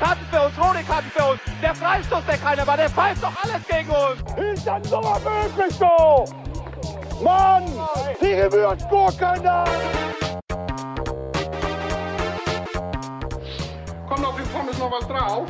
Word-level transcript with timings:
Karten 0.00 0.24
für 0.30 0.40
uns, 0.46 0.58
rote 0.58 0.82
Karten 0.84 1.10
für 1.10 1.24
uns. 1.24 1.40
Der 1.60 1.74
Freistoß, 1.74 2.24
der 2.26 2.38
keiner 2.38 2.66
war, 2.66 2.78
der 2.78 2.88
pfeift 2.88 3.22
doch 3.22 3.32
alles 3.44 3.66
gegen 3.68 3.90
uns. 3.90 4.58
Ist 4.58 4.66
das 4.66 4.88
so 4.88 5.00
möglich 5.00 5.76
so? 5.76 6.24
Mann, 7.22 7.66
die 8.18 8.34
Gewürzgurken 8.34 9.42
da! 9.42 9.64
Kommt 14.08 14.24
auf 14.24 14.36
die 14.36 14.48
Pommes 14.48 14.78
noch 14.78 14.90
was 14.90 15.06
drauf? 15.06 15.46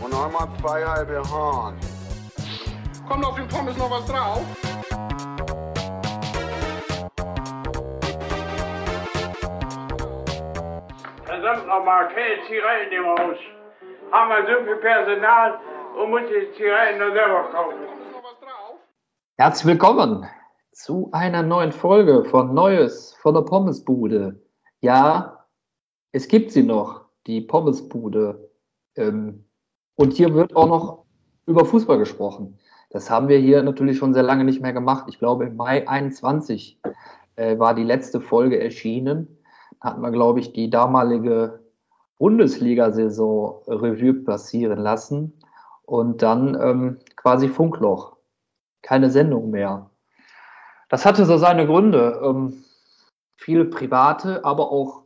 Und 0.00 0.12
einmal 0.12 0.48
zwei 0.60 0.84
halbe 0.84 1.22
Hahn. 1.30 1.78
Kommt 3.08 3.24
auf 3.24 3.36
die 3.36 3.42
Pommes 3.42 3.76
noch 3.76 3.90
was 3.90 4.06
drauf? 4.06 4.40
Verdammt 11.44 11.68
nochmal, 11.68 12.08
keine 12.08 12.42
Zigaretten 12.46 12.94
im 12.94 13.04
Haus. 13.04 13.36
Haben 14.12 14.30
wir 14.30 14.56
so 14.56 14.64
viel 14.64 14.76
Personal 14.76 15.58
und 16.00 16.08
muss 16.08 16.22
die 16.22 16.56
Zigaretten 16.56 16.98
nur 16.98 17.12
selber 17.12 17.50
kaufen. 17.52 17.80
Herzlich 19.36 19.66
willkommen 19.66 20.26
zu 20.72 21.10
einer 21.12 21.42
neuen 21.42 21.70
Folge 21.70 22.24
von 22.24 22.54
Neues 22.54 23.14
von 23.20 23.34
der 23.34 23.42
Pommesbude. 23.42 24.40
Ja, 24.80 25.44
es 26.12 26.28
gibt 26.28 26.50
sie 26.50 26.62
noch, 26.62 27.04
die 27.26 27.42
Pommesbude. 27.42 28.50
Ähm, 28.96 29.44
und 29.96 30.14
hier 30.14 30.32
wird 30.32 30.56
auch 30.56 30.66
noch 30.66 31.04
über 31.44 31.66
Fußball 31.66 31.98
gesprochen. 31.98 32.58
Das 32.88 33.10
haben 33.10 33.28
wir 33.28 33.36
hier 33.36 33.62
natürlich 33.62 33.98
schon 33.98 34.14
sehr 34.14 34.22
lange 34.22 34.44
nicht 34.44 34.62
mehr 34.62 34.72
gemacht. 34.72 35.04
Ich 35.08 35.18
glaube, 35.18 35.44
im 35.44 35.56
Mai 35.56 35.86
21 35.86 36.80
äh, 37.36 37.58
war 37.58 37.74
die 37.74 37.84
letzte 37.84 38.22
Folge 38.22 38.58
erschienen. 38.58 39.43
Hatten 39.80 40.00
wir, 40.00 40.10
glaube 40.10 40.40
ich, 40.40 40.52
die 40.52 40.70
damalige 40.70 41.60
Bundesliga-Saison 42.18 43.62
Revue 43.66 44.14
passieren 44.14 44.78
lassen. 44.78 45.34
Und 45.84 46.22
dann 46.22 46.58
ähm, 46.60 46.98
quasi 47.16 47.48
Funkloch. 47.48 48.16
Keine 48.82 49.10
Sendung 49.10 49.50
mehr. 49.50 49.90
Das 50.88 51.04
hatte 51.04 51.26
so 51.26 51.36
seine 51.36 51.66
Gründe. 51.66 52.20
Ähm, 52.22 52.64
viele 53.36 53.64
private, 53.66 54.44
aber 54.44 54.70
auch 54.70 55.02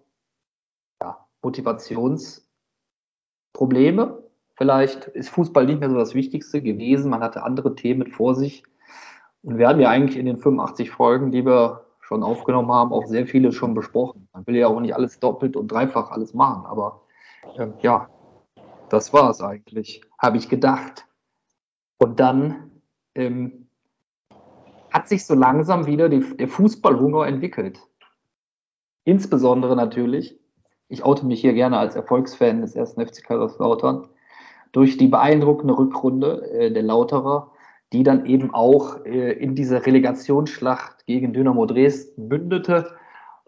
ja, 1.00 1.27
Motivationsprobleme. 1.42 4.22
Vielleicht 4.55 5.06
ist 5.08 5.30
Fußball 5.30 5.66
nicht 5.66 5.80
mehr 5.80 5.91
so 5.91 5.97
das 5.97 6.14
Wichtigste 6.14 6.62
gewesen. 6.62 7.10
Man 7.10 7.22
hatte 7.22 7.42
andere 7.42 7.75
Themen 7.75 8.06
vor 8.08 8.34
sich. 8.34 8.62
Und 9.42 9.58
wir 9.58 9.69
haben 9.69 9.80
ja 9.80 9.88
eigentlich 9.88 10.19
in 10.19 10.27
den 10.27 10.38
85 10.38 10.91
Folgen, 10.91 11.30
die 11.30 11.47
wir 11.47 11.84
schon 12.08 12.22
aufgenommen 12.22 12.72
haben, 12.72 12.90
auch 12.90 13.04
sehr 13.04 13.26
viele 13.26 13.52
schon 13.52 13.74
besprochen. 13.74 14.28
Man 14.32 14.46
will 14.46 14.56
ja 14.56 14.66
auch 14.66 14.80
nicht 14.80 14.94
alles 14.94 15.20
doppelt 15.20 15.56
und 15.56 15.70
dreifach 15.70 16.10
alles 16.10 16.32
machen. 16.32 16.64
Aber 16.64 17.02
ähm, 17.58 17.74
ja, 17.82 18.08
das 18.88 19.12
war 19.12 19.28
es 19.28 19.42
eigentlich, 19.42 20.00
habe 20.18 20.38
ich 20.38 20.48
gedacht. 20.48 21.04
Und 21.98 22.18
dann 22.18 22.70
ähm, 23.14 23.68
hat 24.90 25.06
sich 25.06 25.26
so 25.26 25.34
langsam 25.34 25.84
wieder 25.84 26.08
die, 26.08 26.20
der 26.38 26.48
Fußballhunger 26.48 27.26
entwickelt. 27.26 27.78
Insbesondere 29.04 29.76
natürlich, 29.76 30.40
ich 30.88 31.04
oute 31.04 31.26
mich 31.26 31.42
hier 31.42 31.52
gerne 31.52 31.78
als 31.78 31.94
Erfolgsfan 31.94 32.62
des 32.62 32.74
ersten 32.74 33.06
FC 33.06 33.22
Kaiserslautern, 33.22 34.08
durch 34.72 34.96
die 34.96 35.08
beeindruckende 35.08 35.76
Rückrunde 35.76 36.50
äh, 36.52 36.72
der 36.72 36.84
Lauterer, 36.84 37.50
die 37.92 38.03
dann 38.03 38.27
eben 38.27 38.53
auch 38.55 39.05
äh, 39.05 39.33
in 39.33 39.55
diese 39.55 39.84
Relegationsschlacht 39.84 41.06
gegen 41.06 41.33
Dynamo 41.33 41.67
Dresden 41.67 42.28
mündete, 42.28 42.97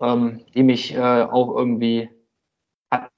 ähm, 0.01 0.41
die 0.55 0.63
mich 0.63 0.95
äh, 0.95 1.23
auch 1.23 1.55
irgendwie 1.57 2.11
hat 2.91 3.11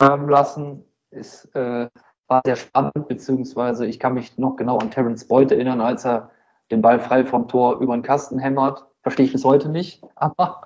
haben 0.00 0.28
lassen. 0.28 0.84
Ist, 1.10 1.54
äh, 1.54 1.88
war 2.26 2.40
sehr 2.46 2.56
spannend, 2.56 3.08
beziehungsweise 3.08 3.86
ich 3.86 4.00
kann 4.00 4.14
mich 4.14 4.38
noch 4.38 4.56
genau 4.56 4.78
an 4.78 4.90
Terence 4.90 5.28
Boyd 5.28 5.52
erinnern, 5.52 5.80
als 5.82 6.06
er 6.06 6.30
den 6.70 6.80
Ball 6.80 6.98
frei 7.00 7.26
vom 7.26 7.48
Tor 7.48 7.80
über 7.80 7.94
den 7.94 8.02
Kasten 8.02 8.38
hämmert. 8.38 8.86
Verstehe 9.02 9.26
ich 9.26 9.32
bis 9.32 9.44
heute 9.44 9.68
nicht, 9.68 10.02
aber 10.14 10.62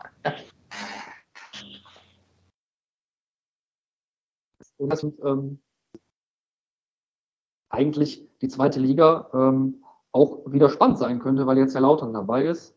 Und 4.79 5.15
ähm, 5.25 5.59
eigentlich 7.71 8.27
die 8.41 8.49
zweite 8.49 8.81
Liga 8.81 9.29
ähm, 9.35 9.83
auch 10.13 10.41
wieder 10.47 10.69
spannend 10.69 10.99
sein 10.99 11.19
könnte, 11.19 11.47
weil 11.47 11.59
jetzt 11.59 11.75
der 11.75 11.83
Lautern 11.83 12.13
dabei 12.13 12.45
ist. 12.45 12.75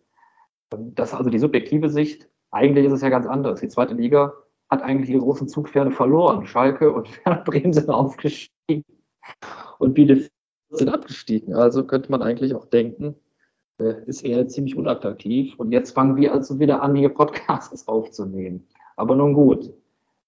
Ähm, 0.73 0.93
Das 0.95 1.09
ist 1.09 1.15
also 1.15 1.29
die 1.29 1.39
subjektive 1.39 1.89
Sicht. 1.89 2.29
Eigentlich 2.51 2.85
ist 2.85 2.93
es 2.93 3.01
ja 3.01 3.09
ganz 3.09 3.27
anders. 3.27 3.59
Die 3.61 3.67
zweite 3.67 3.93
Liga 3.93 4.33
hat 4.69 4.81
eigentlich 4.81 5.09
ihre 5.09 5.21
großen 5.21 5.47
Zugpferde 5.47 5.91
verloren. 5.91 6.45
Schalke 6.45 6.91
und 6.91 7.09
Werder 7.25 7.43
Bremen 7.43 7.73
sind 7.73 7.89
aufgestiegen 7.89 8.83
und 9.79 9.93
Bielefeld 9.93 10.31
sind 10.71 10.89
abgestiegen. 10.89 11.55
Also 11.55 11.85
könnte 11.85 12.11
man 12.11 12.21
eigentlich 12.21 12.53
auch 12.53 12.65
denken, 12.65 13.15
äh, 13.79 14.03
ist 14.05 14.23
eher 14.23 14.47
ziemlich 14.47 14.75
unattraktiv. 14.75 15.55
Und 15.57 15.71
jetzt 15.71 15.91
fangen 15.91 16.15
wir 16.15 16.33
also 16.33 16.59
wieder 16.59 16.81
an, 16.81 16.95
hier 16.95 17.09
Podcasts 17.09 17.87
aufzunehmen. 17.87 18.67
Aber 18.95 19.15
nun 19.15 19.33
gut. 19.33 19.71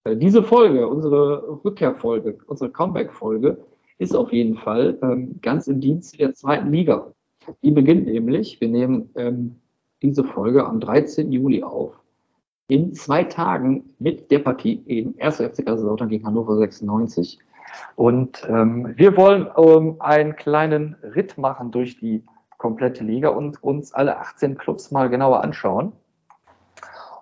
Äh, 0.04 0.16
Diese 0.18 0.42
Folge, 0.44 0.88
unsere 0.88 1.62
Rückkehrfolge, 1.64 2.40
unsere 2.48 2.72
Comeback-Folge, 2.72 3.64
ist 4.02 4.16
auf 4.16 4.34
jeden 4.34 4.58
Fall 4.58 4.98
ähm, 5.04 5.40
ganz 5.44 5.68
im 5.68 5.80
Dienst 5.80 6.20
der 6.20 6.34
zweiten 6.34 6.72
Liga. 6.72 7.14
Die 7.62 7.70
beginnt 7.70 8.08
nämlich, 8.08 8.60
wir 8.60 8.68
nehmen 8.68 9.12
ähm, 9.16 9.58
diese 10.02 10.24
Folge 10.24 10.66
am 10.66 10.80
13. 10.80 11.32
Juli 11.32 11.62
auf, 11.62 11.94
in 12.68 12.96
zwei 12.96 13.24
Tagen 13.24 13.94
mit 14.00 14.32
der 14.32 14.40
Partie 14.40 14.82
eben 14.88 15.14
1. 15.20 15.38
FC 15.38 15.64
Kaiserslautern 15.64 16.10
gegen 16.10 16.26
Hannover 16.26 16.58
96. 16.58 17.38
Und 17.96 18.44
ähm, 18.50 18.92
wir 18.98 19.16
wollen 19.18 19.48
ähm, 19.56 19.98
einen 20.00 20.36
kleinen 20.36 20.96
Ritt 21.04 21.38
machen 21.38 21.70
durch 21.70 22.00
die 22.00 22.24
komplette 22.58 23.04
Liga 23.04 23.30
und 23.30 23.64
uns 23.64 23.94
alle 23.94 24.18
18 24.18 24.58
Clubs 24.58 24.90
mal 24.90 25.10
genauer 25.10 25.44
anschauen. 25.44 25.92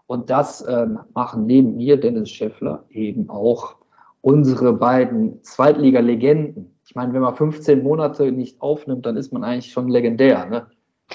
Und 0.08 0.30
das 0.30 0.66
ähm, 0.66 1.00
machen 1.14 1.46
neben 1.46 1.76
mir 1.76 2.00
Dennis 2.00 2.30
Schäffler 2.30 2.86
eben 2.90 3.30
auch 3.30 3.79
unsere 4.22 4.74
beiden 4.74 5.44
Zweitliga-Legenden. 5.44 6.78
Ich 6.86 6.96
meine, 6.96 7.14
wenn 7.14 7.22
man 7.22 7.36
15 7.36 7.84
Monate 7.84 8.32
nicht 8.32 8.62
aufnimmt, 8.62 9.06
dann 9.06 9.18
ist 9.18 9.32
man 9.32 9.44
eigentlich 9.44 9.72
schon 9.72 9.88
legendär. 9.88 10.46
Ne? 10.46 10.68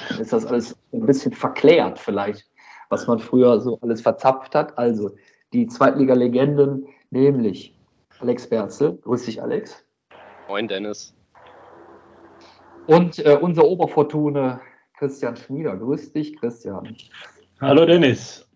Dann 0.08 0.20
ist 0.20 0.32
das 0.32 0.46
alles 0.46 0.76
ein 0.92 1.06
bisschen 1.06 1.32
verklärt 1.32 1.98
vielleicht, 1.98 2.50
was 2.88 3.06
man 3.06 3.18
früher 3.18 3.60
so 3.60 3.78
alles 3.80 4.00
verzapft 4.00 4.54
hat. 4.54 4.78
Also 4.78 5.14
die 5.52 5.66
Zweitliga-Legenden, 5.66 6.86
nämlich 7.10 7.76
Alex 8.20 8.48
Berzel. 8.48 8.98
Grüß 9.02 9.26
dich, 9.26 9.42
Alex. 9.42 9.84
Moin, 10.48 10.68
Dennis. 10.68 11.14
Und 12.86 13.18
äh, 13.18 13.38
unser 13.40 13.64
Oberfortune 13.64 14.60
Christian 14.98 15.36
Schmieder. 15.36 15.76
Grüß 15.76 16.12
dich, 16.12 16.36
Christian. 16.38 16.96
Hallo 17.60 17.86
Dennis. 17.86 18.48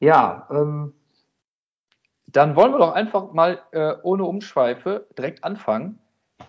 Ja, 0.00 0.46
ähm, 0.50 0.92
dann 2.30 2.56
wollen 2.56 2.72
wir 2.72 2.78
doch 2.78 2.92
einfach 2.92 3.32
mal 3.32 3.60
äh, 3.72 3.94
ohne 4.02 4.24
Umschweife 4.24 5.06
direkt 5.16 5.44
anfangen 5.44 5.98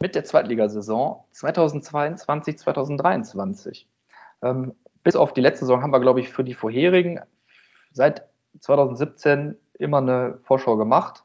mit 0.01 0.13
der 0.13 0.25
Zweitligasaison 0.25 1.23
2022, 1.31 2.57
2023. 2.57 3.87
Ähm, 4.41 4.75
bis 5.03 5.15
auf 5.15 5.33
die 5.33 5.41
letzte 5.41 5.65
Saison 5.65 5.81
haben 5.81 5.91
wir, 5.91 6.01
glaube 6.01 6.19
ich, 6.19 6.29
für 6.29 6.43
die 6.43 6.53
vorherigen 6.53 7.21
seit 7.93 8.27
2017 8.59 9.55
immer 9.77 9.99
eine 9.99 10.39
Vorschau 10.43 10.75
gemacht. 10.75 11.23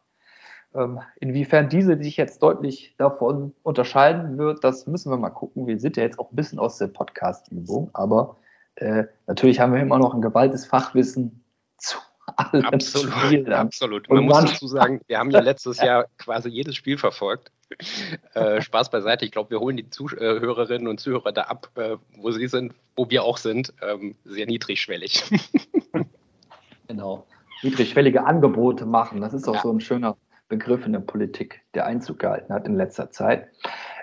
Ähm, 0.73 1.01
inwiefern 1.19 1.69
diese 1.69 2.01
sich 2.01 2.17
jetzt 2.17 2.41
deutlich 2.43 2.95
davon 2.97 3.55
unterscheiden 3.65 4.39
wird, 4.39 4.63
das 4.63 4.87
müssen 4.87 5.11
wir 5.11 5.17
mal 5.17 5.31
gucken. 5.31 5.67
Wir 5.67 5.81
sind 5.81 5.97
ja 5.97 6.05
jetzt 6.05 6.19
auch 6.21 6.31
ein 6.31 6.37
bisschen 6.37 6.61
aus 6.61 6.79
der 6.79 6.89
Podcast-Übung, 6.89 7.91
aber 7.93 8.37
äh, 8.77 9.05
natürlich 9.27 9.59
haben 9.59 9.73
wir 9.75 9.81
immer 9.81 9.99
noch 9.99 10.15
ein 10.15 10.23
gewaltiges 10.23 10.67
Fachwissen 10.67 11.45
zu 11.77 11.99
Absolut, 12.37 13.13
Spielen. 13.13 13.53
absolut. 13.53 14.09
Und 14.09 14.17
Man 14.17 14.25
muss 14.27 14.53
dazu 14.53 14.67
sagen, 14.67 15.01
wir 15.07 15.19
haben 15.19 15.31
ja 15.31 15.41
letztes 15.41 15.79
Jahr 15.83 16.07
quasi 16.19 16.49
jedes 16.49 16.77
Spiel 16.77 16.99
verfolgt. 16.99 17.51
Äh, 18.35 18.61
Spaß 18.61 18.91
beiseite. 18.91 19.25
Ich 19.25 19.33
glaube, 19.33 19.51
wir 19.51 19.61
holen 19.61 19.77
die 19.77 19.89
Zuhörerinnen 19.91 20.87
und 20.87 21.01
Zuhörer 21.01 21.33
da 21.33 21.43
ab, 21.43 21.71
äh, 21.77 21.97
wo 22.17 22.31
sie 22.31 22.47
sind, 22.47 22.75
wo 22.97 23.09
wir 23.11 23.25
auch 23.25 23.39
sind. 23.39 23.73
Ähm, 23.83 24.15
sehr 24.25 24.47
niedrigschwellig. 24.47 25.25
Genau. 26.89 27.27
Niedrigschwellige 27.63 28.25
Angebote 28.27 28.85
machen. 28.85 29.21
Das 29.21 29.33
ist 29.33 29.49
auch 29.49 29.55
Ja. 29.55 29.61
so 29.63 29.73
ein 29.73 29.81
schöner 29.81 30.17
Begriff 30.49 30.85
in 30.85 30.93
der 30.93 31.01
Politik, 31.01 31.63
der 31.75 31.87
Einzug 31.87 32.19
gehalten 32.19 32.53
hat 32.53 32.67
in 32.67 32.77
letzter 32.77 33.11
Zeit. 33.11 33.49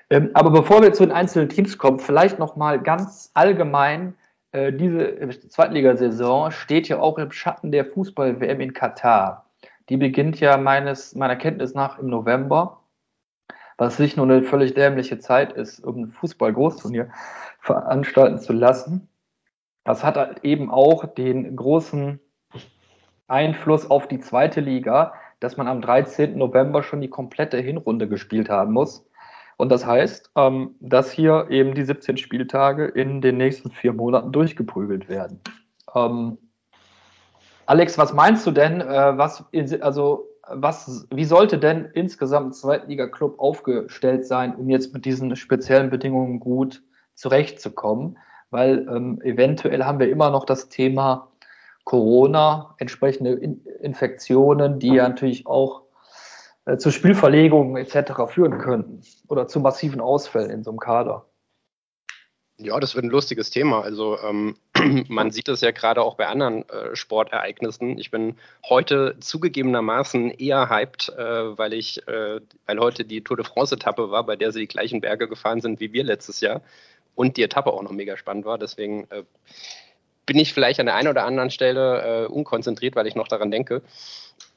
Ähm, 0.10 0.32
aber 0.34 0.50
bevor 0.50 0.82
wir 0.82 0.92
zu 0.94 1.06
den 1.06 1.12
einzelnen 1.12 1.48
Teams 1.48 1.78
kommen, 1.78 2.00
vielleicht 2.00 2.40
noch 2.40 2.56
mal 2.56 2.82
ganz 2.82 3.30
allgemein. 3.34 4.16
Äh, 4.52 4.74
diese 4.74 5.30
Zweitligasaison 5.48 6.52
steht 6.52 6.88
ja 6.90 7.00
auch 7.00 7.18
im 7.18 7.32
Schatten 7.32 7.72
der 7.72 7.86
Fußball-WM 7.86 8.60
in 8.60 8.74
Katar. 8.74 9.50
Die 9.90 9.98
beginnt 9.98 10.40
ja 10.40 10.58
meines, 10.58 11.16
meiner 11.16 11.36
Kenntnis 11.36 11.74
nach 11.74 12.00
im 12.00 12.08
November, 12.08 12.82
was 13.78 14.00
nicht 14.00 14.18
nur 14.18 14.26
eine 14.26 14.44
völlig 14.44 14.74
dämliche 14.74 15.20
Zeit 15.20 15.54
ist, 15.54 15.80
um 15.80 16.04
ein 16.04 16.12
Fußball-Großturnier 16.12 17.10
veranstalten 17.60 18.40
zu 18.40 18.54
lassen. 18.54 19.10
Das 19.84 20.04
hat 20.04 20.18
halt 20.18 20.44
eben 20.44 20.70
auch 20.70 21.06
den 21.06 21.56
großen 21.56 22.20
Einfluss 23.28 23.90
auf 23.90 24.08
die 24.08 24.20
zweite 24.20 24.60
Liga, 24.60 25.14
dass 25.40 25.58
man 25.58 25.68
am 25.68 25.82
13. 25.82 26.38
November 26.38 26.84
schon 26.84 27.02
die 27.02 27.10
komplette 27.10 27.58
Hinrunde 27.58 28.08
gespielt 28.08 28.50
haben 28.50 28.74
muss. 28.74 29.06
Und 29.62 29.70
das 29.70 29.86
heißt, 29.86 30.32
ähm, 30.38 30.74
dass 30.80 31.12
hier 31.12 31.46
eben 31.52 31.76
die 31.76 31.84
17 31.84 32.18
Spieltage 32.18 32.86
in 32.86 33.22
den 33.22 33.38
nächsten 33.38 33.70
vier 33.70 33.94
Monaten 33.94 34.32
durchgeprügelt 34.32 35.08
werden. 35.08 35.40
Ähm, 35.94 36.40
Alex, 37.68 37.96
was 38.00 38.12
meinst 38.12 38.48
du 38.48 38.50
denn, 38.50 38.82
äh, 38.82 39.18
was, 39.20 39.46
also, 39.82 40.26
was, 40.48 41.08
wie 41.14 41.26
sollte 41.26 41.60
denn 41.60 41.86
insgesamt 41.94 42.48
ein 42.48 42.54
Zweitliga-Club 42.54 43.40
aufgestellt 43.40 44.26
sein, 44.26 44.56
um 44.56 44.68
jetzt 44.68 44.96
mit 44.96 45.06
diesen 45.06 45.36
speziellen 45.36 45.92
Bedingungen 45.92 46.40
gut 46.40 46.82
zurechtzukommen? 47.14 48.18
Weil 48.50 48.88
ähm, 48.90 49.22
eventuell 49.22 49.84
haben 49.84 50.00
wir 50.00 50.10
immer 50.10 50.32
noch 50.32 50.46
das 50.46 50.70
Thema 50.70 51.28
Corona, 51.84 52.74
entsprechende 52.80 53.34
In 53.34 53.64
Infektionen, 53.82 54.80
die 54.80 54.96
ja 54.96 55.08
natürlich 55.08 55.46
auch 55.46 55.84
äh, 56.66 56.78
zu 56.78 56.92
Spielverlegungen 56.92 57.78
etc. 57.78 58.14
führen 58.30 58.60
könnten 58.60 59.02
oder 59.28 59.48
zu 59.48 59.60
massiven 59.60 60.02
Ausfällen 60.02 60.50
in 60.50 60.64
so 60.64 60.72
einem 60.72 60.80
Kader. 60.80 61.26
Ja, 62.64 62.80
das 62.80 62.94
wird 62.94 63.06
ein 63.06 63.10
lustiges 63.10 63.50
Thema. 63.50 63.82
Also 63.82 64.20
ähm, 64.20 64.56
man 65.08 65.32
sieht 65.32 65.48
das 65.48 65.62
ja 65.62 65.72
gerade 65.72 66.04
auch 66.04 66.16
bei 66.16 66.28
anderen 66.28 66.70
äh, 66.70 66.96
Sportereignissen. 66.96 67.98
Ich 67.98 68.12
bin 68.12 68.38
heute 68.70 69.16
zugegebenermaßen 69.20 70.30
eher 70.30 70.70
hyped, 70.70 71.10
äh, 71.10 71.58
weil 71.58 71.74
ich, 71.74 72.08
äh, 72.08 72.40
weil 72.68 72.80
heute 72.80 73.04
die 73.04 73.24
Tour 73.24 73.38
de 73.38 73.46
France-Etappe 73.46 74.12
war, 74.12 74.26
bei 74.26 74.36
der 74.36 74.52
sie 74.52 74.60
die 74.60 74.68
gleichen 74.68 75.02
Berge 75.02 75.28
gefahren 75.28 75.62
sind 75.62 75.80
wie 75.80 75.92
wir 75.92 76.04
letztes 76.04 76.40
Jahr 76.42 76.62
und 77.16 77.38
die 77.38 77.44
Etappe 77.44 77.74
auch 77.74 77.82
noch 77.82 77.92
mega 77.92 78.16
spannend 78.16 78.46
war. 78.46 78.60
Deswegen 78.60 79.08
äh, 79.10 79.24
bin 80.26 80.38
ich 80.38 80.54
vielleicht 80.54 80.80
an 80.80 80.86
der 80.86 80.96
einen 80.96 81.08
oder 81.10 81.26
anderen 81.26 81.50
Stelle 81.50 82.26
äh, 82.26 82.28
unkonzentriert, 82.28 82.96
weil 82.96 83.08
ich 83.08 83.16
noch 83.16 83.28
daran 83.28 83.52
denke. 83.52 83.82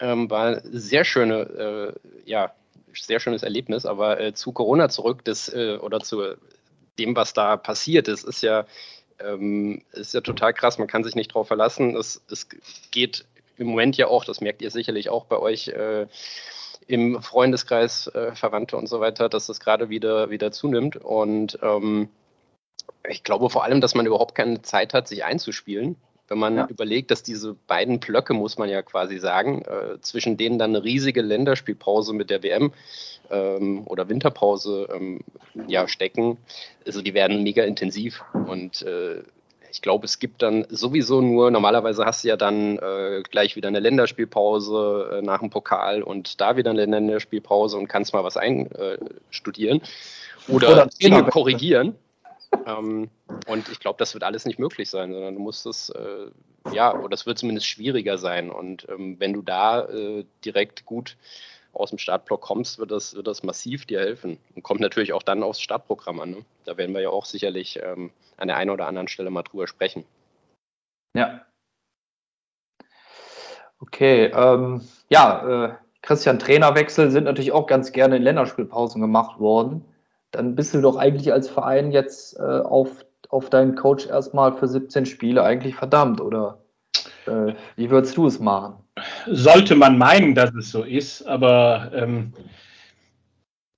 Ähm, 0.01 0.31
war 0.31 0.61
sehr 0.65 1.05
schöne, 1.05 1.95
äh, 2.27 2.31
ja, 2.31 2.53
sehr 2.93 3.21
schönes 3.21 3.43
Erlebnis, 3.43 3.87
aber 3.87 4.35
zu 4.35 4.53
Corona 4.53 4.89
zurück, 4.89 5.25
das 5.25 5.53
oder 5.53 5.99
zu 5.99 6.37
dem, 6.99 7.17
was 7.17 7.33
da 7.33 7.57
passiert 7.57 8.09
ist, 8.09 8.25
ist 8.25 8.43
ja, 8.43 8.67
ähm, 9.19 9.83
ist 9.93 10.15
ja 10.15 10.21
total 10.21 10.55
krass. 10.55 10.79
Man 10.79 10.89
kann 10.89 11.05
sich 11.05 11.15
nicht 11.15 11.31
darauf 11.33 11.49
verlassen. 11.49 11.97
Es, 11.97 12.23
es 12.31 12.49
geht 12.91 13.25
im 13.57 13.69
Moment 13.69 13.97
ja 13.97 14.09
auch, 14.09 14.25
das 14.25 14.41
merkt 14.41 14.63
ihr 14.63 14.71
sicherlich 14.71 15.11
auch 15.11 15.27
bei 15.27 15.39
euch 15.39 15.69
äh, 15.69 16.07
im 16.87 17.23
Freundeskreis, 17.23 18.09
äh, 18.09 18.35
Verwandte 18.35 18.77
und 18.77 18.89
so 18.89 19.01
weiter, 19.01 19.29
dass 19.29 19.47
das 19.47 19.61
gerade 19.61 19.89
wieder, 19.89 20.31
wieder 20.31 20.53
zunimmt. 20.53 20.97
Und 20.97 21.59
ähm, 21.63 22.09
ich 23.09 23.23
glaube 23.23 23.51
vor 23.51 23.65
allem, 23.65 23.81
dass 23.81 23.95
man 23.95 24.07
überhaupt 24.07 24.35
keine 24.35 24.63
Zeit 24.63 24.95
hat, 24.95 25.09
sich 25.09 25.25
einzuspielen. 25.25 25.97
Wenn 26.27 26.39
man 26.39 26.57
ja. 26.57 26.67
überlegt, 26.69 27.11
dass 27.11 27.23
diese 27.23 27.55
beiden 27.67 28.01
Blöcke, 28.01 28.33
muss 28.33 28.57
man 28.57 28.71
ja 28.71 28.81
quasi 28.81 29.19
sagen, 29.19 29.63
äh, 29.63 30.01
zwischen 30.01 30.39
denen 30.39 30.59
dann 30.59 30.75
eine 30.75 30.83
riesige 30.83 31.21
Länderspielpause 31.21 32.15
mit 32.15 32.31
der 32.31 32.43
WM 32.43 32.73
ähm, 33.31 33.87
oder 33.87 34.09
Winterpause 34.09 34.89
ähm, 34.95 35.21
ja, 35.69 35.87
stecken, 35.87 36.39
also 36.87 37.03
die 37.03 37.13
werden 37.13 37.43
mega 37.43 37.65
intensiv 37.65 38.25
und 38.47 38.81
äh, 38.83 39.23
ich 39.75 39.83
glaube, 39.83 40.05
es 40.05 40.21
gibt 40.21 40.41
dann 40.41 40.67
sowieso 40.69 41.21
nur, 41.21 41.51
normalerweise 41.51 42.05
hast 42.05 42.23
du 42.23 42.29
ja 42.29 42.37
dann 42.37 42.79
äh, 42.79 43.23
gleich 43.29 43.57
wieder 43.57 43.67
eine 43.67 43.81
Länderspielpause 43.81 45.19
äh, 45.19 45.23
nach 45.23 45.41
dem 45.41 45.51
Pokal 45.51 46.03
und 46.05 46.41
da 46.41 46.57
wieder 46.57 46.71
eine 46.71 46.87
Länderspielpause 46.87 47.77
und 47.77 47.89
kannst 47.89 48.13
mal 48.15 48.23
was 48.23 48.37
einstudieren 48.37 49.81
äh, 49.81 50.53
oder, 50.53 50.71
oder 50.71 50.87
Dinge 50.87 51.25
korrigieren. 51.25 51.97
Ähm, 52.67 53.11
und 53.47 53.69
ich 53.69 53.81
glaube, 53.81 53.99
das 53.99 54.15
wird 54.15 54.25
alles 54.25 54.45
nicht 54.45 54.59
möglich 54.59 54.91
sein, 54.91 55.13
sondern 55.13 55.35
du 55.35 55.41
musst 55.41 55.67
es, 55.67 55.91
äh, 55.91 56.31
ja, 56.73 56.97
oder 56.99 57.15
es 57.15 57.27
wird 57.27 57.39
zumindest 57.39 57.67
schwieriger 57.67 58.19
sein. 58.19 58.51
Und 58.51 58.87
ähm, 58.89 59.19
wenn 59.19 59.33
du 59.33 59.43
da 59.43 59.85
äh, 59.87 60.25
direkt 60.45 60.85
gut 60.87 61.17
aus 61.73 61.91
dem 61.91 61.99
Startblock 61.99 62.41
kommst, 62.41 62.79
wird 62.79 62.91
das, 62.91 63.15
wird 63.15 63.27
das 63.27 63.43
massiv 63.43 63.87
dir 63.87 64.01
helfen. 64.01 64.39
Und 64.55 64.63
kommt 64.63 64.81
natürlich 64.81 65.13
auch 65.13 65.23
dann 65.23 65.43
aufs 65.43 65.61
Startprogramm 65.61 66.21
an. 66.21 66.31
Ne? 66.31 66.45
Da 66.65 66.77
werden 66.77 66.95
wir 66.95 67.03
ja 67.03 67.11
auch 67.11 67.25
sicherlich 67.25 67.81
ähm, 67.83 68.11
an 68.37 68.49
der 68.49 68.57
einen 68.57 68.71
oder 68.71 68.87
anderen 68.87 69.09
Stelle 69.09 69.31
mal 69.31 69.43
drüber 69.43 69.67
sprechen. 69.67 70.05
Ja. 71.17 71.45
Okay, 73.81 74.27
ähm, 74.27 74.83
ja, 75.11 75.67
äh, 75.67 75.75
Christian, 76.01 76.39
Trainerwechsel 76.39 77.11
sind 77.11 77.25
natürlich 77.25 77.53
auch 77.53 77.67
ganz 77.67 77.93
gerne 77.93 78.17
in 78.17 78.23
Länderspielpausen 78.23 79.01
gemacht 79.01 79.41
worden 79.41 79.85
dann 80.35 80.55
bist 80.55 80.75
du 80.75 80.81
doch 80.81 80.97
eigentlich 80.97 81.33
als 81.33 81.49
Verein 81.49 81.93
jetzt 81.93 82.39
äh, 82.39 82.43
auf, 82.43 83.05
auf 83.29 83.51
deinen 83.51 83.75
Coach 83.75 84.07
erstmal 84.07 84.53
für 84.53 84.69
17 84.69 85.07
Spiele 85.07 85.43
eigentlich 85.43 85.75
verdammt, 85.75 86.21
oder 86.21 86.59
äh, 87.27 87.55
wie 87.77 87.91
würdest 87.91 88.17
du 88.17 88.27
es 88.27 88.41
machen? 88.41 88.75
Sollte 89.27 89.75
man 89.75 89.99
meinen, 89.99 90.35
dass 90.35 90.55
es 90.55 90.71
so 90.71 90.83
ist, 90.83 91.27
aber 91.27 91.91
ähm, 91.95 92.33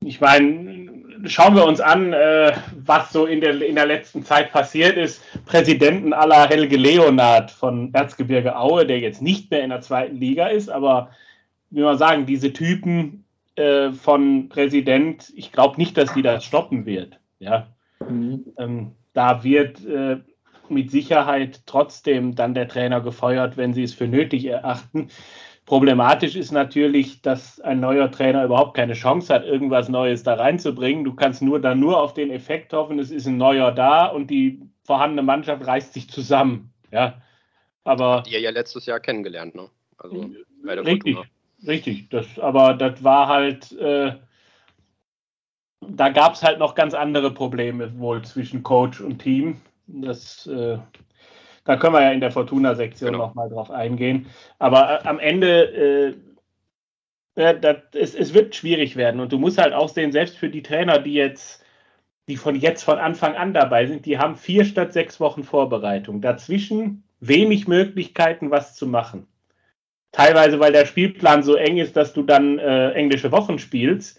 ich 0.04 0.20
meine, 0.20 0.86
schauen 1.24 1.56
wir 1.56 1.64
uns 1.64 1.80
an, 1.80 2.12
äh, 2.12 2.52
was 2.84 3.12
so 3.12 3.26
in 3.26 3.40
der, 3.40 3.60
in 3.60 3.74
der 3.74 3.86
letzten 3.86 4.24
Zeit 4.24 4.52
passiert 4.52 4.96
ist. 4.96 5.22
Präsidenten 5.46 6.12
aller 6.12 6.48
Helge 6.48 6.76
Leonard 6.76 7.50
von 7.50 7.92
Erzgebirge 7.92 8.56
Aue, 8.56 8.86
der 8.86 9.00
jetzt 9.00 9.22
nicht 9.22 9.50
mehr 9.50 9.62
in 9.62 9.70
der 9.70 9.80
zweiten 9.80 10.16
Liga 10.16 10.48
ist, 10.48 10.68
aber 10.68 11.10
wie 11.70 11.82
man 11.82 11.98
sagen, 11.98 12.26
diese 12.26 12.52
Typen 12.52 13.25
äh, 13.56 13.92
von 13.92 14.48
Präsident, 14.48 15.32
ich 15.34 15.52
glaube 15.52 15.76
nicht, 15.78 15.96
dass 15.96 16.14
die 16.14 16.22
das 16.22 16.44
stoppen 16.44 16.86
wird. 16.86 17.18
Ja. 17.38 17.68
Mhm. 18.06 18.44
Ähm, 18.58 18.92
da 19.12 19.42
wird 19.44 19.84
äh, 19.84 20.18
mit 20.68 20.90
Sicherheit 20.90 21.62
trotzdem 21.66 22.34
dann 22.34 22.54
der 22.54 22.68
Trainer 22.68 23.00
gefeuert, 23.00 23.56
wenn 23.56 23.72
sie 23.72 23.82
es 23.82 23.94
für 23.94 24.06
nötig 24.06 24.44
erachten. 24.44 25.08
Problematisch 25.64 26.36
ist 26.36 26.52
natürlich, 26.52 27.22
dass 27.22 27.60
ein 27.60 27.80
neuer 27.80 28.10
Trainer 28.10 28.44
überhaupt 28.44 28.76
keine 28.76 28.92
Chance 28.92 29.34
hat, 29.34 29.44
irgendwas 29.44 29.88
Neues 29.88 30.22
da 30.22 30.34
reinzubringen. 30.34 31.02
Du 31.02 31.14
kannst 31.14 31.42
nur 31.42 31.60
dann 31.60 31.80
nur 31.80 32.00
auf 32.00 32.14
den 32.14 32.30
Effekt 32.30 32.72
hoffen, 32.72 32.98
es 33.00 33.10
ist 33.10 33.26
ein 33.26 33.36
neuer 33.36 33.72
da 33.72 34.06
und 34.06 34.30
die 34.30 34.60
vorhandene 34.84 35.22
Mannschaft 35.22 35.66
reißt 35.66 35.92
sich 35.92 36.08
zusammen. 36.08 36.72
Ja, 36.92 37.20
aber 37.82 38.18
Habt 38.18 38.30
ihr 38.30 38.40
ja 38.40 38.50
letztes 38.50 38.86
Jahr 38.86 39.00
kennengelernt, 39.00 39.56
ne? 39.56 39.68
Also 39.98 40.30
bei 40.64 40.74
der 40.76 40.84
richtig. 40.84 41.16
Fortuna. 41.16 41.35
Richtig, 41.66 42.08
das, 42.10 42.38
aber 42.38 42.74
das 42.74 43.02
war 43.02 43.28
halt, 43.28 43.72
äh, 43.72 44.12
da 45.80 46.08
gab 46.10 46.34
es 46.34 46.42
halt 46.42 46.58
noch 46.58 46.74
ganz 46.74 46.94
andere 46.94 47.32
Probleme 47.32 47.98
wohl 47.98 48.22
zwischen 48.22 48.62
Coach 48.62 49.00
und 49.00 49.18
Team. 49.18 49.60
Das, 49.86 50.46
äh, 50.46 50.78
da 51.64 51.76
können 51.76 51.94
wir 51.94 52.02
ja 52.02 52.12
in 52.12 52.20
der 52.20 52.30
Fortuna-Sektion 52.30 53.12
genau. 53.12 53.26
nochmal 53.26 53.48
drauf 53.48 53.70
eingehen. 53.70 54.26
Aber 54.58 55.02
äh, 55.04 55.08
am 55.08 55.18
Ende, 55.18 56.16
äh, 57.34 57.60
das, 57.60 57.76
es, 57.92 58.14
es 58.14 58.32
wird 58.32 58.54
schwierig 58.54 58.96
werden. 58.96 59.20
Und 59.20 59.32
du 59.32 59.38
musst 59.38 59.58
halt 59.58 59.74
auch 59.74 59.88
sehen, 59.88 60.12
selbst 60.12 60.38
für 60.38 60.48
die 60.48 60.62
Trainer, 60.62 61.00
die 61.00 61.14
jetzt, 61.14 61.64
die 62.28 62.36
von 62.36 62.54
jetzt 62.54 62.84
von 62.84 62.98
Anfang 62.98 63.34
an 63.34 63.52
dabei 63.52 63.86
sind, 63.86 64.06
die 64.06 64.18
haben 64.18 64.36
vier 64.36 64.64
statt 64.64 64.92
sechs 64.92 65.18
Wochen 65.20 65.42
Vorbereitung. 65.42 66.20
Dazwischen 66.20 67.04
wenig 67.20 67.66
Möglichkeiten, 67.66 68.50
was 68.50 68.76
zu 68.76 68.86
machen 68.86 69.26
teilweise, 70.16 70.58
weil 70.60 70.72
der 70.72 70.86
Spielplan 70.86 71.42
so 71.42 71.56
eng 71.56 71.76
ist, 71.76 71.94
dass 71.94 72.14
du 72.14 72.22
dann 72.22 72.58
äh, 72.58 72.92
englische 72.92 73.32
Wochen 73.32 73.58
spielst, 73.58 74.18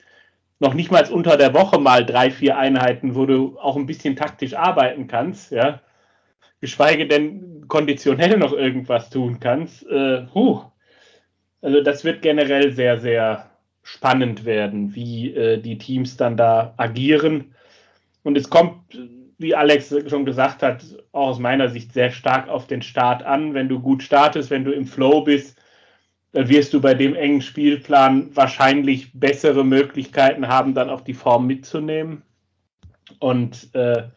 noch 0.60 0.76
nicht 0.76 0.92
mal 0.92 1.04
unter 1.10 1.38
der 1.38 1.56
Woche 1.56 1.80
mal 1.80 2.06
drei, 2.06 2.30
vier 2.30 2.58
Einheiten, 2.58 3.16
wo 3.16 3.26
du 3.26 3.58
auch 3.60 3.76
ein 3.76 3.88
bisschen 3.88 4.16
taktisch 4.16 4.54
arbeiten 4.54 5.08
kannst, 5.08 5.52
ja, 5.52 5.82
geschweige 6.62 7.08
denn 7.08 7.66
konditionell 7.68 8.38
noch 8.38 8.54
irgendwas 8.54 9.10
tun 9.10 9.40
kannst. 9.40 9.88
Äh, 9.88 10.28
huh. 10.34 10.62
Also 11.62 11.82
das 11.82 12.04
wird 12.04 12.22
generell 12.22 12.72
sehr, 12.74 13.00
sehr 13.00 13.50
spannend 13.82 14.46
werden, 14.46 14.94
wie 14.94 15.34
äh, 15.34 15.58
die 15.60 15.80
Teams 15.80 16.16
dann 16.16 16.38
da 16.38 16.76
agieren. 16.78 17.56
Und 18.22 18.38
es 18.38 18.52
kommt, 18.52 19.00
wie 19.40 19.56
Alex 19.56 19.96
schon 20.08 20.26
gesagt 20.26 20.62
hat, 20.62 20.84
auch 21.12 21.30
aus 21.30 21.40
meiner 21.40 21.70
Sicht 21.70 21.94
sehr 21.94 22.12
stark 22.12 22.50
auf 22.50 22.68
den 22.68 22.84
Start 22.84 23.24
an. 23.24 23.56
Wenn 23.56 23.70
du 23.70 23.80
gut 23.80 24.04
startest, 24.04 24.52
wenn 24.52 24.64
du 24.64 24.72
im 24.72 24.86
Flow 24.86 25.22
bist, 25.22 25.60
wirst 26.34 26.74
du 26.74 26.82
bei 26.82 26.94
dem 26.94 27.16
engen 27.16 27.42
Spielplan 27.42 28.36
wahrscheinlich 28.36 29.12
bessere 29.14 29.64
Möglichkeiten 29.64 30.48
haben, 30.48 30.74
dann 30.74 30.90
auch 30.90 31.02
die 31.02 31.14
Form 31.14 31.48
mitzunehmen 31.48 32.24
und 33.20 33.74
äh, 33.74 34.10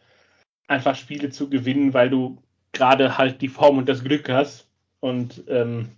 einfach 0.67 0.95
Spiele 0.95 1.29
zu 1.29 1.49
gewinnen, 1.49 1.93
weil 1.93 2.09
du 2.09 2.41
gerade 2.71 3.17
halt 3.17 3.41
die 3.41 3.47
Form 3.47 3.77
und 3.77 3.89
das 3.89 4.03
Glück 4.03 4.29
hast. 4.29 4.69
Und 4.99 5.43
ähm, 5.47 5.89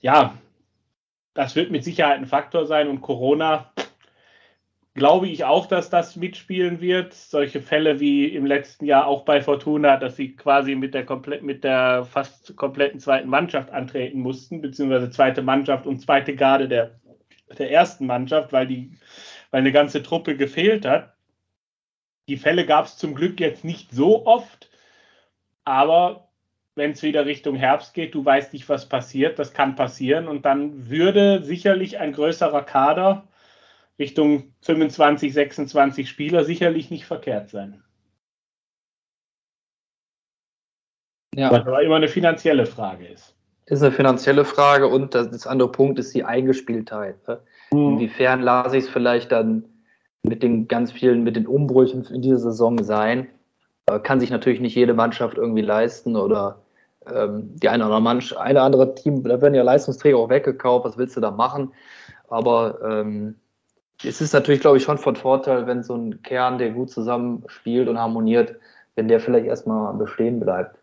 ja, 0.00 0.38
das 1.34 1.56
wird 1.56 1.70
mit 1.70 1.84
Sicherheit 1.84 2.18
ein 2.18 2.26
Faktor 2.26 2.66
sein 2.66 2.88
und 2.88 3.00
Corona 3.00 3.72
glaube 4.96 5.28
ich 5.28 5.44
auch, 5.44 5.66
dass 5.66 5.90
das 5.90 6.16
mitspielen 6.16 6.80
wird. 6.80 7.12
Solche 7.12 7.60
Fälle 7.60 8.00
wie 8.00 8.26
im 8.26 8.46
letzten 8.46 8.86
Jahr 8.86 9.06
auch 9.06 9.24
bei 9.24 9.42
Fortuna, 9.42 9.98
dass 9.98 10.16
sie 10.16 10.34
quasi 10.34 10.74
mit 10.74 10.94
der 10.94 11.04
komplett, 11.04 11.42
mit 11.42 11.62
der 11.64 12.04
fast 12.06 12.56
kompletten 12.56 12.98
zweiten 12.98 13.28
Mannschaft 13.28 13.70
antreten 13.70 14.20
mussten, 14.20 14.62
beziehungsweise 14.62 15.10
zweite 15.10 15.42
Mannschaft 15.42 15.86
und 15.86 16.00
zweite 16.00 16.34
Garde 16.34 16.66
der, 16.66 16.98
der 17.58 17.70
ersten 17.70 18.06
Mannschaft, 18.06 18.52
weil 18.52 18.66
die, 18.66 18.92
weil 19.50 19.60
eine 19.60 19.72
ganze 19.72 20.02
Truppe 20.02 20.36
gefehlt 20.36 20.86
hat. 20.86 21.14
Die 22.28 22.38
Fälle 22.38 22.64
gab 22.66 22.86
es 22.86 22.96
zum 22.96 23.14
Glück 23.14 23.38
jetzt 23.38 23.64
nicht 23.64 23.92
so 23.92 24.26
oft, 24.26 24.70
aber 25.64 26.28
wenn 26.74 26.92
es 26.92 27.02
wieder 27.02 27.26
Richtung 27.26 27.54
Herbst 27.54 27.92
geht, 27.92 28.14
du 28.14 28.24
weißt 28.24 28.54
nicht, 28.54 28.68
was 28.68 28.88
passiert, 28.88 29.38
das 29.38 29.52
kann 29.52 29.76
passieren 29.76 30.26
und 30.26 30.46
dann 30.46 30.88
würde 30.88 31.44
sicherlich 31.44 31.98
ein 31.98 32.12
größerer 32.12 32.62
Kader 32.62 33.25
Richtung 33.98 34.52
25, 34.62 35.32
26 35.32 36.08
Spieler 36.08 36.44
sicherlich 36.44 36.90
nicht 36.90 37.06
verkehrt 37.06 37.50
sein. 37.50 37.82
Ja. 41.34 41.50
Was 41.50 41.66
aber 41.66 41.82
immer 41.82 41.96
eine 41.96 42.08
finanzielle 42.08 42.66
Frage 42.66 43.06
ist. 43.06 43.34
Ist 43.66 43.82
eine 43.82 43.92
finanzielle 43.92 44.44
Frage 44.44 44.86
und 44.86 45.14
das, 45.14 45.30
das 45.30 45.46
andere 45.46 45.70
Punkt 45.70 45.98
ist 45.98 46.14
die 46.14 46.24
Eingespieltheit. 46.24 47.26
Ne? 47.26 47.40
Mhm. 47.72 47.94
Inwiefern 47.94 48.40
lasse 48.40 48.76
ich 48.76 48.84
es 48.84 48.90
vielleicht 48.90 49.32
dann 49.32 49.64
mit 50.22 50.42
den 50.42 50.68
ganz 50.68 50.92
vielen, 50.92 51.24
mit 51.24 51.36
den 51.36 51.46
Umbrüchen 51.46 52.04
in 52.06 52.22
dieser 52.22 52.38
Saison 52.38 52.82
sein? 52.82 53.28
Äh, 53.86 54.00
kann 54.00 54.20
sich 54.20 54.30
natürlich 54.30 54.60
nicht 54.60 54.74
jede 54.74 54.94
Mannschaft 54.94 55.36
irgendwie 55.36 55.62
leisten 55.62 56.16
oder 56.16 56.62
ähm, 57.06 57.54
die 57.56 57.68
eine 57.68 57.86
oder 57.86 58.00
Mannschaft, 58.00 58.40
eine 58.40 58.62
andere 58.62 58.94
Team, 58.94 59.22
da 59.22 59.40
werden 59.40 59.54
ja 59.54 59.62
Leistungsträger 59.62 60.18
auch 60.18 60.28
weggekauft, 60.28 60.84
was 60.84 60.98
willst 60.98 61.16
du 61.16 61.20
da 61.20 61.30
machen? 61.30 61.72
Aber 62.28 62.80
ähm, 62.82 63.36
es 64.04 64.20
ist 64.20 64.32
natürlich, 64.32 64.60
glaube 64.60 64.76
ich, 64.76 64.82
schon 64.82 64.98
von 64.98 65.16
Vorteil, 65.16 65.66
wenn 65.66 65.82
so 65.82 65.94
ein 65.94 66.22
Kern, 66.22 66.58
der 66.58 66.70
gut 66.70 66.90
zusammenspielt 66.90 67.88
und 67.88 67.98
harmoniert, 67.98 68.56
wenn 68.94 69.08
der 69.08 69.20
vielleicht 69.20 69.46
erstmal 69.46 69.94
bestehen 69.94 70.40
bleibt. 70.40 70.76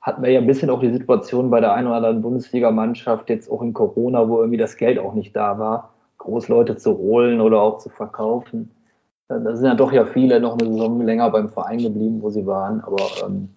Hatten 0.00 0.22
wir 0.22 0.30
ja 0.30 0.40
ein 0.40 0.46
bisschen 0.46 0.70
auch 0.70 0.80
die 0.80 0.92
Situation 0.92 1.50
bei 1.50 1.60
der 1.60 1.74
einen 1.74 1.86
oder 1.86 1.96
anderen 1.96 2.22
Bundesligamannschaft, 2.22 3.28
jetzt 3.30 3.50
auch 3.50 3.62
in 3.62 3.72
Corona, 3.72 4.28
wo 4.28 4.38
irgendwie 4.38 4.58
das 4.58 4.76
Geld 4.76 4.98
auch 4.98 5.14
nicht 5.14 5.34
da 5.34 5.58
war, 5.58 5.94
Großleute 6.18 6.76
zu 6.76 6.98
holen 6.98 7.40
oder 7.40 7.60
auch 7.60 7.78
zu 7.78 7.88
verkaufen. 7.88 8.70
Da 9.28 9.56
sind 9.56 9.66
ja 9.66 9.74
doch 9.74 9.92
ja 9.92 10.04
viele 10.06 10.40
noch 10.40 10.58
eine 10.58 10.70
Saison 10.70 11.00
länger 11.00 11.30
beim 11.30 11.48
Verein 11.48 11.78
geblieben, 11.78 12.20
wo 12.20 12.30
sie 12.30 12.46
waren. 12.46 12.80
Aber 12.82 13.04
ähm, 13.24 13.48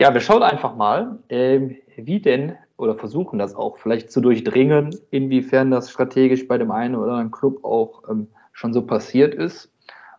ja, 0.00 0.12
wir 0.12 0.20
schauen 0.20 0.42
einfach 0.42 0.74
mal, 0.74 1.18
ähm, 1.28 1.76
wie 1.96 2.20
denn, 2.20 2.56
oder 2.76 2.94
versuchen 2.94 3.38
das 3.38 3.54
auch 3.54 3.78
vielleicht 3.78 4.10
zu 4.10 4.20
durchdringen, 4.20 4.96
inwiefern 5.10 5.70
das 5.70 5.90
strategisch 5.90 6.48
bei 6.48 6.58
dem 6.58 6.70
einen 6.70 6.94
oder 6.94 7.12
anderen 7.12 7.30
Club 7.30 7.64
auch 7.64 8.02
ähm, 8.08 8.28
schon 8.52 8.72
so 8.72 8.82
passiert 8.82 9.34
ist. 9.34 9.72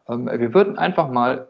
Ähm, 0.08 0.28
wir 0.28 0.54
würden 0.54 0.78
einfach 0.78 1.10
mal 1.10 1.48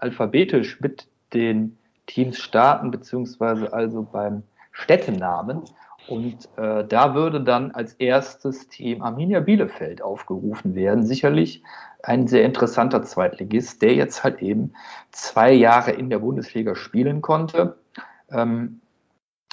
alphabetisch 0.00 0.80
mit 0.80 1.08
den 1.32 1.78
Teams 2.06 2.38
starten, 2.38 2.90
beziehungsweise 2.90 3.72
also 3.72 4.02
beim 4.02 4.42
Städtenamen. 4.72 5.62
Und 6.08 6.48
äh, 6.56 6.84
da 6.84 7.14
würde 7.14 7.40
dann 7.42 7.70
als 7.70 7.94
erstes 7.94 8.68
Team 8.68 9.02
Arminia 9.02 9.40
Bielefeld 9.40 10.02
aufgerufen 10.02 10.74
werden. 10.74 11.06
Sicherlich 11.06 11.62
ein 12.02 12.26
sehr 12.26 12.44
interessanter 12.44 13.02
Zweitligist, 13.02 13.82
der 13.82 13.94
jetzt 13.94 14.24
halt 14.24 14.42
eben 14.42 14.74
zwei 15.12 15.52
Jahre 15.52 15.92
in 15.92 16.10
der 16.10 16.18
Bundesliga 16.18 16.74
spielen 16.74 17.22
konnte. 17.22 17.78
Ähm, 18.30 18.81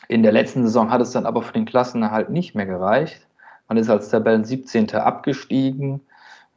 in 0.10 0.24
der 0.24 0.32
letzten 0.32 0.63
Saison 0.63 0.89
hat 0.89 1.01
es 1.01 1.12
dann 1.12 1.25
aber 1.25 1.44
für 1.44 1.54
den 1.54 1.66
Klassenerhalt 1.66 2.32
nicht 2.32 2.56
mehr 2.56 2.66
gereicht. 2.66 3.25
Man 3.68 3.78
ist 3.78 3.89
als 3.89 4.10
Tabellen 4.10 4.44
17. 4.44 4.89
abgestiegen. 4.96 6.01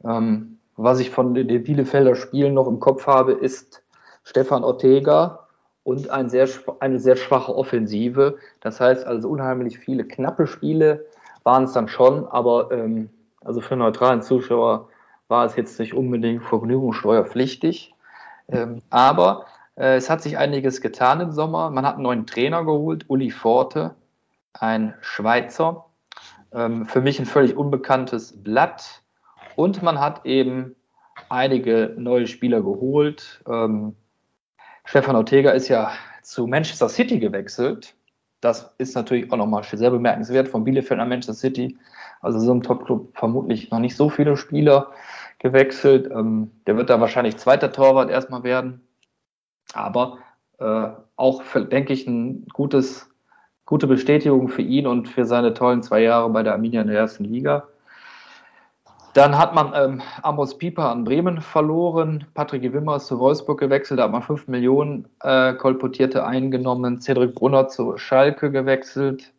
Ähm, 0.03 0.57
was 0.75 0.99
ich 0.99 1.11
von 1.11 1.35
den 1.35 1.63
Bielefelder 1.63 2.15
Spielen 2.15 2.55
noch 2.55 2.67
im 2.67 2.79
Kopf 2.79 3.05
habe, 3.05 3.33
ist 3.33 3.83
Stefan 4.23 4.63
Ortega 4.63 5.47
und 5.83 6.09
ein 6.09 6.29
sehr, 6.29 6.49
eine 6.79 6.99
sehr 6.99 7.15
schwache 7.15 7.55
Offensive. 7.55 8.37
Das 8.59 8.79
heißt 8.79 9.05
also 9.05 9.29
unheimlich 9.29 9.77
viele 9.77 10.03
knappe 10.03 10.47
Spiele 10.47 11.05
waren 11.43 11.65
es 11.65 11.73
dann 11.73 11.87
schon, 11.87 12.27
aber 12.27 12.71
ähm, 12.71 13.09
also 13.45 13.61
für 13.61 13.75
neutralen 13.75 14.23
Zuschauer 14.23 14.89
war 15.27 15.45
es 15.45 15.55
jetzt 15.55 15.79
nicht 15.79 15.93
unbedingt 15.93 16.43
vergnügungssteuerpflichtig. 16.43 17.93
Ähm, 18.49 18.81
aber 18.89 19.45
es 19.75 20.09
hat 20.09 20.21
sich 20.21 20.37
einiges 20.37 20.81
getan 20.81 21.21
im 21.21 21.31
Sommer. 21.31 21.69
Man 21.71 21.85
hat 21.85 21.95
einen 21.95 22.03
neuen 22.03 22.25
Trainer 22.27 22.63
geholt, 22.63 23.05
Uli 23.07 23.31
Forte, 23.31 23.95
ein 24.53 24.93
Schweizer. 25.01 25.85
Ähm, 26.53 26.85
für 26.85 27.01
mich 27.01 27.19
ein 27.19 27.25
völlig 27.25 27.57
unbekanntes 27.57 28.43
Blatt. 28.43 29.01
Und 29.55 29.81
man 29.81 29.99
hat 29.99 30.25
eben 30.25 30.75
einige 31.29 31.93
neue 31.97 32.27
Spieler 32.27 32.61
geholt. 32.61 33.43
Ähm, 33.47 33.95
Stefan 34.85 35.15
Ortega 35.15 35.51
ist 35.51 35.67
ja 35.69 35.91
zu 36.21 36.47
Manchester 36.47 36.89
City 36.89 37.19
gewechselt. 37.19 37.95
Das 38.41 38.75
ist 38.77 38.95
natürlich 38.95 39.31
auch 39.31 39.37
nochmal 39.37 39.63
sehr 39.63 39.89
bemerkenswert 39.89 40.49
von 40.49 40.63
Bielefeld 40.63 40.99
an 40.99 41.09
Manchester 41.09 41.33
City. 41.33 41.77
Also 42.21 42.39
so 42.39 42.53
ein 42.53 42.61
Top-Club 42.61 43.17
vermutlich 43.17 43.71
noch 43.71 43.79
nicht 43.79 43.95
so 43.95 44.09
viele 44.09 44.37
Spieler 44.37 44.91
gewechselt. 45.39 46.11
Ähm, 46.11 46.51
der 46.67 46.77
wird 46.77 46.89
da 46.89 46.99
wahrscheinlich 46.99 47.37
zweiter 47.37 47.71
Torwart 47.71 48.09
erstmal 48.09 48.43
werden. 48.43 48.81
Aber 49.73 50.19
äh, 50.59 50.87
auch, 51.15 51.43
für, 51.43 51.65
denke 51.65 51.93
ich, 51.93 52.07
ein 52.07 52.45
gutes, 52.53 53.09
gute 53.65 53.87
Bestätigung 53.87 54.49
für 54.49 54.61
ihn 54.61 54.87
und 54.87 55.09
für 55.09 55.25
seine 55.25 55.53
tollen 55.53 55.83
zwei 55.83 56.01
Jahre 56.01 56.29
bei 56.29 56.43
der 56.43 56.53
Arminia 56.53 56.81
in 56.81 56.87
der 56.87 56.97
ersten 56.97 57.25
Liga. 57.25 57.67
Dann 59.13 59.37
hat 59.37 59.53
man 59.53 59.73
ähm, 59.75 60.01
Amos 60.23 60.57
Pieper 60.57 60.89
an 60.89 61.03
Bremen 61.03 61.39
verloren, 61.39 62.25
Patrick 62.33 62.73
Wimmer 62.73 62.95
ist 62.95 63.05
zu 63.05 63.19
Wolfsburg 63.19 63.59
gewechselt, 63.59 63.99
da 63.99 64.05
hat 64.05 64.11
man 64.11 64.23
5 64.23 64.47
Millionen 64.47 65.07
äh, 65.21 65.53
kolportierte 65.53 66.25
eingenommen, 66.25 66.99
Cedric 66.99 67.35
Brunner 67.35 67.67
zu 67.67 67.95
Schalke 67.97 68.49
gewechselt, 68.49 69.31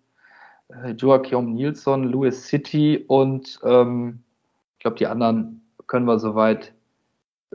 äh, 0.68 0.92
Joachim 0.92 1.54
Nilsson, 1.54 2.04
Louis 2.04 2.46
City 2.46 3.04
und 3.08 3.58
ähm, 3.64 4.20
ich 4.74 4.78
glaube, 4.78 4.96
die 4.96 5.08
anderen 5.08 5.60
können 5.88 6.06
wir 6.06 6.20
soweit 6.20 6.72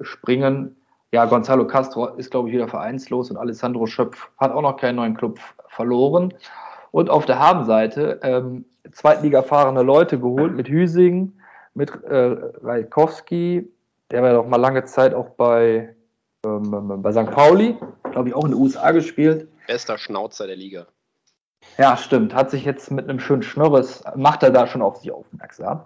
springen. 0.01 0.75
Ja, 1.11 1.25
Gonzalo 1.25 1.65
Castro 1.65 2.07
ist, 2.07 2.29
glaube 2.29 2.49
ich, 2.49 2.55
wieder 2.55 2.67
vereinslos 2.67 3.31
und 3.31 3.37
Alessandro 3.37 3.87
Schöpf 3.87 4.29
hat 4.37 4.51
auch 4.51 4.61
noch 4.61 4.77
keinen 4.77 4.97
neuen 4.97 5.15
Club 5.15 5.39
verloren. 5.67 6.33
Und 6.91 7.09
auf 7.09 7.25
der 7.25 7.39
Habenseite 7.39 8.19
ähm, 8.23 8.65
zweitligafahrende 8.91 9.81
Leute 9.81 10.19
geholt 10.19 10.55
mit 10.55 10.67
Hüsing, 10.67 11.33
mit 11.73 11.91
äh, 12.03 12.35
Rajkowski, 12.63 13.71
der 14.11 14.23
war 14.23 14.33
doch 14.33 14.47
mal 14.47 14.57
lange 14.57 14.85
Zeit 14.85 15.13
auch 15.13 15.29
bei, 15.29 15.95
ähm, 16.45 17.01
bei 17.01 17.11
St. 17.11 17.31
Pauli, 17.31 17.77
glaube 18.11 18.29
ich, 18.29 18.35
auch 18.35 18.45
in 18.45 18.51
den 18.51 18.59
USA 18.59 18.91
gespielt. 18.91 19.47
Bester 19.67 19.97
Schnauzer 19.97 20.47
der 20.47 20.55
Liga. 20.55 20.87
Ja, 21.77 21.97
stimmt. 21.97 22.33
Hat 22.33 22.49
sich 22.49 22.65
jetzt 22.65 22.91
mit 22.91 23.07
einem 23.07 23.19
schönen 23.19 23.43
Schnurres, 23.43 24.03
macht 24.15 24.43
er 24.43 24.51
da 24.51 24.67
schon 24.67 24.81
auf 24.81 24.97
sich 24.97 25.11
aufmerksam. 25.11 25.85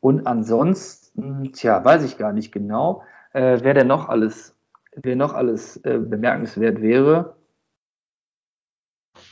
Und 0.00 0.26
ansonsten, 0.26 1.52
tja, 1.52 1.84
weiß 1.84 2.04
ich 2.04 2.16
gar 2.16 2.32
nicht 2.32 2.52
genau, 2.52 3.02
äh, 3.32 3.58
wer 3.62 3.74
denn 3.74 3.86
noch 3.86 4.08
alles, 4.08 4.56
wer 4.92 5.16
noch 5.16 5.34
alles 5.34 5.76
äh, 5.78 5.98
bemerkenswert 5.98 6.80
wäre. 6.80 7.36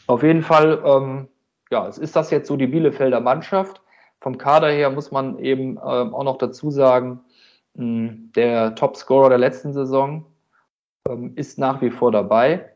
Auf 0.06 0.22
jeden 0.22 0.42
Fall, 0.42 0.82
ähm, 0.84 1.28
ja, 1.70 1.86
es 1.86 1.98
ist 1.98 2.16
das 2.16 2.30
jetzt 2.30 2.48
so 2.48 2.56
die 2.56 2.66
Bielefelder 2.66 3.20
Mannschaft. 3.20 3.80
Vom 4.20 4.38
Kader 4.38 4.70
her 4.70 4.90
muss 4.90 5.10
man 5.10 5.38
eben 5.38 5.76
ähm, 5.76 6.14
auch 6.14 6.24
noch 6.24 6.38
dazu 6.38 6.70
sagen, 6.70 7.20
mh, 7.74 8.32
der 8.34 8.74
Topscorer 8.74 9.28
der 9.28 9.38
letzten 9.38 9.72
Saison 9.72 10.26
ähm, 11.08 11.32
ist 11.36 11.58
nach 11.58 11.80
wie 11.80 11.90
vor 11.90 12.12
dabei. 12.12 12.74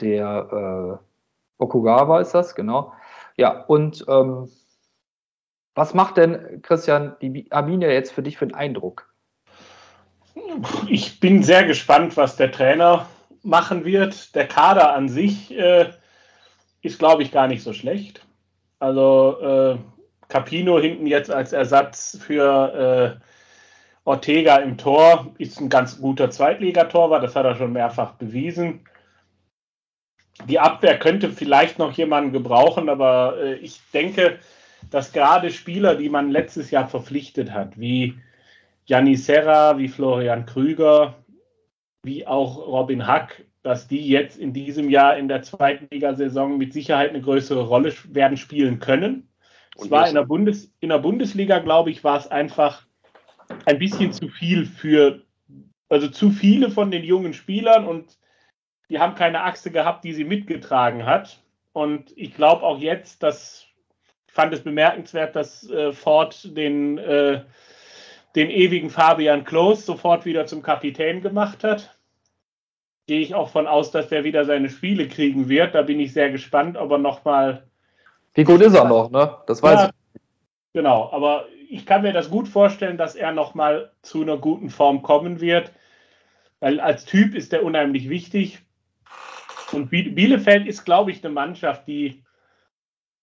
Der 0.00 1.00
äh, 1.00 1.62
Okugawa 1.62 2.20
ist 2.20 2.32
das, 2.34 2.54
genau. 2.54 2.92
Ja, 3.36 3.64
und 3.64 4.04
ähm, 4.08 4.48
was 5.74 5.94
macht 5.94 6.16
denn, 6.18 6.60
Christian, 6.62 7.16
die 7.20 7.50
Arminia 7.50 7.90
jetzt 7.90 8.12
für 8.12 8.22
dich 8.22 8.36
für 8.36 8.44
einen 8.44 8.54
Eindruck? 8.54 9.11
Ich 10.88 11.20
bin 11.20 11.42
sehr 11.42 11.64
gespannt, 11.64 12.16
was 12.16 12.36
der 12.36 12.52
Trainer 12.52 13.08
machen 13.42 13.84
wird. 13.84 14.34
Der 14.34 14.46
Kader 14.46 14.94
an 14.94 15.08
sich 15.08 15.56
äh, 15.56 15.90
ist, 16.82 16.98
glaube 16.98 17.22
ich, 17.22 17.32
gar 17.32 17.48
nicht 17.48 17.62
so 17.62 17.72
schlecht. 17.72 18.26
Also 18.78 19.38
äh, 19.40 19.78
Capino 20.28 20.78
hinten 20.78 21.06
jetzt 21.06 21.30
als 21.30 21.52
Ersatz 21.52 22.18
für 22.20 23.18
äh, 23.18 23.24
Ortega 24.04 24.56
im 24.56 24.78
Tor 24.78 25.32
ist 25.38 25.60
ein 25.60 25.68
ganz 25.68 26.00
guter 26.00 26.30
Zweitligatorwart, 26.30 27.22
das 27.22 27.36
hat 27.36 27.44
er 27.44 27.54
schon 27.54 27.72
mehrfach 27.72 28.14
bewiesen. 28.14 28.80
Die 30.48 30.58
Abwehr 30.58 30.98
könnte 30.98 31.30
vielleicht 31.30 31.78
noch 31.78 31.92
jemanden 31.92 32.32
gebrauchen, 32.32 32.88
aber 32.88 33.36
äh, 33.38 33.54
ich 33.54 33.80
denke, 33.92 34.38
dass 34.90 35.12
gerade 35.12 35.50
Spieler, 35.50 35.94
die 35.94 36.08
man 36.08 36.30
letztes 36.30 36.72
Jahr 36.72 36.88
verpflichtet 36.88 37.52
hat, 37.52 37.78
wie 37.78 38.18
Janni 38.84 39.16
Serra, 39.16 39.78
wie 39.78 39.88
Florian 39.88 40.46
Krüger, 40.46 41.14
wie 42.02 42.26
auch 42.26 42.58
Robin 42.58 43.06
Hack, 43.06 43.44
dass 43.62 43.86
die 43.86 44.08
jetzt 44.08 44.38
in 44.38 44.52
diesem 44.52 44.90
Jahr 44.90 45.16
in 45.16 45.28
der 45.28 45.42
zweiten 45.42 45.88
Ligasaison 45.90 46.58
mit 46.58 46.72
Sicherheit 46.72 47.10
eine 47.10 47.20
größere 47.20 47.62
Rolle 47.62 47.94
werden 48.08 48.36
spielen 48.36 48.80
können. 48.80 49.28
Und 49.76 49.88
zwar 49.88 50.08
in 50.08 50.14
der, 50.14 50.24
Bundes, 50.24 50.72
in 50.80 50.90
der 50.90 50.98
Bundesliga, 50.98 51.60
glaube 51.60 51.90
ich, 51.90 52.04
war 52.04 52.18
es 52.18 52.26
einfach 52.26 52.86
ein 53.66 53.78
bisschen 53.78 54.12
zu 54.12 54.28
viel 54.28 54.66
für, 54.66 55.22
also 55.88 56.08
zu 56.08 56.30
viele 56.30 56.70
von 56.70 56.90
den 56.90 57.04
jungen 57.04 57.32
Spielern 57.32 57.86
und 57.86 58.18
die 58.90 58.98
haben 58.98 59.14
keine 59.14 59.42
Achse 59.42 59.70
gehabt, 59.70 60.04
die 60.04 60.12
sie 60.12 60.24
mitgetragen 60.24 61.06
hat. 61.06 61.42
Und 61.72 62.12
ich 62.16 62.34
glaube 62.34 62.62
auch 62.62 62.78
jetzt, 62.78 63.22
dass 63.22 63.66
ich 64.26 64.34
fand 64.34 64.52
es 64.54 64.62
bemerkenswert, 64.62 65.36
dass 65.36 65.68
äh, 65.68 65.92
Ford 65.92 66.56
den, 66.56 66.96
äh, 66.98 67.42
den 68.34 68.50
ewigen 68.50 68.90
Fabian 68.90 69.44
Klos 69.44 69.84
sofort 69.86 70.24
wieder 70.24 70.46
zum 70.46 70.62
Kapitän 70.62 71.20
gemacht 71.20 71.64
hat. 71.64 71.98
gehe 73.06 73.20
ich 73.20 73.34
auch 73.34 73.48
von 73.50 73.66
aus, 73.66 73.90
dass 73.90 74.08
der 74.08 74.24
wieder 74.24 74.44
seine 74.44 74.70
Spiele 74.70 75.08
kriegen 75.08 75.48
wird. 75.48 75.74
Da 75.74 75.82
bin 75.82 76.00
ich 76.00 76.12
sehr 76.12 76.30
gespannt, 76.30 76.76
ob 76.76 76.90
er 76.92 76.98
nochmal. 76.98 77.66
Wie 78.34 78.44
gut 78.44 78.62
ist 78.62 78.74
er 78.74 78.84
noch, 78.84 79.10
ne? 79.10 79.36
Das 79.46 79.62
weiß 79.62 79.80
Ja, 79.80 79.86
ich. 79.88 80.20
Genau, 80.72 81.10
aber 81.12 81.46
ich 81.68 81.84
kann 81.84 82.02
mir 82.02 82.12
das 82.14 82.30
gut 82.30 82.48
vorstellen, 82.48 82.96
dass 82.96 83.14
er 83.14 83.32
nochmal 83.32 83.92
zu 84.02 84.22
einer 84.22 84.38
guten 84.38 84.70
Form 84.70 85.02
kommen 85.02 85.40
wird, 85.40 85.72
weil 86.60 86.80
als 86.80 87.04
Typ 87.04 87.34
ist 87.34 87.52
er 87.52 87.64
unheimlich 87.64 88.08
wichtig. 88.08 88.60
Und 89.72 89.90
Biel- 89.90 90.12
Bielefeld 90.12 90.66
ist, 90.66 90.84
glaube 90.84 91.10
ich, 91.10 91.22
eine 91.24 91.34
Mannschaft, 91.34 91.86
die, 91.88 92.22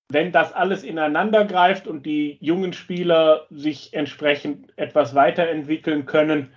wenn 0.10 0.32
das 0.32 0.54
alles 0.54 0.84
ineinander 0.84 1.46
greift 1.46 1.88
und 1.88 2.06
die 2.06 2.38
jungen 2.42 2.74
Spieler 2.74 3.46
sich 3.52 3.94
entsprechend 3.94 4.74
etwas 4.76 5.14
weiterentwickeln 5.14 6.06
können, 6.08 6.52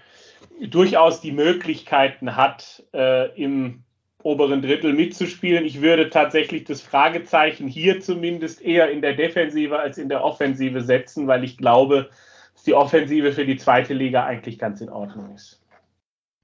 durchaus 0.61 1.21
die 1.21 1.32
Möglichkeiten 1.32 2.35
hat, 2.37 2.82
äh, 2.94 3.30
im 3.40 3.85
oberen 4.23 4.62
Drittel 4.62 4.92
mitzuspielen. 4.94 5.64
Ich 5.64 5.82
würde 5.82 6.09
tatsächlich 6.09 6.64
das 6.64 6.80
Fragezeichen 6.80 7.68
hier 7.68 8.00
zumindest 8.00 8.62
eher 8.62 8.90
in 8.90 9.02
der 9.02 9.14
Defensive 9.14 9.78
als 9.78 9.99
in 9.99 10.09
der 10.09 10.25
Offensive 10.25 10.80
setzen, 10.80 11.26
weil 11.26 11.44
ich 11.44 11.59
glaube, 11.59 12.09
dass 12.54 12.62
die 12.62 12.75
Offensive 12.75 13.32
für 13.32 13.44
die 13.44 13.56
zweite 13.56 13.92
Liga 13.92 14.25
eigentlich 14.25 14.59
ganz 14.59 14.80
in 14.80 14.88
Ordnung 14.88 15.35
ist. 15.35 15.61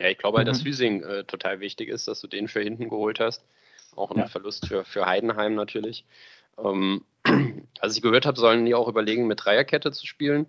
Ja, 0.00 0.08
ich 0.08 0.18
glaube 0.18 0.38
halt, 0.38 0.48
dass 0.48 0.62
Mhm. 0.62 0.68
Hüsing 0.68 1.02
äh, 1.04 1.24
total 1.24 1.60
wichtig 1.60 1.88
ist, 1.88 2.08
dass 2.08 2.20
du 2.20 2.26
den 2.26 2.48
für 2.48 2.60
hinten 2.60 2.88
geholt 2.88 3.20
hast. 3.20 3.44
Auch 3.96 4.10
ein 4.10 4.18
Ja. 4.18 4.26
Verlust 4.26 4.66
für, 4.66 4.84
für 4.84 5.06
Heidenheim 5.06 5.54
natürlich. 5.54 6.04
Ähm, 6.62 7.04
als 7.80 7.96
ich 7.96 8.02
gehört 8.02 8.26
habe, 8.26 8.38
sollen 8.38 8.64
die 8.64 8.74
auch 8.74 8.88
überlegen, 8.88 9.26
mit 9.26 9.44
Dreierkette 9.44 9.92
zu 9.92 10.06
spielen. 10.06 10.46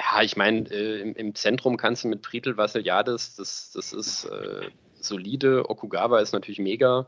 Ja, 0.00 0.22
ich 0.22 0.36
meine, 0.36 0.68
äh, 0.70 1.00
im, 1.00 1.14
im 1.14 1.34
Zentrum 1.34 1.76
kannst 1.76 2.04
du 2.04 2.08
mit 2.08 2.22
Prietl, 2.22 2.56
Vassiliades, 2.56 3.36
das, 3.36 3.72
das 3.72 3.92
ist 3.92 4.24
äh, 4.24 4.68
solide. 4.94 5.68
Okugawa 5.70 6.20
ist 6.20 6.32
natürlich 6.32 6.58
mega. 6.58 7.06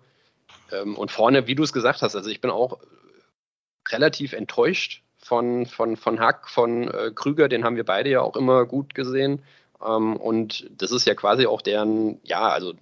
Ähm, 0.70 0.96
und 0.96 1.10
vorne, 1.10 1.46
wie 1.46 1.54
du 1.54 1.62
es 1.62 1.72
gesagt 1.72 2.02
hast, 2.02 2.14
also 2.14 2.30
ich 2.30 2.40
bin 2.40 2.50
auch 2.50 2.78
relativ 3.88 4.32
enttäuscht 4.32 5.02
von, 5.18 5.66
von, 5.66 5.96
von 5.96 6.20
Hack, 6.20 6.48
von 6.48 6.88
äh, 6.88 7.10
Krüger, 7.14 7.48
den 7.48 7.64
haben 7.64 7.76
wir 7.76 7.84
beide 7.84 8.10
ja 8.10 8.20
auch 8.20 8.36
immer 8.36 8.64
gut 8.66 8.94
gesehen. 8.94 9.42
Ähm, 9.84 10.16
und 10.16 10.70
das 10.70 10.92
ist 10.92 11.06
ja 11.06 11.14
quasi 11.14 11.46
auch 11.46 11.62
deren, 11.62 12.20
ja, 12.22 12.48
also 12.48 12.74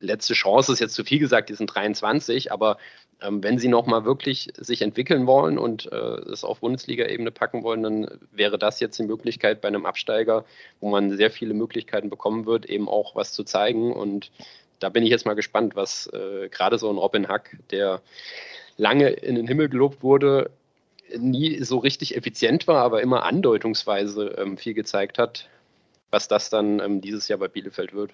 letzte 0.00 0.34
Chance 0.34 0.72
ist 0.72 0.80
jetzt 0.80 0.94
zu 0.94 1.04
viel 1.04 1.18
gesagt, 1.18 1.48
die 1.48 1.54
sind 1.54 1.74
23, 1.74 2.52
aber 2.52 2.78
ähm, 3.22 3.42
wenn 3.42 3.58
sie 3.58 3.68
nochmal 3.68 4.04
wirklich 4.04 4.52
sich 4.56 4.82
entwickeln 4.82 5.26
wollen 5.26 5.58
und 5.58 5.90
äh, 5.90 5.96
es 5.96 6.44
auf 6.44 6.60
Bundesliga-Ebene 6.60 7.30
packen 7.30 7.62
wollen, 7.62 7.82
dann 7.82 8.08
wäre 8.30 8.58
das 8.58 8.80
jetzt 8.80 8.98
die 8.98 9.04
Möglichkeit 9.04 9.60
bei 9.60 9.68
einem 9.68 9.86
Absteiger, 9.86 10.44
wo 10.80 10.90
man 10.90 11.16
sehr 11.16 11.30
viele 11.30 11.54
Möglichkeiten 11.54 12.10
bekommen 12.10 12.46
wird, 12.46 12.66
eben 12.66 12.88
auch 12.88 13.16
was 13.16 13.32
zu 13.32 13.44
zeigen. 13.44 13.92
Und 13.92 14.30
da 14.80 14.90
bin 14.90 15.02
ich 15.02 15.10
jetzt 15.10 15.24
mal 15.24 15.34
gespannt, 15.34 15.76
was 15.76 16.08
äh, 16.08 16.48
gerade 16.50 16.78
so 16.78 16.90
ein 16.90 16.98
Robin 16.98 17.28
Hack, 17.28 17.56
der 17.70 18.02
lange 18.76 19.08
in 19.08 19.34
den 19.34 19.48
Himmel 19.48 19.70
gelobt 19.70 20.02
wurde, 20.02 20.50
nie 21.16 21.62
so 21.62 21.78
richtig 21.78 22.16
effizient 22.16 22.66
war, 22.66 22.82
aber 22.82 23.00
immer 23.00 23.24
andeutungsweise 23.24 24.34
ähm, 24.38 24.58
viel 24.58 24.74
gezeigt 24.74 25.18
hat, 25.18 25.48
was 26.10 26.28
das 26.28 26.50
dann 26.50 26.80
ähm, 26.80 27.00
dieses 27.00 27.28
Jahr 27.28 27.38
bei 27.38 27.48
Bielefeld 27.48 27.94
wird. 27.94 28.12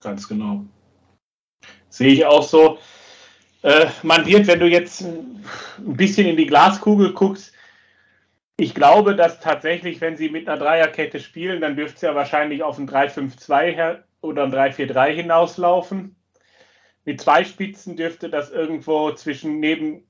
Ganz 0.00 0.28
genau. 0.28 0.64
Sehe 1.88 2.12
ich 2.12 2.24
auch 2.24 2.42
so. 2.42 2.78
Äh, 3.62 3.86
man 4.02 4.26
wird, 4.26 4.46
wenn 4.46 4.60
du 4.60 4.66
jetzt 4.66 5.02
ein 5.02 5.42
bisschen 5.78 6.26
in 6.26 6.36
die 6.36 6.46
Glaskugel 6.46 7.12
guckst, 7.12 7.52
ich 8.58 8.74
glaube, 8.74 9.14
dass 9.14 9.40
tatsächlich, 9.40 10.00
wenn 10.00 10.16
sie 10.16 10.30
mit 10.30 10.48
einer 10.48 10.58
Dreierkette 10.58 11.20
spielen, 11.20 11.60
dann 11.60 11.76
dürfte 11.76 11.96
es 11.96 12.02
ja 12.02 12.14
wahrscheinlich 12.14 12.62
auf 12.62 12.78
ein 12.78 12.88
3-5-2 12.88 13.74
her- 13.74 14.04
oder 14.22 14.44
ein 14.44 14.52
3-4-3 14.52 15.12
hinauslaufen. 15.12 16.16
Mit 17.04 17.20
zwei 17.20 17.44
Spitzen 17.44 17.96
dürfte 17.96 18.30
das 18.30 18.50
irgendwo 18.50 19.12
zwischen 19.12 19.60
neben, 19.60 20.04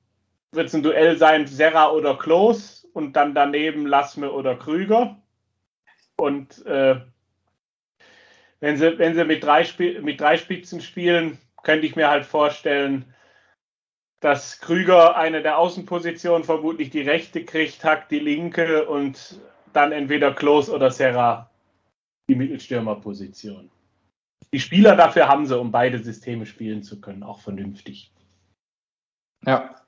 wird 0.53 0.69
es 0.69 0.75
ein 0.75 0.83
Duell 0.85 1.17
sein, 1.19 1.47
Serra 1.47 1.91
oder 1.91 2.17
Klos 2.17 2.89
und 2.93 3.15
dann 3.15 3.35
daneben 3.35 3.87
Lassme 3.87 4.31
oder 4.31 4.55
Krüger. 4.55 5.21
Und 6.17 6.65
äh, 6.67 7.01
wenn 8.61 8.77
sie, 8.79 8.99
wenn 8.99 9.15
sie 9.15 9.25
mit, 9.25 9.43
drei 9.45 9.65
Spi- 9.65 10.01
mit 10.01 10.21
drei 10.21 10.39
Spitzen 10.39 10.81
spielen, 10.81 11.39
könnte 11.65 11.87
ich 11.87 11.97
mir 11.97 12.09
halt 12.09 12.25
vorstellen, 12.25 13.05
dass 14.21 14.61
Krüger 14.61 15.17
eine 15.17 15.43
der 15.43 15.59
Außenpositionen 15.59 16.45
vermutlich 16.45 16.91
die 16.91 17.03
rechte 17.03 17.45
kriegt, 17.45 17.85
Hack 17.85 18.09
die 18.09 18.19
linke 18.19 18.87
und 18.87 19.41
dann 19.73 19.93
entweder 19.93 20.35
Klos 20.35 20.71
oder 20.71 20.91
Serra 20.91 21.51
die 22.29 22.35
Mittelstürmerposition. 22.35 23.71
Die 24.53 24.61
Spieler 24.61 24.97
dafür 24.97 25.29
haben 25.29 25.47
sie, 25.47 25.59
um 25.59 25.71
beide 25.71 25.99
Systeme 25.99 26.47
spielen 26.47 26.83
zu 26.83 27.01
können, 27.01 27.23
auch 27.23 27.41
vernünftig. 27.41 28.13
Ja. 29.45 29.83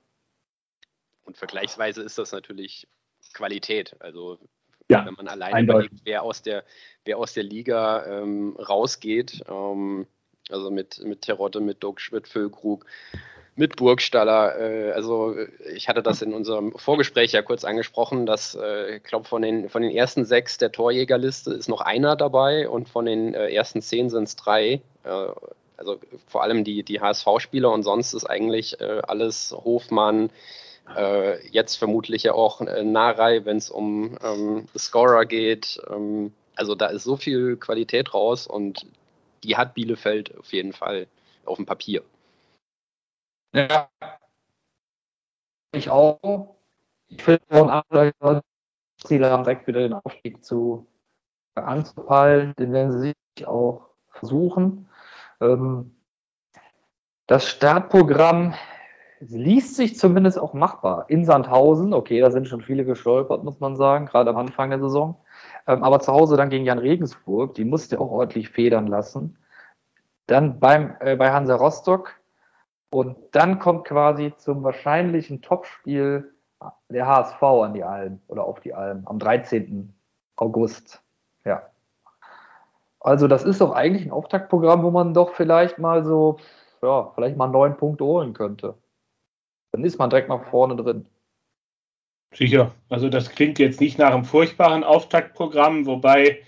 Und 1.25 1.37
vergleichsweise 1.37 2.03
ist 2.03 2.19
das 2.19 2.33
natürlich 2.33 2.87
Qualität. 3.33 3.97
Also 4.01 4.39
Ja, 4.91 5.05
wenn 5.07 5.15
man 5.15 5.29
alleine 5.29 5.55
eindeutig. 5.55 5.91
überlegt, 5.91 6.07
wer 6.07 6.23
aus 6.23 6.43
der, 6.43 6.65
wer 7.05 7.19
aus 7.19 7.35
der 7.35 7.45
Liga 7.45 8.05
ähm, 8.07 8.57
rausgeht, 8.57 9.43
ähm, 9.49 10.07
also 10.51 10.71
mit, 10.71 10.99
mit 11.05 11.23
Terodde, 11.23 11.61
mit 11.61 11.83
Doug 11.83 11.99
Schmidt, 11.99 12.29
Füllkrug, 12.29 12.87
mit 13.59 13.77
Burgstaller. 13.77 14.59
Äh, 14.59 14.93
also 14.93 15.35
ich 15.75 15.89
hatte 15.89 16.03
das 16.03 16.23
in 16.23 16.33
unserem 16.33 16.73
Vorgespräch 16.77 17.33
ja 17.33 17.43
kurz 17.43 17.65
angesprochen, 17.65 18.25
dass 18.25 18.55
äh, 18.55 18.97
ich 18.97 19.03
glaube 19.03 19.27
von 19.27 19.43
den, 19.43 19.69
von 19.69 19.83
den 19.83 19.91
ersten 19.91 20.25
sechs 20.25 20.59
der 20.59 20.73
Torjägerliste 20.73 21.53
ist 21.53 21.69
noch 21.69 21.81
einer 21.81 22.17
dabei 22.17 22.69
und 22.69 22.89
von 22.89 23.05
den 23.05 23.35
äh, 23.35 23.49
ersten 23.51 23.83
zehn 23.83 24.11
sind 24.11 24.25
es 24.25 24.37
drei. 24.37 24.81
Äh, 25.05 25.29
also 25.77 25.99
vor 26.27 26.43
allem 26.43 26.65
die, 26.65 26.83
die 26.83 27.01
HSV-Spieler 27.01 27.71
und 27.71 27.83
sonst 27.83 28.15
ist 28.15 28.27
eigentlich 28.27 28.81
äh, 28.81 29.01
alles 29.07 29.53
Hofmann, 29.53 30.31
äh, 30.97 31.47
jetzt 31.49 31.77
vermutlich 31.77 32.23
ja 32.23 32.35
auch 32.35 32.61
äh, 32.61 32.85
Narei, 32.85 33.45
wenn 33.45 33.57
es 33.57 33.71
um 33.71 34.17
ähm, 34.23 34.67
Scorer 34.77 35.27
geht. 35.27 35.81
Ähm, 35.91 36.33
also 36.55 36.75
da 36.75 36.87
ist 36.87 37.05
so 37.05 37.17
viel 37.17 37.57
Qualität 37.57 38.15
raus 38.15 38.47
und 38.47 38.87
die 39.45 39.57
hat 39.57 39.75
Bielefeld 39.75 40.37
auf 40.39 40.53
jeden 40.53 40.73
Fall 40.73 41.07
auf 41.45 41.57
dem 41.57 41.67
Papier. 41.67 42.03
Ja. 43.53 43.89
Ich 45.73 45.91
auch. 45.91 46.57
Ich 47.09 47.23
finde 47.23 47.43
auch 47.51 48.43
Ziele 49.03 49.31
haben 49.31 49.45
direkt 49.45 49.67
wieder 49.67 49.81
den 49.81 49.95
Aufstieg 49.95 50.45
zu 50.45 50.87
anzupeilen. 51.55 52.55
Den 52.59 52.73
werden 52.73 52.93
sie 52.93 53.15
sich 53.37 53.47
auch 53.47 53.89
versuchen. 54.11 54.89
Ähm, 55.41 55.95
das 57.27 57.47
Startprogramm 57.49 58.55
liest 59.21 59.77
sich 59.77 59.99
zumindest 59.99 60.39
auch 60.39 60.55
machbar. 60.55 61.07
In 61.09 61.25
Sandhausen, 61.25 61.93
okay, 61.93 62.21
da 62.21 62.31
sind 62.31 62.49
schon 62.49 62.63
viele 62.63 62.85
gestolpert, 62.85 63.45
muss 63.45 63.61
man 63.61 63.77
sagen, 63.77 64.07
gerade 64.07 64.31
am 64.31 64.37
Anfang 64.37 64.71
der 64.71 64.81
Saison. 64.81 65.17
Ähm, 65.67 65.83
aber 65.83 66.01
zu 66.01 66.13
Hause 66.13 66.37
dann 66.37 66.51
gegen 66.51 66.65
Jan 66.65 66.79
Regensburg, 66.79 67.55
die 67.55 67.65
musste 67.65 68.01
auch 68.01 68.11
ordentlich 68.11 68.49
federn 68.51 68.87
lassen. 68.87 69.39
Dann 70.27 70.61
beim, 70.61 70.97
äh, 71.01 71.17
bei 71.17 71.33
Hansa 71.33 71.57
Rostock 71.57 72.18
und 72.91 73.17
dann 73.33 73.59
kommt 73.59 73.85
quasi 73.85 74.33
zum 74.37 74.63
wahrscheinlichen 74.63 75.43
Topspiel 75.43 76.33
der 76.89 77.07
HSV 77.07 77.43
an 77.43 77.75
die 77.75 77.85
Alm 77.85 78.21
oder 78.29 78.45
auf 78.45 78.61
die 78.61 78.75
Alm 78.75 79.03
am 79.07 79.19
13. 79.19 79.93
August. 80.37 81.03
Ja. 81.45 81.71
Also 83.01 83.29
das 83.29 83.45
ist 83.45 83.61
doch 83.61 83.73
eigentlich 83.73 84.07
ein 84.07 84.11
Auftaktprogramm, 84.11 84.83
wo 84.83 84.91
man 84.91 85.15
doch 85.15 85.35
vielleicht 85.35 85.79
mal 85.79 86.05
so, 86.05 86.39
ja, 86.83 87.13
vielleicht 87.15 87.37
mal 87.37 87.47
neun 87.47 87.77
Punkte 87.77 88.05
holen 88.05 88.33
könnte. 88.33 88.75
Dann 89.73 89.85
ist 89.85 89.99
man 89.99 90.11
direkt 90.11 90.29
nach 90.29 90.45
vorne 90.45 90.77
drin. 90.77 91.07
Sicher. 92.35 92.73
Also 92.89 93.09
das 93.09 93.31
klingt 93.31 93.59
jetzt 93.59 93.81
nicht 93.81 93.99
nach 93.99 94.13
einem 94.13 94.25
furchtbaren 94.25 94.85
Auftaktprogramm, 94.85 95.87
wobei 95.87 96.41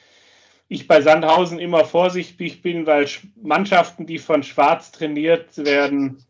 ich 0.68 0.86
bei 0.86 1.00
Sandhausen 1.00 1.58
immer 1.58 1.84
vorsichtig 1.84 2.62
bin, 2.62 2.86
weil 2.86 3.04
Sch- 3.04 3.26
Mannschaften, 3.42 4.06
die 4.06 4.18
von 4.18 4.42
Schwarz 4.42 4.92
trainiert 4.92 5.56
werden, 5.58 6.24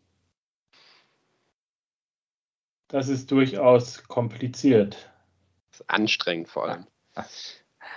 das 2.90 3.08
ist 3.08 3.30
durchaus 3.30 4.02
kompliziert. 4.08 4.96
Das 5.70 5.80
ist 5.80 5.90
anstrengend 5.90 6.48
vor 6.48 6.68
allem. 6.68 6.86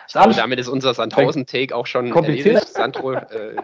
Ich 0.07 0.13
glaube, 0.13 0.33
damit 0.33 0.59
ist 0.59 0.67
unser 0.67 0.93
Sandhausen-Take 0.93 1.75
auch 1.75 1.85
schon 1.87 2.11
Kompliziert? 2.11 2.47
erledigt. 2.55 2.73
Sandro, 2.73 3.13
äh, 3.13 3.55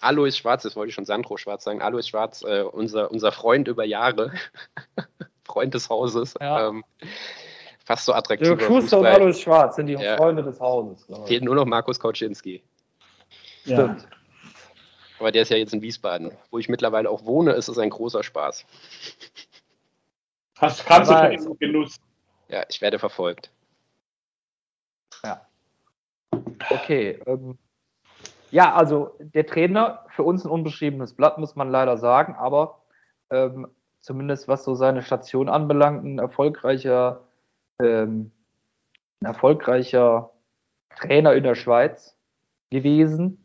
Alois 0.00 0.32
Schwarz, 0.32 0.62
das 0.62 0.76
wollte 0.76 0.88
ich 0.90 0.94
schon 0.94 1.04
Sandro 1.04 1.36
Schwarz 1.36 1.64
sagen. 1.64 1.82
Alois 1.82 2.02
Schwarz, 2.08 2.42
äh, 2.42 2.62
unser, 2.62 3.10
unser 3.10 3.32
Freund 3.32 3.68
über 3.68 3.84
Jahre, 3.84 4.32
Freund 5.44 5.74
des 5.74 5.88
Hauses. 5.90 6.34
Ja. 6.40 6.68
Ähm, 6.68 6.84
fast 7.84 8.06
so 8.06 8.12
attraktiver 8.12 8.56
Dirk 8.56 8.68
Schuster 8.68 9.00
und. 9.00 9.06
Alois 9.06 9.34
Schwarz 9.34 9.76
sind 9.76 9.86
die 9.86 9.94
Ja. 9.94 10.16
Freunde 10.16 10.42
des 10.42 10.58
Hauses. 10.60 11.06
Fehlt 11.26 11.44
nur 11.44 11.54
noch 11.54 11.66
Markus 11.66 12.00
Kauczynski. 12.00 12.62
Ja. 13.64 13.76
Stimmt. 13.76 14.08
Aber 15.18 15.32
der 15.32 15.42
ist 15.42 15.50
ja 15.50 15.56
jetzt 15.56 15.72
in 15.72 15.80
Wiesbaden. 15.80 16.32
Wo 16.50 16.58
ich 16.58 16.68
mittlerweile 16.68 17.08
auch 17.08 17.24
wohne, 17.24 17.52
ist 17.52 17.68
es 17.68 17.78
ein 17.78 17.90
großer 17.90 18.22
Spaß. 18.22 18.64
Hast, 20.58 20.86
kannst 20.86 21.10
du 21.10 21.14
im 21.14 21.58
Genuss. 21.58 21.96
Ja, 22.48 22.64
ich 22.68 22.80
werde 22.80 22.98
verfolgt. 22.98 23.50
Okay. 26.70 27.20
Ähm, 27.26 27.58
ja, 28.50 28.74
also 28.74 29.16
der 29.18 29.46
Trainer, 29.46 30.04
für 30.08 30.22
uns 30.22 30.44
ein 30.44 30.50
unbeschriebenes 30.50 31.14
Blatt, 31.14 31.38
muss 31.38 31.56
man 31.56 31.70
leider 31.70 31.96
sagen, 31.96 32.34
aber 32.34 32.82
ähm, 33.30 33.68
zumindest 34.00 34.48
was 34.48 34.64
so 34.64 34.74
seine 34.74 35.02
Station 35.02 35.48
anbelangt, 35.48 36.04
ein 36.04 36.18
erfolgreicher, 36.18 37.22
ähm, 37.80 38.30
ein 39.20 39.26
erfolgreicher 39.26 40.30
Trainer 40.96 41.34
in 41.34 41.42
der 41.42 41.54
Schweiz 41.54 42.16
gewesen. 42.70 43.44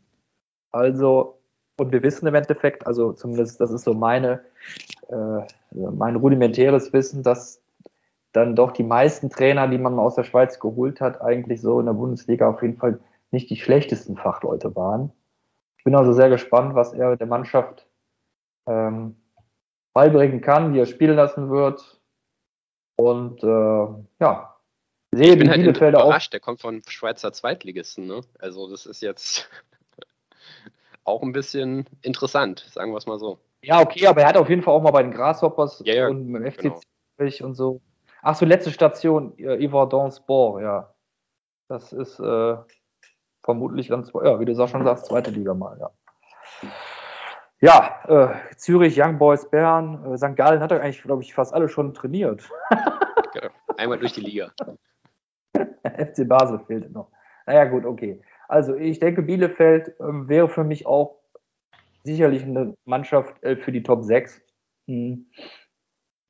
Also, 0.70 1.40
und 1.76 1.92
wir 1.92 2.02
wissen 2.02 2.26
im 2.26 2.34
Endeffekt, 2.34 2.86
also 2.86 3.12
zumindest 3.12 3.60
das 3.60 3.72
ist 3.72 3.84
so 3.84 3.94
meine, 3.94 4.44
mein 5.70 6.16
rudimentäres 6.16 6.92
Wissen, 6.92 7.22
dass 7.22 7.62
dann 8.32 8.54
doch 8.54 8.72
die 8.72 8.84
meisten 8.84 9.30
Trainer, 9.30 9.66
die 9.68 9.78
man 9.78 9.98
aus 9.98 10.14
der 10.14 10.24
Schweiz 10.24 10.60
geholt 10.60 11.00
hat, 11.00 11.20
eigentlich 11.20 11.60
so 11.60 11.80
in 11.80 11.86
der 11.86 11.94
Bundesliga 11.94 12.48
auf 12.48 12.62
jeden 12.62 12.76
Fall 12.76 13.00
nicht 13.30 13.50
die 13.50 13.56
schlechtesten 13.56 14.16
Fachleute 14.16 14.74
waren. 14.76 15.12
Ich 15.78 15.84
bin 15.84 15.94
also 15.94 16.12
sehr 16.12 16.28
gespannt, 16.28 16.74
was 16.74 16.92
er 16.92 17.16
der 17.16 17.26
Mannschaft 17.26 17.86
ähm, 18.66 19.16
beibringen 19.92 20.40
kann, 20.40 20.74
wie 20.74 20.80
er 20.80 20.86
spielen 20.86 21.16
lassen 21.16 21.50
wird. 21.50 22.00
Und 22.96 23.42
äh, 23.42 23.86
ja, 24.20 24.56
sehe 25.12 25.32
ich 25.32 25.38
bin 25.38 25.50
halt 25.50 25.66
überrascht, 25.66 26.28
auch. 26.28 26.30
der 26.30 26.40
kommt 26.40 26.60
von 26.60 26.82
Schweizer 26.86 27.32
Zweitligisten. 27.32 28.06
Ne? 28.06 28.20
Also 28.38 28.70
das 28.70 28.86
ist 28.86 29.00
jetzt 29.00 29.48
auch 31.04 31.22
ein 31.22 31.32
bisschen 31.32 31.86
interessant, 32.02 32.66
sagen 32.70 32.92
wir 32.92 32.98
es 32.98 33.06
mal 33.06 33.18
so. 33.18 33.38
Ja, 33.62 33.80
okay, 33.80 34.06
aber 34.06 34.22
er 34.22 34.28
hat 34.28 34.36
auf 34.36 34.48
jeden 34.48 34.62
Fall 34.62 34.74
auch 34.74 34.82
mal 34.82 34.90
bei 34.90 35.02
den 35.02 35.12
Grasshoppers 35.12 35.82
ja, 35.84 35.94
ja, 35.94 36.08
und 36.08 36.26
mit 36.26 36.42
dem 36.42 36.52
FC 36.52 36.62
genau. 37.18 37.46
und 37.46 37.54
so. 37.54 37.80
Ach 38.22 38.34
so, 38.34 38.44
letzte 38.46 38.70
Station, 38.70 39.34
Yverdon 39.38 40.10
Sport, 40.10 40.62
ja. 40.62 40.94
Das 41.68 41.92
ist 41.92 42.18
äh, 42.20 42.56
vermutlich 43.42 43.88
dann, 43.88 44.08
ja, 44.24 44.40
wie 44.40 44.44
du 44.44 44.54
schon 44.54 44.84
sagst, 44.84 45.06
zweite 45.06 45.30
Liga 45.30 45.54
mal, 45.54 45.78
ja. 45.78 45.90
Ja, 47.60 48.00
äh, 48.08 48.56
Zürich, 48.56 48.98
Young 48.98 49.18
Boys, 49.18 49.48
Bern, 49.50 50.12
äh, 50.12 50.16
St. 50.16 50.34
Gallen 50.34 50.60
hat 50.60 50.72
er 50.72 50.80
eigentlich, 50.80 51.02
glaube 51.02 51.22
ich, 51.22 51.34
fast 51.34 51.52
alle 51.52 51.68
schon 51.68 51.92
trainiert. 51.92 52.48
genau. 53.32 53.48
Einmal 53.76 53.98
durch 53.98 54.12
die 54.12 54.22
Liga. 54.22 54.50
FC 55.54 56.26
Basel 56.26 56.60
fehlt 56.66 56.90
noch. 56.92 57.10
Naja, 57.46 57.64
gut, 57.66 57.84
okay. 57.84 58.20
Also 58.48 58.74
ich 58.74 58.98
denke, 58.98 59.22
Bielefeld 59.22 59.88
äh, 59.88 60.28
wäre 60.28 60.48
für 60.48 60.64
mich 60.64 60.86
auch 60.86 61.19
sicherlich 62.04 62.42
eine 62.42 62.76
Mannschaft 62.84 63.42
äh, 63.42 63.56
für 63.56 63.72
die 63.72 63.82
Top 63.82 64.04
6. 64.04 64.40
Hm. 64.86 65.26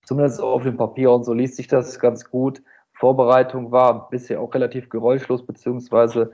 Zumindest 0.04 0.40
auf 0.40 0.62
dem 0.62 0.76
Papier 0.76 1.12
und 1.12 1.24
so 1.24 1.32
liest 1.32 1.56
sich 1.56 1.68
das 1.68 1.98
ganz 2.00 2.28
gut. 2.28 2.62
Vorbereitung 2.92 3.70
war 3.70 4.10
bisher 4.10 4.40
auch 4.40 4.52
relativ 4.54 4.88
geräuschlos, 4.88 5.46
beziehungsweise 5.46 6.32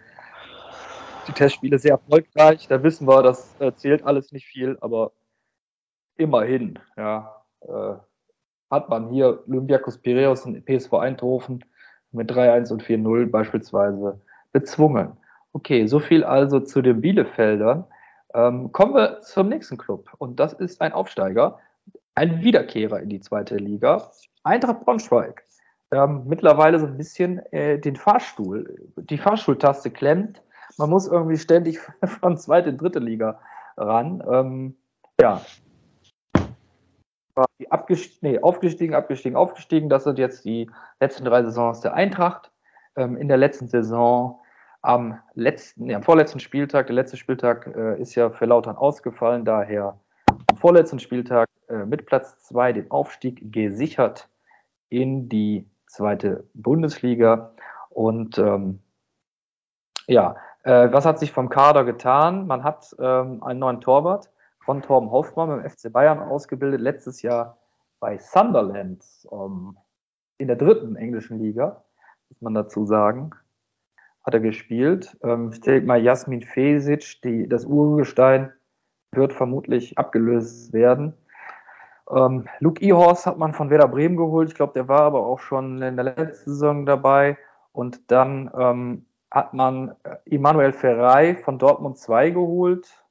die 1.29 1.33
Testspiele 1.33 1.79
sehr 1.79 1.92
erfolgreich. 1.92 2.66
Da 2.68 2.83
wissen 2.83 3.07
wir, 3.07 3.22
das 3.22 3.55
äh, 3.61 3.72
zählt 3.75 4.05
alles 4.05 4.33
nicht 4.33 4.46
viel, 4.46 4.79
aber 4.81 5.12
immerhin, 6.16 6.79
ja, 6.96 7.42
äh, 7.61 7.94
hat 8.70 8.88
man 8.88 9.11
hier 9.11 9.42
Olympiakos 9.46 9.99
Piraeus 9.99 10.44
und 10.44 10.64
PSV 10.64 10.94
Eindhoven 10.94 11.64
mit 12.12 12.31
3-1 12.31 12.72
und 12.72 12.83
4-0 12.83 13.31
beispielsweise 13.31 14.20
bezwungen. 14.53 15.16
Okay, 15.53 15.87
so 15.87 16.01
viel 16.01 16.25
also 16.25 16.61
zu 16.61 16.83
den 16.83 17.01
Bielefeldern. 17.01 17.85
Ähm, 18.37 18.70
kommen 18.70 18.94
wir 18.94 19.22
zum 19.22 19.49
nächsten 19.49 19.77
Club 19.77 20.11
und 20.18 20.38
das 20.38 20.53
ist 20.53 20.81
ein 20.81 20.92
Aufsteiger, 20.92 21.59
ein 22.14 22.42
Wiederkehrer 22.42 23.01
in 23.01 23.09
die 23.09 23.20
zweite 23.20 23.57
Liga, 23.57 24.11
Eintracht 24.44 24.85
Braunschweig. 24.85 25.42
Ähm, 25.90 26.22
mittlerweile 26.27 26.79
so 26.79 26.87
ein 26.87 26.96
bisschen 26.96 27.40
äh, 27.53 27.79
den 27.79 27.96
Fahrstuhl, 27.96 28.92
die 28.96 29.18
Fahrstuhltaste 29.18 29.90
klemmt 29.90 30.42
man 30.77 30.90
muss 30.90 31.07
irgendwie 31.07 31.38
ständig 31.38 31.79
von 32.20 32.37
zweite 32.37 32.70
in 32.70 32.79
dritte 32.79 32.99
Liga 32.99 33.40
ran. 33.77 34.22
Ähm, 34.31 34.77
ja. 35.20 35.40
Abgest 37.70 38.22
nee, 38.22 38.38
aufgestiegen, 38.38 38.94
abgestiegen, 38.94 39.37
aufgestiegen. 39.37 39.88
Das 39.88 40.05
sind 40.05 40.18
jetzt 40.18 40.44
die 40.44 40.70
letzten 41.01 41.25
drei 41.25 41.42
Saisons 41.42 41.81
der 41.81 41.94
Eintracht. 41.94 42.51
Ähm, 42.96 43.16
in 43.16 43.29
der 43.29 43.37
letzten 43.37 43.68
Saison 43.68 44.40
am 44.87 45.18
letzten, 45.35 45.87
nee, 45.87 45.94
am 45.94 46.03
vorletzten 46.05 46.38
Spieltag, 46.38 46.87
der 46.87 46.94
letzte 46.94 47.16
Spieltag 47.16 47.66
äh, 47.75 48.01
ist 48.01 48.14
ja 48.14 48.31
für 48.31 48.46
Lautern 48.46 48.77
ausgefallen, 48.77 49.44
daher 49.44 49.99
am 50.49 50.57
vorletzten 50.57 51.01
Spieltag 51.01 51.49
äh, 51.68 51.85
mit 51.85 52.07
Platz 52.07 52.38
zwei 52.44 52.72
den 52.72 52.90
Aufstieg 52.92 53.53
gesichert 53.53 54.29
in 54.88 55.29
die 55.29 55.68
zweite 55.87 56.44
Bundesliga. 56.55 57.53
Und 57.90 58.38
ähm, 58.38 58.79
ja, 60.07 60.37
äh, 60.62 60.92
was 60.92 61.05
hat 61.05 61.18
sich 61.18 61.33
vom 61.33 61.49
Kader 61.49 61.85
getan? 61.85 62.46
Man 62.46 62.62
hat 62.62 62.94
ähm, 63.01 63.42
einen 63.42 63.59
neuen 63.59 63.81
Torwart 63.81 64.31
von 64.61 64.83
Torben 64.83 65.11
Hoffmann 65.11 65.49
beim 65.49 65.68
FC 65.68 65.92
Bayern 65.92 66.20
ausgebildet, 66.20 66.81
letztes 66.81 67.22
Jahr 67.22 67.59
bei 67.99 68.18
Sunderland 68.18 69.05
ähm, 69.33 69.77
in 70.38 70.46
der 70.46 70.57
dritten 70.57 70.94
englischen 70.94 71.40
Liga, 71.40 71.83
muss 72.29 72.40
man 72.40 72.55
dazu 72.55 72.85
sagen, 72.85 73.33
hat 74.27 74.35
er 74.35 74.41
gespielt. 74.41 75.17
Ähm, 75.23 75.51
ich 75.53 75.61
denke 75.61 75.87
mal, 75.87 76.03
Jasmin 76.03 76.43
Fesic, 76.43 77.23
die, 77.23 77.49
das 77.49 77.65
Urgestein, 77.65 78.53
wird 79.12 79.33
vermutlich 79.33 79.97
abgelöst 79.97 80.73
werden. 80.73 81.15
Ähm, 82.11 82.47
Luke 82.59 82.85
Ihorst 82.85 83.27
hat 83.27 83.39
man 83.39 83.55
von 83.55 83.71
Werder 83.71 83.89
Bremen 83.89 84.17
geholt. 84.17 84.49
Ich 84.49 84.55
glaube, 84.55 84.73
der 84.75 84.89
war 84.89 85.03
aber 85.03 85.25
auch 85.25 85.39
schon 85.39 85.81
in 85.81 85.97
der 85.97 86.05
letzten 86.05 86.51
Saison 86.51 86.87
dabei. 86.87 87.39
Und 87.73 88.11
dann 88.11 88.51
ähm, 88.59 89.07
hat 89.31 89.55
man 89.55 89.95
Emanuel 90.25 90.73
Ferrei 90.73 91.37
von 91.37 91.59
Dortmund 91.59 91.99
2 91.99 92.31
geholt, 92.31 93.05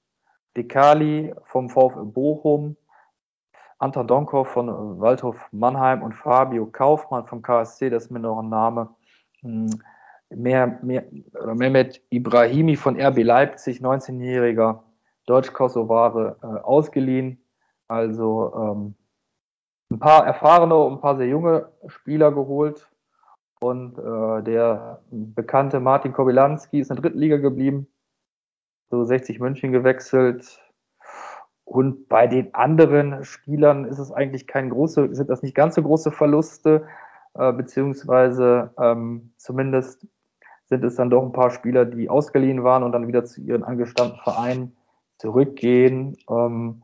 Dekali 0.57 1.33
vom 1.43 1.69
VfB 1.69 2.03
Bochum, 2.03 2.75
Anton 3.77 4.07
Donkov 4.07 4.49
von 4.49 4.99
Waldhof 4.99 5.37
Mannheim 5.51 6.01
und 6.01 6.13
Fabio 6.13 6.65
Kaufmann 6.65 7.27
vom 7.27 7.41
KSC, 7.41 7.89
das 7.89 8.05
ist 8.05 8.11
mir 8.11 8.19
noch 8.19 8.39
ein 8.39 8.49
Name. 8.49 8.89
Mehr, 10.29 10.79
mehr, 10.81 11.05
Mehmet 11.53 12.01
Ibrahimi 12.09 12.75
von 12.75 12.99
RB 12.99 13.23
Leipzig, 13.23 13.79
19-jähriger 13.79 14.81
Deutsch-Kosovare, 15.27 16.37
äh, 16.41 16.45
ausgeliehen. 16.45 17.43
Also 17.87 18.53
ähm, 18.55 18.95
ein 19.91 19.99
paar 19.99 20.25
erfahrene 20.25 20.75
und 20.75 20.93
ein 20.93 21.01
paar 21.01 21.17
sehr 21.17 21.27
junge 21.27 21.71
Spieler 21.87 22.31
geholt. 22.31 22.89
Und 23.59 23.97
äh, 23.97 24.43
der 24.43 25.01
bekannte 25.09 25.79
Martin 25.79 26.13
Kobylanski 26.13 26.79
ist 26.79 26.89
in 26.89 26.97
der 26.97 27.03
dritten 27.03 27.19
Liga 27.19 27.37
geblieben, 27.37 27.87
so 28.89 29.03
60 29.03 29.39
München 29.39 29.71
gewechselt. 29.71 30.61
Und 31.63 32.07
bei 32.07 32.27
den 32.27 32.53
anderen 32.53 33.23
Spielern 33.23 33.85
ist 33.85 33.97
es 33.97 34.11
eigentlich 34.11 34.45
kein 34.45 34.69
große, 34.69 35.15
sind 35.15 35.29
das 35.29 35.41
nicht 35.41 35.55
ganz 35.55 35.75
so 35.75 35.81
große 35.81 36.11
Verluste, 36.11 36.87
äh, 37.33 37.51
beziehungsweise 37.53 38.71
ähm, 38.79 39.33
zumindest 39.37 40.07
sind 40.65 40.83
es 40.83 40.95
dann 40.95 41.09
doch 41.09 41.23
ein 41.23 41.31
paar 41.31 41.51
Spieler, 41.51 41.85
die 41.85 42.09
ausgeliehen 42.09 42.63
waren 42.63 42.83
und 42.83 42.91
dann 42.91 43.07
wieder 43.07 43.25
zu 43.25 43.41
ihren 43.41 43.63
angestammten 43.63 44.19
Vereinen 44.19 44.75
zurückgehen. 45.17 46.17
Ähm, 46.29 46.83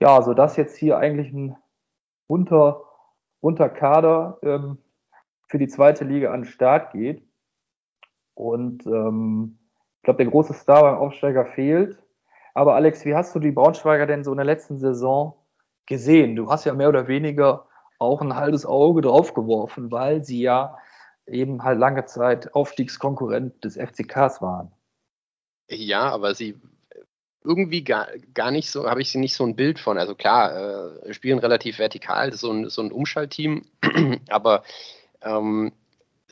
ja, 0.00 0.20
so 0.22 0.34
dass 0.34 0.56
jetzt 0.56 0.76
hier 0.76 0.98
eigentlich 0.98 1.32
ein 1.32 1.56
bunter, 2.28 2.82
bunter 3.40 3.68
Kader 3.68 4.38
ähm, 4.42 4.78
für 5.48 5.58
die 5.58 5.68
zweite 5.68 6.04
Liga 6.04 6.32
an 6.32 6.42
den 6.42 6.50
Start 6.50 6.92
geht. 6.92 7.22
Und 8.34 8.86
ähm, 8.86 9.58
ich 9.98 10.02
glaube, 10.02 10.22
der 10.22 10.30
große 10.30 10.54
Star 10.54 10.82
beim 10.82 10.96
Aufsteiger 10.96 11.46
fehlt. 11.46 11.98
Aber 12.52 12.74
Alex, 12.74 13.04
wie 13.04 13.14
hast 13.14 13.34
du 13.34 13.38
die 13.38 13.52
Braunschweiger 13.52 14.06
denn 14.06 14.24
so 14.24 14.32
in 14.32 14.36
der 14.36 14.44
letzten 14.44 14.78
Saison 14.78 15.34
gesehen? 15.86 16.36
Du 16.36 16.50
hast 16.50 16.64
ja 16.64 16.74
mehr 16.74 16.88
oder 16.88 17.08
weniger 17.08 17.66
auch 17.98 18.20
ein 18.20 18.36
halbes 18.36 18.66
Auge 18.66 19.00
drauf 19.00 19.34
geworfen, 19.34 19.90
weil 19.90 20.24
sie 20.24 20.40
ja 20.40 20.76
eben 21.26 21.62
halt 21.62 21.78
lange 21.78 22.04
Zeit 22.04 22.54
Aufstiegskonkurrent 22.54 23.64
des 23.64 23.76
FCKs 23.76 24.42
waren. 24.42 24.72
Ja, 25.68 26.10
aber 26.10 26.34
sie 26.34 26.60
irgendwie 27.42 27.84
gar, 27.84 28.08
gar 28.32 28.50
nicht 28.50 28.70
so, 28.70 28.88
habe 28.88 29.02
ich 29.02 29.10
sie 29.10 29.18
nicht 29.18 29.34
so 29.34 29.44
ein 29.44 29.56
Bild 29.56 29.78
von. 29.78 29.98
Also 29.98 30.14
klar, 30.14 31.04
äh, 31.04 31.14
spielen 31.14 31.38
relativ 31.38 31.78
vertikal, 31.78 32.32
so 32.32 32.50
ein, 32.50 32.68
so 32.70 32.82
ein 32.82 32.90
Umschaltteam, 32.90 33.66
aber 34.28 34.64
ähm, 35.20 35.72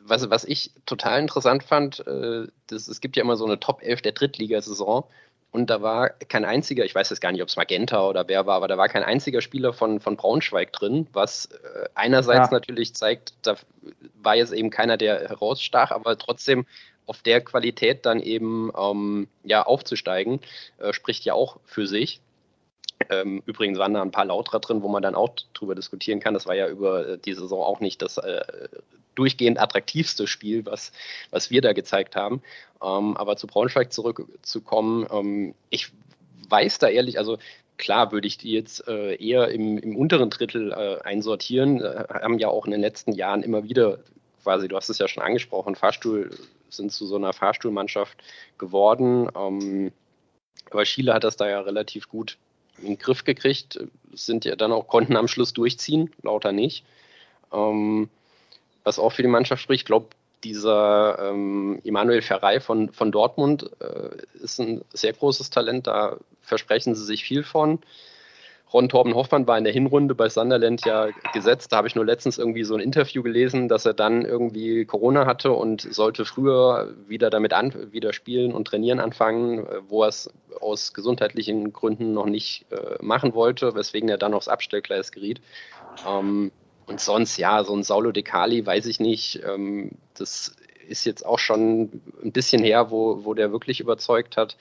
was, 0.02 0.28
was 0.30 0.44
ich 0.44 0.72
total 0.86 1.20
interessant 1.20 1.62
fand, 1.62 2.06
äh, 2.06 2.46
das, 2.66 2.88
es 2.88 3.00
gibt 3.00 3.16
ja 3.16 3.22
immer 3.22 3.36
so 3.36 3.44
eine 3.44 3.60
Top 3.60 3.82
11 3.82 4.02
der 4.02 4.12
Drittligasaison 4.12 5.04
und 5.52 5.68
da 5.68 5.82
war 5.82 6.08
kein 6.08 6.46
einziger, 6.46 6.84
ich 6.84 6.94
weiß 6.94 7.10
jetzt 7.10 7.20
gar 7.20 7.30
nicht, 7.30 7.42
ob 7.42 7.48
es 7.48 7.56
Magenta 7.56 8.08
oder 8.08 8.26
wer 8.26 8.46
war, 8.46 8.56
aber 8.56 8.68
da 8.68 8.78
war 8.78 8.88
kein 8.88 9.04
einziger 9.04 9.42
Spieler 9.42 9.74
von, 9.74 10.00
von 10.00 10.16
Braunschweig 10.16 10.72
drin, 10.72 11.06
was 11.12 11.46
äh, 11.46 11.88
einerseits 11.94 12.50
ja. 12.50 12.58
natürlich 12.58 12.94
zeigt, 12.94 13.34
da 13.42 13.56
war 14.22 14.34
jetzt 14.34 14.54
eben 14.54 14.70
keiner, 14.70 14.96
der 14.96 15.28
herausstach, 15.28 15.90
aber 15.90 16.16
trotzdem 16.16 16.66
auf 17.04 17.20
der 17.20 17.42
Qualität 17.42 18.06
dann 18.06 18.20
eben 18.20 18.72
ähm, 18.78 19.28
ja, 19.44 19.62
aufzusteigen, 19.62 20.40
äh, 20.78 20.94
spricht 20.94 21.24
ja 21.24 21.34
auch 21.34 21.58
für 21.66 21.86
sich. 21.86 22.20
Ähm, 23.10 23.42
übrigens 23.46 23.78
waren 23.78 23.94
da 23.94 24.02
ein 24.02 24.10
paar 24.10 24.24
Lauterer 24.24 24.60
drin, 24.60 24.82
wo 24.82 24.88
man 24.88 25.02
dann 25.02 25.14
auch 25.14 25.30
drüber 25.54 25.74
diskutieren 25.74 26.20
kann. 26.20 26.34
Das 26.34 26.46
war 26.46 26.54
ja 26.54 26.68
über 26.68 27.08
äh, 27.08 27.18
die 27.18 27.34
Saison 27.34 27.62
auch 27.62 27.80
nicht 27.80 28.02
das 28.02 28.18
äh, 28.18 28.68
durchgehend 29.14 29.60
attraktivste 29.60 30.26
Spiel, 30.26 30.64
was, 30.66 30.92
was 31.30 31.50
wir 31.50 31.60
da 31.60 31.72
gezeigt 31.72 32.16
haben. 32.16 32.42
Ähm, 32.82 33.16
aber 33.16 33.36
zu 33.36 33.46
Braunschweig 33.46 33.92
zurückzukommen, 33.92 35.06
ähm, 35.10 35.54
ich 35.70 35.92
weiß 36.48 36.78
da 36.78 36.88
ehrlich, 36.88 37.18
also 37.18 37.38
klar 37.78 38.12
würde 38.12 38.26
ich 38.26 38.38
die 38.38 38.52
jetzt 38.52 38.86
äh, 38.88 39.14
eher 39.16 39.48
im, 39.48 39.78
im, 39.78 39.96
unteren 39.96 40.30
Drittel 40.30 40.72
äh, 40.72 41.02
einsortieren, 41.02 41.80
äh, 41.80 42.04
haben 42.08 42.38
ja 42.38 42.48
auch 42.48 42.64
in 42.64 42.72
den 42.72 42.80
letzten 42.80 43.12
Jahren 43.12 43.42
immer 43.42 43.64
wieder 43.64 43.98
quasi, 44.42 44.68
du 44.68 44.76
hast 44.76 44.88
es 44.88 44.98
ja 44.98 45.08
schon 45.08 45.22
angesprochen, 45.22 45.76
Fahrstuhl 45.76 46.30
sind 46.68 46.92
zu 46.92 47.06
so 47.06 47.16
einer 47.16 47.32
Fahrstuhlmannschaft 47.32 48.16
geworden. 48.58 49.28
Ähm, 49.36 49.92
aber 50.70 50.84
Schiele 50.84 51.12
hat 51.12 51.24
das 51.24 51.36
da 51.36 51.48
ja 51.48 51.60
relativ 51.60 52.08
gut 52.08 52.38
in 52.82 52.88
den 52.88 52.98
Griff 52.98 53.24
gekriegt, 53.24 53.80
sind 54.12 54.44
ja 54.44 54.56
dann 54.56 54.72
auch, 54.72 54.88
konnten 54.88 55.16
am 55.16 55.28
Schluss 55.28 55.52
durchziehen, 55.52 56.10
lauter 56.22 56.52
nicht. 56.52 56.84
Ähm, 57.52 58.08
was 58.84 58.98
auch 58.98 59.10
für 59.10 59.22
die 59.22 59.28
Mannschaft 59.28 59.62
spricht, 59.62 59.82
ich 59.82 59.86
glaube, 59.86 60.08
dieser 60.44 61.18
ähm, 61.20 61.80
Emanuel 61.84 62.22
Ferrei 62.22 62.60
von, 62.60 62.90
von 62.90 63.12
Dortmund 63.12 63.70
äh, 63.80 64.42
ist 64.42 64.58
ein 64.58 64.82
sehr 64.92 65.12
großes 65.12 65.50
Talent, 65.50 65.86
da 65.86 66.16
versprechen 66.42 66.94
sie 66.94 67.04
sich 67.04 67.24
viel 67.24 67.44
von. 67.44 67.78
Ron 68.72 68.88
Torben 68.88 69.14
Hoffmann 69.14 69.46
war 69.46 69.58
in 69.58 69.64
der 69.64 69.72
Hinrunde 69.72 70.14
bei 70.14 70.28
Sunderland 70.28 70.84
ja 70.86 71.08
gesetzt. 71.32 71.72
Da 71.72 71.76
habe 71.78 71.88
ich 71.88 71.94
nur 71.94 72.06
letztens 72.06 72.38
irgendwie 72.38 72.64
so 72.64 72.74
ein 72.74 72.80
Interview 72.80 73.22
gelesen, 73.22 73.68
dass 73.68 73.84
er 73.84 73.94
dann 73.94 74.24
irgendwie 74.24 74.84
Corona 74.84 75.26
hatte 75.26 75.52
und 75.52 75.82
sollte 75.82 76.24
früher 76.24 76.94
wieder 77.06 77.30
damit 77.30 77.52
an, 77.52 77.92
wieder 77.92 78.12
spielen 78.12 78.52
und 78.52 78.66
trainieren 78.66 79.00
anfangen, 79.00 79.66
wo 79.88 80.02
er 80.04 80.08
es 80.08 80.30
aus 80.60 80.94
gesundheitlichen 80.94 81.72
Gründen 81.72 82.12
noch 82.12 82.26
nicht 82.26 82.66
äh, 82.70 83.02
machen 83.02 83.34
wollte, 83.34 83.74
weswegen 83.74 84.08
er 84.08 84.18
dann 84.18 84.34
aufs 84.34 84.48
Abstellgleis 84.48 85.12
geriet. 85.12 85.40
Ähm, 86.08 86.52
und 86.86 87.00
sonst, 87.00 87.36
ja, 87.36 87.64
so 87.64 87.74
ein 87.74 87.82
Saulo 87.82 88.12
De 88.12 88.22
Cali, 88.22 88.64
weiß 88.64 88.86
ich 88.86 89.00
nicht. 89.00 89.40
Ähm, 89.46 89.92
das 90.14 90.54
ist 90.88 91.04
jetzt 91.04 91.24
auch 91.24 91.38
schon 91.38 92.02
ein 92.22 92.32
bisschen 92.32 92.62
her, 92.62 92.90
wo, 92.90 93.24
wo 93.24 93.34
der 93.34 93.52
wirklich 93.52 93.80
überzeugt 93.80 94.36
hat. 94.36 94.56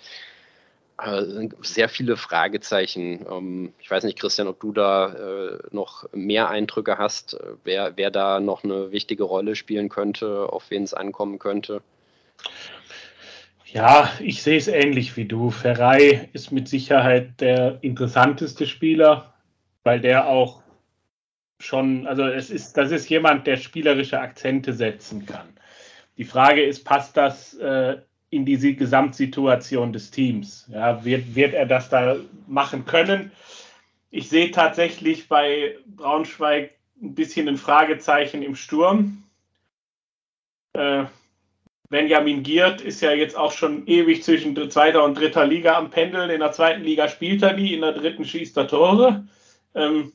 Äh, 1.04 1.50
sehr 1.62 1.90
viele 1.90 2.16
Fragezeichen. 2.16 3.26
Ähm, 3.30 3.74
ich 3.80 3.90
weiß 3.90 4.04
nicht, 4.04 4.20
Christian, 4.20 4.48
ob 4.48 4.60
du 4.60 4.72
da 4.72 5.14
äh, 5.14 5.60
noch 5.72 6.08
mehr 6.14 6.50
Eindrücke 6.50 6.98
hast, 6.98 7.34
äh, 7.34 7.54
wer, 7.64 7.98
wer 7.98 8.12
da 8.12 8.40
noch 8.40 8.64
eine 8.64 8.92
wichtige 8.92 9.24
Rolle 9.24 9.56
spielen 9.56 9.90
könnte, 9.90 10.48
auf 10.52 10.70
wen 10.70 10.84
es 10.84 10.94
ankommen 10.94 11.40
könnte. 11.40 11.82
Ja, 13.66 14.12
ich 14.20 14.44
sehe 14.44 14.58
es 14.58 14.68
ähnlich 14.68 15.18
wie 15.18 15.26
du. 15.26 15.50
Ferrei 15.50 16.30
ist 16.34 16.52
mit 16.52 16.68
Sicherheit 16.68 17.42
der 17.42 17.80
interessanteste 17.82 18.68
Spieler, 18.68 19.34
weil 19.84 20.02
der 20.02 20.28
auch 20.28 20.62
schon, 21.60 22.06
also 22.06 22.26
es 22.26 22.52
ist, 22.52 22.78
das 22.78 22.92
ist 22.92 23.10
jemand, 23.10 23.48
der 23.48 23.58
spielerische 23.58 24.20
Akzente 24.20 24.74
setzen 24.74 25.26
kann. 25.26 25.48
Die 26.18 26.26
Frage 26.26 26.64
ist, 26.64 26.84
passt 26.84 27.18
das 27.18 27.56
äh, 27.56 27.98
in 28.32 28.46
diese 28.46 28.74
Gesamtsituation 28.74 29.94
des 29.94 30.10
Teams. 30.10 30.65
Ja, 30.72 31.06
wird, 31.06 31.36
wird 31.36 31.54
er 31.54 31.65
das 31.65 31.89
da 31.89 32.15
machen 32.48 32.86
können? 32.86 33.32
Ich 34.10 34.30
sehe 34.30 34.52
tatsächlich 34.52 35.28
bei 35.28 35.78
Braunschweig 35.86 36.72
ein 37.02 37.13
bisschen 37.13 37.48
ein 37.48 37.58
Fragezeichen 37.58 38.41
im 38.41 38.56
Sturm. 38.56 39.24
Äh, 40.74 41.04
Benjamin 41.89 42.41
Giert 42.41 42.80
ist 42.80 43.02
ja 43.02 43.12
jetzt 43.12 43.36
auch 43.36 43.52
schon 43.52 43.86
ewig 43.86 44.24
zwischen 44.24 44.56
zweiter 44.72 45.04
und 45.04 45.17
dritter 45.17 45.46
Liga 45.46 45.78
am 45.78 45.89
Pendeln. 45.89 46.30
In 46.30 46.39
der 46.39 46.54
zweiten 46.54 46.84
Liga 46.84 47.10
spielt 47.10 47.41
er 47.41 47.54
nie, 47.54 47.74
in 47.74 47.82
der 47.82 47.91
dritten 47.91 48.24
schießt 48.24 48.56
er 48.56 48.67
Tore. 48.67 49.28
Ähm, 49.76 50.13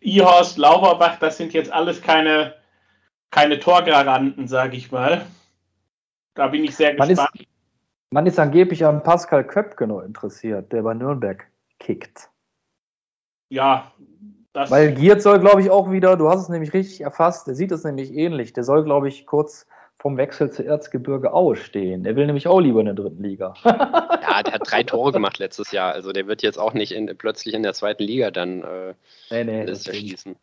Ihorst, 0.00 0.58
Lauberbach, 0.58 1.18
das 1.20 1.36
sind 1.36 1.52
jetzt 1.52 1.70
alles 1.70 2.02
keine, 2.02 2.54
keine 3.30 3.60
Torgaranten, 3.60 4.48
sage 4.48 4.76
ich 4.76 4.90
mal. 4.90 5.26
Da 6.40 6.46
bin 6.46 6.64
ich 6.64 6.74
sehr 6.74 6.94
gespannt. 6.94 7.18
Man 7.18 7.26
ist, 7.26 7.48
man 8.12 8.26
ist 8.26 8.38
angeblich 8.38 8.86
an 8.86 9.02
Pascal 9.02 9.46
Köpke 9.46 9.86
noch 9.86 10.00
interessiert, 10.00 10.72
der 10.72 10.80
bei 10.80 10.94
Nürnberg 10.94 11.46
kickt. 11.78 12.30
Ja, 13.50 13.92
das. 14.54 14.70
Weil 14.70 14.94
Giert 14.94 15.20
soll, 15.20 15.38
glaube 15.38 15.60
ich, 15.60 15.68
auch 15.68 15.90
wieder, 15.90 16.16
du 16.16 16.30
hast 16.30 16.40
es 16.40 16.48
nämlich 16.48 16.72
richtig 16.72 17.02
erfasst, 17.02 17.46
der 17.46 17.54
sieht 17.54 17.72
es 17.72 17.84
nämlich 17.84 18.14
ähnlich. 18.14 18.54
Der 18.54 18.64
soll, 18.64 18.84
glaube 18.84 19.08
ich, 19.08 19.26
kurz 19.26 19.66
vom 19.98 20.16
Wechsel 20.16 20.50
zu 20.50 20.64
Erzgebirge 20.64 21.34
Aue 21.34 21.56
stehen. 21.56 22.04
Der 22.04 22.16
will 22.16 22.24
nämlich 22.24 22.48
auch 22.48 22.60
lieber 22.60 22.80
in 22.80 22.86
der 22.86 22.94
dritten 22.94 23.22
Liga. 23.22 23.52
ja, 23.64 24.42
der 24.42 24.54
hat 24.54 24.62
drei 24.64 24.82
Tore 24.82 25.12
gemacht 25.12 25.38
letztes 25.38 25.72
Jahr. 25.72 25.92
Also 25.92 26.12
der 26.12 26.26
wird 26.26 26.40
jetzt 26.40 26.58
auch 26.58 26.72
nicht 26.72 26.92
in, 26.92 27.18
plötzlich 27.18 27.52
in 27.52 27.62
der 27.62 27.74
zweiten 27.74 28.04
Liga 28.04 28.30
dann 28.30 28.62
äh, 28.62 28.94
nee, 29.30 29.44
nee, 29.44 29.66
das 29.66 29.84
verschließen. 29.84 30.36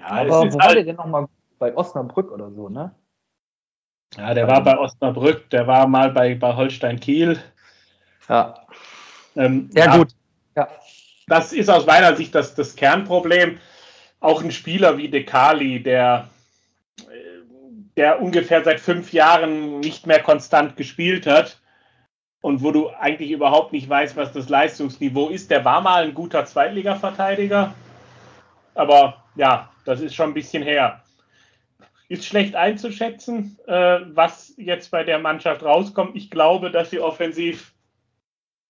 Ja, 0.00 0.06
aber 0.06 0.30
wo 0.30 0.40
halt 0.40 0.54
war 0.54 0.74
der 0.74 0.82
denn 0.82 0.96
nochmal 0.96 1.28
bei 1.60 1.76
Osnabrück 1.76 2.32
oder 2.32 2.50
so, 2.50 2.68
ne? 2.68 2.92
Ja, 4.16 4.32
der 4.34 4.46
war 4.46 4.62
bei 4.62 4.78
Osnabrück, 4.78 5.50
der 5.50 5.66
war 5.66 5.86
mal 5.86 6.10
bei, 6.10 6.34
bei 6.34 6.54
Holstein 6.54 7.00
Kiel. 7.00 7.42
Ja. 8.28 8.54
Ähm, 9.36 9.70
ja, 9.74 9.86
ja, 9.86 9.96
gut. 9.96 10.14
Ja. 10.56 10.68
Das 11.26 11.52
ist 11.52 11.68
aus 11.68 11.86
meiner 11.86 12.14
Sicht 12.16 12.34
das, 12.34 12.54
das 12.54 12.76
Kernproblem. 12.76 13.58
Auch 14.20 14.42
ein 14.42 14.52
Spieler 14.52 14.96
wie 14.96 15.08
Dekali, 15.08 15.82
der, 15.82 16.28
der 17.96 18.22
ungefähr 18.22 18.62
seit 18.62 18.80
fünf 18.80 19.12
Jahren 19.12 19.80
nicht 19.80 20.06
mehr 20.06 20.22
konstant 20.22 20.76
gespielt 20.76 21.26
hat 21.26 21.60
und 22.40 22.62
wo 22.62 22.70
du 22.70 22.90
eigentlich 22.90 23.30
überhaupt 23.30 23.72
nicht 23.72 23.88
weißt, 23.88 24.16
was 24.16 24.32
das 24.32 24.48
Leistungsniveau 24.48 25.28
ist. 25.28 25.50
Der 25.50 25.64
war 25.64 25.80
mal 25.80 26.04
ein 26.04 26.14
guter 26.14 26.44
Zweitliga-Verteidiger, 26.44 27.74
aber 28.74 29.24
ja, 29.34 29.70
das 29.84 30.00
ist 30.00 30.14
schon 30.14 30.30
ein 30.30 30.34
bisschen 30.34 30.62
her 30.62 31.03
ist 32.08 32.24
schlecht 32.24 32.54
einzuschätzen, 32.54 33.58
äh, 33.66 34.00
was 34.06 34.54
jetzt 34.56 34.90
bei 34.90 35.04
der 35.04 35.18
Mannschaft 35.18 35.62
rauskommt. 35.62 36.16
Ich 36.16 36.30
glaube, 36.30 36.70
dass 36.70 36.90
sie 36.90 37.00
offensiv, 37.00 37.74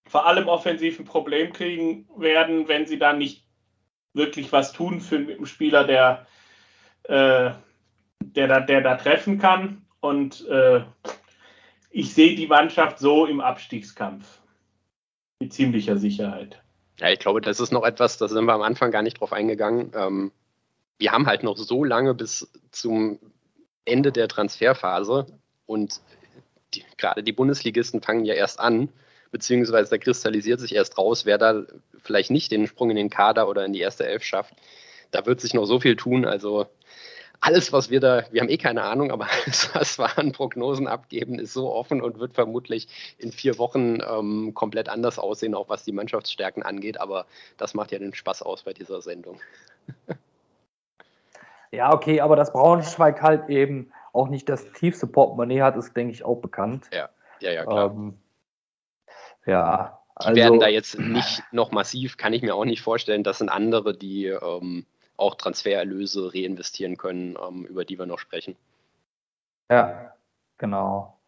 vor 0.06 0.26
allem 0.26 0.48
offensiv 0.48 0.98
ein 0.98 1.04
Problem 1.04 1.52
kriegen 1.52 2.08
werden, 2.16 2.68
wenn 2.68 2.86
sie 2.86 2.98
da 2.98 3.12
nicht 3.12 3.44
wirklich 4.12 4.52
was 4.52 4.72
tun 4.72 5.00
für 5.00 5.16
einen 5.16 5.46
Spieler, 5.46 5.84
der, 5.84 6.26
äh, 7.04 7.50
der, 8.20 8.48
da, 8.48 8.60
der 8.60 8.80
da 8.80 8.96
treffen 8.96 9.38
kann. 9.38 9.84
Und 10.00 10.46
äh, 10.48 10.84
ich 11.90 12.14
sehe 12.14 12.36
die 12.36 12.46
Mannschaft 12.46 12.98
so 12.98 13.26
im 13.26 13.40
Abstiegskampf. 13.40 14.40
Mit 15.40 15.52
ziemlicher 15.52 15.96
Sicherheit. 15.96 16.62
Ja, 17.00 17.10
ich 17.10 17.18
glaube, 17.18 17.40
das 17.40 17.58
ist 17.58 17.72
noch 17.72 17.84
etwas, 17.84 18.18
da 18.18 18.28
sind 18.28 18.44
wir 18.44 18.52
am 18.52 18.62
Anfang 18.62 18.92
gar 18.92 19.02
nicht 19.02 19.20
drauf 19.20 19.32
eingegangen. 19.32 19.92
Ähm, 19.96 20.32
wir 20.98 21.12
haben 21.12 21.26
halt 21.26 21.42
noch 21.42 21.56
so 21.56 21.84
lange 21.84 22.14
bis 22.14 22.50
zum 22.70 23.18
Ende 23.84 24.12
der 24.12 24.28
Transferphase 24.28 25.26
und 25.66 26.00
die, 26.74 26.84
gerade 26.96 27.22
die 27.22 27.32
Bundesligisten 27.32 28.00
fangen 28.00 28.24
ja 28.24 28.34
erst 28.34 28.60
an, 28.60 28.88
beziehungsweise 29.30 29.90
da 29.90 29.98
kristallisiert 29.98 30.60
sich 30.60 30.74
erst 30.74 30.98
raus, 30.98 31.26
wer 31.26 31.38
da 31.38 31.64
vielleicht 32.02 32.30
nicht 32.30 32.52
den 32.52 32.66
Sprung 32.66 32.90
in 32.90 32.96
den 32.96 33.10
Kader 33.10 33.48
oder 33.48 33.64
in 33.64 33.72
die 33.72 33.80
erste 33.80 34.06
Elf 34.06 34.22
schafft. 34.22 34.54
Da 35.10 35.26
wird 35.26 35.40
sich 35.40 35.54
noch 35.54 35.64
so 35.64 35.80
viel 35.80 35.96
tun. 35.96 36.24
Also 36.24 36.66
alles, 37.40 37.72
was 37.72 37.90
wir 37.90 38.00
da, 38.00 38.24
wir 38.30 38.40
haben 38.40 38.48
eh 38.48 38.56
keine 38.56 38.82
Ahnung, 38.82 39.10
aber 39.10 39.26
alles, 39.44 39.74
was 39.74 39.98
wir 39.98 40.18
an 40.18 40.32
Prognosen 40.32 40.86
abgeben, 40.86 41.38
ist 41.38 41.52
so 41.52 41.72
offen 41.72 42.00
und 42.00 42.18
wird 42.18 42.34
vermutlich 42.34 42.88
in 43.18 43.32
vier 43.32 43.58
Wochen 43.58 43.98
ähm, 44.00 44.54
komplett 44.54 44.88
anders 44.88 45.18
aussehen, 45.18 45.54
auch 45.54 45.68
was 45.68 45.84
die 45.84 45.92
Mannschaftsstärken 45.92 46.62
angeht. 46.62 47.00
Aber 47.00 47.26
das 47.56 47.74
macht 47.74 47.92
ja 47.92 47.98
den 47.98 48.14
Spaß 48.14 48.42
aus 48.42 48.62
bei 48.62 48.72
dieser 48.72 49.02
Sendung. 49.02 49.40
Ja, 51.74 51.92
okay, 51.92 52.20
aber 52.20 52.36
dass 52.36 52.52
Braunschweig 52.52 53.20
halt 53.20 53.48
eben 53.48 53.92
auch 54.12 54.28
nicht 54.28 54.48
das 54.48 54.70
tiefste 54.72 55.06
Portemonnaie 55.06 55.62
hat, 55.62 55.76
ist, 55.76 55.96
denke 55.96 56.12
ich, 56.12 56.24
auch 56.24 56.36
bekannt. 56.36 56.88
Ja, 56.92 57.08
ja, 57.40 57.50
ja, 57.50 57.64
klar. 57.64 57.90
Ähm, 57.90 58.18
ja. 59.46 60.00
Die 60.20 60.26
also, 60.26 60.36
werden 60.36 60.60
da 60.60 60.68
jetzt 60.68 60.98
nicht 60.98 61.42
noch 61.50 61.72
massiv, 61.72 62.16
kann 62.16 62.32
ich 62.32 62.42
mir 62.42 62.54
auch 62.54 62.64
nicht 62.64 62.82
vorstellen. 62.82 63.24
Das 63.24 63.38
sind 63.38 63.48
andere, 63.48 63.96
die 63.96 64.26
ähm, 64.26 64.86
auch 65.16 65.34
Transfererlöse 65.34 66.32
reinvestieren 66.32 66.96
können, 66.96 67.36
ähm, 67.44 67.64
über 67.64 67.84
die 67.84 67.98
wir 67.98 68.06
noch 68.06 68.20
sprechen. 68.20 68.56
Ja, 69.68 70.14
genau. 70.58 71.18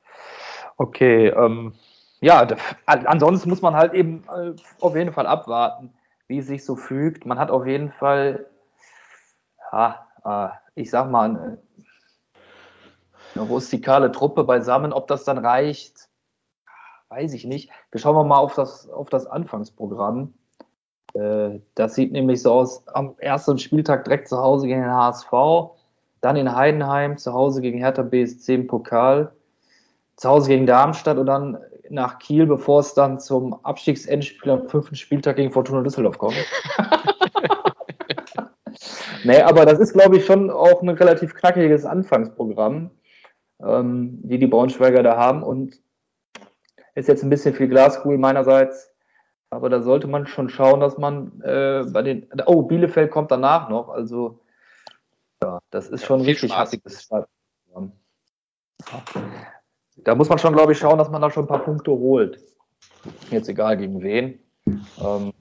Okay, 0.77 1.29
ähm, 1.29 1.75
ja, 2.21 2.47
ansonsten 2.87 3.49
muss 3.49 3.63
man 3.63 3.75
halt 3.75 3.93
eben 3.93 4.25
äh, 4.29 4.55
auf 4.81 4.95
jeden 4.95 5.13
Fall 5.13 5.27
abwarten, 5.27 5.93
wie 6.29 6.39
es 6.39 6.47
sich 6.47 6.65
so 6.65 6.77
fügt. 6.77 7.27
Man 7.27 7.39
hat 7.39 7.51
auf 7.51 7.67
jeden 7.67 7.91
Fall, 7.91 8.47
ja, 9.73 10.06
ich 10.75 10.91
sag 10.91 11.11
mal, 11.11 11.31
eine, 11.31 11.59
rustikale 13.49 14.13
Truppe 14.13 14.45
beisammen. 14.45 14.93
Ob 14.93 15.09
das 15.09 15.25
dann 15.25 15.39
reicht, 15.39 16.09
weiß 17.09 17.35
ich 17.35 17.45
nicht. 17.45 17.71
Wir 17.91 18.01
schauen 18.01 18.17
wir 18.17 18.25
mal 18.25 18.39
auf 18.39 18.55
das, 18.55 18.89
auf 18.89 19.09
das 19.11 19.27
Anfangsprogramm. 19.27 20.35
Äh, 21.15 21.61
das 21.75 21.95
sieht 21.95 22.13
nämlich 22.13 22.43
so 22.43 22.53
aus, 22.53 22.87
am 22.89 23.15
ersten 23.19 23.59
Spieltag 23.59 24.05
direkt 24.05 24.29
zu 24.29 24.39
Hause 24.39 24.67
gegen 24.67 24.83
den 24.83 24.91
HSV, 24.91 25.31
dann 26.21 26.37
in 26.37 26.55
Heidenheim, 26.55 27.19
zu 27.19 27.33
Hause 27.33 27.61
gegen 27.61 27.79
Hertha 27.79 28.03
BSC 28.03 28.55
im 28.55 28.67
Pokal, 28.67 29.33
zu 30.17 30.29
Hause 30.29 30.49
gegen 30.49 30.67
Darmstadt 30.67 31.19
und 31.19 31.27
dann 31.27 31.59
nach 31.89 32.19
Kiel, 32.19 32.47
bevor 32.47 32.81
es 32.81 32.95
dann 32.95 33.21
zum 33.21 33.65
Abstiegsendspiel 33.65 34.51
am 34.51 34.69
fünften 34.69 34.97
Spieltag 34.97 35.37
gegen 35.37 35.53
Fortuna 35.53 35.83
Düsseldorf 35.83 36.19
kommt. 36.19 36.35
nee, 39.27 39.41
aber 39.43 39.67
das 39.67 39.79
ist, 39.79 39.93
glaube 39.93 40.17
ich, 40.17 40.25
schon 40.25 40.51
auch 40.51 40.83
ein 40.83 40.89
relativ 40.89 41.35
knackiges 41.35 41.85
Anfangsprogramm, 41.85 42.91
ähm, 43.61 44.19
die 44.23 44.39
die 44.39 44.47
Braunschweiger 44.47 45.03
da 45.03 45.17
haben. 45.17 45.43
Und 45.43 45.81
ist 46.97 47.09
jetzt 47.09 47.23
ein 47.23 47.31
bisschen 47.31 47.55
viel 47.55 47.69
Glaskugel 47.69 48.19
meinerseits. 48.19 48.91
Aber 49.51 49.69
da 49.69 49.81
sollte 49.81 50.09
man 50.09 50.27
schon 50.27 50.49
schauen, 50.49 50.81
dass 50.81 50.99
man 50.99 51.41
äh, 51.43 51.85
bei 51.93 52.03
den. 52.03 52.27
Oh, 52.47 52.63
Bielefeld 52.63 53.11
kommt 53.11 53.31
danach 53.31 53.69
noch. 53.69 53.91
Also, 53.91 54.41
ja, 55.43 55.61
das 55.71 55.89
ist 55.89 56.05
schon 56.05 56.21
ja, 56.21 56.27
richtig 56.27 56.51
Spaß. 56.51 56.61
hassiges 56.61 57.03
Startprogramm. 57.03 57.93
Da 59.99 60.15
muss 60.15 60.29
man 60.29 60.39
schon, 60.39 60.55
glaube 60.55 60.73
ich, 60.73 60.79
schauen, 60.79 60.99
dass 60.99 61.11
man 61.11 61.23
da 61.23 61.31
schon 61.31 61.45
ein 61.45 61.49
paar 61.49 61.63
Punkte 61.63 61.93
holt. 61.93 62.43
Jetzt 63.31 63.49
egal 63.49 63.77
gegen 63.77 64.03
wen. 64.03 64.41
Ähm, 64.67 65.33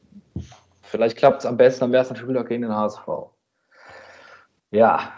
vielleicht 0.83 1.17
klappt 1.17 1.39
es 1.39 1.45
am 1.45 1.57
besten 1.57 1.85
am 1.85 1.93
ersten 1.93 2.15
Spieltag 2.15 2.47
gegen 2.47 2.61
den 2.61 2.75
HSV. 2.75 3.07
Ja, 4.75 5.13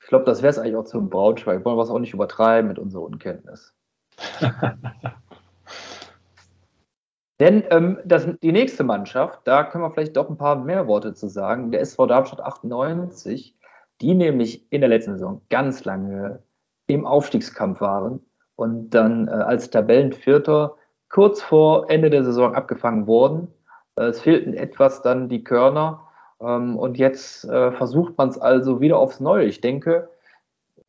ich 0.00 0.06
glaube, 0.06 0.24
das 0.24 0.40
wäre 0.40 0.48
es 0.48 0.58
eigentlich 0.58 0.76
auch 0.76 0.86
zum 0.86 1.10
Braunschweig. 1.10 1.66
Wollen 1.66 1.76
wir 1.76 1.82
es 1.82 1.90
auch 1.90 1.98
nicht 1.98 2.14
übertreiben 2.14 2.66
mit 2.66 2.78
unserer 2.78 3.02
Unkenntnis. 3.02 3.74
Denn 7.40 7.62
ähm, 7.68 7.98
das, 8.06 8.26
die 8.42 8.52
nächste 8.52 8.82
Mannschaft, 8.82 9.40
da 9.44 9.64
können 9.64 9.84
wir 9.84 9.90
vielleicht 9.90 10.16
doch 10.16 10.30
ein 10.30 10.38
paar 10.38 10.56
mehr 10.56 10.86
Worte 10.86 11.12
zu 11.12 11.28
sagen. 11.28 11.72
Der 11.72 11.82
SV 11.82 12.06
Darmstadt 12.06 12.40
98, 12.40 13.54
die 14.00 14.14
nämlich 14.14 14.72
in 14.72 14.80
der 14.80 14.88
letzten 14.88 15.12
Saison 15.12 15.42
ganz 15.50 15.84
lange 15.84 16.42
im 16.86 17.06
Aufstiegskampf 17.06 17.82
waren 17.82 18.24
und 18.56 18.90
dann 18.90 19.28
äh, 19.28 19.32
als 19.32 19.68
Tabellenvierter 19.68 20.74
kurz 21.10 21.42
vor 21.42 21.90
Ende 21.90 22.08
der 22.08 22.24
Saison 22.24 22.54
abgefangen 22.54 23.06
wurden. 23.06 23.48
Äh, 23.96 24.04
es 24.04 24.22
fehlten 24.22 24.54
etwas 24.54 25.02
dann 25.02 25.28
die 25.28 25.44
Körner 25.44 26.03
und 26.38 26.98
jetzt 26.98 27.44
äh, 27.44 27.72
versucht 27.72 28.18
man 28.18 28.28
es 28.28 28.38
also 28.38 28.80
wieder 28.80 28.98
aufs 28.98 29.20
Neue. 29.20 29.44
Ich 29.44 29.60
denke, 29.60 30.08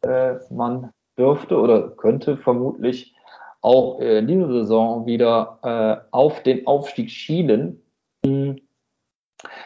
äh, 0.02 0.36
man 0.50 0.92
dürfte 1.18 1.58
oder 1.58 1.90
könnte 1.90 2.38
vermutlich 2.38 3.16
auch 3.62 4.00
in 4.00 4.28
dieser 4.28 4.48
Saison 4.48 5.06
wieder 5.06 5.60
äh, 5.64 6.08
auf 6.12 6.44
den 6.44 6.68
Aufstieg 6.68 7.10
schielen. 7.10 7.82
Hm. 8.26 8.58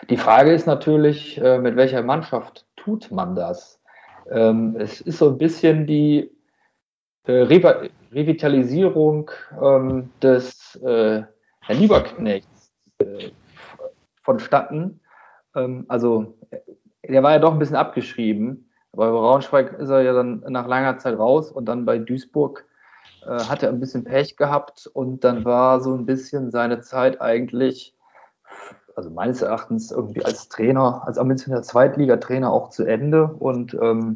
Die 0.09 0.17
Frage 0.17 0.53
ist 0.53 0.67
natürlich, 0.67 1.37
äh, 1.41 1.59
mit 1.59 1.75
welcher 1.75 2.01
Mannschaft 2.01 2.65
tut 2.75 3.11
man 3.11 3.35
das? 3.35 3.81
Ähm, 4.29 4.75
es 4.79 5.01
ist 5.01 5.17
so 5.17 5.29
ein 5.29 5.37
bisschen 5.37 5.85
die 5.85 6.31
äh, 7.25 7.31
Re 7.31 7.89
Revitalisierung 8.11 9.29
ähm, 9.61 10.09
des 10.21 10.75
äh, 10.77 11.23
Herr 11.61 11.75
Lieberknechts 11.75 12.73
vonstatten. 14.23 14.99
Ähm, 15.55 15.85
also, 15.87 16.37
der 17.07 17.23
war 17.23 17.31
ja 17.31 17.39
doch 17.39 17.53
ein 17.53 17.59
bisschen 17.59 17.75
abgeschrieben. 17.75 18.69
Bei 18.91 19.09
Braunschweig 19.09 19.73
ist 19.79 19.89
er 19.89 20.01
ja 20.01 20.13
dann 20.13 20.43
nach 20.47 20.67
langer 20.67 20.97
Zeit 20.97 21.17
raus 21.17 21.51
und 21.51 21.65
dann 21.65 21.85
bei 21.85 21.99
Duisburg 21.99 22.65
äh, 23.25 23.39
hat 23.43 23.63
er 23.63 23.69
ein 23.69 23.79
bisschen 23.79 24.03
Pech 24.03 24.35
gehabt 24.35 24.89
und 24.93 25.23
dann 25.23 25.45
war 25.45 25.81
so 25.81 25.93
ein 25.93 26.05
bisschen 26.05 26.51
seine 26.51 26.81
Zeit 26.81 27.21
eigentlich, 27.21 27.95
also 28.95 29.09
meines 29.09 29.41
Erachtens 29.41 29.91
irgendwie 29.91 30.25
als 30.25 30.49
Trainer, 30.49 31.03
als 31.05 31.17
ambitionierter 31.17 31.63
Zweitligatrainer 31.63 32.51
auch 32.51 32.69
zu 32.69 32.83
Ende 32.85 33.27
und 33.27 33.73
ähm, 33.75 34.15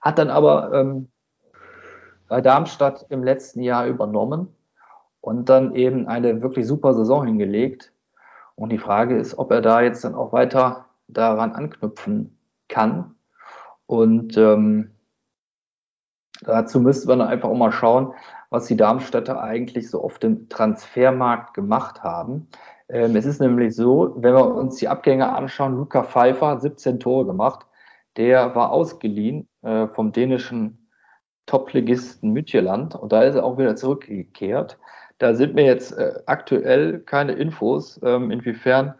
hat 0.00 0.18
dann 0.18 0.30
aber 0.30 0.72
ähm, 0.72 1.08
bei 2.28 2.40
Darmstadt 2.40 3.06
im 3.10 3.22
letzten 3.22 3.60
Jahr 3.62 3.86
übernommen 3.86 4.48
und 5.20 5.48
dann 5.48 5.74
eben 5.74 6.08
eine 6.08 6.42
wirklich 6.42 6.66
super 6.66 6.94
Saison 6.94 7.26
hingelegt. 7.26 7.92
Und 8.60 8.70
die 8.72 8.78
Frage 8.78 9.16
ist, 9.16 9.38
ob 9.38 9.52
er 9.52 9.62
da 9.62 9.80
jetzt 9.80 10.04
dann 10.04 10.14
auch 10.14 10.34
weiter 10.34 10.84
daran 11.08 11.52
anknüpfen 11.52 12.38
kann. 12.68 13.14
Und 13.86 14.36
ähm, 14.36 14.90
dazu 16.42 16.78
müsste 16.78 17.08
man 17.08 17.22
einfach 17.22 17.48
auch 17.48 17.56
mal 17.56 17.72
schauen, 17.72 18.12
was 18.50 18.66
die 18.66 18.76
Darmstädter 18.76 19.40
eigentlich 19.40 19.88
so 19.88 20.04
auf 20.04 20.18
dem 20.18 20.50
Transfermarkt 20.50 21.54
gemacht 21.54 22.02
haben. 22.02 22.48
Ähm, 22.90 23.16
es 23.16 23.24
ist 23.24 23.40
nämlich 23.40 23.74
so, 23.74 24.12
wenn 24.18 24.34
wir 24.34 24.54
uns 24.54 24.76
die 24.76 24.88
Abgänge 24.88 25.32
anschauen, 25.32 25.76
Luca 25.76 26.02
Pfeiffer 26.02 26.48
hat 26.48 26.60
17 26.60 27.00
Tore 27.00 27.24
gemacht. 27.24 27.66
Der 28.18 28.54
war 28.54 28.72
ausgeliehen 28.72 29.48
äh, 29.62 29.86
vom 29.88 30.12
dänischen 30.12 30.90
Top-Ligisten 31.46 32.30
Mütjeland 32.30 32.94
und 32.94 33.10
da 33.10 33.22
ist 33.22 33.36
er 33.36 33.44
auch 33.44 33.56
wieder 33.56 33.74
zurückgekehrt. 33.74 34.78
Da 35.20 35.34
sind 35.34 35.54
mir 35.54 35.66
jetzt 35.66 35.92
äh, 35.92 36.14
aktuell 36.24 36.98
keine 37.00 37.32
Infos, 37.32 38.00
ähm, 38.02 38.30
inwiefern 38.30 38.94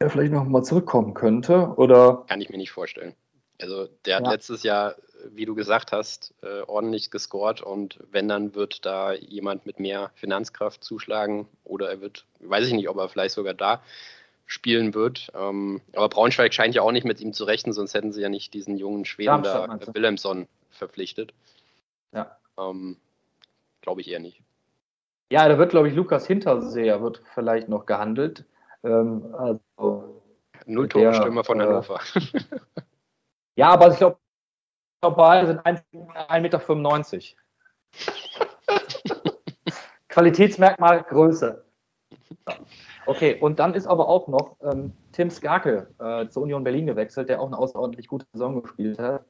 er 0.00 0.10
vielleicht 0.10 0.32
noch 0.32 0.44
mal 0.44 0.64
zurückkommen 0.64 1.14
könnte 1.14 1.74
oder. 1.76 2.24
Kann 2.26 2.40
ich 2.40 2.50
mir 2.50 2.58
nicht 2.58 2.72
vorstellen. 2.72 3.14
Also 3.60 3.88
der 4.04 4.16
hat 4.16 4.24
ja. 4.24 4.32
letztes 4.32 4.64
Jahr, 4.64 4.96
wie 5.30 5.44
du 5.44 5.54
gesagt 5.54 5.92
hast, 5.92 6.34
äh, 6.42 6.62
ordentlich 6.62 7.12
gescored 7.12 7.62
und 7.62 8.00
wenn, 8.10 8.28
dann 8.28 8.56
wird 8.56 8.84
da 8.84 9.12
jemand 9.12 9.66
mit 9.66 9.78
mehr 9.78 10.10
Finanzkraft 10.14 10.82
zuschlagen 10.82 11.48
oder 11.62 11.88
er 11.90 12.00
wird, 12.00 12.24
weiß 12.40 12.66
ich 12.66 12.72
nicht, 12.72 12.88
ob 12.88 12.96
er 12.98 13.08
vielleicht 13.08 13.34
sogar 13.34 13.54
da 13.54 13.80
spielen 14.46 14.94
wird. 14.94 15.30
Ähm, 15.32 15.80
aber 15.94 16.08
Braunschweig 16.08 16.52
scheint 16.52 16.74
ja 16.74 16.82
auch 16.82 16.92
nicht 16.92 17.04
mit 17.04 17.20
ihm 17.20 17.32
zu 17.32 17.44
rechnen, 17.44 17.72
sonst 17.72 17.94
hätten 17.94 18.12
sie 18.12 18.22
ja 18.22 18.28
nicht 18.28 18.52
diesen 18.52 18.78
jungen 18.78 19.04
Schweden 19.04 19.44
da, 19.44 19.78
Willemsson, 19.92 20.48
verpflichtet. 20.70 21.34
Ja. 22.12 22.36
Ähm, 22.58 22.96
glaube 23.80 24.00
ich 24.00 24.08
eher 24.08 24.20
nicht. 24.20 24.42
Ja, 25.30 25.48
da 25.48 25.58
wird, 25.58 25.70
glaube 25.70 25.88
ich, 25.88 25.94
Lukas 25.94 26.26
Hinterseher 26.26 27.02
wird 27.02 27.22
vielleicht 27.34 27.68
noch 27.68 27.86
gehandelt. 27.86 28.46
Ähm, 28.82 29.34
also 29.34 30.22
Nulltorstürmer 30.66 31.44
von 31.44 31.60
äh, 31.60 31.64
Hannover. 31.64 32.00
Äh, 32.14 32.20
ja, 33.56 33.68
aber 33.68 33.90
ich 33.90 33.98
glaube, 33.98 34.18
glaub, 35.00 35.16
beide 35.16 35.46
sind 35.46 35.60
1,95 35.60 36.36
Meter. 36.40 36.60
Qualitätsmerkmal 40.08 41.02
Größe. 41.02 41.64
Okay, 43.06 43.38
und 43.40 43.58
dann 43.58 43.74
ist 43.74 43.86
aber 43.86 44.08
auch 44.08 44.28
noch 44.28 44.56
ähm, 44.62 44.92
Tim 45.12 45.30
Skarke 45.30 45.94
äh, 45.98 46.28
zur 46.28 46.42
Union 46.42 46.64
Berlin 46.64 46.86
gewechselt, 46.86 47.28
der 47.28 47.40
auch 47.40 47.46
eine 47.46 47.58
außerordentlich 47.58 48.08
gute 48.08 48.26
Saison 48.32 48.62
gespielt 48.62 48.98
hat. 48.98 49.24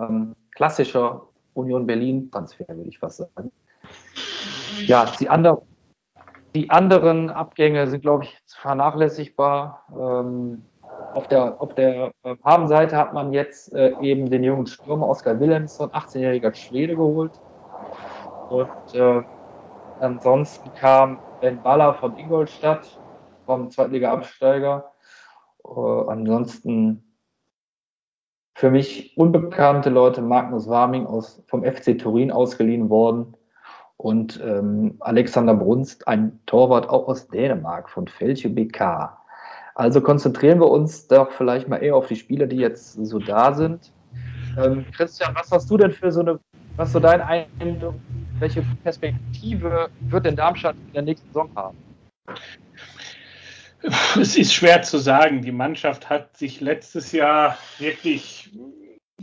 Ähm, 0.00 0.34
klassischer 0.52 1.28
Union 1.54 1.86
Berlin-Transfer, 1.86 2.66
würde 2.68 2.88
ich 2.88 2.98
fast 2.98 3.18
sagen. 3.18 3.52
Ja, 4.86 5.06
die, 5.18 5.28
andre, 5.28 5.62
die 6.54 6.70
anderen 6.70 7.30
Abgänge 7.30 7.86
sind, 7.86 8.02
glaube 8.02 8.24
ich, 8.24 8.38
vernachlässigbar. 8.46 9.84
Ähm, 9.92 10.64
auf 11.14 11.28
der, 11.28 11.60
auf 11.60 11.74
der 11.74 12.12
äh, 12.22 12.36
Habenseite 12.44 12.96
hat 12.96 13.12
man 13.12 13.32
jetzt 13.32 13.72
äh, 13.74 13.94
eben 14.00 14.30
den 14.30 14.44
jungen 14.44 14.66
Stürmer 14.66 15.08
Oskar 15.08 15.38
Willemsson, 15.40 15.90
18-jähriger 15.90 16.54
Schwede, 16.54 16.96
geholt. 16.96 17.32
Und 18.50 18.94
äh, 18.94 19.22
ansonsten 20.00 20.72
kam 20.74 21.18
Ben 21.40 21.62
Baller 21.62 21.94
von 21.94 22.16
Ingolstadt, 22.16 22.98
vom 23.46 23.70
Zweitliga-Absteiger. 23.70 24.92
Äh, 25.64 25.70
ansonsten 26.08 27.16
für 28.54 28.70
mich 28.70 29.16
unbekannte 29.16 29.90
Leute, 29.90 30.22
Magnus 30.22 30.68
Warming 30.68 31.06
aus, 31.06 31.42
vom 31.46 31.64
FC 31.64 31.98
Turin 31.98 32.30
ausgeliehen 32.30 32.90
worden 32.90 33.34
und 34.02 34.40
ähm, 34.44 34.96
Alexander 34.98 35.54
Brunst, 35.54 36.08
ein 36.08 36.40
Torwart 36.46 36.88
auch 36.88 37.06
aus 37.06 37.28
Dänemark 37.28 37.88
von 37.88 38.08
Felche 38.08 38.48
BK. 38.48 39.16
Also 39.76 40.00
konzentrieren 40.00 40.60
wir 40.60 40.68
uns 40.68 41.06
doch 41.06 41.30
vielleicht 41.30 41.68
mal 41.68 41.78
eher 41.78 41.94
auf 41.94 42.08
die 42.08 42.16
Spieler, 42.16 42.46
die 42.46 42.56
jetzt 42.56 42.94
so 43.04 43.20
da 43.20 43.54
sind. 43.54 43.92
Ähm, 44.58 44.84
Christian, 44.94 45.34
was 45.34 45.50
hast 45.52 45.70
du 45.70 45.76
denn 45.76 45.92
für 45.92 46.10
so 46.10 46.20
eine, 46.20 46.40
was 46.76 46.92
so 46.92 46.98
dein 46.98 47.20
Eindruck, 47.20 47.94
welche 48.40 48.62
Perspektive 48.82 49.88
wird 50.00 50.26
denn 50.26 50.36
Darmstadt 50.36 50.74
in 50.88 50.92
der 50.94 51.02
nächsten 51.02 51.28
Saison 51.28 51.48
haben? 51.54 51.76
Es 54.20 54.36
ist 54.36 54.52
schwer 54.52 54.82
zu 54.82 54.98
sagen. 54.98 55.42
Die 55.42 55.52
Mannschaft 55.52 56.10
hat 56.10 56.36
sich 56.36 56.60
letztes 56.60 57.12
Jahr 57.12 57.56
wirklich 57.78 58.50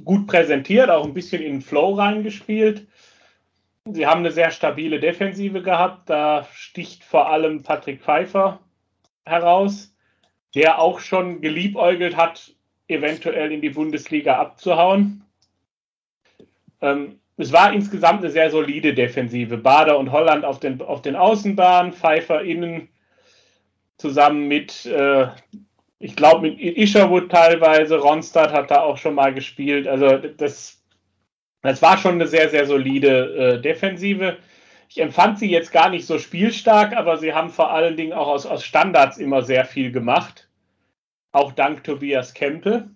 gut 0.03 0.27
präsentiert, 0.27 0.89
auch 0.89 1.05
ein 1.05 1.13
bisschen 1.13 1.41
in 1.41 1.53
den 1.55 1.61
Flow 1.61 1.95
reingespielt. 1.95 2.87
Sie 3.85 4.05
haben 4.05 4.19
eine 4.19 4.31
sehr 4.31 4.51
stabile 4.51 4.99
Defensive 4.99 5.61
gehabt. 5.61 6.09
Da 6.09 6.47
sticht 6.53 7.03
vor 7.03 7.29
allem 7.29 7.63
Patrick 7.63 8.01
Pfeiffer 8.01 8.59
heraus, 9.25 9.95
der 10.55 10.79
auch 10.79 10.99
schon 10.99 11.41
geliebäugelt 11.41 12.15
hat, 12.15 12.53
eventuell 12.87 13.51
in 13.51 13.61
die 13.61 13.69
Bundesliga 13.69 14.37
abzuhauen. 14.37 15.23
Ähm, 16.81 17.19
es 17.37 17.53
war 17.53 17.71
insgesamt 17.71 18.21
eine 18.21 18.31
sehr 18.31 18.49
solide 18.51 18.93
Defensive. 18.93 19.57
Bader 19.57 19.97
und 19.97 20.11
Holland 20.11 20.43
auf 20.43 20.59
den, 20.59 20.81
auf 20.81 21.01
den 21.01 21.15
Außenbahnen, 21.15 21.93
Pfeiffer 21.93 22.41
innen 22.41 22.89
zusammen 23.97 24.47
mit, 24.47 24.85
äh, 24.85 25.27
ich 25.99 26.15
glaube, 26.15 26.41
mit 26.41 26.59
Isherwood 26.59 27.31
teilweise. 27.31 27.97
Ronstadt 27.99 28.51
hat 28.51 28.71
da 28.71 28.81
auch 28.81 28.97
schon 28.97 29.15
mal 29.15 29.33
gespielt. 29.33 29.87
Also 29.87 30.17
das, 30.17 30.78
das 31.61 31.81
war 31.81 31.97
schon 31.97 32.13
eine 32.13 32.27
sehr, 32.27 32.49
sehr 32.49 32.65
solide 32.65 33.57
äh, 33.57 33.61
Defensive. 33.61 34.37
ich 34.89 34.99
empfand 34.99 35.39
sie 35.39 35.49
jetzt 35.49 35.71
gar 35.71 35.89
nicht 35.89 36.05
so 36.05 36.17
spielstark, 36.17 36.95
aber 36.95 37.17
sie 37.17 37.33
haben 37.33 37.49
vor 37.49 37.71
allen 37.71 37.97
Dingen 37.97 38.13
auch 38.13 38.27
aus, 38.27 38.45
aus 38.45 38.63
Standards 38.63 39.17
immer 39.17 39.41
sehr 39.41 39.65
viel 39.65 39.91
gemacht. 39.91 40.47
Auch 41.31 41.51
dank 41.51 41.83
Tobias 41.83 42.33
Kempe. 42.33 42.89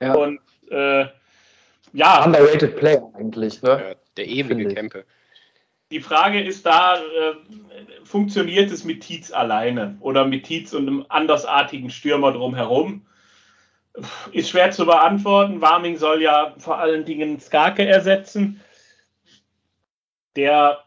Ja. 0.00 0.14
Und 0.14 0.40
äh, 0.70 1.06
ja. 1.92 2.24
Underrated 2.24 2.76
Player 2.76 3.10
eigentlich, 3.14 3.62
ne? 3.62 3.96
Der 4.16 4.26
ewige 4.26 4.74
Kempe. 4.74 5.04
Die 5.90 6.00
Frage 6.00 6.42
ist 6.42 6.64
da, 6.64 6.96
äh, 6.96 7.34
funktioniert 8.04 8.70
es 8.70 8.84
mit 8.84 9.02
Tietz 9.02 9.30
alleine 9.30 9.96
oder 10.00 10.24
mit 10.24 10.44
Tietz 10.44 10.72
und 10.72 10.88
einem 10.88 11.06
andersartigen 11.08 11.90
Stürmer 11.90 12.32
drumherum? 12.32 13.06
Ist 14.32 14.48
schwer 14.48 14.70
zu 14.70 14.86
beantworten. 14.86 15.60
Warming 15.60 15.96
soll 15.96 16.22
ja 16.22 16.54
vor 16.58 16.78
allen 16.78 17.04
Dingen 17.04 17.38
Skarke 17.40 17.86
ersetzen, 17.86 18.60
der 20.34 20.84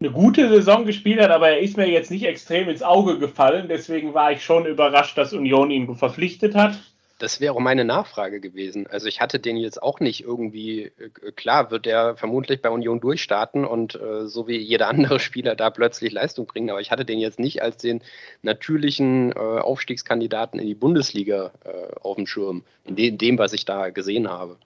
eine 0.00 0.10
gute 0.10 0.48
Saison 0.48 0.84
gespielt 0.84 1.20
hat, 1.20 1.30
aber 1.30 1.50
er 1.50 1.60
ist 1.60 1.76
mir 1.76 1.88
jetzt 1.88 2.10
nicht 2.10 2.24
extrem 2.24 2.68
ins 2.68 2.82
Auge 2.82 3.18
gefallen. 3.18 3.68
Deswegen 3.68 4.14
war 4.14 4.32
ich 4.32 4.44
schon 4.44 4.66
überrascht, 4.66 5.16
dass 5.16 5.32
Union 5.32 5.70
ihn 5.70 5.94
verpflichtet 5.96 6.54
hat. 6.54 6.78
Das 7.22 7.40
wäre 7.40 7.54
auch 7.54 7.60
meine 7.60 7.84
Nachfrage 7.84 8.40
gewesen. 8.40 8.88
Also 8.88 9.06
ich 9.06 9.20
hatte 9.20 9.38
den 9.38 9.56
jetzt 9.56 9.80
auch 9.80 10.00
nicht 10.00 10.24
irgendwie, 10.24 10.86
äh, 10.86 11.30
klar 11.36 11.70
wird 11.70 11.86
er 11.86 12.16
vermutlich 12.16 12.60
bei 12.60 12.68
Union 12.68 12.98
durchstarten 12.98 13.64
und 13.64 13.94
äh, 13.94 14.26
so 14.26 14.48
wie 14.48 14.56
jeder 14.56 14.88
andere 14.88 15.20
Spieler 15.20 15.54
da 15.54 15.70
plötzlich 15.70 16.12
Leistung 16.12 16.46
bringen, 16.46 16.70
aber 16.70 16.80
ich 16.80 16.90
hatte 16.90 17.04
den 17.04 17.20
jetzt 17.20 17.38
nicht 17.38 17.62
als 17.62 17.76
den 17.76 18.02
natürlichen 18.42 19.30
äh, 19.30 19.38
Aufstiegskandidaten 19.38 20.58
in 20.58 20.66
die 20.66 20.74
Bundesliga 20.74 21.52
äh, 21.64 21.94
auf 22.00 22.16
dem 22.16 22.26
Schirm, 22.26 22.64
in, 22.86 22.96
de 22.96 23.06
in, 23.06 23.18
dem, 23.18 23.38
was 23.38 23.52
ich 23.52 23.64
da 23.64 23.90
gesehen 23.90 24.28
habe. 24.28 24.56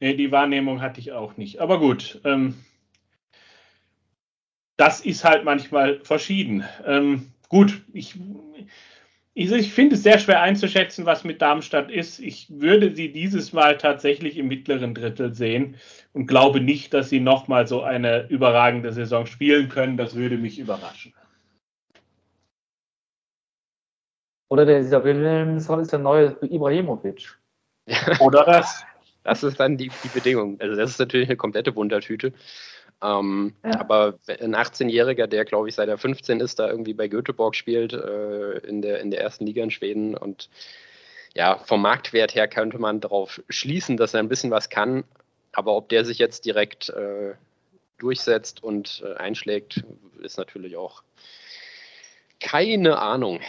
Nee, 0.00 0.14
die 0.14 0.32
Wahrnehmung 0.32 0.80
hatte 0.80 0.98
ich 0.98 1.12
auch 1.12 1.36
nicht. 1.36 1.60
Aber 1.60 1.78
gut, 1.78 2.20
ähm, 2.24 2.56
das 4.76 5.00
ist 5.00 5.22
halt 5.22 5.44
manchmal 5.44 6.00
verschieden. 6.00 6.64
Ähm, 6.84 7.30
gut, 7.48 7.82
ich 7.92 8.16
ich, 9.34 9.50
ich 9.50 9.72
finde 9.72 9.96
es 9.96 10.04
sehr 10.04 10.18
schwer 10.20 10.42
einzuschätzen, 10.42 11.06
was 11.06 11.24
mit 11.24 11.42
Darmstadt 11.42 11.90
ist. 11.90 12.20
Ich 12.20 12.46
würde 12.50 12.94
sie 12.94 13.10
dieses 13.10 13.52
Mal 13.52 13.76
tatsächlich 13.76 14.38
im 14.38 14.46
mittleren 14.46 14.94
Drittel 14.94 15.34
sehen 15.34 15.76
und 16.12 16.26
glaube 16.26 16.60
nicht, 16.60 16.94
dass 16.94 17.10
sie 17.10 17.18
nochmal 17.18 17.66
so 17.66 17.82
eine 17.82 18.28
überragende 18.28 18.92
Saison 18.92 19.26
spielen 19.26 19.68
können. 19.68 19.96
Das 19.96 20.14
würde 20.14 20.38
mich 20.38 20.60
überraschen. 20.60 21.12
Oder 24.50 24.66
der, 24.66 24.80
dieser 24.82 25.02
Wilhelmsson 25.02 25.80
ist 25.80 25.90
der 25.90 25.98
neue 25.98 26.36
Ibrahimovic. 26.42 27.36
Oder 28.20 28.44
das. 28.44 28.84
Das 29.24 29.42
ist 29.42 29.58
dann 29.58 29.76
die, 29.76 29.90
die 30.04 30.08
Bedingung. 30.08 30.60
Also 30.60 30.76
das 30.76 30.90
ist 30.90 30.98
natürlich 31.00 31.28
eine 31.28 31.36
komplette 31.36 31.74
Wundertüte. 31.74 32.32
Ähm, 33.04 33.54
ja. 33.62 33.80
Aber 33.80 34.18
ein 34.28 34.54
18-Jähriger, 34.54 35.26
der 35.26 35.44
glaube 35.44 35.68
ich 35.68 35.74
seit 35.74 35.88
er 35.88 35.98
15 35.98 36.40
ist, 36.40 36.58
da 36.58 36.68
irgendwie 36.68 36.94
bei 36.94 37.08
Göteborg 37.08 37.54
spielt, 37.54 37.92
äh, 37.92 38.58
in, 38.66 38.80
der, 38.80 39.00
in 39.00 39.10
der 39.10 39.20
ersten 39.20 39.44
Liga 39.46 39.62
in 39.62 39.70
Schweden 39.70 40.16
und 40.16 40.48
ja, 41.34 41.58
vom 41.58 41.82
Marktwert 41.82 42.34
her 42.34 42.48
könnte 42.48 42.78
man 42.78 43.00
darauf 43.00 43.42
schließen, 43.48 43.96
dass 43.96 44.14
er 44.14 44.20
ein 44.20 44.28
bisschen 44.28 44.52
was 44.52 44.70
kann. 44.70 45.04
Aber 45.52 45.76
ob 45.76 45.88
der 45.88 46.04
sich 46.04 46.18
jetzt 46.18 46.44
direkt 46.44 46.90
äh, 46.90 47.34
durchsetzt 47.98 48.62
und 48.62 49.02
äh, 49.04 49.16
einschlägt, 49.16 49.84
ist 50.22 50.38
natürlich 50.38 50.76
auch 50.76 51.02
keine 52.40 52.98
Ahnung. 52.98 53.40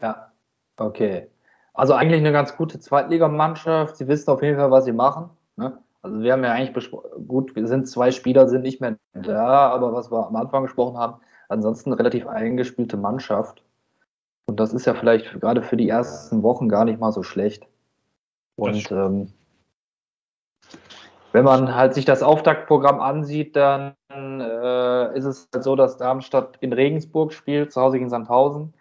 Ja, 0.00 0.32
okay. 0.76 1.28
Also 1.74 1.92
eigentlich 1.94 2.20
eine 2.20 2.32
ganz 2.32 2.56
gute 2.56 2.78
Zweitligamannschaft. 2.80 3.96
Sie 3.96 4.08
wissen 4.08 4.30
auf 4.30 4.42
jeden 4.42 4.56
Fall, 4.56 4.70
was 4.70 4.84
sie 4.84 4.92
machen. 4.92 5.30
Ne? 5.56 5.83
Also 6.04 6.20
wir 6.20 6.34
haben 6.34 6.44
ja 6.44 6.52
eigentlich 6.52 6.90
gut, 7.26 7.56
wir 7.56 7.66
sind 7.66 7.88
zwei 7.88 8.10
Spieler, 8.10 8.46
sind 8.46 8.60
nicht 8.60 8.78
mehr 8.78 8.98
da, 9.14 9.70
aber 9.70 9.94
was 9.94 10.12
wir 10.12 10.26
am 10.26 10.36
Anfang 10.36 10.64
gesprochen 10.64 10.98
haben, 10.98 11.22
ansonsten 11.48 11.94
relativ 11.94 12.26
eingespielte 12.26 12.98
Mannschaft. 12.98 13.64
Und 14.44 14.60
das 14.60 14.74
ist 14.74 14.84
ja 14.84 14.92
vielleicht 14.92 15.40
gerade 15.40 15.62
für 15.62 15.78
die 15.78 15.88
ersten 15.88 16.42
Wochen 16.42 16.68
gar 16.68 16.84
nicht 16.84 17.00
mal 17.00 17.10
so 17.10 17.22
schlecht. 17.22 17.66
Und 18.56 18.92
ähm, 18.92 19.32
wenn 21.32 21.46
man 21.46 21.74
halt 21.74 21.94
sich 21.94 22.04
das 22.04 22.22
Auftaktprogramm 22.22 23.00
ansieht, 23.00 23.56
dann 23.56 23.94
äh, 24.12 25.16
ist 25.16 25.24
es 25.24 25.48
halt 25.54 25.64
so, 25.64 25.74
dass 25.74 25.96
Darmstadt 25.96 26.58
in 26.60 26.74
Regensburg 26.74 27.32
spielt, 27.32 27.72
zu 27.72 27.80
Hause 27.80 27.96
gegen 27.96 28.10
Sandhausen, 28.10 28.74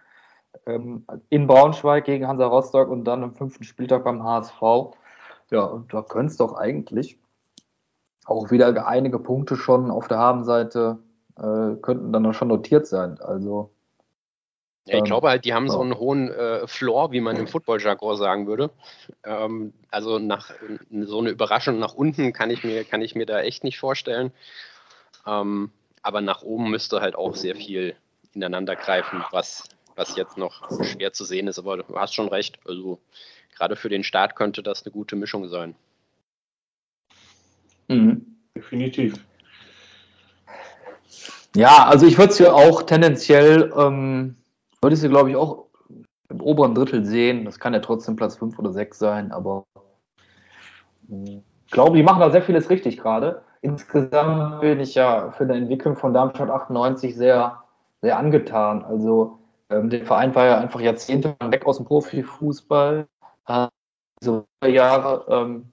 ähm, 0.66 1.06
in 1.30 1.48
Braunschweig 1.48 2.04
gegen 2.04 2.28
Hansa 2.28 2.48
Rostock 2.48 2.90
und 2.90 3.06
dann 3.06 3.24
am 3.24 3.34
fünften 3.34 3.64
Spieltag 3.64 4.04
beim 4.04 4.26
HSV. 4.26 4.98
Ja, 5.54 5.66
und 5.66 5.94
da 5.94 6.02
können 6.02 6.30
es 6.30 6.38
doch 6.38 6.56
eigentlich 6.56 7.20
auch 8.26 8.50
wieder 8.50 8.88
einige 8.88 9.20
Punkte 9.20 9.56
schon 9.56 9.92
auf 9.92 10.08
der 10.08 10.18
Habenseite 10.18 10.98
äh, 11.38 11.76
könnten 11.80 12.12
dann 12.12 12.34
schon 12.34 12.48
notiert 12.48 12.88
sein. 12.88 13.20
Also 13.22 13.70
ja, 14.88 14.96
ich 14.96 15.00
ähm, 15.02 15.06
glaube 15.06 15.30
halt, 15.30 15.46
die 15.46 15.54
haben 15.54 15.68
ja. 15.68 15.74
so 15.74 15.82
einen 15.82 15.96
hohen 15.96 16.32
äh, 16.32 16.66
Floor, 16.66 17.12
wie 17.12 17.22
man 17.22 17.36
im 17.36 17.46
Football-Jargon 17.46 18.18
sagen 18.18 18.48
würde. 18.48 18.72
Ähm, 19.24 19.74
also 19.92 20.18
nach 20.18 20.50
so 20.90 21.20
eine 21.20 21.30
Überraschung 21.30 21.78
nach 21.78 21.94
unten 21.94 22.34
kann 22.34 22.50
ich 22.50 22.64
mir, 22.64 22.84
kann 22.84 23.04
ich 23.04 23.14
mir 23.14 23.28
da 23.28 23.42
echt 23.42 23.64
nicht 23.64 23.78
vorstellen. 23.78 24.32
Ähm, 25.28 25.70
aber 26.02 26.22
nach 26.22 26.42
oben 26.42 26.72
müsste 26.72 27.00
halt 27.00 27.16
auch 27.16 27.36
sehr 27.36 27.56
viel 27.56 27.96
ineinander 28.34 28.76
greifen, 28.76 29.24
was, 29.30 29.70
was 29.96 30.16
jetzt 30.16 30.36
noch 30.36 30.68
schwer 30.84 31.14
zu 31.14 31.26
sehen 31.26 31.48
ist. 31.48 31.60
Aber 31.60 31.78
du 31.78 31.96
hast 31.96 32.16
schon 32.16 32.28
recht. 32.28 32.58
Also 32.66 32.98
gerade 33.56 33.76
für 33.76 33.90
den 33.90 34.04
Start 34.04 34.36
könnte 34.36 34.64
das 34.64 34.86
eine 34.86 34.92
gute 34.92 35.16
Mischung 35.16 35.48
sein. 35.48 35.76
Mhm. 37.88 38.26
Definitiv. 38.56 39.16
Ja, 41.56 41.86
also 41.86 42.06
ich 42.06 42.18
würde 42.18 42.32
es 42.32 42.40
ja 42.40 42.52
auch 42.52 42.84
tendenziell, 42.84 43.72
ähm, 43.78 44.36
würde 44.82 44.96
ich 44.96 45.00
sie 45.00 45.10
glaube 45.10 45.30
ich 45.30 45.36
auch 45.36 45.68
im 46.30 46.42
oberen 46.42 46.74
Drittel 46.76 47.06
sehen. 47.06 47.46
Das 47.46 47.60
kann 47.60 47.74
ja 47.74 47.80
trotzdem 47.80 48.16
Platz 48.16 48.38
5 48.38 48.58
oder 48.58 48.72
6 48.72 48.98
sein, 48.98 49.32
aber 49.32 49.66
ich 51.10 51.72
glaube, 51.72 51.98
die 51.98 52.04
machen 52.04 52.20
da 52.20 52.32
sehr 52.32 52.42
vieles 52.42 52.70
richtig 52.70 52.98
gerade. 52.98 53.44
Insgesamt 53.62 54.62
bin 54.62 54.80
ich 54.80 54.96
ja 54.96 55.32
für 55.32 55.44
eine 55.44 55.56
Entwicklung 55.56 55.96
von 55.96 56.14
Darmstadt 56.14 56.50
98 56.50 57.16
sehr, 57.16 57.64
sehr 58.02 58.18
angetan. 58.18 58.84
Also 58.84 59.40
ähm, 59.70 59.90
der 59.90 60.06
Verein 60.06 60.36
war 60.36 60.46
ja 60.46 60.58
einfach 60.58 60.82
jahrzehntelang 60.82 61.52
weg 61.52 61.66
aus 61.66 61.78
dem 61.78 61.86
Profifußball, 61.86 63.08
äh, 63.48 63.68
so 64.22 64.46
Jahre 64.66 65.26
ähm, 65.30 65.72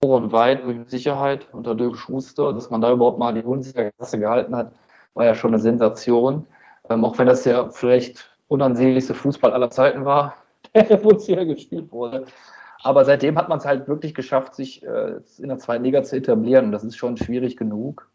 und 0.00 0.32
weit 0.32 0.66
mit 0.66 0.90
Sicherheit 0.90 1.48
unter 1.52 1.74
Dirk 1.74 1.96
Schuster, 1.96 2.52
dass 2.52 2.70
man 2.70 2.80
da 2.80 2.92
überhaupt 2.92 3.18
mal 3.18 3.34
die 3.34 3.42
Bundesliga-Klasse 3.42 4.18
gehalten 4.18 4.54
hat, 4.54 4.72
war 5.14 5.24
ja 5.24 5.34
schon 5.34 5.52
eine 5.52 5.62
Sensation. 5.62 6.46
Ähm, 6.88 7.04
auch 7.04 7.18
wenn 7.18 7.26
das 7.26 7.44
ja 7.44 7.70
vielleicht 7.70 8.30
unansehnlichste 8.48 9.14
Fußball 9.14 9.52
aller 9.52 9.70
Zeiten 9.70 10.04
war, 10.04 10.36
der 10.74 10.96
Bundesliga 10.96 11.44
gespielt 11.44 11.90
wurde. 11.92 12.26
Aber 12.82 13.04
seitdem 13.04 13.36
hat 13.36 13.48
man 13.48 13.58
es 13.58 13.64
halt 13.64 13.88
wirklich 13.88 14.14
geschafft, 14.14 14.54
sich 14.54 14.84
äh, 14.84 15.20
in 15.38 15.48
der 15.48 15.58
zweiten 15.58 15.84
Liga 15.84 16.02
zu 16.04 16.16
etablieren. 16.16 16.66
Und 16.66 16.72
das 16.72 16.84
ist 16.84 16.96
schon 16.96 17.16
schwierig 17.16 17.56
genug. 17.56 18.08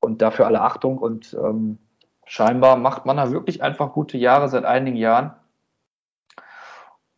Und 0.00 0.22
dafür 0.22 0.46
alle 0.46 0.60
Achtung. 0.60 0.98
Und 0.98 1.34
ähm, 1.34 1.78
scheinbar 2.24 2.76
macht 2.76 3.06
man 3.06 3.16
da 3.16 3.30
wirklich 3.30 3.62
einfach 3.62 3.92
gute 3.92 4.18
Jahre 4.18 4.48
seit 4.48 4.64
einigen 4.64 4.96
Jahren. 4.96 5.34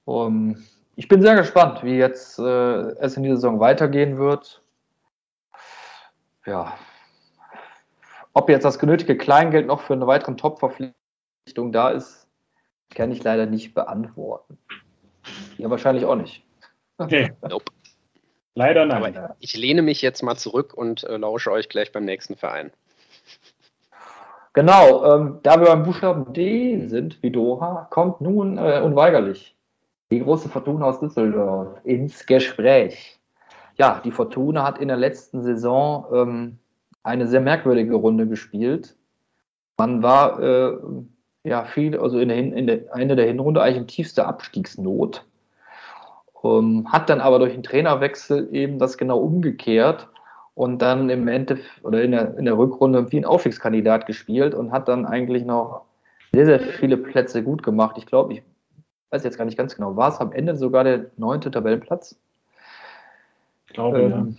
Um, 0.05 0.57
ich 0.99 1.07
bin 1.07 1.23
sehr 1.23 1.37
gespannt, 1.37 1.85
wie 1.85 1.97
jetzt 1.97 2.41
äh, 2.41 2.43
es 2.43 3.17
in 3.17 3.23
dieser 3.23 3.37
Saison 3.37 3.61
weitergehen 3.61 4.19
wird. 4.19 4.61
Ja. 6.45 6.77
Ob 8.33 8.49
jetzt 8.49 8.65
das 8.65 8.81
genötige 8.81 9.17
Kleingeld 9.17 9.69
noch 9.69 9.83
für 9.83 9.93
eine 9.93 10.09
weitere 10.09 10.35
Top-Verpflichtung 10.35 11.71
da 11.71 11.91
ist, 11.91 12.27
kann 12.93 13.13
ich 13.13 13.23
leider 13.23 13.47
nicht 13.47 13.75
beantworten. 13.75 14.59
Ja, 15.57 15.71
wahrscheinlich 15.71 16.05
auch 16.05 16.17
nicht. 16.17 16.43
Okay. 16.99 17.33
Nope. 17.49 17.67
Leider 18.57 18.85
nein. 18.85 19.17
Aber 19.17 19.37
ich 19.39 19.57
lehne 19.57 19.83
mich 19.83 20.03
jetzt 20.03 20.23
mal 20.23 20.35
zurück 20.35 20.75
und 20.75 21.05
äh, 21.05 21.17
lausche 21.17 21.53
euch 21.53 21.69
gleich 21.69 21.93
beim 21.93 22.07
nächsten 22.07 22.35
Verein. 22.35 22.73
Genau, 24.53 25.15
ähm, 25.15 25.39
da 25.45 25.61
wir 25.61 25.69
beim 25.69 25.85
Buchstaben 25.85 26.33
D 26.33 26.89
sind, 26.89 27.23
wie 27.23 27.31
Dora, 27.31 27.87
kommt 27.93 28.21
nun 28.21 28.59
äh, 28.59 28.81
unweigerlich 28.85 29.55
die 30.11 30.21
große 30.21 30.49
Fortuna 30.49 30.87
aus 30.87 31.01
Düsseldorf 31.01 31.81
ins 31.85 32.25
Gespräch. 32.27 33.19
Ja, 33.77 34.01
die 34.05 34.11
Fortuna 34.11 34.65
hat 34.65 34.79
in 34.79 34.89
der 34.89 34.97
letzten 34.97 35.43
Saison 35.43 36.07
ähm, 36.13 36.59
eine 37.03 37.27
sehr 37.27 37.41
merkwürdige 37.41 37.95
Runde 37.95 38.27
gespielt. 38.27 38.97
Man 39.77 40.03
war 40.03 40.43
äh, 40.43 40.79
ja 41.45 41.65
viel, 41.65 41.97
also 41.99 42.19
in 42.19 42.29
der, 42.29 42.39
in 42.39 42.67
der 42.67 42.95
Ende 42.95 43.17
der 43.17 43.27
Hinrunde 43.27 43.63
eigentlich 43.63 43.79
in 43.79 43.87
tiefster 43.87 44.27
Abstiegsnot. 44.27 45.25
Ähm, 46.43 46.91
hat 46.91 47.09
dann 47.11 47.21
aber 47.21 47.39
durch 47.39 47.53
den 47.53 47.63
Trainerwechsel 47.63 48.49
eben 48.53 48.79
das 48.79 48.97
genau 48.97 49.19
umgekehrt 49.19 50.09
und 50.55 50.83
dann 50.83 51.09
im 51.11 51.29
Endeffekt 51.29 51.85
oder 51.85 52.03
in 52.03 52.13
der, 52.13 52.37
in 52.37 52.45
der 52.45 52.59
Rückrunde 52.59 53.13
wie 53.13 53.19
ein 53.19 53.25
Aufstiegskandidat 53.25 54.07
gespielt 54.07 54.55
und 54.55 54.73
hat 54.73 54.89
dann 54.89 55.07
eigentlich 55.07 55.45
noch 55.45 55.83
sehr, 56.33 56.47
sehr 56.47 56.61
viele 56.61 56.97
Plätze 56.97 57.43
gut 57.43 57.63
gemacht. 57.63 57.97
Ich 57.97 58.07
glaube, 58.07 58.35
ich 58.35 58.43
weiß 59.11 59.25
jetzt 59.25 59.39
gar 59.39 59.45
nicht 59.45 59.59
ganz 59.59 59.75
genau, 59.75 59.97
war 59.97 60.11
es 60.11 60.21
am 60.21 60.33
Ende 60.33 60.57
sogar 60.57 60.85
der 60.85 61.07
neunte 61.17 61.51
Tabellenplatz? 61.51 62.19
Ich 63.67 63.75
glaube, 63.75 64.01
ähm, 64.01 64.37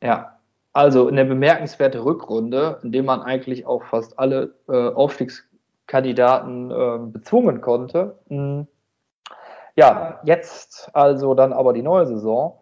ja. 0.00 0.08
Ja, 0.08 0.38
Also 0.72 1.08
eine 1.08 1.24
bemerkenswerte 1.24 2.04
Rückrunde, 2.04 2.78
in 2.82 2.92
der 2.92 3.02
man 3.02 3.22
eigentlich 3.22 3.66
auch 3.66 3.84
fast 3.84 4.18
alle 4.18 4.54
äh, 4.68 4.88
Aufstiegskandidaten 4.90 6.70
äh, 6.70 6.98
bezwungen 7.12 7.60
konnte. 7.60 8.18
Mhm. 8.28 8.66
Ja, 9.76 10.20
jetzt 10.24 10.90
also 10.92 11.34
dann 11.34 11.52
aber 11.52 11.72
die 11.72 11.82
neue 11.82 12.06
Saison. 12.06 12.60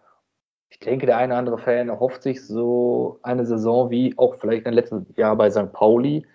Ich 0.69 0.81
denke, 0.81 1.07
der 1.07 1.17
eine 1.17 1.33
oder 1.33 1.39
andere 1.39 1.59
Fan 1.59 1.89
erhofft 1.89 2.23
sich 2.23 2.47
so 2.47 3.19
eine 3.23 3.47
Saison 3.47 3.91
wie 3.91 4.13
auch 4.19 4.35
vielleicht 4.37 4.67
im 4.67 4.75
letzten 4.75 5.07
Jahr 5.17 5.35
bei 5.37 5.51
St. 5.51 5.73
Pauli. 5.73 6.27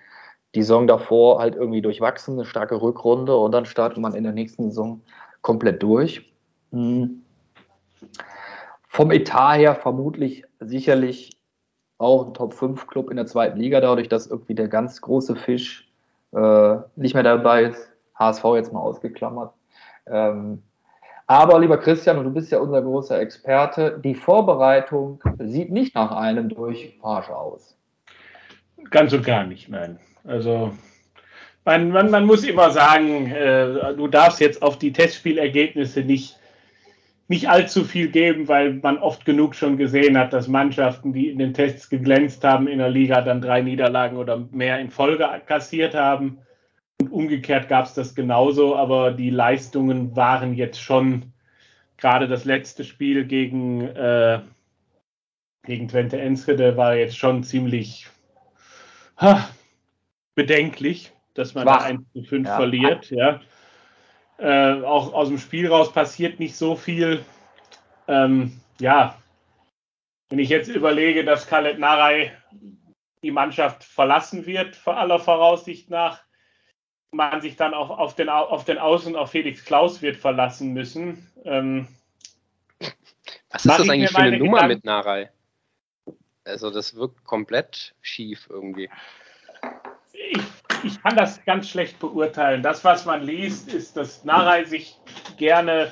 Die 0.56 0.62
Saison 0.62 0.88
davor 0.88 1.40
halt 1.40 1.56
irgendwie 1.56 1.82
durchwachsen, 1.82 2.34
eine 2.34 2.46
starke 2.46 2.82
Rückrunde 2.82 3.36
und 3.36 3.52
dann 3.52 3.66
startet 3.66 4.00
man 4.00 4.14
in 4.14 4.24
der 4.24 4.34
nächsten 4.34 4.66
Saison 4.66 5.02
komplett 5.42 5.82
durch. 5.82 6.34
Mhm. 6.72 7.22
Vom 8.88 9.12
Etat 9.12 9.56
her 9.56 9.76
vermutlich 9.76 10.44
sicherlich 10.60 11.38
auch 11.98 12.28
ein 12.28 12.34
Top-5-Club 12.34 13.10
in 13.10 13.18
der 13.18 13.28
zweiten 13.28 13.60
Liga, 13.60 13.80
dadurch, 13.80 14.10
dass 14.10 14.28
irgendwie 14.28 14.56
der 14.56 14.68
ganz 14.68 15.02
große 15.02 15.36
Fisch 15.36 15.90
äh, 16.34 16.78
nicht 16.96 17.14
mehr 17.14 17.24
dabei 17.24 17.64
ist. 17.64 17.92
HSV 18.16 18.44
jetzt 18.56 18.74
mal 18.74 18.80
ausgeklammert. 18.80 19.54
Ähm, 20.08 20.62
aber 21.28 21.60
lieber 21.60 21.78
Christian, 21.78 22.18
und 22.18 22.26
du 22.26 22.32
bist 22.32 22.52
ja 22.52 22.60
unser 22.60 22.82
großer 22.82 23.20
Experte, 23.20 24.00
die 24.04 24.16
Vorbereitung 24.16 25.24
sieht 25.40 25.72
nicht 25.72 25.96
nach 25.96 26.12
einem 26.12 26.50
Durchmarsch 26.50 27.30
aus. 27.30 27.78
Ganz 28.90 29.14
und 29.14 29.26
gar 29.26 29.46
nicht, 29.46 29.70
nein. 29.70 30.00
Also 30.24 30.72
man, 31.66 31.92
man, 31.92 32.10
man 32.10 32.26
muss 32.26 32.44
immer 32.44 32.72
sagen, 32.72 33.32
äh, 33.32 33.94
du 33.96 34.08
darfst 34.08 34.40
jetzt 34.40 34.62
auf 34.62 34.78
die 34.78 34.94
Testspielergebnisse 34.94 36.02
nicht, 36.02 36.38
nicht 37.28 37.50
allzu 37.50 37.84
viel 37.84 38.10
geben, 38.10 38.48
weil 38.48 38.74
man 38.74 38.98
oft 38.98 39.26
genug 39.26 39.56
schon 39.56 39.78
gesehen 39.78 40.18
hat, 40.18 40.34
dass 40.34 40.48
Mannschaften, 40.48 41.14
die 41.14 41.30
in 41.30 41.38
den 41.38 41.54
Tests 41.54 41.90
geglänzt 41.90 42.44
haben 42.44 42.68
in 42.68 42.80
der 42.80 42.90
Liga, 42.90 43.22
dann 43.22 43.42
drei 43.42 43.62
Niederlagen 43.62 44.18
oder 44.18 44.46
mehr 44.52 44.80
in 44.80 44.90
Folge 44.90 45.30
kassiert 45.46 45.94
haben. 45.94 46.40
Und 47.00 47.12
umgekehrt 47.12 47.70
gab 47.70 47.86
es 47.86 47.94
das 47.94 48.16
genauso, 48.16 48.76
aber 48.76 49.12
die 49.12 49.30
Leistungen 49.30 50.16
waren 50.16 50.54
jetzt 50.54 50.82
schon 50.82 51.32
gerade 51.98 52.28
das 52.28 52.46
letzte 52.46 52.84
Spiel 52.84 53.26
gegen, 53.26 53.82
äh, 53.82 54.40
gegen 55.64 55.88
Twente 55.88 56.20
Enschede 56.20 56.76
war 56.76 56.96
jetzt 56.96 57.18
schon 57.18 57.44
ziemlich 57.44 58.08
ha, 59.18 59.48
bedenklich, 60.42 61.12
dass 61.36 61.54
man 61.54 61.64
Schwach. 61.64 61.80
da 61.80 61.86
1 61.86 62.02
zu 62.14 62.24
5 62.24 62.48
ja. 62.48 62.56
verliert. 62.56 63.12
Ja. 63.12 63.42
Äh, 64.40 64.82
auch 64.82 65.14
aus 65.14 65.28
dem 65.28 65.38
Spiel 65.38 65.68
raus 65.68 65.94
passiert 65.94 66.40
nicht 66.40 66.56
so 66.56 66.76
viel. 66.76 67.24
Ähm, 68.08 68.60
ja, 68.80 69.22
wenn 70.30 70.40
ich 70.40 70.50
jetzt 70.50 70.68
überlege, 70.68 71.24
dass 71.24 71.46
Khaled 71.46 71.78
Narei 71.78 72.36
die 73.22 73.30
Mannschaft 73.30 73.84
verlassen 73.84 74.48
wird, 74.48 74.76
vor 74.76 74.98
aller 74.98 75.20
Voraussicht 75.20 75.92
nach, 75.92 76.24
man 77.12 77.42
sich 77.42 77.56
dann 77.56 77.76
auch 77.76 77.92
auf 77.92 78.16
den, 78.16 78.30
auf 78.30 78.66
den 78.66 78.80
Außen 78.80 79.16
auf 79.16 79.30
Felix 79.30 79.64
Klaus 79.64 80.02
wird 80.02 80.18
verlassen 80.18 80.74
müssen. 80.74 81.30
Ähm, 81.44 81.88
Was 83.52 83.66
ist 83.66 83.80
das 83.80 83.90
eigentlich 83.90 84.10
für 84.10 84.18
eine 84.18 84.40
Nummer 84.40 84.62
Gedanken? 84.62 84.76
mit 84.76 84.86
Narei? 84.86 85.30
Also 86.46 86.72
das 86.72 86.96
wirkt 86.96 87.24
komplett 87.26 87.94
schief 88.02 88.48
irgendwie. 88.50 88.90
Ich, 90.14 90.42
ich, 90.84 91.02
kann 91.02 91.16
das 91.16 91.44
ganz 91.46 91.70
schlecht 91.70 92.00
beurteilen. 92.00 92.64
Das, 92.64 92.84
was 92.84 93.06
man 93.06 93.24
liest, 93.24 93.74
ist, 93.74 93.98
dass 93.98 94.26
Narei 94.26 94.64
sich 94.66 94.98
gerne, 95.38 95.92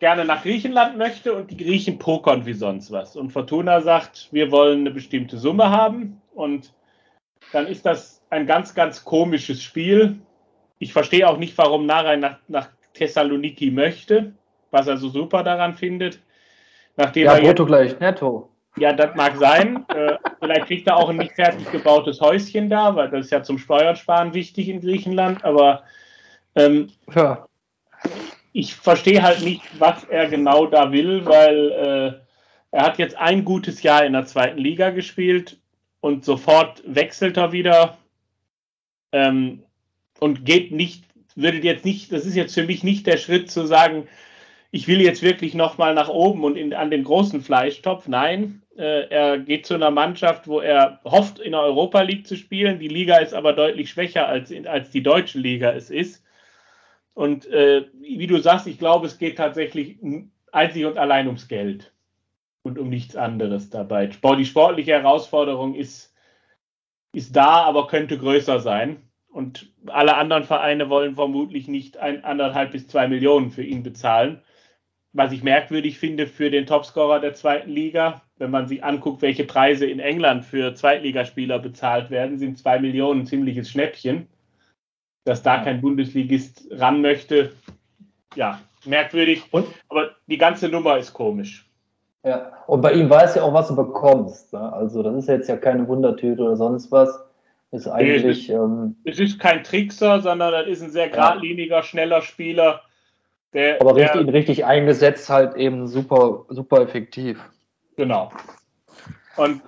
gerne 0.00 0.24
nach 0.24 0.42
Griechenland 0.42 0.96
möchte 0.96 1.34
und 1.34 1.50
die 1.50 1.56
Griechen 1.56 1.98
pokern 1.98 2.46
wie 2.46 2.54
sonst 2.54 2.90
was. 2.90 3.16
Und 3.16 3.30
Fortuna 3.30 3.80
sagt, 3.80 4.28
wir 4.32 4.50
wollen 4.50 4.80
eine 4.80 4.90
bestimmte 4.90 5.38
Summe 5.38 5.70
haben 5.70 6.20
und 6.34 6.72
dann 7.52 7.66
ist 7.66 7.86
das 7.86 8.22
ein 8.30 8.46
ganz, 8.46 8.74
ganz 8.74 9.04
komisches 9.04 9.62
Spiel 9.62 10.20
ich 10.78 10.92
verstehe 10.92 11.28
auch 11.28 11.38
nicht, 11.38 11.56
warum 11.58 11.86
Narei 11.86 12.16
nach, 12.16 12.38
nach 12.48 12.68
Thessaloniki 12.94 13.70
möchte, 13.70 14.32
was 14.70 14.86
er 14.86 14.96
so 14.96 15.08
super 15.08 15.42
daran 15.42 15.74
findet. 15.74 16.20
Nachdem 16.96 17.26
ja, 17.26 17.38
brutto 17.38 17.66
gleich, 17.66 17.98
netto. 18.00 18.50
Ja, 18.80 18.92
das 18.92 19.14
mag 19.14 19.36
sein. 19.36 19.84
äh, 19.88 20.16
vielleicht 20.40 20.66
kriegt 20.66 20.86
er 20.86 20.96
auch 20.96 21.08
ein 21.08 21.16
nicht 21.16 21.34
fertig 21.34 21.70
gebautes 21.70 22.20
Häuschen 22.20 22.70
da, 22.70 22.94
weil 22.94 23.10
das 23.10 23.26
ist 23.26 23.32
ja 23.32 23.42
zum 23.42 23.58
Steuersparen 23.58 24.34
wichtig 24.34 24.68
in 24.68 24.80
Griechenland. 24.80 25.44
Aber 25.44 25.82
ähm, 26.54 26.90
ja. 27.14 27.46
ich 28.52 28.74
verstehe 28.74 29.22
halt 29.22 29.42
nicht, 29.42 29.62
was 29.78 30.04
er 30.04 30.28
genau 30.28 30.66
da 30.66 30.92
will, 30.92 31.24
weil 31.24 31.70
äh, 31.72 32.28
er 32.70 32.82
hat 32.84 32.98
jetzt 32.98 33.16
ein 33.16 33.44
gutes 33.44 33.82
Jahr 33.82 34.04
in 34.04 34.12
der 34.12 34.26
zweiten 34.26 34.58
Liga 34.58 34.90
gespielt 34.90 35.58
und 36.00 36.24
sofort 36.24 36.82
wechselt 36.86 37.36
er 37.36 37.52
wieder. 37.52 37.98
Ähm, 39.12 39.62
und 40.20 40.44
geht 40.44 40.72
nicht, 40.72 41.04
würde 41.34 41.58
jetzt 41.58 41.84
nicht, 41.84 42.12
das 42.12 42.26
ist 42.26 42.34
jetzt 42.34 42.54
für 42.54 42.64
mich 42.64 42.82
nicht 42.82 43.06
der 43.06 43.16
Schritt 43.16 43.50
zu 43.50 43.66
sagen, 43.66 44.08
ich 44.70 44.86
will 44.86 45.00
jetzt 45.00 45.22
wirklich 45.22 45.54
nochmal 45.54 45.94
nach 45.94 46.08
oben 46.08 46.44
und 46.44 46.56
in, 46.56 46.74
an 46.74 46.90
den 46.90 47.04
großen 47.04 47.40
Fleischtopf. 47.40 48.06
Nein, 48.08 48.62
er 48.82 49.38
geht 49.38 49.66
zu 49.66 49.74
einer 49.74 49.90
Mannschaft, 49.90 50.46
wo 50.46 50.60
er 50.60 51.00
hofft, 51.04 51.38
in 51.40 51.52
der 51.52 51.62
Europa 51.62 52.00
League 52.02 52.26
zu 52.26 52.36
spielen. 52.36 52.78
Die 52.78 52.88
Liga 52.88 53.16
ist 53.16 53.34
aber 53.34 53.52
deutlich 53.52 53.90
schwächer, 53.90 54.28
als, 54.28 54.52
als 54.66 54.90
die 54.90 55.02
deutsche 55.02 55.38
Liga 55.38 55.72
es 55.72 55.90
ist. 55.90 56.24
Und 57.14 57.46
äh, 57.46 57.86
wie 58.00 58.28
du 58.28 58.38
sagst, 58.38 58.68
ich 58.68 58.78
glaube, 58.78 59.06
es 59.06 59.18
geht 59.18 59.38
tatsächlich 59.38 59.98
einzig 60.52 60.84
und 60.84 60.98
allein 60.98 61.26
ums 61.26 61.48
Geld 61.48 61.92
und 62.62 62.78
um 62.78 62.88
nichts 62.88 63.16
anderes 63.16 63.70
dabei. 63.70 64.06
Die 64.06 64.44
sportliche 64.44 64.92
Herausforderung 64.92 65.74
ist, 65.74 66.14
ist 67.12 67.34
da, 67.34 67.64
aber 67.64 67.88
könnte 67.88 68.16
größer 68.18 68.60
sein. 68.60 69.02
Und 69.28 69.72
alle 69.86 70.16
anderen 70.16 70.44
Vereine 70.44 70.88
wollen 70.88 71.16
vermutlich 71.16 71.66
nicht 71.66 71.96
ein, 71.96 72.24
anderthalb 72.24 72.70
bis 72.72 72.86
zwei 72.86 73.08
Millionen 73.08 73.50
für 73.50 73.64
ihn 73.64 73.82
bezahlen. 73.82 74.42
Was 75.12 75.32
ich 75.32 75.42
merkwürdig 75.42 75.98
finde 75.98 76.28
für 76.28 76.50
den 76.50 76.66
Topscorer 76.66 77.18
der 77.18 77.34
zweiten 77.34 77.70
Liga, 77.70 78.22
wenn 78.38 78.50
man 78.50 78.66
sich 78.66 78.84
anguckt, 78.84 79.22
welche 79.22 79.44
Preise 79.44 79.86
in 79.86 80.00
England 80.00 80.44
für 80.44 80.74
Zweitligaspieler 80.74 81.58
bezahlt 81.58 82.10
werden, 82.10 82.38
sind 82.38 82.58
zwei 82.58 82.78
Millionen 82.78 83.20
ein 83.20 83.26
ziemliches 83.26 83.70
Schnäppchen. 83.70 84.26
Dass 85.24 85.42
da 85.42 85.58
kein 85.58 85.80
Bundesligist 85.80 86.68
ran 86.70 87.02
möchte, 87.02 87.52
ja, 88.34 88.60
merkwürdig. 88.86 89.42
Und? 89.50 89.66
Aber 89.88 90.10
die 90.26 90.38
ganze 90.38 90.68
Nummer 90.68 90.96
ist 90.96 91.12
komisch. 91.12 91.68
Ja, 92.24 92.52
und 92.66 92.80
bei 92.80 92.92
ihm 92.92 93.10
weiß 93.10 93.34
ja 93.34 93.42
auch, 93.42 93.52
was 93.52 93.68
du 93.68 93.76
bekommst. 93.76 94.52
Ne? 94.52 94.72
Also, 94.72 95.02
das 95.02 95.14
ist 95.16 95.28
jetzt 95.28 95.48
ja 95.48 95.56
keine 95.56 95.86
Wundertüte 95.86 96.42
oder 96.42 96.56
sonst 96.56 96.90
was. 96.90 97.24
Ist 97.70 97.86
eigentlich. 97.86 98.24
Nee, 98.24 98.30
es, 98.30 98.38
ist, 98.38 98.48
ähm, 98.48 98.96
es 99.04 99.18
ist 99.18 99.38
kein 99.38 99.62
Trickser, 99.62 100.20
sondern 100.20 100.52
das 100.52 100.66
ist 100.66 100.82
ein 100.82 100.90
sehr 100.90 101.10
geradliniger, 101.10 101.82
schneller 101.82 102.22
Spieler. 102.22 102.80
Der, 103.52 103.80
aber 103.80 103.94
richtig, 103.96 104.24
der, 104.24 104.34
richtig 104.34 104.64
eingesetzt 104.64 105.28
halt 105.28 105.56
eben 105.56 105.86
super, 105.86 106.46
super 106.48 106.80
effektiv. 106.80 107.38
Genau. 107.98 108.32
Und 109.36 109.60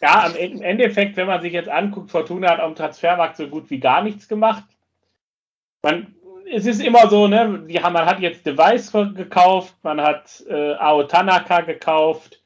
ja, 0.00 0.26
im 0.26 0.60
Endeffekt, 0.62 1.16
wenn 1.16 1.28
man 1.28 1.40
sich 1.40 1.52
jetzt 1.52 1.68
anguckt, 1.68 2.10
Fortuna 2.10 2.50
hat 2.50 2.60
am 2.60 2.74
Transfermarkt 2.74 3.36
so 3.36 3.46
gut 3.46 3.70
wie 3.70 3.78
gar 3.78 4.02
nichts 4.02 4.26
gemacht. 4.26 4.64
Man, 5.82 6.14
es 6.52 6.66
ist 6.66 6.80
immer 6.80 7.08
so, 7.08 7.28
ne, 7.28 7.64
die 7.68 7.80
haben, 7.80 7.92
man 7.92 8.06
hat 8.06 8.18
jetzt 8.18 8.44
Device 8.44 8.92
gekauft, 9.14 9.76
man 9.82 10.00
hat 10.00 10.44
äh, 10.48 10.74
Ao 10.74 11.04
Tanaka 11.04 11.60
gekauft, 11.60 12.42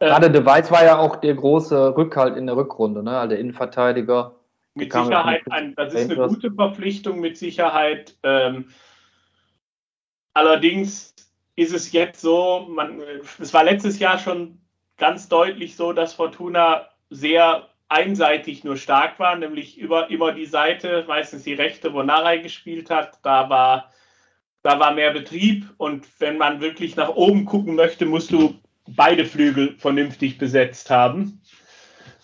ähm, 0.00 0.08
Gerade 0.08 0.30
Device 0.30 0.70
war 0.70 0.84
ja 0.84 0.98
auch 0.98 1.16
der 1.16 1.34
große 1.34 1.96
Rückhalt 1.96 2.36
in 2.36 2.46
der 2.46 2.56
Rückrunde, 2.56 3.02
ne? 3.02 3.18
Also 3.18 3.30
der 3.30 3.38
Innenverteidiger. 3.38 4.34
Mit 4.74 4.92
Sicherheit, 4.92 5.42
ein, 5.48 5.74
das 5.74 5.94
ist 5.94 6.10
eine 6.10 6.28
gute 6.28 6.52
Verpflichtung 6.52 7.20
mit 7.20 7.38
Sicherheit. 7.38 8.14
Ähm, 8.22 8.66
allerdings 10.34 11.14
ist 11.56 11.72
es 11.72 11.90
jetzt 11.92 12.20
so, 12.20 12.66
man, 12.68 13.00
es 13.40 13.52
war 13.52 13.64
letztes 13.64 13.98
Jahr 13.98 14.18
schon 14.18 14.60
ganz 14.98 15.28
deutlich 15.28 15.74
so, 15.76 15.92
dass 15.92 16.14
Fortuna 16.14 16.88
sehr 17.10 17.68
einseitig 17.88 18.64
nur 18.64 18.76
stark 18.76 19.18
war, 19.18 19.36
nämlich 19.36 19.78
über, 19.78 20.08
über 20.08 20.32
die 20.32 20.46
Seite, 20.46 21.04
meistens 21.08 21.44
die 21.44 21.54
rechte, 21.54 21.92
wo 21.92 22.02
Narei 22.02 22.38
gespielt 22.38 22.90
hat, 22.90 23.18
da 23.22 23.48
war, 23.48 23.92
da 24.62 24.78
war 24.78 24.92
mehr 24.92 25.12
Betrieb 25.12 25.72
und 25.78 26.06
wenn 26.18 26.36
man 26.36 26.60
wirklich 26.60 26.96
nach 26.96 27.10
oben 27.10 27.44
gucken 27.44 27.74
möchte, 27.74 28.06
musst 28.06 28.32
du 28.32 28.54
beide 28.88 29.24
Flügel 29.24 29.76
vernünftig 29.78 30.38
besetzt 30.38 30.90
haben. 30.90 31.40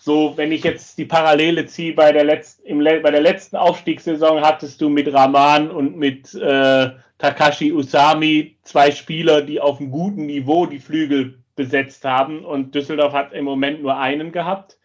So, 0.05 0.35
wenn 0.35 0.51
ich 0.51 0.65
jetzt 0.65 0.97
die 0.97 1.05
Parallele 1.05 1.65
ziehe, 1.65 1.93
bei 1.93 2.11
der, 2.11 2.25
letzten, 2.25 2.67
im, 2.67 2.79
bei 2.79 3.09
der 3.09 3.21
letzten 3.21 3.55
Aufstiegssaison 3.55 4.41
hattest 4.41 4.81
du 4.81 4.89
mit 4.89 5.13
Rahman 5.13 5.71
und 5.71 5.95
mit 5.95 6.33
äh, 6.33 6.89
Takashi 7.19 7.71
Usami 7.71 8.57
zwei 8.63 8.91
Spieler, 8.91 9.43
die 9.43 9.61
auf 9.61 9.79
einem 9.79 9.91
guten 9.91 10.25
Niveau 10.25 10.65
die 10.65 10.79
Flügel 10.79 11.41
besetzt 11.55 12.03
haben 12.03 12.43
und 12.43 12.75
Düsseldorf 12.75 13.13
hat 13.13 13.31
im 13.31 13.45
Moment 13.45 13.81
nur 13.81 13.97
einen 13.97 14.33
gehabt. 14.33 14.77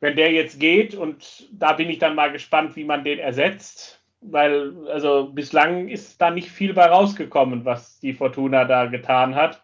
Wenn 0.00 0.16
der 0.16 0.32
jetzt 0.32 0.58
geht 0.58 0.94
und 0.94 1.46
da 1.52 1.74
bin 1.74 1.90
ich 1.90 1.98
dann 1.98 2.14
mal 2.14 2.32
gespannt, 2.32 2.76
wie 2.76 2.84
man 2.84 3.04
den 3.04 3.18
ersetzt, 3.18 4.00
weil 4.22 4.72
also 4.88 5.32
bislang 5.34 5.88
ist 5.88 6.18
da 6.18 6.30
nicht 6.30 6.48
viel 6.48 6.72
bei 6.72 6.86
rausgekommen, 6.86 7.66
was 7.66 8.00
die 8.00 8.14
Fortuna 8.14 8.64
da 8.64 8.86
getan 8.86 9.34
hat. 9.34 9.60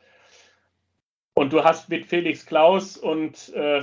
Und 1.32 1.54
du 1.54 1.64
hast 1.64 1.88
mit 1.88 2.04
Felix 2.04 2.44
Klaus 2.44 2.98
und 2.98 3.54
äh, 3.54 3.80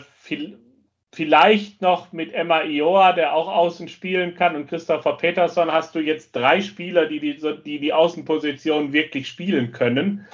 vielleicht 1.18 1.82
noch 1.82 2.14
mit 2.14 2.32
Emma 2.32 2.62
Ioa, 2.62 3.12
der 3.12 3.34
auch 3.34 3.48
außen 3.48 3.88
spielen 3.88 4.36
kann, 4.36 4.56
und 4.56 4.68
Christopher 4.68 5.18
Peterson 5.18 5.72
hast 5.72 5.96
du 5.96 6.00
jetzt 6.00 6.36
drei 6.36 6.62
Spieler, 6.62 7.08
die 7.08 7.20
die, 7.20 7.42
die, 7.66 7.80
die 7.80 7.92
Außenposition 7.92 8.94
wirklich 8.94 9.28
spielen 9.28 9.72
können. 9.72 10.28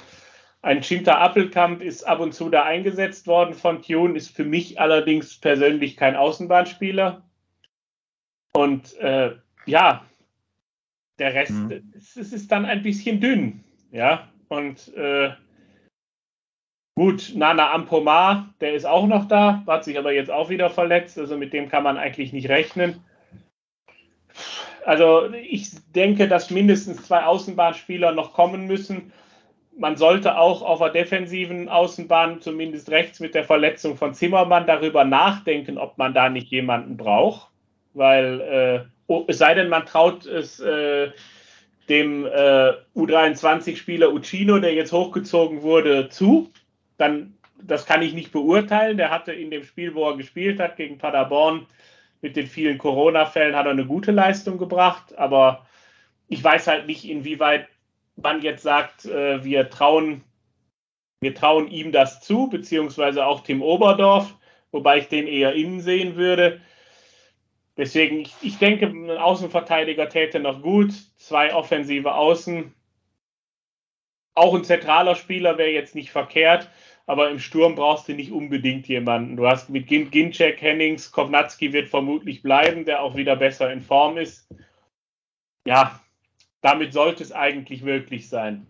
Ein 0.60 0.82
Schinter 0.82 1.18
Appelkamp 1.18 1.80
ist 1.80 2.04
ab 2.04 2.20
und 2.20 2.34
zu 2.34 2.50
da 2.50 2.64
eingesetzt 2.64 3.26
worden 3.26 3.54
von 3.54 3.80
Tune, 3.80 4.14
ist 4.14 4.36
für 4.36 4.44
mich 4.44 4.78
allerdings 4.78 5.40
persönlich 5.40 5.96
kein 5.96 6.16
Außenbahnspieler. 6.16 7.22
Und 8.52 8.94
äh, 8.98 9.36
ja, 9.64 10.04
der 11.18 11.32
Rest, 11.32 11.52
mhm. 11.52 11.94
es, 11.96 12.14
es, 12.14 12.34
ist 12.34 12.52
dann 12.52 12.66
ein 12.66 12.82
bisschen 12.82 13.20
dünn. 13.22 13.64
Ja, 13.90 14.28
und 14.48 14.94
äh, 14.94 15.30
gut, 16.96 17.32
Nana 17.34 17.72
Ampomar, 17.72 18.54
der 18.60 18.74
ist 18.74 18.86
auch 18.86 19.06
noch 19.06 19.26
da, 19.26 19.62
hat 19.66 19.84
sich 19.84 19.98
aber 19.98 20.12
jetzt 20.12 20.30
auch 20.30 20.48
wieder 20.48 20.70
verletzt, 20.70 21.18
also 21.18 21.36
mit 21.36 21.52
dem 21.52 21.68
kann 21.68 21.82
man 21.82 21.96
eigentlich 21.96 22.32
nicht 22.32 22.48
rechnen. 22.48 23.04
Also 24.84 25.32
ich 25.32 25.70
denke, 25.94 26.28
dass 26.28 26.50
mindestens 26.50 27.04
zwei 27.04 27.24
Außenbahnspieler 27.24 28.12
noch 28.12 28.34
kommen 28.34 28.66
müssen 28.66 29.12
man 29.78 29.96
sollte 29.96 30.38
auch 30.38 30.62
auf 30.62 30.78
der 30.78 30.90
defensiven 30.90 31.68
Außenbahn, 31.68 32.40
zumindest 32.40 32.90
rechts 32.90 33.20
mit 33.20 33.34
der 33.34 33.44
Verletzung 33.44 33.96
von 33.96 34.14
Zimmermann, 34.14 34.66
darüber 34.66 35.04
nachdenken, 35.04 35.78
ob 35.78 35.98
man 35.98 36.14
da 36.14 36.28
nicht 36.28 36.48
jemanden 36.48 36.96
braucht. 36.96 37.48
Weil, 37.92 38.40
äh, 38.40 38.80
oh, 39.06 39.24
es 39.26 39.38
sei 39.38 39.54
denn, 39.54 39.68
man 39.68 39.86
traut 39.86 40.26
es 40.26 40.60
äh, 40.60 41.10
dem 41.88 42.26
äh, 42.26 42.72
U23-Spieler 42.96 44.12
Uccino, 44.12 44.58
der 44.58 44.74
jetzt 44.74 44.92
hochgezogen 44.92 45.62
wurde, 45.62 46.08
zu. 46.08 46.50
Dann, 47.04 47.34
das 47.62 47.84
kann 47.84 48.00
ich 48.00 48.14
nicht 48.14 48.32
beurteilen. 48.32 48.96
Der 48.96 49.10
hatte 49.10 49.32
in 49.32 49.50
dem 49.50 49.62
Spiel, 49.62 49.94
wo 49.94 50.08
er 50.08 50.16
gespielt 50.16 50.58
hat, 50.58 50.76
gegen 50.76 50.96
Paderborn, 50.96 51.66
mit 52.22 52.34
den 52.34 52.46
vielen 52.46 52.78
Corona-Fällen, 52.78 53.54
hat 53.54 53.66
er 53.66 53.72
eine 53.72 53.84
gute 53.84 54.10
Leistung 54.10 54.56
gebracht. 54.56 55.14
Aber 55.18 55.66
ich 56.28 56.42
weiß 56.42 56.66
halt 56.66 56.86
nicht, 56.86 57.04
inwieweit 57.06 57.68
man 58.16 58.40
jetzt 58.40 58.62
sagt, 58.62 59.04
äh, 59.04 59.44
wir 59.44 59.68
trauen, 59.68 60.24
wir 61.20 61.34
trauen 61.34 61.68
ihm 61.68 61.92
das 61.92 62.20
zu, 62.20 62.48
beziehungsweise 62.48 63.26
auch 63.26 63.42
Tim 63.42 63.60
Oberdorf, 63.60 64.34
wobei 64.72 64.98
ich 64.98 65.08
den 65.08 65.26
eher 65.26 65.52
innen 65.52 65.82
sehen 65.82 66.16
würde. 66.16 66.62
Deswegen, 67.76 68.20
ich, 68.20 68.34
ich 68.40 68.58
denke, 68.58 68.86
ein 68.86 69.10
Außenverteidiger 69.10 70.08
täte 70.08 70.40
noch 70.40 70.62
gut, 70.62 70.94
zwei 71.18 71.54
offensive 71.54 72.14
Außen. 72.14 72.72
Auch 74.34 74.54
ein 74.54 74.64
zentraler 74.64 75.16
Spieler 75.16 75.58
wäre 75.58 75.70
jetzt 75.70 75.94
nicht 75.94 76.10
verkehrt, 76.10 76.70
aber 77.06 77.30
im 77.30 77.38
Sturm 77.38 77.74
brauchst 77.74 78.08
du 78.08 78.14
nicht 78.14 78.32
unbedingt 78.32 78.88
jemanden. 78.88 79.36
Du 79.36 79.46
hast 79.46 79.68
mit 79.68 79.86
Ginczek, 79.86 80.60
Hennings, 80.60 81.12
Kovnatski 81.12 81.72
wird 81.72 81.88
vermutlich 81.88 82.42
bleiben, 82.42 82.84
der 82.84 83.02
auch 83.02 83.14
wieder 83.16 83.36
besser 83.36 83.70
in 83.72 83.82
Form 83.82 84.16
ist. 84.16 84.48
Ja, 85.66 86.00
damit 86.60 86.92
sollte 86.92 87.22
es 87.22 87.32
eigentlich 87.32 87.84
wirklich 87.84 88.28
sein. 88.28 88.66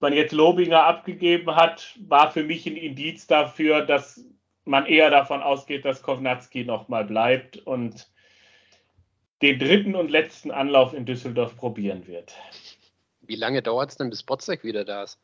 Was 0.00 0.10
man 0.10 0.12
jetzt 0.12 0.32
Lobinger 0.32 0.84
abgegeben 0.84 1.56
hat, 1.56 1.98
war 2.06 2.30
für 2.30 2.44
mich 2.44 2.66
ein 2.66 2.76
Indiz 2.76 3.26
dafür, 3.26 3.80
dass 3.82 4.22
man 4.66 4.84
eher 4.86 5.10
davon 5.10 5.42
ausgeht, 5.42 5.84
dass 5.84 6.02
Kovnatski 6.02 6.64
nochmal 6.64 7.04
bleibt 7.04 7.58
und 7.58 8.10
den 9.40 9.58
dritten 9.58 9.94
und 9.94 10.10
letzten 10.10 10.50
Anlauf 10.50 10.92
in 10.92 11.06
Düsseldorf 11.06 11.56
probieren 11.56 12.06
wird. 12.06 12.34
Wie 13.22 13.36
lange 13.36 13.62
dauert 13.62 13.90
es 13.90 13.96
denn, 13.96 14.10
bis 14.10 14.22
Botzek 14.22 14.64
wieder 14.64 14.84
da 14.84 15.04
ist? 15.04 15.18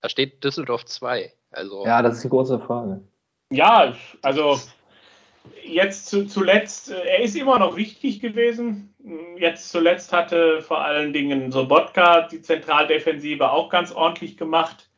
Da 0.00 0.08
steht 0.08 0.42
Düsseldorf 0.42 0.84
2. 0.84 1.32
Also 1.50 1.84
ja, 1.84 2.02
das 2.02 2.16
ist 2.16 2.24
die 2.24 2.28
große 2.28 2.58
Frage. 2.60 3.02
Ja, 3.50 3.94
also 4.22 4.58
jetzt 5.64 6.06
zu, 6.06 6.26
zuletzt, 6.26 6.90
äh, 6.90 7.00
er 7.00 7.20
ist 7.20 7.36
immer 7.36 7.58
noch 7.58 7.76
wichtig 7.76 8.20
gewesen. 8.20 8.94
Jetzt 9.38 9.70
zuletzt 9.70 10.12
hatte 10.12 10.62
vor 10.62 10.84
allen 10.84 11.12
Dingen 11.12 11.50
Sobotka 11.50 12.28
die 12.28 12.42
Zentraldefensive 12.42 13.50
auch 13.50 13.68
ganz 13.68 13.92
ordentlich 13.92 14.36
gemacht. 14.36 14.88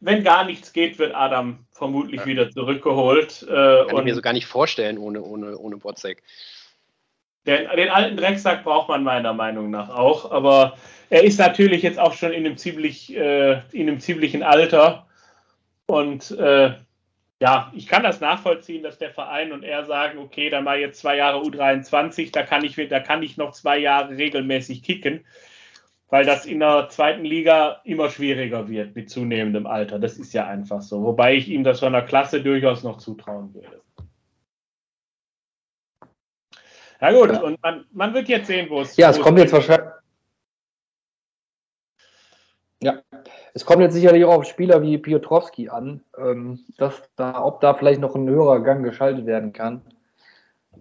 Wenn 0.00 0.24
gar 0.24 0.44
nichts 0.44 0.72
geht, 0.72 0.98
wird 0.98 1.14
Adam 1.14 1.66
vermutlich 1.72 2.20
ja. 2.20 2.26
wieder 2.26 2.50
zurückgeholt. 2.50 3.42
Äh, 3.48 3.86
Kann 3.86 3.98
ich 3.98 4.04
mir 4.04 4.14
so 4.14 4.22
gar 4.22 4.32
nicht 4.32 4.46
vorstellen 4.46 4.98
ohne, 4.98 5.22
ohne, 5.22 5.56
ohne 5.56 5.76
Botzek. 5.76 6.22
Den, 7.46 7.68
den, 7.76 7.88
alten 7.88 8.16
Drecksack 8.16 8.64
braucht 8.64 8.88
man 8.88 9.04
meiner 9.04 9.32
Meinung 9.32 9.70
nach 9.70 9.88
auch, 9.88 10.30
aber 10.32 10.76
er 11.10 11.22
ist 11.22 11.38
natürlich 11.38 11.82
jetzt 11.82 11.98
auch 11.98 12.12
schon 12.12 12.32
in 12.32 12.44
einem, 12.44 12.56
ziemlich, 12.56 13.16
äh, 13.16 13.60
in 13.72 13.88
einem 13.88 14.00
ziemlichen 14.00 14.42
Alter. 14.42 15.06
Und 15.86 16.32
äh, 16.32 16.74
ja, 17.40 17.70
ich 17.74 17.86
kann 17.86 18.02
das 18.02 18.20
nachvollziehen, 18.20 18.82
dass 18.82 18.98
der 18.98 19.10
Verein 19.10 19.52
und 19.52 19.62
er 19.62 19.84
sagen, 19.84 20.18
okay, 20.18 20.50
dann 20.50 20.64
mal 20.64 20.78
jetzt 20.78 21.00
zwei 21.00 21.16
Jahre 21.16 21.40
U23, 21.42 22.32
da 22.32 22.42
kann 22.42 22.64
ich, 22.64 22.76
da 22.88 23.00
kann 23.00 23.22
ich 23.22 23.36
noch 23.36 23.52
zwei 23.52 23.78
Jahre 23.78 24.16
regelmäßig 24.16 24.82
kicken, 24.82 25.24
weil 26.08 26.24
das 26.24 26.46
in 26.46 26.60
der 26.60 26.88
zweiten 26.88 27.24
Liga 27.24 27.80
immer 27.84 28.10
schwieriger 28.10 28.68
wird 28.68 28.96
mit 28.96 29.10
zunehmendem 29.10 29.66
Alter. 29.66 29.98
Das 29.98 30.18
ist 30.18 30.32
ja 30.32 30.46
einfach 30.46 30.80
so. 30.80 31.02
Wobei 31.02 31.34
ich 31.34 31.48
ihm 31.48 31.62
das 31.62 31.80
von 31.80 31.92
der 31.92 32.02
Klasse 32.02 32.40
durchaus 32.40 32.82
noch 32.82 32.98
zutrauen 32.98 33.54
würde. 33.54 33.82
Ja 37.00 37.12
gut, 37.12 37.30
ja. 37.30 37.40
und 37.40 37.62
man, 37.62 37.84
man, 37.92 38.14
wird 38.14 38.28
jetzt 38.28 38.46
sehen, 38.46 38.68
wo 38.70 38.80
es. 38.80 38.96
Ja, 38.96 39.10
es 39.10 39.20
kommt 39.20 39.38
jetzt 39.38 39.52
wahrscheinlich. 39.52 39.90
Ja, 42.82 43.00
es 43.54 43.64
kommt 43.64 43.80
jetzt 43.80 43.94
sicherlich 43.94 44.24
auch 44.24 44.34
auf 44.34 44.44
Spieler 44.44 44.82
wie 44.82 44.98
Piotrowski 44.98 45.68
an, 45.68 46.02
ähm, 46.18 46.64
dass 46.76 47.02
da, 47.16 47.42
ob 47.42 47.60
da 47.60 47.74
vielleicht 47.74 48.00
noch 48.00 48.14
ein 48.14 48.28
höherer 48.28 48.60
Gang 48.60 48.84
geschaltet 48.84 49.26
werden 49.26 49.52
kann. 49.52 49.82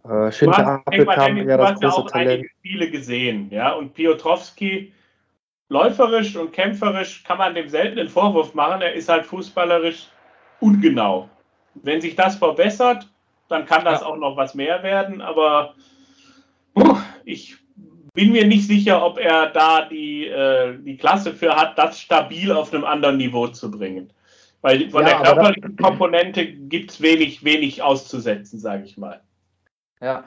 Äh, 0.04 0.32
Schinter 0.32 0.82
Appelkamp, 0.86 1.38
ja 1.48 1.58
das 1.58 1.80
große 1.80 1.98
auch 1.98 2.12
Talent. 2.12 2.30
einige 2.30 2.50
Spiele 2.60 2.92
gesehen, 2.92 3.50
ja, 3.50 3.72
und 3.74 3.94
Piotrowski 3.94 4.94
läuferisch 5.70 6.36
und 6.36 6.54
kämpferisch 6.54 7.24
kann 7.24 7.38
man 7.38 7.56
dem 7.56 7.70
seltenen 7.70 8.10
Vorwurf 8.10 8.54
machen, 8.54 8.82
er 8.82 8.94
ist 8.94 9.10
halt 9.10 9.26
fußballerisch 9.26 10.10
ungenau. 10.60 11.30
Wenn 11.76 12.02
sich 12.02 12.16
das 12.16 12.36
verbessert, 12.36 13.10
dann 13.48 13.66
kann 13.66 13.86
das 13.86 14.02
ja. 14.02 14.08
auch 14.08 14.18
noch 14.18 14.38
was 14.38 14.54
mehr 14.56 14.84
werden, 14.84 15.22
aber 15.22 15.76
ich 17.26 17.58
bin 18.14 18.32
mir 18.32 18.48
nicht 18.48 18.68
sicher, 18.68 19.06
ob 19.06 19.20
er 19.20 19.50
da 19.52 19.88
die, 19.88 20.28
äh, 20.28 20.78
die 20.80 20.98
Klasse 20.98 21.34
für 21.34 21.56
hat, 21.56 21.78
das 21.78 22.00
stabil 22.00 22.52
auf 22.52 22.74
einem 22.74 22.86
anderen 22.86 23.18
Niveau 23.18 23.48
zu 23.48 23.70
bringen. 23.70 24.12
Weil 24.62 24.90
von 24.90 25.04
ja, 25.06 25.10
der 25.10 25.34
körperlichen 25.34 25.76
Komponente 25.76 26.46
gibt 26.48 26.92
es 26.92 27.02
wenig, 27.02 27.44
wenig 27.44 27.84
auszusetzen, 27.84 28.60
sage 28.60 28.84
ich 28.84 28.98
mal. 28.98 29.22
Ja. 30.02 30.24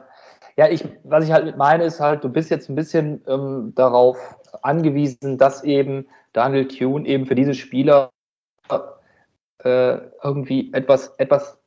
Ja, 0.57 0.69
ich, 0.69 0.85
was 1.05 1.25
ich 1.25 1.33
halt 1.33 1.45
mit 1.45 1.57
meine, 1.57 1.85
ist 1.85 2.01
halt, 2.01 2.25
du 2.25 2.29
bist 2.29 2.51
jetzt 2.51 2.69
ein 2.69 2.75
bisschen 2.75 3.23
ähm, 3.29 3.73
darauf 3.77 4.17
angewiesen, 4.63 5.39
dass 5.39 5.63
eben 5.63 6.07
Daniel 6.33 6.67
Thune 6.67 7.07
eben 7.07 7.27
für 7.27 7.37
diese 7.37 7.55
Spieler 7.55 8.11
äh, 9.65 9.99
irgendwie 10.23 10.73
etwas, 10.73 11.15
etwas 11.19 11.59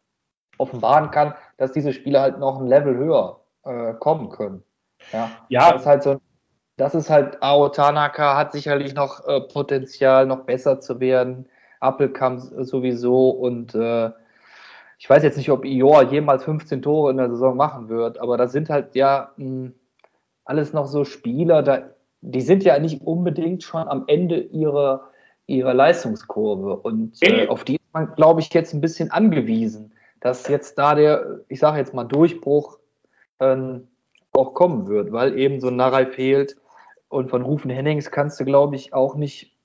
offenbaren 0.57 1.11
kann, 1.11 1.33
dass 1.57 1.71
diese 1.71 1.93
Spieler 1.93 2.21
halt 2.21 2.39
noch 2.39 2.59
ein 2.59 2.67
Level 2.67 2.95
höher 2.95 3.41
äh, 3.63 3.93
kommen 3.93 4.29
können. 4.29 4.63
Ja, 5.11 5.31
ja. 5.49 5.71
Das 5.71 5.81
ist 5.81 5.87
halt 5.87 6.03
so, 6.03 6.21
das 6.77 6.95
ist 6.95 7.09
halt, 7.09 7.41
Ao 7.43 7.69
Tanaka 7.69 8.37
hat 8.37 8.51
sicherlich 8.51 8.93
noch 8.93 9.27
äh, 9.27 9.41
Potenzial, 9.41 10.25
noch 10.25 10.45
besser 10.45 10.79
zu 10.79 10.99
werden. 10.99 11.47
Appelkamp 11.81 12.41
sowieso 12.59 13.31
und 13.31 13.75
äh, 13.75 14.11
ich 14.97 15.09
weiß 15.09 15.23
jetzt 15.23 15.37
nicht, 15.37 15.49
ob 15.49 15.65
Ior 15.65 16.03
jemals 16.03 16.43
15 16.43 16.83
Tore 16.83 17.11
in 17.11 17.17
der 17.17 17.29
Saison 17.29 17.57
machen 17.57 17.89
wird, 17.89 18.19
aber 18.19 18.37
das 18.37 18.51
sind 18.51 18.69
halt 18.69 18.95
ja 18.95 19.31
mh, 19.37 19.45
hm, 19.45 19.73
alles 20.45 20.73
noch 20.73 20.85
so 20.85 21.03
Spieler, 21.03 21.63
da, 21.63 21.89
die 22.21 22.41
sind 22.41 22.63
ja 22.63 22.77
nicht 22.79 23.01
unbedingt 23.01 23.63
schon 23.63 23.87
am 23.87 24.03
Ende 24.07 24.39
ihrer, 24.39 25.09
ihrer 25.47 25.73
Leistungskurve 25.73 26.77
und 26.77 27.17
äh, 27.21 27.47
auf 27.47 27.63
die 27.63 27.75
ist 27.75 27.93
man, 27.93 28.13
glaube 28.15 28.41
ich, 28.41 28.53
jetzt 28.53 28.73
ein 28.73 28.81
bisschen 28.81 29.11
angewiesen, 29.11 29.93
dass 30.19 30.47
jetzt 30.47 30.77
da 30.77 30.93
der, 30.93 31.41
ich 31.47 31.59
sage 31.59 31.79
jetzt 31.79 31.93
mal, 31.95 32.03
Durchbruch 32.03 32.77
ähm, 33.39 33.87
auch 34.41 34.53
kommen 34.53 34.87
wird, 34.87 35.11
weil 35.11 35.37
eben 35.37 35.59
so 35.59 35.67
ein 35.67 35.75
Narei 35.75 36.05
fehlt. 36.05 36.57
Und 37.09 37.29
von 37.29 37.41
Rufen 37.41 37.69
Hennings 37.69 38.09
kannst 38.09 38.39
du, 38.39 38.45
glaube 38.45 38.75
ich, 38.75 38.93
auch 38.93 39.15
nicht, 39.15 39.55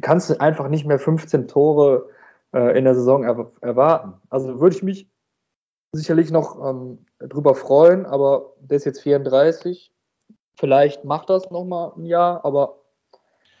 kannst 0.00 0.30
du 0.30 0.40
einfach 0.40 0.68
nicht 0.68 0.86
mehr 0.86 0.98
15 0.98 1.48
Tore 1.48 2.08
äh, 2.52 2.78
in 2.78 2.84
der 2.84 2.94
Saison 2.94 3.24
er 3.24 3.50
erwarten. 3.60 4.14
Also 4.30 4.60
würde 4.60 4.76
ich 4.76 4.82
mich 4.82 5.08
sicherlich 5.92 6.30
noch 6.30 6.58
ähm, 6.64 7.06
drüber 7.18 7.54
freuen, 7.54 8.06
aber 8.06 8.54
der 8.60 8.76
ist 8.76 8.84
jetzt 8.84 9.02
34. 9.02 9.92
Vielleicht 10.56 11.04
macht 11.04 11.30
das 11.30 11.50
nochmal 11.50 11.92
ein 11.96 12.04
Jahr, 12.04 12.44
aber 12.44 12.76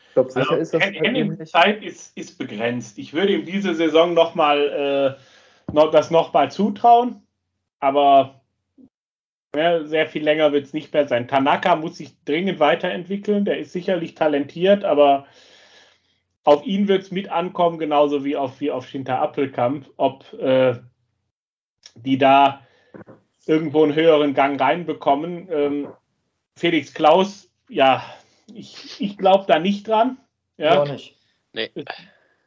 ich 0.08 0.14
glaube, 0.14 0.32
sicher 0.32 0.50
also, 0.50 0.62
ist 0.62 0.74
das. 0.74 0.82
Halt 0.82 1.00
Hennings 1.00 1.50
Zeit 1.50 1.82
ist, 1.82 2.16
ist 2.16 2.38
begrenzt. 2.38 2.98
Ich 2.98 3.12
würde 3.12 3.34
ihm 3.34 3.44
diese 3.44 3.74
Saison 3.74 4.14
nochmal 4.14 5.16
äh, 5.18 5.72
noch, 5.72 5.90
das 5.90 6.10
nochmal 6.10 6.50
zutrauen, 6.50 7.22
aber 7.80 8.37
ja, 9.54 9.84
sehr 9.84 10.06
viel 10.06 10.22
länger 10.22 10.52
wird 10.52 10.66
es 10.66 10.72
nicht 10.72 10.92
mehr 10.92 11.08
sein. 11.08 11.28
Tanaka 11.28 11.76
muss 11.76 11.96
sich 11.96 12.22
dringend 12.24 12.60
weiterentwickeln. 12.60 13.44
Der 13.44 13.58
ist 13.58 13.72
sicherlich 13.72 14.14
talentiert, 14.14 14.84
aber 14.84 15.26
auf 16.44 16.64
ihn 16.66 16.88
wird 16.88 17.02
es 17.02 17.10
mit 17.10 17.30
ankommen, 17.30 17.78
genauso 17.78 18.24
wie 18.24 18.36
auf, 18.36 18.60
wie 18.60 18.70
auf 18.70 18.88
Shinta 18.88 19.20
Appelkamp, 19.20 19.90
ob 19.96 20.32
äh, 20.34 20.76
die 21.94 22.18
da 22.18 22.66
irgendwo 23.46 23.82
einen 23.82 23.94
höheren 23.94 24.34
Gang 24.34 24.60
reinbekommen. 24.60 25.48
Ähm, 25.50 25.88
Felix 26.56 26.92
Klaus, 26.92 27.50
ja, 27.68 28.04
ich, 28.52 29.00
ich 29.00 29.16
glaube 29.16 29.44
da 29.46 29.58
nicht 29.58 29.88
dran. 29.88 30.18
Ja, 30.56 30.82
Auch 30.82 30.90
nicht. 30.90 31.16
Nee. 31.52 31.70
es, 31.74 31.84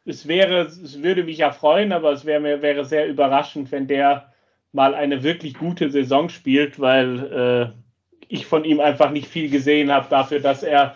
es 0.06 0.28
wäre, 0.28 0.62
es 0.62 1.02
würde 1.02 1.24
mich 1.24 1.40
ja 1.40 1.52
freuen, 1.52 1.92
aber 1.92 2.12
es 2.12 2.26
wäre, 2.26 2.62
wäre 2.62 2.86
sehr 2.86 3.08
überraschend, 3.08 3.72
wenn 3.72 3.88
der 3.88 4.31
mal 4.72 4.96
eine 4.96 5.24
wirklich 5.24 5.56
gute 5.56 5.90
Saison 5.92 6.30
spielt, 6.30 6.80
weil 6.80 7.74
äh, 7.76 8.24
ich 8.28 8.46
von 8.46 8.64
ihm 8.64 8.80
einfach 8.80 9.12
nicht 9.12 9.28
viel 9.28 9.50
gesehen 9.50 9.92
habe 9.92 10.08
dafür, 10.10 10.40
dass 10.40 10.64
er 10.64 10.96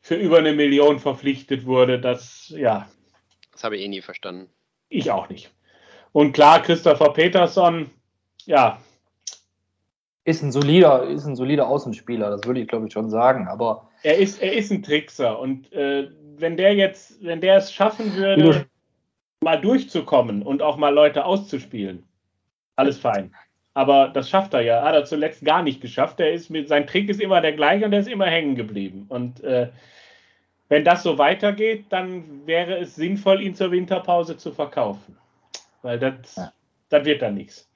für 0.00 0.14
über 0.14 0.38
eine 0.38 0.52
Million 0.54 0.98
verpflichtet 0.98 1.66
wurde. 1.66 2.00
Das, 2.00 2.52
ja, 2.56 2.88
Das 3.52 3.64
habe 3.64 3.76
ich 3.76 3.82
eh 3.82 3.88
nie 3.88 4.00
verstanden. 4.00 4.48
ich 4.88 5.10
auch 5.10 5.28
nicht. 5.28 5.50
Und 6.12 6.32
klar, 6.32 6.62
Christopher 6.62 7.12
Peterson, 7.12 7.90
ja, 8.46 8.80
Ist 10.24 10.42
ein 10.42 10.52
solider, 10.52 11.04
ist 11.04 11.26
ein 11.26 11.36
solider 11.36 11.66
Außenspieler, 11.68 12.30
das 12.30 12.44
würde 12.44 12.60
ich 12.60 12.68
glaube 12.68 12.86
ich 12.86 12.92
schon 12.92 13.10
sagen. 13.10 13.48
Aber 13.48 13.90
er 14.02 14.18
ist, 14.18 14.40
er 14.42 14.52
ist 14.52 14.70
ein 14.70 14.82
Trickser 14.82 15.38
und 15.38 15.72
äh, 15.72 16.08
wenn 16.36 16.56
der 16.56 16.74
jetzt, 16.74 17.22
wenn 17.22 17.40
der 17.40 17.56
es 17.56 17.72
schaffen 17.72 18.14
würde, 18.16 18.66
mal 19.40 19.60
durchzukommen 19.60 20.42
und 20.42 20.62
auch 20.62 20.76
mal 20.76 20.92
Leute 20.94 21.24
auszuspielen, 21.24 22.04
alles 22.80 22.98
fein. 22.98 23.34
Aber 23.74 24.08
das 24.08 24.28
schafft 24.28 24.54
er 24.54 24.62
ja. 24.62 24.82
Hat 24.82 24.94
er 24.94 25.04
zuletzt 25.04 25.44
gar 25.44 25.62
nicht 25.62 25.80
geschafft. 25.80 26.20
Er 26.20 26.32
ist 26.32 26.50
mit, 26.50 26.68
sein 26.68 26.86
Trick 26.86 27.08
ist 27.08 27.20
immer 27.20 27.40
der 27.40 27.52
gleiche 27.52 27.84
und 27.84 27.92
er 27.92 28.00
ist 28.00 28.08
immer 28.08 28.26
hängen 28.26 28.56
geblieben. 28.56 29.06
Und 29.08 29.42
äh, 29.44 29.70
wenn 30.68 30.84
das 30.84 31.02
so 31.02 31.18
weitergeht, 31.18 31.86
dann 31.90 32.46
wäre 32.46 32.78
es 32.78 32.96
sinnvoll, 32.96 33.42
ihn 33.42 33.54
zur 33.54 33.70
Winterpause 33.70 34.36
zu 34.36 34.52
verkaufen. 34.52 35.16
Weil 35.82 35.98
das, 35.98 36.36
Ja. 36.36 36.52
das 36.88 37.04
wird 37.04 37.22
dann 37.22 37.34
nichts. 37.34 37.68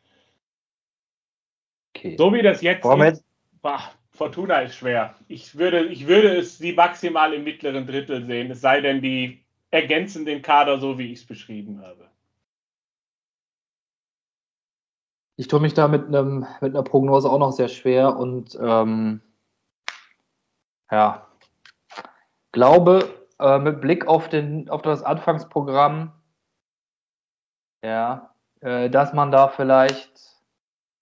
okay. 1.94 2.16
So 2.18 2.32
wie 2.32 2.42
das 2.42 2.60
jetzt 2.62 2.84
ist, 2.84 3.24
bah, 3.62 3.92
Fortuna 4.10 4.60
ist 4.60 4.76
schwer. 4.76 5.16
Ich 5.28 5.56
würde, 5.56 5.86
ich 5.86 6.06
würde 6.06 6.36
es 6.36 6.58
sie 6.58 6.72
maximal 6.72 7.32
im 7.34 7.44
mittleren 7.44 7.86
Drittel 7.86 8.24
sehen, 8.26 8.50
es 8.50 8.60
sei 8.60 8.80
denn, 8.80 9.00
die 9.02 9.44
ergänzen 9.70 10.24
den 10.24 10.42
Kader 10.42 10.78
so, 10.78 10.98
wie 10.98 11.12
ich 11.12 11.20
es 11.20 11.26
beschrieben 11.26 11.82
habe. 11.82 12.08
Ich 15.36 15.48
tue 15.48 15.60
mich 15.60 15.74
da 15.74 15.88
mit, 15.88 16.06
einem, 16.06 16.46
mit 16.60 16.74
einer 16.74 16.82
Prognose 16.82 17.28
auch 17.28 17.38
noch 17.38 17.52
sehr 17.52 17.68
schwer 17.68 18.16
und 18.16 18.56
ähm, 18.60 19.20
ja, 20.90 21.26
glaube 22.52 23.08
äh, 23.40 23.58
mit 23.58 23.80
Blick 23.80 24.06
auf, 24.06 24.28
den, 24.28 24.68
auf 24.70 24.82
das 24.82 25.02
Anfangsprogramm, 25.02 26.12
ja, 27.84 28.34
äh, 28.60 28.88
dass 28.88 29.12
man 29.12 29.32
da 29.32 29.48
vielleicht, 29.48 30.40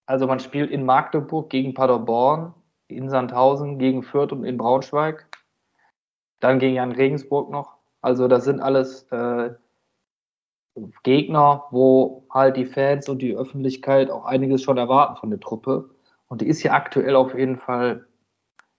also 0.07 0.27
man 0.27 0.41
spielt 0.41 0.71
in 0.71 0.87
Magdeburg 0.87 1.51
gegen 1.51 1.75
Paderborn, 1.75 2.55
in 2.89 3.11
Sandhausen 3.11 3.79
gegen 3.79 4.03
Fürth 4.03 4.33
und 4.33 4.45
in 4.45 4.57
Braunschweig, 4.57 5.29
dann 6.41 6.59
gegen 6.59 6.77
Jan 6.77 6.93
Regensburg 6.93 7.51
noch. 7.51 7.77
Also 8.01 8.29
das 8.29 8.45
sind 8.45 8.61
alles 8.61 9.05
äh, 9.13 9.55
Gegner, 11.03 11.67
wo 11.71 12.22
halt 12.33 12.57
die 12.57 12.67
Fans 12.67 13.09
und 13.09 13.21
die 13.21 13.37
Öffentlichkeit 13.37 14.11
auch 14.11 14.25
einiges 14.25 14.63
schon 14.63 14.79
erwarten 14.79 15.17
von 15.17 15.31
der 15.31 15.41
Truppe. 15.41 15.91
Und 16.29 16.41
die 16.41 16.47
ist 16.47 16.63
ja 16.63 16.73
aktuell 16.73 17.15
auf 17.15 17.37
jeden 17.37 17.59
Fall 17.59 18.07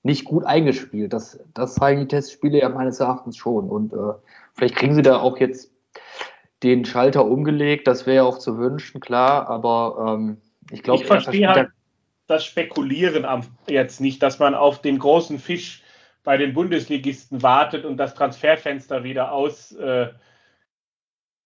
nicht 0.02 0.26
gut 0.26 0.44
eingespielt. 0.44 1.14
Das, 1.14 1.40
das 1.54 1.76
zeigen 1.76 2.02
die 2.02 2.08
Testspiele 2.08 2.60
ja 2.60 2.70
meines 2.70 3.00
Erachtens 3.00 3.38
schon. 3.38 3.70
Und 3.70 3.94
äh, 3.94 4.14
vielleicht 4.54 4.76
kriegen 4.76 4.96
sie 4.96 5.02
da 5.02 5.20
auch 5.20 5.38
jetzt 5.38 5.72
den 6.64 6.84
Schalter 6.84 7.26
umgelegt. 7.26 7.88
Das 7.88 8.06
wäre 8.06 8.18
ja 8.18 8.24
auch 8.24 8.40
zu 8.40 8.58
wünschen, 8.58 9.00
klar. 9.00 9.48
Aber 9.50 10.16
ähm, 10.16 10.42
ich 10.72 10.84
glaube, 10.84 11.02
ich 11.02 11.08
verstehe 11.08 11.48
halt 11.48 11.70
das 12.28 12.46
Spekulieren 12.46 13.26
am, 13.26 13.44
jetzt 13.68 14.02
nicht, 14.02 14.24
dass 14.24 14.40
man 14.40 14.56
auf 14.56 14.82
den 14.82 14.98
großen 14.98 15.40
Fisch 15.40 15.84
bei 16.24 16.38
den 16.38 16.54
Bundesligisten 16.54 17.44
wartet 17.44 17.86
und 17.86 17.98
das 17.98 18.16
Transferfenster 18.16 19.04
wieder 19.04 19.32
aus 19.32 19.74
äh, 19.74 20.08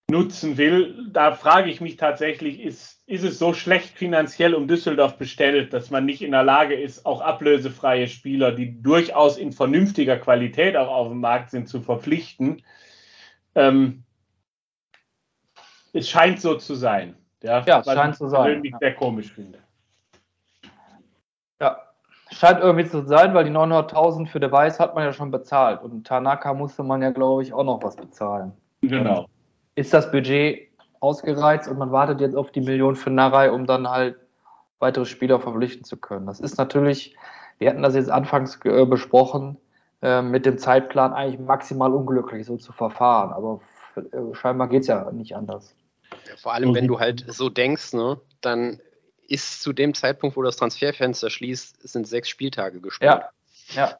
nutzen 0.09 0.57
will. 0.57 1.09
Da 1.11 1.33
frage 1.33 1.69
ich 1.69 1.81
mich 1.81 1.97
tatsächlich, 1.97 2.61
ist, 2.61 3.01
ist 3.07 3.23
es 3.23 3.39
so 3.39 3.53
schlecht 3.53 3.97
finanziell 3.97 4.53
um 4.53 4.67
Düsseldorf 4.67 5.17
bestellt, 5.17 5.73
dass 5.73 5.91
man 5.91 6.05
nicht 6.05 6.21
in 6.21 6.31
der 6.31 6.43
Lage 6.43 6.75
ist, 6.75 7.05
auch 7.05 7.21
ablösefreie 7.21 8.07
Spieler, 8.07 8.53
die 8.53 8.81
durchaus 8.81 9.37
in 9.37 9.51
vernünftiger 9.51 10.17
Qualität 10.17 10.77
auch 10.77 10.87
auf 10.87 11.09
dem 11.09 11.19
Markt 11.19 11.51
sind, 11.51 11.67
zu 11.67 11.81
verpflichten? 11.81 12.63
Ähm, 13.55 14.03
es 15.91 16.09
scheint 16.09 16.39
so 16.39 16.55
zu 16.55 16.75
sein. 16.75 17.15
Ja, 17.43 17.63
Ja, 17.65 17.79
es 17.79 17.85
scheint 17.85 18.13
ich 18.13 18.19
zu 18.19 18.29
sein, 18.29 18.43
persönlich 18.43 18.71
ja. 18.71 18.77
sehr 18.79 18.95
komisch 18.95 19.31
finde. 19.33 19.59
Ja, 21.59 21.81
scheint 22.31 22.59
irgendwie 22.59 22.87
zu 22.87 23.05
sein, 23.05 23.33
weil 23.33 23.43
die 23.43 23.51
900.000 23.51 24.27
für 24.27 24.39
De 24.39 24.51
Weiß 24.51 24.79
hat 24.79 24.95
man 24.95 25.03
ja 25.03 25.11
schon 25.11 25.31
bezahlt. 25.31 25.81
Und 25.81 26.07
Tanaka 26.07 26.53
musste 26.53 26.83
man 26.83 27.01
ja, 27.01 27.11
glaube 27.11 27.43
ich, 27.43 27.51
auch 27.51 27.63
noch 27.63 27.83
was 27.83 27.95
bezahlen. 27.95 28.53
Genau. 28.81 29.27
Ist 29.77 29.93
das 29.93 30.11
Budget 30.11 30.69
ausgereizt 30.99 31.67
und 31.69 31.77
man 31.77 31.91
wartet 31.91 32.19
jetzt 32.19 32.35
auf 32.35 32.51
die 32.51 32.61
Million 32.61 32.95
für 32.95 33.11
Narei, 33.11 33.51
um 33.51 33.65
dann 33.67 33.87
halt 33.87 34.17
weitere 34.79 35.05
Spieler 35.05 35.39
verpflichten 35.39 35.83
zu 35.83 35.97
können. 35.97 36.25
Das 36.25 36.39
ist 36.39 36.57
natürlich, 36.57 37.15
wir 37.59 37.69
hatten 37.69 37.83
das 37.83 37.95
jetzt 37.95 38.09
anfangs 38.09 38.59
äh, 38.65 38.85
besprochen, 38.85 39.57
äh, 40.01 40.21
mit 40.21 40.45
dem 40.45 40.57
Zeitplan 40.57 41.13
eigentlich 41.13 41.39
maximal 41.39 41.93
unglücklich, 41.93 42.45
so 42.45 42.57
zu 42.57 42.71
verfahren. 42.71 43.31
Aber 43.31 43.61
äh, 43.95 44.35
scheinbar 44.35 44.67
geht 44.67 44.81
es 44.81 44.87
ja 44.87 45.11
nicht 45.11 45.35
anders. 45.35 45.75
Ja, 46.27 46.35
vor 46.37 46.53
allem, 46.53 46.73
wenn 46.73 46.87
du 46.87 46.99
halt 46.99 47.25
so 47.27 47.49
denkst, 47.49 47.93
ne, 47.93 48.19
dann 48.41 48.79
ist 49.27 49.61
zu 49.61 49.73
dem 49.73 49.93
Zeitpunkt, 49.93 50.37
wo 50.37 50.41
das 50.41 50.57
Transferfenster 50.57 51.29
schließt, 51.29 51.87
sind 51.87 52.07
sechs 52.07 52.29
Spieltage 52.29 52.79
gespielt. 52.79 53.11
Ja, 53.11 53.29
ja. 53.75 53.97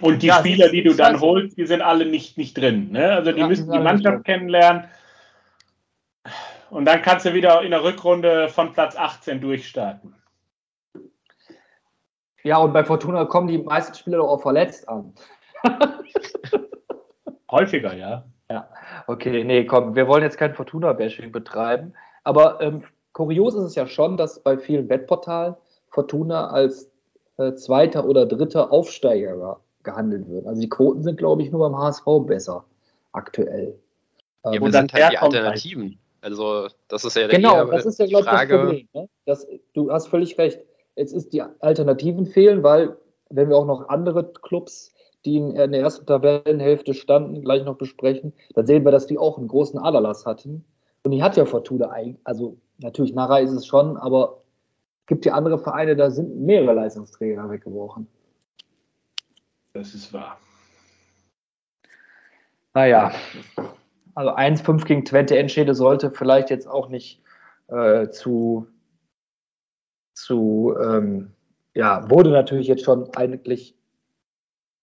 Und 0.00 0.22
die 0.22 0.26
Ja, 0.26 0.38
Spieler, 0.38 0.68
die 0.70 0.82
du 0.82 0.94
dann 0.94 1.20
holst, 1.20 1.56
die 1.56 1.66
sind 1.66 1.80
alle 1.80 2.04
nicht, 2.06 2.36
nicht 2.36 2.56
drin. 2.56 2.90
Ne? 2.90 3.12
Also 3.12 3.32
die 3.32 3.40
Ja, 3.40 3.46
müssen 3.46 3.70
die 3.70 3.78
Mannschaft 3.78 4.24
kennenlernen. 4.24 4.84
Und 6.70 6.86
dann 6.86 7.02
kannst 7.02 7.26
du 7.26 7.34
wieder 7.34 7.62
in 7.62 7.70
der 7.70 7.84
Rückrunde 7.84 8.48
von 8.48 8.72
Platz 8.72 8.96
18 8.96 9.40
durchstarten. 9.40 10.16
Ja, 12.42 12.58
und 12.58 12.72
bei 12.72 12.84
Fortuna 12.84 13.24
kommen 13.24 13.46
die 13.46 13.58
meisten 13.58 13.94
Spieler 13.94 14.18
doch 14.18 14.28
auch 14.28 14.42
verletzt 14.42 14.88
an. 14.88 15.14
Häufiger, 17.50 17.94
ja. 17.94 18.24
Okay, 19.06 19.44
nee, 19.44 19.64
komm, 19.64 19.94
wir 19.94 20.06
wollen 20.08 20.22
jetzt 20.22 20.38
kein 20.38 20.54
Fortuna-Bashing 20.54 21.32
betreiben. 21.32 21.94
Aber 22.24 22.60
ähm, 22.60 22.82
kurios 23.12 23.54
ist 23.54 23.62
es 23.62 23.74
ja 23.74 23.86
schon, 23.86 24.16
dass 24.16 24.42
bei 24.42 24.58
vielen 24.58 24.88
Wettportalen 24.88 25.54
Fortuna 25.88 26.48
als 26.48 26.90
äh, 27.38 27.54
zweiter 27.54 28.04
oder 28.06 28.26
dritter 28.26 28.72
Aufsteiger 28.72 29.60
gehandelt 29.84 30.28
wird. 30.28 30.46
Also 30.46 30.60
die 30.60 30.68
Quoten 30.68 31.02
sind, 31.02 31.18
glaube 31.18 31.42
ich, 31.42 31.50
nur 31.50 31.60
beim 31.60 31.78
HSV 31.78 32.04
besser 32.26 32.64
aktuell. 33.12 33.78
Ja, 34.44 34.52
Ähm, 34.52 34.62
wir 34.62 34.72
sind 34.72 34.92
halt 34.92 34.92
die 34.92 34.96
herkommt 34.96 35.34
Alternativen. 35.34 35.98
Also, 36.20 36.68
das 36.88 37.04
ist 37.04 37.16
ja 37.16 37.28
der 37.28 37.36
genau, 37.36 37.66
das 37.66 37.84
ist 37.84 37.98
ja, 37.98 38.06
glaube 38.06 38.24
ich, 38.24 38.30
das 38.30 38.34
Frage. 38.34 38.58
Problem. 38.58 38.88
Ne? 38.94 39.08
Das, 39.26 39.46
du 39.74 39.92
hast 39.92 40.08
völlig 40.08 40.38
recht. 40.38 40.58
Jetzt 40.96 41.12
ist 41.12 41.32
die 41.34 41.42
Alternativen 41.42 42.24
fehlen, 42.24 42.62
weil, 42.62 42.96
wenn 43.28 43.50
wir 43.50 43.56
auch 43.56 43.66
noch 43.66 43.88
andere 43.90 44.32
Clubs, 44.32 44.94
die 45.24 45.36
in, 45.36 45.54
in 45.56 45.72
der 45.72 45.80
ersten 45.82 46.06
Tabellenhälfte 46.06 46.94
standen, 46.94 47.42
gleich 47.42 47.64
noch 47.64 47.76
besprechen, 47.76 48.32
dann 48.54 48.66
sehen 48.66 48.84
wir, 48.84 48.92
dass 48.92 49.06
die 49.06 49.18
auch 49.18 49.36
einen 49.36 49.48
großen 49.48 49.78
Aderlass 49.78 50.24
hatten. 50.24 50.64
Und 51.02 51.10
die 51.10 51.22
hat 51.22 51.36
ja 51.36 51.44
Fortuna 51.44 51.90
eigentlich, 51.90 52.20
also 52.24 52.56
natürlich 52.78 53.14
Nara 53.14 53.40
ist 53.40 53.52
es 53.52 53.66
schon, 53.66 53.98
aber 53.98 54.40
es 55.02 55.06
gibt 55.08 55.26
ja 55.26 55.34
andere 55.34 55.58
Vereine, 55.58 55.96
da 55.96 56.10
sind 56.10 56.40
mehrere 56.40 56.72
Leistungsträger 56.72 57.50
weggebrochen. 57.50 58.06
Das 59.74 59.92
ist 59.92 60.12
wahr. 60.12 60.38
Naja, 62.74 63.12
also 64.14 64.30
1-5 64.30 64.84
gegen 64.84 65.04
Twente 65.04 65.36
Enschede 65.36 65.74
sollte 65.74 66.12
vielleicht 66.12 66.48
jetzt 66.50 66.68
auch 66.68 66.88
nicht 66.88 67.20
äh, 67.66 68.08
zu, 68.10 68.68
zu 70.14 70.76
ähm, 70.80 71.32
ja, 71.74 72.08
wurde 72.08 72.30
natürlich 72.30 72.68
jetzt 72.68 72.84
schon 72.84 73.12
eigentlich 73.16 73.76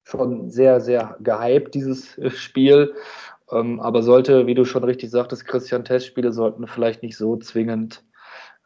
schon 0.04 0.50
sehr, 0.50 0.82
sehr 0.82 1.16
gehypt, 1.22 1.74
dieses 1.74 2.20
Spiel. 2.38 2.94
Ähm, 3.50 3.80
aber 3.80 4.04
sollte, 4.04 4.46
wie 4.46 4.56
du 4.56 4.66
schon 4.66 4.84
richtig 4.84 5.10
sagtest, 5.10 5.48
Christian, 5.48 5.86
Testspiele 5.86 6.34
sollten 6.34 6.68
vielleicht 6.68 7.02
nicht 7.02 7.16
so 7.16 7.38
zwingend 7.38 8.04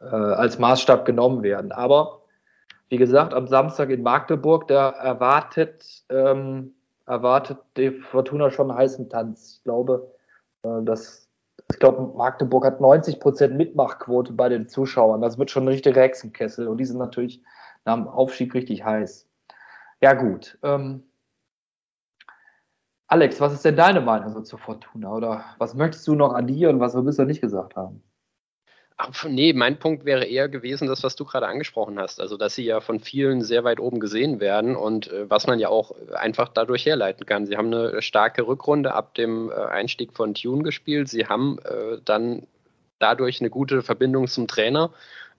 äh, 0.00 0.06
als 0.06 0.58
Maßstab 0.58 1.04
genommen 1.04 1.44
werden. 1.44 1.70
Aber 1.70 2.25
wie 2.88 2.96
gesagt, 2.96 3.34
am 3.34 3.48
Samstag 3.48 3.90
in 3.90 4.02
Magdeburg, 4.02 4.68
da 4.68 4.90
erwartet, 4.90 6.04
ähm, 6.08 6.74
erwartet 7.06 7.58
die 7.76 7.90
Fortuna 7.90 8.50
schon 8.50 8.70
einen 8.70 8.78
heißen 8.78 9.08
Tanz. 9.08 9.56
Ich 9.58 9.64
glaube, 9.64 10.12
äh, 10.62 10.82
dass, 10.82 11.28
ich 11.70 11.78
glaube, 11.78 12.16
Magdeburg 12.16 12.64
hat 12.64 12.80
90% 12.80 13.48
Mitmachquote 13.48 14.32
bei 14.32 14.48
den 14.48 14.68
Zuschauern. 14.68 15.20
Das 15.20 15.38
wird 15.38 15.50
schon 15.50 15.64
ein 15.64 15.68
richtiger 15.68 16.00
Hexenkessel 16.00 16.68
und 16.68 16.78
die 16.78 16.84
sind 16.84 16.98
natürlich 16.98 17.42
nach 17.84 17.96
dem 17.96 18.08
Aufstieg 18.08 18.54
richtig 18.54 18.84
heiß. 18.84 19.28
Ja, 20.00 20.14
gut. 20.14 20.58
Ähm, 20.62 21.02
Alex, 23.08 23.40
was 23.40 23.52
ist 23.52 23.64
denn 23.64 23.76
deine 23.76 24.00
Meinung 24.00 24.30
so 24.30 24.40
zur 24.42 24.58
Fortuna? 24.58 25.12
Oder 25.12 25.44
was 25.58 25.74
möchtest 25.74 26.06
du 26.08 26.14
noch 26.14 26.34
addieren, 26.34 26.80
was 26.80 26.94
wir 26.94 27.02
bisher 27.02 27.24
nicht 27.24 27.40
gesagt 27.40 27.76
haben? 27.76 28.02
Ach, 28.98 29.24
nee, 29.24 29.52
mein 29.52 29.78
Punkt 29.78 30.06
wäre 30.06 30.24
eher 30.24 30.48
gewesen, 30.48 30.88
das, 30.88 31.02
was 31.02 31.16
du 31.16 31.26
gerade 31.26 31.46
angesprochen 31.46 31.98
hast. 31.98 32.18
Also, 32.18 32.38
dass 32.38 32.54
sie 32.54 32.64
ja 32.64 32.80
von 32.80 32.98
vielen 32.98 33.42
sehr 33.42 33.62
weit 33.62 33.78
oben 33.78 34.00
gesehen 34.00 34.40
werden 34.40 34.74
und 34.74 35.12
äh, 35.12 35.28
was 35.28 35.46
man 35.46 35.58
ja 35.58 35.68
auch 35.68 35.94
einfach 36.14 36.48
dadurch 36.48 36.86
herleiten 36.86 37.26
kann. 37.26 37.44
Sie 37.46 37.58
haben 37.58 37.72
eine 37.72 38.00
starke 38.00 38.46
Rückrunde 38.46 38.94
ab 38.94 39.14
dem 39.14 39.50
äh, 39.50 39.54
Einstieg 39.54 40.14
von 40.14 40.32
Tune 40.32 40.62
gespielt. 40.62 41.10
Sie 41.10 41.26
haben 41.26 41.58
äh, 41.64 41.98
dann 42.06 42.46
dadurch 42.98 43.40
eine 43.40 43.50
gute 43.50 43.82
Verbindung 43.82 44.28
zum 44.28 44.48
Trainer, 44.48 44.90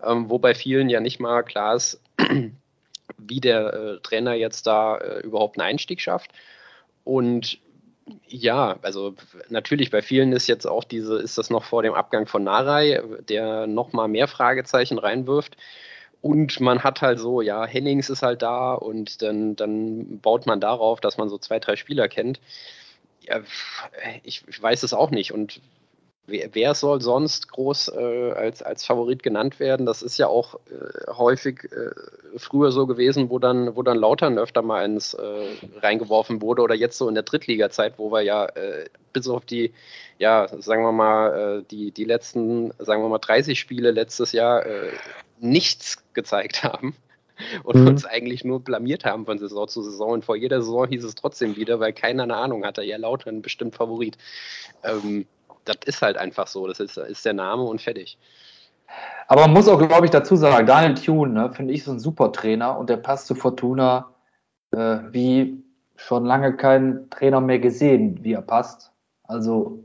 ähm, 0.04 0.30
wo 0.30 0.40
vielen 0.54 0.90
ja 0.90 1.00
nicht 1.00 1.20
mal 1.20 1.42
klar 1.42 1.76
ist, 1.76 2.00
wie 3.18 3.42
der 3.42 3.74
äh, 3.74 4.00
Trainer 4.02 4.34
jetzt 4.36 4.68
da 4.68 4.98
äh, 4.98 5.22
überhaupt 5.22 5.60
einen 5.60 5.68
Einstieg 5.68 6.00
schafft. 6.00 6.32
Und 7.04 7.60
ja, 8.28 8.78
also 8.82 9.16
natürlich 9.50 9.92
bei 9.92 10.02
vielen 10.02 10.32
ist 10.34 10.48
jetzt 10.48 10.66
auch 10.66 10.84
diese, 10.84 11.18
ist 11.20 11.38
das 11.38 11.50
noch 11.50 11.64
vor 11.64 11.84
dem 11.84 11.94
Abgang 11.94 12.28
von 12.28 12.44
Narei, 12.44 13.02
der 13.28 13.68
nochmal 13.68 14.08
mehr 14.08 14.28
Fragezeichen 14.28 14.98
reinwirft. 14.98 15.58
Und 16.22 16.60
man 16.60 16.84
hat 16.84 17.02
halt 17.02 17.20
so, 17.20 17.42
ja, 17.42 17.66
Hennings 17.66 18.10
ist 18.10 18.24
halt 18.24 18.42
da 18.42 18.74
und 18.74 19.22
dann, 19.22 19.56
dann 19.56 20.20
baut 20.20 20.46
man 20.46 20.60
darauf, 20.60 21.00
dass 21.00 21.18
man 21.18 21.30
so 21.30 21.38
zwei, 21.38 21.60
drei 21.60 21.76
Spieler 21.76 22.08
kennt. 22.08 22.40
Ja, 23.22 23.42
ich, 24.24 24.44
ich 24.48 24.62
weiß 24.62 24.84
es 24.84 24.94
auch 24.94 25.12
nicht. 25.12 25.32
Und 25.32 25.62
wer, 26.28 26.50
wer 26.54 26.76
soll 26.76 27.02
sonst 27.02 27.52
groß 27.52 27.94
äh, 27.96 28.32
als, 28.34 28.62
als 28.62 28.86
Favorit 28.86 29.24
genannt 29.24 29.60
werden? 29.60 29.86
Das 29.86 30.02
ist 30.02 30.18
ja 30.18 30.28
auch 30.28 30.56
äh, 30.70 31.12
häufig 31.12 31.64
äh, 31.72 31.92
früher 32.38 32.72
so 32.72 32.86
gewesen, 32.86 33.30
wo 33.30 33.40
dann, 33.40 33.76
wo 33.76 33.82
dann 33.82 33.98
Lautern 33.98 34.38
öfter 34.38 34.62
mal 34.62 34.86
ins 34.86 35.14
äh, 35.14 35.48
reingeworfen 35.82 36.42
wurde 36.42 36.62
oder 36.62 36.76
jetzt 36.76 36.98
so 36.98 37.08
in 37.08 37.16
der 37.16 37.24
Drittliga-Zeit, 37.24 37.98
wo 37.98 38.12
wir 38.12 38.22
ja 38.22 38.46
äh, 38.46 38.86
bis 39.14 39.28
auf 39.28 39.46
die, 39.46 39.74
ja, 40.20 40.48
sagen 40.60 40.84
wir 40.84 40.92
mal, 40.92 41.60
äh, 41.60 41.64
die, 41.72 41.92
die 41.92 42.06
letzten, 42.06 42.72
sagen 42.78 43.02
wir 43.02 43.10
mal, 43.10 43.18
30 43.18 43.60
Spiele 43.60 43.92
letztes 43.92 44.32
Jahr 44.32 44.64
nichts 45.40 46.04
gezeigt 46.14 46.64
haben 46.64 46.96
und 47.64 47.82
mhm. 47.82 47.88
uns 47.88 48.06
eigentlich 48.06 48.44
nur 48.44 48.60
blamiert 48.60 49.06
haben 49.06 49.26
von 49.26 49.38
Saison 49.38 49.68
zu 49.68 49.82
Saison. 49.82 50.12
Und 50.12 50.26
vor 50.26 50.36
jeder 50.36 50.62
Saison 50.62 50.88
hieß 50.88 51.04
es 51.04 51.16
trotzdem 51.16 51.56
wieder, 51.56 51.80
weil 51.80 51.94
keiner 51.94 52.24
eine 52.24 52.36
Ahnung 52.36 52.66
hatte, 52.66 52.84
ja, 52.84 52.98
Lautern 52.98 53.42
bestimmt 53.42 53.76
Favorit. 53.76 54.18
Ähm, 54.84 55.26
das 55.68 55.78
ist 55.86 56.02
halt 56.02 56.18
einfach 56.18 56.48
so. 56.48 56.68
Das 56.68 56.80
ist, 56.80 56.98
ist 56.98 57.26
der 57.26 57.34
Name 57.34 57.64
und 57.64 57.82
fertig. 57.82 58.18
Aber 59.28 59.42
man 59.42 59.54
muss 59.54 59.68
auch, 59.68 59.80
glaube 59.80 60.06
ich, 60.06 60.12
dazu 60.12 60.36
sagen, 60.36 60.66
Daniel 60.66 60.96
Thune, 60.96 61.34
ne, 61.34 61.52
finde 61.52 61.74
ich, 61.74 61.84
so 61.84 61.92
ein 61.92 62.00
super 62.00 62.32
Trainer 62.32 62.78
und 62.78 62.90
der 62.90 62.98
passt 62.98 63.28
zu 63.28 63.36
Fortuna 63.36 64.14
äh, 64.72 65.00
wie 65.12 65.64
schon 65.96 66.26
lange 66.26 66.56
kein 66.56 67.10
Trainer 67.10 67.42
mehr 67.42 67.60
gesehen, 67.60 68.20
wie 68.24 68.34
er 68.34 68.42
passt. 68.42 68.92
Also 69.24 69.84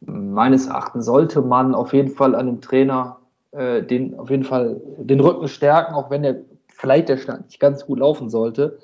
meines 0.00 0.66
Erachtens 0.66 1.06
sollte 1.06 1.42
man 1.42 1.74
auf 1.74 1.92
jeden 1.92 2.10
Fall 2.10 2.34
an 2.34 2.46
dem 2.46 2.60
Trainer 2.60 3.18
äh, 3.54 3.82
den 3.82 4.18
auf 4.18 4.30
jeden 4.30 4.44
Fall 4.44 4.80
den 4.98 5.20
Rücken 5.20 5.48
stärken, 5.48 5.94
auch 5.94 6.10
wenn 6.10 6.22
der 6.22 6.36
vielleicht 6.68 7.08
der 7.08 7.18
Stand 7.18 7.46
nicht 7.46 7.60
ganz 7.60 7.86
gut 7.86 8.00
laufen 8.00 8.28
sollte, 8.28 8.78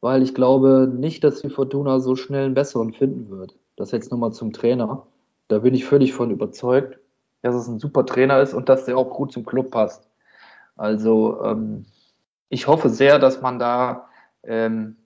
weil 0.00 0.22
ich 0.22 0.34
glaube 0.34 0.90
nicht, 0.94 1.24
dass 1.24 1.40
die 1.40 1.48
Fortuna 1.48 2.00
so 2.00 2.14
schnell 2.14 2.44
einen 2.44 2.54
besseren 2.54 2.92
finden 2.92 3.30
wird. 3.30 3.56
Das 3.76 3.90
jetzt 3.90 4.10
nochmal 4.10 4.32
zum 4.32 4.52
Trainer. 4.52 5.06
Da 5.48 5.58
bin 5.58 5.74
ich 5.74 5.84
völlig 5.84 6.12
von 6.12 6.30
überzeugt, 6.30 6.98
dass 7.42 7.54
es 7.54 7.68
ein 7.68 7.78
super 7.78 8.06
Trainer 8.06 8.40
ist 8.40 8.54
und 8.54 8.68
dass 8.68 8.86
der 8.86 8.96
auch 8.96 9.10
gut 9.10 9.32
zum 9.32 9.44
Club 9.44 9.70
passt. 9.70 10.08
Also 10.76 11.42
ähm, 11.44 11.84
ich 12.48 12.66
hoffe 12.66 12.88
sehr, 12.88 13.18
dass 13.18 13.42
man 13.42 13.58
da, 13.58 14.08
ähm, 14.42 14.96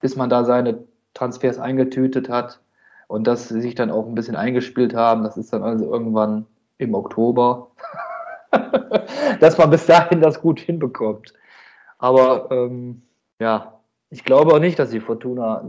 bis 0.00 0.16
man 0.16 0.30
da 0.30 0.44
seine 0.44 0.84
Transfers 1.14 1.58
eingetütet 1.58 2.28
hat 2.28 2.60
und 3.08 3.26
dass 3.26 3.48
sie 3.48 3.60
sich 3.60 3.74
dann 3.74 3.90
auch 3.90 4.06
ein 4.06 4.14
bisschen 4.14 4.36
eingespielt 4.36 4.94
haben, 4.94 5.24
das 5.24 5.36
ist 5.36 5.52
dann 5.52 5.62
also 5.62 5.92
irgendwann 5.92 6.46
im 6.78 6.94
Oktober, 6.94 7.72
dass 9.40 9.58
man 9.58 9.70
bis 9.70 9.86
dahin 9.86 10.20
das 10.20 10.40
gut 10.40 10.60
hinbekommt. 10.60 11.34
Aber 11.98 12.50
ähm, 12.50 13.02
ja, 13.38 13.80
ich 14.10 14.24
glaube 14.24 14.54
auch 14.54 14.60
nicht, 14.60 14.78
dass 14.78 14.90
die 14.90 15.00
Fortuna, 15.00 15.64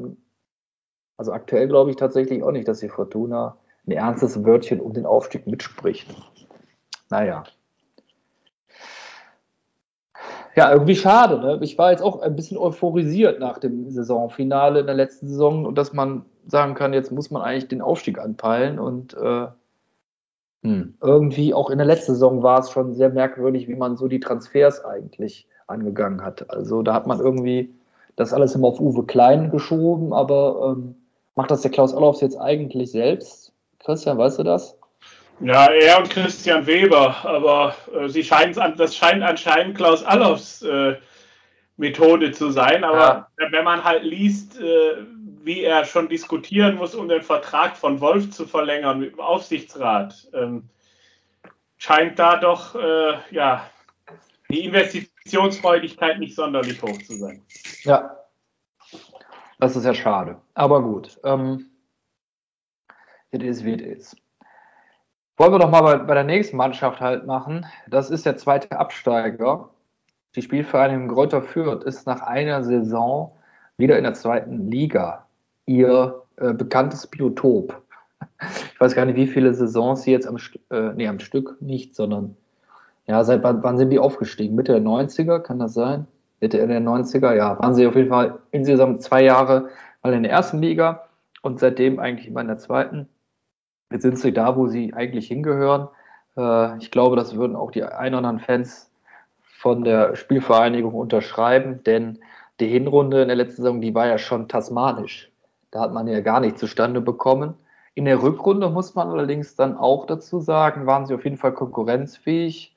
also 1.17 1.34
aktuell 1.34 1.67
glaube 1.67 1.89
ich 1.89 1.97
tatsächlich 1.97 2.43
auch 2.43 2.51
nicht, 2.51 2.67
dass 2.67 2.80
die 2.80 2.89
Fortuna 2.89 3.57
ein 3.88 3.91
ernstes 3.91 4.43
Wörtchen 4.43 4.79
um 4.79 4.93
den 4.93 5.05
Aufstieg 5.05 5.47
mitspricht. 5.47 6.07
Naja. 7.09 7.43
Ja, 10.55 10.71
irgendwie 10.71 10.95
schade. 10.95 11.39
Ne? 11.39 11.59
Ich 11.61 11.77
war 11.77 11.91
jetzt 11.91 12.03
auch 12.03 12.21
ein 12.21 12.36
bisschen 12.36 12.57
euphorisiert 12.57 13.39
nach 13.39 13.57
dem 13.57 13.89
Saisonfinale 13.89 14.82
in 14.82 14.86
der 14.86 14.95
letzten 14.95 15.27
Saison 15.27 15.65
und 15.65 15.77
dass 15.77 15.93
man 15.93 16.25
sagen 16.45 16.73
kann, 16.73 16.93
jetzt 16.93 17.11
muss 17.11 17.32
man 17.32 17.41
eigentlich 17.41 17.69
den 17.69 17.82
Aufstieg 17.82 18.19
anpeilen 18.19 18.79
und 18.79 19.13
äh, 19.13 19.47
hm, 20.63 20.95
irgendwie 21.01 21.53
auch 21.53 21.69
in 21.69 21.77
der 21.77 21.88
letzten 21.88 22.13
Saison 22.13 22.43
war 22.43 22.59
es 22.59 22.69
schon 22.69 22.93
sehr 22.93 23.09
merkwürdig, 23.09 23.67
wie 23.67 23.75
man 23.75 23.97
so 23.97 24.07
die 24.07 24.19
Transfers 24.19 24.84
eigentlich 24.84 25.47
angegangen 25.67 26.23
hat. 26.23 26.49
Also 26.49 26.82
da 26.84 26.93
hat 26.93 27.07
man 27.07 27.19
irgendwie 27.19 27.73
das 28.15 28.34
alles 28.34 28.53
immer 28.55 28.67
auf 28.67 28.79
Uwe 28.79 29.05
Klein 29.05 29.51
geschoben, 29.51 30.13
aber 30.13 30.75
ähm, 30.77 30.95
macht 31.36 31.49
das 31.49 31.61
der 31.61 31.71
Klaus 31.71 31.93
Allofs 31.93 32.21
jetzt 32.21 32.39
eigentlich 32.39 32.91
selbst? 32.91 33.51
Christian, 33.84 34.17
weißt 34.17 34.39
du 34.39 34.43
das? 34.43 34.77
Ja, 35.39 35.71
er 35.71 35.97
und 35.97 36.09
Christian 36.09 36.67
Weber, 36.67 37.15
aber 37.25 37.75
äh, 37.93 38.07
sie 38.07 38.23
scheinen, 38.23 38.53
das 38.77 38.95
scheint 38.95 39.23
anscheinend 39.23 39.75
Klaus 39.75 40.03
Allofs 40.03 40.61
äh, 40.61 40.97
Methode 41.77 42.32
zu 42.32 42.51
sein. 42.51 42.84
Aber 42.84 43.27
ja. 43.39 43.51
wenn 43.51 43.63
man 43.63 43.84
halt 43.84 44.03
liest, 44.03 44.59
äh, 44.59 44.97
wie 45.43 45.61
er 45.63 45.86
schon 45.86 46.09
diskutieren 46.09 46.75
muss, 46.75 46.93
um 46.93 47.07
den 47.07 47.23
Vertrag 47.23 47.75
von 47.75 47.99
Wolf 47.99 48.29
zu 48.29 48.45
verlängern 48.45 48.99
mit 48.99 49.13
dem 49.13 49.19
Aufsichtsrat, 49.19 50.29
ähm, 50.34 50.69
scheint 51.77 52.19
da 52.19 52.38
doch 52.38 52.75
äh, 52.75 53.13
ja, 53.32 53.67
die 54.49 54.65
Investitionsfreudigkeit 54.65 56.19
nicht 56.19 56.36
sonderlich 56.36 56.79
hoch 56.84 57.01
zu 57.01 57.15
sein. 57.15 57.41
Ja, 57.84 58.15
das 59.59 59.75
ist 59.75 59.86
ja 59.86 59.95
schade. 59.95 60.39
Aber 60.53 60.84
gut. 60.84 61.19
Ähm, 61.23 61.70
It 63.32 63.43
is 63.43 63.63
wie 63.63 63.73
it 63.73 63.82
is. 63.82 64.15
Wollen 65.38 65.53
wir 65.53 65.59
doch 65.59 65.71
mal 65.71 65.82
bei, 65.82 65.97
bei, 65.97 66.13
der 66.13 66.23
nächsten 66.23 66.57
Mannschaft 66.57 66.99
halt 66.99 67.25
machen. 67.25 67.65
Das 67.89 68.09
ist 68.09 68.25
der 68.25 68.38
zweite 68.38 68.77
Absteiger. 68.77 69.69
Die 70.36 70.41
Spielvereinigung 70.41 71.07
Greuther 71.07 71.41
Fürth 71.41 71.84
ist 71.84 72.05
nach 72.05 72.21
einer 72.21 72.63
Saison 72.63 73.32
wieder 73.77 73.97
in 73.97 74.03
der 74.03 74.13
zweiten 74.13 74.69
Liga. 74.69 75.25
Ihr 75.65 76.21
äh, 76.38 76.53
bekanntes 76.53 77.07
Biotop. 77.07 77.82
Ich 78.73 78.79
weiß 78.79 78.95
gar 78.95 79.05
nicht, 79.05 79.15
wie 79.15 79.27
viele 79.27 79.53
Saisons 79.53 80.03
sie 80.03 80.11
jetzt 80.11 80.27
am, 80.27 80.38
äh, 80.69 80.93
nee, 80.93 81.07
am 81.07 81.19
Stück 81.19 81.61
nicht, 81.61 81.95
sondern 81.95 82.36
ja, 83.07 83.23
seit 83.23 83.43
wann, 83.43 83.63
wann, 83.63 83.77
sind 83.77 83.89
die 83.89 83.99
aufgestiegen? 83.99 84.55
Mitte 84.55 84.73
der 84.73 84.82
90er, 84.82 85.39
kann 85.39 85.59
das 85.59 85.73
sein? 85.73 86.05
Mitte 86.39 86.65
der 86.65 86.82
90er, 86.82 87.36
ja, 87.36 87.57
waren 87.59 87.73
sie 87.75 87.88
auf 87.88 87.95
jeden 87.95 88.09
Fall 88.09 88.39
insgesamt 88.51 89.01
zwei 89.01 89.23
Jahre 89.23 89.69
mal 90.03 90.13
in 90.13 90.23
der 90.23 90.32
ersten 90.32 90.61
Liga 90.61 91.03
und 91.41 91.59
seitdem 91.59 91.99
eigentlich 91.99 92.27
immer 92.27 92.41
in 92.41 92.47
der 92.47 92.57
zweiten. 92.57 93.07
Jetzt 93.92 94.04
sind 94.04 94.18
sie 94.18 94.34
da, 94.34 94.56
wo 94.56 94.68
sie 94.68 94.94
eigentlich 94.94 95.28
hingehören. 95.28 95.88
Äh, 96.38 96.78
ich 96.78 96.92
glaube, 96.92 97.16
das 97.16 97.36
würden 97.36 97.56
auch 97.56 97.72
die 97.72 97.84
ein 97.84 98.14
oder 98.14 98.18
anderen 98.18 98.39
Fans 98.39 98.92
von 99.42 99.84
der 99.84 100.16
Spielvereinigung 100.16 100.94
unterschreiben, 100.94 101.84
denn 101.84 102.20
die 102.60 102.68
Hinrunde 102.68 103.22
in 103.22 103.28
der 103.28 103.38
letzten 103.38 103.64
Saison, 103.64 103.82
die 103.82 103.94
war 103.94 104.08
ja 104.08 104.18
schon 104.18 104.48
tasmanisch. 104.48 105.32
Da 105.72 105.82
hat 105.82 105.94
man 105.94 106.08
ja 106.08 106.22
gar 106.22 106.39
nichts 106.39 106.60
zustande 106.60 107.02
bekommen. 107.02 107.56
In 107.94 108.06
der 108.06 108.22
Rückrunde 108.22 108.70
muss 108.70 108.96
man 108.96 109.10
allerdings 109.10 109.56
dann 109.56 109.78
auch 109.78 110.06
dazu 110.06 110.39
sagen, 110.39 110.86
waren 110.86 111.06
sie 111.06 111.14
auf 111.14 111.24
jeden 111.24 111.38
Fall 111.38 111.54
konkurrenzfähig 111.54 112.76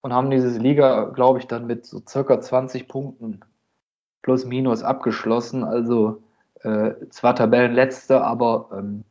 und 0.00 0.12
haben 0.12 0.30
diese 0.30 0.58
Liga, 0.58 1.04
glaube 1.06 1.38
ich, 1.38 1.46
dann 1.46 1.66
mit 1.66 1.86
so 1.86 2.00
circa 2.06 2.40
20 2.40 2.88
Punkten 2.88 3.40
plus 4.22 4.44
minus 4.44 4.82
abgeschlossen. 4.82 5.64
Also 5.64 6.22
äh, 6.62 6.92
zwar 7.10 7.34
Tabellenletzte, 7.34 8.22
aber 8.22 8.68
ähm, 8.72 9.04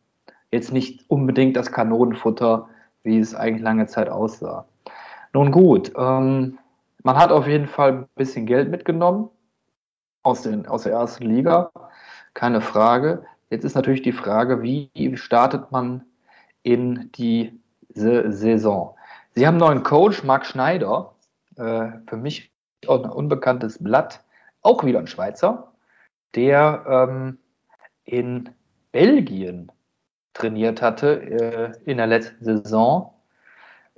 jetzt 0.51 0.71
nicht 0.71 1.09
unbedingt 1.09 1.55
das 1.55 1.71
Kanonenfutter, 1.71 2.69
wie 3.03 3.19
es 3.19 3.33
eigentlich 3.33 3.63
lange 3.63 3.87
Zeit 3.87 4.09
aussah. 4.09 4.65
Nun 5.33 5.51
gut, 5.51 5.91
ähm, 5.97 6.57
man 7.03 7.17
hat 7.17 7.31
auf 7.31 7.47
jeden 7.47 7.67
Fall 7.67 7.91
ein 7.93 8.05
bisschen 8.15 8.45
Geld 8.45 8.69
mitgenommen 8.69 9.29
aus, 10.23 10.43
den, 10.43 10.67
aus 10.67 10.83
der 10.83 10.93
ersten 10.93 11.25
Liga, 11.25 11.71
keine 12.33 12.61
Frage. 12.61 13.25
Jetzt 13.49 13.63
ist 13.63 13.75
natürlich 13.75 14.01
die 14.01 14.11
Frage, 14.11 14.61
wie 14.61 15.17
startet 15.17 15.71
man 15.71 16.03
in 16.63 17.11
die 17.13 17.59
Saison? 17.89 18.95
Sie 19.33 19.47
haben 19.47 19.55
einen 19.55 19.59
neuen 19.61 19.83
Coach, 19.83 20.23
Marc 20.23 20.45
Schneider, 20.45 21.13
äh, 21.55 21.87
für 22.07 22.17
mich 22.17 22.51
auch 22.87 23.03
ein 23.03 23.09
unbekanntes 23.09 23.81
Blatt, 23.81 24.23
auch 24.61 24.83
wieder 24.83 24.99
ein 24.99 25.07
Schweizer, 25.07 25.71
der 26.35 26.83
ähm, 26.87 27.37
in 28.03 28.49
Belgien 28.91 29.71
trainiert 30.33 30.81
hatte 30.81 31.21
äh, 31.21 31.89
in 31.89 31.97
der 31.97 32.07
letzten 32.07 32.43
Saison 32.43 33.13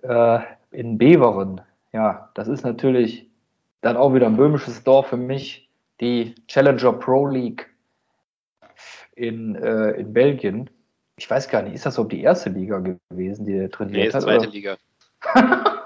äh, 0.02 0.40
in 0.72 0.98
Beveren. 0.98 1.62
Ja, 1.92 2.30
das 2.34 2.48
ist 2.48 2.64
natürlich 2.64 3.30
dann 3.82 3.98
auch 3.98 4.14
wieder 4.14 4.28
ein 4.28 4.38
böhmisches 4.38 4.84
Dorf 4.84 5.08
für 5.08 5.18
mich, 5.18 5.70
die 6.00 6.34
Challenger 6.48 6.94
Pro 6.94 7.28
League. 7.28 7.70
in, 9.16 9.56
äh, 9.56 9.92
in 9.92 10.12
Belgien. 10.14 10.70
Ich 11.18 11.30
weiß 11.30 11.48
gar 11.50 11.62
nicht, 11.62 11.76
ist 11.76 11.86
das 11.86 11.96
so 11.96 12.04
die 12.04 12.22
erste 12.24 12.50
Liga 12.50 12.80
gewesen, 13.10 13.46
die 13.46 13.54
er 13.56 13.70
trainiert 13.70 14.08
Nee, 14.08 14.12
hat? 14.12 14.24
zweite 14.24 14.40
oder? 14.46 14.50
Liga. 14.52 14.78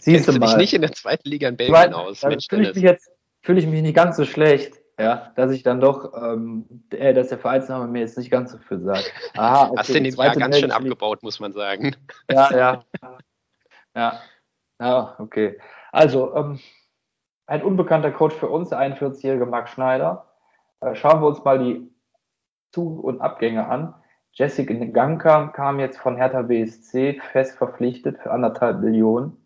Siehst 0.00 0.28
du 0.28 0.32
du 0.32 0.38
dich 0.38 0.50
mal. 0.50 0.56
nicht 0.58 0.74
in 0.74 0.82
der 0.82 0.92
zweiten 0.92 1.28
Liga 1.28 1.48
in 1.48 1.56
Belgien 1.56 1.74
Weil, 1.74 1.94
aus? 1.94 2.20
da 2.20 2.28
Mensch, 2.28 2.46
fühle 2.48 2.68
ich 2.68 2.74
mich 2.74 2.84
jetzt 2.84 3.10
fühle 3.42 3.60
ich 3.60 3.66
mich 3.66 3.80
nicht 3.82 3.94
ganz 3.94 4.16
so 4.16 4.24
schlecht, 4.24 4.74
ja, 4.98 5.32
dass 5.34 5.50
ich 5.50 5.62
dann 5.62 5.80
doch, 5.80 6.12
ähm, 6.14 6.66
äh, 6.90 7.12
dass 7.14 7.28
der 7.28 7.38
Vereinsname 7.38 7.88
mir 7.88 8.00
jetzt 8.00 8.16
nicht 8.16 8.30
ganz 8.30 8.52
so 8.52 8.58
viel 8.58 8.80
sagt. 8.80 9.12
Aha, 9.36 9.68
okay, 9.68 9.74
Hast 9.78 9.88
du 9.90 9.98
in 9.98 10.04
dem 10.04 10.14
Jahr 10.14 10.36
ganz 10.36 10.58
schön 10.58 10.70
abgebaut, 10.70 11.22
muss 11.22 11.40
man 11.40 11.52
sagen. 11.52 11.96
Ja, 12.30 12.50
ja. 12.56 12.84
Ja, 13.94 14.20
ja 14.80 15.14
okay. 15.18 15.58
Also, 15.92 16.34
ähm, 16.34 16.60
ein 17.46 17.62
unbekannter 17.62 18.10
Coach 18.10 18.34
für 18.34 18.48
uns, 18.48 18.70
der 18.70 18.78
41-jährige 18.78 19.46
Marc 19.46 19.68
Schneider. 19.68 20.26
Äh, 20.80 20.94
schauen 20.94 21.20
wir 21.20 21.28
uns 21.28 21.44
mal 21.44 21.58
die 21.58 21.90
Zu- 22.72 23.00
und 23.00 23.20
Abgänge 23.20 23.68
an. 23.68 23.94
Jessica 24.32 24.74
Ganka 24.74 25.48
kam 25.48 25.78
jetzt 25.78 25.98
von 25.98 26.16
Hertha 26.16 26.42
BSC 26.42 27.20
fest 27.32 27.56
verpflichtet 27.56 28.18
für 28.18 28.32
anderthalb 28.32 28.80
Millionen. 28.80 29.36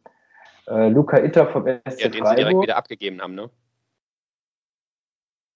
Äh, 0.66 0.88
Luca 0.88 1.18
Itter 1.18 1.46
vom 1.46 1.66
SC 1.66 2.00
Ja, 2.00 2.08
den 2.08 2.12
sie 2.12 2.20
direkt 2.20 2.26
Freiburg. 2.26 2.62
wieder 2.62 2.76
abgegeben 2.76 3.20
haben, 3.20 3.34
ne? 3.34 3.50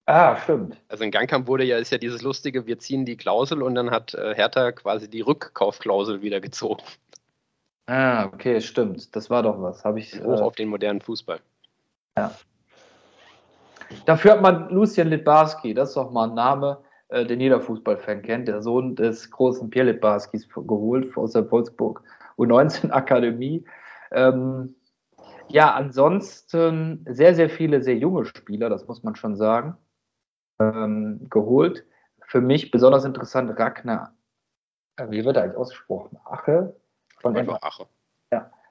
Ah, 0.05 0.35
stimmt. 0.35 0.77
Also 0.89 1.03
in 1.03 1.11
Gangkamp 1.11 1.47
wurde 1.47 1.63
ja, 1.63 1.77
ist 1.77 1.91
ja 1.91 1.97
dieses 1.97 2.21
lustige, 2.21 2.65
wir 2.65 2.77
ziehen 2.77 3.05
die 3.05 3.15
Klausel 3.15 3.63
und 3.63 3.75
dann 3.75 3.91
hat 3.91 4.13
äh, 4.13 4.35
Hertha 4.35 4.73
quasi 4.73 5.09
die 5.09 5.21
Rückkaufklausel 5.21 6.21
wieder 6.21 6.41
gezogen. 6.41 6.83
Ah, 7.85 8.25
okay, 8.25 8.59
stimmt. 8.61 9.15
Das 9.15 9.29
war 9.29 9.43
doch 9.43 9.61
was. 9.61 9.83
Habe 9.83 9.99
ich. 9.99 10.19
Hoch 10.21 10.39
Äh, 10.39 10.43
auf 10.43 10.55
den 10.55 10.69
modernen 10.69 11.01
Fußball. 11.01 11.39
Dafür 14.05 14.33
hat 14.33 14.41
man 14.41 14.69
Lucien 14.69 15.09
Litbarski, 15.09 15.73
das 15.73 15.89
ist 15.89 15.97
doch 15.97 16.11
mal 16.11 16.29
ein 16.29 16.35
Name, 16.35 16.79
äh, 17.09 17.25
den 17.25 17.39
jeder 17.39 17.61
Fußballfan 17.61 18.21
kennt, 18.21 18.47
der 18.47 18.61
Sohn 18.61 18.95
des 18.95 19.29
großen 19.29 19.69
Pierre 19.69 19.91
Litbarskis 19.91 20.47
geholt 20.49 21.15
aus 21.17 21.33
der 21.33 21.49
Wolfsburg 21.51 22.01
U19 22.37 22.91
Akademie. 22.91 23.65
Ähm, 24.11 24.75
ja, 25.49 25.73
ansonsten 25.73 27.05
sehr, 27.09 27.35
sehr 27.35 27.49
viele 27.49 27.81
sehr 27.81 27.95
junge 27.95 28.25
Spieler, 28.25 28.69
das 28.69 28.87
muss 28.87 29.03
man 29.03 29.15
schon 29.15 29.35
sagen, 29.35 29.77
ähm, 30.75 31.27
geholt. 31.29 31.85
Für 32.27 32.41
mich 32.41 32.71
besonders 32.71 33.05
interessant 33.05 33.57
Ragnar, 33.59 34.13
äh, 34.97 35.09
wie 35.09 35.25
wird 35.25 35.37
er 35.37 35.43
eigentlich 35.43 35.57
ausgesprochen? 35.57 36.17
Ache 36.25 36.75
von, 37.19 37.35
Einfach 37.35 37.61
Ache. 37.61 37.85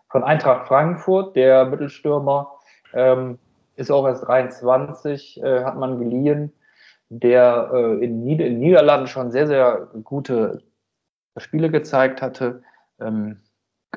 von 0.09 0.25
Eintracht 0.25 0.69
Frankfurt, 0.69 1.37
der 1.37 1.65
Mittelstürmer, 1.67 2.53
ähm, 2.93 3.39
ist 3.77 3.91
auch 3.91 4.07
erst 4.07 4.27
23, 4.27 5.43
äh, 5.43 5.65
hat 5.65 5.77
man 5.77 5.99
geliehen, 5.99 6.53
der 7.09 7.71
äh, 7.73 8.05
in, 8.05 8.25
Nieder 8.25 8.47
in 8.47 8.59
Niederlanden 8.59 9.07
schon 9.07 9.31
sehr, 9.31 9.47
sehr 9.47 9.89
gute 10.05 10.63
Spiele 11.37 11.71
gezeigt 11.71 12.23
hatte. 12.23 12.63
Ähm, 13.01 13.41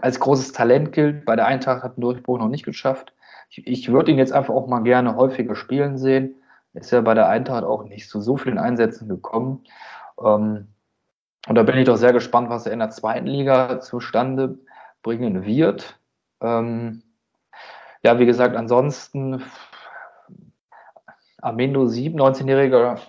als 0.01 0.19
großes 0.19 0.51
Talent 0.51 0.91
gilt, 0.91 1.25
bei 1.25 1.35
der 1.35 1.45
Eintracht 1.45 1.83
hat 1.83 1.97
den 1.97 2.01
Durchbruch 2.01 2.39
noch 2.39 2.49
nicht 2.49 2.65
geschafft. 2.65 3.13
Ich, 3.49 3.65
ich 3.67 3.91
würde 3.91 4.11
ihn 4.11 4.17
jetzt 4.17 4.33
einfach 4.33 4.53
auch 4.53 4.67
mal 4.67 4.81
gerne 4.81 5.15
häufiger 5.15 5.55
spielen 5.55 5.97
sehen. 5.97 6.35
Ist 6.75 6.91
ja 6.91 7.01
bei 7.01 7.13
der 7.13 7.29
Eintracht 7.29 7.63
auch 7.63 7.83
nicht 7.83 8.09
zu 8.09 8.21
so 8.21 8.37
vielen 8.37 8.57
Einsätzen 8.57 9.07
gekommen. 9.07 9.63
Ähm, 10.19 10.67
und 11.47 11.55
da 11.55 11.63
bin 11.63 11.77
ich 11.77 11.85
doch 11.85 11.97
sehr 11.97 12.13
gespannt, 12.13 12.49
was 12.49 12.65
er 12.65 12.73
in 12.73 12.79
der 12.79 12.89
zweiten 12.89 13.27
Liga 13.27 13.79
zustande 13.79 14.59
bringen 15.03 15.45
wird. 15.45 15.99
Ähm, 16.41 17.03
ja, 18.03 18.19
wie 18.19 18.25
gesagt, 18.25 18.55
ansonsten 18.55 19.43
Amendo 21.41 21.85
7, 21.85 22.19
19-jähriger 22.19 22.99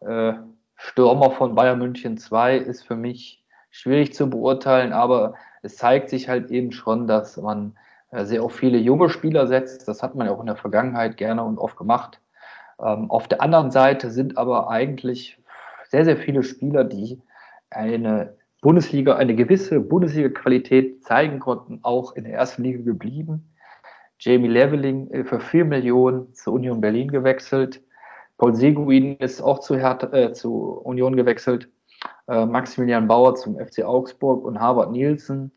äh, 0.00 0.34
Stürmer 0.76 1.30
von 1.30 1.54
Bayern 1.54 1.78
München 1.78 2.18
2, 2.18 2.58
ist 2.58 2.82
für 2.82 2.96
mich 2.96 3.42
schwierig 3.70 4.14
zu 4.14 4.28
beurteilen, 4.28 4.92
aber 4.92 5.34
es 5.62 5.76
zeigt 5.76 6.10
sich 6.10 6.28
halt 6.28 6.50
eben 6.50 6.72
schon, 6.72 7.06
dass 7.06 7.36
man 7.38 7.76
äh, 8.10 8.24
sehr 8.24 8.42
auf 8.42 8.54
viele 8.54 8.78
junge 8.78 9.08
Spieler 9.08 9.46
setzt. 9.46 9.88
Das 9.88 10.02
hat 10.02 10.14
man 10.14 10.26
ja 10.26 10.32
auch 10.32 10.40
in 10.40 10.46
der 10.46 10.56
Vergangenheit 10.56 11.16
gerne 11.16 11.42
und 11.42 11.58
oft 11.58 11.76
gemacht. 11.76 12.20
Ähm, 12.80 13.10
auf 13.10 13.28
der 13.28 13.40
anderen 13.40 13.70
Seite 13.70 14.10
sind 14.10 14.36
aber 14.36 14.68
eigentlich 14.68 15.38
sehr, 15.88 16.04
sehr 16.04 16.16
viele 16.16 16.42
Spieler, 16.42 16.84
die 16.84 17.20
eine 17.70 18.36
Bundesliga, 18.60 19.16
eine 19.16 19.34
gewisse 19.34 19.80
Bundesliga-Qualität 19.80 21.04
zeigen 21.04 21.38
konnten, 21.38 21.80
auch 21.82 22.16
in 22.16 22.24
der 22.24 22.34
ersten 22.34 22.62
Liga 22.62 22.82
geblieben. 22.82 23.52
Jamie 24.18 24.48
Leveling 24.48 25.10
äh, 25.10 25.24
für 25.24 25.40
4 25.40 25.64
Millionen 25.64 26.32
zu 26.34 26.52
Union 26.52 26.80
Berlin 26.80 27.10
gewechselt. 27.10 27.82
Paul 28.38 28.54
Seguin 28.54 29.16
ist 29.16 29.40
auch 29.40 29.60
zu, 29.60 29.76
Hertha, 29.76 30.12
äh, 30.12 30.32
zu 30.32 30.80
Union 30.84 31.16
gewechselt. 31.16 31.68
Äh, 32.28 32.44
Maximilian 32.44 33.08
Bauer 33.08 33.34
zum 33.34 33.58
FC 33.58 33.84
Augsburg 33.84 34.44
und 34.44 34.60
Harvard 34.60 34.90
Nielsen 34.90 35.52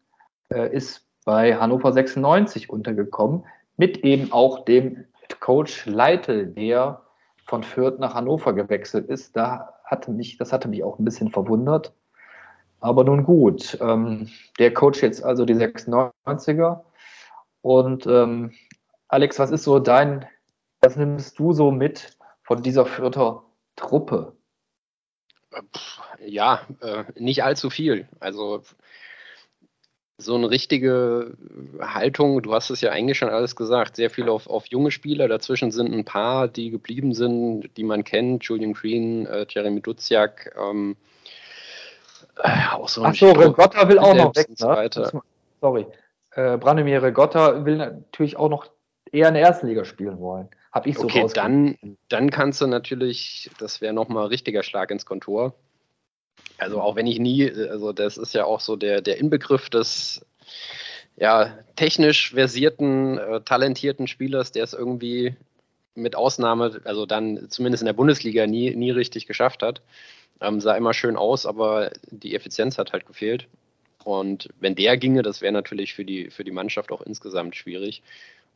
äh, 0.50 0.74
ist 0.74 1.06
bei 1.26 1.56
Hannover 1.56 1.92
96 1.92 2.70
untergekommen, 2.70 3.46
mit 3.78 4.00
eben 4.00 4.32
auch 4.32 4.66
dem 4.66 5.06
Coach 5.40 5.86
Leitl, 5.86 6.48
der 6.48 7.02
von 7.50 7.64
Fürth 7.64 7.98
nach 7.98 8.14
Hannover 8.14 8.54
gewechselt 8.54 9.10
ist. 9.10 9.36
Da 9.36 9.74
hatte 9.84 10.12
mich, 10.12 10.38
das 10.38 10.54
hatte 10.54 10.68
mich 10.68 10.84
auch 10.84 11.00
ein 11.00 11.04
bisschen 11.06 11.32
verwundert. 11.32 11.94
Aber 12.80 13.04
nun 13.04 13.24
gut, 13.24 13.76
ähm, 13.82 14.30
der 14.60 14.72
Coach 14.72 15.02
jetzt 15.02 15.24
also 15.24 15.46
die 15.46 15.56
96er. 15.56 16.82
Und 17.62 18.06
ähm, 18.06 18.54
Alex, 19.08 19.40
was 19.40 19.50
ist 19.50 19.64
so 19.64 19.80
dein, 19.80 20.28
was 20.82 20.96
nimmst 20.96 21.40
du 21.40 21.52
so 21.52 21.72
mit 21.72 22.16
von 22.44 22.62
dieser 22.62 22.86
Fürther 22.86 23.44
Truppe? 23.76 24.34
Pff, 25.52 26.02
Ja, 26.20 26.62
äh, 26.82 27.04
nicht 27.16 27.44
allzu 27.44 27.72
viel. 27.72 28.08
Also 28.20 28.62
so 30.22 30.36
eine 30.36 30.50
richtige 30.50 31.38
Haltung, 31.80 32.42
du 32.42 32.54
hast 32.54 32.70
es 32.70 32.82
ja 32.82 32.92
eigentlich 32.92 33.18
schon 33.18 33.30
alles 33.30 33.56
gesagt, 33.56 33.96
sehr 33.96 34.10
viel 34.10 34.28
auf, 34.28 34.48
auf 34.48 34.66
junge 34.68 34.92
Spieler. 34.92 35.28
Dazwischen 35.30 35.72
sind 35.72 35.94
ein 35.94 36.04
paar, 36.04 36.50
die 36.50 36.70
geblieben 36.70 37.14
sind, 37.14 37.70
die 37.78 37.84
man 37.84 38.04
kennt. 38.04 38.44
Julian 38.44 38.74
Green, 38.74 39.26
äh, 39.26 39.46
Jeremy 39.50 39.82
Duziak, 39.82 40.54
ähm, 40.62 40.98
äh, 42.44 42.50
auch 42.74 42.90
so 42.90 43.02
ein 43.02 43.08
Ach 43.12 43.16
so, 43.16 43.30
Sturm- 43.30 43.40
Regotta 43.40 43.88
will 43.88 43.98
auch 43.98 44.14
noch 44.14 44.36
weg. 44.36 44.50
Ne? 44.60 45.22
Sorry. 45.62 45.88
Äh, 46.32 46.58
Branimir 46.58 47.02
Regotta 47.02 47.66
will 47.66 47.78
natürlich 47.78 48.38
auch 48.38 48.50
noch 48.50 48.70
eher 49.12 49.30
in 49.30 49.34
der 49.34 49.44
ersten 49.44 49.68
Liga 49.68 49.86
spielen 49.86 50.20
wollen. 50.20 50.50
Hab 50.72 50.86
ich 50.86 50.98
so 50.98 51.06
Okay, 51.06 51.26
dann, 51.34 51.78
dann 52.10 52.30
kannst 52.30 52.62
du 52.62 52.68
natürlich, 52.68 53.50
das 53.58 53.82
wäre 53.82 53.94
nochmal 53.94 54.28
richtiger 54.28 54.64
Schlag 54.64 54.92
ins 54.92 55.06
Kontor. 55.06 55.56
Also 56.58 56.82
auch 56.82 56.96
wenn 56.96 57.08
ich 57.08 57.20
nie, 57.20 57.50
also 57.52 57.94
das 57.94 58.18
ist 58.18 58.34
ja 58.34 58.46
auch 58.46 58.60
so 58.60 58.76
der, 58.76 59.02
der 59.02 59.18
Inbegriff 59.18 59.70
des 59.70 60.26
ja, 61.18 61.58
technisch 61.76 62.32
versierten, 62.32 63.18
äh, 63.18 63.42
talentierten 63.42 64.08
Spielers, 64.08 64.52
der 64.52 64.64
es 64.64 64.74
irgendwie 64.74 65.36
mit 65.96 66.16
Ausnahme, 66.16 66.82
also 66.86 67.06
dann 67.06 67.50
zumindest 67.50 67.82
in 67.82 67.88
der 67.88 67.94
Bundesliga 67.94 68.48
nie, 68.48 68.74
nie 68.76 68.92
richtig 68.92 69.28
geschafft 69.28 69.62
hat. 69.62 69.82
Ähm, 70.42 70.62
sah 70.62 70.76
immer 70.76 70.94
schön 70.94 71.18
aus, 71.18 71.46
aber 71.46 71.92
die 72.10 72.36
Effizienz 72.36 72.78
hat 72.78 72.94
halt 72.94 73.06
gefehlt. 73.06 73.48
Und 74.06 74.50
wenn 74.62 74.76
der 74.76 74.98
ginge, 74.98 75.22
das 75.22 75.42
wäre 75.42 75.52
natürlich 75.52 75.94
für 75.94 76.06
die, 76.06 76.30
für 76.30 76.46
die 76.46 76.52
Mannschaft 76.52 76.92
auch 76.92 77.02
insgesamt 77.02 77.58
schwierig. 77.58 78.02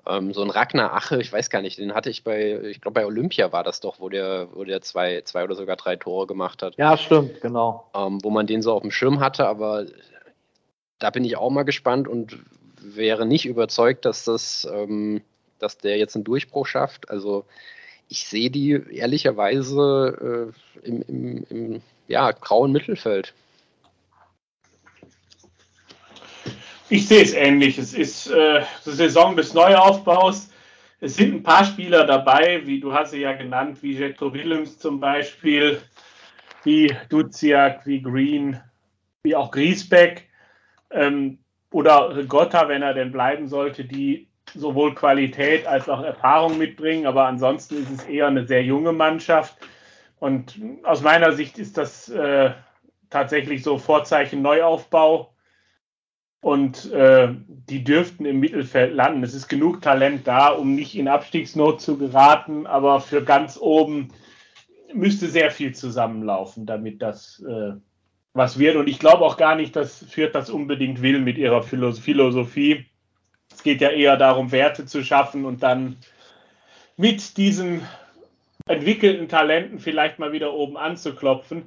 Ähm, 0.06 0.34
so 0.34 0.42
ein 0.42 0.50
Ragnar 0.50 0.94
Ache, 0.94 1.22
ich 1.22 1.32
weiß 1.32 1.50
gar 1.50 1.62
nicht, 1.62 1.78
den 1.78 1.94
hatte 1.94 2.10
ich 2.10 2.24
bei, 2.24 2.60
ich 2.64 2.82
glaube 2.82 2.96
bei 2.96 3.06
Olympia 3.06 3.52
war 3.52 3.64
das 3.64 3.80
doch, 3.80 4.00
wo 4.00 4.10
der, 4.10 4.50
wo 4.54 4.64
der 4.66 4.82
zwei, 4.82 5.22
zwei 5.22 5.44
oder 5.44 5.56
sogar 5.56 5.78
drei 5.78 5.96
Tore 5.96 6.28
gemacht 6.28 6.62
hat, 6.62 6.76
Ja, 6.78 6.98
stimmt, 6.98 7.40
genau. 7.42 7.90
ähm, 7.96 8.20
wo 8.22 8.30
man 8.30 8.46
den 8.46 8.62
so 8.62 8.74
auf 8.74 8.82
dem 8.82 8.92
Schirm 8.92 9.22
hatte, 9.22 9.48
aber 9.48 9.86
da 11.00 11.10
bin 11.10 11.24
ich 11.24 11.38
auch 11.38 11.50
mal 11.50 11.64
gespannt 11.64 12.08
und 12.08 12.38
wäre 12.82 13.26
nicht 13.26 13.46
überzeugt, 13.46 14.06
dass 14.06 14.26
das, 14.26 14.68
ähm, 14.72 15.22
dass 15.60 15.78
der 15.78 15.98
jetzt 15.98 16.16
einen 16.16 16.26
Durchbruch 16.26 16.68
schafft. 16.68 17.10
Also 17.10 17.46
ich 18.10 18.28
sehe 18.28 18.50
die 18.50 18.72
ehrlicherweise 18.92 20.52
äh, 20.84 20.88
im, 20.88 21.02
im, 21.08 21.46
im 21.50 21.82
ja, 22.08 22.32
grauen 22.32 22.72
Mittelfeld. 22.72 23.34
Ich 26.90 27.08
sehe 27.08 27.24
es 27.24 27.34
ähnlich. 27.34 27.78
Es 27.78 27.94
ist 27.94 28.30
äh, 28.30 28.62
die 28.86 28.92
Saison 28.92 29.36
des 29.36 29.54
Neuaufbaus. 29.54 30.50
Es 31.00 31.16
sind 31.16 31.36
ein 31.36 31.44
paar 31.44 31.66
Spieler 31.66 32.06
dabei, 32.06 32.62
wie 32.66 32.80
du 32.80 32.94
hast 32.94 33.12
sie 33.12 33.22
ja 33.22 33.34
genannt, 33.34 33.80
wie 33.82 33.98
Jetro 33.98 34.34
Willems 34.34 34.80
zum 34.80 35.00
Beispiel, 35.00 35.82
wie 36.64 36.94
Duziak, 37.10 37.86
wie 37.86 38.02
Green, 38.02 38.60
wie 39.24 39.36
auch 39.36 39.52
Griesbeck 39.52 40.30
ähm, 40.92 41.40
oder 41.72 42.16
Rigotta, 42.16 42.68
wenn 42.70 42.84
er 42.84 42.94
denn 42.94 43.12
bleiben 43.12 43.48
sollte, 43.48 43.86
die 43.86 44.28
sowohl 44.54 44.94
Qualität 44.94 45.66
als 45.66 45.90
auch 45.90 46.02
Erfahrung 46.02 46.58
mitbringen. 46.58 47.06
Aber 47.06 47.26
ansonsten 47.26 47.84
ist 47.84 47.92
es 47.92 48.04
eher 48.06 48.28
eine 48.28 48.46
sehr 48.46 48.64
junge 48.64 48.94
Mannschaft. 48.94 49.58
Und 50.20 50.60
aus 50.84 51.02
meiner 51.02 51.34
Sicht 51.34 51.58
ist 51.60 51.78
das 51.78 52.10
äh, 52.10 52.52
tatsächlich 53.10 53.64
so 53.64 53.78
Vorzeichen 53.78 54.42
Neuaufbau. 54.42 55.33
Und 56.44 56.92
äh, 56.92 57.30
die 57.48 57.86
dürften 57.86 58.26
im 58.26 58.42
Mittelfeld 58.42 58.94
landen. 58.94 59.24
Es 59.24 59.34
ist 59.34 59.48
genug 59.48 59.82
Talent 59.82 60.28
da, 60.28 60.50
um 60.50 60.76
nicht 60.76 60.96
in 60.96 61.08
Abstiegsnot 61.08 61.80
zu 61.82 61.98
geraten, 61.98 62.68
aber 62.68 63.00
für 63.00 63.24
ganz 63.24 63.58
oben 63.58 64.10
müsste 64.94 65.28
sehr 65.28 65.52
viel 65.52 65.74
zusammenlaufen, 65.74 66.66
damit 66.66 67.02
das 67.02 67.42
äh, 67.48 67.72
was 68.34 68.60
wird. 68.60 68.76
Und 68.76 68.90
ich 68.90 69.00
glaube 69.00 69.24
auch 69.24 69.38
gar 69.38 69.56
nicht, 69.56 69.76
dass 69.76 70.06
Fürth 70.10 70.36
das 70.36 70.50
unbedingt 70.50 71.02
will 71.02 71.20
mit 71.20 71.38
ihrer 71.38 71.64
Philosophie. 71.64 72.86
Es 73.50 73.64
geht 73.64 73.80
ja 73.80 73.90
eher 73.90 74.18
darum, 74.18 74.52
Werte 74.52 74.86
zu 74.86 75.02
schaffen 75.02 75.46
und 75.46 75.64
dann 75.64 75.96
mit 76.98 77.38
diesen 77.38 77.88
entwickelten 78.68 79.30
Talenten 79.30 79.80
vielleicht 79.80 80.20
mal 80.20 80.34
wieder 80.34 80.54
oben 80.54 80.76
anzuklopfen. 80.76 81.64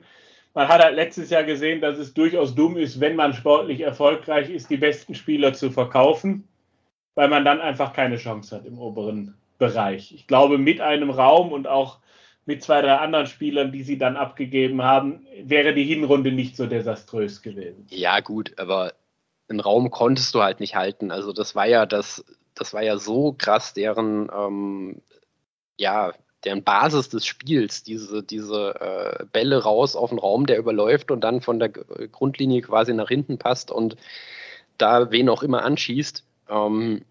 Man 0.56 0.68
hat 0.68 0.82
halt 0.82 0.96
letztes 0.96 1.28
Jahr 1.28 1.44
gesehen, 1.44 1.82
dass 1.82 1.98
es 1.98 2.14
durchaus 2.14 2.54
dumm 2.54 2.78
ist, 2.78 2.98
wenn 2.98 3.14
man 3.14 3.34
sportlich 3.34 3.82
erfolgreich 3.82 4.48
ist, 4.48 4.70
die 4.70 4.78
besten 4.78 5.14
Spieler 5.14 5.52
zu 5.52 5.70
verkaufen, 5.70 6.48
weil 7.14 7.28
man 7.28 7.44
dann 7.44 7.60
einfach 7.60 7.92
keine 7.92 8.16
Chance 8.16 8.56
hat 8.56 8.64
im 8.64 8.78
oberen 8.78 9.34
Bereich. 9.58 10.12
Ich 10.14 10.26
glaube, 10.26 10.56
mit 10.56 10.80
einem 10.80 11.10
Raum 11.10 11.52
und 11.52 11.68
auch 11.68 11.98
mit 12.46 12.62
zwei, 12.62 12.80
drei 12.80 12.96
anderen 12.96 13.26
Spielern, 13.26 13.70
die 13.70 13.82
sie 13.82 13.98
dann 13.98 14.16
abgegeben 14.16 14.82
haben, 14.82 15.26
wäre 15.42 15.74
die 15.74 15.84
Hinrunde 15.84 16.32
nicht 16.32 16.56
so 16.56 16.64
desaströs 16.64 17.42
gewesen. 17.42 17.86
Ja, 17.90 18.20
gut, 18.20 18.58
aber 18.58 18.94
einen 19.50 19.60
Raum 19.60 19.90
konntest 19.90 20.34
du 20.34 20.42
halt 20.42 20.60
nicht 20.60 20.74
halten. 20.74 21.10
Also 21.10 21.34
das 21.34 21.54
war 21.54 21.66
ja 21.66 21.84
das, 21.84 22.24
das 22.54 22.72
war 22.72 22.82
ja 22.82 22.96
so 22.96 23.34
krass, 23.36 23.74
deren 23.74 24.30
ähm, 24.34 25.02
ja, 25.76 26.14
deren 26.46 26.62
Basis 26.62 27.08
des 27.08 27.26
Spiels, 27.26 27.82
diese, 27.82 28.22
diese 28.22 28.74
äh, 28.80 29.24
Bälle 29.32 29.62
raus 29.62 29.96
auf 29.96 30.10
den 30.10 30.18
Raum, 30.18 30.46
der 30.46 30.58
überläuft 30.58 31.10
und 31.10 31.20
dann 31.22 31.42
von 31.42 31.58
der 31.58 31.68
Grundlinie 31.68 32.62
quasi 32.62 32.94
nach 32.94 33.08
hinten 33.08 33.36
passt 33.36 33.70
und 33.70 33.96
da 34.78 35.10
wen 35.10 35.28
auch 35.28 35.42
immer 35.42 35.64
anschießt. 35.64 36.24
Ähm, 36.48 37.04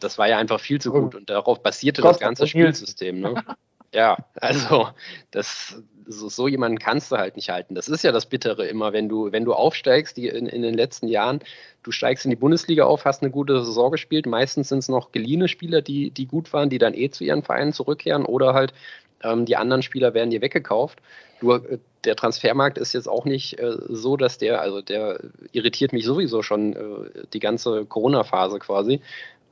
das 0.00 0.18
war 0.18 0.28
ja 0.28 0.38
einfach 0.38 0.60
viel 0.60 0.80
zu 0.80 0.90
gut 0.90 1.14
und 1.14 1.30
darauf 1.30 1.62
basierte 1.62 2.02
das 2.02 2.18
ganze 2.18 2.46
Spielsystem. 2.46 3.20
Ne? 3.20 3.44
Ja, 3.94 4.18
also 4.34 4.88
das, 5.30 5.82
so, 6.06 6.28
so, 6.28 6.48
jemanden 6.48 6.78
kannst 6.78 7.10
du 7.10 7.16
halt 7.16 7.36
nicht 7.36 7.48
halten. 7.48 7.74
Das 7.74 7.88
ist 7.88 8.04
ja 8.04 8.12
das 8.12 8.26
Bittere 8.26 8.66
immer, 8.66 8.92
wenn 8.92 9.08
du, 9.08 9.32
wenn 9.32 9.44
du 9.44 9.54
aufsteigst, 9.54 10.16
die 10.16 10.28
in, 10.28 10.46
in 10.46 10.62
den 10.62 10.74
letzten 10.74 11.08
Jahren, 11.08 11.40
du 11.82 11.90
steigst 11.90 12.24
in 12.24 12.30
die 12.30 12.36
Bundesliga 12.36 12.84
auf, 12.84 13.04
hast 13.04 13.22
eine 13.22 13.30
gute 13.30 13.64
Saison 13.64 13.90
gespielt. 13.90 14.26
Meistens 14.26 14.68
sind 14.68 14.80
es 14.80 14.88
noch 14.88 15.12
geliehene 15.12 15.48
Spieler, 15.48 15.80
die, 15.80 16.10
die 16.10 16.26
gut 16.26 16.52
waren, 16.52 16.70
die 16.70 16.78
dann 16.78 16.94
eh 16.94 17.10
zu 17.10 17.24
ihren 17.24 17.42
Vereinen 17.42 17.72
zurückkehren 17.72 18.26
oder 18.26 18.52
halt 18.54 18.74
ähm, 19.22 19.46
die 19.46 19.56
anderen 19.56 19.82
Spieler 19.82 20.14
werden 20.14 20.30
dir 20.30 20.42
weggekauft. 20.42 21.00
Du, 21.40 21.52
äh, 21.52 21.78
der 22.04 22.16
Transfermarkt 22.16 22.78
ist 22.78 22.92
jetzt 22.92 23.08
auch 23.08 23.24
nicht 23.24 23.58
äh, 23.58 23.72
so, 23.88 24.16
dass 24.16 24.38
der, 24.38 24.60
also 24.60 24.80
der 24.82 25.20
irritiert 25.52 25.92
mich 25.92 26.04
sowieso 26.04 26.42
schon 26.42 26.74
äh, 26.74 27.24
die 27.32 27.40
ganze 27.40 27.84
Corona-Phase 27.84 28.58
quasi, 28.58 29.00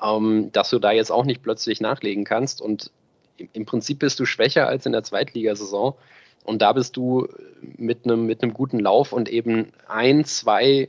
ähm, 0.03 0.51
dass 0.53 0.71
du 0.71 0.79
da 0.79 0.93
jetzt 0.93 1.11
auch 1.11 1.25
nicht 1.25 1.43
plötzlich 1.43 1.81
nachlegen 1.81 2.25
kannst 2.25 2.61
und 2.61 2.91
im 3.53 3.67
Prinzip 3.67 3.99
bist 3.99 4.19
du 4.21 4.25
schwächer 4.25 4.69
als 4.69 4.87
in 4.87 4.93
der 4.93 5.03
Zweitligasaison. 5.03 5.95
Und 6.45 6.63
da 6.63 6.73
bist 6.73 6.97
du 6.97 7.29
mit 7.61 8.05
einem, 8.05 8.27
mit 8.27 8.43
einem 8.43 8.55
guten 8.55 8.79
Lauf 8.79 9.13
und 9.13 9.29
eben 9.29 9.73
ein, 9.89 10.25
zwei 10.25 10.89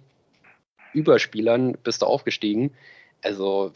Überspielern 0.94 1.78
bist 1.84 2.02
du 2.02 2.06
aufgestiegen. 2.06 2.74
Also, 3.24 3.72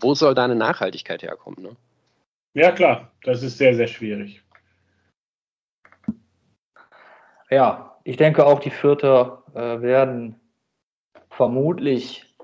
wo 0.00 0.14
soll 0.14 0.34
deine 0.34 0.54
Nachhaltigkeit 0.54 1.22
herkommen? 1.22 1.62
Ne? 1.62 1.76
Ja, 2.54 2.72
klar, 2.72 3.10
das 3.22 3.42
ist 3.42 3.58
sehr, 3.58 3.74
sehr 3.74 3.86
schwierig. 3.86 4.42
Ja, 7.50 7.98
ich 8.04 8.16
denke 8.16 8.46
auch, 8.46 8.60
die 8.60 8.70
Vierter 8.70 9.44
äh, 9.54 9.82
werden 9.82 10.40
vermutlich, 11.30 12.34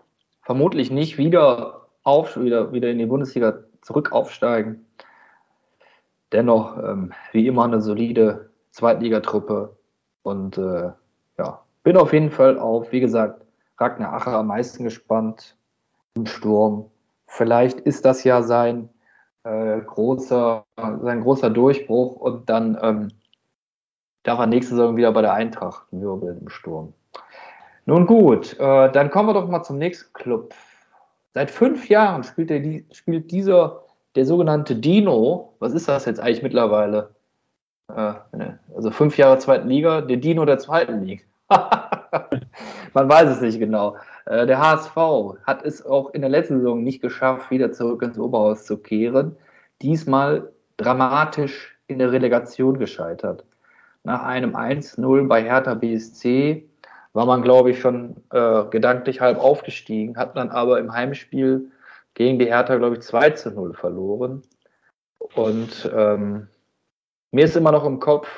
vermutlich 0.42 0.90
nicht 0.90 1.18
wieder 1.18 1.88
auf, 2.02 2.36
wieder, 2.40 2.72
wieder 2.72 2.88
in 2.88 2.98
die 2.98 3.06
Bundesliga 3.06 3.64
zurück 3.86 4.10
aufsteigen. 4.10 4.84
Dennoch, 6.32 6.76
ähm, 6.76 7.12
wie 7.30 7.46
immer, 7.46 7.64
eine 7.64 7.80
solide 7.80 8.50
Zweitligatruppe. 8.72 9.76
Und 10.22 10.58
äh, 10.58 10.90
ja, 11.38 11.62
bin 11.84 11.96
auf 11.96 12.12
jeden 12.12 12.30
Fall 12.30 12.58
auf, 12.58 12.90
wie 12.90 12.98
gesagt, 12.98 13.42
Ragnar 13.78 14.12
Acher 14.12 14.38
am 14.38 14.48
meisten 14.48 14.82
gespannt 14.82 15.56
im 16.14 16.26
Sturm. 16.26 16.90
Vielleicht 17.28 17.78
ist 17.80 18.04
das 18.04 18.24
ja 18.24 18.42
sein 18.42 18.88
äh, 19.44 19.80
großer, 19.80 20.64
sein 20.76 21.20
großer 21.20 21.50
Durchbruch 21.50 22.16
und 22.16 22.50
dann 22.50 22.76
ähm, 22.82 23.08
darf 24.24 24.40
er 24.40 24.46
nächste 24.48 24.74
Saison 24.74 24.96
wieder 24.96 25.12
bei 25.12 25.22
der 25.22 25.34
Eintracht 25.34 25.86
wirbeln 25.92 26.40
im 26.40 26.48
Sturm. 26.48 26.92
Nun 27.84 28.06
gut, 28.06 28.58
äh, 28.58 28.90
dann 28.90 29.10
kommen 29.10 29.28
wir 29.28 29.34
doch 29.34 29.48
mal 29.48 29.62
zum 29.62 29.78
nächsten 29.78 30.12
Club. 30.12 30.54
Seit 31.36 31.50
fünf 31.50 31.90
Jahren 31.90 32.24
spielt, 32.24 32.48
der, 32.48 32.80
spielt 32.92 33.30
dieser, 33.30 33.82
der 34.14 34.24
sogenannte 34.24 34.74
Dino, 34.74 35.52
was 35.58 35.74
ist 35.74 35.86
das 35.86 36.06
jetzt 36.06 36.18
eigentlich 36.18 36.42
mittlerweile? 36.42 37.10
Äh, 37.94 38.14
also 38.74 38.90
fünf 38.90 39.18
Jahre 39.18 39.36
zweiten 39.36 39.68
Liga, 39.68 40.00
der 40.00 40.16
Dino 40.16 40.46
der 40.46 40.56
zweiten 40.56 41.04
Liga. 41.04 41.24
Man 42.94 43.10
weiß 43.10 43.28
es 43.28 43.42
nicht 43.42 43.58
genau. 43.58 43.98
Äh, 44.24 44.46
der 44.46 44.58
HSV 44.58 44.96
hat 45.46 45.62
es 45.62 45.84
auch 45.84 46.14
in 46.14 46.22
der 46.22 46.30
letzten 46.30 46.60
Saison 46.60 46.82
nicht 46.82 47.02
geschafft, 47.02 47.50
wieder 47.50 47.70
zurück 47.70 48.00
ins 48.00 48.18
Oberhaus 48.18 48.64
zu 48.64 48.78
kehren. 48.78 49.36
Diesmal 49.82 50.50
dramatisch 50.78 51.76
in 51.86 51.98
der 51.98 52.12
Relegation 52.12 52.78
gescheitert. 52.78 53.44
Nach 54.04 54.22
einem 54.22 54.56
1-0 54.56 55.28
bei 55.28 55.42
Hertha 55.42 55.74
BSC 55.74 56.66
war 57.16 57.24
man, 57.24 57.40
glaube 57.40 57.70
ich, 57.70 57.80
schon 57.80 58.22
äh, 58.30 58.64
gedanklich 58.66 59.22
halb 59.22 59.38
aufgestiegen, 59.38 60.18
hat 60.18 60.36
dann 60.36 60.50
aber 60.50 60.78
im 60.78 60.92
Heimspiel 60.92 61.70
gegen 62.12 62.38
die 62.38 62.44
Hertha, 62.44 62.76
glaube 62.76 62.96
ich, 62.96 63.00
2 63.00 63.30
zu 63.30 63.50
0 63.52 63.72
verloren. 63.72 64.42
Und 65.34 65.90
ähm, 65.94 66.48
mir 67.30 67.46
ist 67.46 67.56
immer 67.56 67.72
noch 67.72 67.86
im 67.86 68.00
Kopf, 68.00 68.28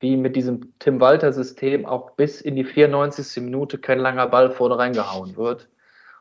wie 0.00 0.18
mit 0.18 0.36
diesem 0.36 0.78
Tim 0.78 1.00
Walter-System 1.00 1.86
auch 1.86 2.10
bis 2.10 2.42
in 2.42 2.54
die 2.54 2.64
94. 2.64 3.42
Minute 3.42 3.78
kein 3.78 3.98
langer 3.98 4.26
Ball 4.26 4.50
vorne 4.50 4.76
reingehauen 4.76 5.34
wird, 5.38 5.70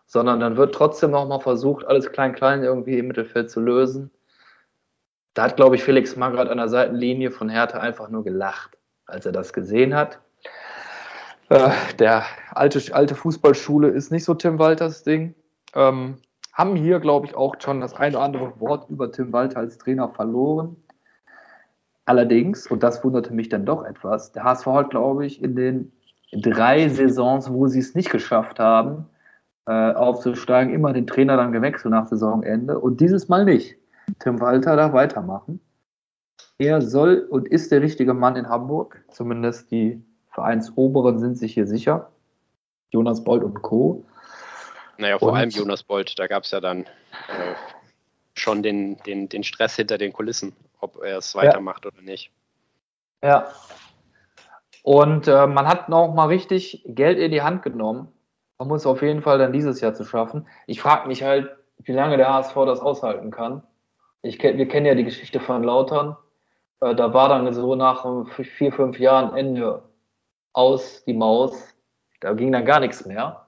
sondern 0.05 0.39
dann 0.39 0.55
wird 0.55 0.73
trotzdem 0.73 1.11
nochmal 1.11 1.41
versucht, 1.41 1.85
alles 1.85 2.09
klein-klein 2.09 2.63
irgendwie 2.63 2.99
im 2.99 3.07
Mittelfeld 3.07 3.51
zu 3.51 3.59
lösen. 3.59 4.11
Da 5.33 5.43
hat, 5.43 5.57
glaube 5.57 5.75
ich, 5.75 5.83
Felix 5.83 6.15
Magath 6.15 6.47
an 6.47 6.57
der 6.57 6.69
Seitenlinie 6.69 7.31
von 7.31 7.49
Hertha 7.49 7.79
einfach 7.79 8.07
nur 8.07 8.23
gelacht, 8.23 8.77
als 9.07 9.25
er 9.25 9.33
das 9.33 9.51
gesehen 9.51 9.93
hat. 9.93 10.21
Äh, 11.49 11.69
der 11.99 12.23
alte, 12.51 12.81
alte 12.93 13.15
Fußballschule 13.15 13.89
ist 13.89 14.11
nicht 14.11 14.23
so 14.23 14.33
Tim 14.33 14.57
Walters 14.59 15.03
Ding. 15.03 15.35
Ähm, 15.73 16.17
haben 16.53 16.75
hier, 16.75 16.99
glaube 16.99 17.27
ich, 17.27 17.35
auch 17.35 17.55
schon 17.59 17.81
das 17.81 17.93
ein 17.93 18.15
oder 18.15 18.23
andere 18.23 18.59
Wort 18.59 18.89
über 18.89 19.11
Tim 19.11 19.33
Walter 19.33 19.59
als 19.59 19.77
Trainer 19.77 20.09
verloren. 20.09 20.77
Allerdings, 22.05 22.67
und 22.67 22.81
das 22.83 23.03
wunderte 23.03 23.33
mich 23.33 23.49
dann 23.49 23.65
doch 23.65 23.83
etwas, 23.83 24.31
der 24.31 24.43
HSV 24.43 24.65
hat, 24.67 24.89
glaube 24.91 25.25
ich, 25.25 25.41
in 25.43 25.55
den 25.55 25.91
drei 26.31 26.87
Saisons, 26.87 27.51
wo 27.51 27.67
sie 27.67 27.79
es 27.79 27.95
nicht 27.95 28.09
geschafft 28.09 28.59
haben, 28.59 29.05
äh, 29.65 29.91
aufzusteigen, 29.93 30.73
immer 30.73 30.93
den 30.93 31.07
Trainer 31.07 31.37
dann 31.37 31.51
gewechselt 31.51 31.91
nach 31.91 32.05
Saisonende 32.07 32.79
und 32.79 33.01
dieses 33.01 33.27
Mal 33.27 33.45
nicht. 33.45 33.75
Tim 34.19 34.39
Walter 34.39 34.75
darf 34.75 34.93
weitermachen. 34.93 35.59
Er 36.57 36.81
soll 36.81 37.27
und 37.29 37.47
ist 37.47 37.71
der 37.71 37.81
richtige 37.81 38.13
Mann 38.13 38.35
in 38.35 38.47
Hamburg, 38.47 39.03
zumindest 39.09 39.71
die 39.71 40.01
Vereinsoberen 40.35 41.17
sind 41.17 41.37
sich 41.37 41.53
hier 41.53 41.65
sicher. 41.65 42.11
Jonas 42.91 43.23
Bold 43.23 43.41
und 43.41 43.61
Co. 43.61 44.03
Naja, 44.97 45.17
vor 45.17 45.31
und, 45.31 45.37
allem 45.37 45.49
Jonas 45.49 45.81
Bold, 45.81 46.19
da 46.19 46.27
gab 46.27 46.43
es 46.43 46.51
ja 46.51 46.59
dann 46.59 46.81
äh, 46.81 47.55
schon 48.33 48.61
den, 48.61 48.97
den, 49.03 49.29
den 49.29 49.43
Stress 49.43 49.77
hinter 49.77 49.97
den 49.97 50.11
Kulissen, 50.11 50.53
ob 50.81 51.01
er 51.01 51.19
es 51.19 51.35
weitermacht 51.35 51.85
ja. 51.85 51.91
oder 51.91 52.01
nicht. 52.01 52.31
Ja. 53.23 53.47
Und 54.83 55.29
äh, 55.29 55.47
man 55.47 55.67
hat 55.69 55.87
noch 55.87 56.13
mal 56.13 56.27
richtig 56.27 56.83
Geld 56.85 57.17
in 57.17 57.31
die 57.31 57.41
Hand 57.41 57.63
genommen, 57.63 58.09
um 58.57 58.73
es 58.73 58.85
auf 58.85 59.01
jeden 59.01 59.21
Fall 59.21 59.37
dann 59.37 59.53
dieses 59.53 59.79
Jahr 59.79 59.93
zu 59.93 60.03
schaffen. 60.03 60.47
Ich 60.67 60.81
frage 60.81 61.07
mich 61.07 61.23
halt, 61.23 61.49
wie 61.77 61.93
lange 61.93 62.17
der 62.17 62.33
HSV 62.33 62.55
das 62.65 62.81
aushalten 62.81 63.31
kann. 63.31 63.63
Ich, 64.21 64.43
wir 64.43 64.67
kennen 64.67 64.85
ja 64.85 64.95
die 64.95 65.05
Geschichte 65.05 65.39
von 65.39 65.63
Lautern. 65.63 66.17
Äh, 66.81 66.93
da 66.93 67.13
war 67.13 67.29
dann 67.29 67.53
so 67.53 67.75
nach 67.75 68.05
vier, 68.57 68.73
fünf 68.73 68.99
Jahren 68.99 69.33
Ende 69.37 69.81
aus 70.55 71.03
die 71.05 71.13
Maus. 71.13 71.75
Da 72.21 72.33
ging 72.33 72.51
dann 72.51 72.65
gar 72.65 72.79
nichts 72.79 73.05
mehr. 73.05 73.47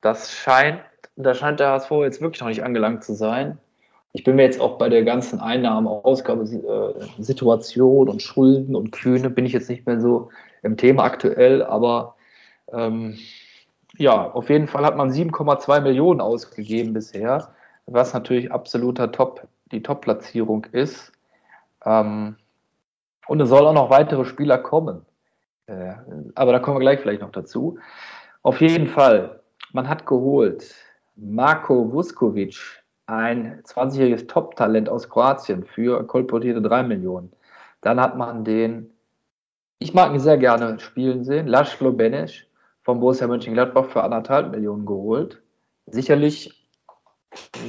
Das 0.00 0.32
scheint, 0.32 0.80
da 1.16 1.34
scheint 1.34 1.60
der 1.60 1.70
HSV 1.70 1.90
jetzt 2.02 2.20
wirklich 2.20 2.40
noch 2.40 2.48
nicht 2.48 2.62
angelangt 2.62 3.04
zu 3.04 3.14
sein. 3.14 3.58
Ich 4.12 4.24
bin 4.24 4.36
mir 4.36 4.44
jetzt 4.44 4.60
auch 4.60 4.78
bei 4.78 4.88
der 4.88 5.04
ganzen 5.04 5.40
Einnahmen, 5.40 5.86
Ausgabe, 5.86 6.44
äh, 6.44 7.22
Situation 7.22 8.08
und 8.08 8.22
Schulden 8.22 8.74
und 8.74 8.92
Kühne 8.92 9.28
bin 9.28 9.44
ich 9.44 9.52
jetzt 9.52 9.68
nicht 9.68 9.86
mehr 9.86 10.00
so 10.00 10.30
im 10.62 10.76
Thema 10.76 11.04
aktuell, 11.04 11.62
aber 11.62 12.14
ähm, 12.72 13.18
ja, 13.98 14.30
auf 14.30 14.48
jeden 14.48 14.68
Fall 14.68 14.84
hat 14.84 14.96
man 14.96 15.10
7,2 15.10 15.80
Millionen 15.80 16.20
ausgegeben 16.20 16.92
bisher, 16.92 17.52
was 17.86 18.14
natürlich 18.14 18.52
absoluter 18.52 19.12
Top, 19.12 19.46
die 19.72 19.82
Top-Platzierung 19.82 20.66
ist. 20.72 21.12
Ähm, 21.84 22.36
und 23.26 23.40
es 23.40 23.48
soll 23.48 23.66
auch 23.66 23.74
noch 23.74 23.90
weitere 23.90 24.24
Spieler 24.24 24.58
kommen. 24.58 25.04
Äh, 25.66 25.94
aber 26.34 26.52
da 26.52 26.58
kommen 26.58 26.76
wir 26.76 26.80
gleich 26.80 27.00
vielleicht 27.00 27.22
noch 27.22 27.32
dazu. 27.32 27.78
Auf 28.42 28.60
jeden 28.60 28.86
Fall, 28.86 29.40
man 29.72 29.88
hat 29.88 30.06
geholt 30.06 30.74
Marko 31.16 31.92
Vuskovic, 31.92 32.84
ein 33.06 33.62
20-jähriges 33.62 34.26
Top-Talent 34.26 34.88
aus 34.88 35.08
Kroatien 35.08 35.64
für 35.64 36.06
kolportierte 36.06 36.62
3 36.62 36.82
Millionen. 36.84 37.32
Dann 37.80 38.00
hat 38.00 38.16
man 38.16 38.44
den, 38.44 38.90
ich 39.78 39.94
mag 39.94 40.12
ihn 40.12 40.20
sehr 40.20 40.38
gerne 40.38 40.78
spielen 40.80 41.24
sehen, 41.24 41.46
Laszlo 41.46 41.92
Benes 41.92 42.34
von 42.82 43.00
Borussia 43.00 43.26
Mönchengladbach 43.26 43.86
für 43.86 44.02
anderthalb 44.02 44.50
Millionen 44.50 44.86
geholt. 44.86 45.42
Sicherlich 45.86 46.68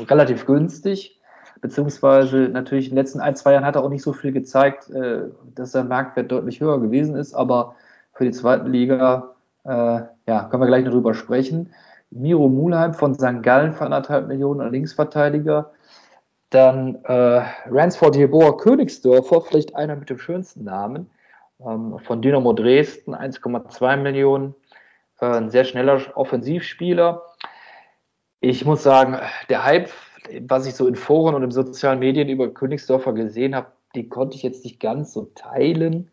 relativ 0.07 0.45
günstig, 0.45 1.21
beziehungsweise 1.61 2.49
natürlich 2.49 2.89
in 2.89 2.95
den 2.95 3.03
letzten 3.03 3.19
ein, 3.19 3.35
zwei 3.35 3.53
Jahren 3.53 3.65
hat 3.65 3.75
er 3.75 3.83
auch 3.83 3.89
nicht 3.89 4.03
so 4.03 4.13
viel 4.13 4.31
gezeigt, 4.31 4.89
äh, 4.89 5.23
dass 5.55 5.71
sein 5.71 5.87
Marktwert 5.87 6.31
deutlich 6.31 6.61
höher 6.61 6.79
gewesen 6.79 7.15
ist, 7.15 7.33
aber 7.33 7.75
für 8.17 8.25
die 8.25 8.31
zweite 8.31 8.67
Liga, 8.67 9.35
äh, 9.63 10.01
ja, 10.27 10.43
können 10.49 10.63
wir 10.63 10.67
gleich 10.67 10.83
noch 10.83 10.91
drüber 10.91 11.13
sprechen. 11.13 11.71
Miro 12.09 12.49
Mulheim 12.49 12.93
von 12.93 13.13
St. 13.13 13.43
Gallen 13.43 13.73
für 13.73 13.85
anderthalb 13.85 14.27
Millionen 14.27 14.71
Linksverteidiger. 14.71 15.71
Dann 16.49 16.95
äh, 17.03 17.43
Ransford 17.69 18.15
Jeboa 18.15 18.53
Königsdörfer, 18.53 19.41
vielleicht 19.41 19.75
einer 19.75 19.95
mit 19.95 20.09
dem 20.09 20.17
schönsten 20.17 20.63
Namen, 20.63 21.11
ähm, 21.59 21.99
von 21.99 22.21
Dynamo 22.21 22.53
Dresden, 22.53 23.13
1,2 23.13 23.97
Millionen. 23.97 24.55
Äh, 25.19 25.25
ein 25.25 25.51
sehr 25.51 25.65
schneller 25.65 26.01
Offensivspieler. 26.15 27.21
Ich 28.39 28.65
muss 28.65 28.81
sagen, 28.81 29.19
der 29.49 29.63
Hype, 29.63 29.89
was 30.41 30.65
ich 30.65 30.73
so 30.73 30.87
in 30.87 30.95
Foren 30.95 31.35
und 31.35 31.43
in 31.43 31.51
sozialen 31.51 31.99
Medien 31.99 32.29
über 32.29 32.47
Königsdörfer 32.47 33.13
gesehen 33.13 33.55
habe, 33.55 33.67
die 33.93 34.09
konnte 34.09 34.35
ich 34.35 34.43
jetzt 34.43 34.63
nicht 34.63 34.79
ganz 34.79 35.13
so 35.13 35.25
teilen. 35.35 36.09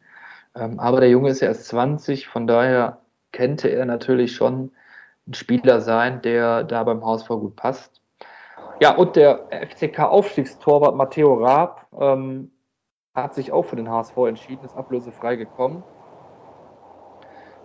Ähm, 0.54 0.78
aber 0.78 1.00
der 1.00 1.10
Junge 1.10 1.30
ist 1.30 1.40
ja 1.40 1.48
erst 1.48 1.66
20, 1.66 2.28
von 2.28 2.46
daher 2.46 3.00
könnte 3.32 3.68
er 3.68 3.84
natürlich 3.86 4.34
schon 4.34 4.70
ein 5.26 5.34
Spieler 5.34 5.80
sein, 5.80 6.22
der 6.22 6.64
da 6.64 6.82
beim 6.84 7.04
HSV 7.04 7.28
gut 7.28 7.56
passt. 7.56 8.00
Ja, 8.80 8.96
und 8.96 9.16
der 9.16 9.46
FCK-Aufstiegstorwart 9.50 10.96
Matteo 10.96 11.34
Raab 11.34 11.86
ähm, 11.98 12.50
hat 13.14 13.34
sich 13.34 13.52
auch 13.52 13.64
für 13.64 13.76
den 13.76 13.88
HSV 13.88 14.16
entschieden, 14.28 14.64
ist 14.64 14.76
ablösefrei 14.76 15.36
gekommen. 15.36 15.82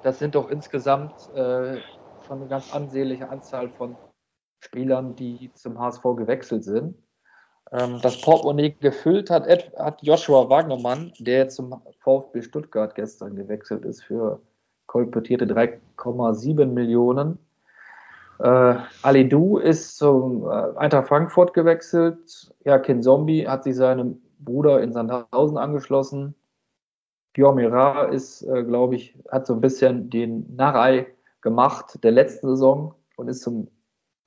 Das 0.04 0.20
sind 0.20 0.36
doch 0.36 0.50
insgesamt 0.50 1.14
äh, 1.34 1.82
schon 2.26 2.40
eine 2.40 2.48
ganz 2.48 2.74
ansehnliche 2.74 3.30
Anzahl 3.30 3.70
von 3.70 3.98
Spielern, 4.60 5.16
die 5.16 5.52
zum 5.54 5.80
HSV 5.80 6.04
gewechselt 6.16 6.64
sind. 6.64 6.96
Ähm, 7.72 8.00
das 8.02 8.20
Portemonnaie 8.22 8.76
gefüllt 8.80 9.30
hat, 9.30 9.48
hat 9.48 10.02
Joshua 10.02 10.50
Wagnermann, 10.50 11.14
der 11.20 11.50
zum 11.50 11.82
VfB 12.00 12.42
Stuttgart 12.42 12.96
gestern 12.96 13.36
gewechselt 13.36 13.86
ist 13.86 14.04
für 14.04 14.40
kolportierte 14.88 15.46
3,7 15.46 16.66
Millionen. 16.66 17.38
Äh, 18.40 18.76
Alidou 19.04 19.58
ist 19.58 19.98
zum 19.98 20.46
äh, 20.46 20.78
Eintracht 20.78 21.10
Frankfurt 21.10 21.54
gewechselt. 21.54 22.54
Ja, 22.64 22.80
Ken 22.80 23.04
Zombie 23.04 23.48
hat 23.48 23.64
sich 23.64 23.76
seinem 23.76 24.22
Bruder 24.40 24.82
in 24.82 24.94
Sandhausen 24.94 25.58
angeschlossen. 25.58 26.34
Dior 27.36 27.54
Mira 27.54 28.06
ist, 28.06 28.42
äh, 28.44 28.64
glaube 28.64 28.96
ich, 28.96 29.16
hat 29.30 29.46
so 29.46 29.54
ein 29.54 29.62
bisschen 29.62 30.10
den 30.10 30.56
Narei 30.56 31.08
gemacht 31.42 32.04
der 32.04 32.12
letzten 32.12 32.48
Saison 32.48 32.96
und 33.18 33.28
ist 33.28 33.44
zum, 33.44 33.68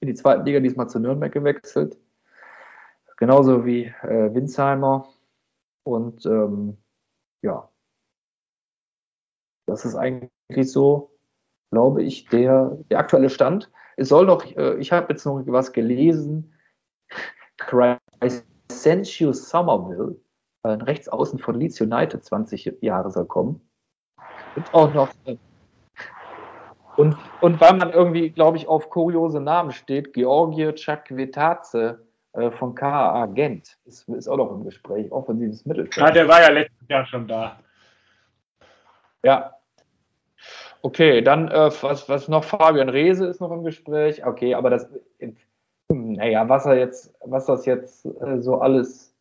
in 0.00 0.08
die 0.08 0.14
zweite 0.14 0.44
Liga 0.44 0.60
diesmal 0.60 0.88
zu 0.88 1.00
Nürnberg 1.00 1.32
gewechselt. 1.32 1.96
Genauso 3.22 3.64
wie 3.64 3.84
äh, 3.84 4.34
Winsheimer. 4.34 5.06
Und 5.86 6.26
ähm, 6.26 6.76
ja, 7.44 7.70
das 9.68 9.84
ist 9.84 9.94
eigentlich 9.94 10.72
so, 10.72 11.16
glaube 11.70 12.02
ich, 12.02 12.26
der, 12.30 12.76
der 12.90 12.98
aktuelle 12.98 13.30
Stand. 13.30 13.70
Es 13.96 14.08
soll 14.08 14.26
noch, 14.26 14.44
äh, 14.56 14.74
ich 14.78 14.90
habe 14.90 15.12
jetzt 15.12 15.24
noch 15.24 15.40
was 15.46 15.72
gelesen, 15.72 16.52
Crescencio 17.58 19.32
Somerville, 19.32 20.16
ein 20.64 20.82
Rechtsaußen 20.82 21.38
von 21.38 21.54
Leeds 21.54 21.80
United, 21.80 22.24
20 22.24 22.78
Jahre 22.80 23.12
soll 23.12 23.26
kommen. 23.26 23.60
Und 24.56 24.74
auch 24.74 24.92
noch, 24.92 25.10
äh, 25.26 25.36
und, 26.96 27.16
und 27.40 27.60
weil 27.60 27.76
man 27.76 27.92
irgendwie, 27.92 28.30
glaube 28.30 28.56
ich, 28.56 28.66
auf 28.66 28.90
kuriose 28.90 29.40
Namen 29.40 29.70
steht, 29.70 30.12
Georgie 30.12 30.72
Chakvetaze 30.74 32.04
äh, 32.04 32.11
von 32.58 32.74
KA 32.74 33.26
Gent 33.26 33.78
ist, 33.84 34.08
ist 34.08 34.28
auch 34.28 34.38
noch 34.38 34.52
im 34.52 34.64
Gespräch, 34.64 35.12
offensives 35.12 35.66
Mittelfeld. 35.66 35.96
Ja, 35.96 36.10
der 36.10 36.28
war 36.28 36.40
ja 36.40 36.48
letztes 36.48 36.88
Jahr 36.88 37.04
schon 37.06 37.28
da. 37.28 37.60
Ja, 39.22 39.54
Okay, 40.84 41.22
dann 41.22 41.48
äh, 41.48 41.70
was, 41.80 42.08
was 42.08 42.26
noch? 42.26 42.42
Fabian 42.42 42.88
Reese 42.88 43.26
ist 43.26 43.40
noch 43.40 43.52
im 43.52 43.62
Gespräch. 43.62 44.26
Okay, 44.26 44.54
aber 44.54 44.68
das, 44.68 44.88
naja, 45.88 46.48
was 46.48 46.66
er 46.66 46.76
jetzt, 46.76 47.14
was 47.20 47.46
das 47.46 47.66
jetzt 47.66 48.04
äh, 48.04 48.40
so 48.40 48.60
alles, 48.60 49.14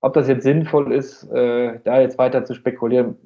ob 0.00 0.14
das 0.14 0.26
jetzt 0.26 0.44
sinnvoll 0.44 0.92
ist, 0.94 1.24
äh, 1.30 1.78
da 1.84 2.00
jetzt 2.00 2.16
weiter 2.16 2.44
zu 2.46 2.54
spekulieren, 2.54 3.18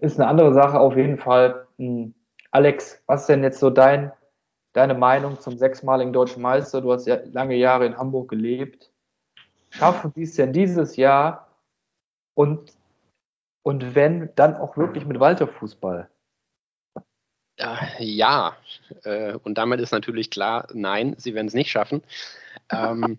ist 0.00 0.18
eine 0.18 0.28
andere 0.28 0.52
Sache 0.52 0.80
auf 0.80 0.96
jeden 0.96 1.18
Fall. 1.18 1.68
Hm. 1.78 2.12
Alex, 2.50 3.00
was 3.06 3.22
ist 3.22 3.28
denn 3.28 3.44
jetzt 3.44 3.60
so 3.60 3.70
dein, 3.70 4.10
deine 4.72 4.94
Meinung 4.94 5.40
zum 5.40 5.58
sechsmaligen 5.58 6.12
deutschen 6.12 6.42
Meister? 6.42 6.80
Du 6.80 6.92
hast 6.92 7.06
ja 7.06 7.18
lange 7.32 7.56
Jahre 7.56 7.86
in 7.86 7.96
Hamburg 7.96 8.28
gelebt. 8.30 8.90
Schaffen 9.70 10.12
die 10.14 10.22
es 10.22 10.34
denn 10.34 10.52
dieses 10.52 10.96
Jahr? 10.96 11.48
Und 12.34 12.72
und 13.62 13.94
wenn, 13.94 14.30
dann 14.36 14.56
auch 14.56 14.76
wirklich 14.76 15.04
mit 15.04 15.20
Walter-Fußball. 15.20 16.08
Ja, 17.98 18.56
äh, 19.04 19.34
und 19.34 19.58
damit 19.58 19.80
ist 19.80 19.92
natürlich 19.92 20.30
klar, 20.30 20.66
nein, 20.72 21.14
sie 21.18 21.34
werden 21.34 21.48
es 21.48 21.54
nicht 21.54 21.70
schaffen. 21.70 22.02
Ähm, 22.70 23.18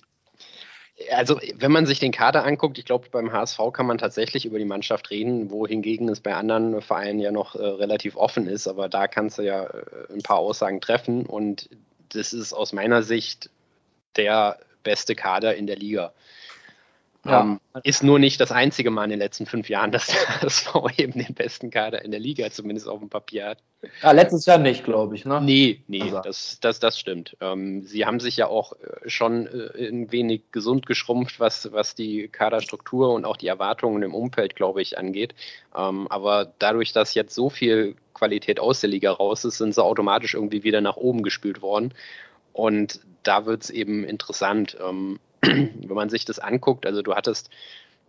also, 1.11 1.39
wenn 1.55 1.71
man 1.71 1.85
sich 1.85 1.99
den 1.99 2.11
Kader 2.11 2.45
anguckt, 2.45 2.77
ich 2.77 2.85
glaube, 2.85 3.07
beim 3.11 3.31
HSV 3.31 3.59
kann 3.73 3.85
man 3.85 3.97
tatsächlich 3.97 4.45
über 4.45 4.59
die 4.59 4.65
Mannschaft 4.65 5.09
reden, 5.09 5.49
wohingegen 5.49 6.09
es 6.09 6.19
bei 6.19 6.35
anderen 6.35 6.81
Vereinen 6.81 7.19
ja 7.19 7.31
noch 7.31 7.55
äh, 7.55 7.63
relativ 7.63 8.15
offen 8.15 8.47
ist. 8.47 8.67
Aber 8.67 8.89
da 8.89 9.07
kannst 9.07 9.37
du 9.37 9.43
ja 9.43 9.63
äh, 9.63 10.13
ein 10.13 10.21
paar 10.21 10.37
Aussagen 10.37 10.81
treffen. 10.81 11.25
Und 11.25 11.69
das 12.09 12.33
ist 12.33 12.53
aus 12.53 12.73
meiner 12.73 13.03
Sicht 13.03 13.49
der 14.17 14.59
beste 14.83 15.15
Kader 15.15 15.55
in 15.55 15.67
der 15.67 15.77
Liga. 15.77 16.13
Ja. 17.23 17.41
Ähm, 17.41 17.59
ist 17.83 18.03
nur 18.03 18.17
nicht 18.17 18.41
das 18.41 18.51
einzige 18.51 18.89
Mal 18.89 19.03
in 19.03 19.11
den 19.11 19.19
letzten 19.19 19.45
fünf 19.45 19.69
Jahren, 19.69 19.91
dass 19.91 20.07
der 20.07 20.15
HSV 20.41 20.75
eben 20.97 21.13
den 21.13 21.35
besten 21.35 21.69
Kader 21.69 22.03
in 22.03 22.09
der 22.09 22.19
Liga 22.19 22.49
zumindest 22.49 22.87
auf 22.87 22.99
dem 22.99 23.09
Papier 23.09 23.45
hat. 23.45 23.57
Ja, 24.01 24.11
letztes 24.11 24.47
Jahr 24.47 24.57
nicht, 24.57 24.83
glaube 24.83 25.15
ich. 25.15 25.25
Ne? 25.25 25.39
Nee, 25.39 25.83
nee, 25.87 26.01
also. 26.01 26.21
das, 26.21 26.59
das, 26.61 26.79
das 26.79 26.99
stimmt. 26.99 27.37
Ähm, 27.39 27.83
sie 27.83 28.05
haben 28.05 28.19
sich 28.19 28.37
ja 28.37 28.47
auch 28.47 28.73
äh, 28.73 29.07
schon 29.09 29.45
äh, 29.47 29.87
ein 29.87 30.11
wenig 30.11 30.51
gesund 30.51 30.87
geschrumpft, 30.87 31.39
was, 31.39 31.71
was 31.71 31.93
die 31.93 32.27
Kaderstruktur 32.27 33.13
und 33.13 33.25
auch 33.25 33.37
die 33.37 33.47
Erwartungen 33.47 34.01
im 34.01 34.15
Umfeld, 34.15 34.55
glaube 34.55 34.81
ich, 34.81 34.97
angeht. 34.97 35.35
Ähm, 35.77 36.07
aber 36.09 36.51
dadurch, 36.57 36.91
dass 36.91 37.13
jetzt 37.13 37.35
so 37.35 37.51
viel 37.51 37.95
Qualität 38.15 38.59
aus 38.59 38.81
der 38.81 38.89
Liga 38.89 39.11
raus 39.11 39.45
ist, 39.45 39.59
sind 39.59 39.75
sie 39.75 39.83
automatisch 39.83 40.33
irgendwie 40.33 40.63
wieder 40.63 40.81
nach 40.81 40.97
oben 40.97 41.21
gespült 41.21 41.61
worden. 41.61 41.93
Und 42.51 42.99
da 43.23 43.45
wird 43.45 43.63
es 43.63 43.69
eben 43.69 44.03
interessant. 44.03 44.75
Ähm, 44.83 45.19
wenn 45.41 45.95
man 45.95 46.09
sich 46.09 46.25
das 46.25 46.39
anguckt, 46.39 46.85
also 46.85 47.01
du 47.01 47.15
hattest, 47.15 47.49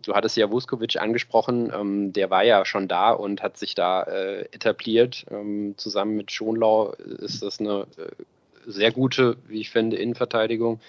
du 0.03 0.13
hattest 0.13 0.37
ja 0.37 0.51
Vuskovic 0.51 0.97
angesprochen, 0.97 1.71
ähm, 1.73 2.13
der 2.13 2.29
war 2.29 2.43
ja 2.43 2.65
schon 2.65 2.87
da 2.87 3.11
und 3.11 3.41
hat 3.41 3.57
sich 3.57 3.75
da 3.75 4.03
äh, 4.03 4.41
etabliert. 4.51 5.25
Ähm, 5.31 5.75
zusammen 5.77 6.15
mit 6.15 6.31
Schonlau 6.31 6.91
ist 6.91 7.41
das 7.41 7.59
eine 7.59 7.87
äh, 7.97 8.23
sehr 8.65 8.91
gute, 8.91 9.37
wie 9.47 9.61
ich 9.61 9.69
finde, 9.69 9.97
Innenverteidigung. 9.97 10.79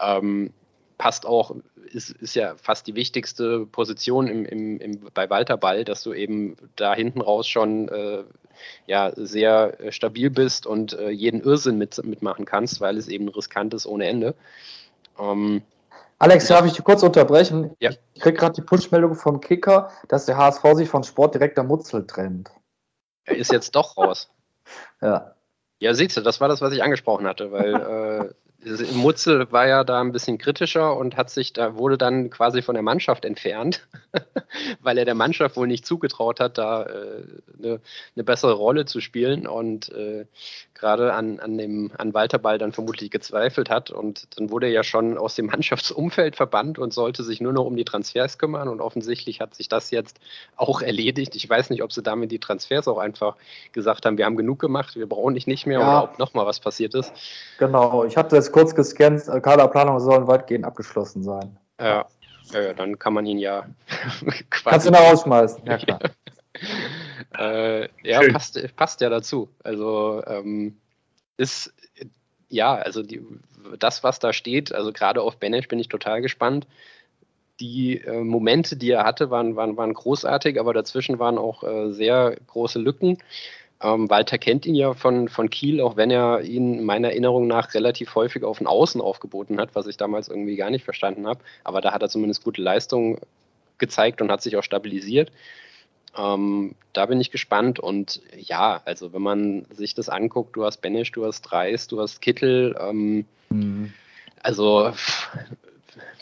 Ähm, 0.00 0.52
passt 0.96 1.26
auch, 1.26 1.54
ist, 1.92 2.10
ist 2.10 2.34
ja 2.34 2.54
fast 2.56 2.86
die 2.86 2.94
wichtigste 2.94 3.66
Position 3.66 4.26
im, 4.28 4.44
im, 4.44 4.80
im, 4.80 5.00
bei 5.14 5.28
Walter 5.30 5.56
Ball, 5.56 5.84
dass 5.84 6.02
du 6.02 6.12
eben 6.12 6.56
da 6.76 6.94
hinten 6.94 7.20
raus 7.20 7.48
schon 7.48 7.88
äh, 7.88 8.24
ja, 8.86 9.12
sehr 9.16 9.78
stabil 9.90 10.30
bist 10.30 10.66
und 10.66 10.92
äh, 10.92 11.10
jeden 11.10 11.40
Irrsinn 11.40 11.78
mit, 11.78 12.02
mitmachen 12.04 12.44
kannst, 12.44 12.80
weil 12.80 12.96
es 12.96 13.08
eben 13.08 13.28
riskant 13.28 13.74
ist 13.74 13.86
ohne 13.86 14.06
Ende. 14.06 14.34
Ähm, 15.18 15.62
Alex, 16.20 16.48
darf 16.48 16.66
ich 16.66 16.74
dich 16.74 16.84
kurz 16.84 17.02
unterbrechen? 17.02 17.74
Ja. 17.80 17.92
Ich 18.12 18.20
kriege 18.20 18.36
gerade 18.36 18.52
die 18.52 18.60
Push-Meldung 18.60 19.14
vom 19.14 19.40
Kicker, 19.40 19.90
dass 20.06 20.26
der 20.26 20.36
HSV 20.36 20.62
sich 20.74 20.88
von 20.88 21.02
Sport 21.02 21.34
direkt 21.34 21.58
am 21.58 21.68
Mutzel 21.68 22.06
trennt. 22.06 22.50
Er 23.24 23.36
ist 23.36 23.50
jetzt 23.50 23.74
doch 23.74 23.96
raus. 23.96 24.30
ja. 25.00 25.34
Ja, 25.78 25.94
siehst 25.94 26.18
du, 26.18 26.20
das 26.20 26.38
war 26.42 26.48
das, 26.48 26.60
was 26.60 26.74
ich 26.74 26.82
angesprochen 26.82 27.26
hatte, 27.26 27.50
weil 27.52 27.74
äh, 27.74 28.92
Mutzel 28.92 29.50
war 29.50 29.66
ja 29.66 29.82
da 29.82 30.02
ein 30.02 30.12
bisschen 30.12 30.36
kritischer 30.36 30.94
und 30.94 31.16
hat 31.16 31.30
sich 31.30 31.54
da 31.54 31.76
wurde 31.76 31.96
dann 31.96 32.28
quasi 32.28 32.60
von 32.60 32.74
der 32.74 32.82
Mannschaft 32.82 33.24
entfernt, 33.24 33.88
weil 34.80 34.98
er 34.98 35.06
der 35.06 35.14
Mannschaft 35.14 35.56
wohl 35.56 35.66
nicht 35.66 35.86
zugetraut 35.86 36.38
hat, 36.38 36.58
da 36.58 36.82
äh, 36.82 37.22
eine, 37.58 37.80
eine, 38.14 38.24
bessere 38.24 38.52
Rolle 38.52 38.84
zu 38.84 39.00
spielen 39.00 39.46
und 39.46 39.90
äh, 39.92 40.26
gerade 40.80 41.12
an, 41.12 41.38
an 41.40 41.58
dem 41.58 41.92
an 41.96 42.14
Walter 42.14 42.38
Ball 42.38 42.58
dann 42.58 42.72
vermutlich 42.72 43.10
gezweifelt 43.10 43.70
hat 43.70 43.90
und 43.90 44.26
dann 44.36 44.50
wurde 44.50 44.66
er 44.66 44.72
ja 44.72 44.82
schon 44.82 45.18
aus 45.18 45.34
dem 45.34 45.46
Mannschaftsumfeld 45.52 46.36
verbannt 46.36 46.78
und 46.78 46.92
sollte 46.92 47.22
sich 47.22 47.40
nur 47.40 47.52
noch 47.52 47.64
um 47.64 47.76
die 47.76 47.84
Transfers 47.84 48.38
kümmern 48.38 48.68
und 48.68 48.80
offensichtlich 48.80 49.40
hat 49.40 49.54
sich 49.54 49.68
das 49.68 49.90
jetzt 49.90 50.18
auch 50.56 50.80
erledigt. 50.82 51.36
Ich 51.36 51.48
weiß 51.48 51.70
nicht, 51.70 51.82
ob 51.82 51.92
sie 51.92 52.02
damit 52.02 52.32
die 52.32 52.38
Transfers 52.38 52.88
auch 52.88 52.98
einfach 52.98 53.36
gesagt 53.72 54.06
haben, 54.06 54.18
wir 54.18 54.24
haben 54.24 54.36
genug 54.36 54.58
gemacht, 54.58 54.96
wir 54.96 55.08
brauchen 55.08 55.34
dich 55.34 55.46
nicht 55.46 55.66
mehr 55.66 55.80
ja. 55.80 55.86
oder 55.86 56.04
ob 56.10 56.18
nochmal 56.18 56.46
was 56.46 56.60
passiert 56.60 56.94
ist. 56.94 57.12
Genau, 57.58 58.04
ich 58.04 58.16
hatte 58.16 58.36
das 58.36 58.50
kurz 58.50 58.74
gescannt, 58.74 59.24
Kaderplanung 59.42 60.00
sollen 60.00 60.26
weitgehend 60.26 60.64
abgeschlossen 60.64 61.22
sein. 61.22 61.56
Ja. 61.78 62.06
Ja, 62.52 62.60
ja, 62.62 62.72
dann 62.72 62.98
kann 62.98 63.12
man 63.12 63.26
ihn 63.26 63.38
ja 63.38 63.66
Kannst 64.50 64.86
du 64.86 64.90
ihn 64.90 64.96
rausschmeißen, 64.96 65.64
ja 65.66 65.78
klar. 65.78 66.00
äh, 67.38 67.88
ja, 68.02 68.22
Schön. 68.22 68.32
passt, 68.32 68.76
passt 68.76 69.00
ja 69.00 69.08
dazu. 69.08 69.48
Also 69.62 70.22
ähm, 70.26 70.76
ist 71.36 71.72
ja, 72.48 72.74
also 72.74 73.02
die, 73.02 73.22
das, 73.78 74.02
was 74.02 74.18
da 74.18 74.32
steht, 74.32 74.72
also 74.72 74.92
gerade 74.92 75.22
auf 75.22 75.36
Benesch 75.36 75.68
bin 75.68 75.78
ich 75.78 75.88
total 75.88 76.20
gespannt. 76.20 76.66
Die 77.60 77.98
äh, 77.98 78.22
Momente, 78.22 78.76
die 78.76 78.90
er 78.90 79.04
hatte, 79.04 79.30
waren, 79.30 79.54
waren, 79.54 79.76
waren 79.76 79.94
großartig, 79.94 80.58
aber 80.58 80.74
dazwischen 80.74 81.18
waren 81.18 81.38
auch 81.38 81.62
äh, 81.62 81.92
sehr 81.92 82.36
große 82.48 82.78
Lücken. 82.78 83.18
Ähm, 83.82 84.10
Walter 84.10 84.38
kennt 84.38 84.66
ihn 84.66 84.74
ja 84.74 84.94
von, 84.94 85.28
von 85.28 85.48
Kiel, 85.48 85.80
auch 85.80 85.96
wenn 85.96 86.10
er 86.10 86.42
ihn 86.42 86.84
meiner 86.84 87.10
Erinnerung 87.10 87.46
nach 87.46 87.72
relativ 87.74 88.14
häufig 88.14 88.42
auf 88.44 88.58
den 88.58 88.66
Außen 88.66 89.00
aufgeboten 89.00 89.58
hat, 89.60 89.74
was 89.74 89.86
ich 89.86 89.96
damals 89.96 90.28
irgendwie 90.28 90.56
gar 90.56 90.70
nicht 90.70 90.84
verstanden 90.84 91.26
habe. 91.26 91.40
Aber 91.64 91.80
da 91.80 91.92
hat 91.92 92.02
er 92.02 92.08
zumindest 92.08 92.44
gute 92.44 92.60
Leistung 92.60 93.18
gezeigt 93.78 94.20
und 94.20 94.30
hat 94.30 94.42
sich 94.42 94.56
auch 94.56 94.62
stabilisiert. 94.62 95.30
Ähm, 96.16 96.74
da 96.92 97.06
bin 97.06 97.20
ich 97.20 97.30
gespannt 97.30 97.78
und 97.78 98.20
ja, 98.36 98.82
also 98.84 99.12
wenn 99.12 99.22
man 99.22 99.64
sich 99.70 99.94
das 99.94 100.08
anguckt, 100.08 100.56
du 100.56 100.64
hast 100.64 100.78
Benesch, 100.78 101.12
du 101.12 101.24
hast 101.24 101.52
Reis, 101.52 101.86
du 101.86 102.00
hast 102.00 102.20
Kittel, 102.20 102.76
ähm, 102.80 103.26
Mhm. 103.50 103.92
also 104.42 104.92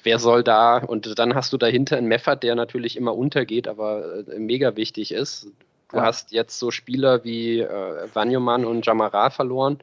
wer 0.03 0.19
soll 0.19 0.43
da 0.43 0.79
und 0.79 1.19
dann 1.19 1.35
hast 1.35 1.53
du 1.53 1.59
dahinter 1.59 1.97
einen 1.97 2.09
Meffert, 2.09 2.43
der 2.43 2.55
natürlich 2.55 2.97
immer 2.97 3.15
untergeht, 3.15 3.69
aber 3.69 4.27
äh, 4.29 4.39
mega 4.39 4.77
wichtig 4.77 5.13
ist. 5.13 5.49
Du 5.91 5.99
Ja. 5.99 6.05
hast 6.05 6.33
jetzt 6.33 6.59
so 6.59 6.71
Spieler 6.71 7.25
wie 7.25 7.61
äh, 7.61 8.09
Vanyoman 8.15 8.65
und 8.65 8.85
Jamara 8.87 9.31
verloren, 9.31 9.79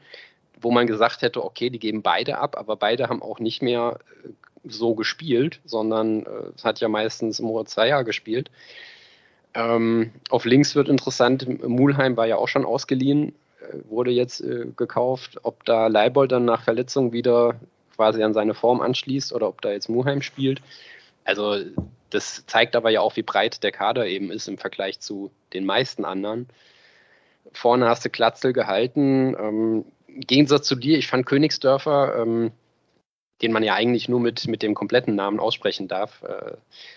wo 0.59 0.71
man 0.71 0.87
gesagt 0.87 1.21
hätte, 1.21 1.43
okay, 1.43 1.69
die 1.69 1.79
geben 1.79 2.01
beide 2.01 2.37
ab, 2.37 2.57
aber 2.57 2.75
beide 2.75 3.09
haben 3.09 3.21
auch 3.21 3.39
nicht 3.39 3.61
mehr 3.61 3.99
äh, 4.23 4.29
so 4.63 4.95
gespielt, 4.95 5.59
sondern 5.65 6.25
äh, 6.25 6.29
es 6.55 6.63
hat 6.63 6.79
ja 6.79 6.87
meistens 6.87 7.41
Zweier 7.65 8.03
gespielt. 8.03 8.49
Ähm, 9.55 10.11
auf 10.29 10.45
links 10.45 10.75
wird 10.75 10.89
interessant, 10.89 11.63
Mulheim 11.67 12.17
war 12.17 12.27
ja 12.27 12.35
auch 12.35 12.49
schon 12.49 12.65
ausgeliehen, 12.65 13.29
äh, 13.61 13.77
wurde 13.89 14.11
jetzt 14.11 14.41
äh, 14.41 14.67
gekauft, 14.75 15.39
ob 15.43 15.63
da 15.63 15.87
Leibold 15.87 16.31
dann 16.33 16.45
nach 16.45 16.63
Verletzung 16.63 17.13
wieder 17.13 17.55
quasi 17.95 18.21
an 18.21 18.33
seine 18.33 18.53
Form 18.53 18.81
anschließt 18.81 19.31
oder 19.33 19.47
ob 19.47 19.61
da 19.61 19.71
jetzt 19.71 19.89
Mulheim 19.89 20.21
spielt. 20.21 20.61
Also 21.23 21.57
das 22.09 22.45
zeigt 22.45 22.75
aber 22.75 22.89
ja 22.89 22.99
auch, 22.99 23.15
wie 23.15 23.23
breit 23.23 23.63
der 23.63 23.71
Kader 23.71 24.05
eben 24.07 24.29
ist 24.29 24.47
im 24.47 24.57
Vergleich 24.57 24.99
zu 24.99 25.31
den 25.53 25.65
meisten 25.65 26.05
anderen. 26.05 26.47
Vorne 27.53 27.87
hast 27.87 28.03
du 28.03 28.09
Klatzel 28.09 28.51
gehalten. 28.51 29.35
Ähm, 29.39 29.85
Im 30.07 30.21
Gegensatz 30.21 30.67
zu 30.67 30.75
dir, 30.75 30.97
ich 30.97 31.07
fand 31.07 31.25
Königsdörfer, 31.25 32.17
ähm, 32.21 32.51
den 33.45 33.51
man 33.53 33.61
ja 33.61 33.75
eigentlich 33.75 34.09
nur 34.09 34.19
mit, 34.19 34.47
mit 34.47 34.63
dem 34.63 34.73
kompletten 34.73 35.13
Namen 35.13 35.39
aussprechen 35.39 35.87
darf, 35.87 36.23
äh, 36.23 36.53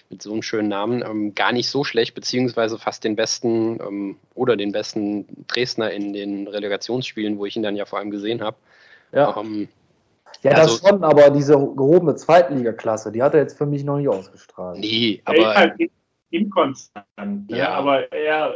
mit 0.09 0.23
so 0.23 0.33
einem 0.33 0.41
schönen 0.43 0.69
Namen, 0.69 1.03
ähm, 1.03 1.35
gar 1.35 1.53
nicht 1.53 1.69
so 1.69 1.85
schlecht, 1.85 2.15
beziehungsweise 2.15 2.79
fast 2.79 3.05
den 3.05 3.17
besten 3.17 3.79
ähm, 3.81 4.17
oder 4.35 4.57
den 4.57 4.73
besten 4.73 5.27
Dresdner 5.47 5.91
in 5.91 6.15
den 6.15 6.49
Relegationsspielen, 6.49 7.37
wo 7.39 7.45
ich 7.45 7.55
ihn 7.55 7.63
dann 7.63 7.77
ja 7.77 7.85
vor 7.85 7.99
allem 7.99 8.11
gesehen 8.11 8.41
habe. 8.41 8.57
Ja. 9.13 9.37
Ähm, 9.39 9.69
ja, 10.43 10.53
also- 10.53 10.79
das 10.79 10.89
schon, 10.89 11.05
aber 11.05 11.29
diese 11.29 11.53
gehobene 11.53 12.15
Zweitligaklasse, 12.15 13.13
die 13.13 13.23
hat 13.23 13.35
er 13.35 13.41
jetzt 13.41 13.59
für 13.59 13.67
mich 13.67 13.85
noch 13.85 13.99
nicht 13.99 14.09
ausgestrahlt. 14.09 14.79
nee, 14.79 15.21
Er 15.27 15.35
ist 15.35 15.45
aber 15.45 15.55
halt 15.55 15.81
in- 15.81 15.91
inkonstant. 16.31 17.51
Ne? 17.51 17.59
Ja. 17.59 17.71
Aber 17.75 18.11
er, 18.11 18.55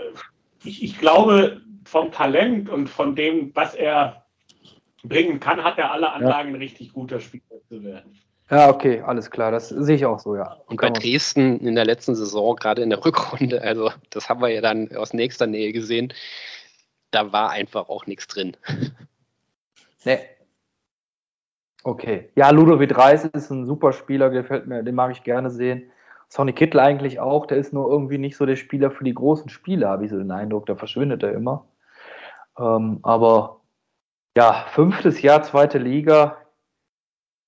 ich, 0.64 0.82
ich 0.82 0.98
glaube, 0.98 1.60
vom 1.85 2.10
Talent 2.10 2.70
und 2.70 2.89
von 2.89 3.14
dem, 3.14 3.51
was 3.55 3.74
er 3.74 4.22
bringen 5.02 5.40
kann, 5.40 5.62
hat 5.62 5.78
er 5.78 5.92
alle 5.92 6.12
Anlagen, 6.12 6.50
ein 6.50 6.56
richtig 6.56 6.92
guter 6.92 7.20
Spieler 7.20 7.60
zu 7.68 7.82
werden. 7.82 8.18
Ja, 8.50 8.68
okay, 8.68 9.00
alles 9.00 9.30
klar, 9.30 9.50
das 9.50 9.70
sehe 9.70 9.96
ich 9.96 10.04
auch 10.04 10.18
so, 10.18 10.36
ja. 10.36 10.58
Und 10.66 10.80
bei 10.80 10.90
Dresden 10.90 11.60
in 11.60 11.74
der 11.74 11.86
letzten 11.86 12.14
Saison, 12.14 12.54
gerade 12.56 12.82
in 12.82 12.90
der 12.90 13.04
Rückrunde, 13.04 13.62
also 13.62 13.90
das 14.10 14.28
haben 14.28 14.42
wir 14.42 14.48
ja 14.48 14.60
dann 14.60 14.94
aus 14.94 15.14
nächster 15.14 15.46
Nähe 15.46 15.72
gesehen, 15.72 16.12
da 17.12 17.32
war 17.32 17.50
einfach 17.50 17.88
auch 17.88 18.06
nichts 18.06 18.26
drin. 18.26 18.56
Nee. 20.04 20.18
Okay. 21.84 22.30
Ja, 22.34 22.50
Ludovic 22.50 22.98
Reis 22.98 23.24
ist 23.24 23.50
ein 23.50 23.66
super 23.66 23.92
Spieler, 23.92 24.30
gefällt 24.30 24.66
mir, 24.66 24.82
den 24.82 24.96
mag 24.96 25.12
ich 25.12 25.22
gerne 25.22 25.48
sehen. 25.48 25.92
Sonny 26.28 26.52
Kittel 26.52 26.80
eigentlich 26.80 27.20
auch, 27.20 27.46
der 27.46 27.58
ist 27.58 27.72
nur 27.72 27.88
irgendwie 27.88 28.18
nicht 28.18 28.36
so 28.36 28.44
der 28.44 28.56
Spieler 28.56 28.90
für 28.90 29.04
die 29.04 29.14
großen 29.14 29.48
Spiele, 29.48 29.88
habe 29.88 30.04
ich 30.04 30.10
so 30.10 30.18
den 30.18 30.32
Eindruck, 30.32 30.66
da 30.66 30.74
verschwindet 30.74 31.22
er 31.22 31.34
immer. 31.34 31.66
Ähm, 32.58 32.98
aber 33.04 33.60
ja, 34.36 34.66
fünftes 34.70 35.22
Jahr, 35.22 35.42
zweite 35.42 35.78
Liga. 35.78 36.38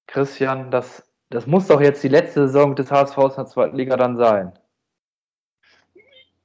Christian, 0.06 0.70
das, 0.70 1.10
das 1.30 1.46
muss 1.46 1.66
doch 1.66 1.80
jetzt 1.80 2.02
die 2.04 2.08
letzte 2.08 2.46
Saison 2.46 2.76
des 2.76 2.90
HSV 2.90 3.16
in 3.16 3.30
der 3.36 3.46
zweiten 3.46 3.76
Liga 3.76 3.96
dann 3.96 4.16
sein. 4.16 4.52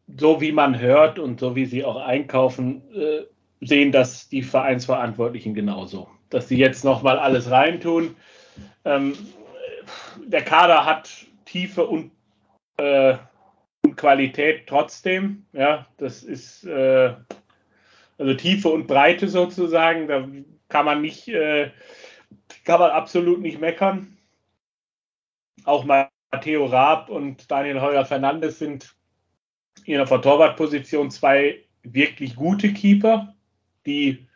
So 0.07 0.41
wie 0.41 0.51
man 0.51 0.79
hört 0.79 1.19
und 1.19 1.39
so 1.39 1.55
wie 1.55 1.65
sie 1.65 1.83
auch 1.83 1.97
einkaufen, 1.97 2.81
äh, 2.93 3.25
sehen 3.61 3.91
das 3.91 4.29
die 4.29 4.41
Vereinsverantwortlichen 4.41 5.53
genauso. 5.53 6.09
Dass 6.29 6.47
sie 6.47 6.57
jetzt 6.57 6.83
nochmal 6.83 7.19
alles 7.19 7.51
reintun. 7.51 8.15
Ähm, 8.85 9.13
der 10.25 10.43
Kader 10.43 10.85
hat 10.85 11.09
Tiefe 11.45 11.85
und, 11.85 12.11
äh, 12.77 13.17
und 13.83 13.97
Qualität 13.97 14.67
trotzdem. 14.67 15.45
Ja, 15.53 15.87
das 15.97 16.23
ist 16.23 16.63
äh, 16.65 17.13
also 18.19 18.33
Tiefe 18.35 18.69
und 18.69 18.87
Breite 18.87 19.27
sozusagen. 19.27 20.07
Da 20.07 20.27
kann 20.67 20.85
man 20.85 21.01
nicht, 21.01 21.27
äh, 21.29 21.71
kann 22.65 22.79
man 22.79 22.91
absolut 22.91 23.41
nicht 23.41 23.59
meckern. 23.59 24.17
Auch 25.63 25.85
Matteo 25.85 26.65
Raab 26.65 27.09
und 27.09 27.49
Daniel 27.49 27.81
Heuer 27.81 28.05
Fernandes 28.05 28.59
sind 28.59 28.95
in 29.85 29.95
der 29.95 30.05
Torwartposition 30.05 31.09
zwei 31.09 31.63
wirklich 31.83 32.35
gute 32.35 32.73
Keeper, 32.73 33.35
die 33.85 34.29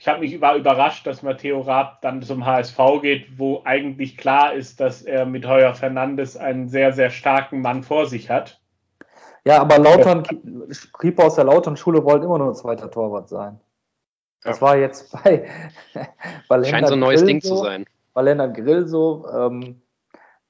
ich 0.00 0.06
habe 0.06 0.20
mich 0.20 0.40
war 0.40 0.54
überrascht, 0.54 1.06
dass 1.08 1.24
Matteo 1.24 1.60
Raab 1.60 2.02
dann 2.02 2.22
zum 2.22 2.46
HSV 2.46 2.78
geht, 3.02 3.36
wo 3.36 3.62
eigentlich 3.64 4.16
klar 4.16 4.52
ist, 4.54 4.78
dass 4.78 5.02
er 5.02 5.26
mit 5.26 5.44
Heuer 5.44 5.74
Fernandes 5.74 6.36
einen 6.36 6.68
sehr, 6.68 6.92
sehr 6.92 7.10
starken 7.10 7.62
Mann 7.62 7.82
vor 7.82 8.06
sich 8.06 8.30
hat. 8.30 8.60
Ja, 9.44 9.60
aber 9.60 9.78
Lautern, 9.78 10.24
Keeper 10.98 11.24
aus 11.24 11.36
der 11.36 11.44
Lautern-Schule 11.44 12.04
wollten 12.04 12.24
immer 12.26 12.38
nur 12.38 12.48
ein 12.48 12.54
zweiter 12.54 12.90
Torwart 12.90 13.28
sein. 13.28 13.60
Das 14.42 14.56
Ja. 14.56 14.62
war 14.62 14.76
jetzt 14.76 15.12
bei, 15.24 15.48
bei 16.48 16.64
Scheint 16.64 16.88
so 16.88 16.94
ein 16.94 17.00
neues 17.00 17.20
Grill 17.20 17.26
Ding 17.26 17.40
so, 17.40 17.56
zu 17.56 17.64
sein. 17.64 17.84
Bei 18.14 18.22
Lennart 18.22 18.54
Grill 18.54 18.86
so, 18.86 19.26
ähm, 19.32 19.80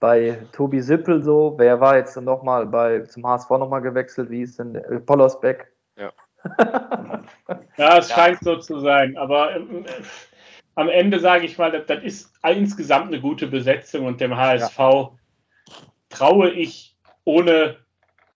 bei 0.01 0.39
Tobi 0.53 0.81
Sippel 0.81 1.23
so. 1.23 1.55
Wer 1.57 1.81
war 1.81 1.97
jetzt 1.97 2.17
nochmal 2.17 2.67
bei 2.67 3.01
zum 3.01 3.27
HSV 3.27 3.51
nochmal 3.51 3.83
gewechselt? 3.83 4.31
Wie 4.31 4.43
ist 4.43 4.59
denn 4.59 4.75
der? 4.75 4.89
Äh, 4.91 5.01
Pollersbeck? 5.01 5.73
Ja. 5.97 6.13
Ja, 7.77 7.99
es 7.99 8.11
scheint 8.11 8.41
so 8.41 8.57
zu 8.57 8.81
sein, 8.81 9.17
aber 9.17 9.55
ähm, 9.55 9.85
äh, 9.85 10.03
am 10.75 10.89
Ende 10.89 11.21
sage 11.21 11.45
ich 11.47 11.59
mal, 11.59 11.71
das, 11.71 11.87
das 11.87 12.03
ist 12.03 12.33
insgesamt 12.45 13.09
eine 13.09 13.21
gute 13.21 13.47
Besetzung 13.47 14.07
und 14.07 14.21
dem 14.21 14.37
HSV 14.37 14.79
traue 16.09 16.51
ich 16.51 16.97
ohne 17.25 17.77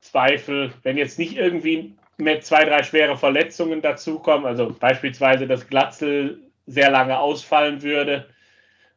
Zweifel, 0.02 0.72
wenn 0.82 0.96
jetzt 0.96 1.18
nicht 1.18 1.36
irgendwie 1.36 1.96
mehr 2.18 2.40
zwei, 2.40 2.64
drei 2.64 2.82
schwere 2.82 3.16
Verletzungen 3.16 3.80
dazukommen, 3.80 4.46
also 4.46 4.74
beispielsweise, 4.78 5.46
dass 5.46 5.68
Glatzel 5.68 6.40
sehr 6.66 6.90
lange 6.90 7.18
ausfallen 7.18 7.82
würde 7.82 8.26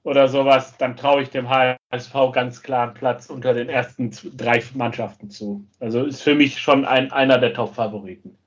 oder 0.03 0.27
sowas, 0.27 0.77
dann 0.77 0.98
traue 0.98 1.22
ich 1.22 1.30
dem 1.30 1.49
HSV 1.49 2.14
ganz 2.34 2.61
klar 2.61 2.88
einen 2.88 2.94
Platz 2.95 3.30
unter 3.30 3.53
den 3.53 3.69
ersten 3.69 4.11
drei 4.36 4.64
Mannschaften 4.73 5.30
zu. 5.30 5.65
Also 5.80 6.03
ist 6.03 6.22
für 6.22 6.36
mich 6.36 6.60
schon 6.60 6.86
ein, 6.86 7.11
einer 7.11 7.38
der 7.38 7.53
Top-Favoriten. 7.53 8.38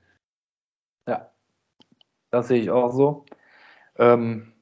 Ja, 1.07 1.31
das 2.31 2.49
sehe 2.49 2.61
ich 2.61 2.69
auch 2.69 2.91
so. 2.91 3.25
Ähm, 3.97 4.53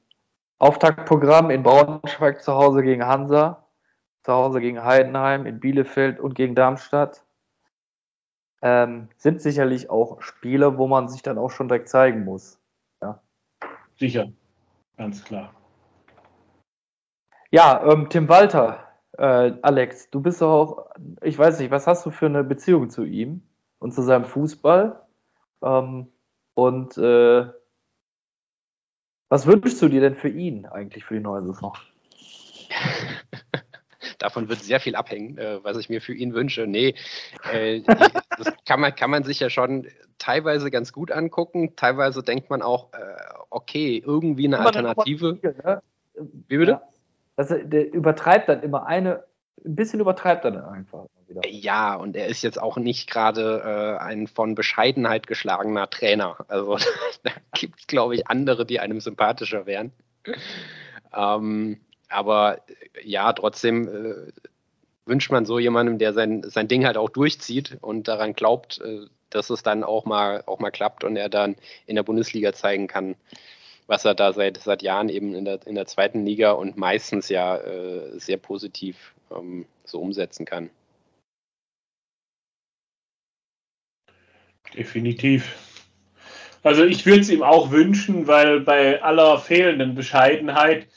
Auftaktprogramm 0.58 1.50
in 1.50 1.62
Braunschweig 1.62 2.42
zu 2.42 2.54
Hause 2.54 2.82
gegen 2.82 3.04
Hansa, 3.04 3.64
zu 4.22 4.32
Hause 4.32 4.60
gegen 4.60 4.84
Heidenheim, 4.84 5.46
in 5.46 5.60
Bielefeld 5.60 6.18
und 6.20 6.34
gegen 6.34 6.54
Darmstadt. 6.54 7.24
Ähm, 8.60 9.08
sind 9.16 9.40
sicherlich 9.40 9.88
auch 9.90 10.20
Spiele, 10.20 10.78
wo 10.78 10.88
man 10.88 11.08
sich 11.08 11.22
dann 11.22 11.38
auch 11.38 11.50
schon 11.50 11.68
direkt 11.68 11.88
zeigen 11.88 12.24
muss. 12.24 12.58
Sicher, 13.98 14.28
ganz 14.96 15.24
klar. 15.24 15.52
Ja, 17.50 17.82
ähm, 17.84 18.08
Tim 18.08 18.28
Walter, 18.28 18.84
äh, 19.16 19.52
Alex, 19.62 20.10
du 20.10 20.20
bist 20.20 20.40
doch 20.40 20.52
auch, 20.52 20.90
ich 21.22 21.36
weiß 21.36 21.58
nicht, 21.58 21.72
was 21.72 21.88
hast 21.88 22.06
du 22.06 22.10
für 22.10 22.26
eine 22.26 22.44
Beziehung 22.44 22.90
zu 22.90 23.04
ihm 23.04 23.42
und 23.80 23.92
zu 23.92 24.02
seinem 24.02 24.24
Fußball? 24.24 25.04
Ähm, 25.62 26.12
und 26.54 26.96
äh, 26.96 27.46
was 29.28 29.46
wünschst 29.46 29.82
du 29.82 29.88
dir 29.88 30.00
denn 30.00 30.14
für 30.14 30.28
ihn 30.28 30.66
eigentlich 30.66 31.04
für 31.04 31.14
die 31.14 31.20
neue 31.20 31.42
Saison? 31.42 31.76
Davon 34.18 34.48
wird 34.48 34.60
sehr 34.60 34.80
viel 34.80 34.96
abhängen, 34.96 35.38
äh, 35.38 35.62
was 35.62 35.76
ich 35.76 35.88
mir 35.88 36.00
für 36.00 36.14
ihn 36.14 36.34
wünsche. 36.34 36.66
Nee, 36.66 36.94
äh, 37.52 37.80
das 38.38 38.52
kann 38.66 38.80
man, 38.80 38.94
kann 38.94 39.10
man 39.10 39.24
sich 39.24 39.40
ja 39.40 39.50
schon 39.50 39.86
teilweise 40.18 40.70
ganz 40.70 40.92
gut 40.92 41.10
angucken. 41.10 41.76
Teilweise 41.76 42.22
denkt 42.22 42.50
man 42.50 42.62
auch, 42.62 42.92
äh, 42.92 42.98
okay, 43.50 44.02
irgendwie 44.04 44.46
eine 44.46 44.60
Alternative. 44.60 45.38
Ne? 45.42 45.82
Wie 46.48 46.58
bitte? 46.58 46.72
Ja. 46.72 46.82
Also, 47.36 47.56
der 47.56 47.92
übertreibt 47.92 48.48
dann 48.48 48.62
immer 48.62 48.86
eine 48.86 49.24
ein 49.64 49.76
bisschen 49.76 50.00
übertreibt 50.00 50.44
er 50.44 50.52
dann 50.52 50.64
einfach 50.64 51.06
wieder. 51.26 51.42
Ja, 51.48 51.94
und 51.94 52.16
er 52.16 52.26
ist 52.26 52.42
jetzt 52.42 52.60
auch 52.60 52.76
nicht 52.76 53.10
gerade 53.10 53.62
äh, 53.64 54.02
ein 54.02 54.26
von 54.26 54.54
Bescheidenheit 54.54 55.26
geschlagener 55.26 55.90
Trainer. 55.90 56.36
Also 56.48 56.76
da 57.22 57.30
gibt 57.54 57.80
es, 57.80 57.86
glaube 57.86 58.14
ich, 58.14 58.28
andere, 58.28 58.66
die 58.66 58.80
einem 58.80 59.00
sympathischer 59.00 59.66
wären. 59.66 59.92
Ähm, 61.14 61.80
aber 62.08 62.60
ja, 63.02 63.32
trotzdem 63.32 63.88
äh, 63.88 64.32
wünscht 65.06 65.30
man 65.30 65.46
so 65.46 65.58
jemandem, 65.58 65.98
der 65.98 66.12
sein, 66.12 66.42
sein 66.44 66.68
Ding 66.68 66.84
halt 66.84 66.96
auch 66.96 67.10
durchzieht 67.10 67.78
und 67.80 68.08
daran 68.08 68.34
glaubt, 68.34 68.80
äh, 68.80 69.06
dass 69.30 69.50
es 69.50 69.62
dann 69.62 69.84
auch 69.84 70.04
mal, 70.04 70.42
auch 70.46 70.58
mal 70.58 70.70
klappt 70.70 71.04
und 71.04 71.16
er 71.16 71.28
dann 71.28 71.56
in 71.86 71.96
der 71.96 72.02
Bundesliga 72.02 72.52
zeigen 72.52 72.86
kann, 72.86 73.16
was 73.86 74.04
er 74.04 74.14
da 74.14 74.32
seit, 74.32 74.58
seit 74.58 74.82
Jahren 74.82 75.08
eben 75.08 75.34
in 75.34 75.44
der, 75.44 75.66
in 75.66 75.74
der 75.74 75.86
zweiten 75.86 76.24
Liga 76.24 76.52
und 76.52 76.76
meistens 76.76 77.28
ja 77.28 77.56
äh, 77.56 78.18
sehr 78.18 78.38
positiv 78.38 79.14
ähm, 79.30 79.66
so 79.84 80.00
umsetzen 80.00 80.46
kann. 80.46 80.70
Definitiv. 84.74 85.56
Also 86.62 86.84
ich 86.84 87.06
würde 87.06 87.20
es 87.20 87.30
ihm 87.30 87.42
auch 87.42 87.70
wünschen, 87.70 88.26
weil 88.26 88.60
bei 88.60 89.02
aller 89.02 89.38
fehlenden 89.38 89.94
Bescheidenheit 89.94 90.88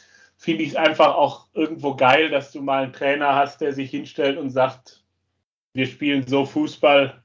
finde 0.41 0.63
ich 0.63 0.69
es 0.69 0.75
einfach 0.75 1.13
auch 1.13 1.45
irgendwo 1.53 1.95
geil, 1.95 2.31
dass 2.31 2.51
du 2.51 2.63
mal 2.63 2.83
einen 2.83 2.93
Trainer 2.93 3.35
hast, 3.35 3.61
der 3.61 3.73
sich 3.73 3.91
hinstellt 3.91 4.39
und 4.39 4.49
sagt, 4.49 5.05
wir 5.73 5.85
spielen 5.85 6.25
so 6.25 6.45
Fußball 6.45 7.21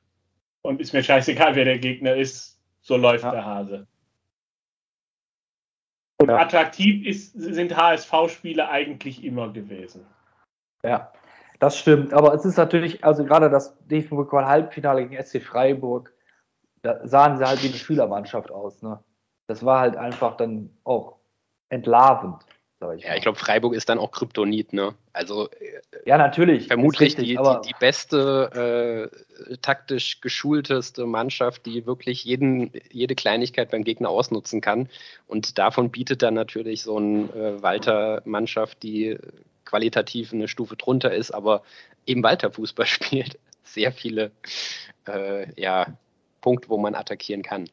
und 0.61 0.83
ist 0.83 0.93
mir 0.93 1.03
scheißegal, 1.03 1.55
wer 1.55 1.65
der 1.65 1.79
Gegner 1.79 2.15
ist, 2.15 2.61
so 2.83 2.99
läuft 2.99 3.25
ja. 3.25 3.31
der 3.31 3.45
Hase. 3.47 3.87
Und 6.19 6.29
ja. 6.29 6.37
attraktiv 6.37 7.07
ist, 7.07 7.33
sind 7.33 7.75
HSV-Spiele 7.75 8.69
eigentlich 8.69 9.25
immer 9.25 9.51
gewesen. 9.51 10.07
Ja, 10.83 11.11
das 11.59 11.79
stimmt. 11.79 12.13
Aber 12.13 12.35
es 12.35 12.45
ist 12.45 12.59
natürlich, 12.59 13.03
also 13.03 13.25
gerade 13.25 13.49
das 13.49 13.79
DFB-Pokal-Halbfinale 13.87 15.09
gegen 15.09 15.23
SC 15.23 15.43
Freiburg, 15.43 16.13
da 16.83 17.07
sahen 17.07 17.39
sie 17.39 17.47
halt 17.47 17.63
wie 17.63 17.69
eine 17.69 17.77
Schülermannschaft 17.77 18.51
aus. 18.51 18.83
Ne? 18.83 19.03
Das 19.47 19.65
war 19.65 19.81
halt 19.81 19.97
einfach 19.97 20.37
dann 20.37 20.77
auch 20.85 21.17
entlarvend. 21.71 22.45
Ich 22.97 23.05
ja, 23.05 23.15
ich 23.15 23.23
glaube, 23.23 23.39
Freiburg 23.39 23.75
ist 23.75 23.89
dann 23.89 23.99
auch 23.99 24.13
Kryptonit, 24.13 24.75
ne? 24.75 24.95
Also 25.15 25.49
ja, 26.05 26.19
natürlich. 26.19 26.67
Vermutlich 26.67 27.17
richtig, 27.17 27.29
die, 27.29 27.37
die, 27.37 27.69
die, 27.69 27.75
beste, 27.81 29.11
äh, 29.51 29.57
taktisch 29.63 30.21
geschulteste 30.21 31.07
Mannschaft, 31.07 31.65
die 31.65 31.87
wirklich 31.87 32.25
jeden, 32.25 32.71
jede 32.91 33.15
Kleinigkeit 33.15 33.71
beim 33.71 33.83
Gegner 33.83 34.11
ausnutzen 34.11 34.61
kann. 34.61 34.91
Und 35.27 35.57
davon 35.57 35.91
bietet 35.91 36.23
dann 36.23 36.35
natürlich 36.35 36.83
so 36.83 36.99
eine 36.99 37.31
äh, 37.31 37.63
Walter-Mannschaft, 37.63 38.83
die 38.83 39.17
qualitativ 39.65 40.35
eine 40.35 40.47
Stufe 40.47 40.77
drunter 40.77 41.15
ist, 41.15 41.31
aber 41.31 41.63
eben 42.05 42.23
Walter-Fußball 42.23 42.87
spielt, 42.87 43.39
sehr 43.63 43.91
viele 43.91 44.33
äh, 45.09 45.47
ja, 45.59 45.97
Punkte, 46.43 46.69
wo 46.69 46.77
man 46.77 46.95
attackieren 46.95 47.43
kann. 47.43 47.71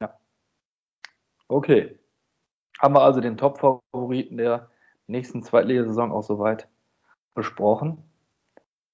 Ja. 0.00 0.16
Okay. 1.48 1.98
Haben 2.82 2.94
wir 2.94 3.02
also 3.02 3.20
den 3.20 3.36
Top-Favoriten 3.36 4.38
der 4.38 4.68
nächsten 5.06 5.44
Zweitligasaison 5.44 6.10
auch 6.10 6.24
soweit 6.24 6.68
besprochen. 7.34 8.02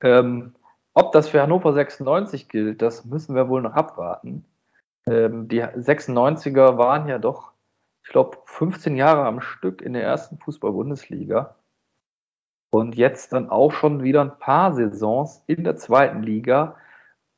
Ähm, 0.03 0.55
ob 0.93 1.13
das 1.13 1.29
für 1.29 1.41
Hannover 1.41 1.73
96 1.73 2.49
gilt, 2.49 2.83
das 2.83 3.07
müssen 3.07 3.35
wir 3.35 3.49
wohl 3.49 3.63
noch 3.63 3.73
abwarten. 3.73 4.45
Ähm, 5.07 5.49
die 5.49 5.63
96er 5.65 6.77
waren 6.77 7.09
ja 7.09 7.19
doch, 7.19 7.53
ich 8.05 8.11
glaube, 8.11 8.37
15 8.45 8.95
Jahre 8.97 9.25
am 9.25 9.41
Stück 9.41 9.81
in 9.81 9.95
der 9.95 10.03
ersten 10.03 10.39
Fußball-Bundesliga. 10.39 11.57
Und 12.71 12.95
jetzt 12.95 13.33
dann 13.33 13.49
auch 13.49 13.73
schon 13.73 14.03
wieder 14.03 14.21
ein 14.21 14.39
paar 14.39 14.75
Saisons 14.75 15.43
in 15.47 15.65
der 15.65 15.77
zweiten 15.77 16.23
Liga. 16.23 16.77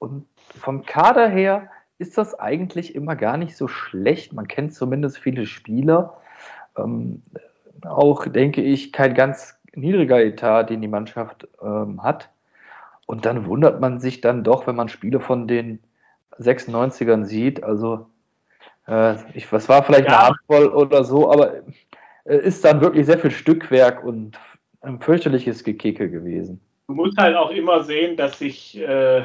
Und 0.01 0.27
vom 0.59 0.85
Kader 0.85 1.29
her 1.29 1.71
ist 1.99 2.19
das 2.19 2.35
eigentlich 2.35 2.97
immer 2.97 3.15
gar 3.15 3.37
nicht 3.37 3.57
so 3.57 3.69
schlecht. 3.69 4.33
Man 4.33 4.49
kennt 4.49 4.75
zumindest 4.75 5.19
viele 5.19 5.47
Spieler. 5.47 6.21
Ähm, 6.85 7.23
auch, 7.83 8.27
denke 8.27 8.63
ich, 8.63 8.93
kein 8.93 9.15
ganz 9.15 9.59
niedriger 9.75 10.23
Etat, 10.23 10.65
den 10.65 10.81
die 10.81 10.89
Mannschaft 10.89 11.49
ähm, 11.63 12.03
hat. 12.03 12.31
Und 13.07 13.25
dann 13.27 13.47
wundert 13.47 13.81
man 13.81 14.01
sich 14.01 14.21
dann 14.21 14.45
doch, 14.45 14.67
wenn 14.67 14.77
man 14.77 14.89
Spiele 14.89 15.21
von 15.21 15.49
den 15.49 15.81
96ern 16.39 17.25
sieht. 17.25 17.63
Also, 17.63 18.07
äh, 18.87 19.17
ich, 19.35 19.51
was 19.53 19.69
war 19.69 19.83
vielleicht 19.83 20.09
ja. 20.09 20.19
eine 20.19 20.29
Handvoll 20.29 20.69
oder 20.69 21.05
so, 21.05 21.31
aber 21.31 21.63
äh, 22.25 22.37
ist 22.37 22.65
dann 22.65 22.81
wirklich 22.81 23.07
sehr 23.07 23.19
viel 23.19 23.31
Stückwerk 23.31 24.05
und 24.05 24.39
ein 24.83 25.01
fürchterliches 25.01 25.65
Gekicke 25.65 26.11
gewesen. 26.11 26.61
Du 26.87 26.95
musst 26.95 27.19
halt 27.19 27.37
auch 27.37 27.51
immer 27.51 27.85
sehen, 27.85 28.17
dass 28.17 28.39
sich 28.39 28.79
äh, 28.79 29.23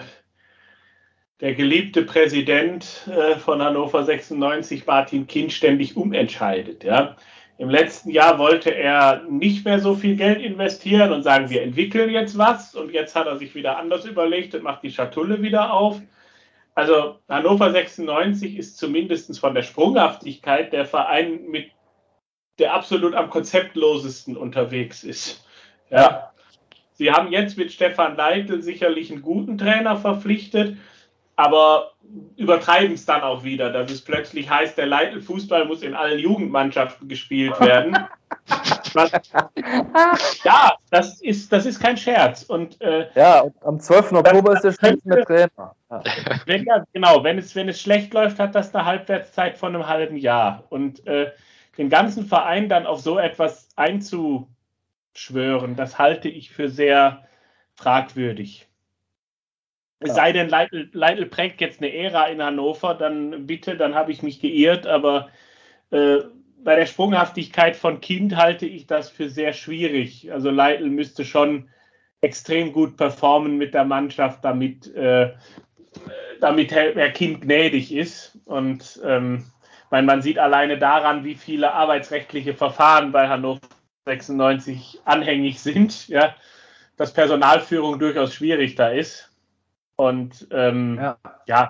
der 1.41 1.53
geliebte 1.55 2.03
Präsident 2.03 3.07
äh, 3.07 3.35
von 3.35 3.61
Hannover 3.61 4.03
96, 4.03 4.85
Martin 4.85 5.27
Kind, 5.27 5.51
ständig 5.51 5.97
umentscheidet. 5.97 6.83
Ja? 6.83 7.15
Im 7.57 7.69
letzten 7.69 8.09
Jahr 8.09 8.37
wollte 8.37 8.75
er 8.75 9.23
nicht 9.29 9.63
mehr 9.63 9.79
so 9.79 9.95
viel 9.95 10.17
Geld 10.17 10.41
investieren 10.41 11.13
und 11.13 11.23
sagen, 11.23 11.49
wir 11.49 11.61
entwickeln 11.61 12.09
jetzt 12.09 12.37
was. 12.37 12.75
Und 12.75 12.91
jetzt 12.91 13.15
hat 13.15 13.27
er 13.27 13.37
sich 13.37 13.55
wieder 13.55 13.77
anders 13.77 14.05
überlegt 14.05 14.55
und 14.55 14.63
macht 14.63 14.83
die 14.83 14.91
Schatulle 14.91 15.41
wieder 15.41 15.71
auf. 15.71 16.01
Also 16.73 17.19
Hannover 17.29 17.71
96 17.71 18.57
ist 18.57 18.77
zumindest 18.77 19.39
von 19.39 19.55
der 19.55 19.63
Sprunghaftigkeit 19.63 20.73
der 20.73 20.85
Verein 20.85 21.47
mit 21.47 21.71
der 22.59 22.73
absolut 22.73 23.15
am 23.15 23.29
konzeptlosesten 23.29 24.35
unterwegs 24.35 25.03
ist. 25.03 25.45
Ja. 25.89 26.31
Sie 26.93 27.11
haben 27.11 27.31
jetzt 27.31 27.57
mit 27.57 27.71
Stefan 27.71 28.15
Leitl 28.15 28.61
sicherlich 28.61 29.11
einen 29.11 29.21
guten 29.21 29.57
Trainer 29.57 29.97
verpflichtet 29.97 30.77
aber 31.35 31.91
übertreiben 32.37 32.93
es 32.93 33.05
dann 33.05 33.21
auch 33.21 33.43
wieder, 33.43 33.71
dass 33.71 33.91
es 33.91 34.01
plötzlich 34.01 34.49
heißt, 34.49 34.77
der 34.77 34.85
Leitl-Fußball 34.85 35.65
muss 35.65 35.81
in 35.81 35.95
allen 35.95 36.19
Jugendmannschaften 36.19 37.07
gespielt 37.07 37.59
werden. 37.59 37.97
Was, 38.93 39.11
ja, 40.43 40.73
das 40.89 41.21
ist, 41.21 41.51
das 41.51 41.65
ist 41.65 41.81
kein 41.81 41.97
Scherz. 41.97 42.43
Und, 42.43 42.79
äh, 42.81 43.07
ja, 43.15 43.45
am 43.61 43.79
12. 43.79 44.13
Oktober 44.13 44.53
ist 44.53 44.63
der 44.63 44.71
Schnitt 44.71 45.05
mit 45.05 45.25
Trainer. 45.25 45.75
Ja. 45.89 46.03
Wenn, 46.45 46.63
ja, 46.65 46.83
genau, 46.93 47.23
wenn 47.23 47.37
es, 47.37 47.55
wenn 47.55 47.69
es 47.69 47.81
schlecht 47.81 48.13
läuft, 48.13 48.39
hat 48.39 48.55
das 48.55 48.73
eine 48.73 48.85
Halbwertszeit 48.85 49.57
von 49.57 49.75
einem 49.75 49.87
halben 49.87 50.17
Jahr. 50.17 50.63
Und 50.69 51.05
äh, 51.07 51.31
den 51.77 51.89
ganzen 51.89 52.25
Verein 52.25 52.69
dann 52.69 52.85
auf 52.85 53.01
so 53.01 53.17
etwas 53.17 53.69
einzuschwören, 53.75 55.75
das 55.75 55.99
halte 55.99 56.29
ich 56.29 56.51
für 56.51 56.69
sehr 56.69 57.25
fragwürdig. 57.75 58.67
Es 59.99 60.13
sei 60.13 60.33
denn, 60.33 60.49
Leitl, 60.49 60.89
Leitl 60.91 61.25
prägt 61.25 61.61
jetzt 61.61 61.81
eine 61.81 61.93
Ära 61.93 62.27
in 62.27 62.41
Hannover, 62.41 62.95
dann 62.95 63.47
bitte, 63.47 63.77
dann 63.77 63.95
habe 63.95 64.11
ich 64.11 64.21
mich 64.21 64.41
geirrt, 64.41 64.85
aber 64.85 65.29
äh, 65.91 66.17
bei 66.63 66.75
der 66.75 66.85
Sprunghaftigkeit 66.85 67.75
von 67.75 68.01
Kind 68.01 68.35
halte 68.35 68.65
ich 68.65 68.87
das 68.87 69.09
für 69.09 69.29
sehr 69.29 69.53
schwierig. 69.53 70.31
Also 70.31 70.49
Leitl 70.49 70.89
müsste 70.89 71.23
schon 71.23 71.69
extrem 72.21 72.73
gut 72.73 72.97
performen 72.97 73.57
mit 73.57 73.73
der 73.73 73.85
Mannschaft, 73.85 74.43
damit, 74.43 74.93
äh, 74.95 75.31
damit 76.41 76.71
Herr 76.71 77.11
Kind 77.11 77.41
gnädig 77.41 77.93
ist. 77.93 78.39
Und 78.45 78.99
ähm, 79.05 79.45
mein, 79.91 80.05
man 80.05 80.21
sieht 80.21 80.39
alleine 80.39 80.77
daran, 80.77 81.23
wie 81.23 81.35
viele 81.35 81.71
arbeitsrechtliche 81.71 82.55
Verfahren 82.55 83.11
bei 83.11 83.27
Hannover 83.27 83.61
96 84.05 85.01
anhängig 85.05 85.59
sind, 85.59 86.07
ja, 86.07 86.35
dass 86.97 87.13
Personalführung 87.13 87.99
durchaus 87.99 88.33
schwierig 88.33 88.75
da 88.75 88.89
ist. 88.89 89.34
Und 89.95 90.47
ähm, 90.51 90.97
ja. 90.97 91.17
ja, 91.47 91.69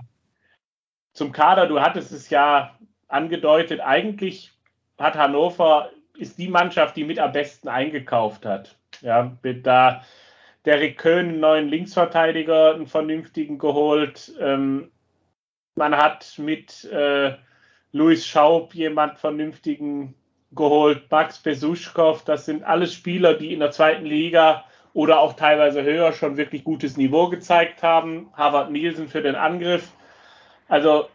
zum 1.13 1.31
Kader, 1.31 1.67
du 1.67 1.79
hattest 1.79 2.11
es 2.11 2.29
ja 2.29 2.77
angedeutet, 3.07 3.79
eigentlich 3.79 4.51
hat 4.97 5.15
Hannover, 5.15 5.91
ist 6.17 6.37
die 6.37 6.47
Mannschaft, 6.47 6.95
die 6.95 7.03
mit 7.03 7.19
am 7.19 7.31
besten 7.31 7.67
eingekauft 7.67 8.45
hat. 8.45 8.77
Ja, 9.01 9.37
mit 9.41 9.65
da 9.65 10.03
Derek 10.65 10.97
Köhn, 10.97 11.29
einen 11.29 11.39
neuen 11.39 11.69
Linksverteidiger, 11.69 12.73
einen 12.73 12.87
vernünftigen 12.87 13.57
geholt. 13.57 14.33
Ähm, 14.39 14.91
man 15.75 15.95
hat 15.95 16.33
mit 16.37 16.85
äh, 16.85 17.35
Luis 17.91 18.25
Schaub 18.25 18.73
jemand 18.73 19.19
vernünftigen 19.19 20.15
geholt, 20.51 21.09
Max 21.11 21.39
Besuschkow, 21.39 22.23
das 22.23 22.45
sind 22.45 22.63
alles 22.63 22.93
Spieler, 22.93 23.33
die 23.35 23.53
in 23.53 23.59
der 23.59 23.71
zweiten 23.71 24.05
Liga 24.05 24.65
oder 24.95 25.19
auch 25.19 25.33
teilweise 25.33 25.83
höher 25.83 26.13
schon 26.13 26.37
wirklich 26.37 26.63
gutes 26.63 26.95
Niveau 26.95 27.27
gezeigt 27.27 27.83
haben. 27.83 28.29
Harvard 28.33 28.71
Nielsen 28.71 29.09
für 29.09 29.21
den 29.21 29.35
Angriff. 29.35 29.91
Also 30.69 31.09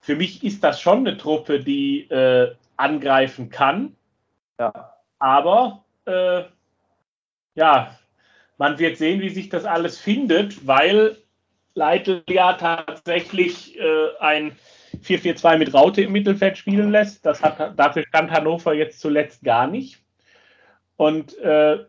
für 0.00 0.16
mich 0.16 0.42
ist 0.42 0.64
das 0.64 0.80
schon 0.80 1.06
eine 1.06 1.18
Truppe, 1.18 1.60
die 1.60 2.10
äh, 2.10 2.54
angreifen 2.78 3.50
kann. 3.50 3.94
Ja. 4.58 4.94
Aber 5.18 5.84
äh, 6.06 6.44
ja, 7.54 7.94
man 8.56 8.78
wird 8.78 8.96
sehen, 8.96 9.20
wie 9.20 9.28
sich 9.28 9.50
das 9.50 9.66
alles 9.66 9.98
findet, 9.98 10.66
weil 10.66 11.18
Leitl 11.74 12.22
ja 12.30 12.54
tatsächlich 12.54 13.78
äh, 13.78 14.08
ein 14.20 14.56
4-4-2 15.02 15.58
mit 15.58 15.74
Raute 15.74 16.00
im 16.00 16.12
Mittelfeld 16.12 16.56
spielen 16.56 16.92
lässt. 16.92 17.26
Das 17.26 17.42
hat, 17.42 17.78
dafür 17.78 18.04
stand 18.08 18.30
Hannover 18.30 18.72
jetzt 18.72 19.00
zuletzt 19.00 19.44
gar 19.44 19.66
nicht. 19.66 20.02
Und 20.96 21.36
äh, 21.40 21.84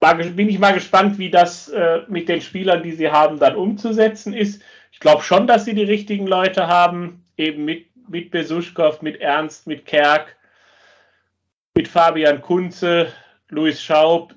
bin 0.00 0.48
ich 0.48 0.58
mal 0.58 0.74
gespannt, 0.74 1.18
wie 1.18 1.30
das 1.30 1.68
äh, 1.68 2.02
mit 2.08 2.28
den 2.28 2.40
Spielern, 2.40 2.82
die 2.82 2.92
sie 2.92 3.10
haben, 3.10 3.38
dann 3.38 3.56
umzusetzen 3.56 4.32
ist. 4.32 4.62
Ich 4.92 5.00
glaube 5.00 5.22
schon, 5.22 5.46
dass 5.46 5.64
sie 5.64 5.74
die 5.74 5.84
richtigen 5.84 6.26
Leute 6.26 6.68
haben, 6.68 7.24
eben 7.36 7.64
mit, 7.64 7.86
mit 8.08 8.30
Besuschkow, 8.30 9.02
mit 9.02 9.20
Ernst, 9.20 9.66
mit 9.66 9.86
Kerk, 9.86 10.36
mit 11.74 11.88
Fabian 11.88 12.40
Kunze, 12.40 13.12
Luis 13.48 13.82
Schaub, 13.82 14.34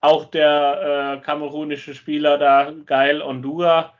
auch 0.00 0.26
der 0.26 1.18
äh, 1.20 1.24
kamerunische 1.24 1.94
Spieler 1.94 2.38
da, 2.38 2.72
Geil 2.84 3.22
Ondura. 3.22 3.94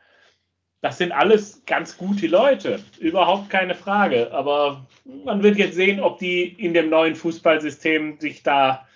Das 0.82 0.98
sind 0.98 1.12
alles 1.12 1.64
ganz 1.64 1.96
gute 1.96 2.26
Leute, 2.26 2.78
überhaupt 2.98 3.48
keine 3.48 3.74
Frage. 3.74 4.30
Aber 4.32 4.86
man 5.24 5.42
wird 5.42 5.56
jetzt 5.56 5.76
sehen, 5.76 5.98
ob 6.00 6.18
die 6.18 6.42
in 6.44 6.74
dem 6.74 6.90
neuen 6.90 7.14
Fußballsystem 7.14 8.20
sich 8.20 8.42
da 8.42 8.86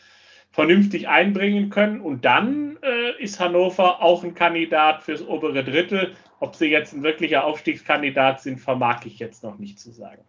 vernünftig 0.59 1.07
einbringen 1.07 1.71
können. 1.71 2.01
Und 2.01 2.25
dann 2.25 2.79
äh, 2.83 3.23
ist 3.23 3.39
Hannover 3.39 4.03
auch 4.03 4.25
ein 4.25 4.35
Kandidat 4.35 5.05
fürs 5.05 5.23
obere 5.23 5.63
Drittel. 5.63 6.17
Ob 6.41 6.57
sie 6.57 6.67
jetzt 6.67 6.93
ein 6.93 7.05
wirklicher 7.05 7.45
Aufstiegskandidat 7.45 8.41
sind, 8.41 8.59
vermag 8.59 9.05
ich 9.05 9.21
jetzt 9.21 9.45
noch 9.45 9.57
nicht 9.61 9.79
zu 9.79 9.93
sagen. 9.93 10.25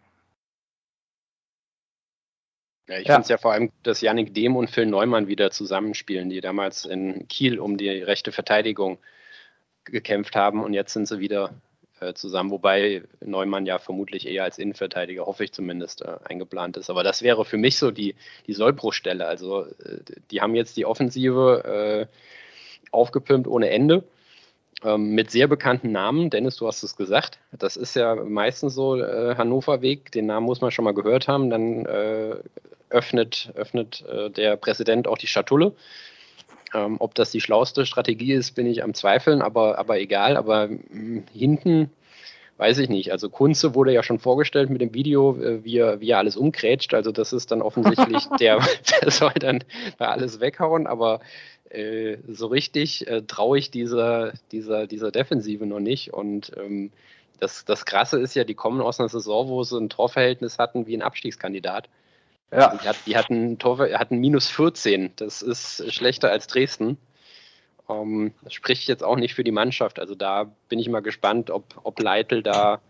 Ja, 2.88 2.98
ich 2.98 3.08
ja. 3.08 3.14
finde 3.14 3.22
es 3.22 3.28
ja 3.28 3.38
vor 3.38 3.54
allem, 3.54 3.72
dass 3.82 4.02
Yannick 4.02 4.32
Dehm 4.32 4.54
und 4.54 4.70
Phil 4.70 4.86
Neumann 4.86 5.26
wieder 5.26 5.50
zusammenspielen, 5.50 6.30
die 6.30 6.40
damals 6.40 6.84
in 6.84 7.26
Kiel 7.26 7.58
um 7.58 7.76
die 7.76 7.88
rechte 7.88 8.30
Verteidigung 8.30 8.98
gekämpft 9.82 10.36
haben 10.36 10.62
und 10.62 10.74
jetzt 10.74 10.92
sind 10.92 11.08
sie 11.08 11.18
wieder 11.18 11.60
äh, 12.00 12.14
zusammen, 12.14 12.50
wobei 12.50 13.02
Neumann 13.24 13.66
ja 13.66 13.78
vermutlich 13.78 14.26
eher 14.26 14.44
als 14.44 14.58
Innenverteidiger, 14.58 15.26
hoffe 15.26 15.44
ich 15.44 15.52
zumindest, 15.52 16.02
äh, 16.02 16.16
eingeplant 16.24 16.76
ist. 16.76 16.90
Aber 16.90 17.02
das 17.02 17.22
wäre 17.22 17.44
für 17.44 17.56
mich 17.56 17.78
so 17.78 17.90
die, 17.90 18.14
die 18.46 18.54
Sollbruchstelle. 18.54 19.26
Also 19.26 19.64
äh, 19.64 20.00
die 20.30 20.40
haben 20.40 20.54
jetzt 20.54 20.76
die 20.76 20.86
Offensive 20.86 22.08
äh, 22.10 22.16
aufgepimpt 22.90 23.46
ohne 23.46 23.70
Ende 23.70 24.04
ähm, 24.82 25.14
mit 25.14 25.30
sehr 25.30 25.46
bekannten 25.46 25.92
Namen. 25.92 26.30
Dennis, 26.30 26.56
du 26.56 26.66
hast 26.66 26.82
es 26.82 26.96
gesagt. 26.96 27.38
Das 27.52 27.76
ist 27.76 27.94
ja 27.94 28.14
meistens 28.14 28.74
so 28.74 28.96
äh, 28.96 29.36
Hannover 29.36 29.82
Weg. 29.82 30.12
Den 30.12 30.26
Namen 30.26 30.46
muss 30.46 30.60
man 30.60 30.70
schon 30.70 30.84
mal 30.84 30.94
gehört 30.94 31.28
haben. 31.28 31.50
Dann 31.50 31.84
äh, 31.86 32.36
öffnet, 32.88 33.52
öffnet 33.54 34.04
äh, 34.06 34.30
der 34.30 34.56
Präsident 34.56 35.06
auch 35.06 35.18
die 35.18 35.26
Schatulle. 35.26 35.72
Ähm, 36.74 36.96
ob 36.98 37.14
das 37.14 37.30
die 37.30 37.40
schlauste 37.40 37.86
Strategie 37.86 38.32
ist, 38.32 38.52
bin 38.52 38.66
ich 38.66 38.82
am 38.82 38.94
Zweifeln, 38.94 39.42
aber, 39.42 39.78
aber 39.78 39.98
egal. 39.98 40.36
Aber 40.36 40.68
mh, 40.68 40.78
hm, 40.90 41.24
hinten 41.32 41.90
weiß 42.60 42.78
ich 42.78 42.90
nicht. 42.90 43.10
Also 43.10 43.30
Kunze 43.30 43.74
wurde 43.74 43.92
ja 43.92 44.02
schon 44.02 44.18
vorgestellt 44.18 44.68
mit 44.68 44.82
dem 44.82 44.92
Video, 44.92 45.40
äh, 45.40 45.64
wie 45.64 45.78
er, 45.78 46.00
wie 46.00 46.10
er 46.10 46.18
alles 46.18 46.36
umgrätscht. 46.36 46.92
Also 46.92 47.10
das 47.10 47.32
ist 47.32 47.50
dann 47.50 47.62
offensichtlich, 47.62 48.24
der, 48.40 48.60
der 49.00 49.10
soll 49.10 49.32
dann 49.32 49.64
da 49.98 50.10
alles 50.10 50.40
weghauen, 50.40 50.86
aber 50.86 51.20
äh, 51.70 52.18
so 52.28 52.48
richtig 52.48 53.06
äh, 53.08 53.22
traue 53.22 53.58
ich 53.58 53.70
dieser, 53.70 54.34
dieser, 54.52 54.86
dieser 54.86 55.10
Defensive 55.10 55.64
noch 55.64 55.80
nicht. 55.80 56.12
Und 56.12 56.52
ähm, 56.58 56.92
das, 57.38 57.64
das 57.64 57.86
Krasse 57.86 58.20
ist 58.20 58.34
ja, 58.34 58.44
die 58.44 58.54
kommen 58.54 58.82
aus 58.82 59.00
einer 59.00 59.08
Saison, 59.08 59.48
wo 59.48 59.62
sie 59.64 59.78
ein 59.78 59.88
Torverhältnis 59.88 60.58
hatten 60.58 60.86
wie 60.86 60.96
ein 60.96 61.02
Abstiegskandidat. 61.02 61.88
Ja. 62.52 62.76
Die, 62.76 62.88
hat, 62.88 62.96
die 63.06 63.16
hatten, 63.16 63.58
Tor, 63.58 63.78
hatten 63.78 64.18
minus 64.18 64.48
14. 64.48 65.12
Das 65.16 65.42
ist 65.42 65.92
schlechter 65.92 66.30
als 66.30 66.46
Dresden. 66.46 66.98
Um, 67.86 68.26
ähm, 68.26 68.34
das 68.42 68.54
spricht 68.54 68.88
jetzt 68.88 69.02
auch 69.02 69.16
nicht 69.16 69.34
für 69.34 69.44
die 69.44 69.52
Mannschaft. 69.52 69.98
Also 69.98 70.14
da 70.14 70.50
bin 70.68 70.78
ich 70.78 70.88
mal 70.88 71.00
gespannt, 71.00 71.50
ob, 71.50 71.64
ob 71.82 72.00
Leitl 72.00 72.42
da 72.42 72.80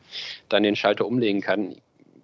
dann 0.48 0.62
den 0.62 0.76
Schalter 0.76 1.06
umlegen 1.06 1.40
kann. 1.40 1.76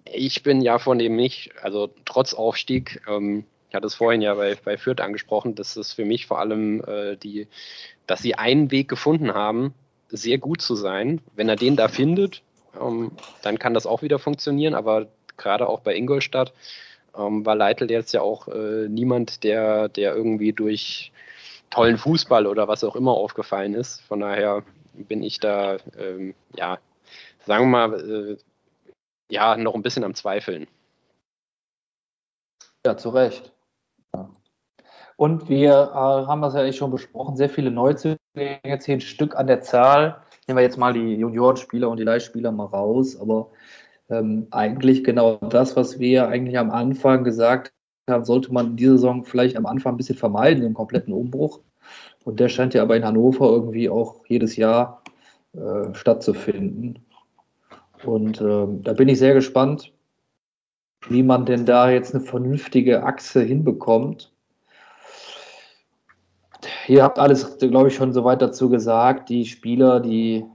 Ich 0.05 0.43
bin 0.43 0.61
ja 0.61 0.79
von 0.79 0.99
dem 0.99 1.15
nicht, 1.15 1.51
also 1.61 1.89
trotz 2.05 2.33
Aufstieg, 2.33 3.01
ähm, 3.07 3.45
ich 3.69 3.75
hatte 3.75 3.87
es 3.87 3.95
vorhin 3.95 4.21
ja 4.21 4.35
bei, 4.35 4.55
bei 4.55 4.77
Fürth 4.77 5.01
angesprochen, 5.01 5.55
dass 5.55 5.75
es 5.75 5.93
für 5.93 6.05
mich 6.05 6.25
vor 6.25 6.39
allem 6.39 6.83
äh, 6.85 7.17
die, 7.17 7.47
dass 8.05 8.21
sie 8.21 8.35
einen 8.35 8.71
Weg 8.71 8.87
gefunden 8.87 9.33
haben, 9.33 9.73
sehr 10.09 10.37
gut 10.37 10.61
zu 10.61 10.75
sein. 10.75 11.21
Wenn 11.35 11.49
er 11.49 11.57
den 11.57 11.75
da 11.75 11.89
findet, 11.89 12.43
ähm, 12.79 13.11
dann 13.41 13.59
kann 13.59 13.73
das 13.73 13.85
auch 13.85 14.01
wieder 14.01 14.19
funktionieren, 14.19 14.73
aber 14.73 15.07
gerade 15.35 15.67
auch 15.67 15.81
bei 15.81 15.95
Ingolstadt 15.95 16.53
ähm, 17.17 17.45
war 17.45 17.55
Leitl 17.55 17.89
jetzt 17.89 18.13
ja 18.13 18.21
auch 18.21 18.47
äh, 18.47 18.87
niemand, 18.87 19.43
der, 19.43 19.89
der 19.89 20.15
irgendwie 20.15 20.53
durch 20.53 21.11
tollen 21.69 21.97
Fußball 21.97 22.47
oder 22.47 22.67
was 22.67 22.83
auch 22.83 22.95
immer 22.95 23.11
aufgefallen 23.11 23.73
ist. 23.73 24.01
Von 24.01 24.21
daher 24.21 24.63
bin 24.93 25.23
ich 25.23 25.39
da, 25.39 25.77
ähm, 25.97 26.33
ja, 26.55 26.79
sagen 27.45 27.65
wir 27.65 27.87
mal, 27.87 27.99
äh, 27.99 28.37
ja, 29.29 29.57
noch 29.57 29.75
ein 29.75 29.81
bisschen 29.81 30.03
am 30.03 30.15
Zweifeln. 30.15 30.67
Ja, 32.85 32.95
zu 32.95 33.09
Recht. 33.09 33.51
Ja. 34.15 34.29
Und 35.17 35.49
wir 35.49 35.71
äh, 35.71 35.95
haben 35.95 36.41
das 36.41 36.53
ja 36.53 36.61
eigentlich 36.61 36.77
schon 36.77 36.91
besprochen, 36.91 37.35
sehr 37.35 37.49
viele 37.49 37.71
Neuzugänge, 37.71 38.79
zehn 38.79 39.01
Stück 39.01 39.35
an 39.35 39.47
der 39.47 39.61
Zahl. 39.61 40.21
Nehmen 40.47 40.57
wir 40.57 40.63
jetzt 40.63 40.77
mal 40.77 40.93
die 40.93 41.15
Juniorenspieler 41.15 41.89
und 41.89 41.97
die 41.97 42.03
Leihspieler 42.03 42.53
mal 42.53 42.67
raus, 42.67 43.19
aber 43.19 43.49
ähm, 44.09 44.47
eigentlich 44.51 45.03
genau 45.03 45.35
das, 45.35 45.75
was 45.75 45.99
wir 45.99 46.27
eigentlich 46.27 46.57
am 46.57 46.71
Anfang 46.71 47.23
gesagt 47.23 47.73
haben, 48.09 48.25
sollte 48.25 48.53
man 48.53 48.67
in 48.67 48.75
dieser 48.77 48.93
Saison 48.93 49.25
vielleicht 49.25 49.57
am 49.57 49.65
Anfang 49.65 49.93
ein 49.93 49.97
bisschen 49.97 50.17
vermeiden, 50.17 50.63
den 50.63 50.73
kompletten 50.73 51.13
Umbruch. 51.13 51.61
Und 52.23 52.39
der 52.39 52.49
scheint 52.49 52.73
ja 52.73 52.81
aber 52.81 52.95
in 52.95 53.05
Hannover 53.05 53.49
irgendwie 53.49 53.89
auch 53.89 54.25
jedes 54.27 54.55
Jahr 54.55 55.01
äh, 55.53 55.93
stattzufinden. 55.93 56.99
Und 58.03 58.41
äh, 58.41 58.67
da 58.83 58.93
bin 58.93 59.07
ich 59.07 59.19
sehr 59.19 59.33
gespannt, 59.33 59.93
wie 61.09 61.23
man 61.23 61.45
denn 61.45 61.65
da 61.65 61.89
jetzt 61.89 62.13
eine 62.13 62.23
vernünftige 62.23 63.03
Achse 63.03 63.41
hinbekommt. 63.41 64.31
Ihr 66.87 67.03
habt 67.03 67.19
alles, 67.19 67.57
glaube 67.59 67.89
ich, 67.89 67.95
schon 67.95 68.13
soweit 68.13 68.41
dazu 68.41 68.69
gesagt. 68.69 69.29
Die 69.29 69.45
Spieler, 69.45 69.99
die, 69.99 70.45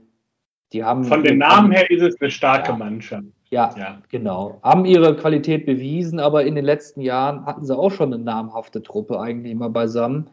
die 0.73 0.83
haben. 0.83 1.03
Von 1.03 1.23
den 1.23 1.37
Namen 1.37 1.71
her 1.71 1.89
ist 1.89 2.01
es 2.01 2.19
eine 2.19 2.29
starke 2.31 2.71
ja, 2.71 2.77
Mannschaft. 2.77 3.25
Ja, 3.53 3.69
ja, 3.77 4.01
genau. 4.09 4.59
Haben 4.63 4.85
ihre 4.85 5.15
Qualität 5.15 5.67
bewiesen, 5.67 6.19
aber 6.19 6.43
in 6.43 6.55
den 6.55 6.65
letzten 6.65 7.01
Jahren 7.01 7.45
hatten 7.45 7.63
sie 7.63 7.77
auch 7.77 7.91
schon 7.91 8.11
eine 8.11 8.23
namhafte 8.23 8.81
Truppe 8.81 9.19
eigentlich 9.19 9.51
immer 9.51 9.69
beisammen. 9.69 10.27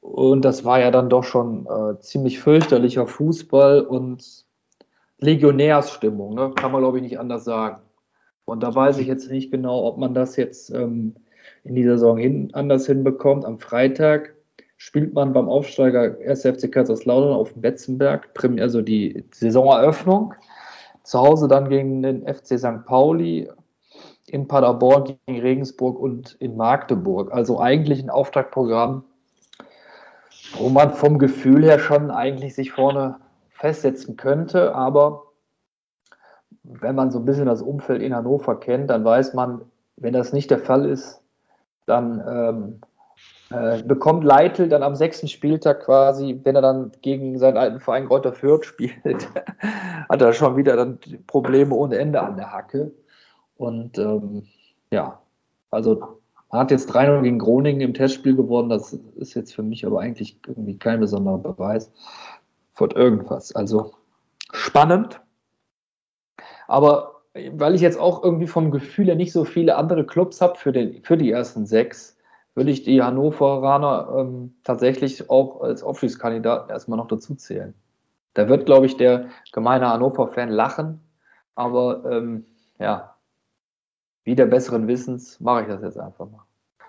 Und 0.00 0.44
das 0.44 0.64
war 0.64 0.78
ja 0.78 0.92
dann 0.92 1.10
doch 1.10 1.24
schon 1.24 1.66
äh, 1.66 1.98
ziemlich 1.98 2.38
fürchterlicher 2.38 3.08
Fußball 3.08 3.80
und 3.80 4.44
Legionärsstimmung, 5.18 6.36
ne? 6.36 6.52
kann 6.54 6.70
man 6.70 6.82
glaube 6.82 6.98
ich 6.98 7.02
nicht 7.02 7.18
anders 7.18 7.44
sagen. 7.44 7.82
Und 8.44 8.62
da 8.62 8.72
weiß 8.72 8.98
ich 8.98 9.08
jetzt 9.08 9.28
nicht 9.28 9.50
genau, 9.50 9.84
ob 9.84 9.98
man 9.98 10.14
das 10.14 10.36
jetzt 10.36 10.70
ähm, 10.70 11.16
in 11.64 11.74
dieser 11.74 11.98
Saison 11.98 12.16
hin, 12.16 12.50
anders 12.52 12.86
hinbekommt. 12.86 13.44
Am 13.44 13.58
Freitag 13.58 14.36
spielt 14.76 15.14
man 15.14 15.32
beim 15.32 15.48
Aufsteiger 15.48 16.16
1. 16.24 16.42
FC 16.42 16.70
Kaiserslautern 16.70 17.32
auf 17.32 17.54
dem 17.54 17.62
Betzenberg, 17.62 18.28
also 18.60 18.82
die 18.82 19.24
Saisoneröffnung. 19.32 20.32
Zu 21.06 21.20
Hause 21.20 21.46
dann 21.46 21.68
gegen 21.68 22.02
den 22.02 22.26
FC 22.26 22.58
St. 22.58 22.84
Pauli, 22.84 23.48
in 24.26 24.48
Paderborn 24.48 25.04
gegen 25.04 25.40
Regensburg 25.40 26.00
und 26.00 26.34
in 26.40 26.56
Magdeburg. 26.56 27.32
Also 27.32 27.60
eigentlich 27.60 28.02
ein 28.02 28.10
Auftaktprogramm, 28.10 29.04
wo 30.58 30.68
man 30.68 30.92
vom 30.92 31.20
Gefühl 31.20 31.62
her 31.62 31.78
schon 31.78 32.10
eigentlich 32.10 32.56
sich 32.56 32.72
vorne 32.72 33.20
festsetzen 33.50 34.16
könnte. 34.16 34.74
Aber 34.74 35.22
wenn 36.64 36.96
man 36.96 37.12
so 37.12 37.20
ein 37.20 37.24
bisschen 37.24 37.46
das 37.46 37.62
Umfeld 37.62 38.02
in 38.02 38.12
Hannover 38.12 38.58
kennt, 38.58 38.90
dann 38.90 39.04
weiß 39.04 39.32
man, 39.34 39.60
wenn 39.96 40.12
das 40.12 40.32
nicht 40.32 40.50
der 40.50 40.58
Fall 40.58 40.86
ist, 40.86 41.22
dann 41.86 42.20
ähm, 42.28 42.80
äh, 43.50 43.82
bekommt 43.82 44.24
Leitl 44.24 44.68
dann 44.68 44.82
am 44.82 44.96
sechsten 44.96 45.28
Spieltag 45.28 45.84
quasi, 45.84 46.40
wenn 46.42 46.56
er 46.56 46.62
dann 46.62 46.90
gegen 47.02 47.38
seinen 47.38 47.56
alten 47.56 47.80
Verein 47.80 48.06
Greuther 48.06 48.32
Fürth 48.32 48.64
spielt, 48.64 49.28
hat 50.08 50.20
er 50.20 50.32
schon 50.32 50.56
wieder 50.56 50.76
dann 50.76 50.98
Probleme 51.26 51.74
ohne 51.74 51.96
Ende 51.98 52.20
an 52.20 52.36
der 52.36 52.52
Hacke. 52.52 52.92
Und 53.56 53.98
ähm, 53.98 54.46
ja, 54.90 55.20
also 55.70 56.18
man 56.50 56.60
hat 56.60 56.70
jetzt 56.70 56.90
3-0 56.90 57.22
gegen 57.22 57.38
Groningen 57.38 57.80
im 57.80 57.94
Testspiel 57.94 58.34
gewonnen. 58.34 58.68
Das 58.68 58.92
ist 59.16 59.34
jetzt 59.34 59.54
für 59.54 59.62
mich 59.62 59.86
aber 59.86 60.00
eigentlich 60.00 60.38
irgendwie 60.46 60.78
kein 60.78 61.00
besonderer 61.00 61.38
Beweis 61.38 61.92
von 62.72 62.90
irgendwas. 62.90 63.54
Also 63.54 63.94
spannend. 64.52 65.20
Aber 66.66 67.22
weil 67.52 67.74
ich 67.74 67.80
jetzt 67.80 67.98
auch 67.98 68.24
irgendwie 68.24 68.46
vom 68.46 68.70
Gefühl 68.70 69.06
her 69.06 69.14
nicht 69.14 69.32
so 69.32 69.44
viele 69.44 69.76
andere 69.76 70.04
Clubs 70.04 70.40
habe 70.40 70.56
für, 70.56 70.72
für 71.02 71.16
die 71.16 71.30
ersten 71.30 71.66
sechs, 71.66 72.15
würde 72.56 72.70
ich 72.70 72.82
die 72.82 73.02
Hannoveraner 73.02 74.08
ähm, 74.18 74.56
tatsächlich 74.64 75.28
auch 75.30 75.60
als 75.60 75.82
Aufstiegskandidaten 75.82 76.70
erstmal 76.70 76.96
noch 76.96 77.06
dazu 77.06 77.34
zählen. 77.34 77.74
Da 78.34 78.48
wird, 78.48 78.66
glaube 78.66 78.86
ich, 78.86 78.96
der 78.96 79.28
gemeine 79.52 79.88
Hannover-Fan 79.90 80.48
lachen, 80.48 81.00
aber 81.54 82.02
ähm, 82.10 82.46
ja, 82.78 83.14
wie 84.24 84.34
der 84.34 84.46
besseren 84.46 84.88
Wissens 84.88 85.38
mache 85.38 85.62
ich 85.62 85.68
das 85.68 85.82
jetzt 85.82 85.98
einfach 85.98 86.28
mal. 86.28 86.44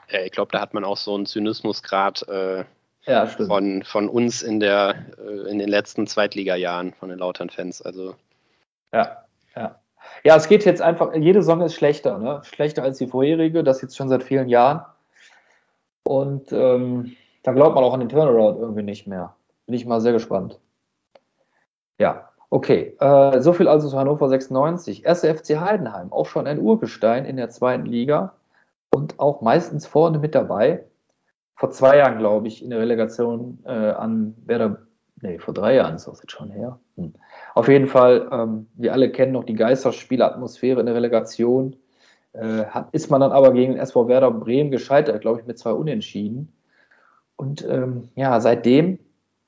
Ja, 0.10 0.22
ich 0.22 0.32
glaube, 0.32 0.52
da 0.54 0.62
hat 0.62 0.74
man 0.74 0.86
auch 0.86 0.98
so 0.98 1.14
einen 1.14 1.26
Zynismusgrad 1.26 2.28
äh, 2.30 2.64
ja, 3.06 3.26
von, 3.26 3.84
von 3.84 4.10
uns 4.10 4.42
in, 4.42 4.60
der, 4.62 4.96
äh, 5.20 5.50
in 5.52 5.60
den 5.60 5.68
letzten 5.68 6.08
Zweitliga-Jahren, 6.08 6.94
von 6.94 7.10
den 7.10 7.20
Lautern-Fans. 7.20 7.82
Also. 7.82 8.16
Ja, 8.94 9.26
ja. 9.56 9.80
Ja, 10.24 10.36
es 10.38 10.48
geht 10.48 10.64
jetzt 10.64 10.82
einfach, 10.82 11.14
jede 11.14 11.42
Saison 11.42 11.62
ist 11.62 11.76
schlechter, 11.76 12.18
ne? 12.18 12.42
schlechter 12.44 12.84
als 12.84 12.98
die 12.98 13.08
vorherige, 13.08 13.64
das 13.64 13.82
jetzt 13.82 13.98
schon 13.98 14.08
seit 14.08 14.24
vielen 14.24 14.48
Jahren. 14.48 14.86
Und 16.08 16.52
ähm, 16.54 17.16
Da 17.44 17.52
glaubt 17.54 17.76
man 17.76 17.84
auch 17.84 17.94
an 17.94 18.00
den 18.02 18.10
Turnaround 18.10 18.60
irgendwie 18.60 18.84
nicht 18.84 19.08
mehr. 19.08 19.36
Bin 19.66 19.76
ich 19.76 19.86
mal 19.86 20.02
sehr 20.02 20.14
gespannt. 20.14 20.60
Ja, 21.98 22.30
okay. 22.50 22.96
Äh, 23.00 23.42
so 23.42 23.54
viel 23.54 23.68
also 23.68 23.90
zu 23.90 23.98
Hannover 23.98 24.28
96. 24.28 25.06
Erste 25.06 25.34
FC 25.34 25.60
Heidenheim, 25.60 26.12
auch 26.12 26.26
schon 26.26 26.48
ein 26.48 26.60
Urgestein 26.60 27.26
in 27.26 27.38
der 27.38 27.50
zweiten 27.50 27.86
Liga 27.86 28.34
und 28.94 29.20
auch 29.20 29.42
meistens 29.42 29.86
vorne 29.86 30.20
mit 30.20 30.36
dabei. 30.36 30.84
Vor 31.56 31.72
zwei 31.72 31.98
Jahren, 31.98 32.18
glaube 32.18 32.48
ich, 32.48 32.64
in 32.64 32.70
der 32.70 32.80
Relegation 32.80 33.60
äh, 33.66 33.72
an 33.72 34.36
Werder, 34.46 34.80
nee, 35.22 35.40
vor 35.40 35.54
drei 35.54 35.76
Jahren 35.76 35.96
ist 35.96 36.08
das 36.08 36.22
jetzt 36.22 36.32
schon 36.32 36.52
her. 36.52 36.80
Hm. 36.96 37.14
Auf 37.56 37.68
jeden 37.68 37.88
Fall, 37.88 38.30
ähm, 38.32 38.68
wir 38.76 38.94
alle 38.94 39.12
kennen 39.12 39.32
noch 39.32 39.44
die 39.44 39.56
Geisterspielatmosphäre 39.56 40.80
in 40.80 40.86
der 40.86 40.96
Relegation. 40.96 41.76
Äh, 42.38 42.66
hat, 42.66 42.90
ist 42.92 43.10
man 43.10 43.22
dann 43.22 43.32
aber 43.32 43.52
gegen 43.52 43.74
den 43.74 43.82
SV 43.82 44.08
Werder 44.08 44.32
Bremen 44.32 44.70
gescheitert, 44.70 45.22
glaube 45.22 45.40
ich, 45.42 45.48
mit 45.48 45.58
zwei 45.58 45.72
Unentschieden. 45.72 46.54
Und 47.36 47.66
ähm, 47.68 48.10
ja, 48.16 48.40
seitdem 48.40 49.00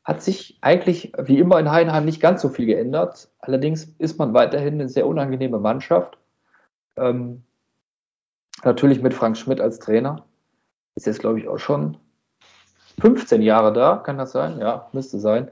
hat 0.03 0.23
sich 0.23 0.57
eigentlich 0.61 1.11
wie 1.19 1.37
immer 1.37 1.59
in 1.59 1.71
Heidenheim 1.71 2.05
nicht 2.05 2.19
ganz 2.19 2.41
so 2.41 2.49
viel 2.49 2.65
geändert. 2.65 3.29
Allerdings 3.39 3.83
ist 3.99 4.17
man 4.17 4.33
weiterhin 4.33 4.75
eine 4.75 4.89
sehr 4.89 5.05
unangenehme 5.05 5.59
Mannschaft. 5.59 6.17
Ähm, 6.97 7.43
natürlich 8.63 9.01
mit 9.03 9.13
Frank 9.13 9.37
Schmidt 9.37 9.61
als 9.61 9.79
Trainer. 9.79 10.25
Ist 10.95 11.05
jetzt, 11.05 11.19
glaube 11.19 11.39
ich, 11.39 11.47
auch 11.47 11.59
schon 11.59 11.97
15 12.99 13.43
Jahre 13.43 13.71
da, 13.71 13.97
kann 13.97 14.17
das 14.17 14.31
sein? 14.31 14.59
Ja, 14.59 14.89
müsste 14.93 15.19
sein. 15.19 15.51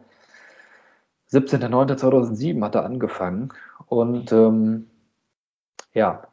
17.09.2007 1.31 2.63
hat 2.63 2.75
er 2.75 2.85
angefangen. 2.85 3.53
Und 3.85 4.31
ähm, 4.31 4.87
ja, 5.93 6.23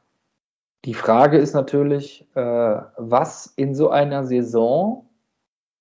die 0.85 0.94
Frage 0.94 1.39
ist 1.39 1.55
natürlich, 1.55 2.27
äh, 2.35 2.40
was 2.97 3.47
in 3.56 3.74
so 3.74 3.90
einer 3.90 4.24
Saison, 4.24 5.09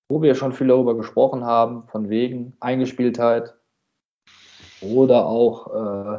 wo 0.08 0.22
wir 0.22 0.34
schon 0.34 0.52
viel 0.52 0.68
darüber 0.68 0.96
gesprochen 0.96 1.44
haben, 1.44 1.86
von 1.88 2.08
wegen 2.08 2.56
Eingespieltheit 2.60 3.54
oder 4.80 5.26
auch 5.26 5.74
äh, 5.74 6.18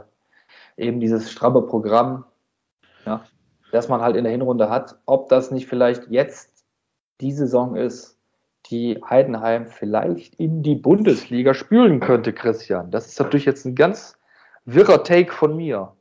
eben 0.78 1.00
dieses 1.00 1.32
stramme 1.32 1.62
Programm, 1.64 2.26
ja, 3.06 3.24
das 3.72 3.90
man 3.90 4.02
halt 4.02 4.16
in 4.16 4.24
der 4.24 4.32
Hinrunde 4.32 4.70
hat, 4.70 4.98
ob 5.06 5.30
das 5.30 5.52
nicht 5.52 5.68
vielleicht 5.68 6.08
jetzt 6.10 6.66
die 7.22 7.32
Saison 7.32 7.76
ist, 7.76 8.20
die 8.68 9.02
Heidenheim 9.08 9.68
vielleicht 9.68 10.36
in 10.36 10.64
die 10.64 10.76
Bundesliga 10.76 11.54
spülen 11.54 12.00
könnte, 12.00 12.34
Christian. 12.34 12.92
Das 12.92 13.08
ist 13.08 13.20
natürlich 13.20 13.46
jetzt 13.46 13.66
ein 13.66 13.76
ganz 13.76 14.18
wirrer 14.66 15.04
Take 15.04 15.32
von 15.32 15.56
mir. 15.56 15.94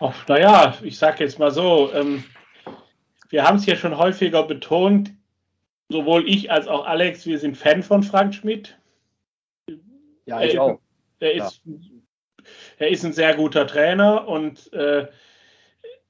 Ach, 0.00 0.28
naja, 0.28 0.76
ich 0.82 0.98
sage 0.98 1.24
jetzt 1.24 1.38
mal 1.38 1.50
so, 1.50 1.92
ähm, 1.92 2.24
wir 3.30 3.44
haben 3.44 3.56
es 3.56 3.66
ja 3.66 3.76
schon 3.76 3.98
häufiger 3.98 4.44
betont, 4.44 5.12
sowohl 5.88 6.28
ich 6.28 6.50
als 6.50 6.68
auch 6.68 6.86
Alex, 6.86 7.26
wir 7.26 7.38
sind 7.38 7.56
Fan 7.56 7.82
von 7.82 8.02
Frank 8.02 8.34
Schmidt. 8.34 8.78
Ja, 10.26 10.42
ich 10.42 10.54
er, 10.54 10.62
auch. 10.62 10.80
Er 11.20 11.32
ist, 11.32 11.62
ja. 11.64 11.72
er 12.78 12.88
ist 12.88 13.04
ein 13.04 13.12
sehr 13.12 13.34
guter 13.34 13.66
Trainer 13.66 14.28
und 14.28 14.72
äh, 14.72 15.08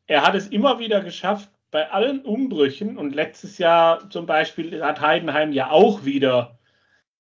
er 0.07 0.27
hat 0.27 0.35
es 0.35 0.49
immer 0.49 0.79
wieder 0.79 1.01
geschafft, 1.01 1.51
bei 1.71 1.91
allen 1.91 2.23
Umbrüchen, 2.23 2.97
und 2.97 3.15
letztes 3.15 3.59
Jahr 3.59 4.09
zum 4.11 4.27
Beispiel 4.27 4.83
hat 4.83 5.01
Heidenheim 5.01 5.53
ja 5.53 5.71
auch 5.71 6.05
wieder 6.05 6.59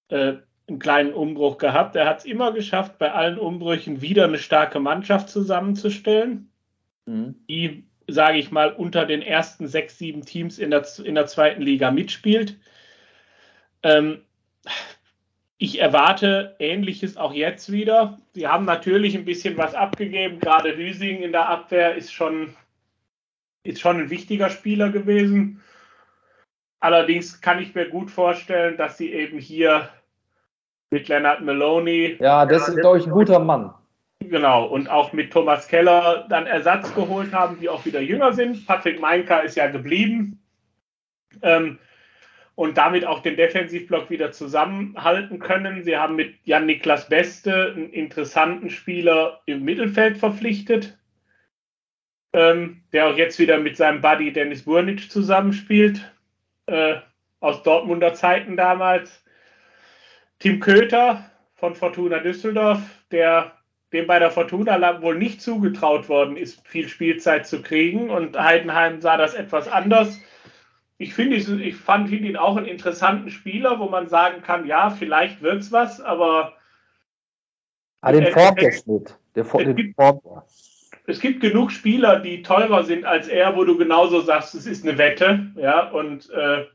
äh, 0.08 0.34
einen 0.66 0.78
kleinen 0.78 1.12
Umbruch 1.12 1.58
gehabt. 1.58 1.96
Er 1.96 2.06
hat 2.06 2.20
es 2.20 2.24
immer 2.24 2.52
geschafft, 2.52 2.98
bei 2.98 3.12
allen 3.12 3.38
Umbrüchen 3.38 4.00
wieder 4.00 4.24
eine 4.24 4.38
starke 4.38 4.80
Mannschaft 4.80 5.28
zusammenzustellen, 5.28 6.47
mhm. 7.08 7.34
die, 7.48 7.84
sage 8.06 8.38
ich 8.38 8.50
mal, 8.50 8.72
unter 8.72 9.06
den 9.06 9.22
ersten 9.22 9.66
sechs, 9.68 9.98
sieben 9.98 10.24
Teams 10.24 10.58
in 10.58 10.70
der, 10.70 10.86
in 11.02 11.14
der 11.14 11.26
zweiten 11.26 11.62
Liga 11.62 11.90
mitspielt. 11.90 12.58
Ähm, 13.82 14.22
ich 15.56 15.80
erwarte 15.80 16.54
Ähnliches 16.58 17.16
auch 17.16 17.32
jetzt 17.32 17.72
wieder. 17.72 18.18
Sie 18.34 18.46
haben 18.46 18.64
natürlich 18.64 19.16
ein 19.16 19.24
bisschen 19.24 19.56
was 19.56 19.74
abgegeben. 19.74 20.38
Gerade 20.38 20.76
Hüsing 20.76 21.22
in 21.22 21.32
der 21.32 21.48
Abwehr 21.48 21.96
ist 21.96 22.12
schon 22.12 22.54
ist 23.64 23.80
schon 23.80 23.98
ein 23.98 24.10
wichtiger 24.10 24.50
Spieler 24.50 24.90
gewesen. 24.90 25.60
Allerdings 26.80 27.40
kann 27.40 27.60
ich 27.60 27.74
mir 27.74 27.88
gut 27.88 28.10
vorstellen, 28.10 28.76
dass 28.76 28.96
sie 28.96 29.12
eben 29.12 29.38
hier 29.38 29.88
mit 30.90 31.08
Leonard 31.08 31.42
Maloney. 31.42 32.16
Ja, 32.20 32.46
das 32.46 32.68
ist, 32.68 32.78
glaube 32.78 32.98
ich, 32.98 33.06
ein 33.06 33.12
guter 33.12 33.40
Mann. 33.40 33.74
Genau, 34.20 34.66
und 34.66 34.90
auch 34.90 35.12
mit 35.12 35.32
Thomas 35.32 35.68
Keller 35.68 36.26
dann 36.28 36.46
Ersatz 36.46 36.94
geholt 36.94 37.32
haben, 37.32 37.58
die 37.60 37.68
auch 37.68 37.86
wieder 37.86 38.00
jünger 38.00 38.32
sind. 38.32 38.66
Patrick 38.66 39.00
Meinka 39.00 39.38
ist 39.40 39.56
ja 39.56 39.68
geblieben. 39.68 40.42
Ähm, 41.42 41.78
und 42.54 42.76
damit 42.76 43.06
auch 43.06 43.20
den 43.20 43.36
Defensivblock 43.36 44.10
wieder 44.10 44.32
zusammenhalten 44.32 45.38
können. 45.38 45.84
Sie 45.84 45.96
haben 45.96 46.16
mit 46.16 46.34
Jan-Niklas 46.44 47.08
Beste 47.08 47.72
einen 47.76 47.90
interessanten 47.90 48.70
Spieler 48.70 49.40
im 49.46 49.62
Mittelfeld 49.62 50.18
verpflichtet 50.18 50.98
ähm, 52.32 52.82
der 52.92 53.08
auch 53.08 53.16
jetzt 53.16 53.38
wieder 53.38 53.58
mit 53.58 53.76
seinem 53.76 54.00
Buddy 54.00 54.32
Dennis 54.32 54.64
Burnic 54.64 55.10
zusammenspielt, 55.10 56.12
äh, 56.66 56.96
aus 57.40 57.62
Dortmunder 57.62 58.14
Zeiten 58.14 58.56
damals. 58.56 59.24
Tim 60.38 60.60
Köter 60.60 61.30
von 61.54 61.74
Fortuna 61.74 62.18
Düsseldorf, 62.18 62.80
der 63.10 63.57
dem 63.92 64.06
bei 64.06 64.18
der 64.18 64.30
Fortuna 64.30 65.02
wohl 65.02 65.16
nicht 65.16 65.40
zugetraut 65.40 66.08
worden 66.08 66.36
ist, 66.36 66.66
viel 66.66 66.88
Spielzeit 66.88 67.46
zu 67.46 67.62
kriegen. 67.62 68.10
Und 68.10 68.38
Heidenheim 68.38 69.00
sah 69.00 69.16
das 69.16 69.34
etwas 69.34 69.68
anders. 69.68 70.20
Ich, 70.98 71.14
finde, 71.14 71.36
ich 71.36 71.76
fand 71.76 72.10
ihn 72.10 72.36
auch 72.36 72.56
einen 72.56 72.66
interessanten 72.66 73.30
Spieler, 73.30 73.78
wo 73.78 73.88
man 73.88 74.08
sagen 74.08 74.42
kann, 74.42 74.66
ja, 74.66 74.90
vielleicht 74.90 75.42
wird 75.42 75.62
es 75.62 75.72
was, 75.72 76.00
aber. 76.00 76.54
Ah, 78.00 78.12
den 78.12 78.32
formt 78.32 78.60
der 78.60 78.72
Schnitt. 78.72 79.18
Der, 79.34 79.44
den 79.44 79.94
formt 79.94 80.22
es 81.08 81.20
gibt 81.20 81.40
genug 81.40 81.72
Spieler, 81.72 82.20
die 82.20 82.42
teurer 82.42 82.84
sind 82.84 83.06
als 83.06 83.28
er, 83.28 83.56
wo 83.56 83.64
du 83.64 83.78
genauso 83.78 84.20
sagst, 84.20 84.54
es 84.54 84.66
ist 84.66 84.86
eine 84.86 84.98
Wette. 84.98 85.46
Ja, 85.56 85.88
und 85.88 86.28
äh, 86.30 86.66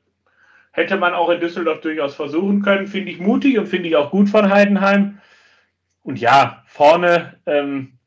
hätte 0.72 0.98
man 0.98 1.14
auch 1.14 1.30
in 1.30 1.40
Düsseldorf 1.40 1.82
durchaus 1.82 2.16
versuchen 2.16 2.64
können. 2.64 2.88
Finde 2.88 3.12
ich 3.12 3.20
mutig 3.20 3.60
und 3.60 3.68
finde 3.68 3.90
ich 3.90 3.96
auch 3.96 4.10
gut 4.10 4.30
von 4.30 4.50
Heidenheim. 4.50 5.20
Und 6.04 6.20
ja, 6.20 6.64
vorne 6.68 7.40
ähm, 7.46 7.98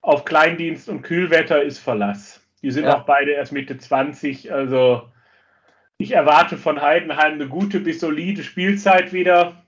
auf 0.00 0.24
Kleindienst 0.24 0.88
und 0.88 1.02
Kühlwetter 1.02 1.62
ist 1.62 1.78
Verlass. 1.78 2.46
Die 2.62 2.70
sind 2.70 2.84
ja. 2.84 2.98
auch 2.98 3.04
beide 3.04 3.32
erst 3.32 3.52
Mitte 3.52 3.78
20. 3.78 4.52
Also 4.52 5.08
ich 5.96 6.12
erwarte 6.12 6.56
von 6.56 6.82
Heidenheim 6.82 7.34
eine 7.34 7.48
gute 7.48 7.80
bis 7.80 8.00
solide 8.00 8.42
Spielzeit 8.42 9.12
wieder. 9.12 9.64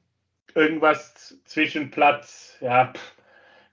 Irgendwas 0.54 1.40
zwischen 1.44 1.90
Platz, 1.90 2.56
ja, 2.60 2.92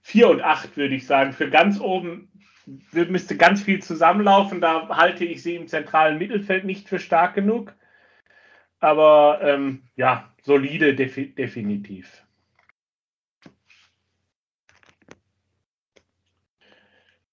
4 0.02 0.28
und 0.30 0.42
8, 0.42 0.76
würde 0.76 0.94
ich 0.94 1.06
sagen. 1.06 1.32
Für 1.32 1.50
ganz 1.50 1.80
oben 1.80 2.28
müsste 2.92 3.36
ganz 3.36 3.62
viel 3.62 3.82
zusammenlaufen. 3.82 4.60
Da 4.60 4.88
halte 4.88 5.24
ich 5.24 5.42
sie 5.42 5.56
im 5.56 5.68
zentralen 5.68 6.18
Mittelfeld 6.18 6.64
nicht 6.64 6.88
für 6.88 6.98
stark 6.98 7.34
genug. 7.34 7.74
Aber 8.80 9.40
ähm, 9.42 9.82
ja, 9.96 10.32
solide 10.42 10.94
defi 10.94 11.34
definitiv. 11.34 12.21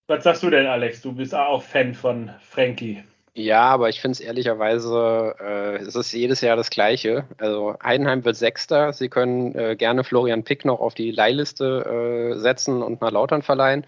Was 0.10 0.24
sagst 0.24 0.42
du 0.42 0.50
denn, 0.50 0.66
Alex? 0.66 1.04
Du 1.04 1.14
bist 1.14 1.36
auch 1.36 1.62
Fan 1.62 1.94
von 1.94 2.32
Frankie. 2.42 3.04
Ja, 3.36 3.62
aber 3.62 3.90
ich 3.90 4.02
finde 4.02 4.14
es 4.14 4.20
ehrlicherweise, 4.20 5.36
äh, 5.40 5.76
es 5.76 5.96
ist 5.96 6.12
jedes 6.14 6.42
Jahr 6.42 6.56
das 6.56 6.72
Gleiche. 6.72 7.26
Also 7.38 7.78
Heidenheim 7.84 8.26
wird 8.26 8.36
Sechster. 8.36 8.92
Sie 8.92 9.08
können 9.08 9.54
äh, 9.54 9.76
gerne 9.76 10.04
Florian 10.04 10.44
Pick 10.44 10.66
noch 10.66 10.80
auf 10.80 10.96
die 10.96 11.12
Leihliste 11.12 12.34
äh, 12.34 12.40
setzen 12.40 12.82
und 12.82 13.02
nach 13.02 13.12
Lautern 13.12 13.44
verleihen. 13.44 13.86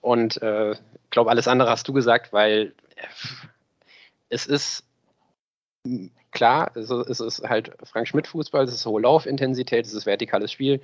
Und 0.00 0.36
ich 0.38 0.42
äh, 0.42 0.76
glaube, 1.10 1.28
alles 1.28 1.46
andere 1.46 1.68
hast 1.68 1.86
du 1.86 1.92
gesagt, 1.92 2.32
weil 2.32 2.72
äh, 2.96 3.02
es 4.30 4.46
ist 4.46 4.84
klar, 6.30 6.70
es 6.74 6.88
ist, 6.88 7.10
es 7.10 7.20
ist 7.20 7.42
halt 7.46 7.72
Frank 7.84 8.08
Schmidt 8.08 8.28
Fußball, 8.28 8.64
es 8.64 8.72
ist 8.72 8.86
hohe 8.86 9.02
Laufintensität, 9.02 9.84
es 9.84 9.92
ist 9.92 10.06
vertikales 10.06 10.52
Spiel. 10.52 10.80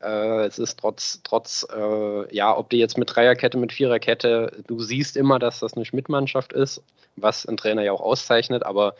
Äh, 0.00 0.46
es 0.46 0.58
ist 0.58 0.78
trotz, 0.78 1.20
trotz 1.22 1.66
äh, 1.74 2.34
ja, 2.34 2.56
ob 2.56 2.70
die 2.70 2.78
jetzt 2.78 2.98
mit 2.98 3.14
Dreierkette, 3.14 3.58
mit 3.58 3.72
Viererkette, 3.72 4.64
du 4.66 4.80
siehst 4.80 5.16
immer, 5.16 5.38
dass 5.38 5.60
das 5.60 5.74
eine 5.74 5.84
Schmidt-Mannschaft 5.84 6.52
ist, 6.52 6.82
was 7.16 7.46
ein 7.46 7.56
Trainer 7.56 7.82
ja 7.82 7.92
auch 7.92 8.00
auszeichnet, 8.00 8.64
aber 8.64 8.94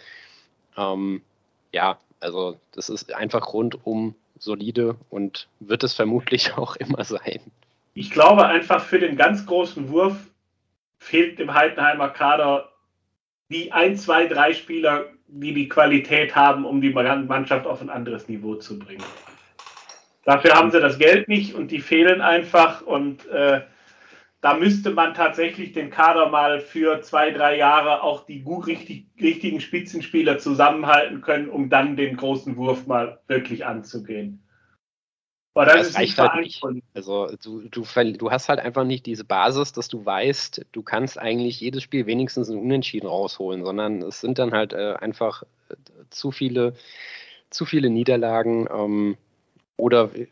ähm, 0.77 1.23
ja, 1.73 1.99
also 2.21 2.57
das 2.73 2.89
ist 2.89 3.13
einfach 3.15 3.53
rundum 3.53 4.15
solide 4.39 4.97
und 5.11 5.49
wird 5.61 5.85
es 5.85 5.95
vermutlich 5.95 6.53
auch 6.57 6.77
immer 6.77 7.05
sein. 7.05 7.41
Ich 7.95 8.11
glaube 8.11 8.47
einfach 8.47 8.83
für 8.85 8.99
den 8.99 9.17
ganz 9.17 9.47
großen 9.47 9.89
Wurf 9.89 10.17
fehlt 10.99 11.39
dem 11.39 11.55
Heidenheimer 11.55 12.09
Kader 12.09 12.71
die 13.49 13.73
ein, 13.73 13.97
zwei, 13.97 14.27
drei 14.27 14.55
Spieler, 14.55 15.07
die 15.29 15.55
die 15.55 15.69
Qualität 15.69 16.35
haben, 16.35 16.65
um 16.65 16.81
die 16.81 16.91
Mannschaft 16.91 17.67
auf 17.67 17.81
ein 17.81 17.91
anderes 17.91 18.29
Niveau 18.29 18.57
zu 18.57 18.79
bringen. 18.79 19.05
Dafür 20.27 20.55
haben 20.55 20.73
sie 20.73 20.81
das 20.81 20.99
Geld 20.99 21.29
nicht 21.29 21.55
und 21.55 21.71
die 21.71 21.79
fehlen 21.79 22.21
einfach 22.21 22.83
und 22.83 23.27
äh, 23.29 23.61
da 24.41 24.55
müsste 24.55 24.91
man 24.91 25.15
tatsächlich 25.15 25.73
den 25.73 25.89
Kader 25.89 26.29
mal 26.29 26.61
für 26.61 27.01
zwei, 27.01 27.31
drei 27.31 27.57
Jahre 27.57 28.03
auch 28.03 28.27
die 28.27 28.43
gut, 28.43 28.67
richtig, 28.67 29.07
richtigen 29.21 29.61
Spitzenspieler 29.61 30.39
zusammenhalten 30.39 31.21
können, 31.21 31.49
um 31.49 31.71
dann 31.71 31.97
den 31.97 32.17
großen 32.17 32.57
Wurf 32.57 32.89
mal 32.89 33.21
wirklich 33.29 33.65
anzugehen. 33.65 34.43
Aber 35.55 35.67
das, 35.67 35.93
das 35.93 35.97
reicht 35.97 36.19
halt 36.19 36.43
nicht. 36.45 36.63
Also 36.93 37.29
du, 37.41 37.63
du, 37.69 37.85
du 37.85 38.31
hast 38.33 38.49
halt 38.49 38.59
einfach 38.59 38.85
nicht 38.85 39.07
diese 39.07 39.25
Basis, 39.25 39.73
dass 39.73 39.87
du 39.87 40.05
weißt, 40.05 40.67
du 40.73 40.83
kannst 40.83 41.21
eigentlich 41.21 41.61
jedes 41.61 41.85
Spiel 41.85 42.07
wenigstens 42.07 42.51
ein 42.51 42.59
Unentschieden 42.59 43.07
rausholen, 43.07 43.65
sondern 43.65 44.03
es 44.03 44.21
sind 44.21 44.41
dann 44.41 44.53
halt 44.53 44.73
äh, 44.73 44.95
einfach 44.95 45.45
äh, 45.69 45.77
zu 46.11 46.33
viele, 46.33 46.75
zu 47.51 47.65
viele 47.65 47.91
Niederlagen. 47.91 48.69
Ähm, 48.71 49.17
oder 49.77 50.11
äh, 50.15 50.27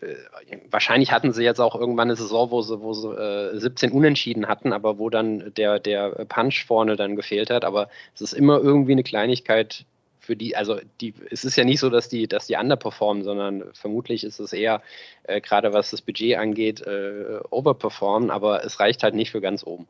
wahrscheinlich 0.70 1.12
hatten 1.12 1.32
sie 1.32 1.44
jetzt 1.44 1.60
auch 1.60 1.74
irgendwann 1.74 2.08
eine 2.08 2.16
Saison, 2.16 2.50
wo 2.50 2.62
sie, 2.62 2.80
wo 2.80 2.94
sie 2.94 3.08
äh, 3.08 3.58
17 3.58 3.92
Unentschieden 3.92 4.48
hatten, 4.48 4.72
aber 4.72 4.98
wo 4.98 5.10
dann 5.10 5.52
der, 5.54 5.78
der 5.78 6.10
Punch 6.26 6.64
vorne 6.66 6.96
dann 6.96 7.16
gefehlt 7.16 7.50
hat. 7.50 7.64
Aber 7.64 7.88
es 8.14 8.22
ist 8.22 8.32
immer 8.32 8.58
irgendwie 8.58 8.92
eine 8.92 9.02
Kleinigkeit, 9.02 9.84
für 10.24 10.36
die, 10.36 10.56
also 10.56 10.80
die, 11.00 11.14
es 11.30 11.44
ist 11.44 11.56
ja 11.56 11.64
nicht 11.64 11.80
so, 11.80 11.90
dass 11.90 12.08
die, 12.08 12.26
dass 12.26 12.46
die 12.46 12.56
underperformen, 12.56 13.22
sondern 13.22 13.72
vermutlich 13.74 14.24
ist 14.24 14.40
es 14.40 14.52
eher, 14.52 14.82
äh, 15.24 15.40
gerade 15.40 15.72
was 15.72 15.90
das 15.90 16.02
Budget 16.02 16.38
angeht, 16.38 16.80
äh, 16.80 17.40
overperformen, 17.50 18.30
aber 18.30 18.64
es 18.64 18.80
reicht 18.80 19.02
halt 19.02 19.14
nicht 19.14 19.30
für 19.30 19.40
ganz 19.40 19.64
oben. 19.64 19.86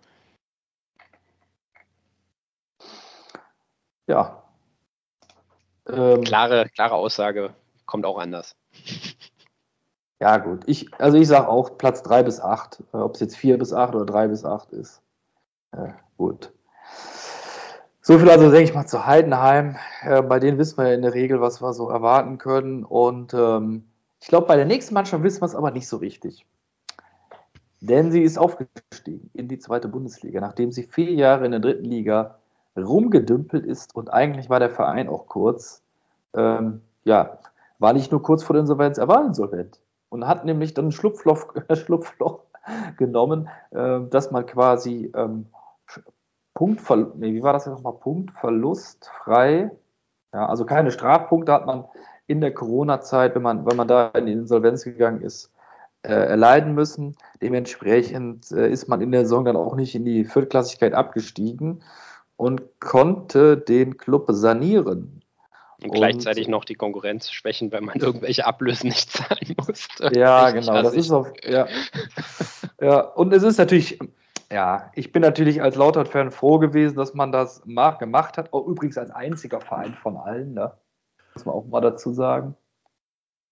Ja. 4.06 4.42
Ähm, 5.88 6.24
klare, 6.24 6.68
klare 6.74 6.94
Aussage, 6.94 7.54
kommt 7.86 8.04
auch 8.04 8.18
anders. 8.18 8.56
Ja, 10.24 10.38
gut. 10.38 10.62
Ich, 10.64 10.88
also 10.98 11.18
ich 11.18 11.28
sage 11.28 11.48
auch 11.48 11.76
Platz 11.76 12.02
3 12.02 12.22
bis 12.22 12.40
8. 12.40 12.82
Äh, 12.94 12.96
Ob 12.96 13.12
es 13.12 13.20
jetzt 13.20 13.36
4 13.36 13.58
bis 13.58 13.74
8 13.74 13.94
oder 13.94 14.06
3 14.06 14.28
bis 14.28 14.42
8 14.42 14.72
ist. 14.72 15.02
Äh, 15.72 15.88
gut. 16.16 16.50
So 18.00 18.18
viel 18.18 18.30
also, 18.30 18.50
denke 18.50 18.70
ich 18.70 18.74
mal, 18.74 18.86
zu 18.86 19.04
Heidenheim. 19.04 19.76
Äh, 20.00 20.22
bei 20.22 20.38
denen 20.40 20.56
wissen 20.56 20.78
wir 20.78 20.88
ja 20.88 20.94
in 20.94 21.02
der 21.02 21.12
Regel, 21.12 21.42
was 21.42 21.60
wir 21.60 21.74
so 21.74 21.90
erwarten 21.90 22.38
können. 22.38 22.84
Und 22.84 23.34
ähm, 23.34 23.84
ich 24.18 24.28
glaube, 24.28 24.46
bei 24.46 24.56
der 24.56 24.64
nächsten 24.64 24.94
Mannschaft 24.94 25.22
wissen 25.22 25.42
wir 25.42 25.46
es 25.46 25.54
aber 25.54 25.72
nicht 25.72 25.88
so 25.88 25.98
richtig. 25.98 26.46
Denn 27.82 28.10
sie 28.10 28.22
ist 28.22 28.38
aufgestiegen 28.38 29.28
in 29.34 29.48
die 29.48 29.58
zweite 29.58 29.88
Bundesliga, 29.88 30.40
nachdem 30.40 30.72
sie 30.72 30.84
vier 30.84 31.12
Jahre 31.12 31.44
in 31.44 31.50
der 31.50 31.60
dritten 31.60 31.84
Liga 31.84 32.38
rumgedümpelt 32.78 33.66
ist 33.66 33.94
und 33.94 34.10
eigentlich 34.10 34.48
war 34.48 34.58
der 34.58 34.70
Verein 34.70 35.10
auch 35.10 35.26
kurz, 35.26 35.82
ähm, 36.32 36.80
ja, 37.04 37.40
war 37.78 37.92
nicht 37.92 38.10
nur 38.10 38.22
kurz 38.22 38.42
vor 38.42 38.54
der 38.54 38.62
Insolvenz, 38.62 38.96
er 38.96 39.08
war 39.08 39.22
insolvent 39.26 39.83
und 40.14 40.28
hat 40.28 40.44
nämlich 40.44 40.74
dann 40.74 40.86
ein 40.86 40.92
Schlupfloch, 40.92 41.52
Schlupfloch 41.72 42.44
genommen, 42.96 43.48
äh, 43.72 44.00
dass 44.08 44.30
man 44.30 44.46
quasi 44.46 45.12
ähm, 45.14 45.46
Punktverlust, 46.54 47.16
nee, 47.16 47.34
wie 47.34 47.42
war 47.42 47.52
das 47.52 47.66
jetzt 47.66 47.74
nochmal? 47.74 47.94
Punktverlust 47.94 49.10
frei. 49.24 49.72
Ja, 50.32 50.46
also 50.46 50.64
keine 50.64 50.92
Strafpunkte 50.92 51.52
hat 51.52 51.66
man 51.66 51.84
in 52.28 52.40
der 52.40 52.54
Corona-Zeit, 52.54 53.34
wenn 53.34 53.42
man, 53.42 53.66
wenn 53.66 53.76
man 53.76 53.88
da 53.88 54.06
in 54.10 54.26
die 54.26 54.32
Insolvenz 54.32 54.84
gegangen 54.84 55.20
ist, 55.20 55.50
äh, 56.02 56.12
erleiden 56.12 56.74
müssen. 56.74 57.16
Dementsprechend 57.42 58.52
äh, 58.52 58.70
ist 58.70 58.86
man 58.86 59.00
in 59.00 59.10
der 59.10 59.22
Saison 59.22 59.44
dann 59.44 59.56
auch 59.56 59.74
nicht 59.74 59.96
in 59.96 60.04
die 60.04 60.24
Viertklassigkeit 60.24 60.94
abgestiegen 60.94 61.82
und 62.36 62.62
konnte 62.78 63.56
den 63.56 63.96
Club 63.96 64.26
sanieren. 64.28 65.23
Und, 65.82 65.90
und 65.90 65.94
gleichzeitig 65.96 66.48
noch 66.48 66.64
die 66.64 66.74
Konkurrenz 66.74 67.30
schwächen, 67.30 67.72
weil 67.72 67.80
man 67.80 67.96
irgendwelche 68.00 68.46
Ablösen 68.46 68.88
nicht 68.88 69.10
zahlen 69.10 69.54
musste. 69.66 70.10
Ja, 70.18 70.50
genau. 70.52 70.82
Das 70.82 70.94
ist 70.94 71.10
auf, 71.10 71.32
ja. 71.42 71.66
ja, 72.80 73.00
und 73.00 73.32
es 73.32 73.42
ist 73.42 73.58
natürlich 73.58 73.98
ja, 74.52 74.92
ich 74.94 75.10
bin 75.10 75.22
natürlich 75.22 75.62
als 75.62 75.74
Lautert-Fan 75.74 76.30
froh 76.30 76.58
gewesen, 76.58 76.96
dass 76.96 77.14
man 77.14 77.32
das 77.32 77.62
gemacht 77.64 78.38
hat. 78.38 78.52
Auch 78.52 78.66
übrigens 78.66 78.96
als 78.98 79.10
einziger 79.10 79.60
Verein 79.60 79.94
von 79.94 80.16
allen, 80.16 80.54
ne? 80.54 80.72
muss 81.34 81.44
man 81.44 81.54
auch 81.54 81.66
mal 81.66 81.80
dazu 81.80 82.12
sagen. 82.12 82.54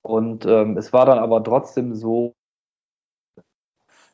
Und 0.03 0.47
ähm, 0.47 0.77
es 0.77 0.93
war 0.93 1.07
dann 1.07 1.19
aber 1.19 1.43
trotzdem 1.43 1.95
so, 1.95 2.35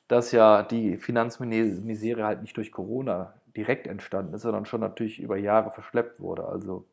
dass 0.06 0.32
ja 0.32 0.62
die 0.62 0.96
Finanzmisere 0.96 2.24
halt 2.24 2.42
nicht 2.42 2.56
durch 2.56 2.72
Corona 2.72 3.34
direkt 3.56 3.86
entstanden 3.86 4.34
ist, 4.34 4.42
sondern 4.42 4.64
schon 4.64 4.80
natürlich 4.80 5.20
über 5.20 5.36
Jahre 5.36 5.70
verschleppt 5.70 6.20
wurde. 6.20 6.46
Also 6.46 6.86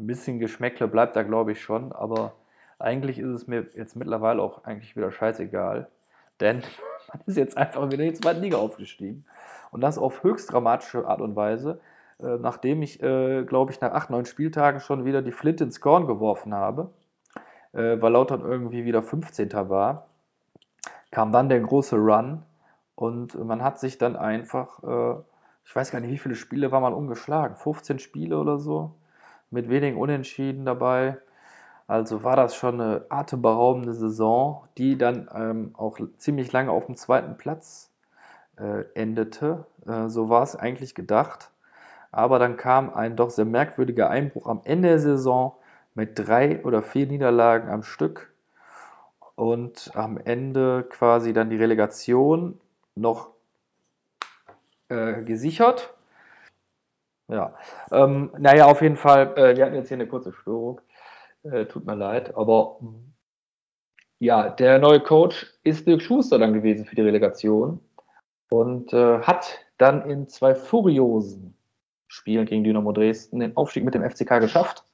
ein 0.00 0.06
bisschen 0.06 0.38
Geschmäckle 0.38 0.88
bleibt 0.88 1.16
da, 1.16 1.22
glaube 1.22 1.52
ich, 1.52 1.62
schon, 1.62 1.92
aber 1.92 2.32
eigentlich 2.78 3.18
ist 3.18 3.28
es 3.28 3.46
mir 3.46 3.66
jetzt 3.74 3.96
mittlerweile 3.96 4.42
auch 4.42 4.64
eigentlich 4.64 4.96
wieder 4.96 5.12
scheißegal. 5.12 5.88
Denn 6.40 6.62
man 7.12 7.22
ist 7.26 7.36
jetzt 7.36 7.56
einfach 7.56 7.86
wieder 7.90 8.02
in 8.02 8.10
die 8.12 8.20
zweite 8.20 8.40
Liga 8.40 8.56
aufgestiegen. 8.56 9.24
Und 9.70 9.82
das 9.82 9.98
auf 9.98 10.22
höchst 10.22 10.52
dramatische 10.52 11.06
Art 11.06 11.20
und 11.20 11.36
Weise, 11.36 11.80
äh, 12.18 12.38
nachdem 12.38 12.82
ich, 12.82 13.02
äh, 13.02 13.44
glaube 13.44 13.72
ich, 13.72 13.80
nach 13.80 13.92
acht, 13.92 14.10
neun 14.10 14.24
Spieltagen 14.24 14.80
schon 14.80 15.04
wieder 15.04 15.22
die 15.22 15.32
Flint 15.32 15.60
ins 15.60 15.80
Korn 15.80 16.06
geworfen 16.06 16.54
habe, 16.54 16.90
äh, 17.72 18.00
weil 18.00 18.12
Lautern 18.12 18.40
irgendwie 18.40 18.84
wieder 18.84 19.02
15. 19.02 19.52
war, 19.68 20.08
kam 21.10 21.32
dann 21.32 21.48
der 21.48 21.60
große 21.60 21.96
Run 21.96 22.42
und 22.94 23.34
man 23.34 23.62
hat 23.62 23.78
sich 23.78 23.98
dann 23.98 24.16
einfach, 24.16 24.82
äh, 24.82 25.20
ich 25.64 25.76
weiß 25.76 25.90
gar 25.90 26.00
nicht, 26.00 26.10
wie 26.10 26.18
viele 26.18 26.34
Spiele 26.34 26.72
war 26.72 26.80
man 26.80 26.94
umgeschlagen, 26.94 27.56
15 27.56 27.98
Spiele 27.98 28.38
oder 28.38 28.58
so, 28.58 28.94
mit 29.50 29.68
wenigen 29.68 29.96
Unentschieden 29.96 30.64
dabei. 30.64 31.18
Also 31.86 32.22
war 32.22 32.36
das 32.36 32.54
schon 32.54 32.80
eine 32.80 33.06
atemberaubende 33.08 33.94
Saison, 33.94 34.68
die 34.78 34.96
dann 34.96 35.28
ähm, 35.34 35.74
auch 35.74 35.98
ziemlich 36.18 36.52
lange 36.52 36.70
auf 36.70 36.86
dem 36.86 36.96
zweiten 36.96 37.36
Platz 37.36 37.90
äh, 38.56 38.84
endete. 38.94 39.66
Äh, 39.86 40.08
so 40.08 40.28
war 40.28 40.42
es 40.42 40.54
eigentlich 40.54 40.94
gedacht. 40.94 41.50
Aber 42.12 42.38
dann 42.38 42.56
kam 42.56 42.92
ein 42.92 43.16
doch 43.16 43.30
sehr 43.30 43.44
merkwürdiger 43.44 44.10
Einbruch 44.10 44.46
am 44.46 44.60
Ende 44.64 44.88
der 44.88 44.98
Saison 44.98 45.56
mit 45.94 46.18
drei 46.18 46.64
oder 46.64 46.82
vier 46.82 47.06
Niederlagen 47.06 47.68
am 47.68 47.82
Stück 47.82 48.32
und 49.34 49.90
am 49.94 50.18
Ende 50.18 50.86
quasi 50.88 51.32
dann 51.32 51.50
die 51.50 51.56
Relegation 51.56 52.60
noch 52.94 53.30
äh, 54.88 55.22
gesichert. 55.22 55.94
Ja, 57.30 57.54
ähm, 57.92 58.32
naja, 58.38 58.66
auf 58.66 58.82
jeden 58.82 58.96
Fall, 58.96 59.36
äh, 59.36 59.56
wir 59.56 59.64
hatten 59.64 59.76
jetzt 59.76 59.88
hier 59.88 59.96
eine 59.96 60.08
kurze 60.08 60.32
Störung. 60.32 60.80
Äh, 61.44 61.66
tut 61.66 61.86
mir 61.86 61.94
leid, 61.94 62.34
aber 62.36 62.80
ja, 64.18 64.50
der 64.50 64.78
neue 64.78 65.00
Coach 65.00 65.46
ist 65.62 65.86
Dirk 65.86 66.02
Schuster 66.02 66.38
dann 66.38 66.52
gewesen 66.52 66.84
für 66.84 66.96
die 66.96 67.02
Relegation 67.02 67.80
und 68.50 68.92
äh, 68.92 69.20
hat 69.20 69.60
dann 69.78 70.02
in 70.10 70.28
zwei 70.28 70.54
furiosen 70.54 71.56
Spielen 72.08 72.44
gegen 72.44 72.64
Dynamo 72.64 72.92
Dresden 72.92 73.40
den 73.40 73.56
Aufstieg 73.56 73.84
mit 73.84 73.94
dem 73.94 74.08
FCK 74.08 74.40
geschafft. 74.40 74.84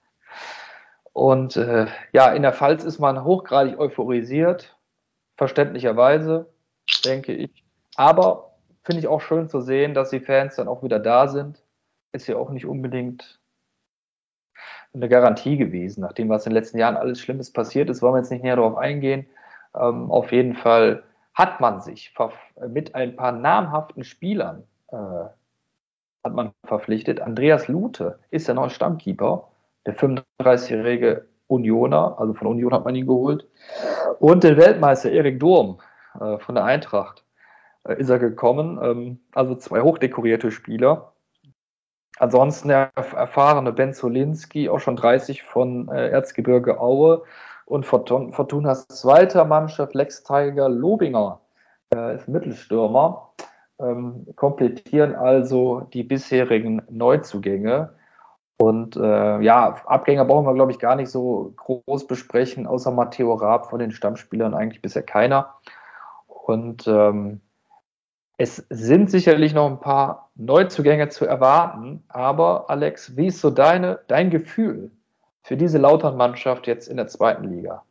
Und 1.12 1.56
äh, 1.56 1.86
ja, 2.12 2.32
in 2.32 2.42
der 2.42 2.52
Pfalz 2.52 2.84
ist 2.84 2.98
man 2.98 3.24
hochgradig 3.24 3.78
euphorisiert, 3.78 4.76
verständlicherweise, 5.36 6.52
denke 7.04 7.32
ich. 7.32 7.64
Aber 7.96 8.52
finde 8.84 9.00
ich 9.00 9.08
auch 9.08 9.22
schön 9.22 9.48
zu 9.48 9.62
sehen, 9.62 9.94
dass 9.94 10.10
die 10.10 10.20
Fans 10.20 10.56
dann 10.56 10.68
auch 10.68 10.82
wieder 10.82 10.98
da 10.98 11.26
sind. 11.26 11.65
Ist 12.12 12.26
ja 12.26 12.36
auch 12.36 12.50
nicht 12.50 12.66
unbedingt 12.66 13.40
eine 14.94 15.08
Garantie 15.08 15.56
gewesen. 15.56 16.00
Nachdem 16.00 16.28
was 16.28 16.46
in 16.46 16.50
den 16.50 16.56
letzten 16.56 16.78
Jahren 16.78 16.96
alles 16.96 17.20
Schlimmes 17.20 17.52
passiert 17.52 17.90
ist, 17.90 18.02
wollen 18.02 18.14
wir 18.14 18.18
jetzt 18.18 18.30
nicht 18.30 18.42
näher 18.42 18.56
darauf 18.56 18.76
eingehen. 18.76 19.26
Ähm, 19.74 20.10
auf 20.10 20.32
jeden 20.32 20.54
Fall 20.54 21.02
hat 21.34 21.60
man 21.60 21.80
sich 21.80 22.14
mit 22.68 22.94
ein 22.94 23.14
paar 23.16 23.32
namhaften 23.32 24.04
Spielern 24.04 24.64
äh, 24.88 24.96
hat 26.24 26.34
man 26.34 26.52
verpflichtet. 26.64 27.20
Andreas 27.20 27.68
Lute 27.68 28.18
ist 28.30 28.48
der 28.48 28.54
neue 28.54 28.70
Stammkeeper, 28.70 29.48
der 29.86 29.96
35-jährige 29.96 31.26
Unioner, 31.46 32.16
also 32.18 32.34
von 32.34 32.48
Union 32.48 32.72
hat 32.72 32.84
man 32.84 32.96
ihn 32.96 33.06
geholt. 33.06 33.46
Und 34.18 34.42
den 34.42 34.56
Weltmeister 34.56 35.10
Erik 35.10 35.38
Durm 35.38 35.78
äh, 36.20 36.38
von 36.38 36.56
der 36.56 36.64
Eintracht 36.64 37.24
äh, 37.84 37.98
ist 38.00 38.10
er 38.10 38.18
gekommen. 38.18 38.80
Ähm, 38.82 39.20
also 39.32 39.54
zwei 39.54 39.82
hochdekorierte 39.82 40.50
Spieler. 40.50 41.12
Ansonsten 42.18 42.68
der 42.68 42.90
erfahrene 42.94 43.72
Ben 43.72 43.93
Zolinski, 43.93 44.68
auch 44.68 44.80
schon 44.80 44.97
30 44.97 45.43
von 45.43 45.88
äh, 45.88 46.09
Erzgebirge 46.09 46.80
Aue 46.80 47.22
und 47.66 47.84
Fortunas 47.84 48.88
zweiter 48.88 49.44
Mannschaft 49.44 49.94
Lex 49.94 50.22
Tiger 50.22 50.68
Lobinger 50.68 51.40
äh, 51.94 52.16
ist 52.16 52.28
Mittelstürmer, 52.28 53.30
ähm, 53.78 54.26
komplettieren 54.36 55.14
also 55.14 55.80
die 55.93 56.05
bisherigen 56.05 56.82
Neuzugänge. 56.88 57.94
Und 58.59 58.97
äh, 58.97 59.40
ja, 59.40 59.76
Abgänger 59.84 60.24
brauchen 60.24 60.47
wir, 60.47 60.55
glaube 60.55 60.72
ich, 60.72 60.78
gar 60.78 60.97
nicht 60.97 61.10
so 61.10 61.52
groß 61.56 62.06
besprechen, 62.06 62.66
außer 62.66 62.90
Matteo 62.90 63.34
Raab 63.34 63.68
von 63.68 63.78
den 63.78 63.90
Stammspielern 63.90 64.55
eigentlich 64.55 64.80
bisher 64.80 65.02
keiner. 65.02 65.56
Und 66.26 66.86
ähm, 66.86 67.43
es 68.38 68.66
sind 68.68 69.10
sicherlich 69.10 69.54
noch 69.54 69.66
ein 69.70 69.80
paar 69.80 70.30
Neuzugänge 70.34 71.08
zu 71.08 71.24
erwarten, 71.24 72.02
aber 72.08 72.68
Alex, 72.68 73.16
wie 73.16 73.28
ist 73.28 73.40
so 73.40 73.50
deine, 73.50 74.00
dein 74.08 74.30
Gefühl 74.30 74.90
für 75.42 75.56
diese 75.56 75.78
Lautern-Mannschaft 75.78 76.66
jetzt 76.66 76.88
in 76.88 76.96
der 76.96 77.06
zweiten 77.06 77.50
Liga? 77.50 77.82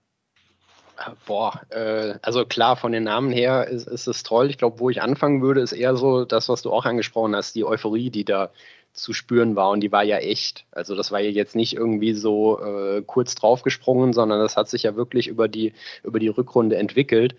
Boah, 1.26 1.62
äh, 1.72 2.16
also 2.22 2.46
klar, 2.46 2.78
von 2.78 2.92
den 2.92 3.04
Namen 3.04 3.32
her 3.32 3.68
ist, 3.68 3.88
ist 3.88 4.08
es 4.08 4.24
toll. 4.24 4.50
Ich 4.50 4.58
glaube, 4.58 4.80
wo 4.80 4.90
ich 4.90 5.02
anfangen 5.02 5.42
würde, 5.42 5.62
ist 5.62 5.74
eher 5.74 5.98
so 5.98 6.24
das, 6.26 6.48
was 6.48 6.62
du 6.62 6.72
auch 6.72 6.86
angesprochen 6.86 7.36
hast, 7.36 7.56
die 7.56 7.66
Euphorie, 7.66 8.10
die 8.10 8.24
da 8.24 8.52
zu 8.94 9.12
spüren 9.12 9.58
war. 9.58 9.72
Und 9.72 9.82
die 9.82 9.92
war 9.92 10.04
ja 10.04 10.18
echt. 10.18 10.66
Also 10.72 10.96
das 10.96 11.12
war 11.12 11.20
ja 11.20 11.30
jetzt 11.30 11.54
nicht 11.54 11.76
irgendwie 11.76 12.14
so 12.14 12.62
äh, 12.62 13.02
kurz 13.06 13.36
draufgesprungen, 13.36 14.14
sondern 14.14 14.40
das 14.40 14.56
hat 14.56 14.70
sich 14.70 14.84
ja 14.84 14.96
wirklich 14.96 15.28
über 15.28 15.50
die, 15.50 15.74
über 16.04 16.20
die 16.20 16.30
Rückrunde 16.30 16.78
entwickelt. 16.78 17.36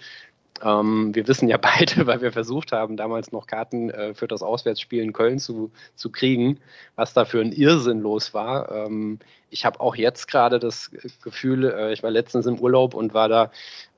Ähm, 0.62 1.14
wir 1.14 1.26
wissen 1.28 1.48
ja 1.48 1.56
beide, 1.60 2.06
weil 2.06 2.20
wir 2.20 2.32
versucht 2.32 2.72
haben, 2.72 2.96
damals 2.96 3.32
noch 3.32 3.46
Karten 3.46 3.90
äh, 3.90 4.14
für 4.14 4.28
das 4.28 4.42
Auswärtsspiel 4.42 5.02
in 5.02 5.12
Köln 5.12 5.38
zu, 5.38 5.70
zu 5.94 6.10
kriegen, 6.10 6.58
was 6.94 7.12
da 7.14 7.24
für 7.24 7.40
ein 7.40 7.52
Irrsinn 7.52 8.00
los 8.00 8.34
war. 8.34 8.70
Ähm, 8.70 9.18
ich 9.50 9.64
habe 9.64 9.80
auch 9.80 9.96
jetzt 9.96 10.28
gerade 10.28 10.58
das 10.58 10.90
Gefühl, 11.22 11.64
äh, 11.64 11.92
ich 11.92 12.02
war 12.02 12.10
letztens 12.10 12.46
im 12.46 12.58
Urlaub 12.58 12.94
und 12.94 13.14
war 13.14 13.28
da 13.28 13.50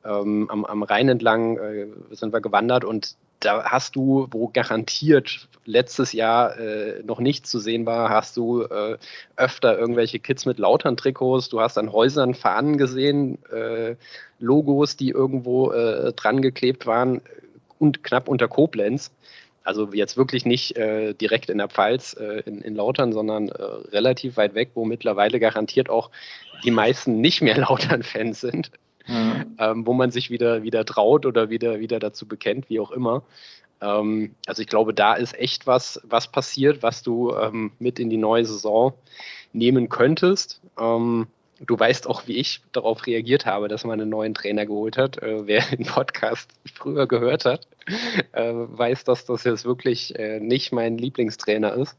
ähm, 0.05 0.49
am, 0.51 0.65
am 0.65 0.83
Rhein 0.83 1.09
entlang, 1.09 1.59
äh, 1.59 1.87
sind 2.11 2.33
wir 2.33 2.41
gewandert 2.41 2.85
und 2.85 3.17
da 3.41 3.65
hast 3.65 3.97
du, 3.97 4.27
wo 4.31 4.49
garantiert 4.49 5.49
letztes 5.65 6.13
Jahr 6.13 6.59
äh, 6.59 7.03
noch 7.05 7.21
nichts 7.21 7.51
zu 7.51 7.59
sehen 7.59 7.87
war, 7.87 8.09
hast 8.09 8.37
du 8.37 8.63
äh, 8.63 8.99
öfter 9.37 9.79
irgendwelche 9.79 10.19
Kids 10.19 10.47
mit 10.47 10.59
lautern 10.59 10.97
Trikots, 10.97 11.49
du 11.49 11.61
hast 11.61 11.79
an 11.79 11.93
Häusern 11.93 12.35
Fahnen 12.35 12.79
gesehen, 12.79 13.39
äh, 13.53 13.97
Logos, 14.39 14.97
die 14.97 15.11
irgendwo 15.11 15.71
äh, 15.73 16.13
dran 16.15 16.43
geklebt 16.43 16.87
waren 16.87 17.21
und 17.79 18.03
knapp 18.03 18.29
unter 18.29 18.49
Koblenz. 18.49 19.13
Also 19.63 19.93
jetzt 19.93 20.17
wirklich 20.17 20.47
nicht 20.47 20.77
äh, 20.77 21.13
direkt 21.13 21.51
in 21.51 21.59
der 21.59 21.69
Pfalz 21.69 22.17
äh, 22.19 22.41
in, 22.47 22.63
in 22.63 22.75
Lautern, 22.75 23.13
sondern 23.13 23.51
relativ 23.51 24.37
weit 24.39 24.55
weg, 24.55 24.71
wo 24.75 24.85
mittlerweile 24.85 25.39
garantiert 25.39 25.91
auch 25.91 26.11
die 26.65 26.71
meisten 26.71 27.21
nicht 27.21 27.43
mehr 27.43 27.59
Lautern-Fans 27.69 28.41
sind 28.41 28.71
mhm. 29.09 29.57
ähm, 29.59 29.87
wo 29.87 29.93
man 29.93 30.11
sich 30.11 30.31
wieder, 30.31 30.63
wieder 30.63 30.85
traut 30.85 31.27
oder 31.27 31.51
wieder, 31.51 31.81
wieder 31.81 31.99
dazu 31.99 32.27
bekennt, 32.27 32.69
wie 32.69 32.81
auch 32.81 32.91
immer. 32.91 33.23
Ähm, 33.81 34.35
also 34.47 34.63
ich 34.63 34.69
glaube, 34.69 34.95
da 34.95 35.15
ist 35.15 35.39
echt 35.39 35.67
was, 35.67 36.01
was 36.05 36.29
passiert, 36.29 36.83
was 36.83 37.03
du 37.03 37.35
ähm, 37.35 37.73
mit 37.79 37.99
in 37.99 38.11
die 38.11 38.17
neue 38.17 38.45
Saison 38.45 38.95
nehmen 39.53 39.89
könntest. 39.89 40.61
Ähm, 40.79 41.27
du 41.61 41.79
weißt 41.79 42.07
auch, 42.07 42.27
wie 42.27 42.37
ich 42.37 42.63
darauf 42.73 43.07
reagiert 43.07 43.47
habe, 43.47 43.69
dass 43.69 43.85
man 43.85 44.01
einen 44.01 44.11
neuen 44.11 44.35
Trainer 44.35 44.67
geholt 44.67 44.97
hat. 44.97 45.23
Äh, 45.23 45.47
wer 45.47 45.63
den 45.63 45.87
Podcast 45.87 46.51
früher 46.75 47.07
gehört 47.07 47.45
hat, 47.45 47.67
äh, 48.33 48.53
weiß, 48.53 49.05
dass 49.05 49.25
das 49.25 49.45
jetzt 49.45 49.65
wirklich 49.65 50.19
äh, 50.19 50.41
nicht 50.41 50.73
mein 50.73 50.99
Lieblingstrainer 50.99 51.75
ist. 51.75 51.97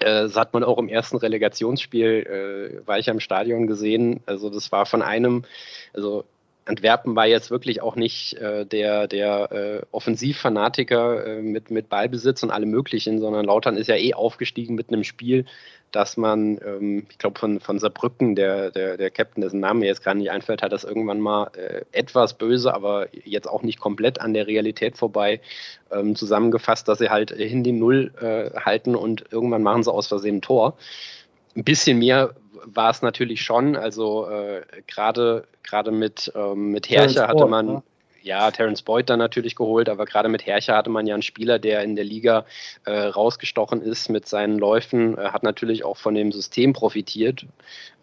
Äh, 0.00 0.22
das 0.22 0.36
hat 0.36 0.52
man 0.54 0.64
auch 0.64 0.78
im 0.78 0.88
ersten 0.88 1.16
Relegationsspiel, 1.16 2.80
äh, 2.82 2.86
war 2.86 2.98
ich 2.98 3.10
am 3.10 3.20
Stadion 3.20 3.66
gesehen. 3.66 4.20
Also 4.26 4.50
das 4.50 4.72
war 4.72 4.86
von 4.86 5.02
einem, 5.02 5.44
also 5.92 6.24
Antwerpen 6.66 7.14
war 7.16 7.26
jetzt 7.26 7.50
wirklich 7.50 7.80
auch 7.80 7.96
nicht 7.96 8.34
äh, 8.34 8.66
der, 8.66 9.06
der 9.06 9.52
äh, 9.52 9.86
Offensivfanatiker 9.92 11.26
äh, 11.26 11.42
mit, 11.42 11.70
mit 11.70 11.88
Ballbesitz 11.88 12.42
und 12.42 12.50
allem 12.50 12.70
Möglichen, 12.70 13.20
sondern 13.20 13.46
Lautern 13.46 13.76
ist 13.76 13.86
ja 13.86 13.96
eh 13.96 14.14
aufgestiegen 14.14 14.74
mit 14.74 14.88
einem 14.88 15.04
Spiel, 15.04 15.46
dass 15.92 16.16
man, 16.16 16.58
ähm, 16.66 17.06
ich 17.08 17.18
glaube, 17.18 17.38
von, 17.38 17.60
von 17.60 17.78
Saarbrücken, 17.78 18.34
der, 18.34 18.72
der, 18.72 18.96
der 18.96 19.10
Captain, 19.10 19.42
dessen 19.42 19.60
Name 19.60 19.80
mir 19.80 19.86
jetzt 19.86 20.02
gerade 20.02 20.18
nicht 20.18 20.30
einfällt, 20.30 20.60
hat 20.60 20.72
das 20.72 20.84
irgendwann 20.84 21.20
mal 21.20 21.50
äh, 21.56 21.82
etwas 21.92 22.34
böse, 22.34 22.74
aber 22.74 23.08
jetzt 23.24 23.48
auch 23.48 23.62
nicht 23.62 23.78
komplett 23.78 24.20
an 24.20 24.34
der 24.34 24.48
Realität 24.48 24.96
vorbei 24.96 25.40
ähm, 25.92 26.16
zusammengefasst, 26.16 26.88
dass 26.88 26.98
sie 26.98 27.10
halt 27.10 27.30
hin 27.30 27.62
die 27.62 27.72
Null 27.72 28.12
äh, 28.20 28.58
halten 28.58 28.96
und 28.96 29.24
irgendwann 29.30 29.62
machen 29.62 29.84
sie 29.84 29.92
aus 29.92 30.08
Versehen 30.08 30.36
ein 30.36 30.42
Tor. 30.42 30.76
Ein 31.54 31.64
bisschen 31.64 31.98
mehr 31.98 32.34
war 32.66 32.90
es 32.90 33.02
natürlich 33.02 33.42
schon. 33.42 33.76
Also 33.76 34.28
äh, 34.28 34.62
gerade 34.86 35.46
gerade 35.62 35.90
mit 35.90 36.32
ähm, 36.34 36.70
mit 36.72 36.90
Herrscher 36.90 37.28
hatte 37.28 37.46
man 37.46 37.66
ne? 37.66 37.82
ja 38.22 38.50
Terence 38.50 38.82
Boyd 38.82 39.08
dann 39.08 39.18
natürlich 39.18 39.54
geholt, 39.54 39.88
aber 39.88 40.04
gerade 40.04 40.28
mit 40.28 40.44
Herrscher 40.46 40.76
hatte 40.76 40.90
man 40.90 41.06
ja 41.06 41.14
einen 41.14 41.22
Spieler, 41.22 41.58
der 41.58 41.82
in 41.82 41.96
der 41.96 42.04
Liga 42.04 42.44
äh, 42.84 42.92
rausgestochen 42.92 43.80
ist 43.80 44.10
mit 44.10 44.28
seinen 44.28 44.58
Läufen, 44.58 45.16
äh, 45.16 45.28
hat 45.28 45.42
natürlich 45.42 45.84
auch 45.84 45.96
von 45.96 46.14
dem 46.14 46.32
System 46.32 46.72
profitiert. 46.72 47.46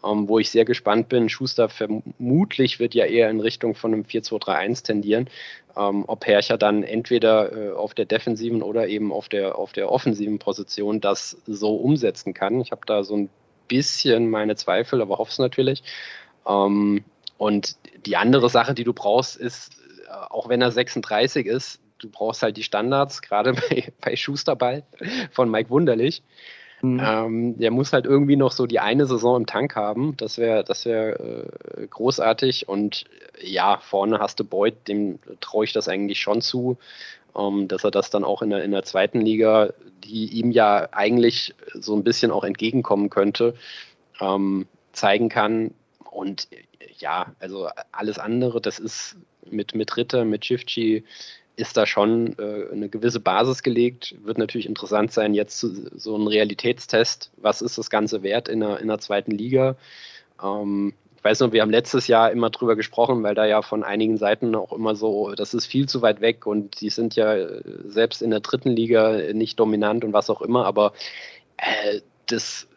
Ähm, 0.06 0.28
wo 0.28 0.38
ich 0.38 0.52
sehr 0.52 0.66
gespannt 0.66 1.08
bin. 1.08 1.30
Schuster 1.30 1.70
vermutlich 1.70 2.78
wird 2.78 2.94
ja 2.94 3.06
eher 3.06 3.30
in 3.30 3.40
Richtung 3.40 3.74
von 3.74 3.94
einem 3.94 4.04
4-2-3-1 4.04 4.84
tendieren. 4.84 5.30
Ähm, 5.78 6.04
ob 6.08 6.26
Herrscher 6.28 6.58
dann 6.58 6.84
entweder 6.84 7.54
äh, 7.54 7.72
auf 7.72 7.94
der 7.94 8.04
defensiven 8.04 8.62
oder 8.64 8.90
eben 8.90 9.14
auf 9.14 9.30
der, 9.30 9.58
auf 9.58 9.72
der 9.72 9.90
offensiven 9.90 10.40
Position 10.40 11.00
das 11.00 11.38
so 11.48 11.78
umsetzen 11.78 12.34
kann. 12.34 12.60
Ich 12.60 12.72
habe 12.72 12.82
da 12.86 13.06
so 13.06 13.16
ein 13.16 13.30
bisschen 13.68 14.30
meine 14.30 14.56
Zweifel, 14.56 15.02
aber 15.02 15.18
hoffe 15.18 15.32
es 15.32 15.40
natürlich. 15.40 15.84
Ähm, 16.48 17.04
und 17.38 17.76
die 18.06 18.18
andere 18.18 18.50
Sache, 18.50 18.74
die 18.74 18.84
du 18.84 18.94
brauchst, 18.94 19.36
ist, 19.36 19.74
äh, 20.08 20.12
auch 20.12 20.50
wenn 20.50 20.62
er 20.62 20.72
36 20.72 21.46
ist, 21.46 21.80
du 22.00 22.10
brauchst 22.10 22.44
halt 22.44 22.58
die 22.58 22.64
Standards, 22.64 23.22
gerade 23.22 23.54
bei, 23.70 23.92
bei 24.02 24.16
Schusterball 24.16 24.84
von 25.32 25.50
Mike 25.50 25.70
Wunderlich. 25.70 26.24
Mhm. 26.82 27.02
Ähm, 27.02 27.58
der 27.58 27.72
muss 27.72 27.94
halt 27.94 28.06
irgendwie 28.06 28.36
noch 28.36 28.52
so 28.52 28.68
die 28.68 28.80
eine 28.80 29.06
Saison 29.06 29.38
im 29.38 29.46
Tank 29.46 29.76
haben. 29.76 30.18
Das 30.18 30.38
wäre 30.38 30.66
das 30.66 30.86
wär, 30.86 31.18
äh, 31.20 31.88
großartig. 31.90 32.68
Und 32.68 33.06
äh, 33.42 33.48
ja, 33.48 33.78
vorne 33.80 34.20
hast 34.20 34.42
du 34.42 34.44
Boyd, 34.44 34.88
dem 34.90 35.20
traue 35.40 35.64
ich 35.64 35.72
das 35.72 35.88
eigentlich 35.88 36.20
schon 36.20 36.42
zu 36.42 36.78
ähm, 37.38 37.68
dass 37.68 37.84
er 37.84 37.92
das 37.92 38.10
dann 38.10 38.24
auch 38.24 38.42
in 38.42 38.50
der, 38.50 38.64
in 38.64 38.72
der 38.72 38.84
zweiten 38.84 39.22
Liga, 39.22 39.74
die 40.04 40.26
ihm 40.26 40.52
ja 40.52 40.90
eigentlich 40.92 41.56
so 41.74 41.96
ein 41.96 42.04
bisschen 42.04 42.32
auch 42.32 42.44
entgegenkommen 42.44 43.10
könnte, 43.10 43.56
ähm, 44.20 44.68
zeigen 44.92 45.30
kann. 45.30 45.74
Und 46.10 46.48
ja, 47.00 47.34
also 47.40 47.70
alles 47.92 48.20
andere, 48.20 48.62
das 48.62 48.80
ist 48.80 49.16
mit, 49.50 49.76
mit 49.76 49.98
Ritter, 49.98 50.26
mit 50.26 50.46
Shifchi, 50.46 51.04
ist 51.56 51.78
da 51.78 51.86
schon 51.86 52.38
äh, 52.40 52.72
eine 52.72 52.90
gewisse 52.90 53.20
Basis 53.20 53.62
gelegt. 53.62 54.16
Wird 54.24 54.38
natürlich 54.38 54.66
interessant 54.66 55.12
sein, 55.12 55.34
jetzt 55.34 55.60
zu, 55.60 55.90
so 55.98 56.16
ein 56.18 56.28
Realitätstest, 56.28 57.32
was 57.38 57.62
ist 57.62 57.78
das 57.78 57.90
Ganze 57.90 58.24
wert 58.24 58.48
in 58.48 58.60
der, 58.60 58.80
in 58.80 58.88
der 58.88 59.00
zweiten 59.00 59.32
Liga. 59.32 59.76
Ähm, 60.42 60.94
ich 61.24 61.30
weiß 61.30 61.40
noch, 61.40 61.54
wir 61.54 61.62
haben 61.62 61.72
letztes 61.72 62.08
Jahr 62.08 62.32
immer 62.32 62.50
drüber 62.50 62.76
gesprochen, 62.76 63.24
weil 63.24 63.34
da 63.34 63.46
ja 63.46 63.62
von 63.62 63.86
einigen 63.86 64.18
Seiten 64.18 64.54
auch 64.56 64.74
immer 64.74 64.94
so, 64.94 65.34
das 65.36 65.54
ist 65.54 65.66
viel 65.66 65.88
zu 65.88 66.02
weit 66.02 66.20
weg 66.20 66.46
und 66.46 66.82
die 66.82 66.90
sind 66.90 67.16
ja 67.16 67.34
äh, 67.34 67.62
selbst 67.86 68.22
in 68.22 68.30
der 68.30 68.42
dritten 68.42 68.72
Liga 68.72 69.32
nicht 69.32 69.58
dominant 69.58 70.04
und 70.04 70.12
was 70.12 70.30
auch 70.30 70.42
immer, 70.42 70.66
aber 70.66 70.92
äh, 71.56 72.02
das 72.26 72.68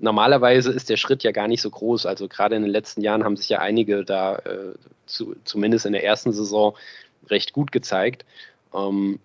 normalerweise 0.00 0.70
ist 0.70 0.90
der 0.90 0.96
Schritt 0.96 1.24
ja 1.24 1.32
gar 1.32 1.48
nicht 1.48 1.60
so 1.60 1.68
groß. 1.68 2.06
Also 2.06 2.28
gerade 2.28 2.54
in 2.54 2.62
den 2.62 2.70
letzten 2.70 3.00
Jahren 3.00 3.24
haben 3.24 3.36
sich 3.36 3.48
ja 3.48 3.58
einige 3.58 4.04
da 4.04 4.36
äh, 4.36 4.74
zu, 5.06 5.34
zumindest 5.42 5.86
in 5.86 5.92
der 5.92 6.04
ersten 6.04 6.32
Saison 6.32 6.76
recht 7.28 7.52
gut 7.52 7.72
gezeigt. 7.72 8.24
Ähm, 8.72 9.18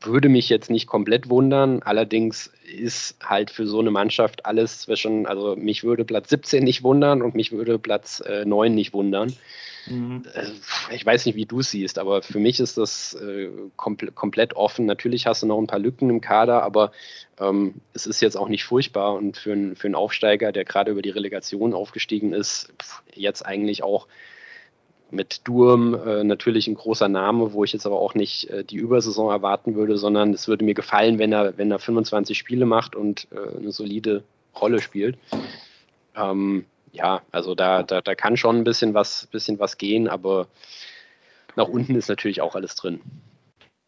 würde 0.00 0.28
mich 0.28 0.48
jetzt 0.48 0.70
nicht 0.70 0.86
komplett 0.86 1.28
wundern. 1.28 1.82
Allerdings 1.82 2.52
ist 2.64 3.16
halt 3.22 3.50
für 3.50 3.66
so 3.66 3.80
eine 3.80 3.90
Mannschaft 3.90 4.46
alles 4.46 4.80
zwischen, 4.80 5.26
also 5.26 5.56
mich 5.56 5.82
würde 5.82 6.04
Platz 6.04 6.30
17 6.30 6.62
nicht 6.62 6.82
wundern 6.82 7.22
und 7.22 7.34
mich 7.34 7.52
würde 7.52 7.78
Platz 7.78 8.20
äh, 8.20 8.44
9 8.44 8.74
nicht 8.74 8.92
wundern. 8.92 9.32
Mhm. 9.86 10.22
Äh, 10.34 10.94
ich 10.94 11.04
weiß 11.04 11.26
nicht, 11.26 11.34
wie 11.34 11.46
du 11.46 11.60
es 11.60 11.70
siehst, 11.70 11.98
aber 11.98 12.22
für 12.22 12.38
mich 12.38 12.60
ist 12.60 12.78
das 12.78 13.14
äh, 13.14 13.48
komple 13.76 14.12
komplett 14.12 14.54
offen. 14.54 14.86
Natürlich 14.86 15.26
hast 15.26 15.42
du 15.42 15.46
noch 15.46 15.58
ein 15.58 15.66
paar 15.66 15.78
Lücken 15.80 16.10
im 16.10 16.20
Kader, 16.20 16.62
aber 16.62 16.92
ähm, 17.40 17.74
es 17.92 18.06
ist 18.06 18.20
jetzt 18.20 18.36
auch 18.36 18.48
nicht 18.48 18.64
furchtbar 18.64 19.14
und 19.14 19.36
für, 19.36 19.52
ein, 19.52 19.74
für 19.74 19.88
einen 19.88 19.94
Aufsteiger, 19.96 20.52
der 20.52 20.64
gerade 20.64 20.92
über 20.92 21.02
die 21.02 21.10
Relegation 21.10 21.74
aufgestiegen 21.74 22.32
ist, 22.32 22.72
jetzt 23.14 23.44
eigentlich 23.44 23.82
auch 23.82 24.06
mit 25.10 25.46
Durm 25.46 25.94
äh, 25.94 26.24
natürlich 26.24 26.68
ein 26.68 26.74
großer 26.74 27.08
Name, 27.08 27.52
wo 27.52 27.64
ich 27.64 27.72
jetzt 27.72 27.86
aber 27.86 27.98
auch 27.98 28.14
nicht 28.14 28.50
äh, 28.50 28.64
die 28.64 28.76
Übersaison 28.76 29.30
erwarten 29.30 29.74
würde, 29.74 29.96
sondern 29.96 30.32
es 30.34 30.48
würde 30.48 30.64
mir 30.64 30.74
gefallen, 30.74 31.18
wenn 31.18 31.32
er, 31.32 31.56
wenn 31.56 31.70
er 31.70 31.78
25 31.78 32.36
Spiele 32.36 32.66
macht 32.66 32.94
und 32.94 33.28
äh, 33.32 33.58
eine 33.58 33.72
solide 33.72 34.22
Rolle 34.60 34.80
spielt. 34.80 35.18
Ähm, 36.14 36.66
ja, 36.92 37.22
also 37.32 37.54
da, 37.54 37.82
da, 37.82 38.00
da 38.00 38.14
kann 38.14 38.36
schon 38.36 38.56
ein 38.56 38.64
bisschen 38.64 38.94
was, 38.94 39.28
bisschen 39.30 39.58
was 39.58 39.78
gehen, 39.78 40.08
aber 40.08 40.46
nach 41.56 41.68
unten 41.68 41.94
ist 41.94 42.08
natürlich 42.08 42.40
auch 42.40 42.54
alles 42.54 42.74
drin. 42.74 43.00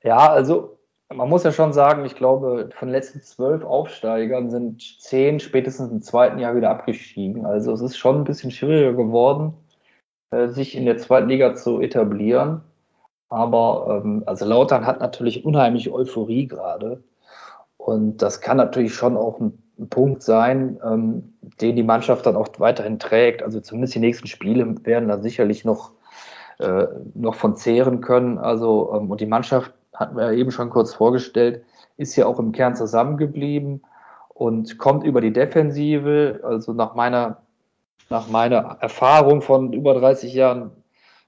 Ja, 0.02 0.30
also 0.30 0.78
man 1.12 1.28
muss 1.28 1.44
ja 1.44 1.52
schon 1.52 1.72
sagen, 1.72 2.04
ich 2.04 2.14
glaube, 2.14 2.70
von 2.74 2.88
den 2.88 2.94
letzten 2.94 3.20
zwölf 3.20 3.64
Aufsteigern 3.64 4.50
sind 4.50 4.80
zehn 5.00 5.40
spätestens 5.40 5.90
im 5.90 6.02
zweiten 6.02 6.38
Jahr 6.38 6.54
wieder 6.54 6.70
abgestiegen. 6.70 7.46
Also 7.46 7.72
es 7.72 7.80
ist 7.80 7.96
schon 7.96 8.18
ein 8.18 8.24
bisschen 8.24 8.50
schwieriger 8.50 8.92
geworden 8.92 9.54
äh, 10.30 10.48
sich 10.48 10.76
in 10.76 10.84
der 10.84 10.98
zweiten 10.98 11.28
Liga 11.28 11.54
zu 11.54 11.80
etablieren. 11.80 12.62
Aber 13.28 14.02
ähm, 14.04 14.22
also 14.26 14.44
Lautern 14.44 14.86
hat 14.86 15.00
natürlich 15.00 15.44
unheimlich 15.44 15.90
Euphorie 15.92 16.46
gerade. 16.46 17.02
Und 17.76 18.18
das 18.18 18.40
kann 18.40 18.56
natürlich 18.56 18.94
schon 18.94 19.16
auch 19.16 19.40
ein, 19.40 19.58
Punkt 19.88 20.22
sein, 20.22 20.78
ähm, 20.84 21.32
den 21.60 21.74
die 21.74 21.82
Mannschaft 21.82 22.26
dann 22.26 22.36
auch 22.36 22.48
weiterhin 22.58 22.98
trägt. 22.98 23.42
Also 23.42 23.60
zumindest 23.60 23.94
die 23.94 24.00
nächsten 24.00 24.26
Spiele 24.26 24.74
werden 24.84 25.08
da 25.08 25.18
sicherlich 25.18 25.64
noch, 25.64 25.92
äh, 26.58 26.86
noch 27.14 27.34
von 27.34 27.56
zehren 27.56 28.02
können. 28.02 28.36
Also, 28.36 28.92
ähm, 28.94 29.10
und 29.10 29.22
die 29.22 29.26
Mannschaft, 29.26 29.72
hatten 29.94 30.16
wir 30.16 30.32
ja 30.32 30.32
eben 30.32 30.50
schon 30.50 30.68
kurz 30.68 30.92
vorgestellt, 30.92 31.64
ist 31.96 32.16
ja 32.16 32.26
auch 32.26 32.38
im 32.38 32.52
Kern 32.52 32.76
zusammengeblieben 32.76 33.82
und 34.28 34.78
kommt 34.78 35.04
über 35.04 35.20
die 35.22 35.32
Defensive. 35.32 36.40
Also 36.42 36.74
nach 36.74 36.94
meiner 36.94 37.38
nach 38.08 38.28
meiner 38.28 38.78
Erfahrung 38.80 39.42
von 39.42 39.72
über 39.72 39.94
30 39.94 40.32
Jahren 40.34 40.70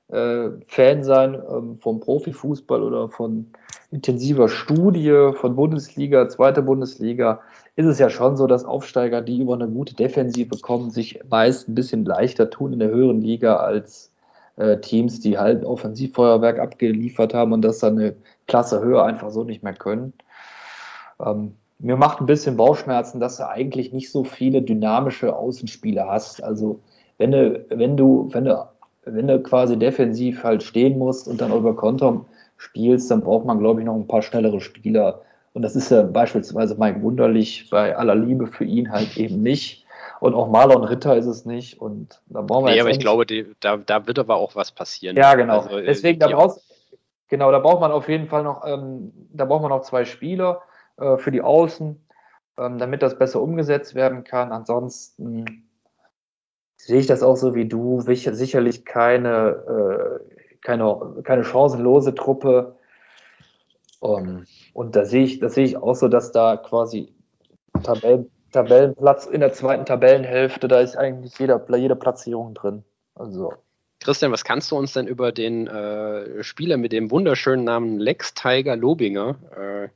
äh, 0.09 0.51
Fan 0.67 1.05
sein 1.05 1.35
ähm, 1.35 1.79
vom 1.79 2.01
Profifußball 2.01 2.83
oder 2.83 3.09
von 3.09 3.53
intensiver 3.91 4.49
Studie 4.49 5.33
von 5.35 5.57
Bundesliga, 5.57 6.29
zweite 6.29 6.63
Bundesliga, 6.63 7.41
ist 7.77 7.87
es 7.87 7.99
ja 7.99 8.11
schon 8.11 8.37
so, 8.37 8.47
dass 8.47 8.65
Aufsteiger, 8.65 9.23
die 9.23 9.41
über 9.41 9.55
eine 9.55 9.69
gute 9.69 9.95
Defensive 9.95 10.59
kommen, 10.59 10.91
sich 10.91 11.21
meist 11.29 11.69
ein 11.69 11.75
bisschen 11.75 12.05
leichter 12.05 12.51
tun 12.51 12.73
in 12.73 12.79
der 12.79 12.91
höheren 12.91 13.21
Liga 13.21 13.57
als 13.57 14.13
äh, 14.57 14.79
Teams, 14.79 15.21
die 15.21 15.39
halt 15.39 15.65
Offensivfeuerwerk 15.65 16.59
abgeliefert 16.59 17.35
haben 17.35 17.53
und 17.53 17.63
das 17.63 17.79
dann 17.79 17.99
eine 17.99 18.17
Klasse 18.47 18.83
höher 18.83 19.05
einfach 19.05 19.31
so 19.31 19.45
nicht 19.45 19.63
mehr 19.63 19.75
können. 19.75 20.13
Ähm, 21.21 21.55
mir 21.83 21.97
macht 21.97 22.21
ein 22.21 22.27
bisschen 22.27 22.57
Bauchschmerzen, 22.57 23.21
dass 23.21 23.37
du 23.37 23.49
eigentlich 23.49 23.93
nicht 23.93 24.11
so 24.11 24.25
viele 24.25 24.63
dynamische 24.63 25.35
Außenspiele 25.37 26.07
hast. 26.07 26.43
Also 26.43 26.81
wenn 27.19 27.33
du, 27.33 27.65
wenn 27.71 27.97
du, 27.97 28.29
wenn 28.33 28.45
du, 28.45 28.69
wenn 29.05 29.27
du 29.27 29.43
quasi 29.43 29.77
defensiv 29.77 30.45
halt 30.45 30.63
stehen 30.63 30.99
musst 30.99 31.27
und 31.27 31.41
dann 31.41 31.53
über 31.53 31.75
Konter 31.75 32.25
spielst, 32.57 33.11
dann 33.11 33.21
braucht 33.21 33.45
man, 33.45 33.59
glaube 33.59 33.81
ich, 33.81 33.87
noch 33.87 33.97
ein 33.97 34.07
paar 34.07 34.23
schnellere 34.23 34.61
Spieler. 34.61 35.23
Und 35.55 35.63
das 35.63 35.75
ist 35.75 35.91
ja 35.91 36.03
beispielsweise 36.03 36.77
Mike 36.77 37.03
Wunderlich 37.03 37.69
bei 37.69 37.97
aller 37.97 38.15
Liebe 38.15 38.47
für 38.47 38.65
ihn 38.65 38.93
halt 38.93 39.17
eben 39.17 39.43
nicht. 39.43 39.85
Und 40.21 40.35
auch 40.35 40.49
Marlon 40.49 40.85
Ritter 40.85 41.17
ist 41.17 41.27
es 41.27 41.45
nicht. 41.45 41.81
Und 41.81 42.21
da 42.27 42.43
brauchen 42.43 42.67
wir 42.67 42.75
Nee, 42.75 42.81
aber 42.81 42.91
ich 42.91 43.01
glaube, 43.01 43.27
die, 43.27 43.47
da, 43.59 43.77
da 43.77 44.07
wird 44.07 44.21
aber 44.21 44.37
auch 44.37 44.55
was 44.55 44.71
passieren. 44.71 45.17
Ja, 45.17 45.35
genau. 45.35 45.63
Also, 45.63 45.79
äh, 45.79 45.85
Deswegen, 45.85 46.21
da 46.21 46.29
die- 46.29 46.35
brauchst, 46.35 46.63
genau, 47.27 47.51
da 47.51 47.59
braucht 47.59 47.81
man 47.81 47.91
auf 47.91 48.09
jeden 48.09 48.29
Fall 48.29 48.45
noch, 48.45 48.65
ähm, 48.65 49.13
da 49.33 49.45
braucht 49.45 49.63
man 49.63 49.71
noch 49.71 49.83
zwei 49.83 50.05
Spieler 50.05 50.63
äh, 50.99 51.17
für 51.17 51.31
die 51.31 51.43
Außen, 51.43 52.01
ähm, 52.59 52.79
damit 52.79 53.03
das 53.03 53.19
besser 53.19 53.41
umgesetzt 53.41 53.95
werden 53.95 54.25
kann. 54.25 54.53
Ansonsten 54.53 55.69
sehe 56.77 57.01
ich 57.01 57.07
das 57.07 57.23
auch 57.23 57.37
so 57.37 57.55
wie 57.55 57.67
du. 57.67 58.01
Sicher- 58.01 58.35
Sicherlich 58.35 58.85
keine, 58.85 60.21
äh, 60.21 60.57
keine, 60.61 61.23
keine 61.23 61.45
chancenlose 61.45 62.15
Truppe. 62.15 62.77
Um, 64.01 64.47
und 64.75 64.97
da 64.97 65.05
sehe 65.05 65.23
ich, 65.23 65.39
das 65.39 65.55
sehe 65.55 65.65
ich 65.65 65.77
auch 65.77 65.95
so, 65.95 66.09
dass 66.09 66.33
da 66.33 66.57
quasi 66.57 67.15
Tabellen, 67.85 68.29
Tabellenplatz 68.51 69.27
in 69.27 69.39
der 69.39 69.53
zweiten 69.53 69.87
Tabellenhälfte, 69.87 70.67
da 70.67 70.81
ist 70.81 70.97
eigentlich 70.97 71.39
jeder, 71.39 71.65
jede 71.77 71.95
Platzierung 71.95 72.53
drin. 72.53 72.85
Also. 73.15 73.53
Christian, 74.01 74.33
was 74.33 74.43
kannst 74.43 74.73
du 74.73 74.77
uns 74.77 74.93
denn 74.93 75.07
über 75.07 75.31
den 75.31 75.69
äh, 75.69 76.43
Spieler 76.43 76.79
mit 76.79 76.91
dem 76.91 77.13
wunderschönen 77.13 77.63
Namen 77.63 78.01
Lex 78.01 78.35
Tiger 78.35 78.75
Lobinger, 78.75 79.37
äh, 79.57 79.89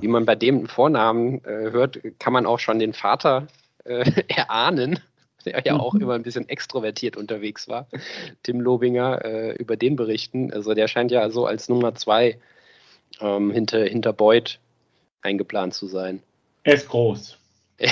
wie 0.00 0.08
man 0.08 0.24
bei 0.24 0.34
dem 0.34 0.66
Vornamen 0.66 1.44
äh, 1.44 1.70
hört, 1.70 2.00
kann 2.18 2.32
man 2.32 2.46
auch 2.46 2.58
schon 2.58 2.78
den 2.78 2.92
Vater 2.92 3.46
äh, 3.84 4.10
erahnen, 4.28 5.00
der 5.44 5.62
ja 5.64 5.78
auch 5.78 5.94
immer 5.94 6.14
ein 6.14 6.22
bisschen 6.22 6.48
extrovertiert 6.48 7.16
unterwegs 7.16 7.68
war, 7.68 7.86
Tim 8.42 8.60
Lobinger, 8.60 9.24
äh, 9.24 9.52
über 9.52 9.76
den 9.76 9.96
berichten. 9.96 10.52
Also 10.52 10.74
der 10.74 10.88
scheint 10.88 11.10
ja 11.10 11.30
so 11.30 11.46
als 11.46 11.68
Nummer 11.68 11.94
zwei 11.94 12.38
ähm, 13.20 13.50
hinter, 13.50 13.84
hinter 13.84 14.12
Beuth 14.12 14.58
eingeplant 15.22 15.74
zu 15.74 15.86
sein. 15.86 16.22
Er 16.64 16.74
ist 16.74 16.88
groß. 16.88 17.38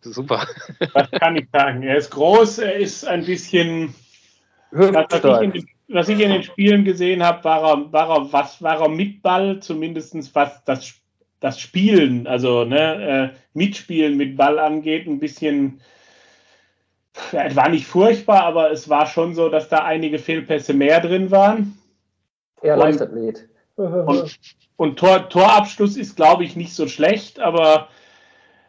Super. 0.00 0.46
Was 0.92 1.10
kann 1.12 1.36
ich 1.36 1.46
sagen? 1.52 1.82
Er 1.82 1.96
ist 1.96 2.10
groß, 2.10 2.58
er 2.58 2.74
ist 2.74 3.06
ein 3.06 3.24
bisschen. 3.24 3.94
Was, 4.70 5.06
ich 5.12 5.24
in 5.24 5.52
den, 5.52 5.68
was 5.88 6.08
ich 6.08 6.20
in 6.20 6.30
den 6.30 6.42
Spielen 6.42 6.84
gesehen 6.84 7.22
habe, 7.22 7.44
war 7.44 7.62
er, 7.62 7.92
war 7.92 8.10
er, 8.10 8.32
was, 8.32 8.60
war 8.60 8.80
er 8.80 8.88
mit 8.88 9.22
Ball, 9.22 9.60
zumindest 9.60 10.34
was 10.34 10.64
das, 10.64 11.00
das 11.44 11.60
Spielen, 11.60 12.26
also 12.26 12.64
ne, 12.64 13.32
äh, 13.34 13.36
Mitspielen 13.52 14.16
mit 14.16 14.34
Ball 14.34 14.58
angeht, 14.58 15.06
ein 15.06 15.18
bisschen. 15.18 15.82
Ja, 17.32 17.44
es 17.44 17.54
war 17.54 17.68
nicht 17.68 17.86
furchtbar, 17.86 18.44
aber 18.44 18.70
es 18.72 18.88
war 18.88 19.06
schon 19.06 19.34
so, 19.34 19.50
dass 19.50 19.68
da 19.68 19.84
einige 19.84 20.18
Fehlpässe 20.18 20.72
mehr 20.72 21.00
drin 21.00 21.30
waren. 21.30 21.78
Und- 22.74 22.78
Leichtathlet. 22.78 23.46
Und, 23.76 24.38
und 24.76 24.98
Tor, 24.98 25.28
Torabschluss 25.28 25.98
ist, 25.98 26.16
glaube 26.16 26.44
ich, 26.44 26.56
nicht 26.56 26.74
so 26.74 26.88
schlecht, 26.88 27.40
aber 27.40 27.88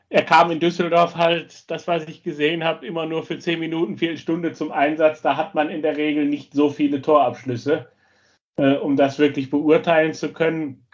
er 0.10 0.24
kam 0.24 0.52
in 0.52 0.60
Düsseldorf 0.60 1.16
halt, 1.16 1.70
das, 1.72 1.88
was 1.88 2.06
ich 2.08 2.24
gesehen 2.24 2.66
habe, 2.66 2.86
immer 2.86 3.06
nur 3.06 3.24
für 3.24 3.40
10 3.40 3.60
Minuten, 3.60 3.98
Viertelstunde 3.98 4.52
zum 4.52 4.72
Einsatz. 4.74 5.22
Da 5.22 5.38
hat 5.38 5.56
man 5.56 5.70
in 5.70 5.82
der 5.82 5.96
Regel 5.96 6.26
nicht 6.26 6.54
so 6.54 6.70
viele 6.70 7.02
Torabschlüsse, 7.02 7.88
äh, 8.58 8.74
um 8.76 8.98
das 8.98 9.18
wirklich 9.18 9.50
beurteilen 9.50 10.14
zu 10.14 10.34
können. 10.34 10.85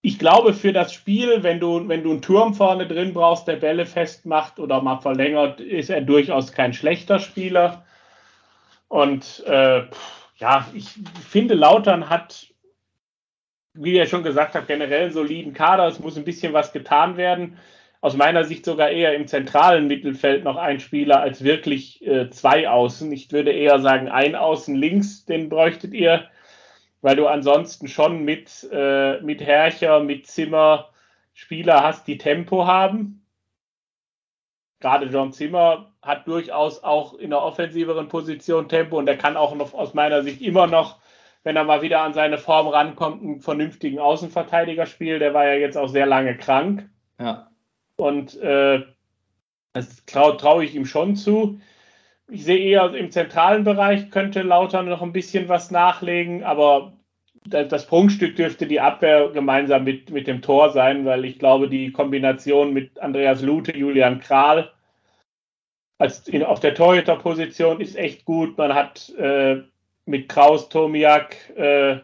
Ich 0.00 0.18
glaube, 0.18 0.54
für 0.54 0.72
das 0.72 0.92
Spiel, 0.92 1.42
wenn 1.42 1.58
du, 1.60 1.88
wenn 1.88 2.04
du 2.04 2.10
einen 2.10 2.22
Turm 2.22 2.54
vorne 2.54 2.86
drin 2.86 3.12
brauchst, 3.12 3.48
der 3.48 3.56
Bälle 3.56 3.84
festmacht 3.84 4.58
oder 4.60 4.80
mal 4.80 4.98
verlängert, 4.98 5.60
ist 5.60 5.90
er 5.90 6.00
durchaus 6.02 6.52
kein 6.52 6.72
schlechter 6.72 7.18
Spieler. 7.18 7.84
Und 8.86 9.44
äh, 9.46 9.82
ja, 10.36 10.68
ich 10.72 10.88
finde, 11.28 11.54
Lautern 11.54 12.08
hat 12.08 12.48
wie 13.80 13.94
ihr 13.94 14.06
schon 14.06 14.22
gesagt 14.22 14.54
habt, 14.54 14.66
generell 14.66 15.04
einen 15.04 15.12
soliden 15.12 15.52
Kader. 15.52 15.86
Es 15.86 16.00
muss 16.00 16.16
ein 16.16 16.24
bisschen 16.24 16.52
was 16.52 16.72
getan 16.72 17.16
werden. 17.16 17.58
Aus 18.00 18.16
meiner 18.16 18.44
Sicht 18.44 18.64
sogar 18.64 18.90
eher 18.90 19.14
im 19.14 19.26
zentralen 19.26 19.88
Mittelfeld 19.88 20.44
noch 20.44 20.56
ein 20.56 20.80
Spieler 20.80 21.20
als 21.20 21.42
wirklich 21.42 22.04
äh, 22.06 22.30
zwei 22.30 22.68
Außen. 22.68 23.10
Ich 23.12 23.30
würde 23.32 23.52
eher 23.52 23.80
sagen, 23.80 24.08
ein 24.08 24.36
Außen 24.36 24.74
links, 24.74 25.24
den 25.24 25.48
bräuchtet 25.48 25.94
ihr, 25.94 26.28
weil 27.00 27.16
du 27.16 27.26
ansonsten 27.26 27.88
schon 27.88 28.24
mit, 28.24 28.68
äh, 28.72 29.20
mit 29.20 29.40
Herrscher, 29.40 30.00
mit 30.00 30.26
Zimmer 30.26 30.90
Spieler 31.32 31.82
hast, 31.82 32.06
die 32.06 32.18
Tempo 32.18 32.66
haben. 32.66 33.24
Gerade 34.80 35.06
John 35.06 35.32
Zimmer 35.32 35.92
hat 36.02 36.26
durchaus 36.26 36.82
auch 36.82 37.14
in 37.14 37.32
einer 37.32 37.42
offensiveren 37.42 38.08
Position 38.08 38.68
Tempo 38.68 38.98
und 38.98 39.08
er 39.08 39.16
kann 39.16 39.36
auch 39.36 39.54
noch 39.54 39.74
aus 39.74 39.94
meiner 39.94 40.22
Sicht 40.22 40.40
immer 40.40 40.66
noch 40.66 40.98
wenn 41.48 41.56
er 41.56 41.64
mal 41.64 41.82
wieder 41.82 42.02
an 42.02 42.12
seine 42.12 42.38
Form 42.38 42.68
rankommt, 42.68 43.22
einen 43.22 43.40
vernünftigen 43.40 43.98
Außenverteidiger 43.98 44.86
spielt. 44.86 45.22
Der 45.22 45.34
war 45.34 45.46
ja 45.46 45.54
jetzt 45.54 45.76
auch 45.76 45.88
sehr 45.88 46.06
lange 46.06 46.36
krank. 46.36 46.90
Ja. 47.18 47.50
Und 47.96 48.36
äh, 48.36 48.84
das 49.72 50.04
traue 50.04 50.36
trau 50.36 50.60
ich 50.60 50.74
ihm 50.74 50.86
schon 50.86 51.16
zu. 51.16 51.58
Ich 52.30 52.44
sehe 52.44 52.58
eher 52.58 52.94
im 52.94 53.10
zentralen 53.10 53.64
Bereich 53.64 54.10
könnte 54.10 54.42
Lautern 54.42 54.88
noch 54.88 55.02
ein 55.02 55.12
bisschen 55.12 55.48
was 55.48 55.70
nachlegen, 55.70 56.44
aber 56.44 56.92
das, 57.46 57.68
das 57.68 57.86
Prunkstück 57.86 58.36
dürfte 58.36 58.66
die 58.66 58.80
Abwehr 58.80 59.30
gemeinsam 59.30 59.84
mit, 59.84 60.10
mit 60.10 60.26
dem 60.26 60.42
Tor 60.42 60.70
sein, 60.70 61.04
weil 61.06 61.24
ich 61.24 61.38
glaube, 61.38 61.68
die 61.68 61.90
Kombination 61.92 62.72
mit 62.74 62.98
Andreas 63.00 63.42
Lute, 63.42 63.76
Julian 63.76 64.20
Kral 64.20 64.70
als 65.98 66.28
in, 66.28 66.44
auf 66.44 66.60
der 66.60 66.74
Torhüterposition 66.74 67.80
ist 67.80 67.96
echt 67.96 68.24
gut. 68.24 68.56
Man 68.56 68.74
hat 68.74 69.10
äh, 69.18 69.62
mit 70.06 70.28
Kraus, 70.28 70.68
Tomiak 70.68 71.36
äh, 71.56 71.98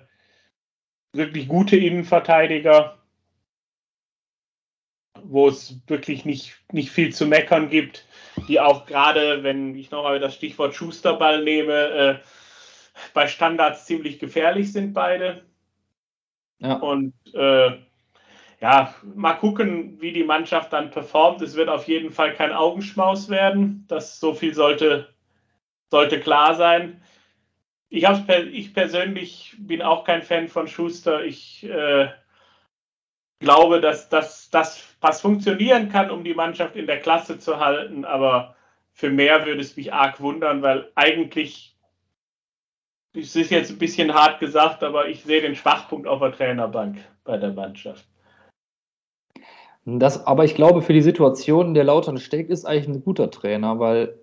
wirklich 1.13 1.49
gute 1.49 1.77
Innenverteidiger, 1.77 2.99
wo 5.23 5.49
es 5.49 5.81
wirklich 5.87 6.25
nicht, 6.25 6.57
nicht 6.73 6.91
viel 6.91 7.15
zu 7.15 7.27
meckern 7.27 7.71
gibt, 7.71 8.07
die 8.49 8.61
auch 8.61 8.87
gerade, 8.87 9.43
wenn 9.43 9.75
ich 9.75 9.91
nochmal 9.91 10.21
das 10.21 10.35
Stichwort 10.35 10.75
Schusterball 10.75 11.43
nehme, 11.43 11.73
äh, 11.73 12.15
bei 13.13 13.27
Standards 13.27 13.87
ziemlich 13.87 14.19
gefährlich 14.19 14.73
sind 14.73 14.93
beide. 14.93 15.43
Ja. 16.59 16.75
Und 16.75 17.15
äh, 17.35 17.79
ja, 18.61 18.95
mal 19.15 19.35
gucken, 19.35 20.01
wie 20.01 20.13
die 20.13 20.25
Mannschaft 20.25 20.73
dann 20.73 20.91
performt. 20.91 21.43
Es 21.43 21.57
wird 21.57 21.69
auf 21.69 21.89
jeden 21.89 22.11
Fall 22.11 22.35
kein 22.35 22.53
Augenschmaus 22.53 23.29
werden. 23.29 23.85
Das 23.89 24.21
so 24.21 24.33
viel 24.33 24.55
sollte, 24.55 25.09
sollte 25.91 26.21
klar 26.21 26.55
sein 26.55 27.01
ich, 27.95 28.29
ich 28.53 28.75
persönlich 28.75 29.55
bin 29.59 29.83
auch 29.83 30.05
kein 30.05 30.23
Fan 30.23 30.49
von 30.49 30.67
Schuster. 30.67 31.25
Ich 31.25 31.65
äh, 31.65 32.09
glaube, 33.45 33.81
dass 33.81 34.09
das 34.09 34.97
was 35.01 35.21
funktionieren 35.21 35.91
kann, 35.91 36.11
um 36.11 36.25
die 36.25 36.35
Mannschaft 36.35 36.77
in 36.77 36.87
der 36.87 36.99
Klasse 36.99 37.39
zu 37.39 37.61
halten. 37.61 38.05
Aber 38.05 38.57
für 38.93 39.11
mehr 39.11 39.47
würde 39.47 39.61
es 39.61 39.77
mich 39.77 39.93
arg 39.93 40.21
wundern, 40.21 40.63
weil 40.63 40.91
eigentlich, 40.95 41.77
es 43.13 43.37
ist 43.37 43.51
jetzt 43.51 43.71
ein 43.71 43.79
bisschen 43.79 44.15
hart 44.15 44.41
gesagt, 44.41 44.83
aber 44.83 45.09
ich 45.09 45.23
sehe 45.23 45.43
den 45.43 45.55
Schwachpunkt 45.55 46.09
auf 46.09 46.21
der 46.21 46.33
Trainerbank 46.33 46.99
bei 47.25 47.37
der 47.37 47.53
Mannschaft. 47.53 48.05
Das, 49.85 50.27
aber 50.27 50.45
ich 50.45 50.55
glaube, 50.55 50.81
für 50.81 50.95
die 50.95 51.03
Situation, 51.03 51.69
in 51.69 51.75
der 51.75 51.85
Lautern 51.85 52.17
steckt, 52.17 52.51
ist 52.51 52.65
eigentlich 52.65 52.89
ein 52.89 53.05
guter 53.05 53.31
Trainer, 53.31 53.79
weil 53.79 54.19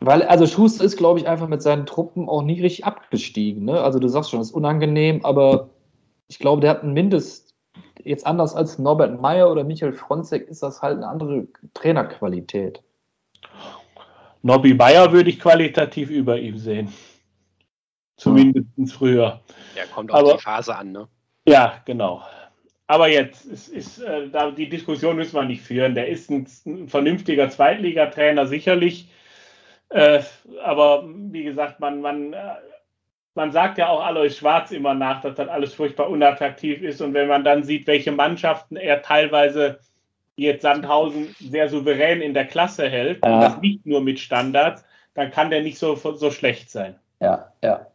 weil, 0.00 0.22
also 0.22 0.46
Schuster 0.46 0.84
ist, 0.84 0.96
glaube 0.96 1.18
ich, 1.18 1.26
einfach 1.26 1.48
mit 1.48 1.60
seinen 1.60 1.84
Truppen 1.84 2.28
auch 2.28 2.42
nie 2.42 2.60
richtig 2.60 2.84
abgestiegen. 2.84 3.64
Ne? 3.64 3.80
Also 3.80 3.98
du 3.98 4.08
sagst 4.08 4.30
schon, 4.30 4.38
das 4.38 4.50
ist 4.50 4.54
unangenehm, 4.54 5.24
aber 5.24 5.70
ich 6.28 6.38
glaube, 6.38 6.60
der 6.60 6.70
hat 6.70 6.82
ein 6.82 6.92
Mindest, 6.92 7.54
jetzt 8.02 8.26
anders 8.26 8.54
als 8.54 8.78
Norbert 8.78 9.20
Meyer 9.20 9.50
oder 9.50 9.64
Michael 9.64 9.92
Fronzek, 9.92 10.48
ist 10.48 10.62
das 10.62 10.82
halt 10.82 10.98
eine 10.98 11.08
andere 11.08 11.48
Trainerqualität. 11.74 12.82
Nobby 14.42 14.74
Meyer 14.74 15.12
würde 15.12 15.30
ich 15.30 15.40
qualitativ 15.40 16.10
über 16.10 16.38
ihm 16.38 16.58
sehen. 16.58 16.92
Zumindest 18.16 18.66
ja. 18.76 18.86
früher. 18.86 19.40
Ja, 19.76 19.84
kommt 19.92 20.10
auf 20.12 20.20
aber, 20.20 20.32
die 20.34 20.42
Phase 20.42 20.76
an, 20.76 20.92
ne? 20.92 21.08
Ja, 21.46 21.80
genau. 21.84 22.22
Aber 22.86 23.08
jetzt 23.08 23.44
ist, 23.44 23.68
ist 23.68 23.98
äh, 23.98 24.28
da 24.30 24.50
die 24.50 24.68
Diskussion 24.68 25.16
müssen 25.16 25.34
wir 25.34 25.44
nicht 25.44 25.62
führen. 25.62 25.94
Der 25.94 26.08
ist 26.08 26.30
ein, 26.30 26.46
ein 26.66 26.88
vernünftiger 26.88 27.50
Zweitligatrainer 27.50 28.46
sicherlich 28.46 29.08
Äh, 29.90 30.22
aber 30.62 31.04
wie 31.06 31.44
gesagt, 31.44 31.80
man, 31.80 32.00
man, 32.00 32.32
äh, 32.32 32.54
man 33.34 33.52
sagt 33.52 33.78
ja 33.78 33.88
auch 33.88 34.04
Alois 34.04 34.30
Schwarz 34.30 34.70
immer 34.70 34.94
nach, 34.94 35.20
dass 35.20 35.36
das 35.36 35.48
alles 35.48 35.74
furchtbar 35.74 36.10
unattraktiv 36.10 36.82
ist. 36.82 37.00
Und 37.00 37.14
wenn 37.14 37.28
man 37.28 37.44
dann 37.44 37.62
sieht, 37.62 37.86
welche 37.86 38.12
Mannschaften 38.12 38.76
er 38.76 39.02
teilweise 39.02 39.78
jetzt 40.36 40.62
Sandhausen 40.62 41.34
sehr 41.40 41.68
souverän 41.68 42.20
in 42.20 42.34
der 42.34 42.46
Klasse 42.46 42.88
hält, 42.88 43.24
ja. 43.24 43.34
und 43.34 43.40
das 43.40 43.60
nicht 43.60 43.84
nur 43.86 44.00
mit 44.00 44.18
Standards, 44.18 44.84
dann 45.14 45.30
kann 45.30 45.50
der 45.50 45.62
nicht 45.62 45.78
so, 45.78 45.94
so 45.96 46.30
schlecht 46.30 46.70
sein. 46.70 46.96
Ja, 47.20 47.52
ja. 47.62 47.86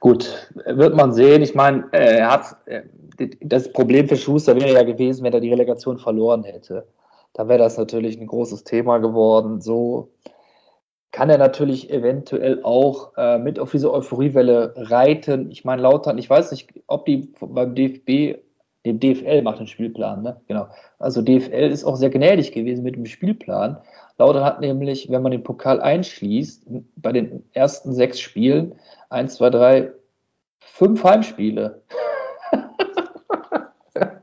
Gut, 0.00 0.48
wird 0.66 0.96
man 0.96 1.12
sehen. 1.12 1.42
Ich 1.42 1.54
meine, 1.54 1.84
er 1.92 2.30
hat 2.30 2.56
das 3.40 3.72
Problem 3.72 4.08
für 4.08 4.16
Schuster 4.16 4.56
wäre 4.56 4.72
ja 4.72 4.82
gewesen, 4.82 5.24
wenn 5.24 5.32
er 5.32 5.40
die 5.40 5.50
Relegation 5.50 5.98
verloren 5.98 6.44
hätte. 6.44 6.86
Da 7.34 7.48
wäre 7.48 7.60
das 7.60 7.78
natürlich 7.78 8.18
ein 8.18 8.26
großes 8.26 8.64
Thema 8.64 8.98
geworden. 8.98 9.60
So 9.60 10.10
kann 11.12 11.28
er 11.28 11.38
natürlich 11.38 11.90
eventuell 11.90 12.62
auch 12.62 13.12
äh, 13.16 13.38
mit 13.38 13.58
auf 13.58 13.70
diese 13.70 13.92
Euphoriewelle 13.92 14.72
reiten. 14.76 15.50
Ich 15.50 15.64
meine, 15.64 15.82
Lautern, 15.82 16.16
ich 16.18 16.28
weiß 16.28 16.50
nicht, 16.50 16.72
ob 16.86 17.04
die 17.04 17.32
beim 17.38 17.74
DFB, 17.74 18.40
dem 18.86 18.98
DFL 18.98 19.42
macht 19.42 19.60
den 19.60 19.66
Spielplan, 19.66 20.22
ne? 20.22 20.40
Genau. 20.48 20.66
Also 20.98 21.22
DFL 21.22 21.70
ist 21.70 21.84
auch 21.84 21.96
sehr 21.96 22.10
gnädig 22.10 22.52
gewesen 22.52 22.82
mit 22.82 22.96
dem 22.96 23.06
Spielplan. 23.06 23.76
Lautern 24.18 24.44
hat 24.44 24.60
nämlich, 24.60 25.10
wenn 25.10 25.22
man 25.22 25.32
den 25.32 25.44
Pokal 25.44 25.80
einschließt, 25.80 26.66
bei 26.96 27.12
den 27.12 27.44
ersten 27.52 27.92
sechs 27.92 28.18
Spielen, 28.18 28.74
eins, 29.10 29.36
zwei, 29.36 29.50
drei, 29.50 29.92
fünf 30.60 31.04
Heimspiele. 31.04 31.82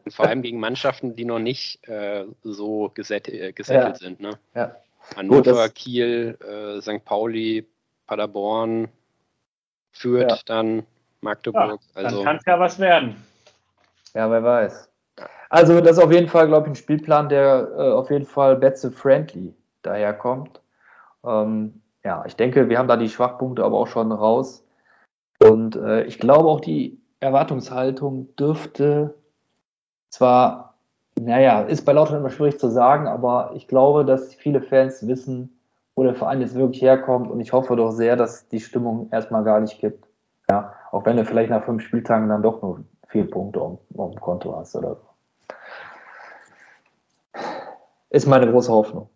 Vor 0.09 0.25
allem 0.25 0.41
gegen 0.41 0.59
Mannschaften, 0.59 1.15
die 1.15 1.25
noch 1.25 1.39
nicht 1.39 1.87
äh, 1.87 2.25
so 2.41 2.87
äh, 2.87 2.91
gesettelt 2.93 3.67
ja. 3.67 3.95
sind. 3.95 4.19
Ne? 4.19 4.31
Ja. 4.55 4.75
Hannover, 5.15 5.63
Gut, 5.63 5.75
Kiel, 5.75 6.37
äh, 6.41 6.81
St. 6.81 7.03
Pauli, 7.03 7.67
Paderborn, 8.07 8.87
Fürth, 9.91 10.29
ja. 10.29 10.37
dann 10.45 10.83
Magdeburg. 11.21 11.81
Ja, 11.95 12.03
also, 12.03 12.17
dann 12.17 12.25
kann 12.25 12.35
es 12.37 12.45
ja 12.45 12.59
was 12.59 12.79
werden. 12.79 13.15
Ja, 14.13 14.29
wer 14.29 14.43
weiß. 14.43 14.89
Also 15.49 15.81
das 15.81 15.97
ist 15.97 16.03
auf 16.03 16.11
jeden 16.11 16.27
Fall, 16.27 16.47
glaube 16.47 16.67
ich, 16.67 16.71
ein 16.71 16.75
Spielplan, 16.75 17.29
der 17.29 17.69
äh, 17.75 17.91
auf 17.91 18.09
jeden 18.11 18.25
Fall 18.25 18.55
Betze-friendly 18.55 19.53
daherkommt. 19.81 20.61
Ähm, 21.25 21.81
ja, 22.03 22.23
ich 22.25 22.35
denke, 22.35 22.69
wir 22.69 22.77
haben 22.77 22.87
da 22.87 22.97
die 22.97 23.09
Schwachpunkte 23.09 23.63
aber 23.63 23.77
auch 23.77 23.87
schon 23.87 24.11
raus. 24.11 24.63
Und 25.41 25.75
äh, 25.75 26.03
ich 26.03 26.19
glaube 26.19 26.47
auch, 26.47 26.61
die 26.61 27.01
Erwartungshaltung 27.19 28.35
dürfte 28.35 29.15
zwar, 30.09 30.68
naja, 31.25 31.61
ist 31.61 31.85
bei 31.85 31.93
Lautern 31.93 32.17
immer 32.17 32.29
schwierig 32.29 32.59
zu 32.59 32.69
sagen, 32.69 33.07
aber 33.07 33.51
ich 33.55 33.67
glaube, 33.67 34.05
dass 34.05 34.33
viele 34.33 34.61
Fans 34.61 35.05
wissen, 35.07 35.59
wo 35.95 36.03
der 36.03 36.15
Verein 36.15 36.41
jetzt 36.41 36.55
wirklich 36.55 36.81
herkommt 36.81 37.29
und 37.29 37.39
ich 37.41 37.51
hoffe 37.51 37.75
doch 37.75 37.91
sehr, 37.91 38.15
dass 38.15 38.47
die 38.47 38.59
Stimmung 38.59 39.09
erstmal 39.11 39.43
gar 39.43 39.59
nicht 39.59 39.79
kippt. 39.79 40.05
Ja, 40.49 40.73
auch 40.91 41.05
wenn 41.05 41.17
du 41.17 41.25
vielleicht 41.25 41.49
nach 41.49 41.63
fünf 41.63 41.83
Spieltagen 41.83 42.29
dann 42.29 42.41
doch 42.41 42.61
nur 42.61 42.85
vier 43.07 43.29
Punkte 43.29 43.59
auf, 43.59 43.79
auf 43.97 44.11
dem 44.11 44.21
Konto 44.21 44.55
hast 44.55 44.75
oder 44.75 44.95
so. 44.95 45.01
Ist 48.09 48.25
meine 48.25 48.49
große 48.49 48.71
Hoffnung. 48.71 49.09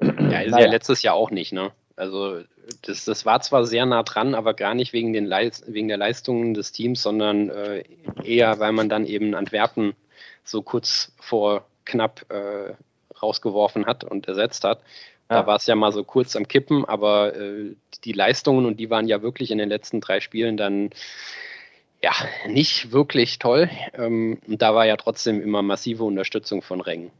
Ja, 0.00 0.40
ist 0.40 0.52
naja. 0.52 0.66
ja 0.66 0.70
letztes 0.70 1.02
Jahr 1.02 1.14
auch 1.14 1.30
nicht, 1.30 1.52
ne? 1.52 1.72
Also 1.96 2.40
das, 2.82 3.04
das 3.04 3.26
war 3.26 3.40
zwar 3.40 3.64
sehr 3.64 3.86
nah 3.86 4.02
dran, 4.02 4.34
aber 4.34 4.54
gar 4.54 4.74
nicht 4.74 4.92
wegen, 4.92 5.12
den 5.12 5.24
Leist 5.24 5.64
wegen 5.72 5.88
der 5.88 5.96
Leistungen 5.96 6.54
des 6.54 6.72
Teams, 6.72 7.02
sondern 7.02 7.48
äh, 7.50 7.84
eher, 8.22 8.58
weil 8.58 8.72
man 8.72 8.88
dann 8.88 9.06
eben 9.06 9.34
Antwerpen 9.34 9.94
so 10.48 10.62
kurz 10.62 11.12
vor 11.20 11.66
knapp 11.84 12.26
äh, 12.30 12.74
rausgeworfen 13.20 13.86
hat 13.86 14.04
und 14.04 14.28
ersetzt 14.28 14.64
hat. 14.64 14.80
Ja. 15.30 15.40
Da 15.40 15.46
war 15.46 15.56
es 15.56 15.66
ja 15.66 15.74
mal 15.74 15.92
so 15.92 16.04
kurz 16.04 16.36
am 16.36 16.46
Kippen, 16.46 16.84
aber 16.84 17.34
äh, 17.34 17.74
die 18.04 18.12
Leistungen, 18.12 18.66
und 18.66 18.78
die 18.78 18.90
waren 18.90 19.08
ja 19.08 19.22
wirklich 19.22 19.50
in 19.50 19.58
den 19.58 19.68
letzten 19.68 20.00
drei 20.00 20.20
Spielen 20.20 20.56
dann 20.56 20.90
ja 22.02 22.12
nicht 22.46 22.92
wirklich 22.92 23.38
toll. 23.38 23.68
Ähm, 23.94 24.38
und 24.46 24.62
da 24.62 24.74
war 24.74 24.86
ja 24.86 24.96
trotzdem 24.96 25.42
immer 25.42 25.62
massive 25.62 26.04
Unterstützung 26.04 26.62
von 26.62 26.80
Rängen. 26.80 27.10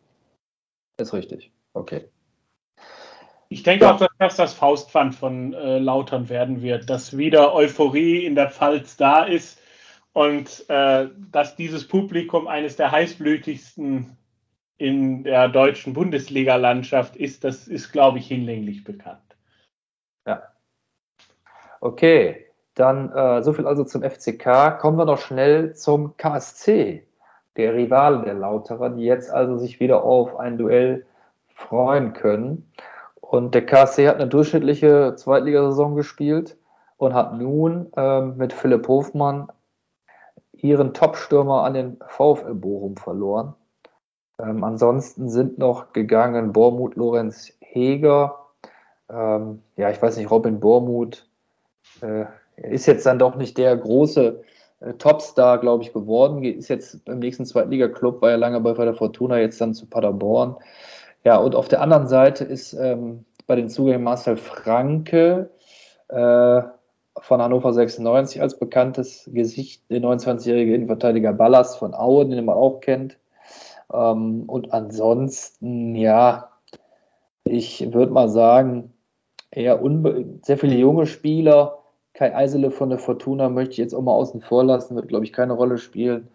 Ist 0.98 1.12
richtig. 1.12 1.50
Okay. 1.72 2.04
Ich 3.48 3.62
denke 3.62 3.84
ja. 3.84 3.94
auch, 3.94 3.98
dass 3.98 4.10
das 4.18 4.36
das 4.36 4.54
Faustpfand 4.54 5.14
von 5.14 5.54
äh, 5.54 5.78
Lautern 5.78 6.28
werden 6.28 6.62
wird, 6.62 6.90
dass 6.90 7.16
wieder 7.16 7.54
Euphorie 7.54 8.24
in 8.24 8.34
der 8.34 8.50
Pfalz 8.50 8.96
da 8.96 9.24
ist 9.24 9.60
und 10.16 10.64
äh, 10.70 11.10
dass 11.30 11.56
dieses 11.56 11.86
Publikum 11.86 12.48
eines 12.48 12.76
der 12.76 12.90
heißblütigsten 12.90 14.16
in 14.78 15.24
der 15.24 15.50
deutschen 15.50 15.92
Bundesliga-Landschaft 15.92 17.16
ist, 17.16 17.44
das 17.44 17.68
ist, 17.68 17.92
glaube 17.92 18.16
ich, 18.16 18.28
hinlänglich 18.28 18.82
bekannt. 18.82 19.36
Ja. 20.26 20.42
Okay, 21.82 22.46
dann 22.72 23.12
äh, 23.12 23.42
so 23.42 23.52
viel 23.52 23.66
also 23.66 23.84
zum 23.84 24.02
FCK. 24.02 24.78
Kommen 24.78 24.96
wir 24.96 25.04
noch 25.04 25.18
schnell 25.18 25.74
zum 25.74 26.16
KSC, 26.16 27.06
der 27.58 27.74
Rivale 27.74 28.22
der 28.22 28.34
Lauterer, 28.34 28.88
die 28.88 29.04
jetzt 29.04 29.30
also 29.30 29.58
sich 29.58 29.80
wieder 29.80 30.02
auf 30.02 30.34
ein 30.36 30.56
Duell 30.56 31.04
freuen 31.54 32.14
können. 32.14 32.72
Und 33.20 33.54
der 33.54 33.66
KSC 33.66 34.08
hat 34.08 34.14
eine 34.14 34.28
durchschnittliche 34.28 35.12
Zweitligasaison 35.14 35.94
gespielt 35.94 36.56
und 36.96 37.12
hat 37.12 37.34
nun 37.34 37.92
ähm, 37.98 38.38
mit 38.38 38.54
Philipp 38.54 38.88
Hofmann 38.88 39.48
ihren 40.62 40.94
Top-Stürmer 40.94 41.64
an 41.64 41.74
den 41.74 41.96
VfL 42.08 42.54
Bochum 42.54 42.96
verloren. 42.96 43.54
Ähm, 44.38 44.64
ansonsten 44.64 45.28
sind 45.28 45.58
noch 45.58 45.92
gegangen 45.92 46.52
Bormuth 46.52 46.96
Lorenz 46.96 47.52
Heger. 47.60 48.38
Ähm, 49.08 49.62
ja, 49.76 49.90
ich 49.90 50.00
weiß 50.00 50.16
nicht, 50.16 50.30
Robin 50.30 50.60
Bormuth 50.60 51.28
äh, 52.02 52.24
ist 52.56 52.86
jetzt 52.86 53.06
dann 53.06 53.18
doch 53.18 53.36
nicht 53.36 53.56
der 53.58 53.76
große 53.76 54.42
äh, 54.80 54.92
Topstar, 54.94 55.58
glaube 55.58 55.84
ich, 55.84 55.92
geworden. 55.92 56.42
Ist 56.44 56.68
jetzt 56.68 57.04
beim 57.04 57.18
nächsten 57.18 57.46
Zweitliga-Club, 57.46 58.20
war 58.20 58.30
ja 58.30 58.36
lange 58.36 58.60
bei 58.60 58.72
der 58.72 58.94
Fortuna, 58.94 59.38
jetzt 59.38 59.60
dann 59.60 59.74
zu 59.74 59.86
Paderborn. 59.86 60.56
Ja, 61.24 61.38
und 61.38 61.54
auf 61.54 61.68
der 61.68 61.80
anderen 61.80 62.06
Seite 62.06 62.44
ist 62.44 62.72
ähm, 62.74 63.24
bei 63.46 63.56
den 63.56 63.68
Zugängen 63.68 64.04
Marcel 64.04 64.36
Franke 64.36 65.50
äh, 66.08 66.62
von 67.20 67.40
Hannover 67.40 67.72
96 67.72 68.40
als 68.40 68.58
bekanntes 68.58 69.28
Gesicht, 69.32 69.82
der 69.90 70.00
29-jährige 70.00 70.74
Innenverteidiger 70.74 71.32
Ballas 71.32 71.76
von 71.76 71.94
Auen, 71.94 72.30
den 72.30 72.44
man 72.44 72.56
auch 72.56 72.80
kennt. 72.80 73.18
Ähm, 73.92 74.44
und 74.46 74.72
ansonsten, 74.72 75.94
ja, 75.94 76.50
ich 77.44 77.92
würde 77.92 78.12
mal 78.12 78.28
sagen, 78.28 78.92
eher 79.50 79.80
sehr 80.42 80.58
viele 80.58 80.76
junge 80.76 81.06
Spieler. 81.06 81.78
Kai 82.12 82.34
Eisele 82.34 82.70
von 82.70 82.90
der 82.90 82.98
Fortuna 82.98 83.48
möchte 83.48 83.72
ich 83.72 83.78
jetzt 83.78 83.94
auch 83.94 84.02
mal 84.02 84.12
außen 84.12 84.40
vor 84.40 84.64
lassen, 84.64 84.96
wird, 84.96 85.08
glaube 85.08 85.24
ich, 85.24 85.32
keine 85.32 85.52
Rolle 85.52 85.78
spielen. 85.78 86.28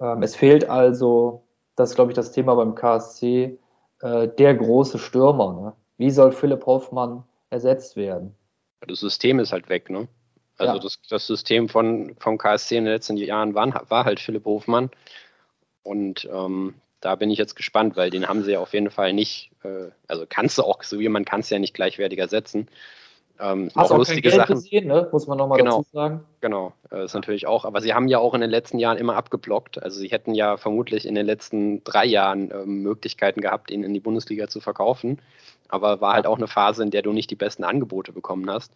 Ähm, 0.00 0.22
es 0.22 0.36
fehlt 0.36 0.68
also, 0.68 1.42
das 1.76 1.90
ist, 1.90 1.96
glaube 1.96 2.12
ich, 2.12 2.16
das 2.16 2.32
Thema 2.32 2.54
beim 2.54 2.74
KSC, 2.74 3.58
äh, 4.00 4.28
der 4.28 4.54
große 4.54 4.98
Stürmer. 4.98 5.52
Ne? 5.60 5.72
Wie 5.98 6.10
soll 6.10 6.32
Philipp 6.32 6.66
Hoffmann 6.66 7.24
ersetzt 7.50 7.96
werden? 7.96 8.34
Das 8.86 9.00
System 9.00 9.38
ist 9.38 9.52
halt 9.52 9.68
weg, 9.68 9.90
ne? 9.90 10.08
Also 10.56 10.74
ja. 10.74 10.78
das, 10.78 11.00
das, 11.08 11.26
System 11.26 11.68
von, 11.68 12.14
vom 12.18 12.38
KSC 12.38 12.76
in 12.76 12.84
den 12.84 12.92
letzten 12.92 13.16
Jahren 13.16 13.54
war, 13.54 13.90
war 13.90 14.04
halt 14.04 14.20
Philipp 14.20 14.44
Hofmann. 14.44 14.90
Und 15.82 16.28
ähm, 16.32 16.74
da 17.00 17.16
bin 17.16 17.30
ich 17.30 17.38
jetzt 17.38 17.56
gespannt, 17.56 17.96
weil 17.96 18.10
den 18.10 18.28
haben 18.28 18.42
sie 18.42 18.52
ja 18.52 18.60
auf 18.60 18.72
jeden 18.72 18.90
Fall 18.90 19.12
nicht, 19.12 19.50
äh, 19.62 19.90
also 20.08 20.24
kannst 20.28 20.58
du 20.58 20.62
auch, 20.62 20.82
so 20.82 20.98
wie 20.98 21.08
man 21.08 21.24
kann 21.24 21.40
es 21.40 21.50
ja 21.50 21.58
nicht 21.58 21.74
gleichwertig 21.74 22.18
ersetzen. 22.18 22.68
Ähm, 23.40 23.70
Hast 23.74 23.90
auch, 23.90 23.94
auch 23.94 23.98
lustige 23.98 24.30
Sachen. 24.30 24.54
Gesehen, 24.54 24.86
ne? 24.86 25.08
muss 25.10 25.26
man 25.26 25.36
nochmal 25.38 25.58
genau, 25.58 25.78
dazu 25.78 25.90
sagen. 25.92 26.24
Genau, 26.40 26.72
äh, 26.92 27.04
ist 27.04 27.14
natürlich 27.14 27.46
auch. 27.46 27.64
Aber 27.64 27.80
sie 27.80 27.92
haben 27.92 28.06
ja 28.06 28.18
auch 28.18 28.32
in 28.34 28.40
den 28.40 28.50
letzten 28.50 28.78
Jahren 28.78 28.96
immer 28.96 29.16
abgeblockt. 29.16 29.82
Also 29.82 29.98
sie 29.98 30.08
hätten 30.08 30.34
ja 30.34 30.56
vermutlich 30.56 31.04
in 31.04 31.16
den 31.16 31.26
letzten 31.26 31.82
drei 31.82 32.04
Jahren 32.04 32.50
äh, 32.52 32.64
Möglichkeiten 32.64 33.40
gehabt, 33.40 33.70
ihn 33.72 33.82
in 33.82 33.92
die 33.92 34.00
Bundesliga 34.00 34.48
zu 34.48 34.60
verkaufen. 34.60 35.20
Aber 35.68 36.00
war 36.00 36.14
halt 36.14 36.26
auch 36.26 36.36
eine 36.36 36.46
Phase, 36.46 36.84
in 36.84 36.90
der 36.90 37.02
du 37.02 37.12
nicht 37.12 37.30
die 37.30 37.36
besten 37.36 37.64
Angebote 37.64 38.12
bekommen 38.12 38.48
hast. 38.48 38.72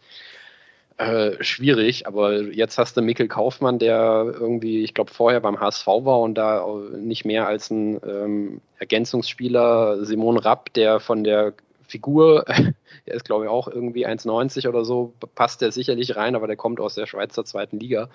Äh, 0.99 1.41
schwierig, 1.41 2.07
aber 2.07 2.41
jetzt 2.41 2.77
hast 2.77 2.97
du 2.97 3.01
Mikkel 3.01 3.29
Kaufmann, 3.29 3.79
der 3.79 4.33
irgendwie, 4.37 4.83
ich 4.83 4.93
glaube, 4.93 5.13
vorher 5.13 5.39
beim 5.39 5.57
HSV 5.57 5.87
war 5.87 6.19
und 6.19 6.35
da 6.35 6.67
nicht 6.93 7.23
mehr 7.23 7.47
als 7.47 7.69
ein 7.69 8.01
ähm, 8.05 8.59
Ergänzungsspieler, 8.79 10.03
Simon 10.03 10.37
Rapp, 10.37 10.73
der 10.73 10.99
von 10.99 11.23
der 11.23 11.53
Figur, 11.87 12.43
der 13.07 13.13
ist 13.13 13.23
glaube 13.23 13.45
ich 13.45 13.49
auch 13.49 13.69
irgendwie 13.69 14.05
1,90 14.05 14.67
oder 14.67 14.83
so, 14.83 15.13
passt 15.35 15.61
der 15.61 15.71
sicherlich 15.71 16.17
rein, 16.17 16.35
aber 16.35 16.47
der 16.47 16.57
kommt 16.57 16.81
aus 16.81 16.95
der 16.95 17.05
Schweizer 17.05 17.45
zweiten 17.45 17.79
Liga. 17.79 18.09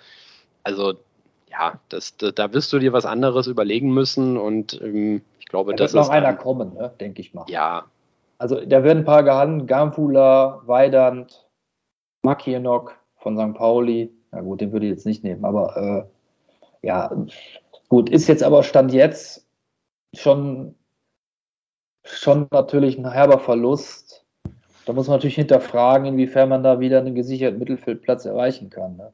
Also 0.63 0.93
ja, 1.51 1.81
das, 1.89 2.19
da, 2.19 2.33
da 2.33 2.53
wirst 2.53 2.71
du 2.71 2.79
dir 2.79 2.93
was 2.93 3.07
anderes 3.07 3.47
überlegen 3.47 3.95
müssen 3.95 4.37
und 4.37 4.79
ähm, 4.83 5.23
ich 5.39 5.47
glaube, 5.47 5.73
da 5.73 5.85
das 5.85 5.95
wird 5.95 6.05
noch 6.05 6.11
einer 6.11 6.27
dann, 6.27 6.39
kommen, 6.39 6.75
ne? 6.75 6.93
denke 7.01 7.23
ich 7.23 7.33
mal. 7.33 7.47
Ja. 7.49 7.87
Also 8.37 8.61
da 8.61 8.85
werden 8.85 8.99
ein 8.99 9.05
paar 9.07 9.23
gehandelt, 9.23 9.69
Gamfula, 9.69 10.61
Weidand, 10.67 11.44
Makienok 12.25 12.99
von 13.17 13.37
St. 13.37 13.57
Pauli. 13.57 14.13
Na 14.33 14.41
gut, 14.41 14.61
den 14.61 14.73
würde 14.73 14.87
ich 14.87 14.93
jetzt 14.93 15.07
nicht 15.07 15.23
nehmen, 15.23 15.45
aber 15.45 15.77
äh, 15.77 16.87
ja, 16.87 17.15
gut, 17.89 18.11
ist 18.11 18.29
jetzt 18.29 18.43
aber 18.43 18.63
Stand 18.63 18.93
jetzt 18.93 19.47
schon 20.15 20.75
schon 22.05 22.49
natürlich 22.51 22.99
ein 22.99 23.11
herber 23.11 23.39
Verlust. 23.39 24.25
Da 24.85 24.93
muss 24.93 25.09
man 25.09 25.17
natürlich 25.17 25.37
hinterfragen, 25.37 26.07
inwiefern 26.07 26.51
man 26.51 26.63
da 26.63 26.79
wieder 26.79 26.99
einen 26.99 27.15
gesicherten 27.15 27.59
Mittelfeldplatz 27.59 28.27
erreichen 28.27 28.69
kann. 28.69 28.97
Ne? 28.97 29.13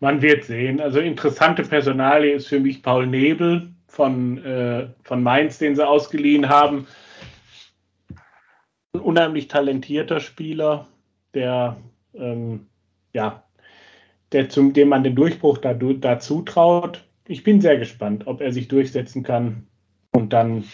Man 0.00 0.20
wird 0.20 0.44
sehen. 0.44 0.80
Also 0.80 0.98
interessante 0.98 1.62
Personalie 1.62 2.34
ist 2.34 2.48
für 2.48 2.58
mich 2.58 2.82
Paul 2.82 3.06
Nebel 3.06 3.72
von, 3.86 4.44
äh, 4.44 4.88
von 5.04 5.22
Mainz, 5.22 5.58
den 5.58 5.76
sie 5.76 5.86
ausgeliehen 5.86 6.48
haben. 6.48 6.88
Ein 8.92 9.00
unheimlich 9.00 9.46
talentierter 9.46 10.18
Spieler, 10.18 10.88
der 11.34 11.76
ähm, 12.14 12.66
ja, 13.12 13.42
der 14.32 14.48
zum, 14.48 14.72
dem 14.72 14.88
man 14.88 15.02
den 15.02 15.16
Durchbruch 15.16 15.58
da, 15.58 15.74
dazu 15.74 16.42
traut. 16.42 17.04
Ich 17.26 17.44
bin 17.44 17.60
sehr 17.60 17.78
gespannt, 17.78 18.26
ob 18.26 18.40
er 18.40 18.52
sich 18.52 18.68
durchsetzen 18.68 19.22
kann 19.22 19.66
und 20.12 20.32
dann. 20.32 20.64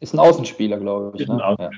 Ist 0.00 0.14
ein 0.14 0.18
Außenspieler, 0.18 0.78
glaube 0.78 1.16
ich. 1.16 1.28
Ne? 1.28 1.38
Ja. 1.58 1.70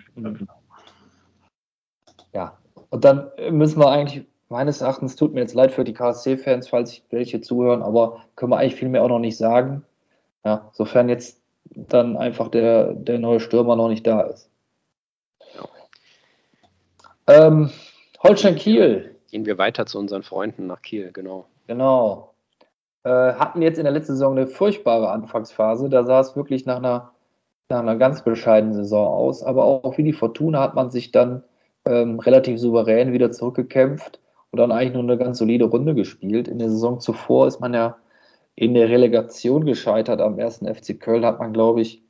ja. 2.32 2.59
Und 2.90 3.05
dann 3.05 3.30
müssen 3.51 3.80
wir 3.80 3.90
eigentlich, 3.90 4.24
meines 4.48 4.80
Erachtens, 4.80 5.16
tut 5.16 5.34
mir 5.34 5.40
jetzt 5.40 5.55
leid 5.55 5.72
für 5.72 5.84
die 5.84 5.92
KSC-Fans, 5.92 6.68
falls 6.68 7.02
welche 7.10 7.40
zuhören, 7.40 7.82
aber 7.82 8.22
können 8.36 8.52
wir 8.52 8.59
eigentlich 8.59 8.76
viel 8.76 8.88
mehr 8.88 9.02
auch 9.02 9.09
noch 9.09 9.18
nicht 9.18 9.36
sagen. 9.36 9.84
Ja, 10.44 10.70
sofern 10.72 11.09
jetzt 11.09 11.42
dann 11.74 12.16
einfach 12.16 12.48
der, 12.48 12.92
der 12.94 13.18
neue 13.18 13.40
Stürmer 13.40 13.76
noch 13.76 13.88
nicht 13.88 14.06
da 14.06 14.22
ist. 14.22 14.51
Ähm, 17.26 17.70
Holstein 18.22 18.56
Kiel. 18.56 19.16
Gehen 19.30 19.46
wir 19.46 19.59
weiter 19.59 19.86
zu 19.86 19.98
unseren 19.98 20.22
Freunden 20.22 20.66
nach 20.66 20.82
Kiel, 20.82 21.10
genau. 21.12 21.46
Genau. 21.66 22.34
Äh, 23.05 23.34
hatten 23.34 23.62
jetzt 23.62 23.78
in 23.78 23.84
der 23.84 23.92
letzten 23.92 24.12
Saison 24.12 24.36
eine 24.36 24.46
furchtbare 24.46 25.10
Anfangsphase. 25.10 25.88
Da 25.88 26.05
sah 26.05 26.20
es 26.20 26.36
wirklich 26.36 26.66
nach 26.66 26.76
einer, 26.76 27.12
nach 27.68 27.80
einer 27.80 27.96
ganz 27.96 28.22
bescheidenen 28.22 28.74
Saison 28.74 29.06
aus. 29.06 29.42
Aber 29.42 29.64
auch 29.64 29.96
wie 29.98 30.05
die 30.05 30.12
Fortuna 30.12 30.60
hat 30.60 30.74
man 30.74 30.90
sich 30.90 31.12
dann 31.12 31.42
ähm, 31.86 32.18
relativ 32.20 32.60
souverän 32.60 33.12
wieder 33.12 33.30
zurückgekämpft 33.32 34.20
und 34.51 34.59
dann 34.59 34.72
eigentlich 34.72 34.94
nur 34.94 35.02
eine 35.02 35.18
ganz 35.18 35.38
solide 35.38 35.64
Runde 35.66 35.94
gespielt. 35.94 36.48
In 36.48 36.59
der 36.59 36.70
Saison 36.70 37.01
zuvor 37.01 37.46
ist 37.46 37.60
man 37.60 37.74
ja 37.74 37.96
in 38.55 38.74
der 38.74 38.88
Relegation 38.88 39.64
gescheitert 39.64 40.20
am 40.20 40.38
ersten 40.38 40.72
FC 40.72 40.98
Köln. 41.01 41.24
Hat 41.24 41.40
man, 41.40 41.52
glaube 41.52 41.80
ich, 41.80 42.02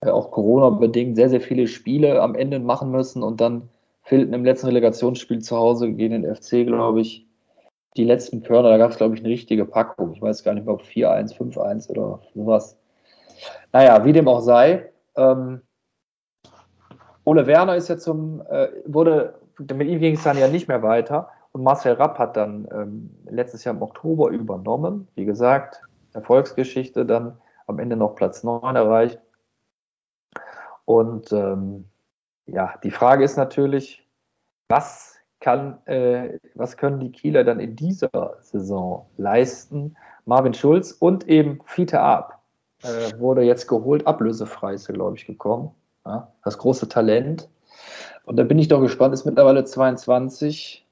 äh, 0.00 0.08
auch 0.08 0.30
Corona-bedingt 0.30 1.16
sehr, 1.16 1.28
sehr 1.28 1.40
viele 1.40 1.68
Spiele 1.68 2.20
am 2.20 2.34
Ende 2.34 2.58
machen 2.58 2.90
müssen 2.90 3.22
und 3.22 3.40
dann 3.40 3.68
fehlten 4.02 4.34
im 4.34 4.44
letzten 4.44 4.66
Relegationsspiel 4.66 5.40
zu 5.40 5.56
Hause 5.56 5.92
gegen 5.92 6.22
den 6.22 6.34
FC, 6.34 6.66
glaube 6.66 7.00
ich, 7.00 7.26
die 7.96 8.04
letzten 8.04 8.42
Körner. 8.42 8.70
Da 8.70 8.78
gab 8.78 8.90
es, 8.90 8.96
glaube 8.96 9.14
ich, 9.14 9.20
eine 9.20 9.28
richtige 9.28 9.64
Packung. 9.64 10.12
Ich 10.12 10.22
weiß 10.22 10.44
gar 10.44 10.54
nicht 10.54 10.66
ob 10.66 10.82
4-1, 10.82 11.36
5-1 11.36 11.90
oder 11.90 12.20
sowas. 12.34 12.76
Naja, 13.72 14.04
wie 14.04 14.12
dem 14.12 14.28
auch 14.28 14.40
sei. 14.40 14.92
Ähm, 15.16 15.62
Ole 17.24 17.46
Werner 17.46 17.76
ist 17.76 17.88
ja 17.88 17.98
zum, 17.98 18.42
äh, 18.48 18.68
wurde, 18.86 19.38
mit 19.58 19.88
ihm 19.88 20.00
ging 20.00 20.14
es 20.14 20.24
dann 20.24 20.38
ja 20.38 20.48
nicht 20.48 20.68
mehr 20.68 20.82
weiter. 20.82 21.28
Und 21.52 21.62
Marcel 21.62 21.92
Rapp 21.92 22.18
hat 22.18 22.36
dann 22.36 22.66
ähm, 22.72 23.10
letztes 23.30 23.64
Jahr 23.64 23.74
im 23.74 23.82
Oktober 23.82 24.30
übernommen. 24.30 25.06
Wie 25.14 25.26
gesagt, 25.26 25.82
Erfolgsgeschichte, 26.14 27.04
dann 27.04 27.38
am 27.66 27.78
Ende 27.78 27.96
noch 27.96 28.16
Platz 28.16 28.42
9 28.42 28.74
erreicht. 28.74 29.20
Und 30.84 31.32
ähm, 31.32 31.84
ja, 32.46 32.74
die 32.82 32.90
Frage 32.90 33.24
ist 33.24 33.36
natürlich, 33.36 34.06
was 34.68 35.16
kann, 35.40 35.84
äh, 35.86 36.38
was 36.54 36.76
können 36.76 37.00
die 37.00 37.12
Kieler 37.12 37.44
dann 37.44 37.60
in 37.60 37.76
dieser 37.76 38.36
Saison 38.40 39.06
leisten? 39.16 39.96
Marvin 40.24 40.54
Schulz 40.54 40.92
und 40.92 41.28
eben 41.28 41.60
Fiete 41.64 42.00
Ab 42.00 42.42
äh, 42.82 43.18
wurde 43.18 43.42
jetzt 43.42 43.66
geholt, 43.66 44.06
ablösefrei 44.06 44.74
ist 44.74 44.88
er, 44.88 44.94
glaube 44.94 45.16
ich, 45.16 45.26
gekommen. 45.26 45.72
Ja, 46.04 46.32
das 46.44 46.58
große 46.58 46.88
Talent. 46.88 47.48
Und 48.24 48.36
da 48.36 48.44
bin 48.44 48.58
ich 48.58 48.68
doch 48.68 48.80
gespannt, 48.80 49.14
ist 49.14 49.24
mittlerweile 49.24 49.64
22, 49.64 50.86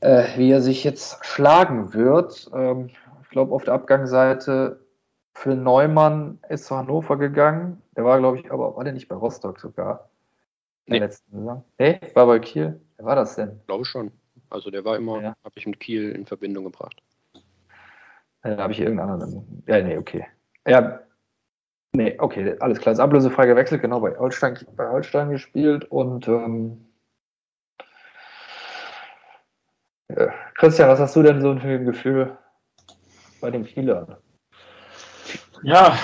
äh, 0.00 0.24
wie 0.36 0.50
er 0.50 0.60
sich 0.60 0.84
jetzt 0.84 1.24
schlagen 1.24 1.94
wird. 1.94 2.50
Ähm, 2.54 2.90
ich 3.22 3.30
glaube, 3.30 3.54
auf 3.54 3.64
der 3.64 3.74
Abgangsseite 3.74 4.80
für 5.32 5.54
Neumann 5.54 6.38
ist 6.48 6.66
zu 6.66 6.76
Hannover 6.76 7.18
gegangen. 7.18 7.82
Der 7.96 8.04
war, 8.04 8.18
glaube 8.18 8.38
ich, 8.38 8.52
aber 8.52 8.76
war 8.76 8.84
der 8.84 8.92
nicht 8.92 9.08
bei 9.08 9.16
Rostock 9.16 9.58
sogar? 9.58 10.08
Nee. 10.86 10.98
letzten 10.98 11.38
Saison. 11.38 11.64
Nee, 11.78 12.00
war 12.14 12.26
bei 12.26 12.38
Kiel. 12.38 12.80
Wer 12.96 13.06
war 13.06 13.16
das 13.16 13.36
denn? 13.36 13.60
Glaube 13.66 13.84
schon. 13.84 14.10
Also 14.50 14.70
der 14.70 14.84
war 14.84 14.96
immer, 14.96 15.20
Ja. 15.20 15.34
habe 15.44 15.54
ich 15.56 15.66
mit 15.66 15.80
Kiel 15.80 16.12
in 16.12 16.26
Verbindung 16.26 16.64
gebracht. 16.64 17.02
Äh, 18.42 18.56
habe 18.56 18.72
ich 18.72 18.80
irgendeinen 18.80 19.10
anderen. 19.10 19.62
Ja, 19.66 19.80
nee, 19.82 19.96
okay. 19.96 20.26
Ja, 20.66 21.00
nee, 21.92 22.14
okay, 22.18 22.56
alles 22.60 22.78
klar. 22.78 22.92
Ist 22.92 23.00
ablösefrei 23.00 23.46
gewechselt, 23.46 23.80
genau, 23.82 24.00
bei 24.00 24.16
Holstein, 24.18 24.58
bei 24.76 24.88
Holstein 24.88 25.30
gespielt 25.30 25.86
und 25.90 26.28
ähm, 26.28 26.84
äh, 30.08 30.28
Christian, 30.54 30.88
was 30.88 31.00
hast 31.00 31.16
du 31.16 31.22
denn 31.22 31.40
so 31.40 31.56
für 31.58 31.68
ein 31.68 31.86
Gefühl 31.86 32.36
bei 33.40 33.50
den 33.50 33.64
Kielern? 33.64 34.16
Ja, 35.62 35.96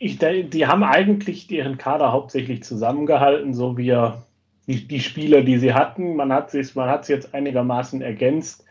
ich, 0.00 0.18
die 0.18 0.66
haben 0.66 0.82
eigentlich 0.82 1.46
deren 1.46 1.76
Kader 1.76 2.10
hauptsächlich 2.10 2.62
zusammengehalten, 2.62 3.52
so 3.52 3.76
wie 3.76 3.90
er, 3.90 4.26
die, 4.66 4.88
die 4.88 5.00
Spieler, 5.00 5.42
die 5.42 5.58
sie 5.58 5.74
hatten. 5.74 6.16
Man 6.16 6.32
hat 6.32 6.54
es 6.54 6.74
man 6.74 6.88
hat's 6.88 7.08
jetzt 7.08 7.34
einigermaßen 7.34 8.00
ergänzt. 8.00 8.64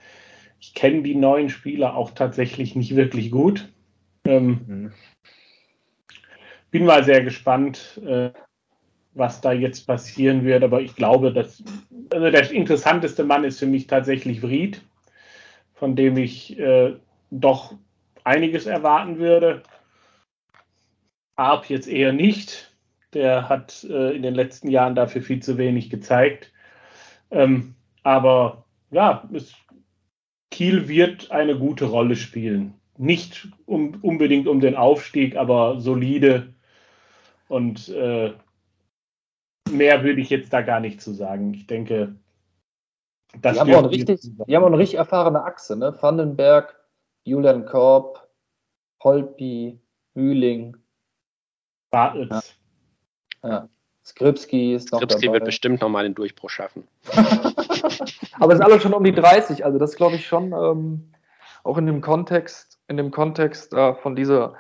Ich 0.60 0.74
kenne 0.74 1.04
die 1.04 1.16
neuen 1.16 1.50
Spieler 1.50 1.96
auch 1.96 2.12
tatsächlich 2.12 2.76
nicht 2.76 2.96
wirklich 2.96 3.30
gut. 3.30 3.72
Ähm, 4.26 4.66
Mhm. 4.68 4.92
bin 6.72 6.86
mal 6.86 7.04
sehr 7.04 7.24
gespannt, 7.24 8.02
äh, 8.06 8.32
was 9.14 9.40
da 9.42 9.54
jetzt 9.54 9.86
passieren 9.86 10.44
wird. 10.44 10.64
Aber 10.64 10.82
ich 10.82 10.96
glaube, 10.96 11.32
dass 11.32 11.64
also 12.12 12.32
der 12.32 12.52
interessanteste 12.52 13.24
Mann 13.24 13.44
ist 13.44 13.60
für 13.60 13.68
mich 13.68 13.86
tatsächlich 13.86 14.42
Vried, 14.42 14.82
von 15.76 15.96
dem 15.96 16.18
ich 16.18 16.58
äh, 16.58 16.96
doch 17.30 17.76
einiges 18.24 18.66
erwarten 18.66 19.20
würde. 19.20 19.62
Arp 21.40 21.70
jetzt 21.70 21.88
eher 21.88 22.14
nicht. 22.14 22.76
Der 23.14 23.50
hat 23.50 23.84
äh, 23.90 24.16
in 24.16 24.22
den 24.22 24.36
letzten 24.36 24.70
Jahren 24.70 24.94
dafür 24.94 25.22
viel 25.22 25.42
zu 25.42 25.58
wenig 25.58 25.90
gezeigt. 25.90 26.52
Ähm, 27.32 27.76
aber 28.04 28.66
ja, 28.92 29.28
es, 29.34 29.54
Kiel 30.52 30.88
wird 30.88 31.32
eine 31.32 31.58
gute 31.58 31.86
Rolle 31.86 32.16
spielen. 32.16 32.76
Nicht 32.98 33.48
um, 33.66 33.98
unbedingt 34.02 34.48
um 34.48 34.60
den 34.60 34.76
Aufstieg, 34.76 35.38
aber 35.38 35.80
solide. 35.80 36.54
Und 37.48 37.90
äh, 37.90 38.34
mehr 39.72 40.04
würde 40.04 40.22
ich 40.22 40.30
jetzt 40.30 40.52
da 40.52 40.62
gar 40.62 40.80
nicht 40.80 41.02
zu 41.02 41.14
sagen. 41.14 41.54
Ich 41.54 41.66
denke, 41.66 42.16
das 43.42 43.54
Die 43.54 43.60
haben, 43.60 43.74
auch 43.74 43.90
richtig, 43.90 44.22
die 44.22 44.56
haben 44.56 44.64
auch 44.64 44.68
eine 44.68 44.78
richtig 44.78 44.98
erfahrene 44.98 45.44
Achse, 45.44 45.78
ne? 45.78 45.96
Vandenberg, 46.00 46.76
Julian 47.24 47.66
Korb, 47.66 48.28
Holpi, 49.04 49.80
Mühling, 50.16 50.76
Bartels. 51.92 52.56
ja. 53.44 53.68
Skripski 54.06 54.74
ist 54.74 54.92
noch 54.92 55.00
Kripski 55.00 55.28
dabei. 55.28 55.36
wird 55.36 55.46
bestimmt 55.46 55.82
nochmal 55.82 56.04
den 56.04 56.16
Durchbruch 56.16 56.50
schaffen. 56.50 56.88
Aber 58.40 58.54
es 58.54 58.58
sind 58.58 58.64
alle 58.64 58.80
schon 58.80 58.94
um 58.94 59.04
die 59.04 59.12
30, 59.12 59.64
also 59.64 59.78
das 59.78 59.96
glaube 59.96 60.16
ich 60.16 60.26
schon 60.26 60.52
ähm, 60.52 61.12
auch 61.64 61.78
in 61.78 61.86
dem 61.86 62.02
Kontext, 62.02 62.80
in 62.88 62.98
dem 62.98 63.12
Kontext 63.12 63.74
äh, 63.74 63.94
von 63.96 64.16
dieser, 64.16 64.56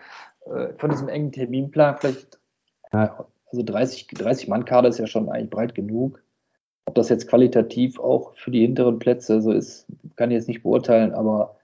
äh, 0.45 0.73
von 0.77 0.91
diesem 0.91 1.10
engen 1.10 1.31
Terminplan 1.31 1.97
vielleicht, 1.97 2.39
ja, 2.93 3.26
also 3.51 3.64
30, 3.64 4.07
30 4.07 4.47
Mann 4.47 4.65
Kader 4.65 4.89
ist 4.89 4.99
ja 4.99 5.07
schon 5.07 5.30
eigentlich 5.30 5.49
breit 5.49 5.73
genug. 5.73 6.22
Ob 6.85 6.95
das 6.95 7.10
jetzt 7.10 7.27
qualitativ 7.27 7.99
auch 7.99 8.35
für 8.35 8.51
die 8.51 8.61
hinteren 8.61 8.99
Plätze 8.99 9.41
so 9.41 9.51
ist, 9.51 9.88
kann 10.15 10.31
ich 10.31 10.35
jetzt 10.35 10.47
nicht 10.47 10.64
beurteilen, 10.64 11.14
aber 11.14 11.56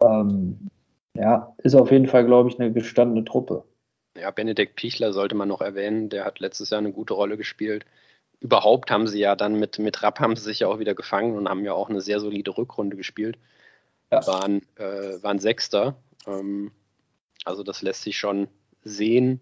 ähm, 0.00 0.70
ja, 1.16 1.54
ist 1.58 1.74
auf 1.74 1.90
jeden 1.90 2.06
Fall, 2.06 2.26
glaube 2.26 2.48
ich, 2.48 2.58
eine 2.58 2.72
gestandene 2.72 3.24
Truppe. 3.24 3.64
Ja, 4.16 4.30
Benedikt 4.30 4.76
Pichler 4.76 5.12
sollte 5.12 5.34
man 5.34 5.48
noch 5.48 5.60
erwähnen. 5.60 6.08
Der 6.08 6.24
hat 6.24 6.38
letztes 6.40 6.70
Jahr 6.70 6.78
eine 6.78 6.92
gute 6.92 7.14
Rolle 7.14 7.36
gespielt. 7.36 7.84
Überhaupt 8.40 8.90
haben 8.90 9.06
sie 9.06 9.20
ja 9.20 9.36
dann 9.36 9.58
mit, 9.58 9.78
mit 9.78 10.02
Rapp 10.02 10.20
haben 10.20 10.36
sie 10.36 10.42
sich 10.42 10.60
ja 10.60 10.68
auch 10.68 10.78
wieder 10.78 10.94
gefangen 10.94 11.36
und 11.36 11.48
haben 11.48 11.64
ja 11.64 11.72
auch 11.72 11.88
eine 11.88 12.00
sehr 12.00 12.20
solide 12.20 12.56
Rückrunde 12.56 12.96
gespielt. 12.96 13.38
Ja. 14.10 14.26
Waren, 14.26 14.62
äh, 14.76 15.22
waren 15.22 15.38
Sechster. 15.38 15.96
Ähm, 16.26 16.70
also 17.44 17.62
das 17.62 17.82
lässt 17.82 18.02
sich 18.02 18.16
schon 18.16 18.48
sehen. 18.82 19.40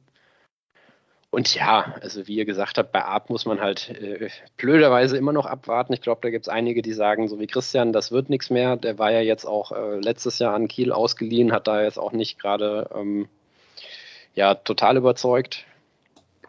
Und 1.30 1.54
ja, 1.54 1.94
also 2.02 2.26
wie 2.26 2.36
ihr 2.36 2.44
gesagt 2.44 2.76
habt, 2.76 2.92
bei 2.92 3.04
Arp 3.04 3.30
muss 3.30 3.46
man 3.46 3.60
halt 3.60 3.88
äh, 3.88 4.28
blöderweise 4.58 5.16
immer 5.16 5.32
noch 5.32 5.46
abwarten. 5.46 5.94
Ich 5.94 6.02
glaube, 6.02 6.20
da 6.22 6.28
gibt 6.28 6.44
es 6.44 6.48
einige, 6.50 6.82
die 6.82 6.92
sagen, 6.92 7.26
so 7.26 7.40
wie 7.40 7.46
Christian, 7.46 7.92
das 7.92 8.12
wird 8.12 8.28
nichts 8.28 8.50
mehr. 8.50 8.76
Der 8.76 8.98
war 8.98 9.10
ja 9.10 9.20
jetzt 9.20 9.46
auch 9.46 9.72
äh, 9.72 9.98
letztes 9.98 10.38
Jahr 10.38 10.54
an 10.54 10.68
Kiel 10.68 10.92
ausgeliehen, 10.92 11.52
hat 11.52 11.66
da 11.66 11.82
jetzt 11.82 11.98
auch 11.98 12.12
nicht 12.12 12.38
gerade 12.38 12.90
ähm, 12.94 13.28
ja, 14.34 14.54
total 14.54 14.96
überzeugt. 14.96 15.64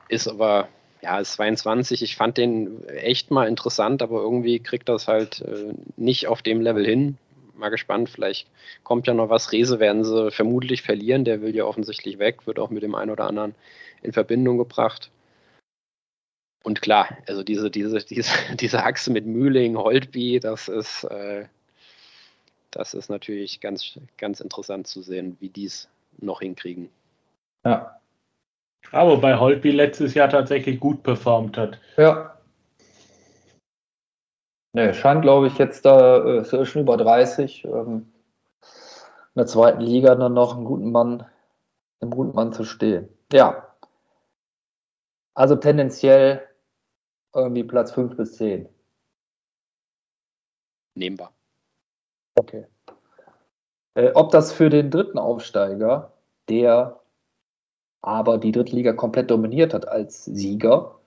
Ist 0.09 0.27
aber, 0.27 0.67
ja, 1.01 1.19
ist 1.19 1.33
22. 1.33 2.03
Ich 2.03 2.15
fand 2.15 2.37
den 2.37 2.87
echt 2.87 3.31
mal 3.31 3.47
interessant, 3.47 4.01
aber 4.01 4.21
irgendwie 4.21 4.59
kriegt 4.59 4.89
das 4.89 5.07
halt 5.07 5.41
äh, 5.41 5.73
nicht 5.97 6.27
auf 6.27 6.41
dem 6.41 6.61
Level 6.61 6.85
hin. 6.85 7.17
mal 7.55 7.69
gespannt. 7.69 8.09
Vielleicht 8.09 8.47
kommt 8.83 9.07
ja 9.07 9.13
noch 9.13 9.29
was. 9.29 9.51
Rese 9.51 9.79
werden 9.79 10.03
sie 10.03 10.31
vermutlich 10.31 10.81
verlieren. 10.81 11.25
Der 11.25 11.41
will 11.41 11.55
ja 11.55 11.65
offensichtlich 11.65 12.19
weg, 12.19 12.47
wird 12.47 12.59
auch 12.59 12.69
mit 12.69 12.83
dem 12.83 12.95
einen 12.95 13.11
oder 13.11 13.27
anderen 13.27 13.55
in 14.01 14.13
Verbindung 14.13 14.57
gebracht. 14.57 15.09
Und 16.63 16.81
klar, 16.81 17.17
also 17.27 17.43
diese, 17.43 17.69
diese, 17.69 17.99
diese, 17.99 18.31
diese 18.55 18.83
Achse 18.83 19.11
mit 19.11 19.25
Mühling, 19.25 19.77
Holtby, 19.77 20.39
das 20.39 20.69
ist, 20.69 21.03
äh, 21.03 21.45
das 22.71 22.93
ist 22.93 23.09
natürlich 23.09 23.59
ganz, 23.59 23.99
ganz 24.17 24.39
interessant 24.39 24.87
zu 24.87 25.01
sehen, 25.01 25.37
wie 25.39 25.49
die 25.49 25.65
es 25.65 25.89
noch 26.17 26.39
hinkriegen. 26.39 26.89
Ja. 27.63 27.99
Aber 28.91 29.17
bei 29.17 29.37
Holtby 29.37 29.71
letztes 29.71 30.13
Jahr 30.13 30.29
tatsächlich 30.29 30.79
gut 30.79 31.03
performt 31.03 31.57
hat. 31.57 31.79
Ja. 31.97 32.37
Ne, 34.73 34.93
scheint, 34.93 35.21
glaube 35.21 35.47
ich, 35.47 35.57
jetzt 35.57 35.85
da 35.85 36.23
äh, 36.25 36.41
ist 36.41 36.67
schon 36.67 36.81
über 36.81 36.97
30. 36.97 37.65
Ähm, 37.65 38.11
in 39.35 39.39
der 39.39 39.47
zweiten 39.47 39.81
Liga 39.81 40.13
dann 40.15 40.33
noch 40.33 40.55
einen 40.55 40.65
guten 40.65 40.91
Mann, 40.91 41.25
einen 42.01 42.11
guten 42.11 42.35
Mann 42.35 42.53
zu 42.53 42.63
stehen. 42.63 43.09
Ja. 43.31 43.67
Also 45.35 45.55
tendenziell 45.55 46.47
irgendwie 47.33 47.63
Platz 47.63 47.91
5 47.91 48.15
bis 48.15 48.37
10. 48.37 48.69
Nehmbar. 50.95 51.33
Okay. 52.35 52.67
Äh, 53.95 54.11
ob 54.13 54.31
das 54.31 54.51
für 54.51 54.69
den 54.69 54.91
dritten 54.91 55.17
Aufsteiger, 55.17 56.13
der 56.49 57.02
aber 58.03 58.37
die 58.37 58.51
dritte 58.51 58.75
Liga 58.75 58.93
komplett 58.93 59.31
dominiert 59.31 59.73
hat 59.73 59.87
als 59.87 60.25
Sieger, 60.25 60.99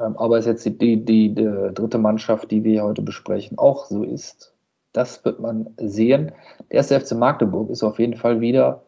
ähm, 0.00 0.16
aber 0.16 0.38
ist 0.38 0.46
jetzt 0.46 0.64
die, 0.64 0.78
die, 0.78 1.04
die, 1.04 1.34
die, 1.34 1.74
dritte 1.74 1.98
Mannschaft, 1.98 2.50
die 2.50 2.64
wir 2.64 2.84
heute 2.84 3.02
besprechen, 3.02 3.58
auch 3.58 3.86
so 3.86 4.04
ist. 4.04 4.54
Das 4.92 5.24
wird 5.24 5.40
man 5.40 5.74
sehen. 5.78 6.32
Der 6.70 6.76
erste 6.78 6.98
FC 6.98 7.12
Magdeburg 7.16 7.68
ist 7.70 7.82
auf 7.82 7.98
jeden 7.98 8.16
Fall 8.16 8.40
wieder 8.40 8.84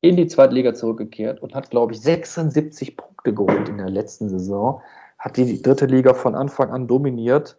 in 0.00 0.16
die 0.16 0.26
zweite 0.26 0.54
Liga 0.54 0.74
zurückgekehrt 0.74 1.40
und 1.40 1.54
hat, 1.54 1.70
glaube 1.70 1.92
ich, 1.92 2.00
76 2.00 2.96
Punkte 2.96 3.32
geholt 3.32 3.68
in 3.68 3.78
der 3.78 3.90
letzten 3.90 4.28
Saison. 4.28 4.82
Hat 5.18 5.36
die 5.36 5.62
dritte 5.62 5.86
Liga 5.86 6.14
von 6.14 6.34
Anfang 6.34 6.70
an 6.70 6.88
dominiert 6.88 7.56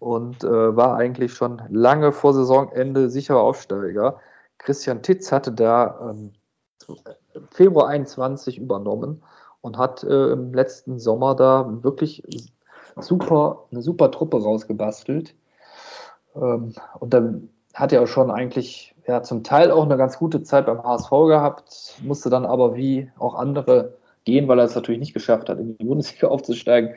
und 0.00 0.42
äh, 0.42 0.76
war 0.76 0.96
eigentlich 0.96 1.32
schon 1.32 1.62
lange 1.70 2.10
vor 2.10 2.34
Saisonende 2.34 3.08
sicherer 3.08 3.40
Aufsteiger. 3.40 4.18
Christian 4.58 5.02
Titz 5.02 5.30
hatte 5.30 5.52
da 5.52 6.10
ähm, 6.10 6.32
Februar 7.50 7.88
21 7.88 8.58
übernommen 8.58 9.22
und 9.60 9.78
hat 9.78 10.02
äh, 10.04 10.32
im 10.32 10.52
letzten 10.54 10.98
Sommer 10.98 11.34
da 11.34 11.82
wirklich 11.82 12.22
super, 12.96 13.64
eine 13.70 13.82
super 13.82 14.10
Truppe 14.10 14.42
rausgebastelt. 14.42 15.34
Ähm, 16.34 16.74
und 16.98 17.14
dann 17.14 17.48
hat 17.74 17.92
er 17.92 18.02
auch 18.02 18.08
schon 18.08 18.30
eigentlich 18.30 18.94
ja, 19.06 19.22
zum 19.22 19.42
Teil 19.42 19.70
auch 19.70 19.84
eine 19.84 19.96
ganz 19.96 20.18
gute 20.18 20.42
Zeit 20.42 20.66
beim 20.66 20.82
HSV 20.82 21.10
gehabt, 21.10 21.96
musste 22.02 22.30
dann 22.30 22.44
aber 22.44 22.74
wie 22.76 23.10
auch 23.18 23.34
andere 23.34 23.94
gehen, 24.24 24.48
weil 24.48 24.58
er 24.58 24.64
es 24.64 24.74
natürlich 24.74 25.00
nicht 25.00 25.14
geschafft 25.14 25.48
hat, 25.48 25.58
in 25.58 25.76
die 25.76 25.84
Bundesliga 25.84 26.28
aufzusteigen. 26.28 26.94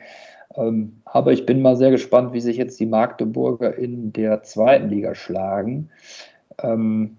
Ähm, 0.56 1.02
aber 1.04 1.32
ich 1.32 1.46
bin 1.46 1.62
mal 1.62 1.76
sehr 1.76 1.90
gespannt, 1.90 2.32
wie 2.32 2.40
sich 2.40 2.56
jetzt 2.56 2.78
die 2.78 2.86
Magdeburger 2.86 3.76
in 3.76 4.12
der 4.12 4.42
zweiten 4.42 4.88
Liga 4.88 5.14
schlagen. 5.14 5.90
Ähm, 6.58 7.16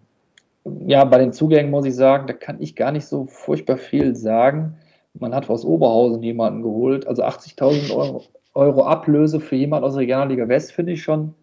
ja, 0.65 1.03
bei 1.03 1.19
den 1.19 1.33
Zugängen 1.33 1.71
muss 1.71 1.85
ich 1.85 1.95
sagen, 1.95 2.27
da 2.27 2.33
kann 2.33 2.61
ich 2.61 2.75
gar 2.75 2.91
nicht 2.91 3.05
so 3.05 3.25
furchtbar 3.25 3.77
viel 3.77 4.15
sagen. 4.15 4.77
Man 5.13 5.33
hat 5.33 5.49
aus 5.49 5.63
Oberhausen 5.63 6.23
jemanden 6.23 6.63
geholt. 6.63 7.07
Also 7.07 7.23
80.000 7.23 7.95
Euro, 7.95 8.23
Euro, 8.53 8.83
Ablöse 8.83 9.39
für 9.39 9.55
jemanden 9.55 9.85
aus 9.85 9.93
der 9.93 10.01
Regionalliga 10.01 10.47
West 10.47 10.71
finde 10.71 10.93
ich 10.93 11.03
schon 11.03 11.33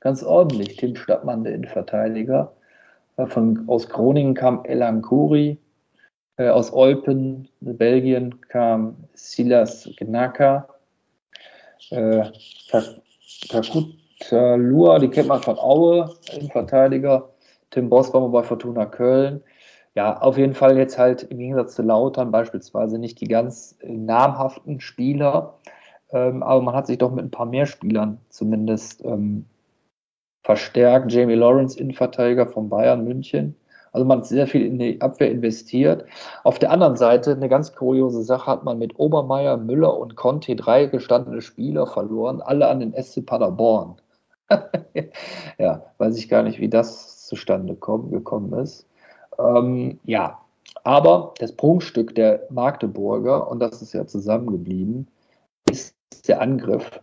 ganz 0.00 0.22
ordentlich. 0.22 0.76
Tim 0.76 0.96
Stadtmann, 0.96 1.44
der 1.44 1.54
Innenverteidiger. 1.54 2.52
Äh, 3.16 3.26
von, 3.26 3.64
aus 3.68 3.88
Groningen 3.88 4.34
kam 4.34 4.64
Elan 4.64 5.02
Kuri. 5.02 5.58
Äh, 6.36 6.48
aus 6.48 6.72
Eupen, 6.72 7.48
Belgien, 7.60 8.40
kam 8.48 8.96
Silas 9.14 9.90
Gnaka. 9.98 10.68
Äh, 11.90 12.24
Takutalua, 13.48 14.98
die 15.00 15.08
kennt 15.08 15.28
man 15.28 15.42
von 15.42 15.58
Aue, 15.58 16.14
Innenverteidiger. 16.32 17.31
Tim 17.72 17.88
mal 17.88 18.28
bei 18.28 18.44
Fortuna 18.44 18.86
Köln 18.86 19.42
ja, 19.94 20.18
auf 20.20 20.38
jeden 20.38 20.54
Fall 20.54 20.78
jetzt 20.78 20.98
halt 20.98 21.24
im 21.24 21.38
Gegensatz 21.38 21.74
zu 21.74 21.82
Lautern 21.82 22.30
beispielsweise 22.30 22.98
nicht 22.98 23.20
die 23.20 23.28
ganz 23.28 23.76
namhaften 23.84 24.80
Spieler, 24.80 25.58
ähm, 26.10 26.42
aber 26.42 26.62
man 26.62 26.74
hat 26.74 26.86
sich 26.86 26.98
doch 26.98 27.10
mit 27.10 27.24
ein 27.24 27.30
paar 27.30 27.46
mehr 27.46 27.66
Spielern 27.66 28.18
zumindest 28.30 29.04
ähm, 29.04 29.46
verstärkt. 30.44 31.12
Jamie 31.12 31.34
Lawrence, 31.34 31.78
Innenverteidiger 31.78 32.46
von 32.46 32.68
Bayern 32.70 33.04
München. 33.04 33.54
Also 33.92 34.06
man 34.06 34.18
hat 34.18 34.26
sehr 34.26 34.46
viel 34.46 34.64
in 34.64 34.78
die 34.78 35.00
Abwehr 35.02 35.30
investiert. 35.30 36.06
Auf 36.44 36.58
der 36.58 36.70
anderen 36.70 36.96
Seite, 36.96 37.32
eine 37.32 37.50
ganz 37.50 37.74
kuriose 37.74 38.22
Sache, 38.22 38.46
hat 38.50 38.64
man 38.64 38.78
mit 38.78 38.98
Obermeier, 38.98 39.58
Müller 39.58 39.98
und 39.98 40.16
Conte 40.16 40.56
drei 40.56 40.86
gestandene 40.86 41.42
Spieler 41.42 41.86
verloren, 41.86 42.40
alle 42.40 42.68
an 42.68 42.80
den 42.80 42.94
SC 42.94 43.26
Paderborn. 43.26 43.96
ja, 45.58 45.84
weiß 45.98 46.16
ich 46.16 46.30
gar 46.30 46.42
nicht, 46.42 46.58
wie 46.60 46.70
das 46.70 47.21
zustande 47.32 47.74
kommen, 47.74 48.10
gekommen 48.10 48.52
ist. 48.52 48.86
Ähm, 49.38 49.98
ja, 50.04 50.38
aber 50.84 51.32
das 51.38 51.52
Prunkstück 51.52 52.14
der 52.14 52.46
Magdeburger, 52.50 53.48
und 53.48 53.60
das 53.60 53.80
ist 53.80 53.94
ja 53.94 54.06
zusammengeblieben, 54.06 55.08
ist 55.70 55.96
der 56.28 56.42
Angriff, 56.42 57.00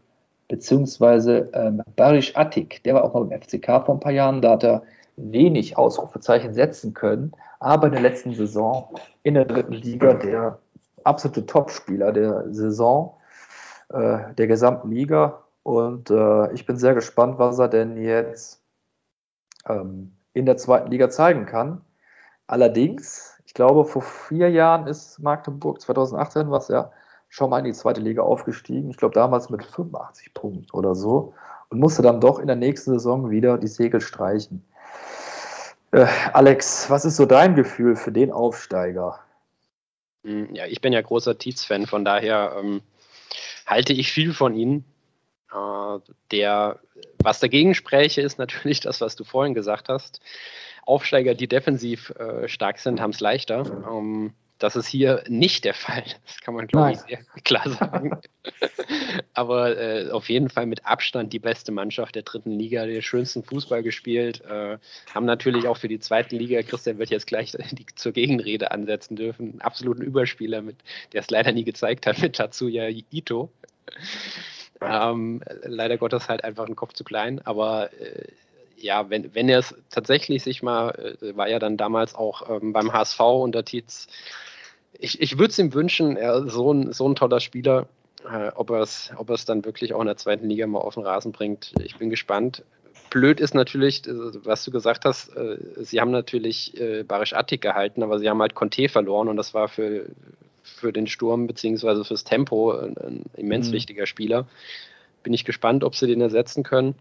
beziehungsweise 0.48 1.50
ähm, 1.54 1.82
Barisch 1.96 2.36
Attik, 2.38 2.84
der 2.84 2.94
war 2.94 3.04
auch 3.04 3.14
mal 3.16 3.26
beim 3.26 3.42
FCK 3.42 3.84
vor 3.86 3.96
ein 3.96 4.00
paar 4.00 4.12
Jahren, 4.12 4.42
da 4.42 4.52
hat 4.52 4.64
er 4.64 4.84
wenig 5.16 5.78
Ausrufezeichen 5.78 6.54
setzen 6.54 6.94
können, 6.94 7.32
aber 7.60 7.88
in 7.88 7.94
der 7.94 8.02
letzten 8.02 8.34
Saison 8.36 8.94
in 9.24 9.34
der 9.34 9.46
dritten 9.46 9.74
Liga 9.74 10.14
der 10.14 10.60
absolute 11.04 11.48
Topspieler 11.48 12.12
der 12.12 12.54
Saison, 12.54 13.16
äh, 13.90 14.34
der 14.38 14.48
gesamten 14.48 14.92
Liga. 14.92 15.44
Und 15.64 16.12
äh, 16.12 16.54
ich 16.54 16.66
bin 16.66 16.78
sehr 16.78 16.94
gespannt, 16.94 17.40
was 17.40 17.60
er 17.60 17.68
denn 17.68 17.98
jetzt 17.98 18.62
ähm, 19.68 20.14
in 20.40 20.46
der 20.46 20.58
zweiten 20.58 20.90
Liga 20.90 21.10
zeigen 21.10 21.46
kann. 21.46 21.82
Allerdings, 22.48 23.40
ich 23.46 23.54
glaube, 23.54 23.86
vor 23.86 24.02
vier 24.02 24.50
Jahren 24.50 24.88
ist 24.88 25.20
Magdeburg, 25.20 25.82
2018 25.82 26.50
war 26.50 26.60
es 26.60 26.68
ja, 26.68 26.92
schon 27.30 27.52
mal 27.52 27.60
in 27.60 27.66
die 27.66 27.74
zweite 27.74 28.02
Liga 28.02 28.24
aufgestiegen. 28.24 28.90
Ich 28.90 28.98
glaube, 28.98 29.14
damals 29.14 29.50
mit 29.50 29.64
85 29.64 30.34
Punkten 30.34 30.72
oder 30.72 30.96
so. 30.96 31.34
Und 31.70 31.80
musste 31.80 32.02
dann 32.02 32.20
doch 32.20 32.40
in 32.40 32.48
der 32.48 32.56
nächsten 32.56 32.92
Saison 32.94 33.30
wieder 33.30 33.60
die 33.60 33.68
Segel 33.68 34.02
streichen. 34.02 34.66
Äh, 35.92 36.08
Alex, 36.34 36.90
was 36.90 37.06
ist 37.06 37.16
so 37.16 37.26
dein 37.26 37.56
Gefühl 37.56 37.96
für 37.96 38.12
den 38.12 38.32
Aufsteiger? 38.32 39.20
Hm, 40.24 40.54
ja, 40.56 40.66
ich 40.66 40.82
bin 40.82 40.94
ja 40.94 41.02
großer 41.02 41.38
Tietz-Fan, 41.38 41.86
von 41.86 42.04
daher 42.04 42.56
ähm, 42.60 42.82
halte 43.66 43.94
ich 43.94 44.12
viel 44.12 44.34
von 44.34 44.56
ihm. 44.56 44.84
Äh, 45.54 46.00
der, 46.32 46.80
was 47.22 47.40
dagegen 47.40 47.74
spräche, 47.74 48.22
ist 48.22 48.40
natürlich 48.40 48.80
das, 48.82 49.02
was 49.02 49.16
du 49.16 49.24
vorhin 49.24 49.54
gesagt 49.54 49.90
hast. 49.90 50.22
Aufsteiger, 50.86 51.36
die 51.36 51.48
defensiv 51.48 52.12
äh, 52.12 52.48
stark 52.48 52.80
sind, 52.80 53.00
haben 53.00 53.12
es 53.12 53.20
leichter. 53.20 53.66
Ähm, 53.90 54.34
das 54.60 54.76
ist 54.76 54.88
hier 54.88 55.24
nicht 55.28 55.64
der 55.64 55.74
Fall. 55.76 56.04
Das 56.26 56.42
kann 56.42 56.54
man, 56.54 56.68
glaube 56.68 56.92
ich, 56.92 57.00
sehr 57.00 57.20
klar 57.44 57.70
sagen. 57.70 58.20
Aber 59.34 59.78
äh, 59.78 60.12
auf 60.12 60.30
jeden 60.30 60.50
Fall 60.50 60.66
mit 60.66 60.86
Abstand 60.86 61.32
die 61.32 61.40
beste 61.40 61.72
Mannschaft 61.72 62.16
der 62.16 62.24
dritten 62.24 62.52
Liga, 62.52 62.86
den 62.86 63.02
schönsten 63.02 63.44
Fußball 63.44 63.84
gespielt. 63.84 64.42
Äh, 64.42 64.78
haben 65.14 65.26
natürlich 65.26 65.68
auch 65.68 65.78
für 65.78 65.88
die 65.88 66.00
zweite 66.00 66.36
Liga, 66.36 66.62
Christian 66.62 66.98
wird 66.98 67.10
jetzt 67.10 67.28
gleich 67.28 67.52
die, 67.52 67.86
zur 67.96 68.12
Gegenrede 68.12 68.72
ansetzen 68.72 69.16
dürfen, 69.16 69.52
einen 69.52 69.62
absoluten 69.62 70.02
Überspieler, 70.02 70.62
mit, 70.62 70.78
der 71.14 71.22
es 71.22 71.30
leider 71.30 71.52
nie 71.52 71.64
gezeigt 71.64 72.06
hat, 72.06 72.20
mit 72.20 72.36
Tatsuya 72.36 72.90
Ito. 73.12 73.50
Ähm, 74.82 75.42
leider 75.64 75.98
Gottes 75.98 76.30
halt 76.30 76.44
einfach 76.44 76.68
ein 76.68 76.76
Kopf 76.76 76.94
zu 76.94 77.04
klein, 77.04 77.42
aber 77.44 77.92
äh, 78.00 78.28
ja, 78.78 79.10
wenn, 79.10 79.36
wenn 79.36 79.50
er 79.50 79.60
es 79.60 79.76
tatsächlich 79.90 80.44
sich 80.44 80.64
mal, 80.64 81.18
äh, 81.22 81.36
war 81.36 81.50
ja 81.50 81.60
dann 81.60 81.78
damals 81.78 82.16
auch 82.16 82.50
ähm, 82.50 82.72
beim 82.72 82.94
HSV 82.94 83.20
unter 83.20 83.66
Tietz, 83.66 84.08
ich, 84.98 85.22
ich 85.22 85.38
würde 85.38 85.52
es 85.52 85.60
ihm 85.60 85.74
wünschen, 85.74 86.18
er 86.18 86.50
so 86.50 86.74
ein, 86.74 86.94
so 86.94 87.08
ein 87.08 87.16
toller 87.16 87.40
Spieler, 87.40 87.88
äh, 88.30 88.52
ob 88.56 88.70
er 88.70 88.82
es 88.82 89.12
ob 89.16 89.34
dann 89.46 89.66
wirklich 89.66 89.94
auch 89.94 90.02
in 90.02 90.08
der 90.08 90.18
zweiten 90.18 90.48
Liga 90.50 90.68
mal 90.68 90.80
auf 90.80 90.96
den 90.96 91.04
Rasen 91.04 91.32
bringt. 91.32 91.74
Ich 91.84 91.98
bin 91.98 92.10
gespannt. 92.10 92.64
Blöd 93.10 93.40
ist 93.40 93.56
natürlich, 93.56 94.06
äh, 94.08 94.14
was 94.46 94.64
du 94.64 94.72
gesagt 94.72 95.06
hast, 95.06 95.36
äh, 95.36 95.58
sie 95.78 96.00
haben 96.00 96.12
natürlich 96.12 96.80
äh, 96.80 97.04
Barisch 97.04 97.34
Attik 97.34 97.62
gehalten, 97.62 98.04
aber 98.04 98.20
sie 98.20 98.30
haben 98.30 98.42
halt 98.42 98.56
Conte 98.56 98.90
verloren 98.90 99.30
und 99.30 99.38
das 99.38 99.54
war 99.54 99.68
für, 99.68 100.06
für 100.70 100.94
den 100.94 101.08
Sturm 101.08 101.48
beziehungsweise 101.48 102.06
fürs 102.06 102.24
Tempo 102.24 102.72
ein, 102.72 102.98
ein 102.98 103.24
immens 103.36 103.70
mhm. 103.70 103.74
wichtiger 103.74 104.06
Spieler. 104.06 104.48
Bin 105.24 105.34
ich 105.34 105.46
gespannt, 105.46 105.84
ob 105.84 105.96
sie 105.96 106.08
den 106.08 106.22
ersetzen 106.22 106.64
können 106.64 106.96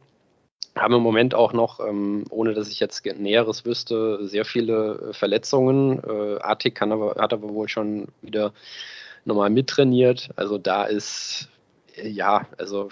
haben 0.81 0.95
im 0.95 1.03
Moment 1.03 1.35
auch 1.35 1.53
noch, 1.53 1.81
ähm, 1.81 2.24
ohne 2.31 2.55
dass 2.55 2.70
ich 2.70 2.81
jetzt 2.81 3.05
Näheres 3.05 3.65
wüsste, 3.65 4.27
sehr 4.27 4.45
viele 4.45 5.11
äh, 5.11 5.12
Verletzungen. 5.12 6.03
Äh, 6.03 6.39
Artik 6.40 6.74
kann 6.74 6.93
aber, 6.93 7.16
hat 7.19 7.32
aber 7.32 7.49
wohl 7.51 7.69
schon 7.69 8.09
wieder 8.23 8.53
nochmal 9.24 9.51
mittrainiert. 9.51 10.31
Also 10.36 10.59
da 10.59 10.85
ist, 10.85 11.49
äh, 11.97 12.09
ja, 12.09 12.47
also 12.57 12.89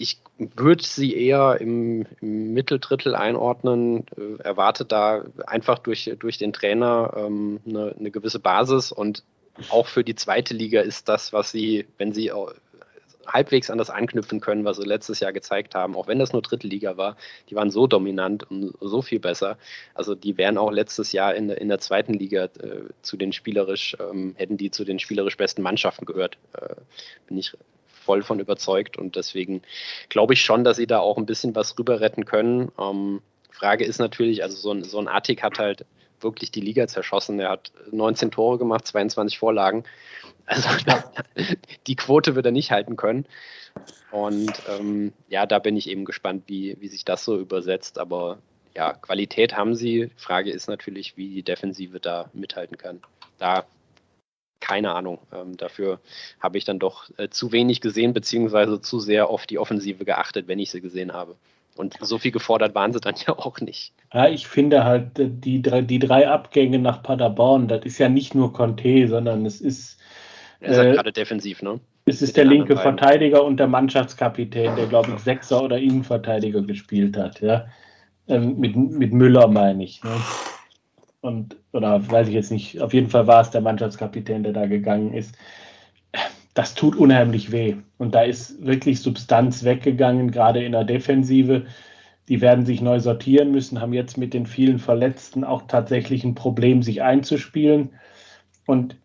ich 0.00 0.18
würde 0.38 0.82
sie 0.82 1.14
eher 1.14 1.60
im, 1.60 2.06
im 2.22 2.54
Mitteldrittel 2.54 3.14
einordnen, 3.14 4.06
äh, 4.16 4.42
erwartet 4.42 4.92
da 4.92 5.24
einfach 5.46 5.78
durch, 5.78 6.10
durch 6.18 6.38
den 6.38 6.54
Trainer 6.54 7.12
ähm, 7.18 7.60
eine, 7.68 7.94
eine 7.98 8.10
gewisse 8.10 8.38
Basis 8.38 8.92
und 8.92 9.24
auch 9.68 9.86
für 9.86 10.02
die 10.02 10.14
zweite 10.14 10.54
Liga 10.54 10.80
ist 10.80 11.10
das, 11.10 11.34
was 11.34 11.50
sie, 11.50 11.86
wenn 11.98 12.14
sie 12.14 12.32
halbwegs 13.26 13.68
an 13.68 13.76
das 13.76 13.90
anknüpfen 13.90 14.40
können, 14.40 14.64
was 14.64 14.78
sie 14.78 14.86
letztes 14.86 15.20
Jahr 15.20 15.34
gezeigt 15.34 15.74
haben, 15.74 15.94
auch 15.94 16.06
wenn 16.06 16.18
das 16.18 16.32
nur 16.32 16.40
dritte 16.40 16.66
Liga 16.66 16.96
war, 16.96 17.18
die 17.50 17.54
waren 17.54 17.70
so 17.70 17.86
dominant 17.86 18.50
und 18.50 18.72
so 18.80 19.02
viel 19.02 19.20
besser. 19.20 19.58
Also 19.92 20.14
die 20.14 20.38
wären 20.38 20.56
auch 20.56 20.70
letztes 20.70 21.12
Jahr 21.12 21.34
in, 21.34 21.50
in 21.50 21.68
der 21.68 21.78
zweiten 21.78 22.14
Liga 22.14 22.44
äh, 22.44 22.84
zu 23.02 23.18
den 23.18 23.34
spielerisch, 23.34 23.98
ähm, 24.00 24.34
hätten 24.38 24.56
die 24.56 24.70
zu 24.70 24.84
den 24.84 24.98
spielerisch 24.98 25.36
besten 25.36 25.60
Mannschaften 25.60 26.06
gehört. 26.06 26.38
Äh, 26.54 26.76
bin 27.26 27.36
ich 27.36 27.52
voll 28.10 28.22
von 28.24 28.40
überzeugt 28.40 28.98
und 28.98 29.14
deswegen 29.14 29.62
glaube 30.08 30.34
ich 30.34 30.42
schon, 30.42 30.64
dass 30.64 30.78
sie 30.78 30.88
da 30.88 30.98
auch 30.98 31.16
ein 31.16 31.26
bisschen 31.26 31.54
was 31.54 31.78
rüber 31.78 32.00
retten 32.00 32.24
können. 32.24 32.72
Ähm, 32.76 33.22
Frage 33.52 33.84
ist 33.84 34.00
natürlich, 34.00 34.42
also 34.42 34.56
so 34.56 34.72
ein, 34.72 34.82
so 34.82 34.98
ein 34.98 35.06
Artik 35.06 35.44
hat 35.44 35.60
halt 35.60 35.86
wirklich 36.18 36.50
die 36.50 36.60
Liga 36.60 36.88
zerschossen. 36.88 37.38
Er 37.38 37.50
hat 37.50 37.70
19 37.92 38.32
Tore 38.32 38.58
gemacht, 38.58 38.84
22 38.84 39.38
Vorlagen. 39.38 39.84
Also 40.44 40.68
die 41.86 41.94
Quote 41.94 42.34
wird 42.34 42.46
er 42.46 42.52
nicht 42.52 42.72
halten 42.72 42.96
können. 42.96 43.26
Und 44.10 44.60
ähm, 44.68 45.12
ja, 45.28 45.46
da 45.46 45.60
bin 45.60 45.76
ich 45.76 45.88
eben 45.88 46.04
gespannt, 46.04 46.42
wie, 46.48 46.76
wie 46.80 46.88
sich 46.88 47.04
das 47.04 47.24
so 47.24 47.38
übersetzt. 47.38 47.96
Aber 47.96 48.38
ja, 48.74 48.94
Qualität 48.94 49.56
haben 49.56 49.76
sie. 49.76 50.10
Frage 50.16 50.50
ist 50.50 50.68
natürlich, 50.68 51.16
wie 51.16 51.28
die 51.28 51.44
Defensive 51.44 52.00
da 52.00 52.28
mithalten 52.32 52.76
kann. 52.76 53.00
Da 53.38 53.66
keine 54.60 54.94
Ahnung. 54.94 55.18
Ähm, 55.34 55.56
dafür 55.56 56.00
habe 56.38 56.58
ich 56.58 56.64
dann 56.64 56.78
doch 56.78 57.10
äh, 57.16 57.28
zu 57.28 57.52
wenig 57.52 57.80
gesehen, 57.80 58.12
beziehungsweise 58.12 58.80
zu 58.80 59.00
sehr 59.00 59.28
auf 59.28 59.46
die 59.46 59.58
Offensive 59.58 60.04
geachtet, 60.04 60.48
wenn 60.48 60.58
ich 60.58 60.70
sie 60.70 60.80
gesehen 60.80 61.12
habe. 61.12 61.36
Und 61.76 61.96
so 62.00 62.18
viel 62.18 62.30
gefordert 62.30 62.74
waren 62.74 62.92
sie 62.92 63.00
dann 63.00 63.14
ja 63.26 63.36
auch 63.38 63.60
nicht. 63.60 63.92
Ja, 64.12 64.28
ich 64.28 64.46
finde 64.46 64.84
halt, 64.84 65.18
äh, 65.18 65.28
die 65.30 65.62
drei, 65.62 65.82
die 65.82 65.98
drei 65.98 66.28
Abgänge 66.28 66.78
nach 66.78 67.02
Paderborn, 67.02 67.68
das 67.68 67.84
ist 67.84 67.98
ja 67.98 68.08
nicht 68.08 68.34
nur 68.34 68.52
Conte, 68.52 69.08
sondern 69.08 69.46
es 69.46 69.60
ist. 69.60 69.98
Er 70.60 70.72
ist 70.72 70.78
halt 70.78 70.88
äh, 70.88 70.94
gerade 70.94 71.12
defensiv, 71.12 71.62
ne? 71.62 71.80
Es 72.06 72.22
ist 72.22 72.36
der 72.36 72.44
linke 72.44 72.76
Verteidiger 72.76 73.44
und 73.44 73.58
der 73.58 73.68
Mannschaftskapitän, 73.68 74.74
der, 74.74 74.86
glaube 74.86 75.12
ich, 75.14 75.20
Sechser 75.20 75.62
oder 75.62 75.78
Innenverteidiger 75.78 76.60
gespielt 76.62 77.16
hat, 77.16 77.40
ja. 77.40 77.66
Ähm, 78.26 78.58
mit, 78.58 78.76
mit 78.76 79.12
Müller 79.12 79.48
meine 79.48 79.84
ich. 79.84 80.02
Ne? 80.02 80.10
Und, 81.20 81.56
oder 81.72 82.10
weiß 82.10 82.28
ich 82.28 82.34
jetzt 82.34 82.50
nicht, 82.50 82.80
auf 82.80 82.94
jeden 82.94 83.10
Fall 83.10 83.26
war 83.26 83.42
es 83.42 83.50
der 83.50 83.60
Mannschaftskapitän, 83.60 84.42
der 84.42 84.52
da 84.52 84.66
gegangen 84.66 85.12
ist. 85.12 85.36
Das 86.54 86.74
tut 86.74 86.96
unheimlich 86.96 87.52
weh. 87.52 87.76
Und 87.98 88.14
da 88.14 88.22
ist 88.22 88.64
wirklich 88.64 89.00
Substanz 89.00 89.64
weggegangen, 89.64 90.30
gerade 90.30 90.64
in 90.64 90.72
der 90.72 90.84
Defensive. 90.84 91.66
Die 92.28 92.40
werden 92.40 92.64
sich 92.64 92.80
neu 92.80 93.00
sortieren 93.00 93.50
müssen, 93.50 93.80
haben 93.80 93.92
jetzt 93.92 94.16
mit 94.16 94.34
den 94.34 94.46
vielen 94.46 94.78
Verletzten 94.78 95.44
auch 95.44 95.62
tatsächlich 95.68 96.24
ein 96.24 96.34
Problem, 96.34 96.82
sich 96.82 97.02
einzuspielen. 97.02 97.90
Und 98.66 98.96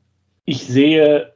ich 0.46 0.66
sehe 0.66 1.34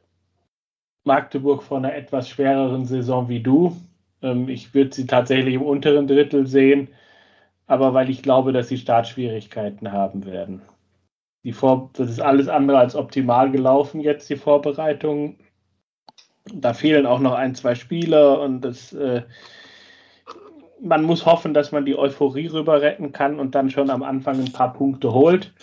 Magdeburg 1.03 1.63
vor 1.63 1.77
einer 1.77 1.95
etwas 1.95 2.29
schwereren 2.29 2.85
Saison 2.85 3.27
wie 3.27 3.41
du. 3.41 3.75
Ähm, 4.21 4.49
ich 4.49 4.73
würde 4.73 4.95
sie 4.95 5.07
tatsächlich 5.07 5.55
im 5.55 5.61
unteren 5.61 6.07
Drittel 6.07 6.47
sehen 6.47 6.89
aber 7.69 7.93
weil 7.93 8.09
ich 8.09 8.23
glaube, 8.23 8.51
dass 8.51 8.67
sie 8.67 8.79
Startschwierigkeiten 8.79 9.91
haben 9.91 10.25
werden. 10.25 10.63
Die 11.43 11.53
Vor 11.53 11.91
das 11.93 12.09
ist 12.09 12.19
alles 12.19 12.49
andere 12.49 12.79
als 12.79 12.95
optimal 12.95 13.51
gelaufen 13.51 14.01
jetzt, 14.01 14.27
die 14.29 14.37
Vorbereitung. 14.37 15.37
Da 16.51 16.73
fehlen 16.73 17.05
auch 17.05 17.19
noch 17.19 17.35
ein, 17.35 17.53
zwei 17.53 17.75
Spieler 17.75 18.41
und 18.41 18.61
das, 18.61 18.91
äh, 18.93 19.21
man 20.81 21.03
muss 21.03 21.27
hoffen, 21.27 21.53
dass 21.53 21.71
man 21.71 21.85
die 21.85 21.95
Euphorie 21.95 22.47
rüber 22.47 22.81
retten 22.81 23.11
kann 23.11 23.39
und 23.39 23.53
dann 23.53 23.69
schon 23.69 23.91
am 23.91 24.01
Anfang 24.01 24.39
ein 24.39 24.51
paar 24.51 24.73
Punkte 24.73 25.13
holt. 25.13 25.53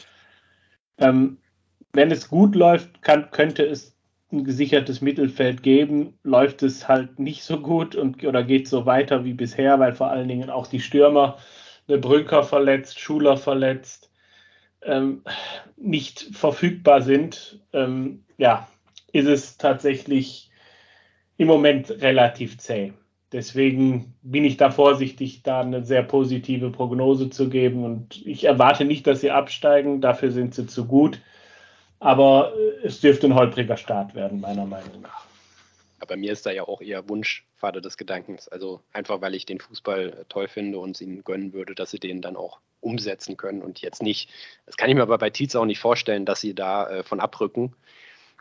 Ähm, 0.99 1.39
wenn 1.93 2.13
es 2.13 2.29
gut 2.29 2.55
läuft, 2.55 3.03
kann, 3.03 3.33
könnte 3.33 3.65
es 3.65 3.97
ein 4.31 4.45
gesichertes 4.45 5.01
Mittelfeld 5.01 5.65
geben. 5.65 6.17
Läuft 6.23 6.63
es 6.63 6.87
halt 6.87 7.19
nicht 7.19 7.43
so 7.43 7.59
gut 7.59 7.97
und, 7.97 8.25
oder 8.25 8.45
geht 8.45 8.69
so 8.69 8.87
weiter 8.87 9.25
wie 9.25 9.35
bisher, 9.35 9.81
weil 9.81 9.93
vor 9.93 10.09
allen 10.09 10.29
Dingen 10.29 10.51
auch 10.51 10.69
die 10.69 10.81
Stürmer 10.81 11.39
eine 11.89 11.99
Brücker 11.99 12.43
verletzt, 12.43 12.99
Schuler 12.99 13.37
verletzt, 13.37 14.11
ähm, 14.83 15.23
nicht 15.77 16.29
verfügbar 16.33 17.03
sind, 17.03 17.61
ähm, 17.73 18.25
ja, 18.39 18.69
ist 19.13 19.27
es 19.27 19.57
tatsächlich 19.57 20.51
im 21.37 21.49
Moment 21.49 21.91
relativ 21.91 22.59
zäh. 22.59 22.93
Deswegen 23.33 24.15
bin 24.23 24.45
ich 24.45 24.57
da 24.57 24.71
vorsichtig, 24.71 25.43
da 25.43 25.61
eine 25.61 25.85
sehr 25.85 26.03
positive 26.03 26.71
Prognose 26.71 27.29
zu 27.29 27.49
geben. 27.49 27.85
Und 27.85 28.25
ich 28.25 28.45
erwarte 28.45 28.85
nicht, 28.85 29.07
dass 29.07 29.21
sie 29.21 29.31
absteigen, 29.31 30.01
dafür 30.01 30.31
sind 30.31 30.55
sie 30.55 30.67
zu 30.67 30.87
gut. 30.87 31.21
Aber 31.99 32.53
äh, 32.57 32.87
es 32.87 33.01
dürfte 33.01 33.27
ein 33.27 33.35
holpriger 33.35 33.77
Start 33.77 34.15
werden, 34.15 34.41
meiner 34.41 34.67
Meinung 34.67 35.03
nach. 35.03 35.26
Aber 35.99 36.17
mir 36.17 36.33
ist 36.33 36.45
da 36.47 36.51
ja 36.51 36.65
auch 36.65 36.81
eher 36.81 37.09
Wunschvater 37.09 37.81
des 37.81 37.97
Gedankens. 37.97 38.49
Also 38.49 38.81
einfach, 38.93 39.21
weil 39.21 39.35
ich 39.35 39.47
den 39.47 39.61
Fußball 39.61 40.09
äh, 40.09 40.25
toll 40.29 40.49
finde 40.49 40.79
und 40.79 40.97
es 40.97 41.01
ihnen 41.01 41.25
gönnen 41.25 41.53
würde, 41.53 41.75
dass 41.75 41.91
sie 41.91 41.99
den 41.99 42.21
dann 42.21 42.37
auch 42.37 42.61
umsetzen 42.81 43.37
können 43.37 43.63
und 43.63 43.81
jetzt 43.81 44.03
nicht. 44.03 44.31
Das 44.67 44.77
kann 44.77 44.89
ich 44.89 44.95
mir 44.95 45.03
aber 45.03 45.19
bei 45.19 45.31
Tietz 45.31 45.57
auch 45.57 45.65
nicht 45.65 45.81
vorstellen, 45.81 46.27
dass 46.27 46.41
sie 46.41 46.55
da 46.55 46.89
äh, 46.89 47.03
von 47.03 47.21
abrücken. 47.21 47.75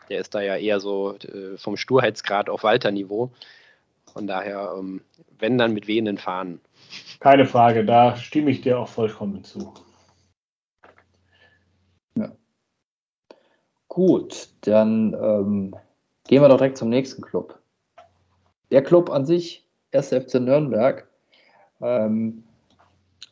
Der 0.08 0.20
ist 0.20 0.34
da 0.34 0.40
ja 0.40 0.56
eher 0.56 0.80
so 0.80 1.16
äh, 1.16 1.56
vom 1.56 1.76
Sturheitsgrad 1.76 2.48
auf 2.48 2.62
Walter-Niveau. 2.62 3.32
Von 4.12 4.26
daher, 4.26 4.74
ähm, 4.78 5.00
wenn 5.38 5.58
dann 5.58 5.74
mit 5.74 5.88
wehenden 5.88 6.18
Fahnen. 6.18 6.60
Keine 7.20 7.46
Frage, 7.46 7.84
da 7.84 8.16
stimme 8.16 8.50
ich 8.50 8.60
dir 8.60 8.78
auch 8.78 8.88
vollkommen 8.88 9.42
zu. 9.42 9.74
Ja. 12.14 12.32
Gut, 13.88 14.48
dann 14.60 15.14
ähm, 15.14 15.76
Gehen 16.26 16.42
wir 16.42 16.48
doch 16.48 16.58
direkt 16.58 16.76
zum 16.76 16.88
nächsten 16.88 17.22
Club. 17.22 17.58
Der 18.70 18.82
Club 18.82 19.10
an 19.10 19.24
sich, 19.24 19.64
1. 19.92 20.08
FC 20.08 20.34
Nürnberg. 20.40 21.06
Ähm, 21.80 22.42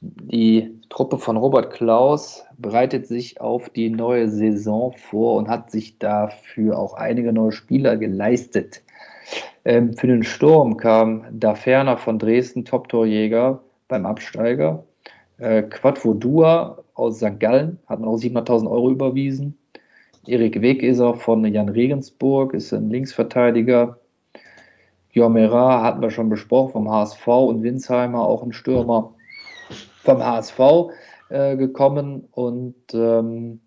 die 0.00 0.80
Truppe 0.90 1.18
von 1.18 1.36
Robert 1.36 1.72
Klaus 1.72 2.44
bereitet 2.58 3.06
sich 3.06 3.40
auf 3.40 3.70
die 3.70 3.90
neue 3.90 4.28
Saison 4.28 4.92
vor 4.92 5.36
und 5.36 5.48
hat 5.48 5.70
sich 5.70 5.98
dafür 5.98 6.78
auch 6.78 6.94
einige 6.94 7.32
neue 7.32 7.52
Spieler 7.52 7.96
geleistet. 7.96 8.82
Ähm, 9.64 9.94
für 9.94 10.06
den 10.06 10.22
Sturm 10.22 10.76
kam 10.76 11.24
da 11.32 11.54
ferner 11.54 11.96
von 11.96 12.18
Dresden 12.18 12.64
Top-Torjäger 12.64 13.60
beim 13.88 14.06
Absteiger. 14.06 14.84
Äh, 15.38 15.62
Quadvodua 15.62 16.78
aus 16.94 17.16
St. 17.16 17.40
Gallen 17.40 17.80
hat 17.86 17.98
man 17.98 18.08
auch 18.08 18.18
700.000 18.18 18.70
Euro 18.70 18.90
überwiesen. 18.90 19.58
Erik 20.28 20.60
Wegeser 20.60 21.14
von 21.14 21.44
Jan 21.44 21.68
Regensburg 21.68 22.54
ist 22.54 22.72
ein 22.72 22.90
Linksverteidiger. 22.90 23.98
Jomera 25.12 25.82
hatten 25.82 26.02
wir 26.02 26.10
schon 26.10 26.28
besprochen 26.28 26.72
vom 26.72 26.90
HSV 26.90 27.26
und 27.26 27.62
Winsheimer 27.62 28.26
auch 28.26 28.42
ein 28.42 28.52
Stürmer 28.52 29.14
vom 30.02 30.24
HSV 30.24 30.58
äh, 31.28 31.56
gekommen 31.56 32.28
und 32.32 32.74
ähm, 32.92 33.60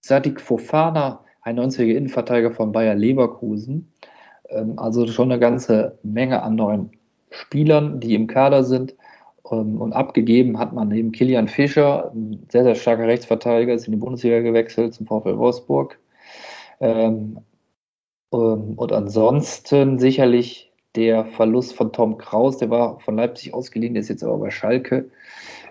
Sadik 0.00 0.40
Fofana, 0.40 1.24
ein 1.42 1.58
90er 1.58 1.94
Innenverteidiger 1.94 2.50
von 2.50 2.72
Bayer 2.72 2.94
Leverkusen. 2.94 3.92
Ähm, 4.48 4.78
also 4.78 5.06
schon 5.06 5.32
eine 5.32 5.40
ganze 5.40 5.98
Menge 6.02 6.42
an 6.42 6.56
neuen 6.56 6.90
Spielern, 7.30 8.00
die 8.00 8.14
im 8.14 8.26
Kader 8.26 8.64
sind. 8.64 8.94
Ähm, 9.50 9.80
und 9.80 9.92
abgegeben 9.92 10.58
hat 10.58 10.72
man 10.72 10.90
eben 10.92 11.12
Kilian 11.12 11.48
Fischer, 11.48 12.12
ein 12.14 12.46
sehr, 12.50 12.64
sehr 12.64 12.74
starker 12.74 13.06
Rechtsverteidiger, 13.06 13.74
ist 13.74 13.86
in 13.86 13.92
die 13.92 13.98
Bundesliga 13.98 14.40
gewechselt 14.40 14.94
zum 14.94 15.06
VfL 15.06 15.38
Wolfsburg. 15.38 15.98
Ähm, 16.80 17.38
ähm, 18.32 18.74
und 18.76 18.92
ansonsten 18.92 19.98
sicherlich 19.98 20.72
der 20.96 21.24
Verlust 21.26 21.74
von 21.74 21.92
Tom 21.92 22.18
Kraus, 22.18 22.58
der 22.58 22.70
war 22.70 23.00
von 23.00 23.16
Leipzig 23.16 23.52
ausgeliehen, 23.52 23.94
der 23.94 24.02
ist 24.02 24.08
jetzt 24.08 24.24
aber 24.24 24.38
bei 24.38 24.50
Schalke. 24.50 25.10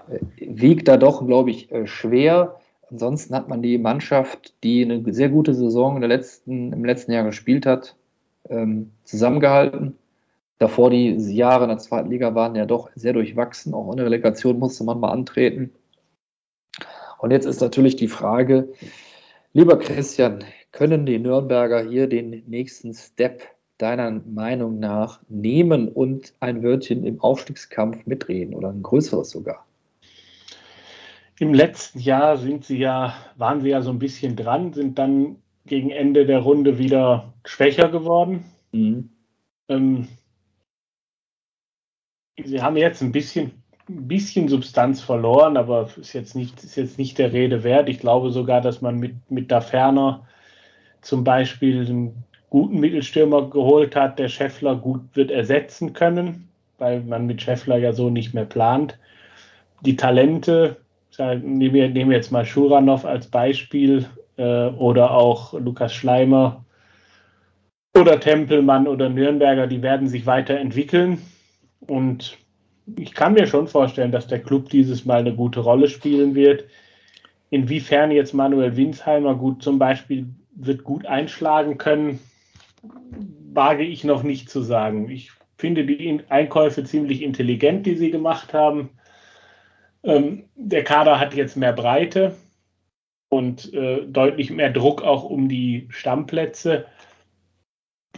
Äh, 0.10 0.20
wiegt 0.38 0.88
da 0.88 0.98
doch, 0.98 1.26
glaube 1.26 1.52
ich, 1.52 1.72
äh, 1.72 1.88
schwer. 1.88 2.60
Ansonsten 2.92 3.36
hat 3.36 3.50
man 3.50 3.62
die 3.62 3.78
Mannschaft, 3.78 4.54
die 4.64 4.84
eine 4.84 5.14
sehr 5.14 5.30
gute 5.30 5.54
Saison 5.56 6.00
letzten, 6.00 6.74
im 6.74 6.86
letzten 6.86 7.12
Jahr 7.12 7.24
gespielt 7.24 7.66
hat, 7.66 7.96
zusammengehalten 9.06 9.98
davor 10.60 10.90
die 10.90 11.16
Jahre 11.34 11.66
in 11.66 11.70
der 11.70 11.78
zweiten 11.80 12.10
Liga 12.10 12.36
waren 12.36 12.56
ja 12.56 12.66
doch 12.66 12.90
sehr 12.96 13.14
durchwachsen. 13.14 13.74
Auch 13.74 13.92
in 13.92 13.98
der 13.98 14.06
Relegation 14.06 14.60
musste 14.60 14.84
man 14.84 15.00
mal 15.00 15.12
antreten. 15.12 15.72
Und 17.20 17.32
jetzt 17.32 17.46
ist 17.46 17.62
natürlich 17.62 17.96
die 17.96 18.08
Frage, 18.08 18.74
lieber 19.54 19.80
Christian, 19.80 20.44
können 20.72 21.06
die 21.06 21.20
Nürnberger 21.20 21.88
hier 21.88 22.08
den 22.08 22.44
nächsten 22.48 22.94
Step 22.94 23.44
deiner 23.78 24.12
Meinung 24.12 24.80
nach 24.80 25.22
nehmen 25.30 25.88
und 25.88 26.34
ein 26.40 26.64
Wörtchen 26.64 27.06
im 27.06 27.22
Aufstiegskampf 27.22 28.06
mitreden 28.06 28.54
oder 28.56 28.70
ein 28.70 28.84
größeres 28.84 29.30
sogar? 29.30 29.66
Im 31.40 31.54
letzten 31.54 32.00
Jahr 32.00 32.38
sind 32.38 32.66
sie 32.66 32.78
ja, 32.78 33.16
waren 33.38 33.62
sie 33.62 33.70
ja 33.70 33.82
so 33.82 33.90
ein 33.90 34.00
bisschen 34.00 34.36
dran, 34.36 34.74
sind 34.74 35.00
dann 35.00 35.38
gegen 35.66 35.90
Ende 35.90 36.26
der 36.26 36.40
Runde 36.40 36.78
wieder 36.78 37.34
schwächer 37.46 37.90
geworden. 37.90 38.46
Mhm. 38.72 39.10
Ähm, 39.70 40.08
sie 42.42 42.62
haben 42.62 42.78
jetzt 42.78 43.02
ein 43.02 43.12
bisschen, 43.12 43.52
ein 43.90 44.08
bisschen 44.08 44.48
Substanz 44.48 45.02
verloren, 45.02 45.58
aber 45.58 45.90
ist 46.00 46.14
jetzt 46.14 46.36
nicht, 46.36 46.64
ist 46.64 46.76
jetzt 46.76 46.98
nicht 46.98 47.18
der 47.18 47.34
Rede 47.34 47.64
wert. 47.64 47.90
Ich 47.90 48.00
glaube 48.00 48.32
sogar, 48.32 48.62
dass 48.62 48.82
man 48.82 48.98
mit, 48.98 49.16
mit 49.30 49.52
da 49.52 49.62
ferner 49.62 50.28
zum 51.02 51.24
Beispiel 51.24 51.86
einen 51.86 52.24
guten 52.50 52.80
Mittelstürmer 52.80 53.50
geholt 53.50 53.96
hat, 53.96 54.20
der 54.20 54.30
Scheffler 54.30 54.76
gut 54.76 55.02
wird 55.16 55.32
ersetzen 55.32 55.94
können, 55.94 56.48
weil 56.78 57.02
man 57.02 57.26
mit 57.26 57.42
Scheffler 57.42 57.78
ja 57.78 57.94
so 57.94 58.10
nicht 58.10 58.34
mehr 58.34 58.46
plant. 58.46 58.98
Die 59.82 59.96
Talente, 59.96 60.78
nehmen 61.18 61.74
wir, 61.74 61.90
nehmen 61.90 62.12
jetzt 62.12 62.32
mal 62.32 62.46
Schuranov 62.46 63.06
als 63.06 63.28
Beispiel 63.28 64.06
äh, 64.38 64.68
oder 64.68 65.12
auch 65.12 65.54
Lukas 65.54 65.94
Schleimer 65.94 66.64
oder 67.96 68.20
Tempelmann 68.20 68.88
oder 68.88 69.10
Nürnberger, 69.10 69.68
die 69.68 69.82
werden 69.82 70.08
sich 70.08 70.26
weiterentwickeln. 70.26 71.22
Und 71.88 72.38
ich 72.96 73.14
kann 73.14 73.34
mir 73.34 73.48
schon 73.48 73.68
vorstellen, 73.68 74.12
dass 74.12 74.28
der 74.28 74.42
Club 74.42 74.70
dieses 74.70 75.06
Mal 75.06 75.20
eine 75.20 75.36
gute 75.36 75.62
Rolle 75.62 75.88
spielen 75.88 76.36
wird. 76.36 76.66
Inwiefern 77.50 78.12
jetzt 78.12 78.34
Manuel 78.34 78.76
Winsheimer 78.76 79.36
gut 79.36 79.64
zum 79.64 79.80
Beispiel 79.80 80.28
wird 80.56 80.84
gut 80.84 81.06
einschlagen 81.06 81.78
können, 81.78 82.20
wage 83.54 83.84
ich 83.84 84.04
noch 84.04 84.24
nicht 84.24 84.50
zu 84.50 84.62
sagen. 84.62 85.10
Ich 85.10 85.32
finde 85.58 85.86
die 85.86 86.22
Einkäufe 86.30 86.84
ziemlich 86.84 87.22
intelligent, 87.22 87.86
die 87.86 87.96
sie 87.96 88.12
gemacht 88.12 88.54
haben. 88.54 88.90
Ähm, 90.04 90.46
der 90.56 90.84
Kader 90.84 91.20
hat 91.20 91.34
jetzt 91.34 91.56
mehr 91.56 91.74
Breite 91.74 92.36
und 93.30 93.74
äh, 93.74 94.06
deutlich 94.06 94.52
mehr 94.52 94.72
Druck 94.72 95.02
auch 95.02 95.24
um 95.24 95.48
die 95.48 95.88
Stammplätze. 95.90 96.86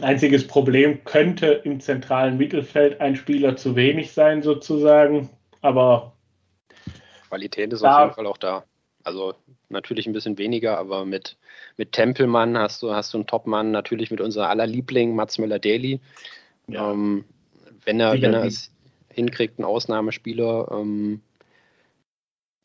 Einziges 0.02 0.46
Problem 0.46 1.04
könnte 1.04 1.46
im 1.64 1.80
zentralen 1.80 2.36
Mittelfeld 2.36 3.00
ein 3.00 3.16
Spieler 3.16 3.56
zu 3.56 3.76
wenig 3.76 4.12
sein, 4.12 4.42
sozusagen. 4.42 5.30
Aber 5.62 6.12
Qualität 7.28 7.72
ist 7.72 7.82
auf 7.82 8.00
jeden 8.00 8.14
Fall 8.14 8.26
auch 8.26 8.36
da. 8.36 8.64
Also 9.04 9.34
natürlich 9.68 10.06
ein 10.06 10.12
bisschen 10.12 10.38
weniger, 10.38 10.78
aber 10.78 11.04
mit, 11.04 11.36
mit 11.76 11.92
Tempelmann 11.92 12.58
hast 12.58 12.82
du, 12.82 12.92
hast 12.92 13.14
du 13.14 13.18
einen 13.18 13.26
Topmann, 13.26 13.70
natürlich 13.70 14.10
mit 14.10 14.20
unser 14.20 14.48
aller 14.48 14.66
Liebling 14.66 15.14
Mats 15.14 15.38
Müller-Daly. 15.38 16.00
Ja. 16.68 16.92
Ähm, 16.92 17.24
wenn 17.84 18.00
er, 18.00 18.20
wenn 18.20 18.34
er 18.34 18.44
es 18.44 18.72
hinkriegt, 19.08 19.58
ein 19.58 19.64
Ausnahmespieler, 19.64 20.68
ähm, 20.72 21.20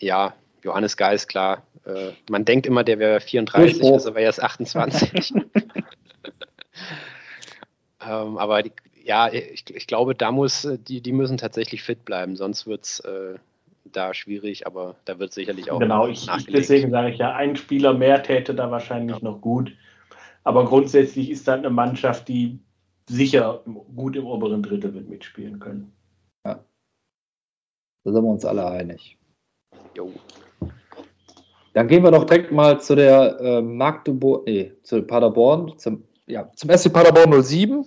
ja, 0.02 0.34
Johannes 0.64 0.98
Geist, 0.98 1.30
klar. 1.30 1.64
Äh, 1.86 2.12
man 2.30 2.46
denkt 2.46 2.66
immer, 2.66 2.84
der 2.84 3.00
wäre 3.00 3.20
34, 3.22 3.80
Durchbruch. 3.80 3.98
ist 3.98 4.08
aber 4.08 4.20
erst 4.20 4.42
28. 4.42 5.34
ähm, 8.08 8.38
aber 8.38 8.64
die, 8.64 8.72
ja, 9.04 9.32
ich, 9.32 9.66
ich, 9.74 9.88
glaube, 9.88 10.16
da 10.16 10.32
muss, 10.32 10.68
die, 10.88 11.02
die 11.02 11.12
müssen 11.12 11.38
tatsächlich 11.38 11.84
fit 11.84 12.06
bleiben, 12.06 12.36
sonst 12.36 12.68
wird 12.68 12.86
es 12.86 13.00
äh, 13.02 13.36
da 13.86 14.14
schwierig, 14.14 14.68
aber 14.68 14.96
da 15.06 15.20
wird 15.20 15.34
sicherlich 15.34 15.72
auch. 15.72 15.80
Genau, 15.80 16.08
ich, 16.08 16.28
deswegen 16.48 16.92
sage 16.92 17.12
ich 17.12 17.18
ja, 17.18 17.34
ein 17.34 17.56
Spieler 17.56 17.94
mehr 17.94 18.24
täte 18.24 18.54
da 18.54 18.72
wahrscheinlich 18.72 19.18
ja. 19.18 19.24
noch 19.24 19.42
gut. 19.42 19.76
Aber 20.44 20.66
grundsätzlich 20.66 21.30
ist 21.30 21.48
das 21.48 21.60
eine 21.60 21.70
Mannschaft, 21.70 22.28
die 22.28 22.60
sicher 23.08 23.64
gut 23.96 24.16
im 24.16 24.26
oberen 24.26 24.64
Drittel 24.64 24.94
wird 24.94 25.10
mitspielen 25.10 25.60
können. 25.60 25.92
Ja. 26.46 26.64
Da 28.04 28.12
sind 28.12 28.24
wir 28.24 28.32
uns 28.32 28.46
alle 28.46 28.66
einig. 28.66 29.18
Jo. 29.96 30.12
Dann 31.74 31.88
gehen 31.88 32.04
wir 32.04 32.12
doch 32.12 32.26
direkt 32.26 32.52
mal 32.52 32.82
zu 32.82 32.96
der 32.96 33.40
äh, 33.40 33.62
Magdeburg, 33.62 34.46
nee, 34.46 34.74
zu 34.84 35.02
Paderborn, 35.04 35.78
zum, 35.78 36.04
ja, 36.32 36.50
zum 36.56 36.70
SC 36.70 36.92
Paderborn 36.92 37.44
07, 37.44 37.86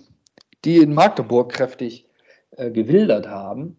die 0.63 0.77
in 0.77 0.93
Magdeburg 0.93 1.51
kräftig 1.51 2.07
äh, 2.51 2.71
gewildert 2.71 3.27
haben. 3.27 3.77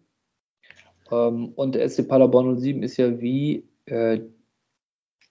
Ähm, 1.09 1.53
und 1.55 1.75
der 1.75 1.89
SC 1.89 2.07
Paderborn 2.07 2.59
07 2.59 2.83
ist 2.83 2.97
ja 2.97 3.21
wie 3.21 3.67
äh, 3.85 4.19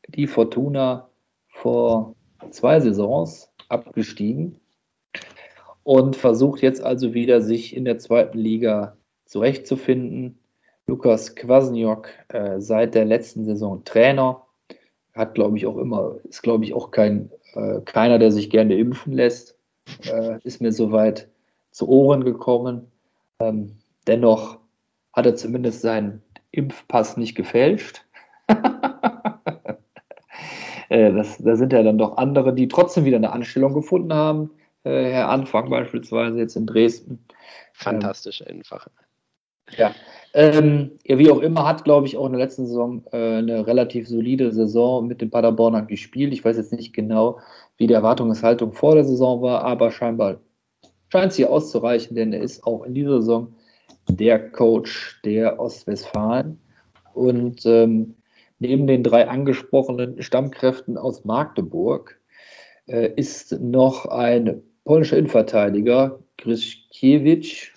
die 0.09 0.27
Fortuna 0.27 1.11
vor 1.49 2.15
zwei 2.51 2.81
Saisons 2.81 3.51
abgestiegen 3.69 4.61
und 5.83 6.17
versucht 6.17 6.63
jetzt 6.63 6.83
also 6.83 7.15
wieder 7.15 7.41
sich 7.41 7.77
in 7.77 7.85
der 7.85 7.99
zweiten 7.99 8.39
Liga 8.39 8.97
zurechtzufinden. 9.27 10.39
Lukas 10.87 11.35
Kwasniok 11.35 12.09
äh, 12.29 12.61
seit 12.61 12.95
der 12.95 13.05
letzten 13.05 13.45
Saison 13.45 13.85
Trainer, 13.85 14.47
hat 15.15 15.35
glaube 15.35 15.57
ich 15.57 15.67
auch 15.67 15.79
immer, 15.79 16.17
ist 16.25 16.43
glaube 16.43 16.65
ich 16.65 16.75
auch 16.75 16.91
kein, 16.91 17.31
äh, 17.57 17.81
keiner, 17.85 18.19
der 18.19 18.31
sich 18.33 18.51
gerne 18.51 18.77
impfen 18.77 19.13
lässt, 19.13 19.57
äh, 20.05 20.39
ist 20.45 20.61
mir 20.61 20.73
soweit 20.73 21.29
zu 21.71 21.89
Ohren 21.89 22.25
gekommen. 22.25 22.91
Ähm, 23.41 23.79
dennoch 24.07 24.59
hat 25.13 25.27
er 25.27 25.37
zumindest 25.37 25.83
seinen 25.83 26.23
Impfpass 26.51 27.17
nicht 27.17 27.35
gefälscht. 27.35 28.05
Äh, 30.89 31.13
das, 31.13 31.39
da 31.39 31.57
sind 31.57 31.73
ja 31.73 31.83
dann 31.83 31.99
doch 31.99 32.17
andere, 32.17 32.55
die 32.55 32.69
trotzdem 32.69 33.05
wieder 33.05 33.17
eine 33.17 33.33
Anstellung 33.33 33.75
gefunden 33.75 34.15
haben. 34.15 34.53
Äh, 34.85 35.11
Herr 35.11 35.31
Anfang 35.31 35.69
beispielsweise 35.69 36.39
jetzt 36.39 36.55
in 36.55 36.65
Dresden. 36.65 37.25
Fantastisch 37.73 38.41
ähm, 38.47 38.59
einfach. 38.59 38.87
Ja. 39.77 39.95
Ähm, 40.35 40.93
ja, 41.05 41.19
wie 41.19 41.31
auch 41.31 41.41
immer, 41.41 41.67
hat, 41.67 41.85
glaube 41.85 42.07
ich, 42.07 42.17
auch 42.17 42.27
in 42.27 42.33
der 42.33 42.43
letzten 42.43 42.67
Saison 42.67 43.03
äh, 43.11 43.39
eine 43.39 43.67
relativ 43.67 44.07
solide 44.07 44.53
Saison 44.53 45.07
mit 45.07 45.23
den 45.23 45.31
Paderbornern 45.31 45.87
gespielt. 45.87 46.33
Ich 46.35 46.45
weiß 46.45 46.59
jetzt 46.59 46.73
nicht 46.73 46.93
genau, 46.93 47.41
wie 47.79 47.87
die 47.87 47.95
Erwartungshaltung 47.95 48.73
vor 48.73 48.95
der 48.95 49.05
Saison 49.05 49.41
war, 49.41 49.65
aber 49.65 49.91
scheinbar 49.91 50.41
scheint 51.09 51.33
es 51.33 51.37
hier 51.37 51.51
auszureichen, 51.51 52.17
denn 52.17 52.35
er 52.35 52.43
ist 52.43 52.65
auch 52.65 52.85
in 52.85 52.95
dieser 52.95 53.23
Saison 53.23 53.55
der 54.09 54.51
Coach 54.51 55.21
der 55.25 55.59
Ostwestfalen. 55.59 56.59
Und 57.15 57.65
ähm, 57.65 58.15
neben 58.59 58.87
den 58.87 59.03
drei 59.03 59.29
angesprochenen 59.29 60.23
Stammkräften 60.23 60.99
aus 60.99 61.25
Magdeburg 61.25 62.21
äh, 62.87 63.11
ist 63.17 63.59
noch 63.61 64.05
ein 64.07 64.63
polnischer 64.85 65.17
Innenverteidiger, 65.17 66.19
Grischkiewicz, 66.37 67.71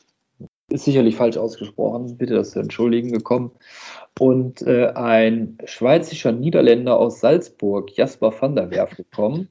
ist 0.70 0.86
sicherlich 0.86 1.16
falsch 1.16 1.38
ausgesprochen, 1.38 2.18
bitte 2.18 2.36
das 2.36 2.52
zu 2.52 2.60
entschuldigen, 2.60 3.12
gekommen. 3.12 3.52
Und 4.20 4.62
äh, 4.64 4.88
ein 4.96 5.58
schweizer 5.66 6.32
Niederländer 6.32 6.98
aus 6.98 7.20
Salzburg, 7.20 7.96
Jasper 7.96 8.34
van 8.40 8.56
der 8.56 8.72
Werf, 8.72 8.96
gekommen. 8.96 9.50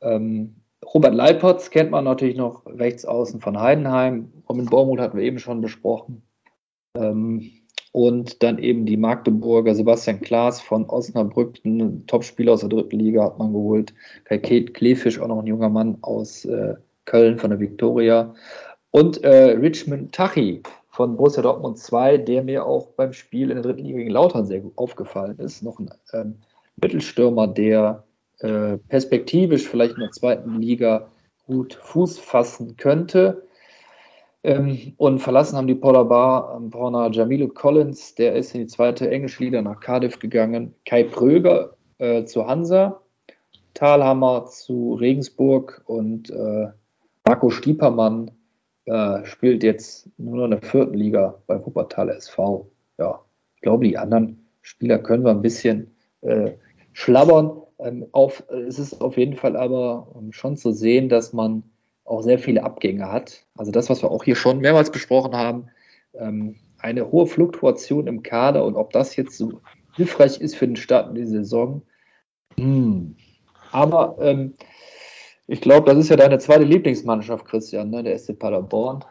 Ähm, 0.00 0.56
Robert 0.94 1.14
Leipertz 1.14 1.70
kennt 1.70 1.90
man 1.90 2.04
natürlich 2.04 2.36
noch 2.36 2.64
rechts 2.66 3.04
außen 3.04 3.40
von 3.40 3.60
Heidenheim. 3.60 4.32
Robin 4.48 4.66
Bormuth 4.66 5.00
hatten 5.00 5.18
wir 5.18 5.24
eben 5.24 5.38
schon 5.38 5.60
besprochen. 5.60 6.22
Ähm, 6.96 7.50
und 7.92 8.42
dann 8.42 8.58
eben 8.58 8.86
die 8.86 8.96
Magdeburger 8.96 9.74
Sebastian 9.74 10.20
Klaas 10.20 10.60
von 10.60 10.88
Osnabrück, 10.88 11.58
ein 11.64 12.06
Topspieler 12.06 12.52
aus 12.52 12.60
der 12.60 12.68
dritten 12.68 12.98
Liga 12.98 13.24
hat 13.24 13.38
man 13.38 13.52
geholt. 13.52 13.94
Kai 14.24 14.38
Klefisch, 14.38 15.18
auch 15.18 15.28
noch 15.28 15.40
ein 15.40 15.46
junger 15.46 15.68
Mann 15.68 15.98
aus 16.02 16.44
äh, 16.44 16.74
Köln 17.06 17.38
von 17.38 17.50
der 17.50 17.60
Viktoria. 17.60 18.34
Und 18.90 19.22
äh, 19.22 19.50
Richmond 19.52 20.14
Tachi 20.14 20.62
von 20.88 21.16
Borussia 21.16 21.42
Dortmund 21.42 21.78
2, 21.78 22.18
der 22.18 22.42
mir 22.42 22.64
auch 22.64 22.88
beim 22.88 23.12
Spiel 23.12 23.50
in 23.50 23.56
der 23.56 23.62
dritten 23.62 23.84
Liga 23.84 23.98
gegen 23.98 24.10
Lautern 24.10 24.46
sehr 24.46 24.60
gut 24.60 24.76
aufgefallen 24.76 25.38
ist. 25.38 25.62
Noch 25.62 25.78
ein 25.78 25.90
ähm, 26.12 26.36
Mittelstürmer, 26.80 27.46
der 27.46 28.04
äh, 28.38 28.78
perspektivisch 28.88 29.68
vielleicht 29.68 29.94
in 29.94 30.00
der 30.00 30.10
zweiten 30.10 30.60
Liga 30.60 31.08
gut 31.46 31.74
Fuß 31.74 32.18
fassen 32.18 32.76
könnte. 32.76 33.42
Ähm, 34.44 34.94
und 34.96 35.18
verlassen 35.18 35.56
haben 35.56 35.66
die 35.66 35.74
Paula 35.74 36.04
Bar 36.04 36.50
am 36.50 36.70
Brauner 36.70 37.10
Jamilu 37.10 37.48
Collins, 37.48 38.14
der 38.14 38.36
ist 38.36 38.54
in 38.54 38.62
die 38.62 38.66
zweite 38.66 39.10
englische 39.10 39.42
Liga 39.42 39.60
nach 39.60 39.80
Cardiff 39.80 40.18
gegangen. 40.18 40.74
Kai 40.84 41.04
Pröger 41.04 41.76
äh, 41.98 42.24
zu 42.24 42.46
Hansa, 42.46 43.00
Thalhammer 43.74 44.46
zu 44.46 44.94
Regensburg 44.94 45.82
und 45.86 46.30
äh, 46.30 46.68
Marco 47.26 47.50
Stiepermann 47.50 48.30
äh, 48.88 49.24
spielt 49.26 49.62
jetzt 49.62 50.08
nur 50.16 50.36
noch 50.36 50.44
in 50.44 50.50
der 50.52 50.62
vierten 50.62 50.94
Liga 50.94 51.34
bei 51.46 51.64
Wuppertal 51.64 52.08
SV. 52.08 52.70
Ja, 52.98 53.20
ich 53.56 53.60
glaube, 53.60 53.84
die 53.84 53.98
anderen 53.98 54.48
Spieler 54.62 54.98
können 54.98 55.24
wir 55.24 55.30
ein 55.30 55.42
bisschen 55.42 55.94
äh, 56.22 56.52
schlabbern. 56.92 57.62
Ähm, 57.80 58.06
auf, 58.12 58.42
es 58.48 58.78
ist 58.78 59.00
auf 59.00 59.16
jeden 59.18 59.36
Fall 59.36 59.56
aber 59.56 60.08
ähm, 60.18 60.32
schon 60.32 60.56
zu 60.56 60.72
sehen, 60.72 61.08
dass 61.08 61.32
man 61.32 61.62
auch 62.04 62.22
sehr 62.22 62.38
viele 62.38 62.64
Abgänge 62.64 63.12
hat. 63.12 63.44
Also 63.56 63.70
das, 63.70 63.90
was 63.90 64.02
wir 64.02 64.10
auch 64.10 64.24
hier 64.24 64.36
schon 64.36 64.60
mehrmals 64.60 64.90
besprochen 64.90 65.36
haben, 65.36 65.66
ähm, 66.14 66.56
eine 66.78 67.10
hohe 67.10 67.26
Fluktuation 67.26 68.06
im 68.06 68.22
Kader 68.22 68.64
und 68.64 68.76
ob 68.76 68.92
das 68.92 69.16
jetzt 69.16 69.36
so 69.36 69.60
hilfreich 69.96 70.40
ist 70.40 70.56
für 70.56 70.66
den 70.66 70.76
Start 70.76 71.10
in 71.10 71.14
die 71.14 71.26
Saison. 71.26 71.82
Hm. 72.56 73.16
Aber 73.70 74.16
ähm, 74.20 74.54
ich 75.48 75.62
glaube, 75.62 75.86
das 75.90 75.98
ist 75.98 76.10
ja 76.10 76.16
deine 76.16 76.38
zweite 76.38 76.64
Lieblingsmannschaft, 76.64 77.46
Christian, 77.46 77.88
ne? 77.88 78.02
der 78.02 78.18
SC 78.18 78.38
Paderborn. 78.38 79.02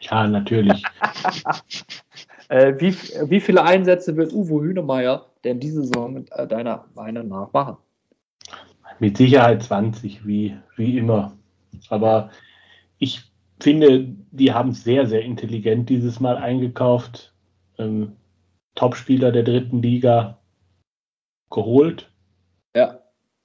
Ja, 0.00 0.28
natürlich. 0.28 0.82
äh, 2.48 2.74
wie, 2.78 2.92
wie 3.30 3.40
viele 3.40 3.64
Einsätze 3.64 4.14
wird 4.16 4.32
Uwe 4.32 4.62
Hünemeyer 4.62 5.26
denn 5.44 5.58
diese 5.58 5.82
Saison 5.82 6.26
äh, 6.30 6.46
deiner 6.46 6.84
Meinung 6.94 7.28
nach 7.28 7.52
machen? 7.52 7.78
Mit 8.98 9.16
Sicherheit 9.16 9.62
20, 9.62 10.26
wie, 10.26 10.56
wie 10.76 10.98
immer. 10.98 11.32
Aber 11.88 12.30
ich 12.98 13.22
finde, 13.58 14.14
die 14.30 14.52
haben 14.52 14.72
sehr, 14.72 15.06
sehr 15.06 15.22
intelligent 15.22 15.88
dieses 15.88 16.20
Mal 16.20 16.36
eingekauft. 16.36 17.32
Ähm, 17.78 18.12
Topspieler 18.74 19.32
der 19.32 19.42
dritten 19.42 19.80
Liga 19.80 20.38
geholt. 21.50 22.10
Ja. 22.76 23.00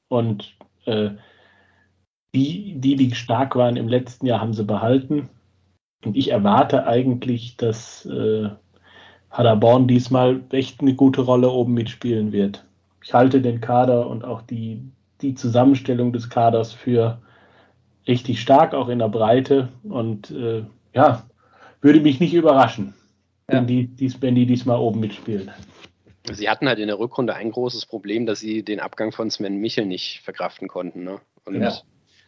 Und 0.10 0.56
äh, 0.86 1.12
die, 2.36 2.76
die, 2.78 2.96
die 2.96 3.14
stark 3.14 3.56
waren 3.56 3.78
im 3.78 3.88
letzten 3.88 4.26
Jahr, 4.26 4.42
haben 4.42 4.54
sie 4.54 4.64
behalten. 4.64 5.30
Und 6.04 6.18
ich 6.18 6.32
erwarte 6.32 6.86
eigentlich, 6.86 7.58
dass 7.58 8.06
äh, 8.06 8.50
Paderborn 9.30 9.88
diesmal 9.88 10.42
echt 10.52 10.82
eine 10.82 10.96
gute 10.96 11.22
Rolle 11.22 11.50
oben 11.50 11.74
mitspielen 11.74 12.32
wird. 12.32 12.66
Ich 13.04 13.14
halte 13.14 13.42
den 13.42 13.62
Kader 13.62 14.08
und 14.08 14.24
auch 14.24 14.42
die, 14.42 14.82
die 15.22 15.36
Zusammenstellung 15.36 16.14
des 16.14 16.30
Kaders 16.30 16.74
für 16.74 17.22
richtig 18.08 18.42
stark, 18.42 18.74
auch 18.74 18.90
in 18.90 19.00
der 19.00 19.10
Breite. 19.10 19.70
Und 19.84 20.32
äh, 20.32 20.64
ja, 20.94 21.24
würde 21.82 22.00
mich 22.00 22.20
nicht 22.20 22.34
überraschen, 22.34 22.94
ja. 23.50 23.58
wenn, 23.58 23.68
die, 23.68 23.88
dies, 23.88 24.22
wenn 24.22 24.36
die 24.36 24.46
diesmal 24.46 24.80
oben 24.80 25.00
mitspielen. 25.00 25.52
Sie 26.32 26.50
hatten 26.50 26.68
halt 26.68 26.80
in 26.80 26.88
der 26.88 27.00
Rückrunde 27.00 27.36
ein 27.36 27.52
großes 27.52 27.86
Problem, 27.86 28.26
dass 28.26 28.40
sie 28.40 28.64
den 28.64 28.80
Abgang 28.80 29.12
von 29.12 29.30
Sven 29.30 29.58
Michel 29.58 29.86
nicht 29.86 30.22
verkraften 30.24 30.68
konnten. 30.68 31.04
Ne? 31.04 31.20
Und 31.44 31.62
ja. 31.62 31.74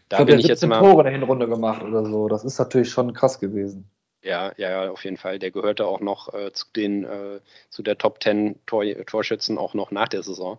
Da 0.09 0.19
ich 0.19 0.25
bin 0.25 0.39
ich 0.39 0.47
jetzt 0.47 0.65
mal. 0.65 0.79
Tore 0.79 1.01
in 1.01 1.05
der 1.05 1.13
Hinrunde 1.13 1.47
gemacht 1.47 1.83
oder 1.83 2.05
so. 2.05 2.27
Das 2.27 2.43
ist 2.43 2.59
natürlich 2.59 2.89
schon 2.89 3.13
krass 3.13 3.39
gewesen. 3.39 3.89
Ja, 4.21 4.53
ja, 4.57 4.85
ja, 4.85 4.91
auf 4.91 5.03
jeden 5.03 5.17
Fall. 5.17 5.37
Der 5.37 5.51
gehörte 5.51 5.85
auch 5.85 5.99
noch 5.99 6.33
äh, 6.33 6.51
zu 6.51 6.65
den 6.75 7.03
äh, 7.03 7.39
zu 7.69 7.83
der 7.83 7.97
Top 7.97 8.23
10 8.23 8.59
Tor, 8.65 8.83
Torschützen 9.05 9.57
auch 9.57 9.75
noch 9.75 9.91
nach 9.91 10.07
der 10.07 10.23
Saison, 10.23 10.57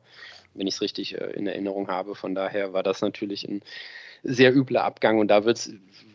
wenn 0.54 0.68
ich 0.68 0.74
es 0.74 0.80
richtig 0.80 1.20
äh, 1.20 1.32
in 1.32 1.46
Erinnerung 1.46 1.88
habe. 1.88 2.14
Von 2.14 2.34
daher 2.34 2.72
war 2.72 2.84
das 2.84 3.00
natürlich 3.00 3.48
ein 3.48 3.62
sehr 4.22 4.54
übler 4.54 4.84
Abgang 4.84 5.18
und 5.18 5.28
da 5.28 5.44
wird's, 5.44 5.72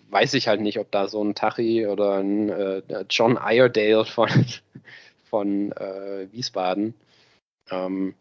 weiß 0.09 0.33
ich 0.35 0.47
halt 0.47 0.61
nicht, 0.61 0.79
ob 0.79 0.91
da 0.91 1.07
so 1.07 1.23
ein 1.23 1.35
Tachi 1.35 1.87
oder 1.87 2.19
ein 2.19 2.49
äh, 2.49 2.81
John 3.09 3.37
Iredale 3.41 4.05
von, 4.05 4.29
von 5.23 5.71
äh, 5.73 6.27
Wiesbaden 6.31 6.93
ähm, 7.69 8.13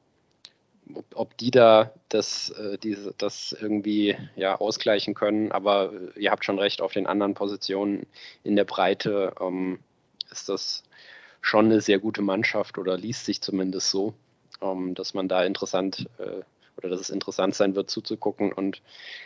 ob, 0.94 1.04
ob 1.14 1.36
die 1.36 1.50
da 1.50 1.92
das, 2.08 2.50
äh, 2.50 2.78
diese, 2.78 3.14
das 3.18 3.56
irgendwie 3.58 4.16
ja, 4.36 4.56
ausgleichen 4.56 5.14
können. 5.14 5.52
Aber 5.52 5.92
äh, 5.92 6.20
ihr 6.20 6.30
habt 6.30 6.44
schon 6.44 6.58
recht, 6.58 6.82
auf 6.82 6.92
den 6.92 7.06
anderen 7.06 7.34
Positionen 7.34 8.06
in 8.44 8.56
der 8.56 8.64
Breite 8.64 9.34
ähm, 9.40 9.80
ist 10.30 10.48
das 10.48 10.82
schon 11.40 11.66
eine 11.66 11.80
sehr 11.80 11.98
gute 11.98 12.22
Mannschaft 12.22 12.78
oder 12.78 12.96
liest 12.96 13.24
sich 13.24 13.40
zumindest 13.40 13.90
so, 13.90 14.14
ähm, 14.62 14.94
dass 14.94 15.14
man 15.14 15.28
da 15.28 15.44
interessant 15.44 16.08
äh, 16.18 16.42
oder 16.76 16.88
dass 16.88 17.00
es 17.00 17.10
interessant 17.10 17.54
sein 17.54 17.74
wird 17.74 17.90
zuzugucken. 17.90 18.52
Und 18.52 18.82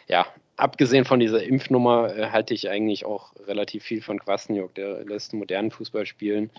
ja, 0.09 0.27
abgesehen 0.57 1.05
von 1.05 1.21
dieser 1.21 1.43
Impfnummer 1.43 2.17
äh, 2.17 2.31
halte 2.31 2.55
ich 2.55 2.69
eigentlich 2.69 3.05
auch 3.05 3.33
relativ 3.47 3.85
viel 3.85 4.03
von 4.03 4.19
Kwasniok. 4.19 4.75
Der 4.75 5.05
lässt 5.05 5.33
modernen 5.33 5.71
Fußball 5.71 6.07
spielen, 6.07 6.51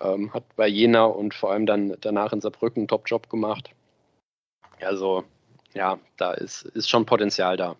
ähm, 0.00 0.32
hat 0.32 0.44
bei 0.56 0.68
Jena 0.68 1.04
und 1.04 1.34
vor 1.34 1.52
allem 1.52 1.66
dann 1.66 1.96
danach 2.00 2.32
in 2.32 2.40
Saarbrücken 2.40 2.82
einen 2.82 2.88
Top-Job 2.88 3.28
gemacht. 3.28 3.70
Also 4.80 5.24
ja, 5.74 5.98
da 6.16 6.32
ist, 6.32 6.62
ist 6.62 6.88
schon 6.88 7.06
Potenzial 7.06 7.56
da. 7.56 7.76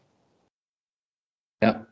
Ja. 1.63 1.87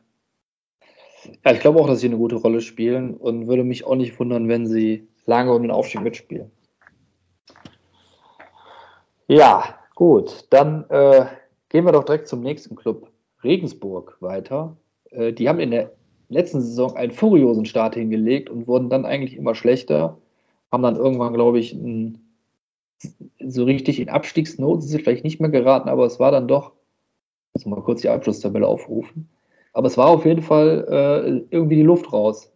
Ja, 1.43 1.51
ich 1.51 1.59
glaube 1.59 1.79
auch, 1.79 1.87
dass 1.87 1.99
sie 1.99 2.07
eine 2.07 2.17
gute 2.17 2.35
Rolle 2.35 2.61
spielen 2.61 3.15
und 3.15 3.47
würde 3.47 3.63
mich 3.63 3.85
auch 3.85 3.95
nicht 3.95 4.17
wundern, 4.19 4.47
wenn 4.47 4.67
sie 4.67 5.07
lange 5.25 5.53
um 5.53 5.61
den 5.61 5.71
Aufstieg 5.71 6.01
mitspielen. 6.01 6.51
Ja, 9.27 9.77
gut. 9.95 10.45
Dann 10.51 10.85
äh, 10.89 11.25
gehen 11.69 11.83
wir 11.83 11.91
doch 11.91 12.05
direkt 12.05 12.29
zum 12.29 12.41
nächsten 12.41 12.75
Club, 12.75 13.11
Regensburg, 13.43 14.17
weiter. 14.21 14.77
Äh, 15.11 15.33
die 15.33 15.49
haben 15.49 15.59
in 15.59 15.71
der 15.71 15.91
letzten 16.29 16.61
Saison 16.61 16.95
einen 16.95 17.11
furiosen 17.11 17.65
Start 17.65 17.95
hingelegt 17.95 18.49
und 18.49 18.67
wurden 18.67 18.89
dann 18.89 19.05
eigentlich 19.05 19.35
immer 19.35 19.55
schlechter. 19.55 20.17
Haben 20.71 20.83
dann 20.83 20.95
irgendwann, 20.95 21.33
glaube 21.33 21.59
ich, 21.59 21.73
ein 21.73 22.26
so 23.39 23.63
richtig 23.63 23.99
in 23.99 24.09
Abstiegsnoten 24.09 24.81
sind 24.81 24.89
sie 24.89 25.03
vielleicht 25.03 25.23
nicht 25.23 25.39
mehr 25.39 25.49
geraten, 25.49 25.89
aber 25.89 26.05
es 26.05 26.19
war 26.19 26.31
dann 26.31 26.47
doch, 26.47 26.73
muss 27.53 27.65
mal 27.65 27.81
kurz 27.81 28.01
die 28.01 28.09
Abschlusstabelle 28.09 28.67
aufrufen. 28.67 29.29
Aber 29.73 29.87
es 29.87 29.97
war 29.97 30.07
auf 30.07 30.25
jeden 30.25 30.41
Fall 30.41 30.87
äh, 30.89 31.55
irgendwie 31.55 31.75
die 31.75 31.83
Luft 31.83 32.11
raus. 32.11 32.51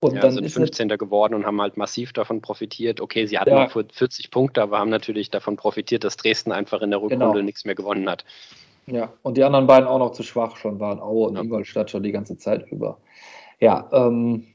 Und 0.00 0.14
ja, 0.14 0.20
dann 0.20 0.32
sind 0.32 0.50
15. 0.50 0.90
Halt, 0.90 1.00
geworden 1.00 1.34
und 1.34 1.46
haben 1.46 1.60
halt 1.60 1.78
massiv 1.78 2.12
davon 2.12 2.42
profitiert. 2.42 3.00
Okay, 3.00 3.26
sie 3.26 3.38
hatten 3.38 3.50
ja. 3.50 3.64
noch 3.64 3.70
40 3.70 4.30
Punkte, 4.30 4.62
aber 4.62 4.78
haben 4.78 4.90
natürlich 4.90 5.30
davon 5.30 5.56
profitiert, 5.56 6.04
dass 6.04 6.16
Dresden 6.16 6.52
einfach 6.52 6.82
in 6.82 6.90
der 6.90 7.00
Rückrunde 7.00 7.26
genau. 7.26 7.42
nichts 7.42 7.64
mehr 7.64 7.74
gewonnen 7.74 8.08
hat. 8.08 8.24
Ja, 8.86 9.12
und 9.22 9.36
die 9.36 9.44
anderen 9.44 9.66
beiden 9.66 9.88
auch 9.88 9.98
noch 9.98 10.12
zu 10.12 10.22
schwach 10.22 10.56
schon 10.56 10.78
waren, 10.78 11.00
Aue 11.00 11.28
und 11.28 11.36
ja. 11.36 11.42
Ingolstadt 11.42 11.90
schon 11.90 12.02
die 12.02 12.12
ganze 12.12 12.36
Zeit 12.36 12.70
über. 12.70 12.98
Ja, 13.58 13.88
ähm, 13.92 14.46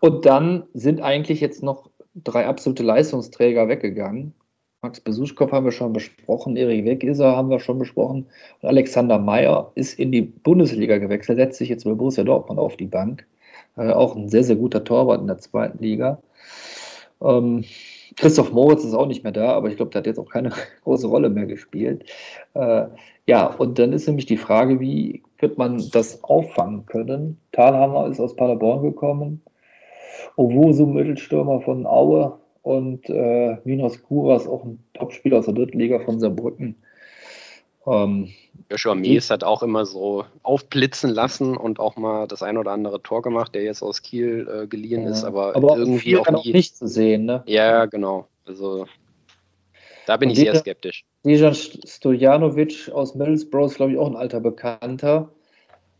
und 0.00 0.26
dann 0.26 0.64
sind 0.74 1.00
eigentlich 1.00 1.40
jetzt 1.40 1.62
noch 1.62 1.90
drei 2.14 2.46
absolute 2.46 2.82
Leistungsträger 2.82 3.68
weggegangen. 3.68 4.34
Max 4.80 5.00
Besuschkow 5.00 5.50
haben 5.50 5.64
wir 5.64 5.72
schon 5.72 5.92
besprochen, 5.92 6.56
Erik 6.56 6.84
Wegiser 6.84 7.36
haben 7.36 7.50
wir 7.50 7.58
schon 7.58 7.80
besprochen 7.80 8.26
und 8.62 8.68
Alexander 8.68 9.18
Meyer 9.18 9.72
ist 9.74 9.98
in 9.98 10.12
die 10.12 10.22
Bundesliga 10.22 10.98
gewechselt, 10.98 11.38
setzt 11.38 11.58
sich 11.58 11.68
jetzt 11.68 11.84
bei 11.84 11.94
Borussia 11.94 12.22
Dortmund 12.22 12.60
auf 12.60 12.76
die 12.76 12.86
Bank. 12.86 13.26
Äh, 13.76 13.90
auch 13.90 14.14
ein 14.14 14.28
sehr, 14.28 14.44
sehr 14.44 14.54
guter 14.54 14.84
Torwart 14.84 15.20
in 15.20 15.26
der 15.26 15.38
zweiten 15.38 15.82
Liga. 15.82 16.22
Ähm, 17.20 17.64
Christoph 18.16 18.52
Moritz 18.52 18.84
ist 18.84 18.94
auch 18.94 19.06
nicht 19.06 19.24
mehr 19.24 19.32
da, 19.32 19.52
aber 19.52 19.68
ich 19.68 19.76
glaube, 19.76 19.90
der 19.90 20.00
hat 20.00 20.06
jetzt 20.06 20.18
auch 20.20 20.30
keine 20.30 20.52
große 20.84 21.08
Rolle 21.08 21.28
mehr 21.28 21.46
gespielt. 21.46 22.04
Äh, 22.54 22.86
ja, 23.26 23.46
und 23.46 23.80
dann 23.80 23.92
ist 23.92 24.06
nämlich 24.06 24.26
die 24.26 24.36
Frage, 24.36 24.78
wie 24.78 25.24
wird 25.38 25.58
man 25.58 25.82
das 25.90 26.22
auffangen 26.22 26.86
können? 26.86 27.40
Thalhammer 27.50 28.06
ist 28.06 28.20
aus 28.20 28.36
Paderborn 28.36 28.82
gekommen. 28.82 29.42
Owusu, 30.36 30.86
Mittelstürmer 30.86 31.60
von 31.60 31.84
Aue, 31.84 32.38
und 32.68 33.08
äh, 33.08 33.56
Minos 33.64 34.02
Kuras, 34.02 34.46
auch 34.46 34.62
ein 34.62 34.78
Topspieler 34.92 35.38
aus 35.38 35.46
der 35.46 35.54
dritten 35.54 35.78
Liga 35.78 36.00
von 36.00 36.20
Saarbrücken. 36.20 36.76
Ähm, 37.86 38.28
Joshua 38.70 38.94
Mees 38.94 39.30
hat 39.30 39.42
auch 39.42 39.62
immer 39.62 39.86
so 39.86 40.26
aufblitzen 40.42 41.08
lassen 41.08 41.56
und 41.56 41.80
auch 41.80 41.96
mal 41.96 42.28
das 42.28 42.42
ein 42.42 42.58
oder 42.58 42.72
andere 42.72 43.02
Tor 43.02 43.22
gemacht, 43.22 43.54
der 43.54 43.62
jetzt 43.62 43.80
aus 43.80 44.02
Kiel 44.02 44.46
äh, 44.52 44.66
geliehen 44.66 45.04
ja, 45.04 45.10
ist, 45.10 45.24
aber, 45.24 45.56
aber 45.56 45.78
irgendwie 45.78 46.18
auch 46.18 46.44
nie, 46.44 46.52
nicht 46.52 46.76
zu 46.76 46.86
sehen. 46.86 47.24
Ne? 47.24 47.42
Ja, 47.46 47.86
genau. 47.86 48.26
Also 48.44 48.84
da 50.06 50.18
bin 50.18 50.28
und 50.28 50.36
ich 50.36 50.44
sehr 50.44 50.54
skeptisch. 50.56 51.06
Dejan 51.24 51.54
Stojanovic 51.54 52.90
aus 52.92 53.14
Middlesbrough 53.14 53.70
ist, 53.70 53.76
glaube 53.76 53.92
ich, 53.92 53.98
auch 53.98 54.08
ein 54.08 54.16
alter 54.16 54.40
Bekannter. 54.40 55.32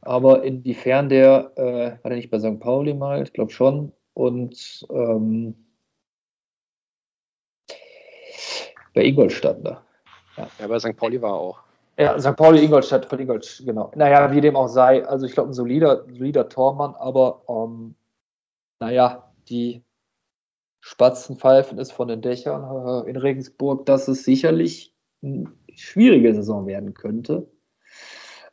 Aber 0.03 0.45
inwiefern 0.45 1.09
der, 1.09 1.53
äh, 1.57 2.03
war 2.03 2.11
der 2.11 2.17
nicht 2.17 2.31
bei 2.31 2.39
St. 2.39 2.61
Pauli 2.61 2.93
mal? 2.93 3.23
Ich 3.23 3.33
glaube 3.33 3.53
schon. 3.53 3.93
Und 4.13 4.87
ähm, 4.91 5.55
bei 8.95 9.05
Ingolstadt. 9.05 9.63
Ne? 9.63 9.79
Ja. 10.37 10.49
ja, 10.59 10.67
bei 10.67 10.79
St. 10.79 10.97
Pauli 10.97 11.21
war 11.21 11.35
auch. 11.35 11.61
Ja, 11.99 12.19
St. 12.19 12.37
Pauli, 12.37 12.65
Ingolstadt, 12.65 13.07
von 13.07 13.19
Ingolstadt, 13.19 13.67
genau. 13.67 13.91
Naja, 13.97 14.31
wie 14.33 14.41
dem 14.41 14.55
auch 14.55 14.69
sei. 14.69 15.05
Also 15.05 15.27
ich 15.27 15.33
glaube, 15.33 15.51
ein 15.51 15.55
solider, 15.55 16.05
solider 16.07 16.49
Tormann, 16.49 16.95
aber 16.95 17.43
ähm, 17.49 17.97
naja, 18.79 19.33
die 19.49 19.83
Spatzenpfeifen 20.81 21.79
ist 21.79 21.91
von 21.91 22.07
den 22.07 22.23
Dächern 22.23 23.05
äh, 23.05 23.11
in 23.11 23.17
Regensburg, 23.17 23.85
dass 23.87 24.07
es 24.07 24.23
sicherlich 24.23 24.95
eine 25.23 25.53
schwierige 25.75 26.35
Saison 26.35 26.67
werden 26.67 26.95
könnte. 26.95 27.51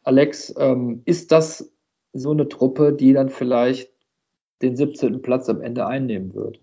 Alex, 0.04 0.54
ähm, 0.58 1.04
ist 1.06 1.32
das 1.32 1.72
so 2.14 2.32
eine 2.32 2.50
Truppe, 2.50 2.94
die 2.94 3.14
dann 3.14 3.30
vielleicht 3.30 3.92
den 4.62 4.76
17. 4.76 5.22
Platz 5.22 5.50
am 5.50 5.62
Ende 5.62 5.86
einnehmen 5.86 6.34
wird? 6.34 6.60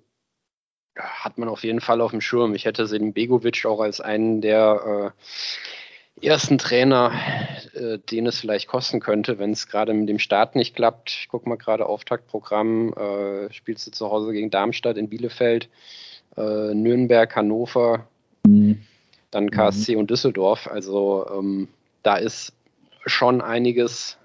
Hat 0.96 1.38
man 1.38 1.48
auf 1.48 1.64
jeden 1.64 1.80
Fall 1.80 2.00
auf 2.00 2.10
dem 2.10 2.20
Schirm. 2.20 2.54
Ich 2.54 2.64
hätte 2.64 2.86
Selim 2.86 3.12
Begovic 3.12 3.64
auch 3.64 3.80
als 3.80 4.00
einen 4.00 4.40
der 4.40 5.12
äh, 6.20 6.26
ersten 6.26 6.58
Trainer, 6.58 7.12
äh, 7.74 7.98
den 7.98 8.26
es 8.26 8.40
vielleicht 8.40 8.68
kosten 8.68 9.00
könnte, 9.00 9.38
wenn 9.38 9.52
es 9.52 9.68
gerade 9.68 9.94
mit 9.94 10.08
dem 10.08 10.18
Start 10.18 10.54
nicht 10.54 10.76
klappt. 10.76 11.10
Ich 11.10 11.28
gucke 11.28 11.48
mal 11.48 11.56
gerade 11.56 11.86
Auftaktprogramm, 11.86 12.92
äh, 12.92 13.52
spielst 13.52 13.86
du 13.86 13.90
zu 13.90 14.10
Hause 14.10 14.32
gegen 14.32 14.50
Darmstadt 14.50 14.96
in 14.96 15.08
Bielefeld, 15.08 15.68
äh, 16.36 16.74
Nürnberg, 16.74 17.34
Hannover, 17.34 18.06
mhm. 18.46 18.82
dann 19.30 19.50
KSC 19.50 19.94
mhm. 19.94 20.00
und 20.00 20.10
Düsseldorf. 20.10 20.68
Also 20.68 21.26
ähm, 21.32 21.68
da 22.02 22.16
ist 22.16 22.52
schon 23.06 23.40
einiges, 23.40 24.18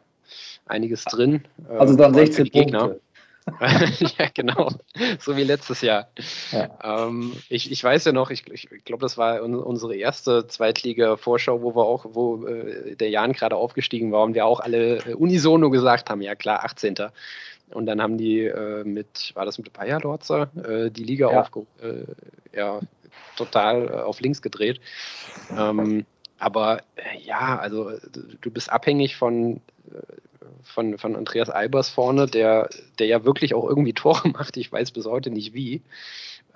einiges 0.65 1.05
drin. 1.05 1.45
Äh, 1.69 1.77
also 1.77 1.95
dann 1.95 2.13
16 2.13 2.51
Punkte. 2.51 2.99
ja, 4.17 4.27
genau. 4.33 4.69
So 5.19 5.37
wie 5.37 5.43
letztes 5.43 5.81
Jahr. 5.81 6.09
Ja. 6.51 7.07
Ähm, 7.07 7.33
ich, 7.49 7.71
ich 7.71 7.83
weiß 7.83 8.05
ja 8.05 8.11
noch, 8.11 8.29
ich, 8.29 8.45
ich 8.51 8.67
glaube, 8.83 9.01
das 9.01 9.17
war 9.17 9.41
un 9.41 9.55
unsere 9.55 9.95
erste 9.95 10.47
Zweitliga-Vorschau, 10.47 11.61
wo 11.61 11.75
wir 11.75 11.85
auch, 11.85 12.05
wo 12.09 12.45
äh, 12.45 12.95
der 12.95 13.09
Jan 13.09 13.33
gerade 13.33 13.55
aufgestiegen 13.55 14.11
war 14.11 14.23
und 14.23 14.33
wir 14.33 14.45
auch 14.45 14.59
alle 14.59 14.97
äh, 14.97 15.13
unisono 15.13 15.69
gesagt 15.69 16.09
haben, 16.09 16.21
ja 16.21 16.35
klar, 16.35 16.63
18. 16.65 16.95
Und 17.73 17.85
dann 17.85 18.01
haben 18.01 18.17
die 18.17 18.45
äh, 18.45 18.83
mit, 18.83 19.31
war 19.33 19.45
das 19.45 19.57
mit 19.57 19.73
Bayer 19.73 19.99
Lorzer, 19.99 20.49
äh, 20.63 20.89
die 20.89 21.03
Liga 21.03 21.31
ja. 21.31 21.41
Auf, 21.41 21.51
äh, 21.81 22.05
ja, 22.55 22.79
total 23.35 23.87
äh, 23.87 23.91
auf 24.01 24.19
links 24.21 24.41
gedreht. 24.41 24.79
Ähm, 25.57 26.05
aber 26.39 26.81
ja, 27.23 27.57
also 27.57 27.91
du 28.41 28.51
bist 28.51 28.71
abhängig 28.71 29.15
von 29.15 29.61
von, 30.63 30.97
von 30.97 31.15
Andreas 31.15 31.49
Albers 31.49 31.89
vorne, 31.89 32.27
der, 32.27 32.69
der 32.99 33.07
ja 33.07 33.25
wirklich 33.25 33.53
auch 33.53 33.67
irgendwie 33.67 33.93
Tore 33.93 34.29
macht. 34.33 34.57
Ich 34.57 34.71
weiß 34.71 34.91
bis 34.91 35.05
heute 35.05 35.29
nicht 35.29 35.53
wie. 35.53 35.81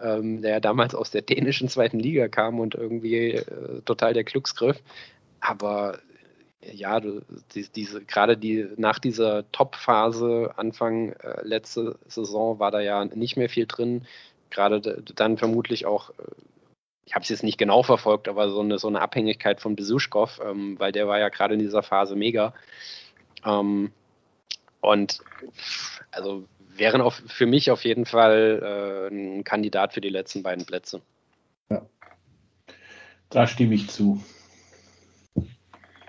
Ähm, 0.01 0.41
der 0.41 0.51
ja 0.51 0.59
damals 0.59 0.95
aus 0.95 1.11
der 1.11 1.21
dänischen 1.21 1.67
zweiten 1.67 1.99
Liga 1.99 2.27
kam 2.27 2.59
und 2.59 2.75
irgendwie 2.75 3.31
äh, 3.31 3.81
total 3.85 4.13
der 4.13 4.23
Glücksgriff. 4.23 4.81
Aber 5.39 5.99
ja, 6.63 6.99
du, 6.99 7.21
die, 7.53 7.67
diese, 7.75 8.03
gerade 8.03 8.37
die, 8.37 8.67
nach 8.77 8.99
dieser 8.99 9.51
Top-Phase 9.51 10.53
Anfang 10.57 11.13
äh, 11.13 11.41
letzte 11.43 11.97
Saison 12.07 12.59
war 12.59 12.71
da 12.71 12.79
ja 12.79 13.05
nicht 13.05 13.37
mehr 13.37 13.49
viel 13.49 13.65
drin. 13.65 14.05
Gerade 14.49 15.03
dann 15.15 15.37
vermutlich 15.37 15.85
auch, 15.85 16.11
äh, 16.11 16.13
ich 17.05 17.15
habe 17.15 17.23
es 17.23 17.29
jetzt 17.29 17.43
nicht 17.43 17.57
genau 17.57 17.83
verfolgt, 17.83 18.27
aber 18.27 18.49
so 18.49 18.61
eine, 18.61 18.77
so 18.77 18.87
eine 18.87 19.01
Abhängigkeit 19.01 19.59
von 19.59 19.75
Besuschkow, 19.75 20.39
ähm, 20.45 20.79
weil 20.79 20.91
der 20.91 21.07
war 21.07 21.19
ja 21.19 21.29
gerade 21.29 21.55
in 21.55 21.59
dieser 21.59 21.83
Phase 21.83 22.15
mega. 22.15 22.53
Ähm, 23.45 23.91
und 24.81 25.19
also 26.11 26.45
wären 26.75 27.01
auf, 27.01 27.21
für 27.27 27.45
mich 27.45 27.71
auf 27.71 27.83
jeden 27.83 28.05
Fall 28.05 29.09
äh, 29.11 29.13
ein 29.13 29.43
Kandidat 29.43 29.93
für 29.93 30.01
die 30.01 30.09
letzten 30.09 30.43
beiden 30.43 30.65
Plätze. 30.65 31.01
Ja. 31.69 31.85
Da 33.29 33.47
stimme 33.47 33.75
ich 33.75 33.89
zu. 33.89 34.21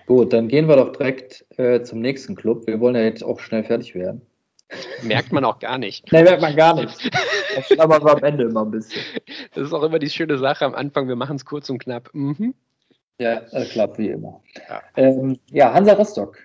Gut, 0.07 0.33
dann 0.33 0.49
gehen 0.49 0.69
wir 0.69 0.77
doch 0.77 0.93
direkt 0.93 1.44
äh, 1.59 1.83
zum 1.83 2.01
nächsten 2.01 2.35
Club. 2.35 2.67
Wir 2.67 2.81
wollen 2.81 2.97
ja 2.97 3.02
jetzt 3.02 3.23
auch 3.23 3.41
schnell 3.41 3.65
fertig 3.65 3.94
werden. 3.94 4.23
Merkt 5.02 5.33
man 5.33 5.44
auch 5.44 5.59
gar 5.59 5.78
nicht. 5.78 6.05
Nein, 6.12 6.25
merkt 6.25 6.43
man 6.43 6.57
gar 6.57 6.75
nicht. 6.75 7.11
Das 7.55 7.69
wir 7.69 8.11
am 8.11 8.25
Ende 8.25 8.44
immer 8.44 8.65
ein 8.65 8.70
bisschen. 8.70 9.02
Das 9.55 9.67
ist 9.67 9.75
auch 9.75 9.83
immer 9.83 9.99
die 9.99 10.09
schöne 10.09 10.39
Sache 10.39 10.65
am 10.65 10.75
Anfang. 10.75 11.07
Wir 11.07 11.17
machen 11.17 11.36
es 11.36 11.44
kurz 11.44 11.69
und 11.69 11.81
knapp. 11.81 12.09
Mhm. 12.15 12.55
Ja, 13.19 13.41
das 13.41 13.69
klappt 13.69 13.99
wie 13.99 14.09
immer. 14.09 14.43
Ja. 14.70 14.83
Ähm, 14.97 15.39
ja, 15.51 15.75
Hansa 15.75 15.93
Rostock, 15.93 16.39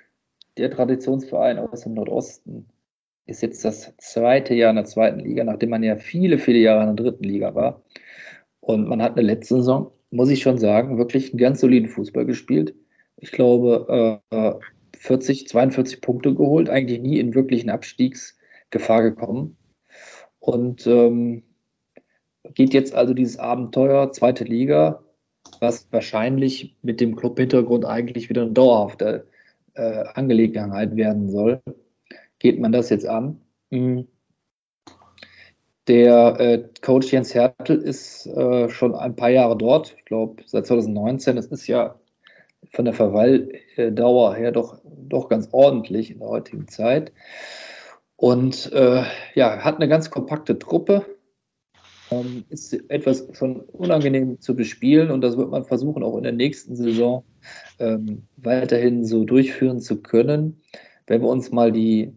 der 0.57 0.71
Traditionsverein 0.71 1.59
aus 1.59 1.81
dem 1.81 1.93
Nordosten, 1.93 2.67
ist 3.25 3.41
jetzt 3.41 3.65
das 3.65 3.93
zweite 3.97 4.53
Jahr 4.53 4.69
in 4.69 4.77
der 4.77 4.85
zweiten 4.85 5.19
Liga, 5.19 5.43
nachdem 5.43 5.71
man 5.71 5.83
ja 5.83 5.97
viele, 5.97 6.37
viele 6.37 6.59
Jahre 6.59 6.89
in 6.89 6.95
der 6.95 7.05
dritten 7.05 7.23
Liga 7.23 7.55
war. 7.55 7.83
Und 8.61 8.87
man 8.87 9.01
hat 9.01 9.13
eine 9.13 9.27
letzte 9.27 9.55
Saison, 9.55 9.91
muss 10.11 10.29
ich 10.29 10.41
schon 10.41 10.57
sagen, 10.57 10.97
wirklich 10.97 11.31
einen 11.31 11.39
ganz 11.39 11.59
soliden 11.59 11.89
Fußball 11.89 12.25
gespielt 12.25 12.73
ich 13.17 13.31
glaube, 13.31 14.21
äh, 14.31 14.53
40, 14.95 15.47
42 15.47 16.01
Punkte 16.01 16.33
geholt, 16.33 16.69
eigentlich 16.69 17.01
nie 17.01 17.19
in 17.19 17.35
wirklichen 17.35 17.69
Abstiegsgefahr 17.69 19.01
gekommen. 19.03 19.57
Und 20.39 20.87
ähm, 20.87 21.43
geht 22.53 22.73
jetzt 22.73 22.93
also 22.93 23.13
dieses 23.13 23.37
Abenteuer, 23.37 24.11
zweite 24.11 24.43
Liga, 24.43 25.03
was 25.59 25.91
wahrscheinlich 25.91 26.75
mit 26.81 27.01
dem 27.01 27.15
Club-Hintergrund 27.15 27.85
eigentlich 27.85 28.29
wieder 28.29 28.43
eine 28.43 28.51
dauerhafte 28.51 29.27
äh, 29.77 30.03
Angelegenheit 30.13 30.95
werden 30.95 31.29
soll. 31.29 31.61
Geht 32.39 32.59
man 32.59 32.71
das 32.71 32.89
jetzt 32.89 33.07
an? 33.07 33.41
Mhm. 33.69 34.07
Der 35.87 36.39
äh, 36.39 36.63
Coach 36.81 37.13
Jens 37.13 37.33
Hertel 37.33 37.81
ist 37.81 38.27
äh, 38.27 38.69
schon 38.69 38.93
ein 38.93 39.15
paar 39.15 39.29
Jahre 39.29 39.57
dort, 39.57 39.95
ich 39.97 40.03
glaube 40.05 40.43
seit 40.45 40.65
2019. 40.67 41.37
Das 41.37 41.45
ist 41.45 41.67
ja 41.67 41.95
von 42.73 42.85
der 42.85 42.93
Verweildauer 42.93 44.35
her 44.35 44.51
doch, 44.51 44.81
doch 44.83 45.29
ganz 45.29 45.49
ordentlich 45.53 46.11
in 46.11 46.19
der 46.19 46.27
heutigen 46.27 46.67
Zeit. 46.67 47.13
Und 48.17 48.71
äh, 48.73 49.03
ja, 49.35 49.59
hat 49.59 49.77
eine 49.77 49.87
ganz 49.87 50.09
kompakte 50.09 50.59
Truppe, 50.59 51.05
ähm, 52.11 52.45
ist 52.49 52.73
etwas 52.89 53.27
schon 53.33 53.61
unangenehm 53.61 54.39
zu 54.39 54.55
bespielen 54.55 55.11
und 55.11 55.21
das 55.21 55.37
wird 55.37 55.49
man 55.49 55.65
versuchen, 55.65 56.03
auch 56.03 56.17
in 56.17 56.23
der 56.23 56.31
nächsten 56.31 56.75
Saison 56.75 57.23
ähm, 57.79 58.27
weiterhin 58.37 59.05
so 59.05 59.23
durchführen 59.23 59.79
zu 59.79 60.01
können. 60.01 60.61
Wenn 61.05 61.21
wir 61.21 61.29
uns 61.29 61.51
mal 61.51 61.71
die 61.71 62.13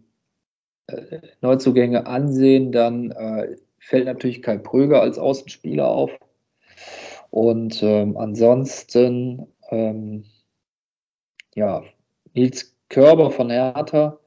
äh, 0.87 1.19
Neuzugänge 1.41 2.07
ansehen, 2.07 2.71
dann 2.71 3.11
äh, 3.11 3.55
fällt 3.79 4.05
natürlich 4.05 4.41
Kai 4.41 4.57
Pröger 4.57 5.01
als 5.01 5.17
Außenspieler 5.17 5.87
auf. 5.87 6.11
Und 7.29 7.81
ähm, 7.81 8.17
ansonsten 8.17 9.47
ähm, 9.69 10.25
ja, 11.55 11.83
Nils 12.33 12.75
Körber 12.89 13.31
von 13.31 13.49
Hertha, 13.49 14.19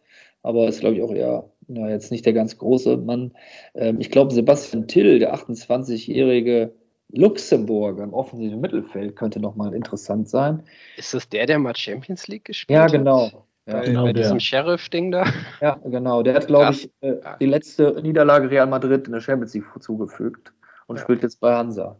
aber 0.42 0.68
ist, 0.68 0.80
glaube 0.80 0.96
ich, 0.96 1.02
auch 1.02 1.12
eher 1.12 1.50
na, 1.68 1.88
jetzt 1.90 2.10
nicht 2.10 2.26
der 2.26 2.32
ganz 2.32 2.58
große 2.58 2.96
Mann. 2.96 3.32
Ähm, 3.74 4.00
ich 4.00 4.10
glaube, 4.10 4.32
Sebastian 4.32 4.88
Till, 4.88 5.18
der 5.18 5.34
28-jährige 5.34 6.74
Luxemburger 7.10 8.04
im 8.04 8.14
offensiven 8.14 8.60
Mittelfeld, 8.60 9.16
könnte 9.16 9.40
nochmal 9.40 9.74
interessant 9.74 10.28
sein. 10.28 10.64
Ist 10.96 11.14
das 11.14 11.28
der, 11.28 11.46
der 11.46 11.58
mal 11.58 11.76
Champions 11.76 12.28
League 12.28 12.44
gespielt 12.44 12.78
hat? 12.78 12.92
Ja, 12.92 12.98
genau. 12.98 13.46
Ja, 13.66 13.78
bei, 13.78 13.86
genau 13.86 14.04
bei 14.04 14.12
diesem 14.12 14.40
Sheriff-Ding 14.40 15.10
da? 15.10 15.24
Ja, 15.60 15.80
genau. 15.84 16.22
Der 16.22 16.34
hat, 16.34 16.46
glaube 16.46 16.72
ich, 16.72 16.90
äh, 17.00 17.16
die 17.40 17.46
letzte 17.46 18.00
Niederlage 18.02 18.50
Real 18.50 18.66
Madrid 18.66 19.06
in 19.06 19.12
der 19.12 19.20
Champions 19.20 19.54
League 19.54 19.64
zugefügt 19.80 20.52
und 20.86 20.96
ja. 20.96 21.02
spielt 21.02 21.22
jetzt 21.22 21.40
bei 21.40 21.54
Hansa. 21.54 21.98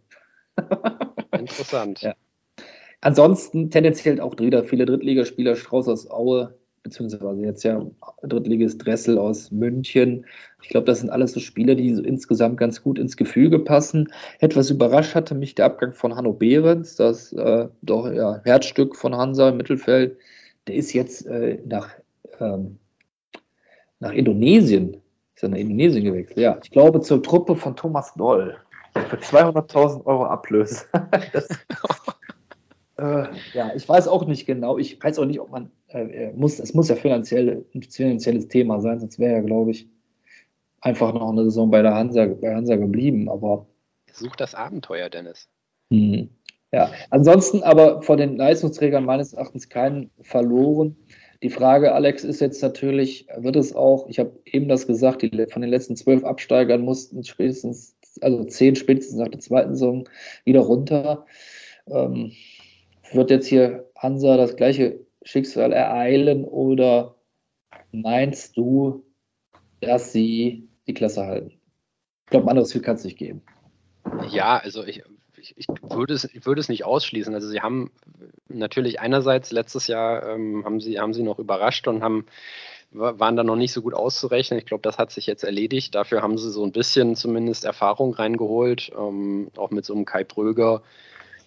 Interessant. 1.33 2.03
Ja. 2.03 2.15
Ansonsten 3.01 3.71
tendenziell 3.71 4.21
auch 4.21 4.39
wieder 4.39 4.65
viele 4.65 4.87
Drittligaspieler, 4.87 5.57
Strauß 5.57 5.89
aus 5.89 6.11
Aue, 6.11 6.59
beziehungsweise 6.85 7.43
jetzt 7.43 7.65
ja 7.65 7.85
Drittligist 8.23 8.85
Dressel 8.85 9.19
aus 9.19 9.51
München. 9.51 10.27
Ich 10.63 10.69
glaube, 10.69 10.87
das 10.87 11.01
sind 11.01 11.11
alles 11.11 11.33
so 11.33 11.41
Spieler, 11.41 11.75
die 11.75 11.93
so 11.95 12.03
insgesamt 12.03 12.59
ganz 12.59 12.83
gut 12.83 12.99
ins 12.99 13.17
Gefüge 13.17 13.59
passen. 13.59 14.13
Etwas 14.39 14.71
überrascht 14.71 15.17
hatte 15.17 15.35
mich 15.35 15.57
der 15.57 15.65
Abgang 15.65 15.93
von 15.93 16.15
Hanno 16.15 16.33
Behrens, 16.33 16.95
das 16.95 17.33
äh, 17.33 17.69
doch 17.83 18.11
ja, 18.13 18.41
Herzstück 18.45 18.95
von 18.95 19.17
Hansa 19.17 19.49
im 19.49 19.57
Mittelfeld. 19.57 20.19
Der 20.69 20.77
ist 20.77 20.93
jetzt 20.93 21.27
äh, 21.27 21.59
nach, 21.67 21.89
ähm, 22.39 22.79
nach 23.99 24.13
Indonesien, 24.13 24.99
ist 25.35 25.43
er 25.43 25.49
nach 25.49 25.59
Indonesien 25.59 26.05
gewechselt. 26.05 26.39
Ja, 26.39 26.59
ich 26.63 26.71
glaube 26.71 27.01
zur 27.01 27.23
Truppe 27.23 27.57
von 27.57 27.75
Thomas 27.75 28.15
Doll. 28.15 28.57
Für 29.09 29.17
200.000 29.17 30.07
Euro 30.07 30.27
Ablöse. 30.27 30.85
das, 31.33 31.49
äh, 32.99 33.27
ja, 33.53 33.73
ich 33.75 33.89
weiß 33.89 34.07
auch 34.07 34.27
nicht 34.27 34.47
genau. 34.47 34.79
Ich 34.79 35.03
weiß 35.03 35.19
auch 35.19 35.25
nicht, 35.25 35.41
ob 35.41 35.51
man 35.51 35.71
äh, 35.95 36.33
muss. 36.33 36.59
Es 36.59 36.75
muss 36.75 36.89
ja 36.89 36.97
finanziell, 36.97 37.65
ein 37.75 37.83
finanzielles 37.83 38.49
Thema 38.49 38.81
sein, 38.81 39.01
sonst 39.01 39.19
wäre 39.19 39.35
ja, 39.35 39.41
glaube 39.41 39.71
ich, 39.71 39.89
einfach 40.81 41.13
noch 41.15 41.31
eine 41.31 41.45
Saison 41.45 41.71
bei 41.71 41.83
der 41.83 41.95
Hansa, 41.95 42.27
bei 42.27 42.55
Hansa 42.55 42.77
geblieben. 42.77 43.29
Aber 43.29 43.67
such 44.13 44.37
das 44.37 44.55
Abenteuer, 44.55 45.09
Dennis. 45.09 45.49
Mh. 45.91 46.29
Ja, 46.73 46.91
ansonsten 47.11 47.63
aber 47.63 48.03
vor 48.03 48.17
den 48.17 48.37
Leistungsträgern 48.37 49.05
meines 49.05 49.33
Erachtens 49.33 49.69
keinen 49.69 50.11
verloren. 50.21 50.97
Die 51.43 51.51
Frage, 51.51 51.95
Alex, 51.95 52.25
ist 52.25 52.41
jetzt 52.41 52.63
natürlich, 52.63 53.29
wird 53.37 53.55
es 53.55 53.77
auch, 53.77 54.09
ich 54.09 54.19
habe 54.19 54.33
eben 54.45 54.69
das 54.69 54.87
gesagt, 54.87 55.23
die, 55.23 55.47
von 55.51 55.63
den 55.63 55.71
letzten 55.71 55.95
zwölf 55.95 56.25
Absteigern 56.25 56.81
mussten 56.81 57.23
spätestens, 57.23 57.97
also 58.21 58.43
zehn 58.45 58.75
spätestens 58.75 59.19
nach 59.19 59.29
der 59.29 59.41
zweiten 59.41 59.75
Saison 59.75 60.09
wieder 60.45 60.61
runter. 60.61 61.27
Ähm, 61.87 62.33
wird 63.13 63.31
jetzt 63.31 63.47
hier 63.47 63.89
Hansa 63.97 64.37
das 64.37 64.57
gleiche 64.57 65.04
Schicksal 65.25 65.73
ereilen 65.73 66.45
oder 66.45 67.17
meinst 67.93 68.57
du, 68.57 69.05
dass 69.81 70.13
sie 70.13 70.69
die 70.87 70.95
Klasse 70.95 71.27
halten? 71.27 71.51
Ich 72.27 72.31
glaube, 72.31 72.49
anderes 72.49 72.73
viel 72.73 72.83
kann 72.83 72.97
es 72.97 73.05
nicht 73.05 73.19
geben. 73.19 73.43
Ja, 74.29 74.59
also 74.59 74.85
ich, 74.85 75.03
ich, 75.37 75.55
ich, 75.57 75.67
würde 75.83 76.15
es, 76.15 76.25
ich 76.25 76.47
würde 76.47 76.61
es 76.61 76.69
nicht 76.69 76.85
ausschließen. 76.85 77.35
Also 77.35 77.49
sie 77.49 77.61
haben 77.61 77.91
natürlich 78.49 79.01
einerseits 79.01 79.51
letztes 79.51 79.87
Jahr 79.87 80.29
ähm, 80.29 80.65
haben, 80.65 80.81
sie, 80.81 81.01
haben 81.01 81.15
sie 81.15 81.23
noch 81.23 81.39
überrascht 81.39 81.89
und 81.89 82.03
haben 82.03 82.27
waren 82.95 83.35
da 83.35 83.43
noch 83.43 83.57
nicht 83.57 83.73
so 83.73 83.83
gut 83.83 83.93
auszurechnen. 83.93 84.59
Ich 84.59 84.67
glaube, 84.67 84.83
das 84.83 84.99
hat 84.99 85.11
sich 85.11 85.27
jetzt 85.27 85.43
erledigt. 85.43 85.97
Dafür 85.97 86.23
haben 86.23 86.39
sie 86.39 86.51
so 86.51 86.65
ein 86.65 86.71
bisschen 86.71 87.17
zumindest 87.17 87.65
Erfahrung 87.65 88.15
reingeholt, 88.15 88.93
ähm, 88.97 89.51
auch 89.57 89.71
mit 89.71 89.85
so 89.85 89.95
einem 89.95 90.05
Kai 90.05 90.23
Pröger. 90.23 90.83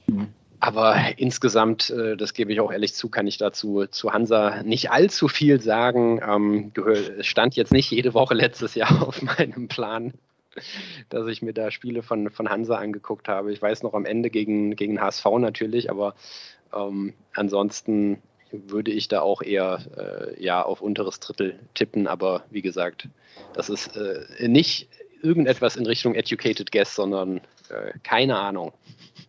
Mhm. 0.07 0.27
Aber 0.59 0.95
insgesamt, 1.17 1.89
äh, 1.91 2.17
das 2.17 2.33
gebe 2.33 2.51
ich 2.51 2.59
auch 2.59 2.71
ehrlich 2.71 2.93
zu, 2.95 3.09
kann 3.09 3.27
ich 3.27 3.37
dazu 3.37 3.85
zu 3.85 4.13
Hansa 4.13 4.63
nicht 4.63 4.91
allzu 4.91 5.27
viel 5.27 5.61
sagen. 5.61 6.19
Ähm, 6.27 6.71
stand 7.21 7.55
jetzt 7.55 7.71
nicht 7.71 7.91
jede 7.91 8.13
Woche 8.13 8.33
letztes 8.33 8.73
Jahr 8.75 9.01
auf 9.07 9.21
meinem 9.21 9.67
Plan, 9.67 10.13
dass 11.09 11.27
ich 11.27 11.41
mir 11.41 11.53
da 11.53 11.69
Spiele 11.69 12.01
von, 12.01 12.31
von 12.31 12.49
Hansa 12.49 12.77
angeguckt 12.77 13.27
habe. 13.27 13.53
Ich 13.53 13.61
weiß 13.61 13.83
noch 13.83 13.93
am 13.93 14.05
Ende 14.05 14.29
gegen, 14.29 14.75
gegen 14.75 14.99
HSV 14.99 15.25
natürlich, 15.37 15.91
aber 15.91 16.15
ähm, 16.73 17.13
ansonsten 17.33 18.21
würde 18.51 18.91
ich 18.91 19.09
da 19.09 19.21
auch 19.21 19.41
eher 19.43 19.79
äh, 19.95 20.43
ja, 20.43 20.63
auf 20.63 20.81
unteres 20.81 21.19
Drittel 21.19 21.59
tippen. 21.75 22.07
Aber 22.07 22.45
wie 22.49 22.63
gesagt, 22.63 23.09
das 23.53 23.69
ist 23.69 23.95
äh, 23.95 24.47
nicht 24.47 24.89
irgendetwas 25.21 25.75
in 25.75 25.85
Richtung 25.85 26.15
Educated 26.15 26.71
Guess, 26.71 26.95
sondern 26.95 27.41
äh, 27.69 27.91
keine 28.01 28.37
Ahnung. 28.37 28.71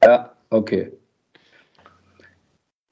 Ja, 0.02 0.32
okay 0.48 0.92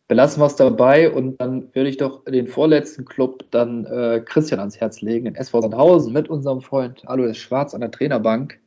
belassen 0.09 0.41
wir 0.41 0.47
es 0.47 0.57
dabei 0.57 1.11
und 1.11 1.41
dann 1.41 1.75
würde 1.75 1.89
ich 1.89 1.97
doch 1.97 2.25
den 2.25 2.47
vorletzten 2.47 3.05
Club 3.05 3.45
dann 3.51 3.85
äh, 3.87 4.23
Christian 4.25 4.61
ans 4.61 4.81
Herz 4.81 5.01
legen, 5.01 5.25
den 5.25 5.35
SV 5.35 5.63
Sandhausen 5.63 6.13
mit 6.13 6.29
unserem 6.29 6.61
Freund 6.61 7.03
Alois 7.09 7.35
Schwarz 7.35 7.75
an 7.75 7.81
der 7.81 7.91
Trainerbank. 7.91 8.59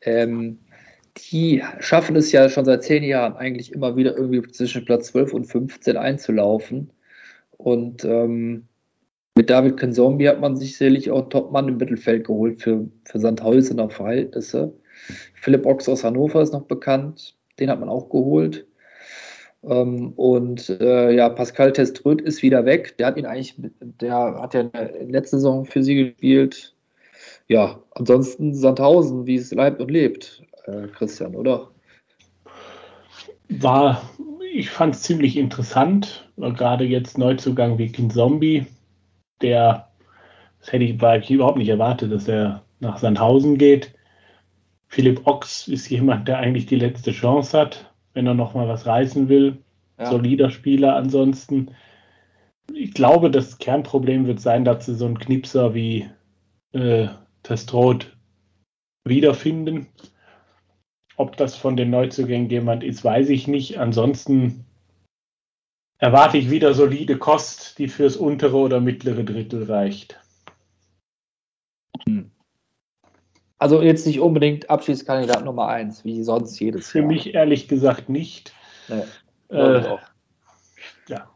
Ähm, 0.00 0.58
die 1.16 1.62
schaffen 1.78 2.16
es 2.16 2.32
ja 2.32 2.48
schon 2.48 2.64
seit 2.64 2.82
zehn 2.82 3.02
Jahren 3.02 3.36
eigentlich 3.36 3.72
immer 3.72 3.96
wieder 3.96 4.16
irgendwie 4.16 4.42
zwischen 4.50 4.84
Platz 4.84 5.08
12 5.08 5.34
und 5.34 5.44
15 5.44 5.96
einzulaufen. 5.96 6.90
Und 7.58 8.04
ähm, 8.04 8.66
Mit 9.36 9.50
David 9.50 9.78
Kensombi 9.78 10.24
hat 10.24 10.40
man 10.40 10.56
sich 10.56 10.76
sicherlich 10.76 11.10
auch 11.10 11.28
Topmann 11.28 11.68
im 11.68 11.76
Mittelfeld 11.76 12.26
geholt 12.26 12.62
für, 12.62 12.88
für 13.04 13.18
Sandhausener 13.18 13.90
Verhältnisse. 13.90 14.74
Philipp 15.34 15.66
Ochs 15.66 15.88
aus 15.88 16.04
Hannover 16.04 16.42
ist 16.42 16.52
noch 16.52 16.66
bekannt. 16.66 17.36
Den 17.58 17.70
hat 17.70 17.80
man 17.80 17.88
auch 17.88 18.08
geholt. 18.08 18.66
Ähm, 19.64 20.12
und 20.12 20.68
äh, 20.68 21.12
ja, 21.12 21.28
Pascal 21.28 21.72
Teströd 21.72 22.20
ist 22.20 22.42
wieder 22.42 22.64
weg. 22.64 22.96
Der 22.98 23.06
hat 23.06 23.16
ihn 23.16 23.26
eigentlich, 23.26 23.54
der 23.80 24.14
hat 24.14 24.54
ja 24.54 24.60
in 24.60 24.72
der 24.72 25.04
letzten 25.04 25.36
Saison 25.36 25.64
für 25.64 25.82
sie 25.82 25.94
gespielt. 25.94 26.74
Ja, 27.48 27.78
ansonsten 27.92 28.54
Sandhausen, 28.54 29.26
wie 29.26 29.36
es 29.36 29.52
leibt 29.52 29.80
und 29.80 29.90
lebt, 29.90 30.42
äh, 30.66 30.88
Christian, 30.88 31.34
oder? 31.34 31.70
War, 33.48 34.02
ich 34.54 34.70
fand 34.70 34.94
es 34.94 35.02
ziemlich 35.02 35.36
interessant, 35.36 36.30
gerade 36.36 36.84
jetzt 36.84 37.18
Neuzugang 37.18 37.78
wie 37.78 37.92
Zombie, 38.08 38.66
der, 39.42 39.88
das 40.60 40.72
hätte 40.72 40.84
ich, 40.84 41.00
war 41.00 41.18
ich 41.18 41.30
überhaupt 41.30 41.58
nicht 41.58 41.68
erwartet, 41.68 42.12
dass 42.12 42.28
er 42.28 42.62
nach 42.80 42.98
Sandhausen 42.98 43.58
geht. 43.58 43.92
Philipp 44.88 45.26
Ochs 45.26 45.68
ist 45.68 45.88
jemand, 45.90 46.28
der 46.28 46.38
eigentlich 46.38 46.66
die 46.66 46.76
letzte 46.76 47.12
Chance 47.12 47.58
hat, 47.58 47.91
wenn 48.14 48.26
er 48.26 48.34
noch 48.34 48.54
mal 48.54 48.68
was 48.68 48.86
reißen 48.86 49.28
will. 49.28 49.58
Ja. 49.98 50.06
Solider 50.06 50.50
Spieler 50.50 50.96
ansonsten. 50.96 51.70
Ich 52.72 52.94
glaube, 52.94 53.30
das 53.30 53.58
Kernproblem 53.58 54.26
wird 54.26 54.40
sein, 54.40 54.64
dass 54.64 54.86
sie 54.86 54.94
so 54.94 55.06
einen 55.06 55.18
Knipser 55.18 55.74
wie 55.74 56.08
äh, 56.72 57.08
Testrot 57.42 58.16
wiederfinden. 59.04 59.88
Ob 61.16 61.36
das 61.36 61.56
von 61.56 61.76
den 61.76 61.90
Neuzugängen 61.90 62.48
jemand 62.48 62.82
ist, 62.82 63.04
weiß 63.04 63.28
ich 63.28 63.46
nicht. 63.46 63.78
Ansonsten 63.78 64.64
erwarte 66.02 66.36
ich 66.36 66.50
wieder 66.50 66.74
solide 66.74 67.16
Kost, 67.16 67.78
die 67.78 67.86
fürs 67.86 68.16
untere 68.16 68.56
oder 68.56 68.80
mittlere 68.80 69.22
Drittel 69.22 69.64
reicht. 69.64 70.18
Hm. 72.04 72.31
Also 73.62 73.80
jetzt 73.80 74.08
nicht 74.08 74.18
unbedingt 74.18 74.70
Abschiedskandidat 74.70 75.44
Nummer 75.44 75.68
1, 75.68 76.04
wie 76.04 76.24
sonst 76.24 76.58
jedes 76.58 76.90
Für 76.90 76.98
Jahr. 76.98 77.06
Für 77.06 77.14
mich 77.14 77.32
ehrlich 77.32 77.68
gesagt 77.68 78.08
nicht. 78.08 78.52
Nee, 78.88 79.56
äh, 79.56 79.98
ja. 81.06 81.30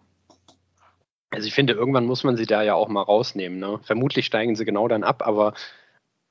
Also 1.30 1.46
ich 1.46 1.54
finde, 1.54 1.74
irgendwann 1.74 2.04
muss 2.04 2.24
man 2.24 2.36
sie 2.36 2.46
da 2.46 2.64
ja 2.64 2.74
auch 2.74 2.88
mal 2.88 3.02
rausnehmen. 3.02 3.60
Ne? 3.60 3.78
Vermutlich 3.84 4.26
steigen 4.26 4.56
sie 4.56 4.64
genau 4.64 4.88
dann 4.88 5.04
ab, 5.04 5.24
aber 5.24 5.54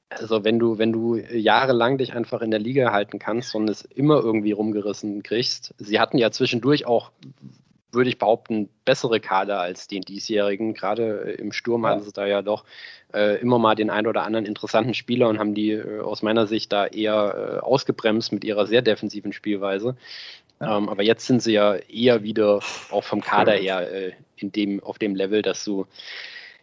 also 0.09 0.43
wenn 0.43 0.59
du, 0.59 0.77
wenn 0.77 0.91
du 0.91 1.15
jahrelang 1.15 1.98
dich 1.98 2.14
einfach 2.14 2.41
in 2.41 2.51
der 2.51 2.59
Liga 2.59 2.91
halten 2.91 3.17
kannst 3.17 3.56
und 3.56 3.69
es 3.69 3.83
immer 3.83 4.22
irgendwie 4.22 4.51
rumgerissen 4.51 5.24
kriegst, 5.24 5.75
sie 5.77 6.01
hatten 6.01 6.17
ja 6.17 6.30
zwischendurch 6.30 6.85
auch 6.85 7.11
würde 7.95 8.09
ich 8.09 8.17
behaupten, 8.17 8.69
bessere 8.85 9.19
Kader 9.19 9.59
als 9.59 9.88
den 9.88 10.01
diesjährigen. 10.01 10.74
Gerade 10.74 11.35
äh, 11.38 11.41
im 11.41 11.51
Sturm 11.51 11.83
ja. 11.83 11.90
hatten 11.90 12.03
sie 12.03 12.11
da 12.11 12.25
ja 12.25 12.41
doch 12.41 12.65
äh, 13.14 13.40
immer 13.40 13.57
mal 13.57 13.75
den 13.75 13.90
einen 13.90 14.07
oder 14.07 14.24
anderen 14.24 14.45
interessanten 14.45 14.93
Spieler 14.93 15.30
und 15.30 15.40
haben 15.40 15.56
die 15.56 15.72
äh, 15.72 16.01
aus 16.01 16.22
meiner 16.22 16.48
Sicht 16.48 16.72
da 16.72 16.85
eher 16.85 17.57
äh, 17.57 17.65
ausgebremst 17.65 18.32
mit 18.32 18.43
ihrer 18.43 18.67
sehr 18.67 18.82
defensiven 18.82 19.33
Spielweise. 19.33 19.95
Ja. 20.59 20.77
Ähm, 20.77 20.90
aber 20.90 21.03
jetzt 21.03 21.25
sind 21.25 21.41
sie 21.41 21.53
ja 21.53 21.75
eher 21.75 22.24
wieder 22.24 22.59
auch 22.91 23.03
vom 23.03 23.22
Kader 23.22 23.53
her 23.53 23.91
äh, 23.91 24.11
in 24.38 24.51
dem, 24.51 24.83
auf 24.83 24.99
dem 24.99 25.15
Level, 25.15 25.41
dass 25.41 25.64
du 25.64 25.85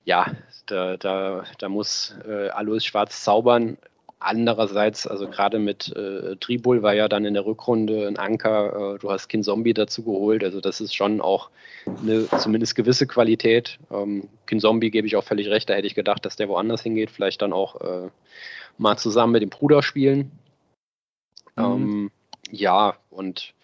ja, 0.05 0.27
da, 0.67 0.97
da, 0.97 1.45
da 1.59 1.69
muss 1.69 2.15
äh, 2.27 2.49
Alois 2.49 2.81
Schwarz 2.81 3.23
zaubern. 3.23 3.79
Andererseits, 4.25 5.07
also 5.07 5.29
gerade 5.29 5.59
mit 5.59 5.95
äh, 5.97 6.37
Tribul 6.37 6.83
war 6.83 6.95
ja 6.95 7.09
dann 7.09 7.25
in 7.25 7.35
der 7.35 7.45
Rückrunde 7.45 8.07
ein 8.07 8.19
Anker, 8.19 8.95
äh, 8.95 8.99
du 8.99 9.11
hast 9.11 9.29
Kin 9.29 9.43
Zombie 9.43 9.75
dazu 9.75 10.03
geholt, 10.03 10.45
also 10.45 10.61
das 10.61 10.81
ist 10.81 10.95
schon 10.95 11.21
auch 11.21 11.51
eine 11.87 12.29
zumindest 12.39 12.75
gewisse 12.75 13.07
Qualität. 13.07 13.79
Ähm, 13.91 14.29
Kin 14.47 14.61
Zombie 14.61 14.91
gebe 14.91 15.07
ich 15.07 15.17
auch 15.17 15.25
völlig 15.25 15.49
recht, 15.49 15.69
da 15.69 15.75
hätte 15.75 15.87
ich 15.87 15.95
gedacht, 15.95 16.25
dass 16.25 16.37
der 16.37 16.49
woanders 16.49 16.83
hingeht, 16.83 17.11
vielleicht 17.11 17.43
dann 17.43 17.53
auch 17.53 17.81
äh, 17.81 18.11
mal 18.79 18.97
zusammen 18.97 19.33
mit 19.33 19.43
dem 19.43 19.51
Bruder 19.51 19.83
spielen. 19.83 20.31
Mhm. 21.57 21.65
Ähm, 21.65 22.11
ja, 22.51 22.97
und 23.11 23.55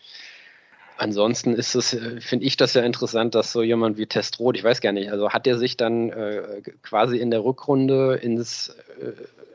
Ansonsten 0.98 1.54
ist 1.54 1.76
es, 1.76 1.94
äh, 1.94 2.20
finde 2.20 2.44
ich 2.44 2.56
das 2.56 2.74
ja 2.74 2.82
interessant, 2.82 3.36
dass 3.36 3.52
so 3.52 3.62
jemand 3.62 3.98
wie 3.98 4.06
Testrot, 4.06 4.56
ich 4.56 4.64
weiß 4.64 4.80
gar 4.80 4.92
nicht, 4.92 5.12
also 5.12 5.30
hat 5.30 5.46
er 5.46 5.56
sich 5.56 5.76
dann 5.76 6.10
äh, 6.10 6.60
quasi 6.82 7.18
in 7.18 7.30
der 7.30 7.44
Rückrunde 7.44 8.16
ins 8.16 8.74
äh, 9.00 9.12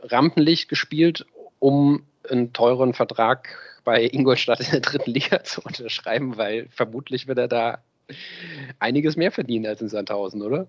Rampenlicht 0.08 0.70
gespielt, 0.70 1.26
um 1.60 2.04
einen 2.30 2.54
teuren 2.54 2.94
Vertrag 2.94 3.58
bei 3.84 4.08
Ingolstadt 4.10 4.62
in 4.62 4.72
der 4.72 4.80
dritten 4.80 5.12
Liga 5.12 5.44
zu 5.44 5.62
unterschreiben, 5.62 6.38
weil 6.38 6.68
vermutlich 6.70 7.28
wird 7.28 7.38
er 7.38 7.50
da 7.50 7.80
einiges 8.80 9.18
mehr 9.18 9.32
verdienen 9.32 9.66
als 9.66 9.82
in 9.82 9.90
Sandhausen, 9.90 10.42
oder? 10.42 10.68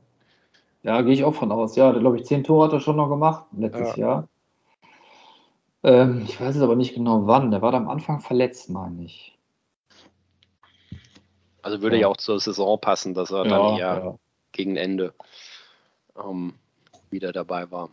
Ja, 0.82 1.02
gehe 1.02 1.14
ich 1.14 1.22
auch 1.22 1.34
von 1.36 1.52
aus. 1.52 1.76
Ja, 1.76 1.92
glaube 1.92 2.16
ich, 2.16 2.24
zehn 2.24 2.42
Tore 2.42 2.66
hat 2.66 2.72
er 2.72 2.80
schon 2.80 2.96
noch 2.96 3.08
gemacht 3.08 3.46
letztes 3.56 3.94
ja. 3.94 4.06
Jahr. 4.06 4.28
Ähm, 5.84 6.22
ich 6.24 6.40
weiß 6.40 6.56
es 6.56 6.62
aber 6.62 6.74
nicht 6.74 6.94
genau 6.94 7.28
wann. 7.28 7.52
Der 7.52 7.62
war 7.62 7.70
da 7.70 7.78
am 7.78 7.88
Anfang 7.88 8.20
verletzt, 8.20 8.70
meine 8.70 9.04
ich. 9.04 9.33
Also 11.64 11.80
würde 11.80 11.96
ja, 11.96 12.02
ja 12.02 12.08
auch 12.08 12.18
zur 12.18 12.38
Saison 12.38 12.78
passen, 12.78 13.14
dass 13.14 13.30
er 13.30 13.44
ja, 13.44 13.50
dann 13.50 13.78
eher 13.78 14.04
ja. 14.04 14.18
gegen 14.52 14.76
Ende 14.76 15.14
ähm, 16.22 16.54
wieder 17.10 17.32
dabei 17.32 17.70
war. 17.70 17.88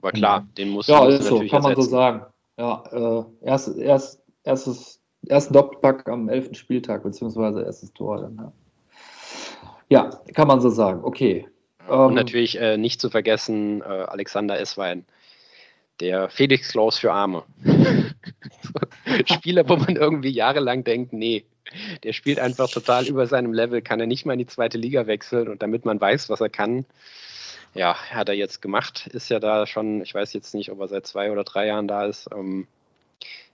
Aber 0.00 0.10
klar, 0.10 0.40
mhm. 0.40 0.54
den 0.54 0.68
muss 0.70 0.88
Ja, 0.88 1.06
ist 1.06 1.24
so, 1.24 1.36
kann 1.36 1.42
ersetzen. 1.44 1.62
man 1.62 1.74
so 1.76 1.82
sagen. 1.82 2.26
Ja, 2.58 2.82
äh, 2.90 3.24
erst, 3.46 3.78
erst, 3.78 4.20
erstes, 4.42 5.00
ersten 5.28 5.54
Doppelpack 5.54 6.08
am 6.08 6.28
11. 6.28 6.56
Spieltag, 6.56 7.04
beziehungsweise 7.04 7.62
erstes 7.62 7.92
Tor 7.92 8.20
dann. 8.20 8.52
Ja, 9.88 10.10
ja 10.10 10.10
kann 10.34 10.48
man 10.48 10.60
so 10.60 10.68
sagen. 10.68 11.04
Okay. 11.04 11.48
Und 11.88 12.10
ähm, 12.10 12.14
natürlich 12.14 12.60
äh, 12.60 12.76
nicht 12.76 13.00
zu 13.00 13.10
vergessen, 13.10 13.80
äh, 13.80 13.84
Alexander 13.84 14.58
Esswein, 14.58 15.04
der 16.00 16.28
Felix 16.28 16.70
Klaus 16.70 16.98
für 16.98 17.12
Arme. 17.12 17.44
Spieler, 19.26 19.68
wo 19.68 19.76
man 19.76 19.96
irgendwie 19.96 20.30
jahrelang 20.30 20.84
denkt, 20.84 21.12
nee, 21.12 21.44
der 22.02 22.12
spielt 22.12 22.38
einfach 22.38 22.68
total 22.68 23.06
über 23.06 23.26
seinem 23.26 23.52
Level, 23.52 23.82
kann 23.82 24.00
er 24.00 24.06
nicht 24.06 24.26
mal 24.26 24.34
in 24.34 24.40
die 24.40 24.46
zweite 24.46 24.78
Liga 24.78 25.06
wechseln 25.06 25.48
und 25.48 25.62
damit 25.62 25.84
man 25.84 26.00
weiß, 26.00 26.28
was 26.28 26.40
er 26.40 26.50
kann, 26.50 26.84
ja, 27.74 27.94
hat 28.10 28.28
er 28.28 28.34
jetzt 28.34 28.60
gemacht, 28.60 29.06
ist 29.08 29.30
ja 29.30 29.40
da 29.40 29.66
schon, 29.66 30.02
ich 30.02 30.14
weiß 30.14 30.32
jetzt 30.34 30.54
nicht, 30.54 30.70
ob 30.70 30.80
er 30.80 30.88
seit 30.88 31.06
zwei 31.06 31.32
oder 31.32 31.44
drei 31.44 31.66
Jahren 31.66 31.88
da 31.88 32.04
ist, 32.04 32.28
ähm, 32.34 32.66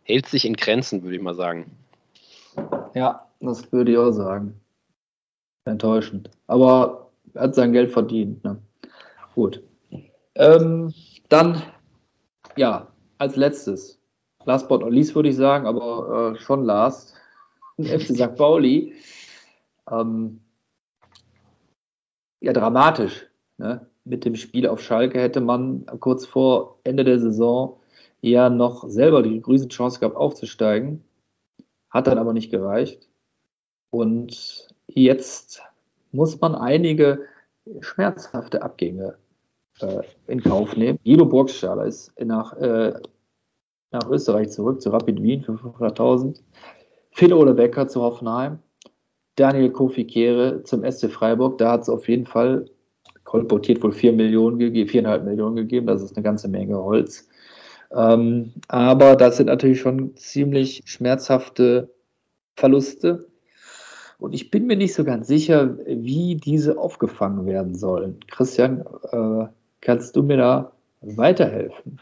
hält 0.02 0.26
sich 0.26 0.44
in 0.44 0.55
Grenzen, 0.55 1.02
würde 1.02 1.17
ich 1.17 1.23
mal 1.23 1.34
sagen. 1.34 1.70
Ja, 2.94 3.26
das 3.41 3.70
würde 3.73 3.92
ich 3.92 3.99
auch 3.99 4.10
sagen. 4.10 4.60
Enttäuschend. 5.65 6.31
Aber 6.47 7.10
er 7.34 7.42
hat 7.42 7.55
sein 7.55 7.73
Geld 7.73 7.92
verdient. 7.92 8.42
Ne? 8.42 8.58
Gut. 9.34 9.62
Ähm, 10.34 10.94
dann, 11.28 11.62
ja, 12.58 12.88
als 13.18 13.36
letztes, 13.36 14.00
last 14.44 14.68
but 14.68 14.80
not 14.80 14.92
least 14.92 15.14
würde 15.14 15.28
ich 15.28 15.36
sagen, 15.36 15.66
aber 15.66 16.32
äh, 16.34 16.38
schon 16.38 16.64
last, 16.64 17.14
FC 17.78 18.16
St. 18.16 18.36
Pauli. 18.36 18.94
Ähm, 19.90 20.40
ja, 22.40 22.52
dramatisch. 22.52 23.26
Ne? 23.56 23.86
Mit 24.04 24.24
dem 24.24 24.36
Spiel 24.36 24.66
auf 24.66 24.80
Schalke 24.80 25.20
hätte 25.20 25.40
man 25.40 25.86
kurz 26.00 26.26
vor 26.26 26.78
Ende 26.84 27.04
der 27.04 27.18
Saison 27.18 27.80
ja 28.20 28.50
noch 28.50 28.88
selber 28.88 29.22
die 29.22 29.40
grüße 29.40 29.68
Chance 29.68 30.00
gehabt, 30.00 30.16
aufzusteigen. 30.16 31.04
Hat 31.90 32.06
dann 32.06 32.18
aber 32.18 32.32
nicht 32.32 32.50
gereicht. 32.50 33.08
Und 33.90 34.68
jetzt 34.86 35.62
muss 36.12 36.40
man 36.40 36.54
einige 36.54 37.26
schmerzhafte 37.80 38.62
Abgänge 38.62 39.18
äh, 39.81 40.02
in 40.26 40.42
Kauf 40.42 40.76
nehmen. 40.76 40.98
Guido 41.05 41.26
Burgstaller 41.26 41.86
ist 41.86 42.12
nach, 42.20 42.57
äh, 42.57 42.92
nach 43.90 44.08
Österreich 44.10 44.50
zurück, 44.50 44.81
zu 44.81 44.90
Rapid 44.90 45.23
Wien 45.23 45.42
für 45.42 45.52
500.000. 45.52 46.40
Phil 47.12 47.32
Ole 47.32 47.55
Becker 47.55 47.89
zu 47.89 48.02
Hoffenheim, 48.02 48.58
Daniel 49.36 49.70
Kofi 49.70 50.05
Kehre 50.05 50.62
zum 50.65 50.84
SC 50.84 51.10
Freiburg. 51.10 51.58
Da 51.58 51.73
hat 51.73 51.82
es 51.82 51.89
auf 51.89 52.08
jeden 52.08 52.26
Fall 52.26 52.66
kolportiert 53.24 53.82
wohl 53.82 53.92
4 53.92 54.12
Millionen 54.12 54.58
gegeben, 54.58 54.89
4,5 54.89 55.23
Millionen 55.24 55.57
gegeben. 55.57 55.86
Das 55.86 56.02
ist 56.02 56.16
eine 56.16 56.23
ganze 56.23 56.48
Menge 56.48 56.82
Holz. 56.82 57.28
Ähm, 57.90 58.52
aber 58.68 59.16
das 59.16 59.36
sind 59.36 59.47
natürlich 59.47 59.81
schon 59.81 60.16
ziemlich 60.16 60.82
schmerzhafte 60.86 61.92
Verluste. 62.57 63.28
Und 64.18 64.34
ich 64.34 64.50
bin 64.50 64.66
mir 64.66 64.76
nicht 64.76 64.94
so 64.94 65.05
ganz 65.05 65.28
sicher, 65.28 65.76
wie 65.86 66.36
diese 66.36 66.78
aufgefangen 66.78 67.47
werden 67.47 67.74
sollen. 67.74 68.18
Christian, 68.28 68.84
äh, 69.12 69.47
kannst 69.81 70.16
du 70.16 70.23
mir 70.23 70.36
da 70.36 70.73
weiterhelfen? 71.00 72.00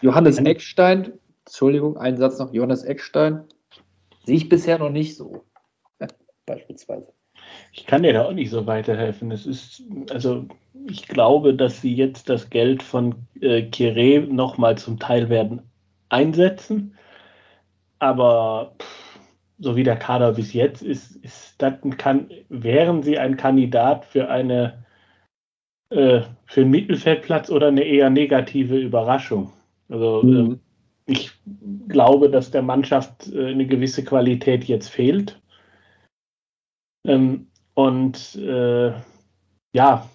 Johannes 0.00 0.38
Eckstein, 0.38 1.12
Entschuldigung, 1.46 1.96
einen 1.96 2.16
Satz 2.16 2.38
noch. 2.38 2.52
Johannes 2.52 2.84
Eckstein 2.84 3.44
Sehe 4.24 4.36
ich 4.36 4.48
bisher 4.48 4.78
noch 4.78 4.90
nicht 4.90 5.16
so. 5.16 5.44
Beispielsweise. 6.46 7.12
Ich 7.72 7.86
kann 7.86 8.02
dir 8.02 8.12
da 8.12 8.24
auch 8.24 8.32
nicht 8.32 8.50
so 8.50 8.66
weiterhelfen. 8.66 9.30
Es 9.30 9.46
ist, 9.46 9.82
also 10.10 10.46
ich 10.88 11.08
glaube, 11.08 11.54
dass 11.54 11.80
sie 11.80 11.94
jetzt 11.94 12.28
das 12.28 12.50
Geld 12.50 12.82
von 12.82 13.26
äh, 13.40 13.62
Kire 13.62 14.20
nochmal 14.20 14.78
zum 14.78 14.98
Teil 14.98 15.28
werden 15.28 15.62
einsetzen. 16.08 16.96
Aber 17.98 18.74
pff, 18.80 19.18
so 19.58 19.76
wie 19.76 19.84
der 19.84 19.96
Kader 19.96 20.32
bis 20.32 20.52
jetzt 20.52 20.82
ist, 20.82 21.16
ist 21.16 21.54
das 21.58 21.74
kann, 21.98 22.30
wären 22.48 23.02
sie 23.02 23.18
ein 23.18 23.36
Kandidat 23.36 24.04
für 24.04 24.28
eine 24.28 24.81
äh, 25.92 26.22
für 26.46 26.62
einen 26.62 26.70
Mittelfeldplatz 26.70 27.50
oder 27.50 27.68
eine 27.68 27.84
eher 27.84 28.10
negative 28.10 28.78
Überraschung. 28.78 29.52
Also 29.88 30.22
mhm. 30.22 30.52
äh, 30.52 31.12
ich 31.12 31.32
glaube, 31.88 32.30
dass 32.30 32.50
der 32.50 32.62
Mannschaft 32.62 33.32
äh, 33.32 33.50
eine 33.50 33.66
gewisse 33.66 34.04
Qualität 34.04 34.64
jetzt 34.64 34.88
fehlt. 34.88 35.40
Ähm, 37.06 37.48
und 37.74 38.36
äh, 38.36 38.92
ja, 39.74 40.08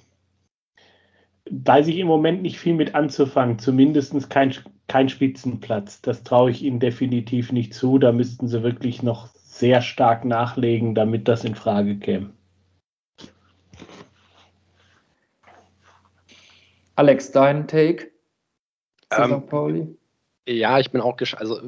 weiß 1.50 1.88
ich 1.88 1.98
im 1.98 2.08
Moment 2.08 2.42
nicht 2.42 2.60
viel 2.60 2.74
mit 2.74 2.96
anzufangen, 2.96 3.60
zumindest 3.60 4.30
kein, 4.30 4.54
kein 4.88 5.10
Spitzenplatz. 5.10 6.02
Das 6.02 6.24
traue 6.24 6.52
ich 6.52 6.64
ihnen 6.64 6.80
definitiv 6.80 7.52
nicht 7.52 7.74
zu. 7.74 7.98
Da 7.98 8.12
müssten 8.12 8.48
sie 8.48 8.64
wirklich 8.64 9.04
noch 9.04 9.28
sehr 9.28 9.82
stark 9.82 10.26
nachlegen, 10.26 10.96
damit 10.96 11.28
das 11.28 11.44
in 11.44 11.56
Frage 11.56 11.98
käme. 11.98 12.37
Alex, 16.98 17.32
dein 17.32 17.68
Take 17.68 18.10
zu 19.12 19.22
ähm, 19.22 19.42
St. 19.42 19.50
Pauli? 19.50 19.98
Ja, 20.48 20.80
ich 20.80 20.90
bin 20.90 21.00
auch 21.00 21.16
gespannt. 21.16 21.42
Also, 21.42 21.62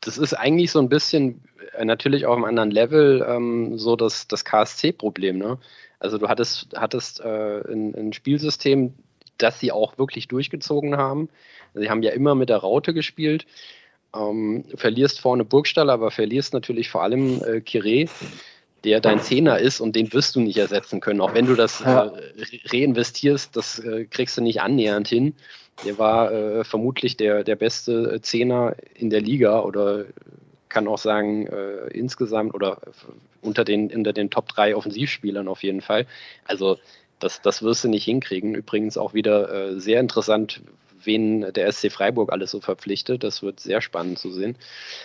das 0.00 0.16
ist 0.16 0.32
eigentlich 0.32 0.70
so 0.70 0.78
ein 0.78 0.88
bisschen 0.88 1.42
äh, 1.76 1.84
natürlich 1.84 2.24
auf 2.24 2.36
einem 2.36 2.44
anderen 2.44 2.70
Level 2.70 3.26
ähm, 3.28 3.78
so 3.78 3.96
das, 3.96 4.28
das 4.28 4.44
KSC-Problem. 4.44 5.38
Ne? 5.38 5.58
Also, 5.98 6.18
du 6.18 6.28
hattest, 6.28 6.68
hattest 6.76 7.18
äh, 7.20 7.62
ein, 7.68 7.96
ein 7.96 8.12
Spielsystem, 8.12 8.94
das 9.38 9.58
sie 9.58 9.72
auch 9.72 9.98
wirklich 9.98 10.28
durchgezogen 10.28 10.96
haben. 10.96 11.30
Sie 11.74 11.90
haben 11.90 12.04
ja 12.04 12.12
immer 12.12 12.36
mit 12.36 12.48
der 12.48 12.58
Raute 12.58 12.94
gespielt. 12.94 13.44
Ähm, 14.14 14.66
verlierst 14.76 15.20
vorne 15.20 15.44
Burgstall, 15.44 15.90
aber 15.90 16.12
verlierst 16.12 16.54
natürlich 16.54 16.90
vor 16.90 17.02
allem 17.02 17.42
äh, 17.42 17.60
Kire, 17.60 18.08
der 18.84 19.00
dein 19.00 19.20
Zehner 19.20 19.58
ist 19.58 19.80
und 19.80 19.96
den 19.96 20.12
wirst 20.12 20.36
du 20.36 20.40
nicht 20.40 20.58
ersetzen 20.58 21.00
können. 21.00 21.20
Auch 21.20 21.34
wenn 21.34 21.46
du 21.46 21.54
das 21.54 21.80
äh, 21.80 22.08
reinvestierst, 22.66 23.56
das 23.56 23.78
äh, 23.78 24.04
kriegst 24.04 24.36
du 24.36 24.42
nicht 24.42 24.60
annähernd 24.60 25.08
hin. 25.08 25.34
Der 25.84 25.98
war 25.98 26.32
äh, 26.32 26.64
vermutlich 26.64 27.16
der, 27.16 27.44
der 27.44 27.56
beste 27.56 28.20
Zehner 28.22 28.76
in 28.94 29.10
der 29.10 29.20
Liga 29.20 29.60
oder 29.60 30.06
kann 30.68 30.88
auch 30.88 30.98
sagen, 30.98 31.46
äh, 31.46 31.88
insgesamt 31.88 32.54
oder 32.54 32.78
unter 33.40 33.64
den, 33.64 33.90
unter 33.94 34.12
den 34.12 34.30
Top 34.30 34.48
3 34.48 34.76
Offensivspielern 34.76 35.48
auf 35.48 35.62
jeden 35.62 35.80
Fall. 35.80 36.06
Also 36.44 36.78
das, 37.18 37.40
das 37.42 37.62
wirst 37.62 37.84
du 37.84 37.88
nicht 37.88 38.04
hinkriegen. 38.04 38.54
Übrigens 38.54 38.98
auch 38.98 39.14
wieder 39.14 39.52
äh, 39.52 39.80
sehr 39.80 40.00
interessant, 40.00 40.60
wen 41.06 41.52
der 41.52 41.70
SC 41.70 41.90
Freiburg 41.90 42.32
alles 42.32 42.50
so 42.50 42.60
verpflichtet. 42.60 43.24
Das 43.24 43.42
wird 43.42 43.60
sehr 43.60 43.80
spannend 43.80 44.18
zu 44.18 44.30
sehen. 44.30 44.56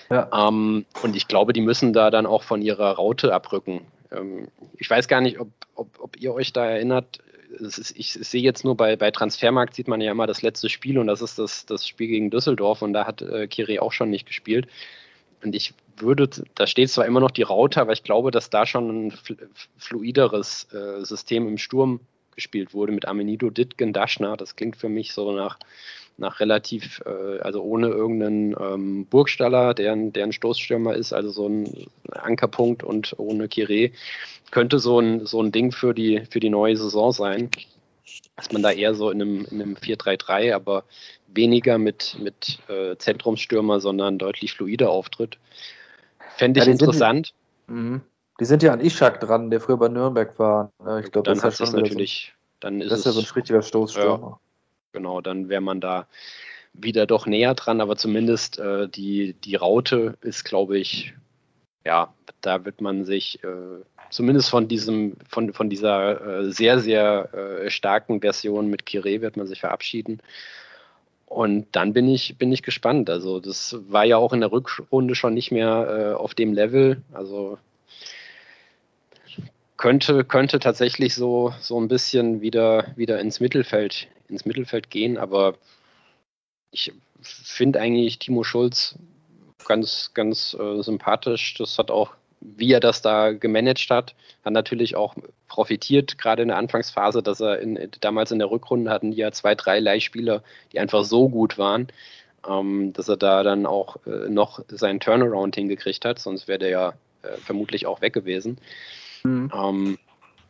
Ja. 0.10 0.30
Ähm, 0.48 0.86
und 1.04 1.16
ich 1.16 1.28
glaube, 1.28 1.54
die 1.54 1.62
müssen 1.62 1.94
da 1.94 2.10
dann 2.10 2.26
auch 2.26 2.44
von 2.44 2.62
ihrer 2.62 2.92
Raute 2.92 3.34
abrücken. 3.34 3.82
Ähm, 4.12 4.48
ich 4.78 4.90
weiß 4.90 5.08
gar 5.08 5.22
nicht, 5.22 5.40
ob, 5.40 5.50
ob, 5.76 6.00
ob 6.00 6.18
ihr 6.18 6.34
euch 6.34 6.54
da 6.54 6.66
erinnert. 6.66 7.20
Ist, 7.60 7.94
ich, 7.98 8.14
sehe 8.14 8.42
jetzt 8.42 8.64
nur 8.64 8.78
bei, 8.78 8.96
bei 8.96 9.12
Transfermarkt 9.12 9.76
sieht 9.76 9.88
man 9.88 10.00
ja 10.00 10.12
immer 10.12 10.26
das 10.26 10.42
letzte 10.42 10.70
Spiel 10.70 10.98
und 10.98 11.08
das 11.08 11.22
ist 11.22 11.38
das, 11.38 11.66
das 11.66 11.86
Spiel 11.86 12.08
gegen 12.08 12.30
Düsseldorf 12.30 12.82
und 12.82 12.94
da 12.94 13.06
hat 13.06 13.22
äh, 13.22 13.48
Kiri 13.48 13.80
auch 13.80 13.92
schon 13.92 14.10
nicht 14.10 14.26
gespielt. 14.26 14.68
Und 15.44 15.56
ich 15.56 15.74
würde, 15.98 16.30
da 16.56 16.68
steht 16.68 16.90
zwar 16.90 17.06
immer 17.06 17.20
noch 17.20 17.32
die 17.32 17.42
Raute, 17.42 17.82
aber 17.82 17.94
ich 17.94 18.04
glaube, 18.04 18.32
dass 18.32 18.50
da 18.50 18.66
schon 18.66 19.08
ein 19.08 19.14
fluideres 19.78 20.72
äh, 20.72 21.04
System 21.04 21.48
im 21.48 21.58
Sturm 21.58 22.00
gespielt 22.36 22.74
wurde 22.74 22.92
mit 22.92 23.08
Amenido 23.08 23.50
Ditgen 23.50 23.94
Daschner. 23.94 24.38
Das 24.38 24.56
klingt 24.56 24.76
für 24.76 24.90
mich 24.90 25.14
so 25.14 25.32
nach, 25.32 25.58
nach 26.18 26.40
relativ, 26.40 27.02
äh, 27.06 27.40
also 27.40 27.62
ohne 27.62 27.88
irgendeinen 27.88 28.56
ähm, 28.60 29.06
Burgstaller, 29.06 29.74
der, 29.74 29.96
der 29.96 30.24
ein 30.24 30.34
Stoßstürmer 30.34 30.96
ist, 30.96 31.14
also 31.14 31.32
so 31.32 31.48
ein 31.48 31.88
Ankerpunkt 32.12 32.84
und 32.84 33.16
ohne 33.18 33.48
Kire, 33.48 33.92
könnte 34.52 34.80
so 34.80 35.00
ein, 35.00 35.26
so 35.26 35.42
ein 35.42 35.52
Ding 35.52 35.72
für 35.72 35.94
die, 35.94 36.24
für 36.30 36.40
die 36.40 36.50
neue 36.50 36.78
Saison 36.78 37.12
sein. 37.12 37.50
Dass 38.36 38.52
man 38.52 38.64
da 38.64 38.72
eher 38.72 38.96
so 38.96 39.10
in 39.12 39.22
einem, 39.22 39.46
in 39.52 39.62
einem 39.62 39.76
4-3-3, 39.76 40.54
aber 40.54 40.84
weniger 41.28 41.78
mit, 41.78 42.18
mit 42.20 42.60
äh, 42.68 42.96
Zentrumsstürmer, 42.98 43.80
sondern 43.80 44.18
deutlich 44.18 44.54
fluider 44.54 44.90
auftritt. 44.90 45.38
Fände 46.38 46.60
ich 46.60 46.66
ja, 46.66 46.72
interessant. 46.72 47.34
Mhm. 47.68 48.02
Die 48.42 48.46
sind 48.46 48.64
ja 48.64 48.74
an 48.74 48.82
Ishak 48.82 49.20
dran, 49.20 49.52
der 49.52 49.62
früher 49.62 49.78
bei 49.78 49.88
Nürnberg 49.88 50.40
war. 50.40 50.72
Ich 51.04 51.12
glaube, 51.12 51.32
das 51.32 51.44
ist 51.44 51.60
ja 51.60 51.68
schon 51.68 51.80
natürlich. 51.80 52.34
So, 52.34 52.58
dann 52.62 52.82
ist 52.82 52.90
das 52.90 53.00
ist 53.00 53.06
ja 53.06 53.12
so 53.12 53.20
ein 53.20 53.36
richtiger 53.36 53.62
Stoßstürmer. 53.62 54.28
Ja, 54.30 54.40
genau, 54.94 55.22
dann 55.22 55.48
wäre 55.48 55.62
man 55.62 55.80
da 55.80 56.08
wieder 56.74 57.06
doch 57.06 57.28
näher 57.28 57.54
dran, 57.54 57.82
aber 57.82 57.98
zumindest 57.98 58.58
äh, 58.58 58.90
die, 58.90 59.34
die 59.34 59.58
Raute 59.58 60.18
ist, 60.22 60.44
glaube 60.44 60.80
ich, 60.80 61.14
ja, 61.86 62.12
da 62.42 62.66
wird 62.66 62.82
man 62.82 63.06
sich 63.06 63.44
äh, 63.44 63.84
zumindest 64.10 64.50
von 64.50 64.68
diesem, 64.68 65.18
von, 65.30 65.54
von 65.54 65.70
dieser 65.70 66.40
äh, 66.40 66.52
sehr, 66.52 66.80
sehr 66.80 67.32
äh, 67.36 67.70
starken 67.70 68.22
Version 68.22 68.72
mit 68.72 68.88
Kire 68.88 69.22
wird 69.22 69.38
man 69.38 69.46
sich 69.46 69.60
verabschieden. 69.60 70.20
Und 71.28 71.68
dann 71.74 71.94
bin 71.94 72.10
ich, 72.10 72.40
bin 72.40 72.52
ich 72.52 72.64
gespannt. 72.64 73.08
Also, 73.12 73.40
das 73.40 73.78
war 73.88 74.04
ja 74.04 74.18
auch 74.18 74.34
in 74.34 74.40
der 74.40 74.52
Rückrunde 74.52 75.14
schon 75.14 75.36
nicht 75.36 75.52
mehr 75.52 76.16
äh, 76.16 76.16
auf 76.16 76.34
dem 76.34 76.54
Level. 76.54 77.04
Also 77.14 77.60
könnte, 79.82 80.24
könnte 80.24 80.60
tatsächlich 80.60 81.16
so, 81.16 81.54
so 81.60 81.82
ein 81.82 81.88
bisschen 81.88 82.40
wieder, 82.40 82.86
wieder 82.96 83.20
ins 83.20 83.40
Mittelfeld, 83.40 84.08
ins 84.30 84.46
Mittelfeld 84.46 84.92
gehen, 84.92 85.18
aber 85.18 85.56
ich 86.70 86.94
finde 87.22 87.82
eigentlich 87.82 88.20
Timo 88.20 88.44
Schulz 88.44 88.96
ganz, 89.66 90.12
ganz 90.14 90.54
äh, 90.54 90.82
sympathisch. 90.84 91.56
Das 91.56 91.78
hat 91.80 91.90
auch 91.92 92.14
wie 92.42 92.74
er 92.74 92.80
das 92.80 93.04
da 93.04 93.34
gemanagt 93.34 93.92
hat, 93.92 94.16
hat 94.44 94.54
natürlich 94.54 94.96
auch 94.96 95.16
profitiert, 95.48 96.18
gerade 96.18 96.42
in 96.42 96.48
der 96.48 96.58
Anfangsphase, 96.58 97.22
dass 97.22 97.40
er 97.40 97.60
in, 97.60 97.78
damals 98.02 98.32
in 98.32 98.40
der 98.40 98.50
Rückrunde 98.50 98.90
hatten 98.90 99.12
die 99.12 99.18
ja 99.18 99.32
zwei, 99.32 99.54
drei 99.54 99.80
Leihspieler, 99.80 100.42
die 100.72 100.80
einfach 100.80 101.04
so 101.04 101.30
gut 101.30 101.60
waren, 101.60 101.88
ähm, 102.48 102.94
dass 102.94 103.10
er 103.10 103.18
da 103.18 103.44
dann 103.44 103.68
auch 103.68 103.98
äh, 104.08 104.28
noch 104.28 104.64
seinen 104.70 105.00
Turnaround 105.00 105.54
hingekriegt 105.54 106.04
hat, 106.04 106.18
sonst 106.18 106.48
wäre 106.48 106.58
der 106.58 106.70
ja 106.70 106.94
äh, 107.22 107.38
vermutlich 107.38 107.86
auch 107.86 108.02
weg 108.02 108.14
gewesen. 108.14 108.58
Mhm. 109.24 109.52
Ähm, 109.54 109.98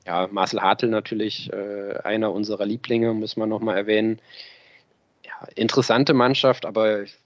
ja, 0.06 0.28
Marcel 0.32 0.62
Hartl 0.62 0.88
natürlich 0.88 1.52
äh, 1.52 1.98
einer 2.04 2.32
unserer 2.32 2.66
Lieblinge, 2.66 3.14
muss 3.14 3.38
man 3.38 3.50
nochmal 3.50 3.78
erwähnen. 3.78 4.20
Ja, 5.26 5.48
interessante 5.56 6.14
Mannschaft, 6.14 6.66
aber 6.66 7.04
ich 7.04 7.18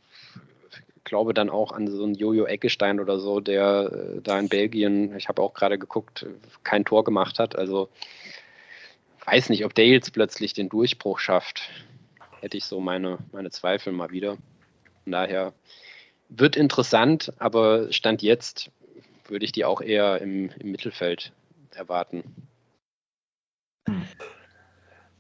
glaube 1.03 1.33
dann 1.33 1.49
auch 1.49 1.72
an 1.72 1.88
so 1.88 2.03
einen 2.03 2.15
Jojo 2.15 2.45
Eckestein 2.45 2.99
oder 2.99 3.19
so, 3.19 3.40
der 3.40 3.91
äh, 4.17 4.22
da 4.22 4.38
in 4.40 4.49
Belgien, 4.49 5.15
ich 5.15 5.30
habe 5.30 5.41
auch 5.41 5.53
gerade 5.53 5.77
geguckt, 5.77 6.25
kein 6.64 6.83
Tor 6.83 7.03
gemacht 7.03 7.40
hat. 7.40 7.56
Also 7.56 7.90
weiß 9.25 9.49
nicht, 9.49 9.65
ob 9.65 9.74
der 9.74 9.88
jetzt 9.88 10.14
plötzlich 10.14 10.53
den 10.53 10.69
Durchbruch 10.69 11.19
schafft. 11.19 11.69
Hätte 12.41 12.57
ich 12.57 12.65
so 12.65 12.80
meine, 12.80 13.19
meine 13.32 13.51
Zweifel 13.51 13.93
mal 13.93 14.11
wieder. 14.11 14.38
Von 15.03 15.11
daher 15.11 15.53
wird 16.30 16.56
interessant, 16.56 17.32
aber 17.40 17.91
Stand 17.91 18.22
jetzt 18.22 18.72
würde 19.29 19.45
ich 19.45 19.51
die 19.51 19.65
auch 19.65 19.81
eher 19.81 20.21
im, 20.21 20.49
im 20.59 20.71
Mittelfeld 20.71 21.31
erwarten. 21.71 22.23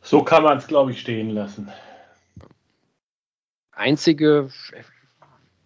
So 0.01 0.23
kann 0.23 0.43
man 0.43 0.57
es, 0.57 0.67
glaube 0.67 0.91
ich, 0.91 1.01
stehen 1.01 1.29
lassen. 1.29 1.71
Einzige, 3.71 4.51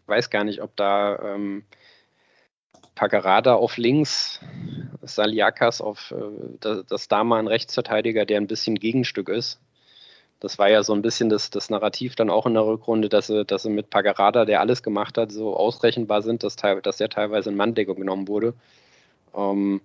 weiß 0.08 0.30
gar 0.30 0.44
nicht, 0.44 0.62
ob 0.62 0.76
da 0.76 1.20
ähm, 1.20 1.64
Pagarada 2.96 3.54
auf 3.54 3.78
links, 3.78 4.40
Saliakas 5.02 5.80
auf 5.82 6.12
äh, 6.12 6.58
das, 6.60 6.86
das 6.86 7.08
da 7.08 7.24
mal 7.24 7.40
ein 7.40 7.48
Rechtsverteidiger, 7.48 8.26
der 8.26 8.40
ein 8.40 8.48
bisschen 8.48 8.76
Gegenstück 8.76 9.30
ist. 9.30 9.60
Das 10.40 10.58
war 10.58 10.70
ja 10.70 10.84
so 10.84 10.94
ein 10.94 11.02
bisschen 11.02 11.30
das, 11.30 11.50
das 11.50 11.70
Narrativ 11.70 12.16
dann 12.16 12.30
auch 12.30 12.46
in 12.46 12.54
der 12.54 12.66
Rückrunde, 12.66 13.10
dass 13.10 13.28
sie, 13.28 13.44
dass 13.44 13.64
sie 13.64 13.70
mit 13.70 13.90
Pagarada, 13.90 14.46
der 14.46 14.62
alles 14.62 14.84
gemacht 14.84 15.18
hat, 15.18 15.32
so 15.32 15.56
ausrechenbar 15.56 16.22
sind, 16.22 16.44
dass, 16.44 16.56
dass 16.56 16.98
der 16.98 17.10
teilweise 17.10 17.50
in 17.50 17.58
Manndeckung 17.58 17.98
genommen 17.98 18.28
wurde. 18.28 18.54
Ähm, 19.36 19.82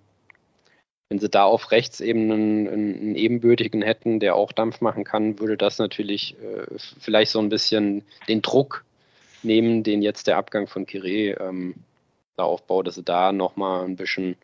wenn 1.09 1.19
sie 1.19 1.29
da 1.29 1.43
auf 1.43 1.71
rechts 1.71 1.99
eben 1.99 2.31
einen, 2.31 2.67
einen, 2.67 3.15
ebenbürtigen 3.15 3.81
hätten, 3.81 4.19
der 4.19 4.35
auch 4.35 4.51
Dampf 4.51 4.81
machen 4.81 5.03
kann, 5.03 5.39
würde 5.39 5.57
das 5.57 5.77
natürlich 5.77 6.35
äh, 6.41 6.65
vielleicht 6.99 7.31
so 7.31 7.39
ein 7.39 7.49
bisschen 7.49 8.03
den 8.27 8.41
Druck 8.41 8.85
nehmen, 9.43 9.83
den 9.83 10.01
jetzt 10.01 10.27
der 10.27 10.37
Abgang 10.37 10.67
von 10.67 10.85
Kire 10.85 11.37
ähm, 11.39 11.75
da 12.37 12.43
aufbaut, 12.43 12.87
dass 12.87 12.95
sie 12.95 13.03
da 13.03 13.31
nochmal 13.31 13.85
ein 13.85 13.95
bisschen, 13.95 14.35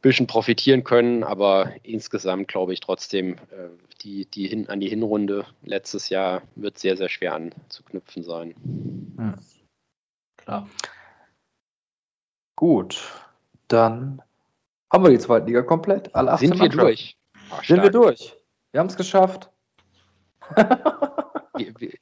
bisschen 0.00 0.26
profitieren 0.26 0.84
können. 0.84 1.24
Aber 1.24 1.72
insgesamt 1.82 2.48
glaube 2.48 2.72
ich 2.72 2.80
trotzdem, 2.80 3.34
äh, 3.34 3.68
die, 4.02 4.26
die 4.26 4.46
hin, 4.46 4.68
an 4.68 4.80
die 4.80 4.88
Hinrunde 4.88 5.46
letztes 5.62 6.08
Jahr 6.08 6.42
wird 6.54 6.78
sehr, 6.78 6.96
sehr 6.96 7.08
schwer 7.08 7.34
anzuknüpfen 7.34 8.22
sein. 8.22 8.54
Hm. 9.16 9.34
Klar. 10.36 10.68
Gut, 12.56 13.00
dann 13.68 14.22
haben 14.90 15.04
wir 15.04 15.10
die 15.10 15.18
zweite 15.18 15.46
Liga 15.46 15.62
komplett. 15.62 16.14
Alle 16.14 16.36
Sind 16.38 16.58
wir 16.60 16.68
durch? 16.68 17.16
Oh, 17.50 17.62
Sind 17.64 17.82
wir 17.82 17.90
durch? 17.90 18.36
Wir 18.72 18.80
haben 18.80 18.88
es 18.88 18.96
geschafft. 18.96 19.50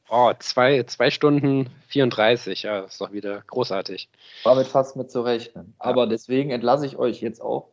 Oh, 0.09 0.33
zwei, 0.39 0.83
zwei 0.85 1.11
Stunden 1.11 1.71
34, 1.89 2.65
ja, 2.65 2.81
ist 2.81 3.01
doch 3.01 3.13
wieder 3.13 3.43
großartig. 3.47 4.09
War 4.45 4.55
mit 4.55 4.67
fast 4.67 4.97
mit 4.97 5.11
zu 5.11 5.23
rechnen. 5.23 5.75
Ja. 5.79 5.87
Aber 5.87 6.07
deswegen 6.07 6.51
entlasse 6.51 6.87
ich 6.87 6.97
euch 6.97 7.21
jetzt 7.23 7.41
auch, 7.41 7.71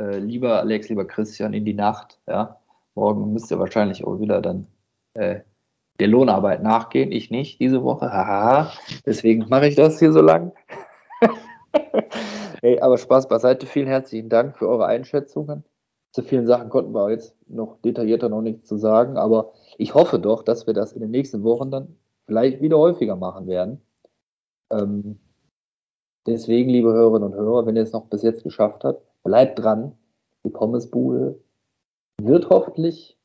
äh, 0.00 0.18
lieber 0.18 0.60
Alex, 0.60 0.88
lieber 0.88 1.04
Christian, 1.04 1.52
in 1.52 1.64
die 1.64 1.74
Nacht. 1.74 2.18
Ja? 2.26 2.60
Morgen 2.94 3.32
müsst 3.32 3.50
ihr 3.50 3.58
wahrscheinlich 3.58 4.04
auch 4.04 4.18
wieder 4.18 4.40
dann 4.40 4.66
äh, 5.14 5.40
der 5.98 6.08
Lohnarbeit 6.08 6.62
nachgehen. 6.62 7.12
Ich 7.12 7.30
nicht 7.30 7.60
diese 7.60 7.82
Woche. 7.82 8.10
Haha. 8.10 8.72
Deswegen 9.04 9.46
mache 9.48 9.68
ich 9.68 9.76
das 9.76 9.98
hier 9.98 10.12
so 10.12 10.22
lang. 10.22 10.52
hey, 12.62 12.80
aber 12.80 12.96
Spaß 12.96 13.28
beiseite. 13.28 13.66
Vielen 13.66 13.88
herzlichen 13.88 14.30
Dank 14.30 14.56
für 14.56 14.68
eure 14.68 14.86
Einschätzungen. 14.86 15.64
Zu 16.12 16.22
vielen 16.22 16.46
Sachen 16.46 16.70
konnten 16.70 16.92
wir 16.92 17.10
jetzt 17.10 17.36
noch 17.48 17.76
detaillierter 17.82 18.28
noch 18.28 18.40
nichts 18.40 18.66
zu 18.66 18.76
sagen, 18.78 19.16
aber 19.16 19.52
ich 19.78 19.94
hoffe 19.94 20.18
doch, 20.18 20.42
dass 20.42 20.66
wir 20.66 20.74
das 20.74 20.92
in 20.92 21.00
den 21.00 21.12
nächsten 21.12 21.44
Wochen 21.44 21.70
dann 21.70 21.96
vielleicht 22.26 22.60
wieder 22.60 22.78
häufiger 22.78 23.14
machen 23.14 23.46
werden. 23.46 23.80
Ähm, 24.72 25.20
deswegen, 26.26 26.68
liebe 26.68 26.92
Hörerinnen 26.92 27.28
und 27.28 27.34
Hörer, 27.34 27.66
wenn 27.66 27.76
ihr 27.76 27.82
es 27.82 27.92
noch 27.92 28.06
bis 28.06 28.22
jetzt 28.22 28.42
geschafft 28.42 28.82
habt, 28.82 29.04
bleibt 29.22 29.58
dran. 29.58 29.96
Die 30.44 30.50
Pommesbude 30.50 31.38
wird 32.20 32.48
hoffentlich, 32.48 33.18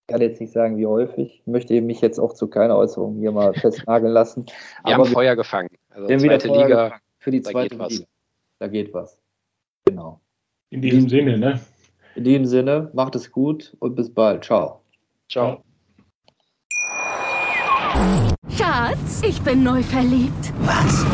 ich 0.00 0.12
kann 0.12 0.20
jetzt 0.20 0.40
nicht 0.40 0.52
sagen, 0.52 0.76
wie 0.76 0.86
häufig, 0.86 1.42
möchte 1.46 1.80
mich 1.80 2.00
jetzt 2.00 2.18
auch 2.18 2.32
zu 2.32 2.48
keiner 2.48 2.76
Äußerung 2.76 3.16
hier 3.16 3.32
mal 3.32 3.54
festnageln 3.60 4.12
lassen. 4.12 4.46
Wir 4.84 4.94
haben 4.94 5.04
Feuer 5.06 5.36
gefangen. 5.36 5.68
Also 5.90 6.06
zweite 6.06 6.48
Liga 6.48 7.00
für 7.18 7.30
die 7.30 7.42
zweite 7.42 7.74
Liga. 7.74 8.06
Da 8.58 8.68
geht 8.68 8.92
was. 8.94 9.18
Genau. 9.84 10.20
In 10.70 10.82
diesem 10.82 11.08
Sinne, 11.08 11.38
ne? 11.38 11.60
In 12.14 12.24
diesem 12.24 12.46
Sinne, 12.46 12.90
macht 12.94 13.14
es 13.14 13.30
gut 13.30 13.76
und 13.78 13.94
bis 13.94 14.12
bald. 14.12 14.44
Ciao. 14.44 14.80
Ciao. 15.30 15.62
Schatz, 18.48 19.22
ich 19.22 19.40
bin 19.42 19.62
neu 19.62 19.82
verliebt. 19.82 20.52
Was? 20.60 21.04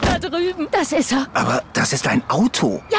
Da 0.00 0.18
drüben. 0.18 0.68
Das 0.70 0.92
ist 0.92 1.12
er. 1.12 1.26
Aber 1.34 1.62
das 1.72 1.92
ist 1.92 2.06
ein 2.08 2.22
Auto. 2.28 2.80
Ja, 2.90 2.98